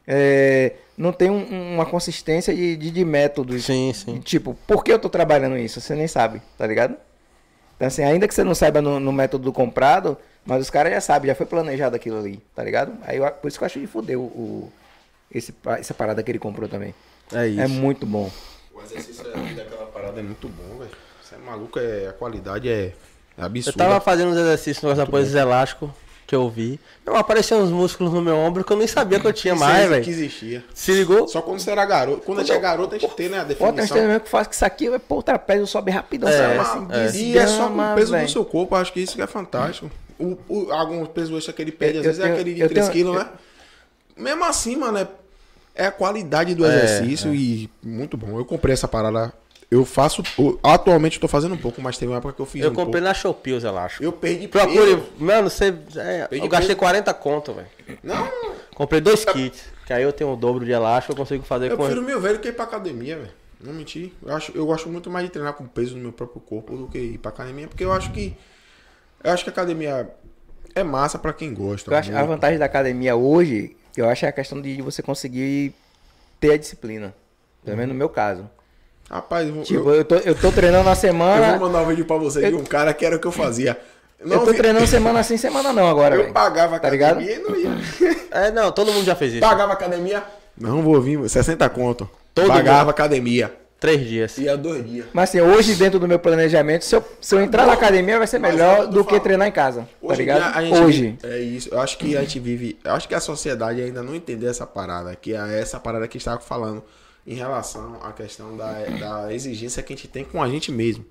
é, 0.06 0.72
não 0.96 1.12
tem 1.12 1.30
um- 1.30 1.74
uma 1.74 1.86
consistência 1.86 2.54
de, 2.54 2.76
de, 2.76 2.90
de 2.90 3.04
métodos. 3.04 3.64
Sim, 3.64 3.92
sim. 3.94 4.20
Tipo, 4.20 4.54
por 4.66 4.84
que 4.84 4.92
eu 4.92 4.98
tô 4.98 5.08
trabalhando 5.08 5.56
isso? 5.56 5.80
Você 5.80 5.94
nem 5.94 6.06
sabe, 6.08 6.40
tá 6.58 6.66
ligado? 6.66 6.96
Então, 7.76 7.88
assim, 7.88 8.02
ainda 8.04 8.26
que 8.28 8.34
você 8.34 8.44
não 8.44 8.54
saiba 8.54 8.80
no, 8.80 8.98
no 9.00 9.12
método 9.12 9.44
do 9.44 9.52
comprado, 9.52 10.16
mas 10.44 10.62
os 10.62 10.70
caras 10.70 10.92
já 10.92 11.00
sabem, 11.00 11.28
já 11.28 11.34
foi 11.34 11.46
planejado 11.46 11.94
aquilo 11.96 12.18
ali, 12.18 12.40
tá 12.54 12.62
ligado? 12.62 12.92
Aí 13.02 13.18
eu- 13.18 13.30
por 13.30 13.48
isso 13.48 13.58
que 13.58 13.64
eu 13.64 13.66
acho 13.66 13.80
de 13.80 13.86
fuder 13.86 14.18
o, 14.18 14.22
o- 14.24 14.72
esse, 15.30 15.54
essa 15.78 15.92
parada 15.92 16.22
que 16.22 16.30
ele 16.30 16.38
comprou 16.38 16.68
também. 16.68 16.94
É 17.34 17.46
isso. 17.48 17.60
É 17.60 17.66
muito 17.66 18.06
bom. 18.06 18.30
O 18.74 18.80
exercício 18.82 19.24
daquela 19.24 19.86
parada 19.86 20.20
é 20.20 20.22
muito 20.22 20.48
bom, 20.48 20.78
velho. 20.78 20.90
Você 21.22 21.34
é 21.34 21.38
maluco, 21.38 21.78
é, 21.78 22.06
a 22.08 22.12
qualidade 22.12 22.68
é, 22.68 22.72
é 22.86 22.92
Eu 23.40 23.44
absurda. 23.46 23.78
tava 23.78 24.00
fazendo 24.00 24.30
uns 24.30 24.36
exercícios 24.38 24.78
com 24.78 24.90
essa 24.90 25.04
coisa 25.06 25.38
elásticos 25.40 25.90
que 26.26 26.34
eu 26.34 26.48
vi. 26.50 26.80
Meu, 27.06 27.14
apareciam 27.16 27.60
uns 27.62 27.70
músculos 27.70 28.12
no 28.12 28.20
meu 28.20 28.36
ombro 28.36 28.64
que 28.64 28.72
eu 28.72 28.76
nem 28.76 28.86
sabia 28.86 29.20
que 29.20 29.26
eu 29.26 29.32
tinha 29.32 29.54
mais, 29.54 29.88
velho. 29.88 30.02
que 30.04 30.10
existia. 30.10 30.64
Se 30.74 30.92
ligou? 30.92 31.28
Só 31.28 31.40
quando 31.40 31.60
você 31.60 31.70
era 31.70 31.84
garoto. 31.84 32.22
Quando 32.22 32.40
a 32.40 32.42
gente 32.42 32.56
é 32.56 32.58
garoto, 32.60 32.94
a 32.94 32.98
gente 32.98 33.14
tem, 33.14 33.28
né, 33.28 33.38
a 33.40 33.44
definição. 33.44 33.86
treinamentos 33.86 34.24
que 34.24 34.30
faz 34.30 34.46
que 34.48 34.54
isso 34.54 34.64
aqui, 34.64 34.90
vai 34.90 34.98
pô, 34.98 35.18
o 35.18 35.22
trapézio 35.22 35.66
sobe 35.66 35.90
rapidão, 35.92 36.28
É, 36.28 36.32
é, 36.56 36.58
Assim, 36.58 36.86
é. 36.90 37.10
E 37.16 37.38
é 37.38 37.46
só 37.46 37.68
com 37.68 37.78
o 37.92 37.94
peso 37.94 38.12
velho. 38.12 38.26
do 38.26 38.30
seu 38.32 38.44
corpo, 38.44 38.74
acho 38.74 38.92
que 38.92 39.00
isso 39.00 39.14
que 39.14 39.22
é 39.22 39.26
fantástico. 39.26 39.90
O, 40.18 40.36
o, 40.48 40.72
alguns 40.72 41.08
pesos 41.08 41.36
extra 41.36 41.52
que 41.52 41.62
ele 41.62 41.72
pede, 41.72 41.94
Eu- 41.94 42.00
às 42.00 42.06
vezes 42.06 42.20
tenho- 42.22 42.32
é 42.32 42.34
aquele 42.34 42.54
de 42.54 42.60
eu 42.62 42.68
3 42.68 42.86
tenho- 42.88 42.92
quilos, 42.92 43.16
né? 43.16 43.28
Mesmo 44.16 44.44
assim, 44.44 44.74
mano, 44.76 44.98
é, 44.98 45.06
é 45.74 45.86
a 45.86 45.92
qualidade 45.92 46.54
do 46.54 46.64
É, 46.64 46.68
exercício 46.74 47.34
e 47.34 47.70
muito 47.82 48.16
bom. 48.16 48.38
Eu 48.38 48.44
comprei 48.44 48.72
essa 48.72 48.88
parada. 48.88 49.32
Eu 49.70 49.84
faço. 49.84 50.22
eu- 50.38 50.58
atualmente 50.62 51.16
eu 51.16 51.20
tô 51.20 51.26
fazendo 51.28 51.54
um 51.54 51.58
pouco, 51.58 51.80
mas 51.82 51.98
teve 51.98 52.10
uma 52.12 52.18
época 52.18 52.34
que 52.34 52.40
eu 52.40 52.46
fiz 52.46 52.62
Eu 52.62 52.70
um 52.70 52.74
comprei 52.74 53.02
pouco. 53.02 53.08
na 53.08 53.14
Shopee 53.14 53.52
os 53.52 53.64
elásticos. 53.64 54.04
Eu 54.04 54.12
perdi 54.12 54.46
Procure. 54.46 54.96
peso. 54.96 55.02
Mano, 55.18 55.50
você. 55.50 55.74
é, 55.96 56.28
eu 56.30 56.48
gastei 56.48 56.68
peso. 56.68 56.78
40 56.78 57.12
conto, 57.14 57.52
velho. 57.54 57.66
Não, 58.02 58.28
Comprei 58.74 59.00
dois 59.00 59.24
kits. 59.24 59.64
Que 59.86 59.92
aí 59.92 60.02
eu 60.02 60.12
tenho 60.12 60.30
o 60.32 60.36
dobro 60.36 60.64
de 60.64 60.70
elástico, 60.70 61.12
eu 61.12 61.16
consigo 61.16 61.42
fazer 61.44 61.70
eu 61.70 61.76
com. 61.76 61.84
prefiro 61.84 62.02
mil 62.04 62.20
velho 62.20 62.38
que 62.38 62.48
ir 62.48 62.52
pra 62.52 62.64
academia, 62.64 63.16
velho. 63.16 63.30
Não 63.60 63.72
mentir. 63.72 64.12
Eu, 64.24 64.34
acho, 64.36 64.52
eu 64.54 64.66
gosto 64.66 64.88
muito 64.88 65.10
mais 65.10 65.24
de 65.24 65.32
treinar 65.32 65.54
com 65.54 65.66
peso 65.66 65.96
no 65.96 66.02
meu 66.02 66.12
próprio 66.12 66.40
corpo 66.40 66.76
do 66.76 66.86
que 66.86 66.98
ir 66.98 67.18
pra 67.18 67.30
academia, 67.30 67.66
porque 67.66 67.82
eu 67.84 67.92
acho 67.92 68.12
que. 68.12 68.36
Eu 69.24 69.32
acho 69.32 69.42
que 69.42 69.50
a 69.50 69.52
academia 69.52 70.08
é 70.74 70.84
massa 70.84 71.18
pra 71.18 71.32
quem 71.32 71.52
gosta. 71.54 71.90
Eu 71.90 71.96
acho, 71.96 72.14
a 72.14 72.22
vantagem 72.22 72.58
da 72.58 72.66
academia 72.66 73.16
hoje, 73.16 73.74
eu 73.96 74.08
acho 74.08 74.26
é 74.26 74.28
a 74.28 74.32
questão 74.32 74.60
de 74.60 74.80
você 74.82 75.02
conseguir 75.02 75.72
ter 76.38 76.52
a 76.52 76.56
disciplina. 76.58 77.14
Pelo 77.64 77.76
menos 77.78 77.92
no 77.94 77.98
meu 77.98 78.08
caso. 78.10 78.48
Rapaz, 79.10 79.48
eu, 79.48 79.62
Tipo, 79.62 79.90
eu, 79.90 79.94
eu 79.96 80.04
tô, 80.04 80.14
eu 80.16 80.34
tô 80.34 80.50
treinando 80.52 80.84
na 80.84 80.92
eu 80.92 80.96
semana. 80.96 81.58
vou 81.58 81.68
mandar 81.68 81.82
um 81.82 81.86
vídeo 81.86 82.04
pra 82.04 82.16
você 82.16 82.40
de 82.40 82.52
Eu- 82.52 82.58
um 82.58 82.64
cara 82.64 82.92
que 82.92 83.04
era 83.06 83.16
o 83.16 83.20
que 83.20 83.26
eu 83.26 83.32
fazia. 83.32 83.78
Eu 84.18 84.40
tô 84.40 84.50
vi- 84.52 84.56
treinando 84.56 84.86
semana 84.86 85.22
sim, 85.22 85.36
semana 85.36 85.72
não 85.72 85.86
agora, 85.88 86.14
Eu 86.16 86.22
velho. 86.22 86.32
pagava 86.32 86.78
Tá 86.80 86.88
ligado? 86.90 87.18
academia 87.20 87.36
e 87.36 87.38
não 87.38 87.54
ia. 87.56 87.70
É, 88.36 88.50
não, 88.50 88.70
todo 88.72 88.92
mundo 88.92 89.04
já 89.04 89.14
fez 89.14 89.32
isso. 89.32 89.40
Pagava 89.40 89.72
academia. 89.72 90.22
Não 90.58 90.82
vou 90.82 91.00
vir, 91.00 91.26
60 91.28 91.68
conto. 91.70 92.08
Todo 92.34 92.48
Pagava 92.48 92.80
mundo. 92.80 92.90
academia. 92.90 93.52
Três 93.78 94.06
dias. 94.06 94.36
Ia 94.38 94.56
dois 94.56 94.86
dias. 94.86 95.06
Mas 95.12 95.28
assim, 95.30 95.40
hoje 95.40 95.74
dentro 95.74 95.98
do 95.98 96.08
meu 96.08 96.18
planejamento, 96.18 96.84
se 96.84 96.96
eu, 96.96 97.04
se 97.20 97.34
eu 97.34 97.40
entrar 97.42 97.66
na 97.66 97.74
academia 97.74 98.18
vai 98.18 98.26
ser 98.26 98.38
melhor 98.38 98.76
que 98.76 98.82
eu 98.82 98.88
do 98.88 98.98
que 99.04 99.10
falando. 99.10 99.22
treinar 99.22 99.48
em 99.48 99.52
casa. 99.52 99.82
Tá 99.82 99.86
Hoje, 100.02 100.22
em 100.22 100.24
ligado? 100.24 100.56
a 100.56 100.62
gente 100.64 100.78
Hoje. 100.78 101.02
vive- 101.22 101.34
é 101.34 101.38
isso. 101.40 101.68
Eu 101.72 101.80
acho 101.80 101.96
que 101.98 102.16
a 102.16 102.20
gente 102.20 102.40
vive. 102.40 102.78
Eu 102.84 102.92
acho 102.92 103.06
que 103.06 103.14
a 103.14 103.20
sociedade 103.20 103.80
ainda 103.82 104.02
não 104.02 104.14
entendeu 104.14 104.50
essa 104.50 104.66
parada. 104.66 105.14
Que 105.14 105.34
é 105.34 105.60
essa 105.60 105.78
parada 105.78 106.08
que 106.08 106.16
estava 106.18 106.40
falando 106.40 106.82
em 107.26 107.34
relação 107.34 107.98
à 108.02 108.12
questão 108.12 108.56
da, 108.56 108.72
da 108.84 109.34
exigência 109.34 109.82
que 109.82 109.92
a 109.92 109.96
gente 109.96 110.08
tem 110.08 110.24
com 110.24 110.42
a 110.42 110.48
gente 110.48 110.70
mesmo. 110.70 111.04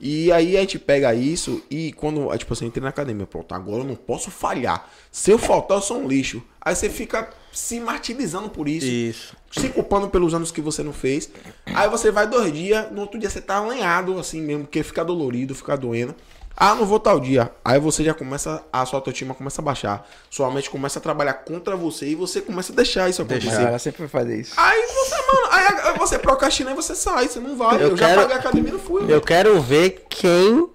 E 0.00 0.30
aí 0.32 0.56
a 0.56 0.60
gente 0.60 0.78
pega 0.78 1.14
isso 1.14 1.62
e 1.70 1.92
quando, 1.92 2.36
tipo 2.36 2.52
assim, 2.52 2.66
entrei 2.66 2.82
na 2.82 2.88
academia, 2.88 3.26
pronto, 3.26 3.54
agora 3.54 3.82
eu 3.82 3.86
não 3.86 3.94
posso 3.94 4.30
falhar. 4.30 4.90
Se 5.10 5.30
eu 5.30 5.38
faltar, 5.38 5.78
eu 5.78 5.82
sou 5.82 5.98
um 5.98 6.08
lixo. 6.08 6.42
Aí 6.60 6.74
você 6.74 6.90
fica 6.90 7.30
se 7.52 7.78
martirizando 7.78 8.50
por 8.50 8.68
isso. 8.68 8.86
Isso. 8.86 9.36
Se 9.52 9.68
culpando 9.68 10.08
pelos 10.08 10.34
anos 10.34 10.50
que 10.50 10.60
você 10.60 10.82
não 10.82 10.92
fez. 10.92 11.30
Aí 11.66 11.88
você 11.88 12.10
vai 12.10 12.26
dois 12.26 12.52
dias, 12.52 12.90
no 12.90 13.02
outro 13.02 13.18
dia 13.18 13.30
você 13.30 13.40
tá 13.40 13.58
alinhado, 13.58 14.18
assim 14.18 14.40
mesmo, 14.40 14.64
porque 14.64 14.82
fica 14.82 15.04
dolorido, 15.04 15.54
fica 15.54 15.76
doendo. 15.76 16.14
Ah, 16.56 16.74
não 16.74 16.86
vou 16.86 17.00
tal 17.00 17.18
dia. 17.18 17.50
Aí 17.64 17.80
você 17.80 18.04
já 18.04 18.14
começa, 18.14 18.62
a 18.72 18.86
sua 18.86 18.98
autoestima 18.98 19.34
começa 19.34 19.60
a 19.60 19.64
baixar. 19.64 20.08
Sua 20.30 20.48
mente 20.52 20.70
começa 20.70 21.00
a 21.00 21.02
trabalhar 21.02 21.34
contra 21.34 21.76
você 21.76 22.06
e 22.06 22.14
você 22.14 22.40
começa 22.40 22.72
a 22.72 22.76
deixar 22.76 23.08
isso 23.10 23.22
acontecer. 23.22 23.60
ela 23.62 23.78
sempre 23.78 24.06
vai 24.06 24.08
fazer 24.08 24.40
isso. 24.40 24.54
Aí 24.56 24.82
você, 24.86 25.16
mano, 25.16 25.48
aí 25.50 25.98
você 25.98 26.18
procrastina 26.18 26.70
e 26.70 26.74
você 26.74 26.94
sai, 26.94 27.26
você 27.28 27.40
não 27.40 27.56
vai. 27.56 27.76
Eu, 27.76 27.88
Eu 27.90 27.96
já 27.96 28.06
quero- 28.06 28.20
paguei 28.22 28.36
a 28.36 28.38
academia 28.38 28.68
e 28.70 28.72
não 28.72 28.78
fui. 28.78 29.12
Eu 29.12 29.20
quero 29.20 29.60
ver 29.60 30.04
quem. 30.08 30.68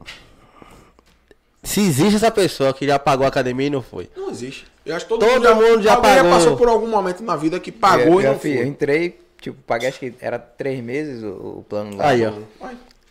Se 1.64 1.82
existe 1.82 2.16
essa 2.16 2.32
pessoa 2.32 2.74
que 2.74 2.86
já 2.86 2.98
pagou 2.98 3.26
a 3.26 3.30
academia 3.30 3.68
e 3.68 3.70
não 3.70 3.82
foi. 3.82 4.10
Não 4.16 4.30
existe. 4.30 4.66
Eu 4.86 4.96
acho 4.96 5.06
que 5.06 5.10
todo, 5.10 5.26
Todo 5.26 5.56
mundo 5.56 5.82
já 5.84 5.96
alguém 5.96 6.16
pagou. 6.16 6.32
passou 6.32 6.58
por 6.58 6.68
algum 6.68 6.88
momento 6.88 7.22
na 7.24 7.36
vida 7.36 7.60
que 7.60 7.72
pagou 7.72 8.16
eu, 8.16 8.22
e 8.22 8.24
não 8.34 8.40
fi- 8.40 8.52
eu 8.52 8.58
foi. 8.60 8.68
entrei, 8.68 9.20
tipo, 9.40 9.58
paguei 9.68 9.90
acho 9.90 10.00
que 10.00 10.14
era 10.20 10.40
três 10.40 10.82
meses 10.84 11.22
o, 11.24 11.60
o 11.60 11.66
plano 11.68 11.96
lá. 11.98 12.08
Aí, 12.10 12.26
ó. 12.26 12.34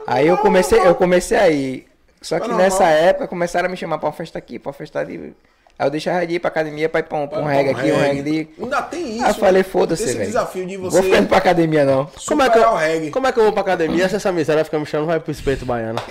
Aí 0.07 0.27
eu 0.27 0.36
comecei, 0.39 0.81
eu 0.81 0.95
comecei 0.95 1.39
a 1.39 1.49
ir. 1.51 1.88
Só 2.20 2.39
que 2.40 2.49
Tá 2.49 2.55
nessa 2.57 2.85
normal. 2.85 2.99
época 3.05 3.28
começaram 3.28 3.66
a 3.66 3.70
me 3.70 3.77
chamar 3.77 3.99
pra 3.99 4.09
uma 4.09 4.12
festa 4.12 4.39
aqui, 4.39 4.59
pra 4.59 4.70
uma 4.70 4.74
festa 4.74 4.99
ali. 4.99 5.35
Aí 5.78 5.86
eu 5.86 5.90
deixava 5.90 6.27
de 6.27 6.35
ir 6.35 6.39
pra 6.40 6.49
academia 6.49 6.89
pra 6.89 6.99
ir 7.01 7.05
pra 7.05 7.19
um, 7.19 7.28
pra 7.28 7.39
um 7.39 7.45
reggae 7.45 7.70
aqui, 7.70 7.93
um 7.93 7.97
reggae 8.01 8.19
ali. 8.20 8.55
Ainda 8.61 8.82
tem 8.82 9.15
isso. 9.16 9.24
Aí 9.24 9.31
eu 9.31 9.35
falei, 9.35 9.62
né? 9.62 9.69
foda-se, 9.69 10.03
Esse 10.03 10.15
velho. 10.15 10.27
desafio 10.27 10.66
de 10.66 10.77
Vou 10.77 10.90
você 10.90 11.03
ficar 11.05 11.19
indo 11.19 11.28
pra 11.28 11.39
academia 11.39 11.85
não. 11.85 12.11
Como 12.27 12.43
é, 12.43 12.51
que 12.51 12.59
eu, 12.59 12.74
reggae. 12.74 13.11
como 13.12 13.27
é 13.28 13.32
que 13.32 13.39
eu 13.39 13.45
vou 13.45 13.53
pra 13.53 13.62
academia 13.62 14.09
se 14.09 14.16
essa 14.16 14.32
miséria 14.32 14.65
fica 14.65 14.77
me 14.78 14.86
chamando 14.86 15.07
vai 15.07 15.20
pro 15.20 15.31
espeto 15.31 15.65
baiano? 15.65 16.01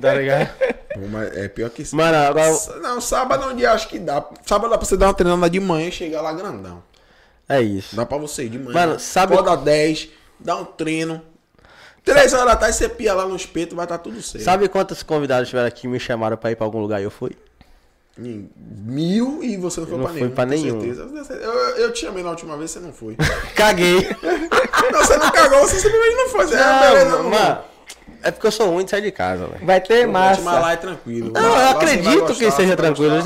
Tá 0.00 0.12
ligado? 0.14 0.48
Mas 1.10 1.36
é 1.36 1.46
pior 1.46 1.70
que 1.70 1.82
isso. 1.82 1.94
Mano, 1.94 2.16
agora. 2.16 2.50
Não, 2.82 3.00
sábado 3.00 3.44
é 3.44 3.46
um 3.52 3.54
dia 3.56 3.70
acho 3.70 3.86
que 3.86 3.98
dá. 3.98 4.24
Sábado 4.44 4.70
dá 4.70 4.78
pra 4.78 4.84
você 4.86 4.96
dar 4.96 5.06
uma 5.06 5.14
treinada 5.14 5.48
de 5.48 5.60
manhã 5.60 5.86
e 5.88 5.92
chegar 5.92 6.20
lá 6.20 6.32
grandão. 6.32 6.82
É 7.48 7.60
isso. 7.60 7.94
Dá 7.94 8.04
pra 8.04 8.16
você 8.18 8.44
ir 8.44 8.48
de 8.48 8.58
manhã. 8.58 8.72
Mano, 8.72 8.98
sabe- 8.98 9.34
Acorda 9.34 9.56
10, 9.62 10.08
dá 10.40 10.56
um 10.56 10.64
treino. 10.64 11.22
3 12.04 12.32
horas 12.34 12.46
da 12.46 12.56
tarde 12.56 12.76
você 12.76 12.88
pia 12.88 13.14
lá 13.14 13.26
no 13.26 13.34
espeto, 13.34 13.74
vai 13.74 13.84
estar 13.86 13.98
tudo 13.98 14.20
certo. 14.20 14.44
Sabe 14.44 14.68
quantos 14.68 15.02
convidados 15.02 15.48
tiveram 15.48 15.68
aqui 15.68 15.82
que 15.82 15.88
me 15.88 15.98
chamaram 15.98 16.36
pra 16.36 16.50
ir 16.50 16.56
pra 16.56 16.66
algum 16.66 16.78
lugar 16.80 17.00
e 17.00 17.04
eu 17.04 17.10
fui? 17.10 17.32
Mil 18.16 19.42
e 19.42 19.56
você 19.56 19.80
não 19.80 19.86
foi 19.88 19.96
não 19.98 20.04
pra 20.04 20.12
fui 20.12 20.20
nenhum. 20.22 20.34
pra 20.34 20.44
com 20.44 20.50
nenhum. 20.50 20.80
certeza. 20.80 21.34
Eu, 21.34 21.52
eu 21.78 21.92
te 21.92 22.00
chamei 22.00 22.22
na 22.22 22.30
última 22.30 22.56
vez, 22.56 22.70
você 22.70 22.78
não 22.78 22.92
foi. 22.92 23.16
Caguei. 23.56 24.06
não, 24.92 25.00
você 25.04 25.16
não 25.16 25.30
cagou, 25.32 25.60
você 25.60 25.80
simplesmente 25.80 26.14
não 26.16 26.28
foi. 26.28 26.46
Você, 26.46 26.54
ah, 26.54 26.80
beleza, 26.80 27.08
Não, 27.10 27.22
não, 27.24 27.30
mano. 27.30 27.58
É 28.22 28.30
porque 28.30 28.46
eu 28.46 28.52
sou 28.52 28.70
ruim 28.70 28.84
de 28.84 28.90
sair 28.90 29.02
de 29.02 29.10
casa, 29.10 29.46
velho. 29.46 29.66
Vai 29.66 29.80
ter 29.80 30.06
lá 30.06 30.12
massa. 30.12 30.72
é 30.72 30.76
tranquilo. 30.76 31.32
Não, 31.32 31.42
Lá- 31.42 31.48
eu 31.48 31.54
lá 31.64 31.70
acredito 31.72 32.20
gostar, 32.20 32.34
que 32.36 32.50
seja 32.52 32.76
tranquilo. 32.76 33.16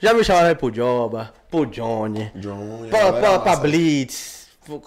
Já 0.00 0.14
me 0.14 0.24
chamaram 0.24 0.48
aí 0.48 0.54
pro 0.54 0.72
Joba, 0.74 1.32
pro 1.50 1.66
Johnny, 1.66 2.32
John, 2.36 2.84
a 2.86 2.88
pra, 2.88 3.12
pra, 3.12 3.30
lá, 3.32 3.38
pra? 3.40 3.56
Blitz. 3.56 4.37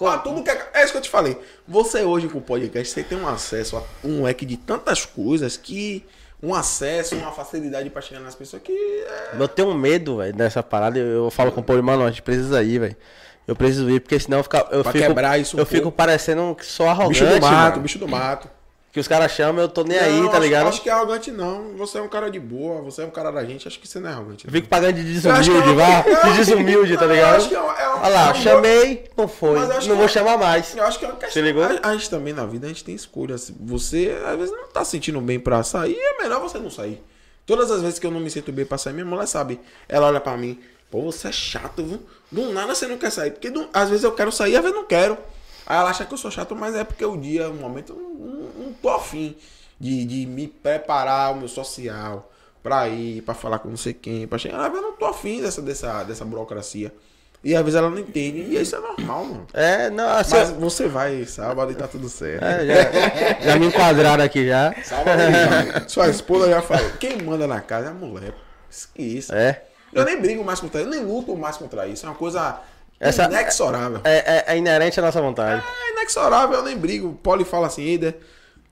Ah, 0.06 0.18
tudo 0.18 0.42
que 0.42 0.50
é... 0.50 0.70
é 0.74 0.82
isso 0.84 0.92
que 0.92 0.98
eu 0.98 1.02
te 1.02 1.10
falei. 1.10 1.36
Você 1.66 2.02
hoje 2.02 2.28
com 2.28 2.38
o 2.38 2.42
podcast, 2.42 2.92
você 2.92 3.02
tem 3.02 3.18
um 3.18 3.28
acesso 3.28 3.76
a 3.76 3.82
um 4.04 4.22
leque 4.22 4.44
de 4.46 4.56
tantas 4.56 5.04
coisas 5.04 5.56
que 5.56 6.04
um 6.42 6.54
acesso, 6.54 7.14
uma 7.16 7.30
facilidade 7.32 7.88
pra 7.90 8.02
chegar 8.02 8.20
nas 8.20 8.34
pessoas 8.34 8.62
que 8.62 8.72
é... 8.72 9.36
Eu 9.38 9.46
tenho 9.48 9.72
medo, 9.74 10.16
velho, 10.18 10.32
dessa 10.32 10.62
parada. 10.62 10.98
Eu, 10.98 11.24
eu 11.24 11.30
falo 11.30 11.52
com 11.52 11.60
o 11.60 11.64
Paulo, 11.64 11.82
mano, 11.82 12.04
a 12.04 12.08
gente 12.10 12.22
precisa 12.22 12.62
ir, 12.62 12.78
velho. 12.80 12.96
Eu 13.46 13.56
preciso 13.56 13.88
ir, 13.90 14.00
porque 14.00 14.18
senão 14.18 14.38
eu, 14.38 14.42
fica, 14.44 14.66
eu 14.70 14.82
Pra 14.82 14.92
fico. 14.92 15.06
quebrar 15.06 15.38
isso 15.38 15.56
um 15.56 15.60
eu 15.60 15.66
fico 15.66 15.82
pouco. 15.82 15.96
parecendo 15.96 16.56
sou 16.62 16.88
arrogante. 16.88 17.20
bicho 17.20 17.26
do 17.34 17.40
mato, 17.40 17.70
mano. 17.70 17.82
bicho 17.82 17.98
do 17.98 18.08
mato. 18.08 18.48
Que 18.92 19.00
os 19.00 19.08
caras 19.08 19.32
chamam, 19.32 19.62
eu 19.62 19.68
tô 19.70 19.82
nem 19.84 19.98
aí, 19.98 20.20
Não, 20.20 20.26
tá 20.28 20.32
acho- 20.36 20.42
ligado? 20.44 20.66
Acho 20.68 20.82
que 20.82 20.90
é 20.90 20.92
arrogante 20.92 21.30
não. 21.30 21.74
Você 21.78 21.96
é 21.96 22.02
um 22.02 22.08
cara 22.08 22.30
de 22.30 22.38
boa, 22.38 22.82
você 22.82 23.00
é 23.00 23.06
um 23.06 23.10
cara 23.10 23.30
da 23.30 23.42
gente, 23.42 23.66
acho 23.66 23.80
que 23.80 23.88
você 23.88 23.98
não 23.98 24.10
é 24.10 24.12
arrogante. 24.12 24.46
Eu 24.46 24.52
fico 24.52 24.68
pagando 24.68 24.92
de 24.96 25.00
é 25.00 25.04
desumilde, 25.04 25.50
uma- 25.70 25.74
vá. 25.74 26.04
Não, 26.24 26.30
De 26.32 26.36
desumilde, 26.36 26.94
tá 26.98 27.06
não, 27.06 27.14
ligado? 27.14 27.36
acho 27.36 27.48
que 27.48 27.54
é 27.54 27.60
um- 27.62 27.70
é 27.72 27.88
um- 27.94 27.98
Olha 28.02 28.08
lá, 28.10 28.30
é 28.30 28.34
chamei, 28.34 29.10
não 29.16 29.26
foi. 29.26 29.58
Não 29.58 29.96
vou 29.96 30.04
é- 30.04 30.08
chamar 30.08 30.36
mais. 30.36 30.76
Eu 30.76 30.84
acho 30.84 30.98
que 30.98 31.06
é 31.06 31.08
uma 31.08 31.16
questão. 31.16 31.32
Você 31.32 31.40
ligou? 31.40 31.62
A, 31.64 31.88
a 31.88 31.92
gente 31.94 32.10
também 32.10 32.34
na 32.34 32.44
vida, 32.44 32.66
a 32.66 32.68
gente 32.68 32.84
tem 32.84 32.94
escolhas. 32.94 33.50
Você, 33.60 34.14
às 34.26 34.36
vezes, 34.36 34.52
não 34.54 34.68
tá 34.68 34.84
sentindo 34.84 35.20
bem 35.22 35.40
pra 35.40 35.62
sair, 35.62 35.96
é 35.98 36.22
melhor 36.22 36.40
você 36.42 36.58
não 36.58 36.68
sair. 36.70 37.02
Todas 37.46 37.70
as 37.70 37.80
vezes 37.80 37.98
que 37.98 38.06
eu 38.06 38.10
não 38.10 38.20
me 38.20 38.30
sinto 38.30 38.52
bem 38.52 38.66
pra 38.66 38.76
sair, 38.76 38.92
minha 38.92 39.06
mulher 39.06 39.26
sabe. 39.26 39.58
Ela 39.88 40.06
olha 40.08 40.20
pra 40.20 40.36
mim, 40.36 40.60
pô, 40.90 41.00
você 41.00 41.28
é 41.28 41.32
chato, 41.32 41.82
viu? 41.82 42.02
Do 42.30 42.52
nada 42.52 42.74
você 42.74 42.86
não 42.86 42.98
quer 42.98 43.10
sair. 43.10 43.30
Porque 43.30 43.48
do- 43.48 43.68
às 43.72 43.88
vezes 43.88 44.04
eu 44.04 44.12
quero 44.12 44.30
sair, 44.30 44.54
às 44.54 44.62
vezes 44.62 44.76
não 44.76 44.84
quero. 44.84 45.16
Aí 45.66 45.78
ela 45.78 45.90
acha 45.90 46.04
que 46.04 46.12
eu 46.12 46.18
sou 46.18 46.30
chato, 46.30 46.54
mas 46.54 46.74
é 46.74 46.84
porque 46.84 47.04
o 47.04 47.16
dia, 47.16 47.48
o 47.48 47.54
momento, 47.54 47.92
eu 47.92 47.96
não, 47.96 48.66
não, 48.66 48.72
tô 48.74 48.88
afim 48.90 49.36
de, 49.78 50.04
de 50.04 50.26
me 50.26 50.46
preparar 50.46 51.32
o 51.32 51.36
meu 51.36 51.48
social 51.48 52.30
pra 52.62 52.88
ir, 52.88 53.22
pra 53.22 53.34
falar 53.34 53.58
com 53.58 53.68
não 53.68 53.76
sei 53.76 53.92
quem, 53.92 54.26
pra 54.26 54.38
chegar. 54.38 54.72
Eu 54.72 54.82
não 54.82 54.92
tô 54.92 55.06
afim 55.06 55.40
dessa, 55.40 55.60
dessa, 55.62 56.04
dessa 56.04 56.24
burocracia. 56.24 56.92
E 57.44 57.56
às 57.56 57.62
vezes 57.62 57.76
ela 57.76 57.90
não 57.90 57.98
entende. 57.98 58.38
E 58.40 58.60
isso 58.60 58.76
é 58.76 58.78
normal, 58.78 59.24
mano. 59.24 59.46
É, 59.52 59.90
não, 59.90 60.08
assim. 60.10 60.36
Mas 60.36 60.50
você 60.50 60.86
vai 60.86 61.24
sábado 61.24 61.72
e 61.72 61.74
tá 61.74 61.88
tudo 61.88 62.08
certo. 62.08 62.44
é, 62.44 62.66
já, 62.66 63.40
já 63.40 63.58
me 63.58 63.66
enquadraram 63.66 64.22
aqui 64.22 64.46
já. 64.46 64.72
Sábado 64.84 65.18
vai. 65.18 65.88
Sua 65.88 66.08
esposa 66.08 66.48
já 66.48 66.62
falou. 66.62 66.88
Quem 67.00 67.20
manda 67.20 67.46
na 67.48 67.60
casa 67.60 67.88
é 67.88 67.90
a 67.90 67.94
mulher. 67.94 68.34
Esqueça. 68.70 69.36
É. 69.36 69.64
Eu 69.92 70.04
nem 70.04 70.20
brigo 70.20 70.42
mais 70.42 70.60
contra 70.60 70.80
isso, 70.80 70.88
eu 70.88 70.94
nem 70.94 71.04
luto 71.04 71.36
mais 71.36 71.56
contra 71.56 71.86
isso. 71.86 72.06
É 72.06 72.08
uma 72.08 72.14
coisa 72.14 72.60
Essa- 73.08 73.24
inexorável. 73.24 74.00
É, 74.04 74.16
é, 74.50 74.54
é 74.54 74.56
inerente 74.58 74.98
à 74.98 75.02
nossa 75.02 75.20
vontade. 75.20 75.62
É 75.86 75.92
inexorável, 75.92 76.58
eu 76.58 76.64
nem 76.64 76.76
brigo. 76.76 77.08
O 77.08 77.14
Poli 77.14 77.44
fala 77.44 77.66
assim, 77.66 77.84
Eder, 77.88 78.16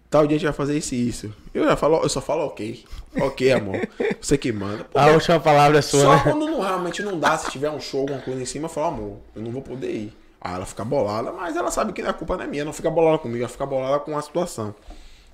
tal 0.08 0.26
dia 0.26 0.36
a 0.36 0.38
gente 0.38 0.46
vai 0.48 0.54
fazer 0.54 0.76
isso 0.78 0.94
e 0.94 1.08
isso. 1.08 1.34
Eu 1.52 1.64
já 1.64 1.76
falo, 1.76 2.00
eu 2.02 2.08
só 2.08 2.20
falo 2.20 2.44
ok. 2.46 2.84
Ok, 3.20 3.52
amor. 3.52 3.76
Você 4.20 4.38
que 4.38 4.52
manda. 4.52 4.84
Pô, 4.84 4.98
A 4.98 5.06
última 5.08 5.40
palavra 5.40 5.78
é 5.78 5.82
sua, 5.82 6.00
Só 6.00 6.14
né? 6.14 6.20
quando 6.22 6.46
não, 6.46 6.60
realmente 6.60 7.02
não 7.02 7.18
dá, 7.18 7.36
se 7.36 7.50
tiver 7.50 7.70
um 7.70 7.80
show, 7.80 8.02
alguma 8.02 8.20
coisa 8.20 8.40
em 8.40 8.46
cima, 8.46 8.66
eu 8.66 8.70
falo, 8.70 8.86
amor, 8.86 9.16
eu 9.34 9.42
não 9.42 9.50
vou 9.50 9.62
poder 9.62 9.90
ir. 9.90 10.16
Aí 10.40 10.54
ela 10.54 10.64
fica 10.64 10.84
bolada, 10.84 11.32
mas 11.32 11.54
ela 11.56 11.70
sabe 11.70 11.92
que 11.92 12.00
a 12.00 12.12
culpa 12.12 12.36
não 12.36 12.44
é 12.44 12.46
minha, 12.46 12.64
não 12.64 12.72
fica 12.72 12.88
bolada 12.90 13.18
comigo, 13.18 13.40
ela 13.40 13.48
fica 13.48 13.66
bolada 13.66 13.98
com 13.98 14.16
a 14.16 14.22
situação. 14.22 14.74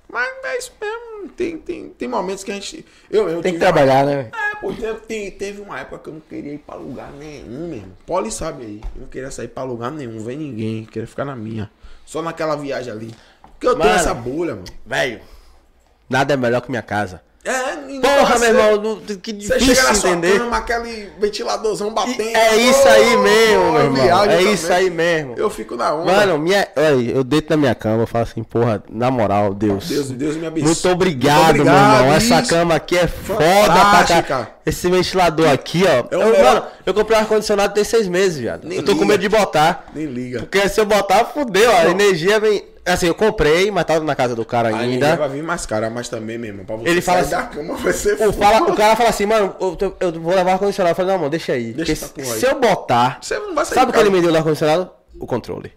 Mas 0.09 0.29
é 0.45 0.57
isso 0.57 0.71
mesmo, 0.79 1.29
tem, 1.35 1.57
tem, 1.57 1.89
tem 1.89 2.07
momentos 2.07 2.43
que 2.43 2.51
a 2.51 2.53
gente. 2.53 2.85
Eu, 3.11 3.27
eu 3.29 3.41
Tem 3.41 3.53
que 3.53 3.59
tive 3.59 3.65
uma- 3.65 3.73
trabalhar, 3.73 4.05
né? 4.05 4.31
É, 4.33 4.55
pô, 4.55 4.71
teve, 4.73 4.99
te- 5.01 5.31
teve 5.31 5.61
uma 5.61 5.79
época 5.79 5.99
que 5.99 6.09
eu 6.09 6.13
não 6.13 6.21
queria 6.21 6.53
ir 6.53 6.59
pra 6.59 6.75
lugar 6.75 7.11
nenhum 7.11 7.67
mesmo. 7.67 7.91
Poli 8.05 8.31
sabe 8.31 8.63
aí, 8.65 8.81
eu 8.95 9.01
não 9.01 9.07
queria 9.09 9.29
sair 9.31 9.49
pra 9.49 9.63
lugar 9.63 9.91
nenhum, 9.91 10.19
ver 10.23 10.37
ninguém, 10.37 10.85
queria 10.85 11.07
ficar 11.07 11.25
na 11.25 11.35
minha. 11.35 11.69
Só 12.05 12.21
naquela 12.21 12.55
viagem 12.55 12.91
ali. 12.91 13.13
Porque 13.41 13.67
eu 13.67 13.73
tenho 13.75 13.85
Mano. 13.89 13.99
essa 13.99 14.13
bolha, 14.13 14.55
mano. 14.55 14.67
Velho, 14.85 15.19
nada 16.09 16.33
é 16.33 16.37
melhor 16.37 16.61
que 16.61 16.69
minha 16.69 16.81
casa. 16.81 17.21
É, 17.47 17.91
e 17.91 17.99
Porra, 18.01 18.39
meu 18.39 18.49
irmão, 18.49 18.81
não- 18.81 18.97
que 18.99 19.31
Você 19.31 19.57
difícil 19.57 19.59
chega 19.75 19.83
na 19.87 19.93
sua 19.95 20.09
entender. 20.09 20.39
cama, 20.39 20.57
aquele 20.57 21.09
ventiladorzão 21.19 21.93
batendo. 21.93 22.35
É 22.37 22.55
isso 22.57 22.87
aí 22.87 23.15
Oh, 23.15 23.19
mesmo, 23.21 23.71
meu 23.71 23.81
irmão. 23.83 24.03
viagem 24.03 24.33
É 24.33 24.37
também. 24.37 24.53
isso 24.53 24.73
aí 24.73 24.89
mesmo. 24.89 25.35
Eu 25.37 25.49
fico 25.49 25.75
na 25.75 25.93
onda. 25.93 26.11
Mano, 26.11 26.37
minha, 26.39 26.67
olha, 26.75 27.11
eu 27.11 27.23
deito 27.23 27.49
na 27.49 27.57
minha 27.57 27.73
cama, 27.75 28.03
eu 28.03 28.07
falo 28.07 28.23
assim, 28.23 28.43
porra, 28.43 28.83
na 28.89 29.09
moral, 29.09 29.53
Deus. 29.53 29.87
Deus, 29.87 30.09
Deus 30.09 30.35
me 30.35 30.45
abençoe. 30.47 30.67
Muito 30.73 30.89
obrigado, 30.89 31.37
Muito 31.55 31.61
obrigado, 31.61 31.89
meu 31.91 31.99
irmão. 32.01 32.13
Essa 32.15 32.41
isso. 32.41 32.49
cama 32.49 32.75
aqui 32.75 32.97
é 32.97 33.07
foda 33.07 33.39
pra 33.39 33.75
Fantástica. 33.75 34.23
cá. 34.23 34.47
Esse 34.65 34.89
ventilador 34.89 35.49
aqui, 35.49 35.83
ó. 35.85 35.89
É 35.89 36.05
eu, 36.15 36.43
mano, 36.43 36.63
eu 36.85 36.93
comprei 36.93 37.17
um 37.17 37.21
ar-condicionado 37.21 37.73
tem 37.73 37.83
seis 37.85 38.07
meses, 38.07 38.37
viado. 38.37 38.65
Nem 38.67 38.79
eu 38.79 38.83
tô 38.83 38.91
com 38.91 39.03
liga. 39.03 39.13
medo 39.13 39.21
de 39.21 39.29
botar. 39.29 39.85
Nem 39.95 40.05
liga. 40.05 40.39
Porque 40.39 40.67
se 40.67 40.79
eu 40.81 40.85
botar, 40.85 41.23
fudeu. 41.25 41.71
A 41.71 41.85
energia 41.85 42.39
vem. 42.39 42.63
Assim, 42.87 43.07
eu 43.07 43.13
comprei, 43.15 43.69
mas 43.69 43.85
tava 43.85 44.03
na 44.05 44.15
casa 44.15 44.35
do 44.35 44.45
cara 44.45 44.69
A 44.69 44.71
energia 44.71 44.93
ainda. 44.93 45.15
vai 45.17 45.29
vir 45.29 45.43
mais 45.43 45.65
cara, 45.65 45.89
mas 45.89 46.07
também, 46.09 46.37
meu 46.37 46.49
irmão, 46.51 46.65
pra 46.65 46.75
você 46.77 46.89
Ele 46.89 47.01
fala 47.01 47.23
sair 47.23 47.31
da 47.39 47.43
cama 47.47 47.75
vai 47.75 47.93
ser 47.93 48.13
O, 48.27 48.31
fala- 48.31 48.63
o 48.63 48.75
cara 48.75 48.95
fala 48.95 49.09
assim, 49.09 49.25
mano, 49.25 49.55
eu, 49.59 49.97
eu 49.99 50.11
vou 50.21 50.33
levar 50.33 50.51
o 50.51 50.53
ar-condicionado. 50.53 50.91
Eu 50.91 50.95
falei, 50.95 51.11
não, 51.11 51.17
mano, 51.19 51.29
deixa 51.29 51.53
aí. 51.53 51.73
Deixa 51.73 51.91
essa 51.91 52.07
porra 52.07 52.33
aí. 52.33 52.39
se 52.39 52.45
eu 52.45 52.59
botar. 52.59 53.19
Você 53.21 53.37
não 53.37 53.53
vai 53.53 53.65
sair 53.65 53.75
Sabe 53.75 53.91
o 53.91 53.93
que 53.93 53.99
ele 53.99 54.09
me 54.09 54.21
deu 54.21 54.31
no 54.31 54.37
ar-condicionado? 54.37 54.89
O 55.19 55.27
controle. 55.27 55.71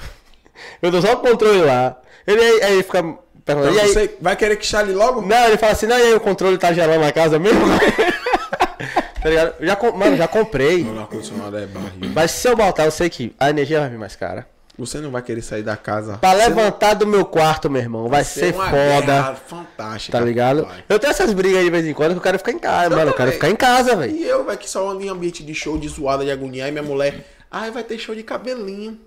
eu 0.82 0.90
dou 0.90 1.00
só 1.00 1.14
o 1.14 1.16
controle 1.16 1.62
lá. 1.62 1.96
Ele 2.26 2.40
aí, 2.40 2.62
aí 2.62 2.82
fica 2.82 3.02
perguntando. 3.44 3.72
Então 3.72 3.72
e 3.74 3.80
aí? 3.80 3.88
você 3.92 4.16
vai 4.20 4.36
querer 4.36 4.56
que 4.56 4.66
chale 4.66 4.92
logo? 4.92 5.22
Não, 5.22 5.46
ele 5.46 5.56
fala 5.56 5.72
assim, 5.72 5.86
não, 5.86 5.98
e 5.98 6.02
aí 6.02 6.14
o 6.14 6.20
controle 6.20 6.58
tá 6.58 6.72
gelando 6.72 7.00
na 7.00 7.12
casa 7.12 7.38
mesmo? 7.38 7.60
tá 9.22 9.28
ligado? 9.28 9.54
Já, 9.60 9.78
mano, 9.94 10.16
já 10.16 10.28
comprei. 10.28 10.82
O 10.84 11.00
ar-condicionado 11.00 11.56
é 11.56 11.66
barriga. 11.66 12.08
Mas 12.14 12.30
se 12.30 12.48
eu 12.48 12.56
botar, 12.56 12.84
eu 12.84 12.90
sei 12.90 13.08
que 13.08 13.34
a 13.38 13.50
energia 13.50 13.80
vai 13.80 13.88
vir 13.90 13.98
mais 13.98 14.16
cara. 14.16 14.46
Você 14.76 14.98
não 14.98 15.10
vai 15.10 15.22
querer 15.22 15.40
sair 15.40 15.62
da 15.62 15.76
casa. 15.76 16.18
Pra 16.18 16.30
Você 16.32 16.48
levantar 16.48 16.94
do 16.94 17.06
meu 17.06 17.24
quarto, 17.24 17.70
meu 17.70 17.80
irmão, 17.80 18.08
vai 18.08 18.24
Ser 18.24 18.40
ser 18.46 18.54
uma 18.54 18.64
foda. 18.64 19.00
guerra 19.06 19.34
fantástica. 19.34 20.18
Tá 20.18 20.24
ligado? 20.24 20.64
Vai. 20.64 20.84
Eu 20.88 20.98
tenho 20.98 21.10
essas 21.12 21.32
brigas 21.32 21.58
aí 21.58 21.64
de 21.64 21.70
vez 21.70 21.86
em 21.86 21.94
quando 21.94 22.10
que 22.12 22.18
eu 22.18 22.22
quero 22.22 22.38
ficar 22.38 22.50
em 22.52 22.58
casa, 22.58 22.90
mano. 22.90 23.10
Eu 23.10 23.14
quero 23.14 23.16
também. 23.16 23.32
ficar 23.34 23.50
em 23.50 23.56
casa, 23.56 23.94
velho. 23.94 24.12
E 24.16 24.24
eu, 24.24 24.44
vai 24.44 24.56
que 24.56 24.68
só 24.68 24.88
ando 24.90 25.02
em 25.04 25.08
ambiente 25.08 25.44
de 25.44 25.54
show, 25.54 25.78
de 25.78 25.88
zoada, 25.88 26.24
de 26.24 26.30
agonia, 26.32 26.66
e 26.66 26.72
minha 26.72 26.82
mulher, 26.82 27.24
ai, 27.50 27.70
vai 27.70 27.84
ter 27.84 27.98
show 27.98 28.14
de 28.16 28.24
cabelinho. 28.24 28.98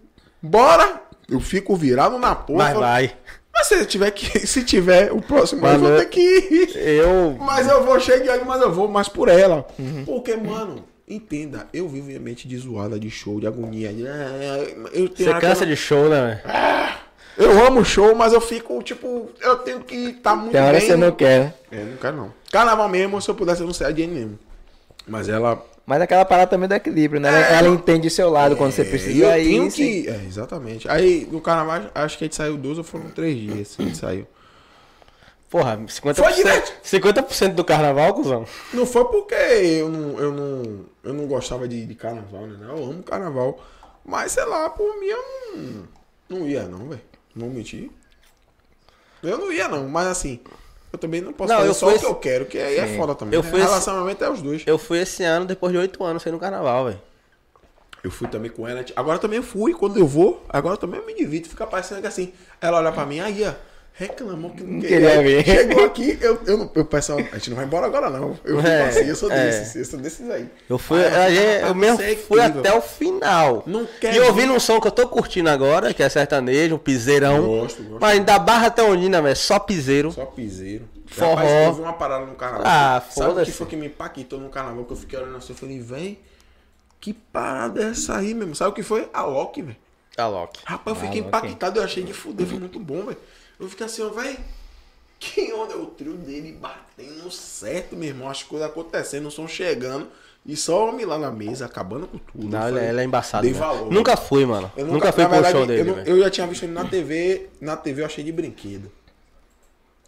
Bora! 0.41 1.01
Eu 1.29 1.41
fico 1.41 1.75
virado 1.75 2.17
na 2.17 2.33
porra. 2.33 2.63
Mas 2.69 2.77
vai. 2.77 3.13
Mas 3.53 3.67
se 3.67 3.85
tiver 3.85 4.11
que, 4.11 4.39
se 4.47 4.63
tiver 4.63 5.11
o 5.11 5.19
próximo, 5.21 5.65
eu 5.65 5.71
Mano, 5.71 5.89
vou 5.89 5.97
ter 5.97 6.05
que 6.05 6.21
ir. 6.21 6.77
Eu. 6.77 7.35
Mas 7.39 7.67
eu 7.67 7.83
vou 7.83 7.99
cheio 7.99 8.23
de 8.23 8.29
óleo, 8.29 8.45
mas 8.45 8.61
eu 8.61 8.71
vou 8.71 8.87
mais 8.87 9.09
por 9.09 9.27
ela. 9.27 9.67
Uhum. 9.77 10.05
Porque, 10.05 10.35
mano, 10.37 10.85
entenda, 11.07 11.67
eu 11.73 11.87
vivo 11.87 12.11
em 12.11 12.17
ambiente 12.17 12.47
de 12.47 12.57
zoada, 12.57 12.99
de 12.99 13.09
show, 13.09 13.39
de 13.39 13.47
agonia. 13.47 13.93
de- 13.93 14.03
Eu 14.93 15.07
tenho 15.09 15.29
Você 15.29 15.33
que 15.33 15.39
cansa 15.39 15.65
de 15.65 15.75
show, 15.75 16.09
né, 16.09 16.41
velho? 16.45 16.97
Eu 17.37 17.65
amo 17.67 17.85
show, 17.85 18.15
mas 18.15 18.33
eu 18.33 18.41
fico, 18.41 18.81
tipo, 18.81 19.29
eu 19.39 19.57
tenho 19.59 19.79
que 19.81 19.95
estar 19.95 20.35
muito 20.35 20.51
Tem 20.53 20.61
hora 20.61 20.71
bem. 20.71 20.81
que 20.81 20.87
você 20.87 20.95
não 20.97 21.11
quer, 21.11 21.39
né? 21.39 21.53
É, 21.71 21.83
não 21.83 21.97
quero 21.97 22.17
não. 22.17 22.33
Carnaval 22.51 22.89
mesmo, 22.89 23.21
se 23.21 23.29
eu 23.29 23.35
pudesse, 23.35 23.61
eu 23.61 23.67
não 23.67 23.73
sei 23.73 23.85
a 23.87 23.91
Jane 23.91 24.07
mesmo. 24.07 24.39
Mas 25.07 25.29
ela. 25.29 25.63
Mas 25.85 26.01
aquela 26.01 26.25
parada 26.25 26.49
também 26.49 26.67
do 26.67 26.73
equilíbrio, 26.75 27.21
né? 27.21 27.29
Ela, 27.29 27.37
É. 27.47 27.53
ela 27.59 27.67
entende 27.69 28.07
o 28.07 28.11
seu 28.11 28.29
lado 28.29 28.55
quando 28.57 28.71
você 28.71 28.81
É, 28.81 28.85
precisa. 28.85 29.23
eu 29.25 29.29
aí, 29.29 29.45
tenho 29.45 29.69
sim. 29.71 30.01
que. 30.03 30.09
É, 30.09 30.19
exatamente. 30.27 30.89
Aí, 30.89 31.27
no 31.31 31.39
carnaval, 31.39 31.89
acho 31.93 32.17
que 32.17 32.23
a 32.23 32.27
gente 32.27 32.35
saiu 32.35 32.57
duas 32.57 32.77
ou 32.79 32.83
foram 32.83 33.05
três 33.11 33.37
dias. 33.37 33.75
A 33.79 33.83
gente 33.83 33.97
saiu. 33.97 34.27
Porra, 35.49 35.77
50%, 35.87 36.15
Foi 36.25 36.33
direto. 36.33 36.73
50% 36.83 37.53
do 37.55 37.63
carnaval, 37.63 38.13
cuzão. 38.15 38.45
Não 38.73 38.85
foi 38.85 39.05
porque 39.05 39.33
eu 39.33 39.87
não, 39.87 40.19
eu 40.19 40.31
não, 40.33 40.56
não 41.27 41.35
gostava 41.35 41.67
de, 41.67 41.85
de 41.85 41.95
carnaval, 41.95 42.47
né? 42.47 42.65
Eu 42.69 42.83
amo 42.85 43.03
carnaval. 43.03 43.59
Mas, 44.05 44.31
sei 44.31 44.45
lá, 44.45 44.69
por 44.69 44.97
mim 44.99 45.07
eu 45.07 45.23
não, 46.29 46.39
não 46.39 46.47
ia, 46.47 46.63
não, 46.63 46.87
velho. 46.89 47.01
Não 47.35 47.49
mentir. 47.49 47.91
Eu 49.21 49.37
não 49.37 49.51
ia, 49.51 49.67
não. 49.67 49.87
Mas 49.89 50.07
assim, 50.07 50.39
eu 50.91 50.97
também 50.97 51.19
não 51.21 51.33
posso 51.33 51.49
Não, 51.51 51.57
fazer 51.57 51.69
eu 51.69 51.73
só 51.73 51.87
o 51.87 51.89
que 51.89 51.95
esse- 51.97 52.05
eu 52.05 52.15
quero, 52.15 52.45
que 52.45 52.57
aí 52.57 52.77
é 52.77 52.97
foda 52.97 53.13
também. 53.13 53.35
Eu 53.37 53.43
né? 53.43 53.49
fui 53.49 53.59
esse- 53.59 53.67
Relacionamento 53.67 54.23
é 54.23 54.29
os 54.29 54.41
dois. 54.41 54.63
Eu 54.65 54.77
fui 54.77 54.99
esse 54.99 55.23
ano, 55.23 55.45
depois 55.45 55.71
de 55.73 55.77
8 55.77 56.03
anos, 56.03 56.23
sem 56.23 56.31
no 56.31 56.39
carnaval, 56.39 56.85
velho. 56.85 57.01
Eu 58.03 58.11
fui 58.11 58.27
também 58.27 58.49
com 58.49 58.65
ela. 58.67 58.85
Agora 58.95 59.19
também 59.19 59.41
fui, 59.41 59.73
quando 59.73 59.97
eu 59.97 60.07
vou, 60.07 60.41
agora 60.47 60.77
também 60.77 60.99
eu 60.99 61.05
me 61.05 61.13
divido. 61.13 61.49
Fica 61.49 61.67
parecendo 61.67 61.99
que 61.99 62.07
assim, 62.07 62.31
ela 62.61 62.77
olha 62.77 62.91
pra 62.91 63.05
mim, 63.05 63.19
aí, 63.19 63.43
ó, 63.43 63.53
reclamou 63.97 64.51
que 64.51 64.63
não, 64.63 64.79
queria. 64.79 64.99
queria 64.99 65.21
ver. 65.23 65.43
Chegou 65.45 65.85
aqui, 65.85 66.17
eu, 66.21 66.39
eu, 66.45 66.71
eu 66.75 66.85
peço, 66.85 67.13
a 67.13 67.17
gente 67.37 67.49
não 67.49 67.57
vai 67.57 67.65
embora 67.65 67.85
agora 67.87 68.09
não. 68.09 68.37
Eu 68.45 68.59
É, 68.61 69.09
eu 69.09 69.15
sou 69.15 69.31
é. 69.31 69.45
desses, 69.49 69.75
eu 69.75 69.85
sou 69.85 69.99
desses 69.99 70.29
aí. 70.29 70.47
Eu 70.69 70.77
fui, 70.77 71.03
Aí 71.03 71.13
a 71.15 71.29
gente- 71.29 71.53
"Rapaz, 71.55 71.67
eu 71.69 71.75
mesmo 71.75 72.01
é 72.01 72.15
fui 72.15 72.39
incrível." 72.39 72.59
até 72.61 72.73
o 72.77 72.81
final. 72.81 73.63
Não 73.65 73.87
quer 73.99 74.13
e 74.15 74.19
ouvindo 74.19 74.53
um 74.53 74.59
som 74.59 74.79
que 74.79 74.87
eu 74.87 74.91
tô 74.91 75.07
curtindo 75.07 75.49
agora, 75.49 75.93
que 75.93 76.03
é 76.03 76.09
sertanejo, 76.09 76.75
um 76.75 76.77
piseirão. 76.77 77.45
Gosto, 77.45 77.81
gosto. 77.83 77.97
Mas 77.99 78.23
da 78.23 78.37
Barra 78.39 78.67
até 78.67 78.83
Ondina, 78.83 79.21
velho, 79.21 79.35
só 79.35 79.57
piseiro. 79.59 80.11
Só 80.11 80.25
piseiro. 80.25 80.87
Forró. 81.07 81.35
Rapaz, 81.35 81.51
eu 81.67 81.73
vi 81.73 81.81
uma 81.81 81.93
parada 81.93 82.25
no 82.25 82.35
carnaval. 82.35 82.63
Ah, 82.67 83.01
Sabe 83.09 83.41
o 83.41 83.45
que 83.45 83.51
foi 83.51 83.65
que 83.67 83.75
me 83.75 83.87
impactou 83.87 84.39
no 84.39 84.49
carnaval? 84.49 84.83
Que 84.85 84.93
eu 84.93 84.97
fiquei 84.97 85.17
olhando 85.17 85.37
assim, 85.37 85.53
eu 85.53 85.55
falei, 85.57 85.79
véi, 85.79 86.19
que 86.99 87.13
parada 87.13 87.81
é 87.81 87.89
essa 87.91 88.17
aí 88.17 88.33
mesmo? 88.33 88.53
Sabe 88.55 88.71
o 88.71 88.73
que 88.73 88.83
foi? 88.83 89.09
A 89.13 89.23
Loki, 89.23 89.61
velho. 89.61 89.77
Tá 90.15 90.27
Loki. 90.27 90.59
Rapaz, 90.65 90.97
eu 90.97 91.03
fiquei 91.03 91.21
Ah, 91.21 91.25
impactado, 91.27 91.79
eu 91.79 91.83
achei 91.83 92.03
de 92.03 92.11
fuder, 92.11 92.45
foi 92.47 92.59
muito 92.59 92.77
bom, 92.79 93.03
velho. 93.05 93.17
Eu 93.59 93.67
fiquei 93.67 93.85
assim, 93.85 94.01
ó, 94.03 94.09
velho, 94.09 94.37
que 95.19 95.51
onda 95.53 95.73
é 95.73 95.77
o 95.77 95.87
trio 95.87 96.13
dele 96.13 96.51
batendo 96.51 97.29
certo, 97.31 97.95
meu 97.95 98.09
irmão, 98.09 98.29
as 98.29 98.43
coisas 98.43 98.67
acontecendo, 98.67 99.27
o 99.27 99.31
som 99.31 99.47
chegando, 99.47 100.07
e 100.45 100.55
só 100.55 100.87
homem 100.89 101.05
lá 101.05 101.17
na 101.17 101.31
mesa, 101.31 101.65
acabando 101.65 102.07
com 102.07 102.17
tudo. 102.17 102.47
Não, 102.47 102.67
ele, 102.67 102.79
falei, 102.79 103.01
é 103.01 103.03
embaçado. 103.03 103.43
Dei 103.43 103.53
né? 103.53 103.59
valor. 103.59 103.91
Nunca 103.91 104.15
fui, 104.15 104.45
mano. 104.45 104.71
Eu 104.77 104.85
nunca, 104.85 105.11
fui 105.11 105.23
pro 105.23 105.33
verdade, 105.33 105.57
show 105.57 105.65
dele, 105.65 105.89
eu, 105.89 105.97
eu 106.05 106.19
já 106.19 106.29
tinha 106.29 106.47
visto 106.47 106.63
ele 106.63 106.73
na 106.73 106.85
TV, 106.85 107.49
na 107.59 107.75
TV 107.75 108.01
eu 108.01 108.05
achei 108.05 108.23
de 108.23 108.31
brinquedo. 108.31 108.91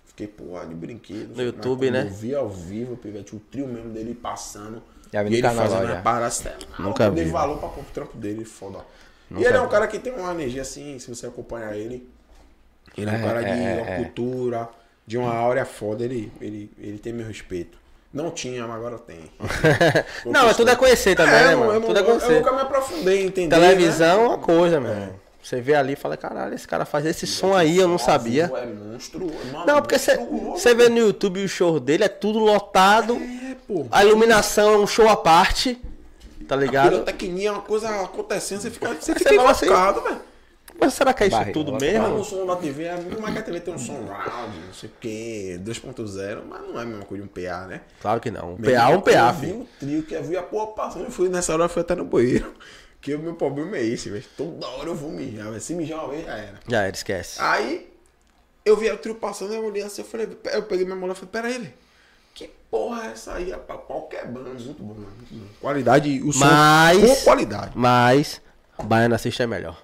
Fiquei, 0.05 0.27
porra, 0.27 0.65
de 0.65 0.76
brinquedo. 0.76 1.35
No 1.35 1.41
YouTube, 1.41 1.89
né? 1.89 2.03
Eu 2.03 2.13
vi 2.13 2.35
ao 2.35 2.49
vivo, 2.49 2.95
pivete, 2.95 3.35
o 3.35 3.39
trio 3.39 3.67
mesmo 3.67 3.89
dele 3.89 4.13
passando. 4.13 4.81
Já 5.11 5.23
vi 5.23 5.30
e 5.30 5.34
ele 5.34 5.41
carnaval, 5.41 5.71
fazendo 5.71 5.88
já. 5.88 5.99
a 5.99 6.01
parada. 6.01 6.57
Nunca 6.77 7.03
eu 7.05 7.11
dei 7.11 7.26
vi, 7.26 7.31
valor 7.31 7.57
pra 7.57 7.69
pôr 7.69 7.81
o 7.81 7.85
trampo 7.93 8.15
dele, 8.15 8.45
foda. 8.45 8.80
e 9.31 9.43
ele 9.43 9.57
é 9.57 9.61
um 9.61 9.69
cara 9.69 9.88
que 9.88 9.97
tem 9.97 10.13
uma 10.13 10.31
energia 10.31 10.61
assim, 10.61 10.99
se 10.99 11.09
você 11.09 11.26
acompanhar 11.26 11.76
ele. 11.76 12.07
Ele 12.98 13.10
é 13.10 13.14
um 13.14 13.16
É, 13.18 13.22
cara 13.24 13.41
de 13.44 13.49
é, 13.49 13.53
uma 13.53 13.91
é. 13.91 13.95
cultura, 13.98 14.70
de 15.06 15.18
uma 15.18 15.34
áurea 15.34 15.66
foda. 15.66 16.03
Ele, 16.03 16.32
ele, 16.41 16.72
ele 16.80 16.98
tem 16.99 17.14
meu 17.14 17.28
respeito. 17.28 17.78
Não 18.11 18.32
tinha, 18.32 18.66
mas 18.66 18.76
agora 18.78 18.98
tem. 18.98 19.20
Não, 20.26 20.45
mas 20.45 20.57
tudo 20.57 20.72
é 20.72 20.76
conhecer 20.76 21.16
também, 21.16 21.34
É, 21.36 21.48
né, 21.48 21.53
eu, 21.53 21.60
mano? 21.60 21.74
eu, 21.74 21.82
tudo 21.82 21.98
é 21.98 22.02
eu, 22.02 22.06
conhecer. 22.06 22.36
nunca 22.40 22.52
me 22.53 22.61
aprofundei 22.61 23.22
em 23.24 23.26
entender. 23.28 23.56
Televisão 23.56 24.20
é 24.20 24.24
né? 24.24 24.28
uma 24.30 24.38
coisa, 24.40 24.80
mano. 24.80 25.20
Você 25.41 25.61
vê 25.61 25.74
ali 25.76 25.94
e 25.94 25.95
fala, 25.95 26.18
caralho, 26.18 26.53
esse 26.53 26.68
cara 26.68 26.86
faz 26.86 27.06
esse 27.06 27.26
som 27.26 27.56
aí, 27.56 27.78
eu 27.78 27.88
não 27.88 27.98
sabia. 27.98 28.52
É 28.56 28.66
monstro. 28.66 29.32
Mano, 29.53 29.66
Não, 29.66 29.82
porque 29.82 29.95
monstruoso. 29.95 30.52
você 30.60 30.76
vê 30.76 30.90
no 30.90 30.98
YouTube 30.98 31.44
o 31.44 31.48
show 31.48 31.80
dele, 31.80 32.03
é 32.03 32.10
tudo 32.10 32.40
lotado. 32.40 33.16
É, 33.16 33.56
pô. 33.68 33.86
A 33.91 34.03
iluminação 34.03 34.74
é 34.74 34.78
um 34.78 34.88
show 34.88 35.07
à 35.07 35.16
parte. 35.16 35.80
Tá 36.48 36.56
A 36.56 36.57
ligado? 36.57 36.90
pirotecnia 36.90 37.49
é 37.49 37.52
uma 37.52 37.61
coisa 37.61 37.90
acontecendo, 38.03 38.61
você 38.61 38.72
fica, 38.72 38.90
você 38.99 39.14
fica 39.14 39.34
fala 39.36 39.52
assim, 39.52 39.66
invocado, 39.68 40.02
velho. 40.02 40.22
Mas 40.80 40.93
será 40.93 41.14
que 41.14 41.23
é 41.23 41.27
isso 41.27 41.35
Barriga, 41.38 41.53
tudo 41.53 41.72
ela 41.84 41.99
Mas 41.99 42.10
o 42.11 42.15
mesmo? 42.18 42.23
som 42.26 42.45
da 42.45 42.56
TV, 42.56 42.84
é 42.85 42.97
como 42.97 43.27
é 43.27 43.31
que 43.31 43.38
a 43.39 43.41
TV 43.41 43.60
tem 43.60 43.73
um 43.73 43.77
som 43.77 44.06
round, 44.06 44.57
não 44.65 44.73
sei 44.73 44.89
o 44.89 44.93
que, 44.99 45.60
2.0, 45.64 46.43
mas 46.47 46.61
não 46.61 46.80
é 46.80 46.84
a 46.84 46.85
mesma 46.85 47.06
coisa 47.06 47.23
de 47.23 47.30
um 47.30 47.31
PA, 47.34 47.68
né? 47.68 47.81
Claro 48.01 48.19
que 48.22 48.31
não. 48.31 48.53
Um 48.53 48.57
PA, 48.57 48.89
um 48.89 49.01
PA, 49.01 49.11
Eu 49.11 49.34
vi 49.34 49.39
filho. 49.47 49.60
o 49.61 49.68
trio, 49.80 50.03
que 50.03 50.14
eu 50.14 50.23
vi 50.23 50.38
a 50.38 50.43
porra 50.43 50.68
passando, 50.68 51.06
eu 51.06 51.11
fui 51.11 51.27
nessa 51.30 51.53
hora, 51.53 51.64
eu 51.65 51.69
fui 51.69 51.81
até 51.81 51.95
no 51.95 52.06
banheiro. 52.06 52.53
Que 53.01 53.15
o 53.15 53.19
meu 53.19 53.34
problema 53.34 53.77
é 53.77 53.85
esse, 53.85 54.10
velho. 54.10 54.26
Toda 54.35 54.68
hora 54.68 54.89
eu 54.89 54.93
vou 54.93 55.10
mijar, 55.10 55.45
velho. 55.47 55.61
Se 55.61 55.73
mijar 55.73 55.99
uma 55.99 56.10
vez, 56.10 56.26
já 56.26 56.35
era. 56.38 56.60
Já 56.68 56.81
era, 56.81 56.93
esquece. 56.93 57.41
Aí, 57.41 57.89
eu 58.65 58.76
vi 58.76 58.91
o 58.91 58.97
trio 58.97 59.15
passando, 59.15 59.53
eu 59.53 59.64
olhei 59.64 59.81
assim, 59.81 60.01
eu 60.01 60.06
falei, 60.06 60.27
eu 60.51 60.64
peguei 60.64 60.84
minha 60.84 60.97
mulher 60.97 61.14
e 61.14 61.15
falei, 61.15 61.30
pera 61.31 61.47
aí, 61.47 61.60
velho. 61.60 61.73
Que 62.35 62.49
porra 62.69 63.06
é 63.07 63.11
essa 63.14 63.35
aí? 63.35 63.51
Rapaz, 63.51 63.80
pau 63.88 64.01
quebrando, 64.10 64.49
muito 64.49 64.84
bom, 64.84 64.95
mano. 64.95 65.47
Qualidade, 65.61 66.22
o 66.22 66.34
som 66.34 66.39
Mas- 66.43 66.99
com 67.19 67.23
qualidade. 67.23 67.72
Mas, 67.73 68.41
Baiana 68.84 69.15
Assiste 69.15 69.41
é 69.41 69.47
melhor. 69.47 69.81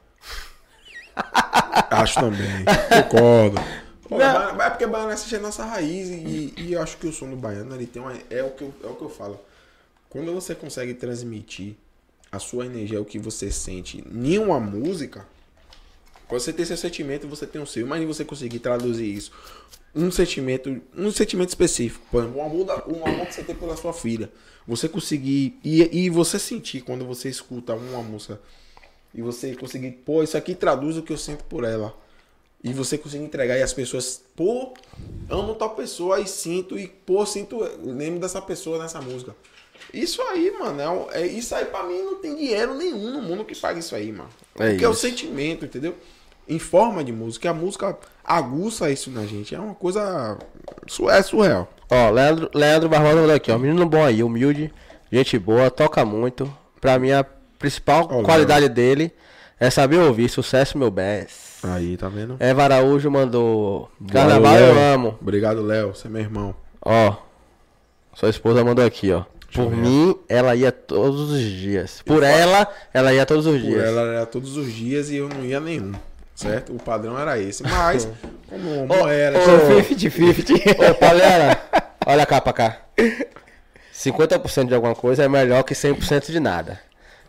Acho 1.89 2.19
também. 2.19 2.65
Concordo. 3.09 3.61
Pô, 4.07 4.21
é 4.21 4.69
porque 4.69 4.85
Baiana 4.85 5.13
assiste 5.13 5.35
a 5.35 5.39
nossa 5.39 5.65
raiz 5.65 6.09
e, 6.09 6.53
e 6.57 6.73
eu 6.73 6.81
acho 6.81 6.97
que 6.97 7.07
o 7.07 7.13
som 7.13 7.29
do 7.29 7.35
Baiano 7.35 7.73
ele 7.73 7.87
tem 7.87 8.01
uma, 8.01 8.13
é, 8.29 8.43
o 8.43 8.51
que 8.51 8.63
eu, 8.63 8.73
é 8.83 8.87
o 8.87 8.95
que 8.95 9.01
eu 9.01 9.09
falo. 9.09 9.39
Quando 10.09 10.31
você 10.33 10.53
consegue 10.53 10.93
transmitir 10.93 11.75
a 12.31 12.37
sua 12.39 12.65
energia, 12.65 13.01
o 13.01 13.05
que 13.05 13.17
você 13.17 13.51
sente 13.51 14.03
em 14.13 14.37
uma 14.37 14.59
música, 14.59 15.25
você 16.29 16.53
tem 16.53 16.65
seu 16.65 16.77
sentimento, 16.77 17.27
você 17.27 17.45
tem 17.47 17.61
o 17.61 17.65
seu. 17.65 17.85
Imagina 17.85 18.13
você 18.13 18.23
conseguir 18.25 18.59
traduzir 18.59 19.05
isso. 19.11 19.31
Um 19.95 20.11
sentimento, 20.11 20.81
um 20.95 21.09
sentimento 21.11 21.49
específico. 21.49 22.05
Por 22.11 22.23
exemplo, 22.23 22.39
o 22.41 22.45
amor, 22.45 22.65
da- 22.65 22.83
o 22.85 23.07
amor 23.07 23.25
que 23.27 23.33
você 23.33 23.43
tem 23.43 23.55
pela 23.55 23.75
sua 23.77 23.93
filha. 23.93 24.29
Você 24.67 24.89
conseguir. 24.89 25.57
E, 25.63 26.05
e 26.05 26.09
você 26.09 26.37
sentir 26.37 26.81
quando 26.81 27.05
você 27.05 27.29
escuta 27.29 27.73
uma 27.73 28.01
música. 28.03 28.39
E 29.15 29.21
você 29.21 29.55
conseguir, 29.55 29.91
pô, 29.91 30.21
isso 30.21 30.35
aqui 30.37 30.53
traduz 30.53 30.97
o 30.97 31.01
que 31.01 31.13
eu 31.13 31.17
sinto 31.17 31.43
por 31.45 31.63
ela. 31.63 31.95
E 32.63 32.73
você 32.73 32.97
conseguir 32.97 33.23
entregar 33.23 33.57
e 33.57 33.61
as 33.61 33.71
pessoas, 33.73 34.21
pô, 34.35 34.73
amo 35.29 35.55
tal 35.55 35.69
pessoa 35.71 36.19
e 36.19 36.27
sinto, 36.27 36.77
e 36.77 36.87
pô, 36.87 37.25
sinto, 37.25 37.59
lembro 37.83 38.19
dessa 38.19 38.41
pessoa 38.41 38.77
nessa 38.81 38.99
música. 38.99 39.35
Isso 39.93 40.21
aí, 40.23 40.51
mano, 40.51 41.07
é, 41.11 41.21
é- 41.21 41.27
isso 41.27 41.53
aí 41.55 41.65
pra 41.65 41.83
mim 41.83 42.01
não 42.01 42.15
tem 42.15 42.35
dinheiro 42.35 42.73
nenhum 42.75 43.13
no 43.13 43.21
mundo 43.21 43.45
que 43.45 43.55
pague 43.55 43.79
isso 43.79 43.95
aí, 43.95 44.11
mano. 44.11 44.29
É 44.59 44.71
Porque 44.71 44.83
é 44.83 44.87
o 44.87 44.91
isso. 44.91 45.01
sentimento, 45.01 45.63
entendeu? 45.63 45.95
Em 46.47 46.59
forma 46.59 47.03
de 47.03 47.11
música, 47.11 47.49
a 47.51 47.53
música 47.53 47.97
aguça 48.23 48.89
isso 48.89 49.09
na 49.11 49.25
gente. 49.25 49.53
É 49.55 49.59
uma 49.59 49.75
coisa. 49.75 50.37
É 51.11 51.21
surreal. 51.23 51.71
Ó, 51.89 52.09
Leandro, 52.09 52.49
Leandro 52.53 52.89
Barbosa 52.89 53.15
mandou 53.15 53.35
aqui, 53.35 53.51
ó. 53.51 53.57
Menino 53.57 53.85
bom 53.85 54.03
aí, 54.03 54.23
humilde, 54.23 54.73
gente 55.11 55.37
boa, 55.37 55.69
toca 55.69 56.03
muito. 56.03 56.51
Pra 56.81 56.97
mim, 56.99 57.11
a 57.11 57.23
principal 57.57 58.07
qualidade 58.23 58.69
dele 58.69 59.11
é 59.60 59.69
saber 59.69 59.98
ouvir. 59.98 60.30
Sucesso, 60.30 60.77
meu 60.77 60.91
best. 60.91 61.45
Aí, 61.64 61.98
tá 61.98 62.07
vendo? 62.10 62.36
Eva 62.40 62.64
Araújo 62.64 63.10
mandou. 63.10 63.90
Carnaval 64.11 64.53
Valeu, 64.53 64.68
eu 64.68 64.94
amo. 64.94 65.18
Obrigado, 65.22 65.61
Léo. 65.64 65.95
Você 65.95 66.07
é 66.07 66.10
meu 66.10 66.22
irmão. 66.22 66.56
Ó. 66.82 67.15
Sua 68.14 68.30
esposa 68.30 68.64
mandou 68.64 68.86
aqui, 68.86 69.11
ó. 69.11 69.19
eu 69.19 69.26
Por 69.53 69.72
mim, 69.72 70.15
ela 70.30 70.56
ia 70.56 70.72
todos 70.72 71.32
os 71.32 71.41
dias. 71.41 72.02
Por 72.06 72.23
ela, 72.23 72.68
ela 72.94 73.14
ia 73.14 73.26
todos 73.26 73.45
os 73.45 73.60
Por 73.60 73.61
dias. 73.61 73.84
ela 73.84 74.02
era 74.02 74.26
todos 74.26 74.56
os 74.57 74.72
dias 74.72 75.10
e 75.10 75.18
eu 75.18 75.27
não 75.27 75.44
ia 75.44 75.60
nenhum. 75.60 75.94
Certo? 76.36 76.73
O 76.73 76.77
padrão 76.77 77.18
era 77.18 77.40
esse. 77.40 77.64
Mas, 77.64 78.07
como 78.48 78.69
o 78.69 78.84
amor 78.84 79.10
era. 79.10 79.40
ô, 79.40 79.82
50-50. 79.82 80.91
Ô, 80.91 80.95
Pauliana, 80.95 81.57
olha 82.06 82.26
cá 82.26 82.41
pra 82.41 82.53
cá. 82.53 82.77
50% 83.94 84.68
de 84.68 84.76
alguma 84.76 84.94
coisa 84.94 85.23
é 85.23 85.30
melhor 85.30 85.64
que 85.64 85.73
100% 85.73 86.32
de 86.32 86.40
nada. 86.40 86.80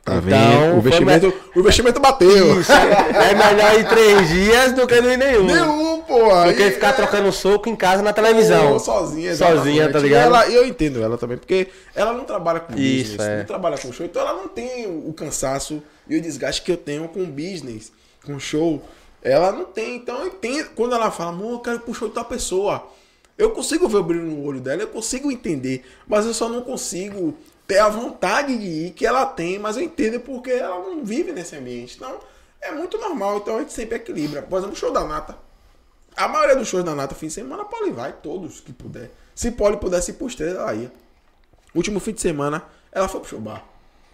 Tá 0.06 0.18
Então? 0.24 0.76
O 0.76 0.78
investimento, 0.78 1.34
o 1.52 1.58
investimento 1.58 1.98
bateu. 2.00 2.28
É 2.62 3.34
melhor 3.34 3.80
em 3.80 3.84
três 3.84 4.28
dias 4.28 4.72
do 4.72 4.86
que 4.86 5.00
não 5.00 5.10
ir 5.12 5.16
nenhum. 5.16 5.44
Nenhum, 5.44 6.00
porra. 6.02 6.46
Do 6.46 6.54
que 6.54 6.62
E- 6.62 6.70
ficar 6.70 6.92
trocando 6.92 7.32
soco 7.32 7.68
em 7.68 7.74
casa 7.74 8.04
na 8.04 8.12
televisão. 8.12 8.78
Sozinha, 8.78 9.34
Sozinha, 9.34 9.90
tá 9.90 9.98
ligado? 9.98 10.22
E 10.22 10.26
ela- 10.26 10.48
eu 10.48 10.64
entendo 10.64 11.02
ela 11.02 11.18
também, 11.18 11.36
porque 11.36 11.66
ela 11.92 12.12
não 12.12 12.24
trabalha 12.24 12.60
com 12.60 12.72
Isso, 12.78 13.10
business, 13.16 13.28
é. 13.28 13.38
não 13.38 13.44
trabalha 13.46 13.76
com 13.78 13.92
show, 13.92 14.06
então 14.06 14.22
ela 14.22 14.34
não 14.34 14.46
tem 14.46 14.86
o 14.86 15.12
cansaço 15.12 15.82
e 16.08 16.16
o 16.16 16.22
desgaste 16.22 16.62
que 16.62 16.70
eu 16.70 16.76
tenho 16.76 17.08
com 17.08 17.24
business, 17.24 17.90
com 18.24 18.38
show. 18.38 18.80
Ela 19.20 19.50
não 19.50 19.64
tem, 19.64 19.96
então 19.96 20.20
eu 20.20 20.28
entendo. 20.28 20.68
Quando 20.76 20.94
ela 20.94 21.10
fala, 21.10 21.30
amor, 21.30 21.54
eu 21.54 21.58
quero 21.58 21.76
ir 21.78 21.80
pro 21.80 21.92
show 21.92 22.06
de 22.06 22.14
tal 22.14 22.26
pessoa, 22.26 22.86
eu 23.36 23.50
consigo 23.50 23.88
ver 23.88 23.96
o 23.96 24.02
brilho 24.04 24.22
no 24.24 24.44
olho 24.46 24.60
dela, 24.60 24.82
eu 24.82 24.86
consigo 24.88 25.32
entender, 25.32 25.84
mas 26.06 26.24
eu 26.26 26.32
só 26.32 26.48
não 26.48 26.60
consigo 26.62 27.34
ter 27.66 27.78
a 27.78 27.88
vontade 27.88 28.56
de 28.56 28.66
ir 28.66 28.90
que 28.93 29.06
ela 29.06 29.26
tem, 29.26 29.59
mas 29.59 29.76
eu 29.76 29.82
entendo 29.82 30.20
porque 30.20 30.51
ela 30.51 30.78
não 30.78 31.05
vive 31.05 31.32
nesse 31.32 31.56
ambiente. 31.56 31.97
Então, 31.97 32.18
é 32.60 32.70
muito 32.72 32.98
normal, 32.98 33.38
então 33.38 33.56
a 33.56 33.60
gente 33.60 33.72
sempre 33.72 33.97
equilibra. 33.97 34.43
Por 34.43 34.59
exemplo, 34.59 34.74
o 34.74 34.78
show 34.78 34.93
da 34.93 35.05
Nata. 35.05 35.36
A 36.16 36.28
maioria 36.28 36.56
dos 36.56 36.68
shows 36.68 36.84
da 36.84 36.94
Nata 36.94 37.14
fim 37.14 37.26
de 37.26 37.34
semana, 37.34 37.62
a 37.62 37.66
Poli 37.66 37.90
vai, 37.90 38.12
todos 38.12 38.60
que 38.60 38.72
puder. 38.72 39.10
Se 39.34 39.51
Poli 39.51 39.76
pudesse 39.76 40.12
ir 40.12 40.14
pro 40.14 40.26
estrela, 40.26 40.60
ela 40.60 40.74
ia. 40.74 40.93
Último 41.74 42.01
fim 42.01 42.12
de 42.12 42.20
semana, 42.22 42.64
ela 42.90 43.06
foi 43.06 43.20
pro 43.20 43.28
show 43.28 43.40
bar. 43.40 43.62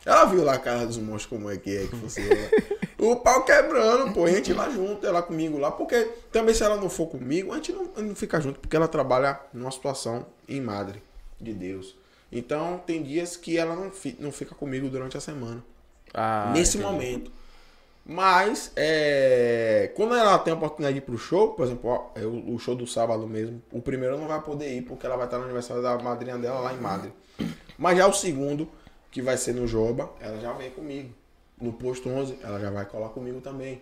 Ela 0.04 0.24
viu 0.24 0.42
lá 0.42 0.54
a 0.54 0.58
cara 0.58 0.84
dos 0.84 0.98
monstros 0.98 1.26
como 1.26 1.48
é 1.48 1.56
que 1.56 1.76
é 1.76 1.86
que 1.86 1.96
funciona. 1.96 2.34
O 3.02 3.16
pau 3.16 3.44
quebrando, 3.44 4.12
pô. 4.14 4.26
A 4.26 4.30
gente 4.30 4.52
lá 4.52 4.70
junto, 4.70 5.04
ela 5.04 5.20
comigo 5.20 5.58
lá. 5.58 5.72
Porque 5.72 6.04
também 6.30 6.54
se 6.54 6.62
ela 6.62 6.76
não 6.76 6.88
for 6.88 7.08
comigo, 7.08 7.50
a 7.50 7.56
gente 7.56 7.72
não, 7.72 7.90
não 7.96 8.14
fica 8.14 8.40
junto. 8.40 8.60
Porque 8.60 8.76
ela 8.76 8.86
trabalha 8.86 9.40
numa 9.52 9.72
situação 9.72 10.24
em 10.48 10.60
madre 10.60 11.02
de 11.40 11.52
Deus. 11.52 11.96
Então 12.32 12.82
tem 12.86 13.02
dias 13.02 13.36
que 13.36 13.58
ela 13.58 13.76
não, 13.76 13.90
fi- 13.92 14.16
não 14.18 14.32
fica 14.32 14.54
comigo 14.54 14.88
durante 14.90 15.16
a 15.16 15.20
semana. 15.20 15.62
Ah, 16.14 16.52
nesse 16.54 16.78
entendi. 16.78 16.92
momento. 16.92 17.32
Mas, 18.04 18.72
é, 18.74 19.92
quando 19.94 20.14
ela 20.16 20.36
tem 20.38 20.52
a 20.52 20.56
oportunidade 20.56 20.94
de 20.94 20.98
ir 20.98 21.06
pro 21.06 21.16
show, 21.18 21.54
por 21.54 21.64
exemplo, 21.66 22.10
é 22.16 22.26
o, 22.26 22.58
show 22.58 22.74
do 22.74 22.86
sábado 22.86 23.28
mesmo, 23.28 23.62
o 23.70 23.80
primeiro 23.80 24.18
não 24.18 24.26
vai 24.26 24.40
poder 24.42 24.76
ir 24.76 24.82
porque 24.82 25.06
ela 25.06 25.16
vai 25.16 25.26
estar 25.26 25.38
no 25.38 25.44
aniversário 25.44 25.82
da 25.82 25.96
madrinha 25.98 26.36
dela 26.36 26.58
lá 26.60 26.72
em 26.74 26.78
Madre. 26.80 27.12
Mas 27.78 27.98
já 27.98 28.06
o 28.08 28.12
segundo, 28.12 28.68
que 29.10 29.22
vai 29.22 29.36
ser 29.36 29.54
no 29.54 29.66
Joba, 29.68 30.10
ela 30.20 30.40
já 30.40 30.52
vem 30.52 30.70
comigo. 30.70 31.10
No 31.60 31.72
posto 31.72 32.08
11, 32.08 32.38
ela 32.42 32.58
já 32.58 32.70
vai 32.70 32.84
colar 32.86 33.10
comigo 33.10 33.40
também. 33.40 33.80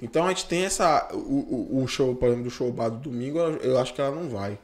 Então 0.00 0.26
a 0.26 0.30
gente 0.30 0.46
tem 0.46 0.64
essa. 0.64 1.08
O, 1.12 1.78
o, 1.78 1.82
o 1.84 1.86
show, 1.88 2.14
por 2.16 2.26
exemplo, 2.28 2.44
do 2.44 2.50
show 2.50 2.72
bar 2.72 2.88
do 2.90 2.98
domingo, 2.98 3.38
eu 3.38 3.78
acho 3.78 3.94
que 3.94 4.00
ela 4.00 4.14
não 4.14 4.28
vai. 4.28 4.58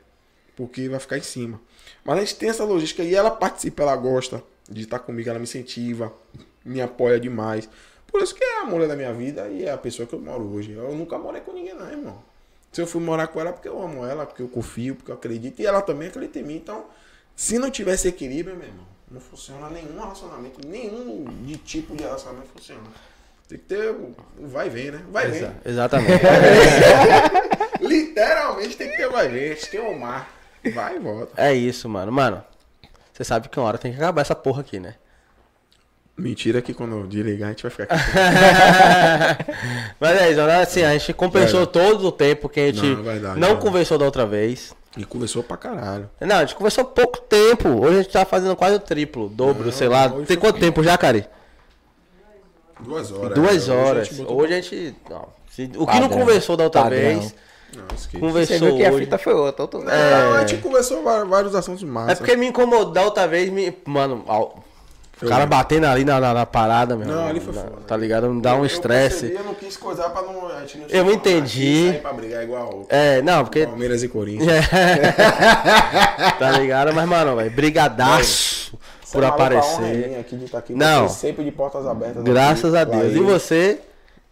Porque 0.60 0.90
vai 0.90 1.00
ficar 1.00 1.16
em 1.16 1.22
cima. 1.22 1.58
Mas 2.04 2.18
a 2.18 2.20
gente 2.20 2.36
tem 2.36 2.50
essa 2.50 2.64
logística 2.64 3.02
e 3.02 3.14
ela 3.14 3.30
participa, 3.30 3.82
ela 3.82 3.96
gosta 3.96 4.42
de 4.68 4.82
estar 4.82 4.98
comigo, 4.98 5.26
ela 5.30 5.38
me 5.38 5.44
incentiva, 5.44 6.12
me 6.62 6.82
apoia 6.82 7.18
demais. 7.18 7.66
Por 8.06 8.20
isso 8.20 8.34
que 8.34 8.44
é 8.44 8.58
a 8.60 8.64
mulher 8.66 8.86
da 8.86 8.94
minha 8.94 9.10
vida 9.14 9.48
e 9.48 9.64
é 9.64 9.70
a 9.72 9.78
pessoa 9.78 10.06
que 10.06 10.14
eu 10.14 10.20
moro 10.20 10.44
hoje. 10.52 10.72
Eu 10.72 10.94
nunca 10.94 11.16
morei 11.16 11.40
com 11.40 11.52
ninguém, 11.54 11.74
não, 11.74 11.90
irmão. 11.90 12.22
Se 12.70 12.82
eu 12.82 12.86
fui 12.86 13.00
morar 13.00 13.28
com 13.28 13.40
ela 13.40 13.54
porque 13.54 13.68
eu 13.68 13.82
amo 13.82 14.04
ela, 14.04 14.26
porque 14.26 14.42
eu 14.42 14.48
confio, 14.48 14.96
porque 14.96 15.10
eu 15.10 15.14
acredito. 15.14 15.60
E 15.62 15.66
ela 15.66 15.80
também 15.80 16.08
acredita 16.08 16.38
em 16.38 16.42
mim. 16.42 16.56
Então, 16.56 16.84
se 17.34 17.58
não 17.58 17.70
tivesse 17.70 18.06
equilíbrio, 18.06 18.54
meu 18.54 18.68
irmão, 18.68 18.84
não 19.10 19.18
funciona 19.20 19.70
nenhum 19.70 19.98
relacionamento. 19.98 20.60
Nenhum 20.68 21.24
de 21.42 21.56
tipo 21.56 21.96
de 21.96 22.02
relacionamento 22.04 22.48
funciona. 22.54 22.82
Tem 23.48 23.58
que 23.58 23.64
ter 23.64 23.94
vai 24.40 24.68
vem, 24.68 24.90
né? 24.90 25.02
Vai. 25.10 25.26
Exa- 25.28 25.54
Exatamente. 25.64 26.22
Literalmente 27.80 28.76
tem 28.76 28.90
que 28.90 28.96
ter 28.98 29.06
o 29.06 29.10
vai 29.12 29.30
gente 29.30 29.70
tem 29.70 29.80
o 29.80 29.98
mar. 29.98 30.39
Vai 30.74 30.96
e 30.96 30.98
volta. 30.98 31.32
é 31.36 31.52
isso, 31.54 31.88
mano. 31.88 32.12
Mano, 32.12 32.42
você 33.12 33.24
sabe 33.24 33.48
que 33.48 33.58
uma 33.58 33.66
hora 33.66 33.78
tem 33.78 33.92
que 33.92 33.98
acabar 33.98 34.20
essa 34.22 34.34
porra 34.34 34.60
aqui, 34.60 34.78
né? 34.80 34.94
Mentira 36.16 36.60
que 36.60 36.74
quando 36.74 36.96
eu 36.96 37.06
desligar 37.06 37.48
a 37.48 37.52
gente 37.52 37.62
vai 37.62 37.70
ficar 37.70 37.84
aqui. 37.84 38.02
Mas 39.98 40.20
é 40.20 40.30
isso, 40.30 40.40
assim, 40.42 40.82
a 40.82 40.92
gente 40.92 41.14
compensou 41.14 41.66
todo 41.66 42.06
o 42.06 42.12
tempo 42.12 42.46
que 42.48 42.60
a 42.60 42.66
gente 42.66 42.82
Não, 42.82 42.96
não, 42.96 43.02
verdade, 43.02 43.56
conversou 43.56 43.96
da 43.96 44.04
outra 44.04 44.26
vez. 44.26 44.74
E 44.96 45.04
conversou 45.04 45.42
pra 45.42 45.56
caralho. 45.56 46.10
Não, 46.20 46.36
a 46.36 46.40
gente 46.40 46.54
conversou 46.56 46.84
pouco 46.84 47.20
tempo. 47.20 47.68
Hoje 47.68 47.98
a 48.00 48.02
gente 48.02 48.12
tá 48.12 48.24
fazendo 48.24 48.54
quase 48.56 48.74
o 48.76 48.80
triplo, 48.80 49.28
dobro, 49.28 49.66
Não, 49.66 49.72
sei 49.72 49.88
lá. 49.88 50.08
Tem 50.10 50.26
foi- 50.26 50.36
quanto 50.36 50.58
tempo 50.58 50.82
já, 50.82 50.98
Cari? 50.98 51.24
Duas 52.80 53.12
horas. 53.12 53.34
Duas 53.34 53.52
é. 53.52 53.56
Hoje 53.56 53.70
a 53.70 53.74
horas. 53.74 54.08
gente 54.08 54.18
botou- 54.18 54.40
Hoje 54.40 54.52
a 54.52 54.56
gente. 54.60 54.94
não, 55.08 55.22
o 55.22 55.26
que 55.54 55.68
não 55.76 55.86
Padrão. 55.86 56.08
conversou 56.08 56.56
da 56.56 56.64
outra 56.64 56.82
Padrão. 56.82 56.98
vez, 56.98 57.34
Não, 57.76 58.20
conversou 58.20 58.58
Você 58.58 58.64
viu 58.66 58.76
que 58.76 58.84
a 58.84 58.90
hoje. 58.90 59.04
fita 59.04 59.18
foi 59.18 59.34
outra. 59.34 59.62
outro- 59.62 59.84
Não, 59.84 60.34
a 60.34 60.46
gente 60.46 60.62
conversou 60.62 61.02
vários 61.02 61.54
assuntos 61.54 61.82
massa. 61.84 62.12
É 62.12 62.14
porque 62.14 62.36
me 62.36 62.46
incomodou 62.46 62.92
da 62.92 63.02
outra 63.02 63.26
vez, 63.28 63.50
me. 63.50 63.76
Mano, 63.86 64.24
ao- 64.26 64.62
o 65.22 65.26
cara 65.28 65.44
batendo 65.44 65.84
ali 65.86 66.02
na, 66.02 66.18
na, 66.18 66.32
na 66.32 66.46
parada, 66.46 66.96
meu. 66.96 67.06
Não, 67.06 67.12
irmão, 67.14 67.28
ali 67.28 67.40
foi 67.40 67.54
na- 67.54 67.60
foda. 67.60 67.76
Tá 67.86 67.94
ligado? 67.96 68.30
Me 68.30 68.40
dá 68.40 68.54
um 68.54 68.60
Eu 68.60 68.64
estresse. 68.66 69.20
percebi, 69.26 69.34
Eu 69.34 69.44
não 69.44 69.54
quis 69.54 69.76
coisar 69.76 70.08
pra 70.08 70.22
não. 70.22 70.46
A 70.48 70.60
gente 70.60 70.78
não 70.78 70.86
Eu 70.88 71.12
entendi. 71.12 71.98
pra 72.00 72.12
brigar 72.14 72.42
igual 72.42 72.86
É, 72.88 73.20
não, 73.20 73.44
porque. 73.44 73.66
Palmeiras 73.66 74.02
e 74.02 74.08
Corinthians. 74.08 74.48
tá 76.38 76.50
ligado? 76.58 76.92
Mas, 76.94 77.06
mano, 77.08 77.36
velho, 77.36 77.50
brigadaço 77.50 78.72
Você 79.02 79.12
por 79.12 79.22
é 79.22 79.26
a 79.26 79.28
honra 79.34 79.42
é 79.42 79.46
aparecer. 79.46 80.08
minha 80.08 80.20
aqui 80.20 80.36
de 80.36 80.44
estar 80.46 80.58
aqui 80.58 80.74
Não. 80.74 81.08
sempre 81.08 81.44
de 81.44 81.50
portas 81.52 81.86
abertas. 81.86 82.22
Graças 82.24 82.74
a 82.74 82.82
aqui, 82.82 82.96
Deus. 82.96 83.14
E 83.14 83.18
você, 83.20 83.78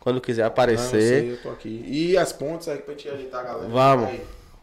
quando 0.08 0.20
quiser 0.22 0.40
Não, 0.40 0.46
eu 0.46 0.52
aparecer, 0.52 1.00
sei, 1.00 1.32
eu 1.32 1.42
tô 1.42 1.50
aqui. 1.50 1.84
E 1.86 2.16
as 2.16 2.32
pontes 2.32 2.66
aí 2.66 2.78
pra 2.78 2.94
gente 2.94 3.08
ajeitar 3.08 3.40
a 3.40 3.44
galera. 3.44 3.68
Vamos. 3.68 4.08
Aí. 4.08 4.22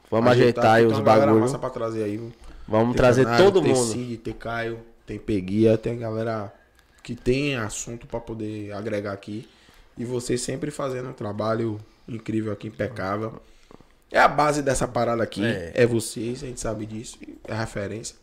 vamos 0.09 0.31
ajeitar 0.31 0.73
aí 0.73 0.85
tem 0.85 0.91
os 0.91 0.99
bagulhos. 0.99 1.55
pra 1.55 1.69
trazer 1.69 2.03
aí. 2.03 2.17
viu? 2.17 2.31
Vamos 2.67 2.93
Tem 2.93 2.95
trazer 2.95 3.26
Canário, 3.26 3.45
todo 3.45 3.61
tem 3.61 3.73
mundo. 3.73 3.91
Cid, 3.91 4.17
tem 4.17 4.34
Caio, 4.34 4.80
tem 5.05 5.19
Peguia, 5.19 5.77
tem 5.77 5.99
galera 5.99 6.51
que 7.03 7.15
tem 7.15 7.55
assunto 7.55 8.07
pra 8.07 8.19
poder 8.19 8.72
agregar 8.72 9.13
aqui. 9.13 9.47
E 9.95 10.03
vocês 10.03 10.41
sempre 10.41 10.72
fazendo 10.72 11.09
um 11.09 11.13
trabalho 11.13 11.80
incrível 12.07 12.51
aqui, 12.51 12.67
impecável. 12.67 13.39
É 14.11 14.19
a 14.19 14.27
base 14.27 14.63
dessa 14.63 14.88
parada 14.88 15.22
aqui. 15.22 15.45
É. 15.45 15.73
É, 15.76 15.85
vocês, 15.85 16.43
a 16.43 16.47
gente 16.47 16.59
sabe 16.59 16.88
disso. 16.88 17.19
É 17.47 17.53
a 17.53 17.59
referência. 17.59 18.15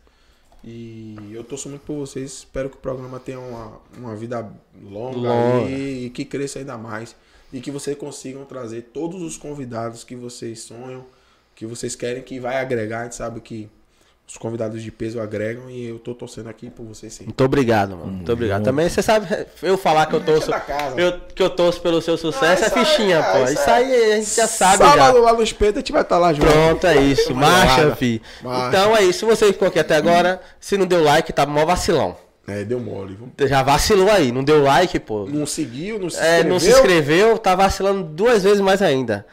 E 0.63 1.15
eu 1.33 1.43
torço 1.43 1.67
muito 1.67 1.81
por 1.81 1.95
vocês. 1.97 2.31
Espero 2.31 2.69
que 2.69 2.77
o 2.77 2.79
programa 2.79 3.19
tenha 3.19 3.39
uma, 3.39 3.81
uma 3.97 4.15
vida 4.15 4.49
longa, 4.81 5.17
Longa. 5.17 5.65
aí 5.65 6.05
e 6.05 6.09
que 6.09 6.23
cresça 6.23 6.59
ainda 6.59 6.77
mais. 6.77 7.15
E 7.51 7.59
que 7.59 7.69
vocês 7.69 7.97
consigam 7.97 8.45
trazer 8.45 8.83
todos 8.93 9.21
os 9.21 9.37
convidados 9.37 10.03
que 10.03 10.15
vocês 10.15 10.61
sonham, 10.61 11.05
que 11.53 11.65
vocês 11.65 11.95
querem, 11.95 12.23
que 12.23 12.39
vai 12.39 12.57
agregar. 12.57 13.01
A 13.01 13.03
gente 13.03 13.15
sabe 13.15 13.41
que 13.41 13.69
os 14.25 14.37
convidados 14.37 14.81
de 14.81 14.89
peso 14.91 15.19
agregam 15.19 15.69
e 15.69 15.85
eu 15.87 15.99
tô 15.99 16.15
torcendo 16.15 16.49
aqui 16.49 16.69
por 16.69 16.83
vocês 16.85 17.11
sempre. 17.13 17.27
Muito 17.27 17.43
obrigado, 17.43 17.91
mano. 17.97 18.11
Muito 18.13 18.31
obrigado. 18.31 18.63
Também 18.63 18.89
você 18.89 19.01
sabe, 19.01 19.27
eu 19.61 19.77
falar 19.77 20.05
que 20.07 20.13
eu 20.15 20.21
torço. 20.21 20.49
da 20.49 20.59
casa. 20.59 20.99
eu- 20.99 21.19
que 21.35 21.43
eu 21.43 21.49
torço 21.49 21.79
pelo 21.81 22.01
seu 22.01 22.17
sucesso 22.17 22.63
Ah, 22.63 22.67
é 22.67 22.69
fichinha, 22.85 23.17
é, 23.17 23.21
pô. 23.21 23.43
isso 23.43 23.53
Isso 23.53 23.69
aí. 23.69 23.93
aí 23.93 24.11
a 24.13 24.15
gente 24.15 24.35
já 24.35 24.47
sabe 24.47 24.77
Sábado 24.77 25.17
já. 25.17 25.21
lá 25.21 25.33
no 25.33 25.43
espeto 25.43 25.73
a 25.77 25.79
gente 25.81 25.91
vai 25.91 26.01
estar 26.01 26.17
lá 26.17 26.33
junto. 26.33 26.47
Pronto, 26.47 26.87
é 26.87 26.97
isso. 27.01 27.35
Marcha, 27.35 27.95
fi. 27.95 28.21
Marcha. 28.41 28.67
Então 28.69 28.95
é 28.95 29.03
isso. 29.03 29.19
Se 29.19 29.25
você 29.25 29.47
ficou 29.53 29.67
aqui 29.67 29.77
até 29.79 29.97
agora, 29.97 30.41
se 30.59 30.77
não 30.77 30.85
deu 30.87 31.03
like, 31.03 31.31
tá 31.31 31.45
mó 31.45 31.65
vacilão. 31.65 32.15
É, 32.47 32.63
deu 32.63 32.79
mole. 32.79 33.15
viu? 33.37 33.47
Já 33.47 33.61
vacilou 33.63 34.09
aí. 34.09 34.31
Não 34.31 34.43
deu 34.43 34.63
like, 34.63 34.99
pô. 34.99 35.25
Não 35.29 35.45
seguiu, 35.45 35.99
não 35.99 36.09
se 36.09 36.17
É, 36.17 36.21
inscreveu. 36.39 36.49
não 36.51 36.59
se 36.59 36.69
inscreveu, 36.69 37.37
tá 37.37 37.55
vacilando 37.55 38.03
duas 38.03 38.43
vezes 38.43 38.59
mais 38.61 38.81
ainda. 38.81 39.25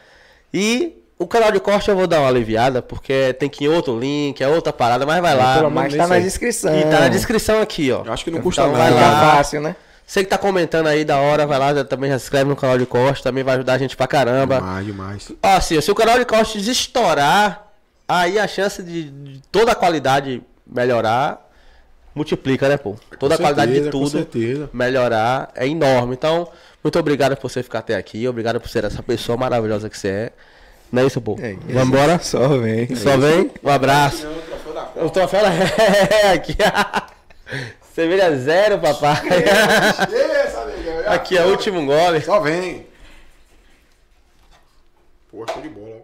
E 0.53 1.00
o 1.23 1.27
canal 1.27 1.51
de 1.51 1.59
corte 1.59 1.89
eu 1.89 1.95
vou 1.95 2.07
dar 2.07 2.19
uma 2.19 2.27
aliviada, 2.29 2.81
porque 2.81 3.33
tem 3.39 3.49
que 3.49 3.63
ir 3.63 3.67
em 3.67 3.69
outro 3.69 3.97
link, 3.99 4.41
é 4.41 4.47
outra 4.47 4.73
parada, 4.73 5.05
mas 5.05 5.21
vai 5.21 5.35
lá. 5.35 5.55
Pelo 5.57 5.69
menos 5.69 5.95
tá 5.95 6.07
na 6.07 6.15
aí. 6.15 6.23
descrição. 6.23 6.75
E 6.77 6.83
tá 6.83 6.99
na 7.01 7.07
descrição 7.07 7.61
aqui, 7.61 7.91
ó. 7.91 8.03
Eu 8.05 8.11
acho 8.13 8.23
que 8.23 8.31
não 8.31 8.41
custa 8.41 8.61
Então 8.63 8.73
nada. 8.77 8.91
vai 8.93 9.01
lá. 9.01 9.35
fácil, 9.35 9.61
né? 9.61 9.75
Você 10.05 10.23
que 10.23 10.29
tá 10.29 10.37
comentando 10.37 10.87
aí 10.87 11.05
da 11.05 11.17
hora, 11.19 11.47
vai 11.47 11.57
lá, 11.57 11.73
já- 11.73 11.85
também 11.85 12.09
já 12.11 12.19
se 12.19 12.25
inscreve 12.25 12.49
no 12.49 12.55
canal 12.55 12.77
de 12.77 12.85
corte, 12.85 13.23
também 13.23 13.43
vai 13.45 13.55
ajudar 13.55 13.73
a 13.73 13.77
gente 13.77 13.95
pra 13.95 14.07
caramba. 14.07 14.55
Demais, 14.55 14.85
demais. 14.85 15.31
Ó, 15.41 15.47
assim, 15.55 15.79
se 15.79 15.89
o 15.89 15.95
canal 15.95 16.19
de 16.19 16.25
cortes 16.25 16.67
estourar, 16.67 17.67
aí 18.07 18.37
a 18.37 18.45
chance 18.47 18.83
de, 18.83 19.03
de 19.09 19.41
toda 19.51 19.71
a 19.71 19.75
qualidade 19.75 20.41
melhorar 20.67 21.49
multiplica, 22.13 22.67
né, 22.67 22.75
pô? 22.75 22.95
Toda 23.17 23.35
a 23.35 23.37
qualidade 23.37 23.71
de 23.71 23.83
certeza, 23.83 23.91
tudo 24.65 24.69
melhorar 24.73 25.49
é 25.55 25.65
enorme. 25.65 26.13
Então, 26.13 26.47
muito 26.83 26.99
obrigado 26.99 27.37
por 27.37 27.49
você 27.49 27.63
ficar 27.63 27.79
até 27.79 27.95
aqui, 27.95 28.27
obrigado 28.27 28.59
por 28.59 28.67
ser 28.69 28.83
essa 28.83 29.01
pessoa 29.01 29.37
maravilhosa 29.37 29.89
que 29.89 29.97
você 29.97 30.07
é. 30.09 30.31
Não 30.91 31.03
é 31.03 31.05
isso, 31.05 31.21
pô? 31.21 31.37
É 31.41 31.51
isso. 31.51 31.61
Vamos 31.69 31.87
embora? 31.87 32.19
Só 32.19 32.47
vem. 32.57 32.95
Só 32.95 33.17
vem? 33.17 33.51
Um 33.63 33.69
abraço. 33.69 34.27
O 34.95 35.09
troféu 35.09 35.41
é 35.45 36.33
aqui. 36.33 36.55
Cerveja 37.93 38.35
zero, 38.37 38.79
papai. 38.79 39.21
Aqui 41.07 41.37
é 41.37 41.45
o 41.45 41.49
último 41.49 41.85
gole. 41.85 42.21
Só 42.21 42.39
vem. 42.39 42.85
Pô, 45.31 45.45
show 45.51 45.61
de 45.61 45.69
bola. 45.69 46.00